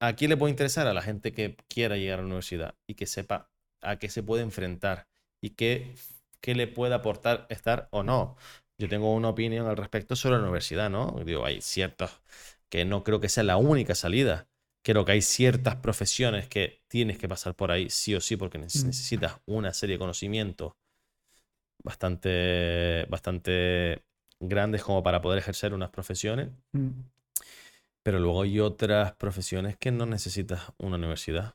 ¿a 0.00 0.14
quién 0.14 0.30
le 0.30 0.36
puede 0.36 0.50
interesar? 0.50 0.86
A 0.86 0.94
la 0.94 1.02
gente 1.02 1.32
que 1.32 1.56
quiera 1.68 1.96
llegar 1.96 2.18
a 2.18 2.22
la 2.22 2.26
universidad 2.26 2.74
y 2.86 2.94
que 2.94 3.06
sepa 3.06 3.50
a 3.82 3.98
qué 3.98 4.08
se 4.08 4.22
puede 4.22 4.42
enfrentar 4.42 5.08
y 5.40 5.50
qué, 5.50 5.94
qué 6.40 6.54
le 6.54 6.66
puede 6.68 6.94
aportar 6.94 7.46
estar 7.50 7.88
o 7.90 8.02
no. 8.02 8.36
Yo 8.78 8.88
tengo 8.88 9.12
una 9.14 9.28
opinión 9.30 9.66
al 9.66 9.76
respecto 9.76 10.16
sobre 10.16 10.36
la 10.36 10.42
universidad, 10.42 10.90
¿no? 10.90 11.22
Digo, 11.24 11.44
hay 11.46 11.60
ciertos 11.60 12.20
que 12.68 12.84
no 12.84 13.04
creo 13.04 13.20
que 13.20 13.28
sea 13.28 13.44
la 13.44 13.56
única 13.56 13.94
salida 13.94 14.48
creo 14.84 15.04
que 15.04 15.12
hay 15.12 15.22
ciertas 15.22 15.76
profesiones 15.76 16.46
que 16.46 16.82
tienes 16.88 17.18
que 17.18 17.26
pasar 17.26 17.56
por 17.56 17.72
ahí 17.72 17.88
sí 17.88 18.14
o 18.14 18.20
sí 18.20 18.36
porque 18.36 18.58
mm. 18.58 18.62
necesitas 18.62 19.40
una 19.46 19.72
serie 19.72 19.94
de 19.94 19.98
conocimientos 19.98 20.74
bastante, 21.82 23.06
bastante 23.08 24.04
grandes 24.38 24.82
como 24.84 25.02
para 25.02 25.22
poder 25.22 25.38
ejercer 25.38 25.72
unas 25.72 25.90
profesiones. 25.90 26.50
Mm. 26.72 26.90
Pero 28.02 28.20
luego 28.20 28.42
hay 28.42 28.60
otras 28.60 29.12
profesiones 29.12 29.78
que 29.78 29.90
no 29.90 30.04
necesitas 30.04 30.60
una 30.78 30.96
universidad. 30.96 31.54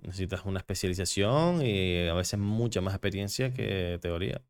Necesitas 0.00 0.46
una 0.46 0.60
especialización 0.60 1.60
y 1.60 2.08
a 2.08 2.14
veces 2.14 2.40
mucha 2.40 2.80
más 2.80 2.94
experiencia 2.94 3.52
que 3.52 3.98
teoría. 4.00 4.40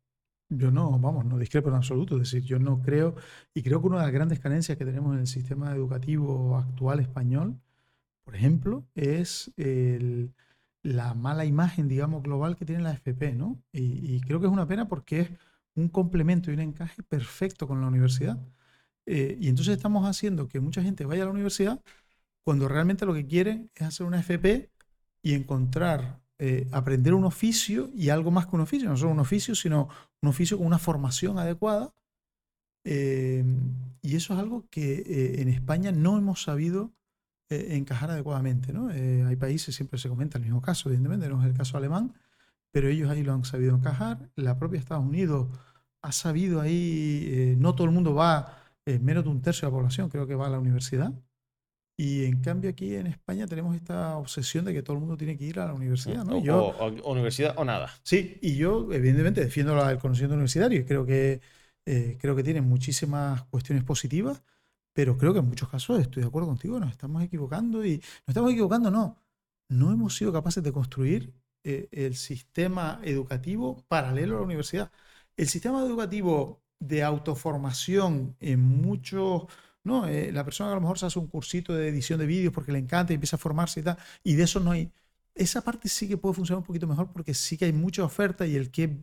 Yo 0.47 0.71
no, 0.71 0.97
vamos, 0.97 1.25
no 1.25 1.37
discrepo 1.37 1.67
en 1.67 1.75
absoluto. 1.75 2.15
Es 2.15 2.31
decir, 2.31 2.43
yo 2.43 2.59
no 2.59 2.81
creo, 2.81 3.15
y 3.53 3.61
creo 3.61 3.81
que 3.81 3.87
una 3.87 3.97
de 3.97 4.03
las 4.03 4.13
grandes 4.13 4.39
carencias 4.39 4.77
que 4.77 4.85
tenemos 4.85 5.13
en 5.15 5.21
el 5.21 5.27
sistema 5.27 5.75
educativo 5.75 6.55
actual 6.57 7.01
español 7.01 7.59
por 8.29 8.35
ejemplo, 8.35 8.85
es 8.93 9.51
la 10.83 11.15
mala 11.15 11.45
imagen, 11.45 11.87
digamos, 11.87 12.21
global 12.21 12.55
que 12.55 12.63
tiene 12.63 12.83
la 12.83 12.91
FP, 12.91 13.33
¿no? 13.33 13.59
Y, 13.73 14.21
creo 14.21 14.39
que 14.39 14.45
es 14.45 14.51
una 14.51 14.67
pena 14.67 14.87
porque 14.87 15.21
es 15.21 15.31
un 15.73 15.89
complemento 15.89 16.51
y 16.51 16.53
un 16.53 16.59
encaje 16.59 17.01
perfecto 17.01 17.67
con 17.67 17.81
la 17.81 17.87
universidad. 17.87 18.37
Eh, 19.07 19.35
y 19.41 19.49
entonces 19.49 19.75
estamos 19.75 20.05
haciendo 20.05 20.47
que 20.47 20.59
mucha 20.59 20.83
gente 20.83 21.05
vaya 21.05 21.23
a 21.23 21.25
la 21.25 21.31
universidad 21.31 21.81
cuando 22.43 22.67
realmente 22.67 23.07
lo 23.07 23.15
que 23.15 23.25
quieren 23.25 23.71
es 23.73 23.81
hacer 23.81 24.05
una 24.05 24.19
FP 24.19 24.69
y 25.23 25.33
encontrar, 25.33 26.19
eh, 26.37 26.67
aprender 26.71 27.15
un 27.15 27.25
oficio 27.25 27.89
y 27.95 28.09
algo 28.09 28.29
más 28.29 28.45
que 28.45 28.55
un 28.57 28.61
oficio, 28.61 28.89
no 28.89 28.95
solo 28.95 29.11
un 29.13 29.19
oficio, 29.21 29.55
sino 29.55 29.89
un 30.21 30.29
oficio 30.29 30.59
con 30.59 30.67
una 30.67 30.77
formación 30.77 31.39
adecuada. 31.39 31.95
Eh, 32.83 33.43
y 34.03 34.15
eso 34.15 34.33
es 34.35 34.39
algo 34.39 34.67
que 34.69 35.41
en 35.41 35.49
España 35.49 35.91
no 35.91 36.15
hemos 36.15 36.43
sabido 36.43 36.93
eh, 37.51 37.75
encajar 37.77 38.11
adecuadamente. 38.11 38.71
¿no? 38.71 38.91
Eh, 38.91 39.23
hay 39.27 39.35
países, 39.35 39.75
siempre 39.75 39.99
se 39.99 40.07
comenta 40.07 40.37
el 40.37 40.43
mismo 40.43 40.61
caso, 40.61 40.89
evidentemente, 40.89 41.27
no 41.29 41.41
es 41.41 41.47
el 41.47 41.55
caso 41.55 41.77
alemán, 41.77 42.13
pero 42.71 42.87
ellos 42.89 43.09
ahí 43.09 43.23
lo 43.23 43.33
han 43.33 43.43
sabido 43.43 43.75
encajar. 43.75 44.29
La 44.35 44.59
propia 44.59 44.79
Estados 44.79 45.03
Unidos 45.03 45.47
ha 46.03 46.11
sabido 46.11 46.61
ahí, 46.61 47.27
eh, 47.27 47.55
no 47.57 47.73
todo 47.73 47.85
el 47.85 47.91
mundo 47.91 48.13
va, 48.13 48.55
menos 49.01 49.23
de 49.23 49.29
un 49.29 49.41
tercio 49.41 49.67
de 49.67 49.71
la 49.71 49.77
población 49.77 50.09
creo 50.09 50.25
que 50.25 50.35
va 50.35 50.47
a 50.47 50.49
la 50.49 50.59
universidad. 50.59 51.11
Y 51.97 52.25
en 52.25 52.39
cambio 52.41 52.69
aquí 52.69 52.95
en 52.95 53.07
España 53.07 53.45
tenemos 53.47 53.75
esta 53.75 54.17
obsesión 54.17 54.65
de 54.65 54.73
que 54.73 54.83
todo 54.83 54.95
el 54.95 54.99
mundo 55.01 55.17
tiene 55.17 55.37
que 55.37 55.45
ir 55.45 55.59
a 55.59 55.65
la 55.65 55.73
universidad. 55.73 56.23
¿no? 56.23 56.37
O, 56.37 57.11
universidad 57.11 57.55
o 57.57 57.65
nada. 57.65 57.91
Sí, 58.03 58.37
y 58.41 58.55
yo 58.55 58.91
evidentemente 58.93 59.41
defiendo 59.41 59.89
el 59.89 59.97
conocimiento 59.97 60.35
universitario 60.35 60.79
y 60.79 60.85
creo 60.85 61.05
que, 61.05 61.41
creo 61.83 62.35
que 62.35 62.43
tiene 62.43 62.61
muchísimas 62.61 63.43
cuestiones 63.45 63.83
positivas, 63.83 64.43
pero 64.99 65.17
creo 65.17 65.31
que 65.31 65.39
en 65.39 65.47
muchos 65.47 65.69
casos 65.69 65.97
estoy 66.01 66.23
de 66.23 66.27
acuerdo 66.27 66.49
contigo, 66.49 66.77
nos 66.77 66.91
estamos 66.91 67.23
equivocando 67.23 67.85
y 67.85 67.99
nos 67.99 68.27
estamos 68.27 68.51
equivocando, 68.51 68.91
no. 68.91 69.17
No 69.69 69.93
hemos 69.93 70.17
sido 70.17 70.33
capaces 70.33 70.61
de 70.61 70.73
construir 70.73 71.33
eh, 71.63 71.87
el 71.93 72.17
sistema 72.17 72.99
educativo 73.05 73.85
paralelo 73.87 74.35
a 74.35 74.39
la 74.39 74.45
universidad. 74.45 74.91
El 75.37 75.47
sistema 75.47 75.81
educativo 75.85 76.61
de 76.81 77.01
autoformación 77.01 78.35
en 78.41 78.59
muchos, 78.59 79.43
¿no? 79.85 80.05
Eh, 80.05 80.33
la 80.33 80.43
persona 80.43 80.73
a 80.73 80.75
lo 80.75 80.81
mejor 80.81 80.99
se 80.99 81.05
hace 81.05 81.17
un 81.19 81.27
cursito 81.27 81.73
de 81.73 81.87
edición 81.87 82.19
de 82.19 82.25
vídeos 82.25 82.53
porque 82.53 82.73
le 82.73 82.79
encanta 82.79 83.13
y 83.13 83.15
empieza 83.15 83.37
a 83.37 83.39
formarse 83.39 83.79
y 83.79 83.83
tal, 83.83 83.97
y 84.21 84.33
de 84.35 84.43
eso 84.43 84.59
no 84.59 84.71
hay. 84.71 84.91
Esa 85.33 85.61
parte 85.61 85.87
sí 85.87 86.09
que 86.09 86.17
puede 86.17 86.35
funcionar 86.35 86.57
un 86.59 86.65
poquito 86.65 86.87
mejor 86.87 87.09
porque 87.13 87.33
sí 87.33 87.57
que 87.57 87.63
hay 87.63 87.73
mucha 87.73 88.03
oferta 88.03 88.45
y 88.45 88.57
el 88.57 88.69
que, 88.69 88.97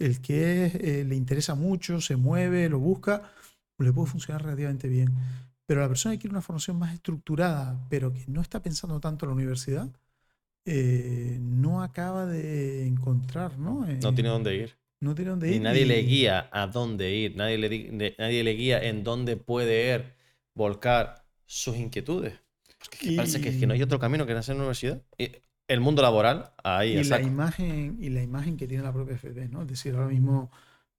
el 0.00 0.20
que 0.20 0.72
eh, 0.74 1.04
le 1.04 1.14
interesa 1.14 1.54
mucho, 1.54 2.00
se 2.00 2.16
mueve, 2.16 2.68
lo 2.68 2.80
busca, 2.80 3.30
le 3.78 3.92
puede 3.92 4.08
funcionar 4.08 4.42
relativamente 4.42 4.88
bien. 4.88 5.14
Pero 5.66 5.80
la 5.80 5.88
persona 5.88 6.14
que 6.14 6.20
quiere 6.20 6.32
una 6.32 6.42
formación 6.42 6.78
más 6.78 6.94
estructurada, 6.94 7.78
pero 7.88 8.12
que 8.12 8.24
no 8.28 8.40
está 8.40 8.62
pensando 8.62 9.00
tanto 9.00 9.26
en 9.26 9.30
la 9.30 9.34
universidad, 9.34 9.90
eh, 10.64 11.38
no 11.40 11.82
acaba 11.82 12.26
de 12.26 12.86
encontrar, 12.86 13.58
¿no? 13.58 13.84
no 13.86 14.14
tiene 14.14 14.30
dónde 14.30 14.56
ir. 14.56 14.76
No 15.00 15.14
tiene 15.14 15.30
dónde 15.30 15.50
ir. 15.50 15.56
Y 15.56 15.60
nadie 15.60 15.84
le 15.84 16.02
guía 16.02 16.48
a 16.52 16.66
dónde 16.68 17.14
ir, 17.14 17.36
nadie 17.36 17.58
le, 17.58 18.14
nadie 18.18 18.44
le 18.44 18.52
guía 18.52 18.82
en 18.82 19.04
dónde 19.04 19.36
puede 19.36 19.94
ir, 19.94 20.14
volcar 20.54 21.24
sus 21.44 21.76
inquietudes. 21.76 22.34
Porque 22.78 23.16
parece 23.16 23.40
que, 23.40 23.58
que, 23.58 23.66
no 23.66 23.74
hay 23.74 23.82
otro 23.82 23.98
camino 23.98 24.26
que 24.26 24.34
nacer 24.34 24.52
en 24.52 24.58
la 24.58 24.64
universidad. 24.64 25.02
el 25.68 25.80
mundo 25.80 26.02
laboral, 26.02 26.52
ahí 26.62 26.96
y 26.96 27.04
la 27.04 27.20
imagen 27.20 27.98
Y 28.00 28.10
la 28.10 28.22
imagen 28.22 28.56
que 28.56 28.68
tiene 28.68 28.82
la 28.82 28.92
propia 28.92 29.16
FP, 29.16 29.48
¿no? 29.48 29.62
Es 29.62 29.68
decir, 29.68 29.94
ahora 29.94 30.08
mismo 30.08 30.50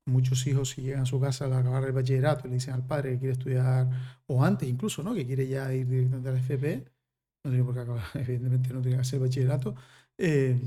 muchos 0.07 0.45
hijos 0.47 0.69
si 0.71 0.81
llegan 0.81 1.01
a 1.01 1.05
su 1.05 1.19
casa 1.19 1.45
al 1.45 1.53
acabar 1.53 1.83
el 1.83 1.91
bachillerato 1.91 2.47
y 2.47 2.49
le 2.49 2.55
dicen 2.55 2.73
al 2.73 2.85
padre 2.85 3.11
que 3.13 3.19
quiere 3.19 3.33
estudiar, 3.33 3.89
o 4.27 4.43
antes 4.43 4.67
incluso, 4.69 5.03
¿no? 5.03 5.13
Que 5.13 5.25
quiere 5.25 5.47
ya 5.47 5.73
ir 5.73 5.87
directamente 5.87 6.29
a 6.29 6.31
la 6.33 6.39
FP, 6.39 6.85
no 7.43 7.51
tiene 7.51 7.63
por 7.65 7.73
qué 7.75 7.81
acabar, 7.81 8.03
evidentemente 8.15 8.73
no 8.73 8.81
tiene 8.81 8.97
que 8.97 9.01
hacer 9.01 9.19
bachillerato, 9.19 9.75
eh, 10.17 10.59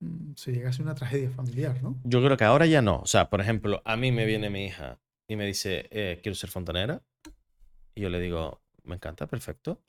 mm, 0.00 0.32
se 0.36 0.52
llega 0.52 0.68
a 0.70 0.72
ser 0.72 0.82
una 0.82 0.94
tragedia 0.94 1.30
familiar, 1.30 1.82
¿no? 1.82 1.96
Yo 2.04 2.22
creo 2.22 2.36
que 2.36 2.44
ahora 2.44 2.66
ya 2.66 2.82
no. 2.82 2.96
O 3.00 3.06
sea, 3.06 3.30
por 3.30 3.40
ejemplo, 3.40 3.82
a 3.84 3.96
mí 3.96 4.12
me 4.12 4.26
viene 4.26 4.50
mi 4.50 4.66
hija 4.66 4.98
y 5.28 5.36
me 5.36 5.46
dice, 5.46 5.88
eh, 5.90 6.20
quiero 6.22 6.34
ser 6.36 6.50
fontanera. 6.50 7.02
Y 7.94 8.02
yo 8.02 8.08
le 8.08 8.20
digo, 8.20 8.60
me 8.84 8.94
encanta, 8.96 9.26
perfecto. 9.26 9.80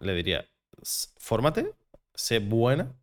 Le 0.00 0.12
diría, 0.14 0.44
"S- 0.82 1.08
fórmate, 1.18 1.72
sé 2.14 2.38
buena 2.40 2.94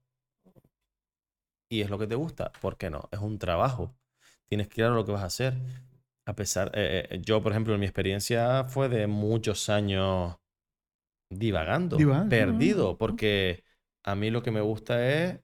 y 1.70 1.82
es 1.82 1.90
lo 1.90 1.98
que 1.98 2.08
te 2.08 2.16
gusta. 2.16 2.52
¿Por 2.62 2.78
qué 2.78 2.90
no? 2.90 3.08
Es 3.12 3.20
un 3.20 3.40
trabajo. 3.40 3.96
Tienes 4.52 4.68
claro 4.68 4.96
lo 4.96 5.06
que 5.06 5.14
vas 5.14 5.22
a 5.24 5.28
hacer. 5.28 5.54
A 6.26 6.36
pesar, 6.36 6.72
eh, 6.76 7.08
eh, 7.10 7.22
yo, 7.26 7.42
por 7.42 7.54
ejemplo, 7.54 7.74
en 7.74 7.80
mi 7.80 7.86
experiencia 7.86 8.66
fue 8.66 8.90
de 8.90 9.08
muchos 9.08 9.70
años 9.70 10.36
divagando, 11.30 11.98
Divagando, 11.98 12.28
perdido, 12.28 12.98
porque 12.98 13.64
a 14.04 14.16
mí 14.16 14.32
lo 14.32 14.44
que 14.44 14.52
me 14.52 14.62
gusta 14.62 15.08
es 15.08 15.40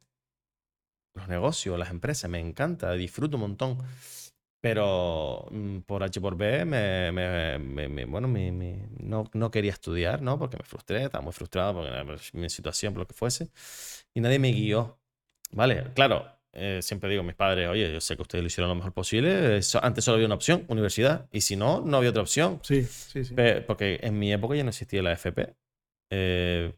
los 1.14 1.28
negocios, 1.28 1.80
las 1.80 1.90
empresas, 1.90 2.30
me 2.30 2.40
encanta, 2.40 2.92
disfruto 2.94 3.38
un 3.38 3.42
montón. 3.42 3.78
Pero 4.62 5.48
mm, 5.52 5.80
por 5.82 6.04
H 6.04 6.22
por 6.22 6.38
B, 6.38 6.66
me, 6.66 7.12
me- 7.12 7.60
me- 7.60 7.90
me- 7.90 8.06
bueno, 8.06 8.28
no, 9.00 9.26
no 9.34 9.52
quería 9.52 9.72
estudiar, 9.74 10.22
¿no? 10.22 10.40
Porque 10.40 10.58
me 10.58 10.64
frustré, 10.66 11.04
estaba 11.06 11.24
muy 11.24 11.34
frustrado 11.34 11.76
porque 11.76 11.92
mi 12.34 12.50
situación, 12.50 12.94
por 12.94 13.02
lo 13.04 13.08
que 13.08 13.14
fuese. 13.16 13.52
Y 14.14 14.22
nadie 14.22 14.40
me 14.40 14.52
guió. 14.52 15.00
Vale, 15.52 15.94
claro, 15.96 16.28
eh, 16.58 16.82
siempre 16.82 17.10
digo 17.10 17.22
a 17.22 17.26
mis 17.26 17.36
padres, 17.36 17.70
oye, 17.70 17.92
yo 17.92 18.02
sé 18.02 18.16
que 18.16 18.22
ustedes 18.24 18.44
lo 18.44 18.48
hicieron 18.48 18.70
lo 18.70 18.76
mejor 18.76 18.94
posible. 18.94 19.60
antes 19.82 20.04
solo 20.04 20.16
había 20.16 20.26
una 20.26 20.36
opción, 20.36 20.66
universidad. 20.68 21.28
Y 21.32 21.42
si 21.42 21.56
no, 21.56 21.82
no 21.82 21.98
había 21.98 22.10
otra 22.10 22.22
opción. 22.24 22.60
Sí, 22.64 22.84
sí, 22.84 23.24
sí. 23.24 23.34
Pe- 23.34 23.62
Porque 23.62 24.00
en 24.04 24.18
mi 24.20 24.32
época 24.34 24.56
ya 24.56 24.64
no 24.64 24.70
existía 24.70 25.02
la 25.04 25.14
FP. 25.14 25.56
eh, 26.12 26.74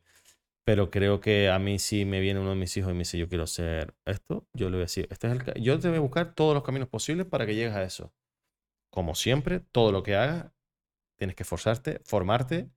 pero 0.66 0.92
creo 0.92 1.20
que 1.20 1.50
a 1.50 1.58
mí 1.58 1.80
si 1.80 2.06
me 2.06 2.20
viene 2.20 2.40
uno 2.40 2.52
de 2.52 2.56
mis 2.56 2.76
hijos 2.78 2.92
y 2.92 2.94
me 2.94 3.00
dice 3.00 3.18
yo 3.18 3.28
quiero 3.28 3.46
hacer 3.46 3.96
esto, 4.06 4.48
yo 4.54 4.68
le 4.70 4.76
voy 4.76 4.82
a 4.82 4.86
decir, 4.86 5.08
este 5.10 5.28
es 5.28 5.34
el 5.34 5.64
yo 5.64 5.80
te 5.80 5.88
voy 5.90 5.98
a 5.98 6.02
buscar 6.02 6.36
todos 6.36 6.54
los 6.54 6.64
caminos 6.64 6.88
posibles 6.90 7.26
para 7.26 7.48
que 7.48 7.56
llegues 7.56 7.74
a 7.74 7.82
eso. 7.84 8.14
Como 8.92 9.16
siempre, 9.16 9.62
todo 9.72 9.92
lo 9.92 10.04
que 10.04 10.16
hagas, 10.16 10.52
tienes 11.18 11.36
que 11.36 11.44
esforzarte, 11.44 12.02
formarte 12.06 12.70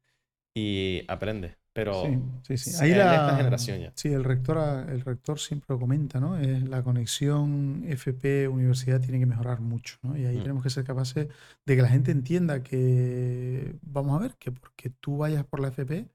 y 0.55 1.05
aprende. 1.09 1.57
Pero 1.75 2.03
Sí, 2.05 2.19
sí, 2.43 2.57
sí. 2.59 2.83
Ahí 2.83 2.95
la- 2.95 3.15
esta 3.17 3.35
generación 3.37 3.81
ya. 3.81 3.93
Sí, 3.95 4.09
el 4.09 4.25
rector, 4.25 4.59
a- 4.59 4.83
el 4.93 5.01
rector 5.01 5.39
siempre 5.41 5.67
lo 5.71 5.81
comenta, 5.81 6.21
¿no? 6.21 6.37
Es 6.39 6.69
la 6.69 6.83
conexión 6.83 7.83
FP-universidad 7.87 9.01
tiene 9.01 9.19
que 9.19 9.27
mejorar 9.27 9.61
mucho, 9.61 9.97
¿no? 10.03 10.17
Y 10.17 10.27
ahí 10.27 10.37
Mm. 10.39 10.43
tenemos 10.43 10.63
que 10.63 10.71
ser 10.71 10.85
capaces 10.85 11.29
de 11.65 11.77
que 11.77 11.83
la 11.83 11.89
gente 11.89 12.11
entienda 12.11 12.63
que, 12.63 13.77
vamos 13.83 14.19
a 14.19 14.23
ver, 14.23 14.35
que 14.39 14.53
porque 14.53 14.91
tú 14.91 15.19
vayas 15.19 15.45
por 15.45 15.61
la 15.61 15.69
FP 15.69 16.09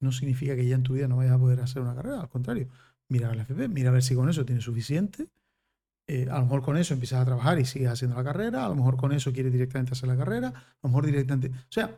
no 0.00 0.10
significa 0.12 0.56
que 0.56 0.66
ya 0.66 0.74
en 0.74 0.82
tu 0.82 0.94
vida 0.94 1.08
no 1.08 1.16
vayas 1.16 1.34
a 1.34 1.38
poder 1.38 1.60
hacer 1.60 1.82
una 1.82 1.94
carrera, 1.94 2.20
al 2.20 2.28
contrario, 2.28 2.68
mira 3.08 3.34
la 3.34 3.42
FP, 3.42 3.68
mira 3.68 3.90
a 3.90 3.92
ver 3.92 4.02
si 4.02 4.14
con 4.14 4.28
eso 4.28 4.44
tienes 4.44 4.64
suficiente. 4.64 5.28
Eh, 6.08 6.28
a 6.30 6.36
lo 6.38 6.44
mejor 6.44 6.62
con 6.62 6.76
eso 6.76 6.94
empiezas 6.94 7.20
a 7.20 7.24
trabajar 7.24 7.58
y 7.58 7.64
sigues 7.64 7.88
haciendo 7.88 8.16
la 8.16 8.22
carrera, 8.24 8.64
a 8.64 8.68
lo 8.68 8.76
mejor 8.76 8.96
con 8.96 9.12
eso 9.12 9.32
quieres 9.32 9.52
directamente 9.52 9.92
hacer 9.92 10.08
la 10.08 10.16
carrera, 10.16 10.48
a 10.48 10.76
lo 10.82 10.88
mejor 10.90 11.06
directamente... 11.06 11.48
O 11.48 11.52
sea, 11.72 11.96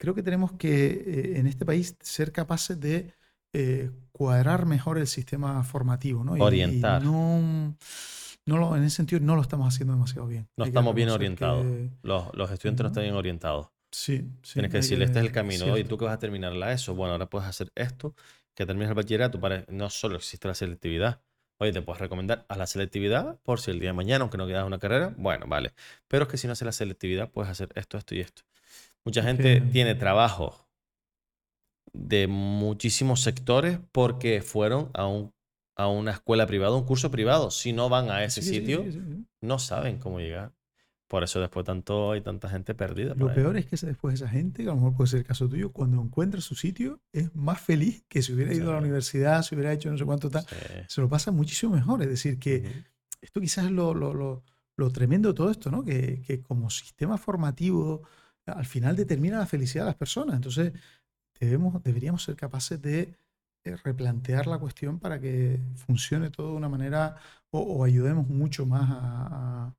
creo 0.00 0.14
que 0.14 0.22
tenemos 0.22 0.52
que 0.52 0.86
eh, 0.86 1.38
en 1.38 1.46
este 1.46 1.66
país 1.66 1.96
ser 2.00 2.32
capaces 2.32 2.80
de 2.80 3.12
eh, 3.52 3.90
cuadrar 4.12 4.64
mejor 4.66 4.98
el 4.98 5.06
sistema 5.06 5.62
formativo, 5.64 6.24
¿no? 6.24 6.36
Y- 6.36 6.40
y 6.40 6.42
Orientar. 6.42 7.02
no, 7.02 7.76
no 8.46 8.58
lo- 8.58 8.76
en 8.76 8.84
ese 8.84 8.96
sentido 8.96 9.20
no 9.20 9.36
lo 9.36 9.42
estamos 9.42 9.72
haciendo 9.72 9.92
demasiado 9.94 10.26
bien. 10.26 10.48
No 10.56 10.64
Hay 10.64 10.70
estamos 10.70 10.94
bien 10.94 11.10
orientados. 11.10 11.64
que- 11.64 11.90
Los, 12.02 12.34
los 12.34 12.50
estudiantes 12.50 12.82
no 12.84 12.88
están 12.88 13.02
bien 13.04 13.14
orientados. 13.14 13.68
sí, 13.92 14.18
sí, 14.42 14.54
Tienes 14.54 14.70
que 14.70 14.78
decirle, 14.78 15.04
este 15.04 15.18
es 15.20 15.26
el 15.26 15.32
camino. 15.32 15.64
cierto. 15.64 15.78
¿Y 15.78 15.84
tú 15.84 15.98
que 15.98 16.04
vas 16.06 16.14
a 16.14 16.18
terminar 16.18 16.52
la 16.52 16.72
ESO? 16.72 16.94
Bueno, 16.94 17.12
ahora 17.12 17.26
puedes 17.28 17.48
hacer 17.48 17.70
esto, 17.74 18.14
que 18.54 18.66
termines 18.66 18.88
el 18.88 18.94
bachillerato. 18.94 19.40
Para... 19.40 19.64
No 19.68 19.90
solo 19.90 20.16
existe 20.16 20.48
la 20.48 20.54
selectividad. 20.54 21.20
Oye, 21.58 21.72
te 21.72 21.82
puedes 21.82 22.00
recomendar 22.00 22.46
a 22.48 22.56
la 22.56 22.66
selectividad 22.66 23.38
por 23.42 23.60
si 23.60 23.70
el 23.70 23.80
día 23.80 23.90
de 23.90 23.94
mañana, 23.94 24.22
aunque 24.22 24.38
no 24.38 24.46
quieras 24.46 24.64
una 24.66 24.78
carrera, 24.78 25.14
bueno, 25.18 25.46
vale. 25.46 25.74
Pero 26.08 26.24
es 26.24 26.30
que 26.30 26.38
si 26.38 26.46
no 26.46 26.54
haces 26.54 26.64
la 26.64 26.72
selectividad, 26.72 27.30
puedes 27.30 27.50
hacer 27.50 27.68
esto, 27.74 27.98
esto 27.98 28.14
y 28.14 28.20
esto. 28.20 28.42
Mucha 29.04 29.22
gente 29.22 29.60
tiene 29.60 29.94
trabajo 29.94 30.66
de 31.92 32.26
muchísimos 32.28 33.20
sectores 33.22 33.78
porque 33.92 34.42
fueron 34.42 34.90
a, 34.94 35.06
un, 35.06 35.32
a 35.76 35.88
una 35.88 36.12
escuela 36.12 36.46
privada, 36.46 36.76
un 36.76 36.84
curso 36.84 37.10
privado. 37.10 37.50
Si 37.50 37.72
no 37.72 37.88
van 37.88 38.10
a 38.10 38.22
ese 38.24 38.42
Sí, 38.42 38.50
sitio, 38.56 38.84
sí, 38.90 39.00
no 39.40 39.58
saben 39.58 39.98
cómo 39.98 40.20
llegar. 40.20 40.52
Por 41.08 41.24
eso 41.24 41.40
después 41.40 41.66
tanto 41.66 42.12
hay 42.12 42.20
tanta 42.20 42.48
gente 42.48 42.72
perdida. 42.72 43.14
Lo 43.16 43.28
ahí. 43.30 43.34
peor 43.34 43.56
es 43.56 43.66
que 43.66 43.74
después 43.84 44.14
esa 44.14 44.28
gente, 44.28 44.62
que 44.62 44.68
a 44.68 44.72
lo 44.72 44.76
mejor 44.76 44.94
puede 44.94 45.08
ser 45.10 45.18
el 45.20 45.26
caso 45.26 45.48
tuyo, 45.48 45.72
cuando 45.72 46.00
encuentra 46.00 46.40
su 46.40 46.54
sitio, 46.54 47.00
es 47.12 47.34
más 47.34 47.60
feliz 47.60 48.04
que 48.08 48.22
si 48.22 48.32
hubiera 48.32 48.54
ido 48.54 48.70
a 48.70 48.74
la 48.74 48.78
universidad, 48.80 49.42
si 49.42 49.56
hubiera 49.56 49.72
hecho 49.72 49.90
no 49.90 49.98
sé 49.98 50.04
cuánto 50.04 50.30
tal. 50.30 50.42
Sí. 50.48 50.56
Se 50.86 51.00
lo 51.00 51.08
pasa 51.08 51.32
muchísimo 51.32 51.74
mejor. 51.74 52.00
Es 52.02 52.08
decir, 52.08 52.38
que 52.38 52.62
esto 53.20 53.40
quizás 53.40 53.64
es 53.64 53.72
lo, 53.72 53.92
lo- 53.92 54.14
lo- 54.14 54.44
lo 54.76 54.90
tremendo 54.92 55.30
de 55.30 55.34
todo 55.34 55.50
esto, 55.50 55.68
¿no? 55.72 55.84
Que, 55.84 56.22
que 56.22 56.40
como 56.42 56.70
sistema 56.70 57.18
formativo 57.18 58.02
al 58.52 58.66
final 58.66 58.96
determina 58.96 59.38
la 59.38 59.46
felicidad 59.46 59.84
de 59.84 59.90
las 59.90 59.96
personas. 59.96 60.36
Entonces, 60.36 60.72
debemos, 61.40 61.82
deberíamos 61.82 62.22
ser 62.24 62.36
capaces 62.36 62.80
de 62.82 63.14
eh, 63.64 63.76
replantear 63.84 64.46
la 64.46 64.58
cuestión 64.58 64.98
para 64.98 65.20
que 65.20 65.60
funcione 65.76 66.30
todo 66.30 66.50
de 66.52 66.56
una 66.56 66.68
manera 66.68 67.16
o, 67.50 67.60
o 67.60 67.84
ayudemos 67.84 68.28
mucho 68.28 68.66
más 68.66 68.90
a, 68.90 69.66
a- 69.66 69.74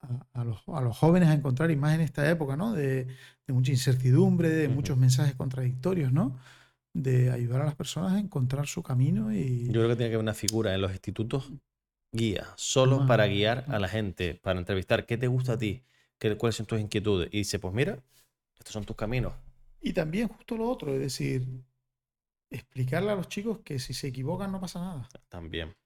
a- 0.00 0.26
a 0.40 0.44
los, 0.44 0.62
a 0.68 0.80
los 0.80 0.96
jóvenes 0.96 1.28
a 1.28 1.34
encontrar, 1.34 1.70
y 1.70 1.76
más 1.76 1.94
en 1.94 2.02
esta 2.02 2.28
época, 2.30 2.56
¿no? 2.56 2.72
De, 2.72 3.06
de 3.46 3.52
mucha 3.52 3.72
incertidumbre, 3.72 4.48
de 4.50 4.68
muchos 4.68 4.96
mensajes 4.96 5.34
contradictorios, 5.34 6.12
¿no? 6.12 6.38
De 6.92 7.30
ayudar 7.30 7.62
a 7.62 7.64
las 7.64 7.74
personas 7.74 8.12
a 8.12 8.18
encontrar 8.18 8.66
su 8.66 8.82
camino 8.82 9.32
y... 9.32 9.66
Yo 9.66 9.72
creo 9.80 9.88
que 9.88 9.96
tiene 9.96 10.10
que 10.10 10.14
haber 10.16 10.22
una 10.24 10.34
figura 10.34 10.74
en 10.74 10.80
los 10.80 10.92
institutos 10.92 11.52
guía, 12.12 12.46
solo 12.56 13.06
para 13.06 13.26
guiar 13.26 13.64
a 13.68 13.78
la 13.78 13.88
gente, 13.88 14.38
para 14.42 14.58
entrevistar 14.58 15.04
qué 15.06 15.18
te 15.18 15.26
gusta 15.26 15.54
a 15.54 15.58
ti, 15.58 15.82
qué, 16.18 16.36
cuáles 16.36 16.56
son 16.56 16.66
tus 16.66 16.80
inquietudes. 16.80 17.28
Y 17.32 17.38
dice, 17.38 17.58
pues 17.58 17.74
mira, 17.74 17.98
estos 18.58 18.72
son 18.72 18.84
tus 18.84 18.96
caminos. 18.96 19.34
Y 19.80 19.94
también 19.94 20.28
justo 20.28 20.54
lo 20.58 20.68
otro, 20.68 20.92
es 20.94 21.00
decir, 21.00 21.46
explicarle 22.50 23.12
a 23.12 23.14
los 23.14 23.28
chicos 23.28 23.60
que 23.60 23.78
si 23.78 23.94
se 23.94 24.08
equivocan 24.08 24.50
no 24.50 24.60
pasa 24.60 24.80
nada. 24.80 25.08
También. 25.28 25.76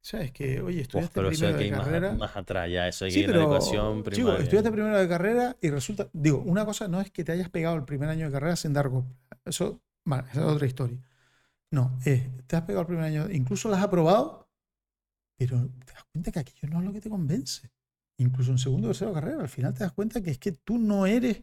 O 0.00 0.04
sea, 0.08 0.22
es 0.22 0.32
que, 0.32 0.60
oye, 0.60 0.80
Uf, 0.92 1.08
estudiaste 1.08 1.14
pero 1.14 1.30
eso 1.30 1.46
hay 1.46 1.54
primero 1.54 1.58
que 1.58 1.64
de 1.64 1.68
ir 1.68 1.74
más, 1.74 1.88
carrera. 1.90 2.12
más 2.12 2.36
atrás 2.36 2.70
ya, 2.70 2.88
eso 2.88 3.04
hay 3.04 3.12
que 3.12 3.14
Sí, 3.14 3.20
ir 3.20 3.30
en 3.30 3.32
la 3.32 3.38
pero, 3.38 3.44
educación 3.44 4.02
chico, 4.10 4.10
primaria. 4.10 4.42
estudiaste 4.42 4.70
primero 4.72 4.98
de 4.98 5.08
carrera 5.08 5.56
y 5.60 5.70
resulta, 5.70 6.08
digo, 6.12 6.38
una 6.40 6.64
cosa 6.66 6.88
no 6.88 7.00
es 7.00 7.10
que 7.10 7.24
te 7.24 7.32
hayas 7.32 7.50
pegado 7.50 7.76
el 7.76 7.84
primer 7.84 8.08
año 8.08 8.26
de 8.26 8.32
carrera 8.32 8.56
sin 8.56 8.72
dar 8.72 8.88
golpe. 8.88 9.14
Eso, 9.44 9.82
vale, 10.04 10.28
esa 10.30 10.40
es 10.42 10.46
otra 10.46 10.66
historia. 10.66 10.98
No, 11.72 11.98
es, 12.04 12.24
te 12.46 12.56
has 12.56 12.62
pegado 12.62 12.82
el 12.82 12.86
primer 12.88 13.04
año, 13.06 13.30
incluso 13.30 13.68
las 13.70 13.80
has 13.80 13.86
aprobado, 13.86 14.48
pero 15.38 15.68
te 15.86 15.92
das 15.94 16.04
cuenta 16.12 16.32
que 16.32 16.40
aquello 16.40 16.68
no 16.68 16.80
es 16.80 16.86
lo 16.86 16.92
que 16.92 17.00
te 17.02 17.10
convence. 17.10 17.70
Incluso 18.18 18.50
en 18.50 18.58
segundo 18.58 18.88
o 18.88 18.90
tercero 18.90 19.12
carrera, 19.12 19.40
al 19.42 19.48
final 19.48 19.72
te 19.74 19.84
das 19.84 19.92
cuenta 19.92 20.20
que 20.20 20.30
es 20.30 20.38
que 20.38 20.52
tú 20.52 20.78
no 20.78 21.06
eres 21.06 21.42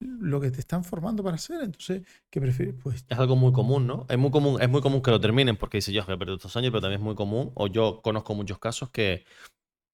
lo 0.00 0.40
que 0.40 0.50
te 0.50 0.60
están 0.60 0.84
formando 0.84 1.22
para 1.22 1.36
hacer. 1.36 1.62
Entonces, 1.62 2.02
¿qué 2.30 2.40
prefieres? 2.40 2.74
Pues 2.82 3.04
Es 3.08 3.18
algo 3.18 3.36
muy 3.36 3.52
común, 3.52 3.86
¿no? 3.86 4.06
Es 4.08 4.18
muy 4.18 4.30
común, 4.30 4.60
es 4.60 4.68
muy 4.68 4.80
común 4.80 5.02
que 5.02 5.10
lo 5.10 5.20
terminen 5.20 5.56
porque 5.56 5.78
dice 5.78 5.92
yo 5.92 6.02
he 6.02 6.18
perdido 6.18 6.36
estos 6.36 6.56
años, 6.56 6.70
pero 6.70 6.80
también 6.80 7.00
es 7.00 7.04
muy 7.04 7.14
común, 7.14 7.52
o 7.54 7.66
yo 7.66 8.00
conozco 8.02 8.34
muchos 8.34 8.58
casos 8.58 8.90
que 8.90 9.24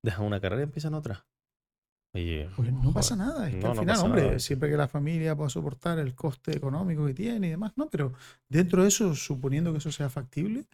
dejan 0.02 0.26
una 0.26 0.40
carrera 0.40 0.62
y 0.62 0.64
empiezan 0.64 0.94
otra. 0.94 1.26
Oye, 2.14 2.48
Pues 2.56 2.72
no 2.72 2.92
pasa 2.92 3.14
joder, 3.14 3.28
nada, 3.34 3.48
es 3.48 3.54
que 3.56 3.60
no, 3.60 3.68
al 3.68 3.74
no 3.74 3.80
final, 3.80 3.94
pasa 3.94 4.06
hombre, 4.06 4.22
nada. 4.26 4.38
siempre 4.38 4.70
que 4.70 4.76
la 4.76 4.88
familia 4.88 5.36
pueda 5.36 5.50
soportar 5.50 5.98
el 5.98 6.14
coste 6.14 6.56
económico 6.56 7.04
que 7.06 7.14
tiene 7.14 7.48
y 7.48 7.50
demás, 7.50 7.72
no, 7.76 7.88
pero 7.90 8.14
dentro 8.48 8.82
de 8.82 8.88
eso, 8.88 9.14
suponiendo 9.14 9.72
que 9.72 9.78
eso 9.78 9.92
sea 9.92 10.08
factible, 10.08 10.66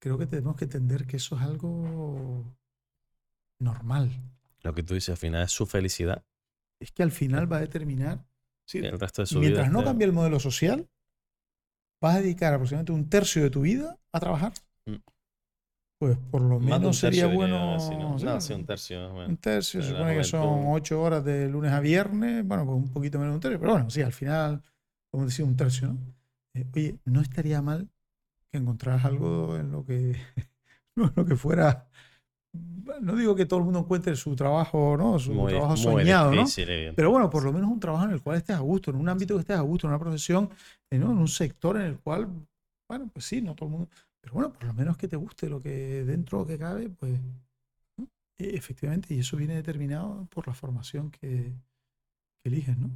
creo 0.00 0.18
que 0.18 0.26
tenemos 0.26 0.56
que 0.56 0.64
entender 0.64 1.06
que 1.06 1.18
eso 1.18 1.36
es 1.36 1.42
algo 1.42 2.44
normal. 3.58 4.10
Lo 4.64 4.74
que 4.74 4.82
tú 4.82 4.94
dices 4.94 5.10
al 5.10 5.16
final 5.18 5.42
es 5.44 5.52
su 5.52 5.66
felicidad. 5.66 6.24
Es 6.80 6.90
que 6.90 7.02
al 7.02 7.12
final 7.12 7.50
va 7.50 7.58
a 7.58 7.60
determinar, 7.60 8.24
sí, 8.66 8.78
el 8.78 8.98
resto 8.98 9.22
de 9.22 9.26
su 9.26 9.38
mientras 9.40 9.66
vida 9.66 9.72
no 9.72 9.78
esté- 9.80 9.84
cambie 9.84 10.06
el 10.06 10.12
modelo 10.12 10.40
social, 10.40 10.88
vas 12.02 12.16
a 12.16 12.20
dedicar 12.20 12.52
aproximadamente 12.54 12.92
un 12.92 13.08
tercio 13.08 13.42
de 13.42 13.50
tu 13.50 13.62
vida 13.62 13.98
a 14.12 14.20
trabajar. 14.20 14.52
Mm. 14.86 14.96
Pues 15.98 16.18
por 16.30 16.42
lo 16.42 16.58
Más 16.60 16.80
menos 16.80 16.98
sería 16.98 17.26
bueno. 17.26 17.78
sí, 17.78 17.94
¿no? 17.96 18.18
sí, 18.18 18.24
No, 18.26 18.40
sí, 18.40 18.52
un 18.52 18.66
tercio. 18.66 19.14
Un 19.14 19.36
tercio, 19.36 19.82
se 19.82 19.88
supone 19.90 20.16
que 20.16 20.24
son 20.24 20.64
ocho 20.68 21.00
horas 21.00 21.24
de 21.24 21.48
lunes 21.48 21.72
a 21.72 21.80
viernes, 21.80 22.44
bueno, 22.44 22.64
pues 22.66 22.76
un 22.76 22.92
poquito 22.92 23.18
menos 23.18 23.32
de 23.32 23.36
un 23.36 23.40
tercio, 23.40 23.60
pero 23.60 23.72
bueno, 23.72 23.90
sí, 23.90 24.02
al 24.02 24.12
final, 24.12 24.62
como 25.10 25.24
decía, 25.26 25.44
un 25.44 25.56
tercio, 25.56 25.88
¿no? 25.88 25.98
Eh, 26.54 26.66
oye, 26.74 26.98
no 27.04 27.20
estaría 27.20 27.62
mal 27.62 27.88
que 28.50 28.58
encontraras 28.58 29.04
algo 29.04 29.56
en 29.56 29.72
lo 29.72 29.84
que, 29.84 30.16
no, 30.96 31.06
en 31.06 31.12
lo 31.16 31.24
que 31.24 31.36
fuera, 31.36 31.88
no 33.00 33.16
digo 33.16 33.34
que 33.34 33.46
todo 33.46 33.58
el 33.58 33.64
mundo 33.64 33.80
encuentre 33.80 34.14
su 34.16 34.34
trabajo, 34.36 34.96
¿no? 34.96 35.18
Su 35.18 35.32
Muy, 35.32 35.52
trabajo 35.52 35.76
soñado, 35.76 36.30
¿no? 36.30 36.42
difícil, 36.42 36.64
evidentemente. 36.64 36.96
Pero 36.96 37.10
bueno, 37.10 37.30
por 37.30 37.44
lo 37.44 37.52
menos 37.52 37.70
un 37.70 37.80
trabajo 37.80 38.04
en 38.04 38.12
el 38.12 38.22
cual 38.22 38.38
estés 38.38 38.56
a 38.56 38.60
gusto, 38.60 38.90
en 38.90 38.96
un 38.96 39.08
ámbito 39.08 39.34
que 39.34 39.40
estés 39.40 39.56
a 39.56 39.62
gusto, 39.62 39.86
en 39.86 39.92
una 39.92 39.98
profesión, 39.98 40.50
eh, 40.90 40.98
¿no? 40.98 41.12
en 41.12 41.18
un 41.18 41.28
sector 41.28 41.76
en 41.76 41.82
el 41.82 41.98
cual, 41.98 42.28
bueno, 42.88 43.10
pues 43.12 43.24
sí, 43.24 43.42
no 43.42 43.54
todo 43.54 43.68
el 43.68 43.72
mundo, 43.72 43.88
pero 44.20 44.34
bueno, 44.34 44.52
por 44.52 44.64
lo 44.64 44.74
menos 44.74 44.96
que 44.96 45.08
te 45.08 45.16
guste 45.16 45.48
lo 45.48 45.60
que 45.60 46.04
dentro 46.04 46.46
que 46.46 46.58
cabe, 46.58 46.88
pues 46.88 47.18
E, 48.38 48.56
efectivamente, 48.56 49.14
y 49.14 49.20
eso 49.20 49.36
viene 49.36 49.54
determinado 49.54 50.26
por 50.30 50.46
la 50.48 50.54
formación 50.54 51.10
que, 51.10 51.52
que 52.42 52.48
eliges, 52.48 52.76
¿no? 52.76 52.90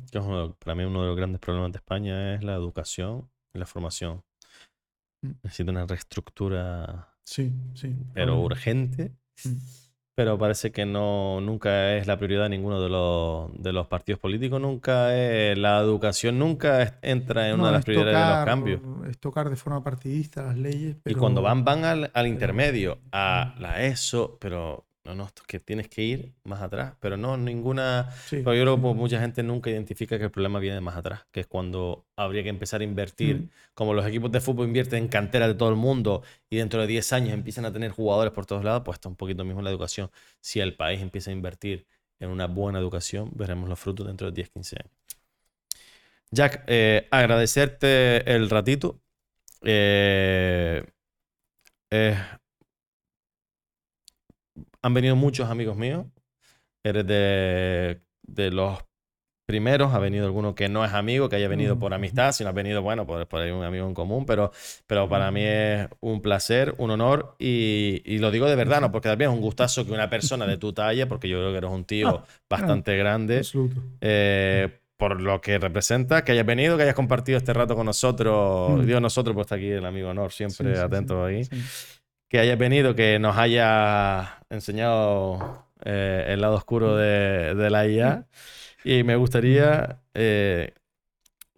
para 0.58 0.74
mí 0.74 0.84
uno 0.84 1.02
de 1.02 1.08
los 1.08 1.16
grandes 1.16 1.40
problemas 1.40 1.72
de 1.72 1.78
España 1.78 2.34
es 2.34 2.42
la 2.42 2.54
educación 2.54 3.28
y 3.54 3.58
la 3.58 3.66
formación. 3.66 4.22
Mm. 5.22 5.30
Necesita 5.42 5.70
una 5.70 5.86
reestructura, 5.86 7.14
sí, 7.24 7.52
sí, 7.74 7.94
pero 8.14 8.40
urgente. 8.40 9.12
Pero 10.14 10.36
parece 10.36 10.72
que 10.72 10.84
no, 10.84 11.40
nunca 11.40 11.94
es 11.94 12.08
la 12.08 12.16
prioridad 12.16 12.42
de 12.44 12.48
ninguno 12.48 12.80
de 12.82 12.88
los, 12.88 13.52
de 13.62 13.72
los 13.72 13.86
partidos 13.86 14.18
políticos, 14.18 14.60
nunca 14.60 15.16
es, 15.16 15.56
la 15.56 15.78
educación 15.78 16.40
nunca 16.40 16.98
entra 17.02 17.48
en 17.48 17.60
una 17.60 17.68
de 17.68 17.72
las 17.74 17.84
prioridades 17.84 18.26
de 18.26 18.34
los 18.34 18.44
cambios. 18.44 18.80
Es 19.08 19.18
tocar 19.18 19.48
de 19.48 19.54
forma 19.54 19.84
partidista 19.84 20.42
las 20.42 20.56
leyes. 20.56 20.96
Y 21.04 21.14
cuando 21.14 21.40
van, 21.40 21.64
van 21.64 21.84
al, 21.84 22.10
al 22.12 22.26
intermedio, 22.26 22.98
a 23.12 23.54
la 23.60 23.84
ESO, 23.84 24.38
pero 24.40 24.87
no, 25.08 25.14
no, 25.14 25.24
esto 25.24 25.40
es 25.40 25.46
que 25.46 25.58
tienes 25.58 25.88
que 25.88 26.02
ir 26.02 26.34
más 26.44 26.60
atrás, 26.60 26.92
pero 27.00 27.16
no 27.16 27.38
ninguna... 27.38 28.12
pero 28.28 28.52
yo 28.52 28.62
creo 28.62 28.76
que 28.76 28.94
mucha 28.94 29.18
gente 29.18 29.42
nunca 29.42 29.70
identifica 29.70 30.18
que 30.18 30.24
el 30.24 30.30
problema 30.30 30.58
viene 30.58 30.74
de 30.74 30.82
más 30.82 30.96
atrás, 30.96 31.24
que 31.32 31.40
es 31.40 31.46
cuando 31.46 32.04
habría 32.14 32.42
que 32.42 32.50
empezar 32.50 32.82
a 32.82 32.84
invertir, 32.84 33.36
mm. 33.36 33.48
como 33.72 33.94
los 33.94 34.06
equipos 34.06 34.30
de 34.30 34.42
fútbol 34.42 34.66
invierten 34.66 35.04
en 35.04 35.08
cantera 35.08 35.48
de 35.48 35.54
todo 35.54 35.70
el 35.70 35.76
mundo 35.76 36.22
y 36.50 36.56
dentro 36.58 36.82
de 36.82 36.86
10 36.86 37.12
años 37.14 37.32
empiezan 37.32 37.64
a 37.64 37.72
tener 37.72 37.90
jugadores 37.90 38.34
por 38.34 38.44
todos 38.44 38.62
lados, 38.62 38.82
pues 38.84 38.96
está 38.96 39.08
un 39.08 39.16
poquito 39.16 39.46
mismo 39.46 39.60
en 39.60 39.64
la 39.64 39.70
educación. 39.70 40.10
Si 40.40 40.60
el 40.60 40.76
país 40.76 41.00
empieza 41.00 41.30
a 41.30 41.32
invertir 41.32 41.86
en 42.20 42.28
una 42.28 42.46
buena 42.46 42.78
educación, 42.78 43.30
veremos 43.34 43.66
los 43.66 43.78
frutos 43.78 44.06
dentro 44.06 44.26
de 44.26 44.34
10, 44.34 44.50
15 44.50 44.76
años. 44.78 44.92
Jack, 46.30 46.64
eh, 46.66 47.08
agradecerte 47.10 48.30
el 48.30 48.50
ratito. 48.50 49.00
Eh, 49.62 50.84
han 54.88 54.94
venido 54.94 55.14
muchos 55.14 55.48
amigos 55.48 55.76
míos. 55.76 56.06
Eres 56.82 57.06
de, 57.06 58.00
de 58.22 58.50
los 58.50 58.78
primeros. 59.46 59.94
Ha 59.94 59.98
venido 59.98 60.26
alguno 60.26 60.54
que 60.54 60.68
no 60.68 60.84
es 60.84 60.92
amigo, 60.92 61.28
que 61.28 61.36
haya 61.36 61.48
venido 61.48 61.78
por 61.78 61.94
amistad, 61.94 62.32
sino 62.32 62.50
ha 62.50 62.52
venido, 62.52 62.82
bueno, 62.82 63.06
por, 63.06 63.26
por 63.28 63.40
un 63.40 63.64
amigo 63.64 63.86
en 63.86 63.94
común. 63.94 64.26
Pero, 64.26 64.50
pero 64.86 65.08
para 65.08 65.30
mí 65.30 65.42
es 65.44 65.88
un 66.00 66.20
placer, 66.20 66.74
un 66.78 66.90
honor. 66.90 67.36
Y, 67.38 68.02
y, 68.04 68.18
lo 68.18 68.30
digo 68.30 68.46
de 68.46 68.56
verdad, 68.56 68.80
no 68.80 68.90
porque 68.90 69.08
también 69.08 69.30
es 69.30 69.36
un 69.36 69.42
gustazo 69.42 69.86
que 69.86 69.92
una 69.92 70.10
persona 70.10 70.46
de 70.46 70.58
tu 70.58 70.72
talla, 70.72 71.08
porque 71.08 71.28
yo 71.28 71.38
creo 71.38 71.52
que 71.52 71.58
eres 71.58 71.70
un 71.70 71.84
tío 71.84 72.24
bastante 72.48 72.96
grande. 72.96 73.42
Eh, 74.00 74.80
por 74.96 75.20
lo 75.20 75.40
que 75.40 75.58
representa, 75.58 76.24
que 76.24 76.32
hayas 76.32 76.44
venido, 76.44 76.76
que 76.76 76.82
hayas 76.82 76.96
compartido 76.96 77.38
este 77.38 77.52
rato 77.52 77.76
con 77.76 77.86
nosotros. 77.86 78.84
Dios 78.84 79.00
nosotros, 79.00 79.32
pues 79.32 79.44
está 79.44 79.54
aquí 79.54 79.70
el 79.70 79.86
amigo 79.86 80.08
Honor, 80.08 80.32
siempre 80.32 80.76
atento 80.76 81.24
ahí 81.24 81.42
que 82.28 82.38
hayas 82.38 82.58
venido, 82.58 82.94
que 82.94 83.18
nos 83.18 83.36
haya 83.36 84.42
enseñado 84.50 85.66
eh, 85.84 86.26
el 86.28 86.40
lado 86.40 86.56
oscuro 86.56 86.96
de, 86.96 87.70
la 87.70 87.86
IA. 87.88 88.26
Y 88.84 89.02
me 89.02 89.16
gustaría 89.16 90.02
eh, 90.14 90.74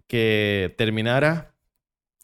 que 0.07 0.75
terminara 0.79 1.55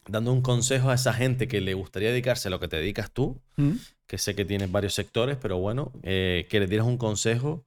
dando 0.07 0.31
un 0.31 0.41
consejo 0.41 0.89
a 0.89 0.95
esa 0.95 1.13
gente 1.13 1.47
que 1.47 1.59
le 1.59 1.73
gustaría 1.73 2.09
dedicarse 2.09 2.47
a 2.47 2.51
lo 2.51 2.59
que 2.59 2.69
te 2.69 2.77
dedicas 2.77 3.11
tú, 3.11 3.41
mm. 3.57 3.73
que 4.07 4.17
sé 4.17 4.35
que 4.35 4.45
tienes 4.45 4.71
varios 4.71 4.93
sectores, 4.93 5.37
pero 5.41 5.57
bueno, 5.57 5.91
eh, 6.03 6.47
que 6.49 6.59
le 6.59 6.67
dieras 6.67 6.87
un 6.87 6.97
consejo 6.97 7.65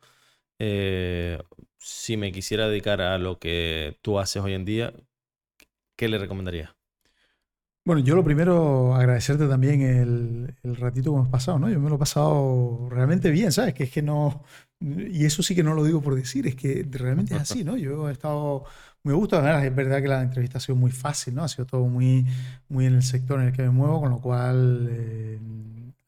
si 1.79 2.19
me 2.19 2.33
quisiera 2.33 2.69
dedicar 2.69 3.01
a 3.01 3.17
lo 3.17 3.39
que 3.39 3.97
tú 4.03 4.19
haces 4.19 4.43
hoy 4.43 4.53
en 4.53 4.67
día, 4.67 4.93
¿qué 5.97 6.07
le 6.07 6.19
recomendarías? 6.19 6.71
Bueno, 7.85 8.03
yo 8.03 8.15
lo 8.15 8.23
primero 8.23 8.95
agradecerte 8.95 9.49
también 9.49 9.81
el, 9.81 10.77
ratito 10.77 11.13
que 11.13 11.17
hemos 11.17 11.29
pasado, 11.29 11.59
¿no? 11.59 11.71
Yo 11.71 11.81
me 11.81 11.89
lo 11.89 11.97
he 11.97 11.99
pasado 11.99 12.89
realmente 12.91 13.31
bien, 13.31 13.53
¿sabes? 13.53 13.73
Que 13.73 13.85
es 13.85 13.91
que 13.91 14.03
no, 14.03 14.45
y 14.81 15.25
eso 15.25 15.43
sí 15.43 15.55
que 15.55 15.63
no 15.63 15.75
lo 15.75 15.83
digo 15.85 16.03
por 16.03 16.15
decir, 16.15 16.47
es 16.47 16.55
que 16.57 16.87
realmente 16.91 17.35
es 17.35 17.41
así, 17.41 17.65
¿no? 17.65 17.79
Yo 17.79 18.09
he 18.11 18.13
estado 18.13 18.65
muy 19.03 19.15
a 19.15 19.17
gusto, 19.17 19.37
es 19.39 19.75
verdad 19.75 20.03
que 20.03 20.09
la 20.09 20.23
entrevista 20.23 20.59
ha 20.59 20.61
sido 20.61 20.77
muy 20.77 20.91
fácil, 20.91 21.35
¿no? 21.35 21.43
Ha 21.43 21.49
sido 21.49 21.65
todo 21.65 21.87
muy, 21.87 22.27
muy 22.69 22.85
en 22.85 22.95
el 22.95 23.03
sector 23.03 23.41
en 23.41 23.47
el 23.49 23.53
que 23.53 23.63
me 23.63 23.71
muevo, 23.71 24.01
con 24.01 24.11
lo 24.11 24.21
cual, 24.21 24.89
eh, 24.91 25.39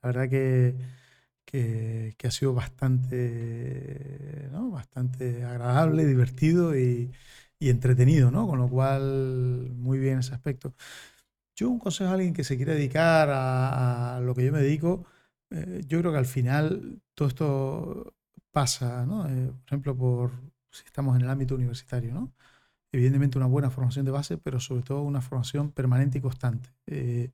la 0.03 0.09
verdad 0.09 0.29
que, 0.29 0.75
que, 1.47 2.15
ha 2.27 2.31
sido 2.31 2.53
bastante, 2.55 4.49
¿no? 4.53 4.71
Bastante 4.71 5.45
agradable, 5.45 6.05
divertido 6.07 6.77
y 6.77 7.11
entretenido, 7.61 8.31
¿no? 8.31 8.47
Con 8.47 8.59
lo 8.59 8.69
cual, 8.69 9.71
muy 9.75 9.99
bien 9.99 10.19
ese 10.19 10.35
aspecto. 10.35 10.75
Yo 11.55 11.69
un 11.69 11.79
consejo 11.79 12.11
a 12.11 12.15
alguien 12.15 12.33
que 12.35 12.45
se 12.45 12.57
quiere 12.57 12.75
dedicar 12.75 13.29
a, 13.31 14.21
lo 14.23 14.35
que 14.35 14.45
yo 14.45 14.53
me 14.53 14.61
dedico, 14.61 15.05
eh, 15.51 15.83
yo 15.87 16.01
creo 16.01 16.13
que 16.13 16.19
al 16.19 16.27
final 16.27 17.01
todo 17.15 17.29
esto 17.29 18.15
pasa, 18.51 19.05
¿no? 19.07 19.27
Eh, 19.29 19.49
por 19.49 19.67
ejemplo, 19.67 19.97
por 19.97 20.31
si 20.71 20.85
estamos 20.87 21.17
en 21.17 21.23
el 21.23 21.31
ámbito 21.31 21.55
universitario, 21.55 22.15
¿no? 22.15 22.33
Evidentemente 22.93 23.39
una 23.39 23.47
buena 23.47 23.71
formación 23.71 24.05
de 24.05 24.13
base, 24.13 24.39
pero 24.39 24.61
sobre 24.61 24.83
todo 24.83 25.03
una 25.03 25.23
formación 25.23 25.73
permanente 25.73 26.19
y 26.19 26.21
constante. 26.23 26.71
Eh, 26.87 27.31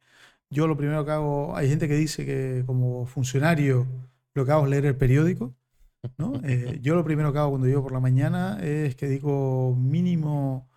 yo 0.51 0.67
lo 0.67 0.77
primero 0.77 1.05
que 1.05 1.11
hago, 1.13 1.57
hay 1.57 1.69
gente 1.69 1.89
que 1.89 1.97
dice 1.97 2.25
que 2.27 2.65
como 2.67 3.07
funcionario 3.07 3.87
lo 4.35 4.45
que 4.45 4.53
hago 4.53 4.65
es 4.65 4.71
leer 4.71 4.87
el 4.87 4.97
periódico, 4.97 5.55
¿no? 6.19 6.41
yo 6.83 6.95
lo 6.95 7.05
primero 7.05 7.33
que 7.33 7.39
hago 7.39 7.51
cuando 7.51 7.69
llego 7.69 7.83
por 7.83 7.93
la 7.93 8.01
mañana 8.01 8.59
es 8.63 8.97
que 8.97 9.09
digo 9.09 9.77
mínimo 9.77 10.69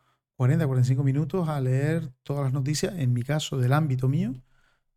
40, 0.41 0.65
45 0.65 1.03
minutos 1.03 1.49
a 1.49 1.61
leer 1.61 2.11
todas 2.23 2.45
las 2.45 2.51
noticias, 2.51 2.95
en 2.97 3.13
mi 3.13 3.21
caso 3.21 3.59
del 3.59 3.73
ámbito 3.73 4.07
mío, 4.07 4.33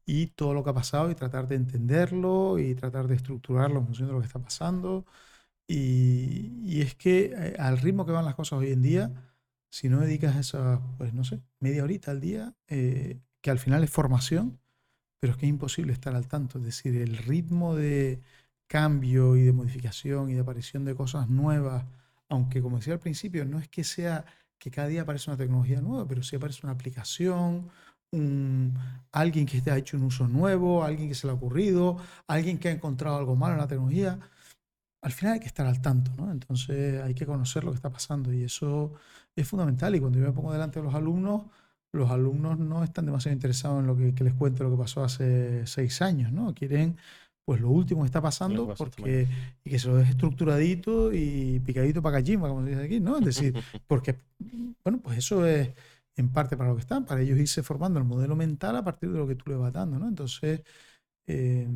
y 0.06 0.28
todo 0.28 0.54
lo 0.54 0.64
que 0.64 0.70
ha 0.70 0.74
pasado 0.74 1.10
y 1.10 1.14
tratar 1.14 1.46
de 1.48 1.56
entenderlo 1.56 2.58
y 2.58 2.74
tratar 2.74 3.08
de 3.08 3.16
estructurarlo 3.16 3.80
en 3.80 3.84
función 3.84 4.08
de 4.08 4.14
lo 4.14 4.20
que 4.20 4.26
está 4.26 4.38
pasando. 4.38 5.04
Y, 5.68 6.80
es 6.80 6.94
que 6.94 7.34
eh, 7.36 7.56
al 7.58 7.76
ritmo 7.78 8.06
que 8.06 8.12
van 8.12 8.24
las 8.24 8.34
cosas 8.36 8.58
hoy 8.58 8.72
en 8.72 8.80
día, 8.80 9.12
si 9.70 9.90
no 9.90 10.00
dedicas 10.00 10.36
esa, 10.36 10.80
pues 10.96 11.12
no 11.12 11.24
sé, 11.24 11.42
media 11.60 11.84
horita 11.84 12.10
al 12.12 12.20
día, 12.22 12.54
eh, 12.68 13.20
que 13.42 13.50
al 13.50 13.58
final 13.58 13.84
es 13.84 13.90
formación, 13.90 14.58
pero 15.20 15.32
es 15.34 15.38
que 15.38 15.44
es 15.44 15.50
imposible 15.50 15.92
estar 15.92 16.14
al 16.14 16.26
tanto. 16.26 16.58
Es 16.58 16.64
decir, 16.64 16.96
el 16.96 17.18
ritmo 17.18 17.76
de 17.76 18.22
cambio 18.66 19.36
y 19.36 19.42
de 19.42 19.52
modificación 19.52 20.30
y 20.30 20.34
de 20.34 20.40
aparición 20.40 20.86
de 20.86 20.94
cosas 20.94 21.28
nuevas, 21.28 21.84
aunque 22.30 22.62
como 22.62 22.78
decía 22.78 22.94
al 22.94 23.00
principio, 23.00 23.44
no 23.44 23.58
es 23.58 23.68
que 23.68 23.84
sea 23.84 24.24
que 24.64 24.70
cada 24.70 24.88
día 24.88 25.02
aparece 25.02 25.30
una 25.30 25.36
tecnología 25.36 25.82
nueva, 25.82 26.08
pero 26.08 26.22
si 26.22 26.36
aparece 26.36 26.60
una 26.62 26.72
aplicación, 26.72 27.68
un, 28.12 28.74
alguien 29.12 29.44
que 29.44 29.62
ha 29.70 29.76
hecho 29.76 29.98
un 29.98 30.04
uso 30.04 30.26
nuevo, 30.26 30.82
alguien 30.82 31.10
que 31.10 31.14
se 31.14 31.26
le 31.26 31.32
ha 31.32 31.36
ocurrido, 31.36 31.98
alguien 32.26 32.58
que 32.58 32.68
ha 32.68 32.72
encontrado 32.72 33.18
algo 33.18 33.36
malo 33.36 33.54
en 33.56 33.60
la 33.60 33.68
tecnología, 33.68 34.18
al 35.02 35.12
final 35.12 35.34
hay 35.34 35.40
que 35.40 35.48
estar 35.48 35.66
al 35.66 35.82
tanto, 35.82 36.12
¿no? 36.16 36.32
Entonces 36.32 37.02
hay 37.02 37.14
que 37.14 37.26
conocer 37.26 37.62
lo 37.62 37.72
que 37.72 37.76
está 37.76 37.90
pasando 37.90 38.32
y 38.32 38.44
eso 38.44 38.94
es 39.36 39.46
fundamental. 39.46 39.94
Y 39.94 40.00
cuando 40.00 40.18
yo 40.18 40.24
me 40.24 40.32
pongo 40.32 40.50
delante 40.50 40.80
de 40.80 40.86
los 40.86 40.94
alumnos, 40.94 41.42
los 41.92 42.10
alumnos 42.10 42.58
no 42.58 42.82
están 42.82 43.04
demasiado 43.04 43.34
interesados 43.34 43.80
en 43.80 43.86
lo 43.86 43.96
que, 43.98 44.14
que 44.14 44.24
les 44.24 44.32
cuente 44.32 44.64
lo 44.64 44.70
que 44.70 44.78
pasó 44.78 45.04
hace 45.04 45.66
seis 45.66 46.00
años, 46.00 46.32
¿no? 46.32 46.54
Quieren 46.54 46.96
pues 47.44 47.60
lo 47.60 47.70
último 47.70 48.02
que 48.02 48.06
está 48.06 48.22
pasando 48.22 48.74
porque 48.74 49.28
y 49.64 49.70
que 49.70 49.78
se 49.78 49.88
lo 49.88 49.96
deje 49.96 50.12
estructuradito 50.12 51.12
y 51.12 51.60
picadito 51.60 52.00
para 52.00 52.18
cachimba, 52.18 52.48
como 52.48 52.62
se 52.62 52.70
dice 52.70 52.82
aquí, 52.82 53.00
¿no? 53.00 53.18
Es 53.18 53.24
decir, 53.24 53.54
porque, 53.86 54.16
bueno, 54.82 55.00
pues 55.02 55.18
eso 55.18 55.46
es 55.46 55.70
en 56.16 56.30
parte 56.30 56.56
para 56.56 56.70
lo 56.70 56.76
que 56.76 56.82
están, 56.82 57.04
para 57.04 57.20
ellos 57.20 57.38
irse 57.38 57.62
formando 57.62 57.98
el 57.98 58.06
modelo 58.06 58.36
mental 58.36 58.76
a 58.76 58.84
partir 58.84 59.10
de 59.10 59.18
lo 59.18 59.26
que 59.26 59.34
tú 59.34 59.50
le 59.50 59.56
vas 59.56 59.72
dando, 59.72 59.98
¿no? 59.98 60.08
Entonces, 60.08 60.62
eh, 61.26 61.68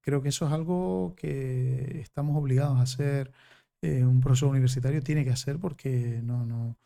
creo 0.00 0.22
que 0.22 0.30
eso 0.30 0.46
es 0.46 0.52
algo 0.52 1.14
que 1.16 2.00
estamos 2.00 2.36
obligados 2.36 2.78
a 2.78 2.82
hacer, 2.82 3.32
eh, 3.82 4.04
un 4.04 4.20
profesor 4.20 4.50
universitario 4.50 5.02
tiene 5.02 5.24
que 5.24 5.30
hacer 5.30 5.58
porque 5.58 6.20
no, 6.22 6.46
no, 6.46 6.76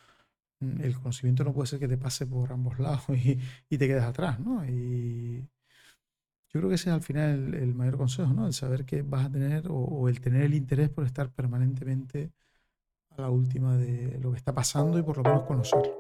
el 0.61 0.95
conocimiento 0.97 1.45
no 1.45 1.53
puede 1.53 1.69
ser 1.69 1.79
que 1.79 1.89
te 1.89 1.97
pase 1.97 2.27
por 2.27 2.53
ambos 2.53 2.79
lados 2.79 3.05
y, 3.11 3.39
y 3.69 3.79
te 3.79 3.87
quedes 3.87 4.03
atrás, 4.03 4.41
¿no? 4.41 4.65
Y, 4.67 5.47
yo 6.53 6.61
creo 6.61 6.69
que 6.69 6.75
ese 6.75 6.91
es 6.91 6.95
al 6.95 7.03
final 7.03 7.55
el, 7.55 7.75
mayor 7.75 7.97
consejo, 7.97 8.33
¿no? 8.33 8.47
El 8.47 8.53
saber 8.53 8.85
que 8.85 9.03
vas 9.03 9.27
a 9.27 9.31
tener 9.31 9.67
o, 9.69 10.09
el 10.09 10.21
tener 10.21 10.43
el 10.43 10.55
interés 10.55 10.91
por 10.91 11.05
estar 11.07 11.31
permanentemente 11.31 12.33
a 13.11 13.23
la 13.23 13.31
última 13.31 13.77
de 13.77 14.19
lo 14.21 14.33
que 14.33 14.39
está 14.39 14.53
pasando 14.55 14.99
y 14.99 15.03
por 15.03 15.19
lo 15.19 15.23
menos 15.25 15.45
conocerlo. 15.45 16.00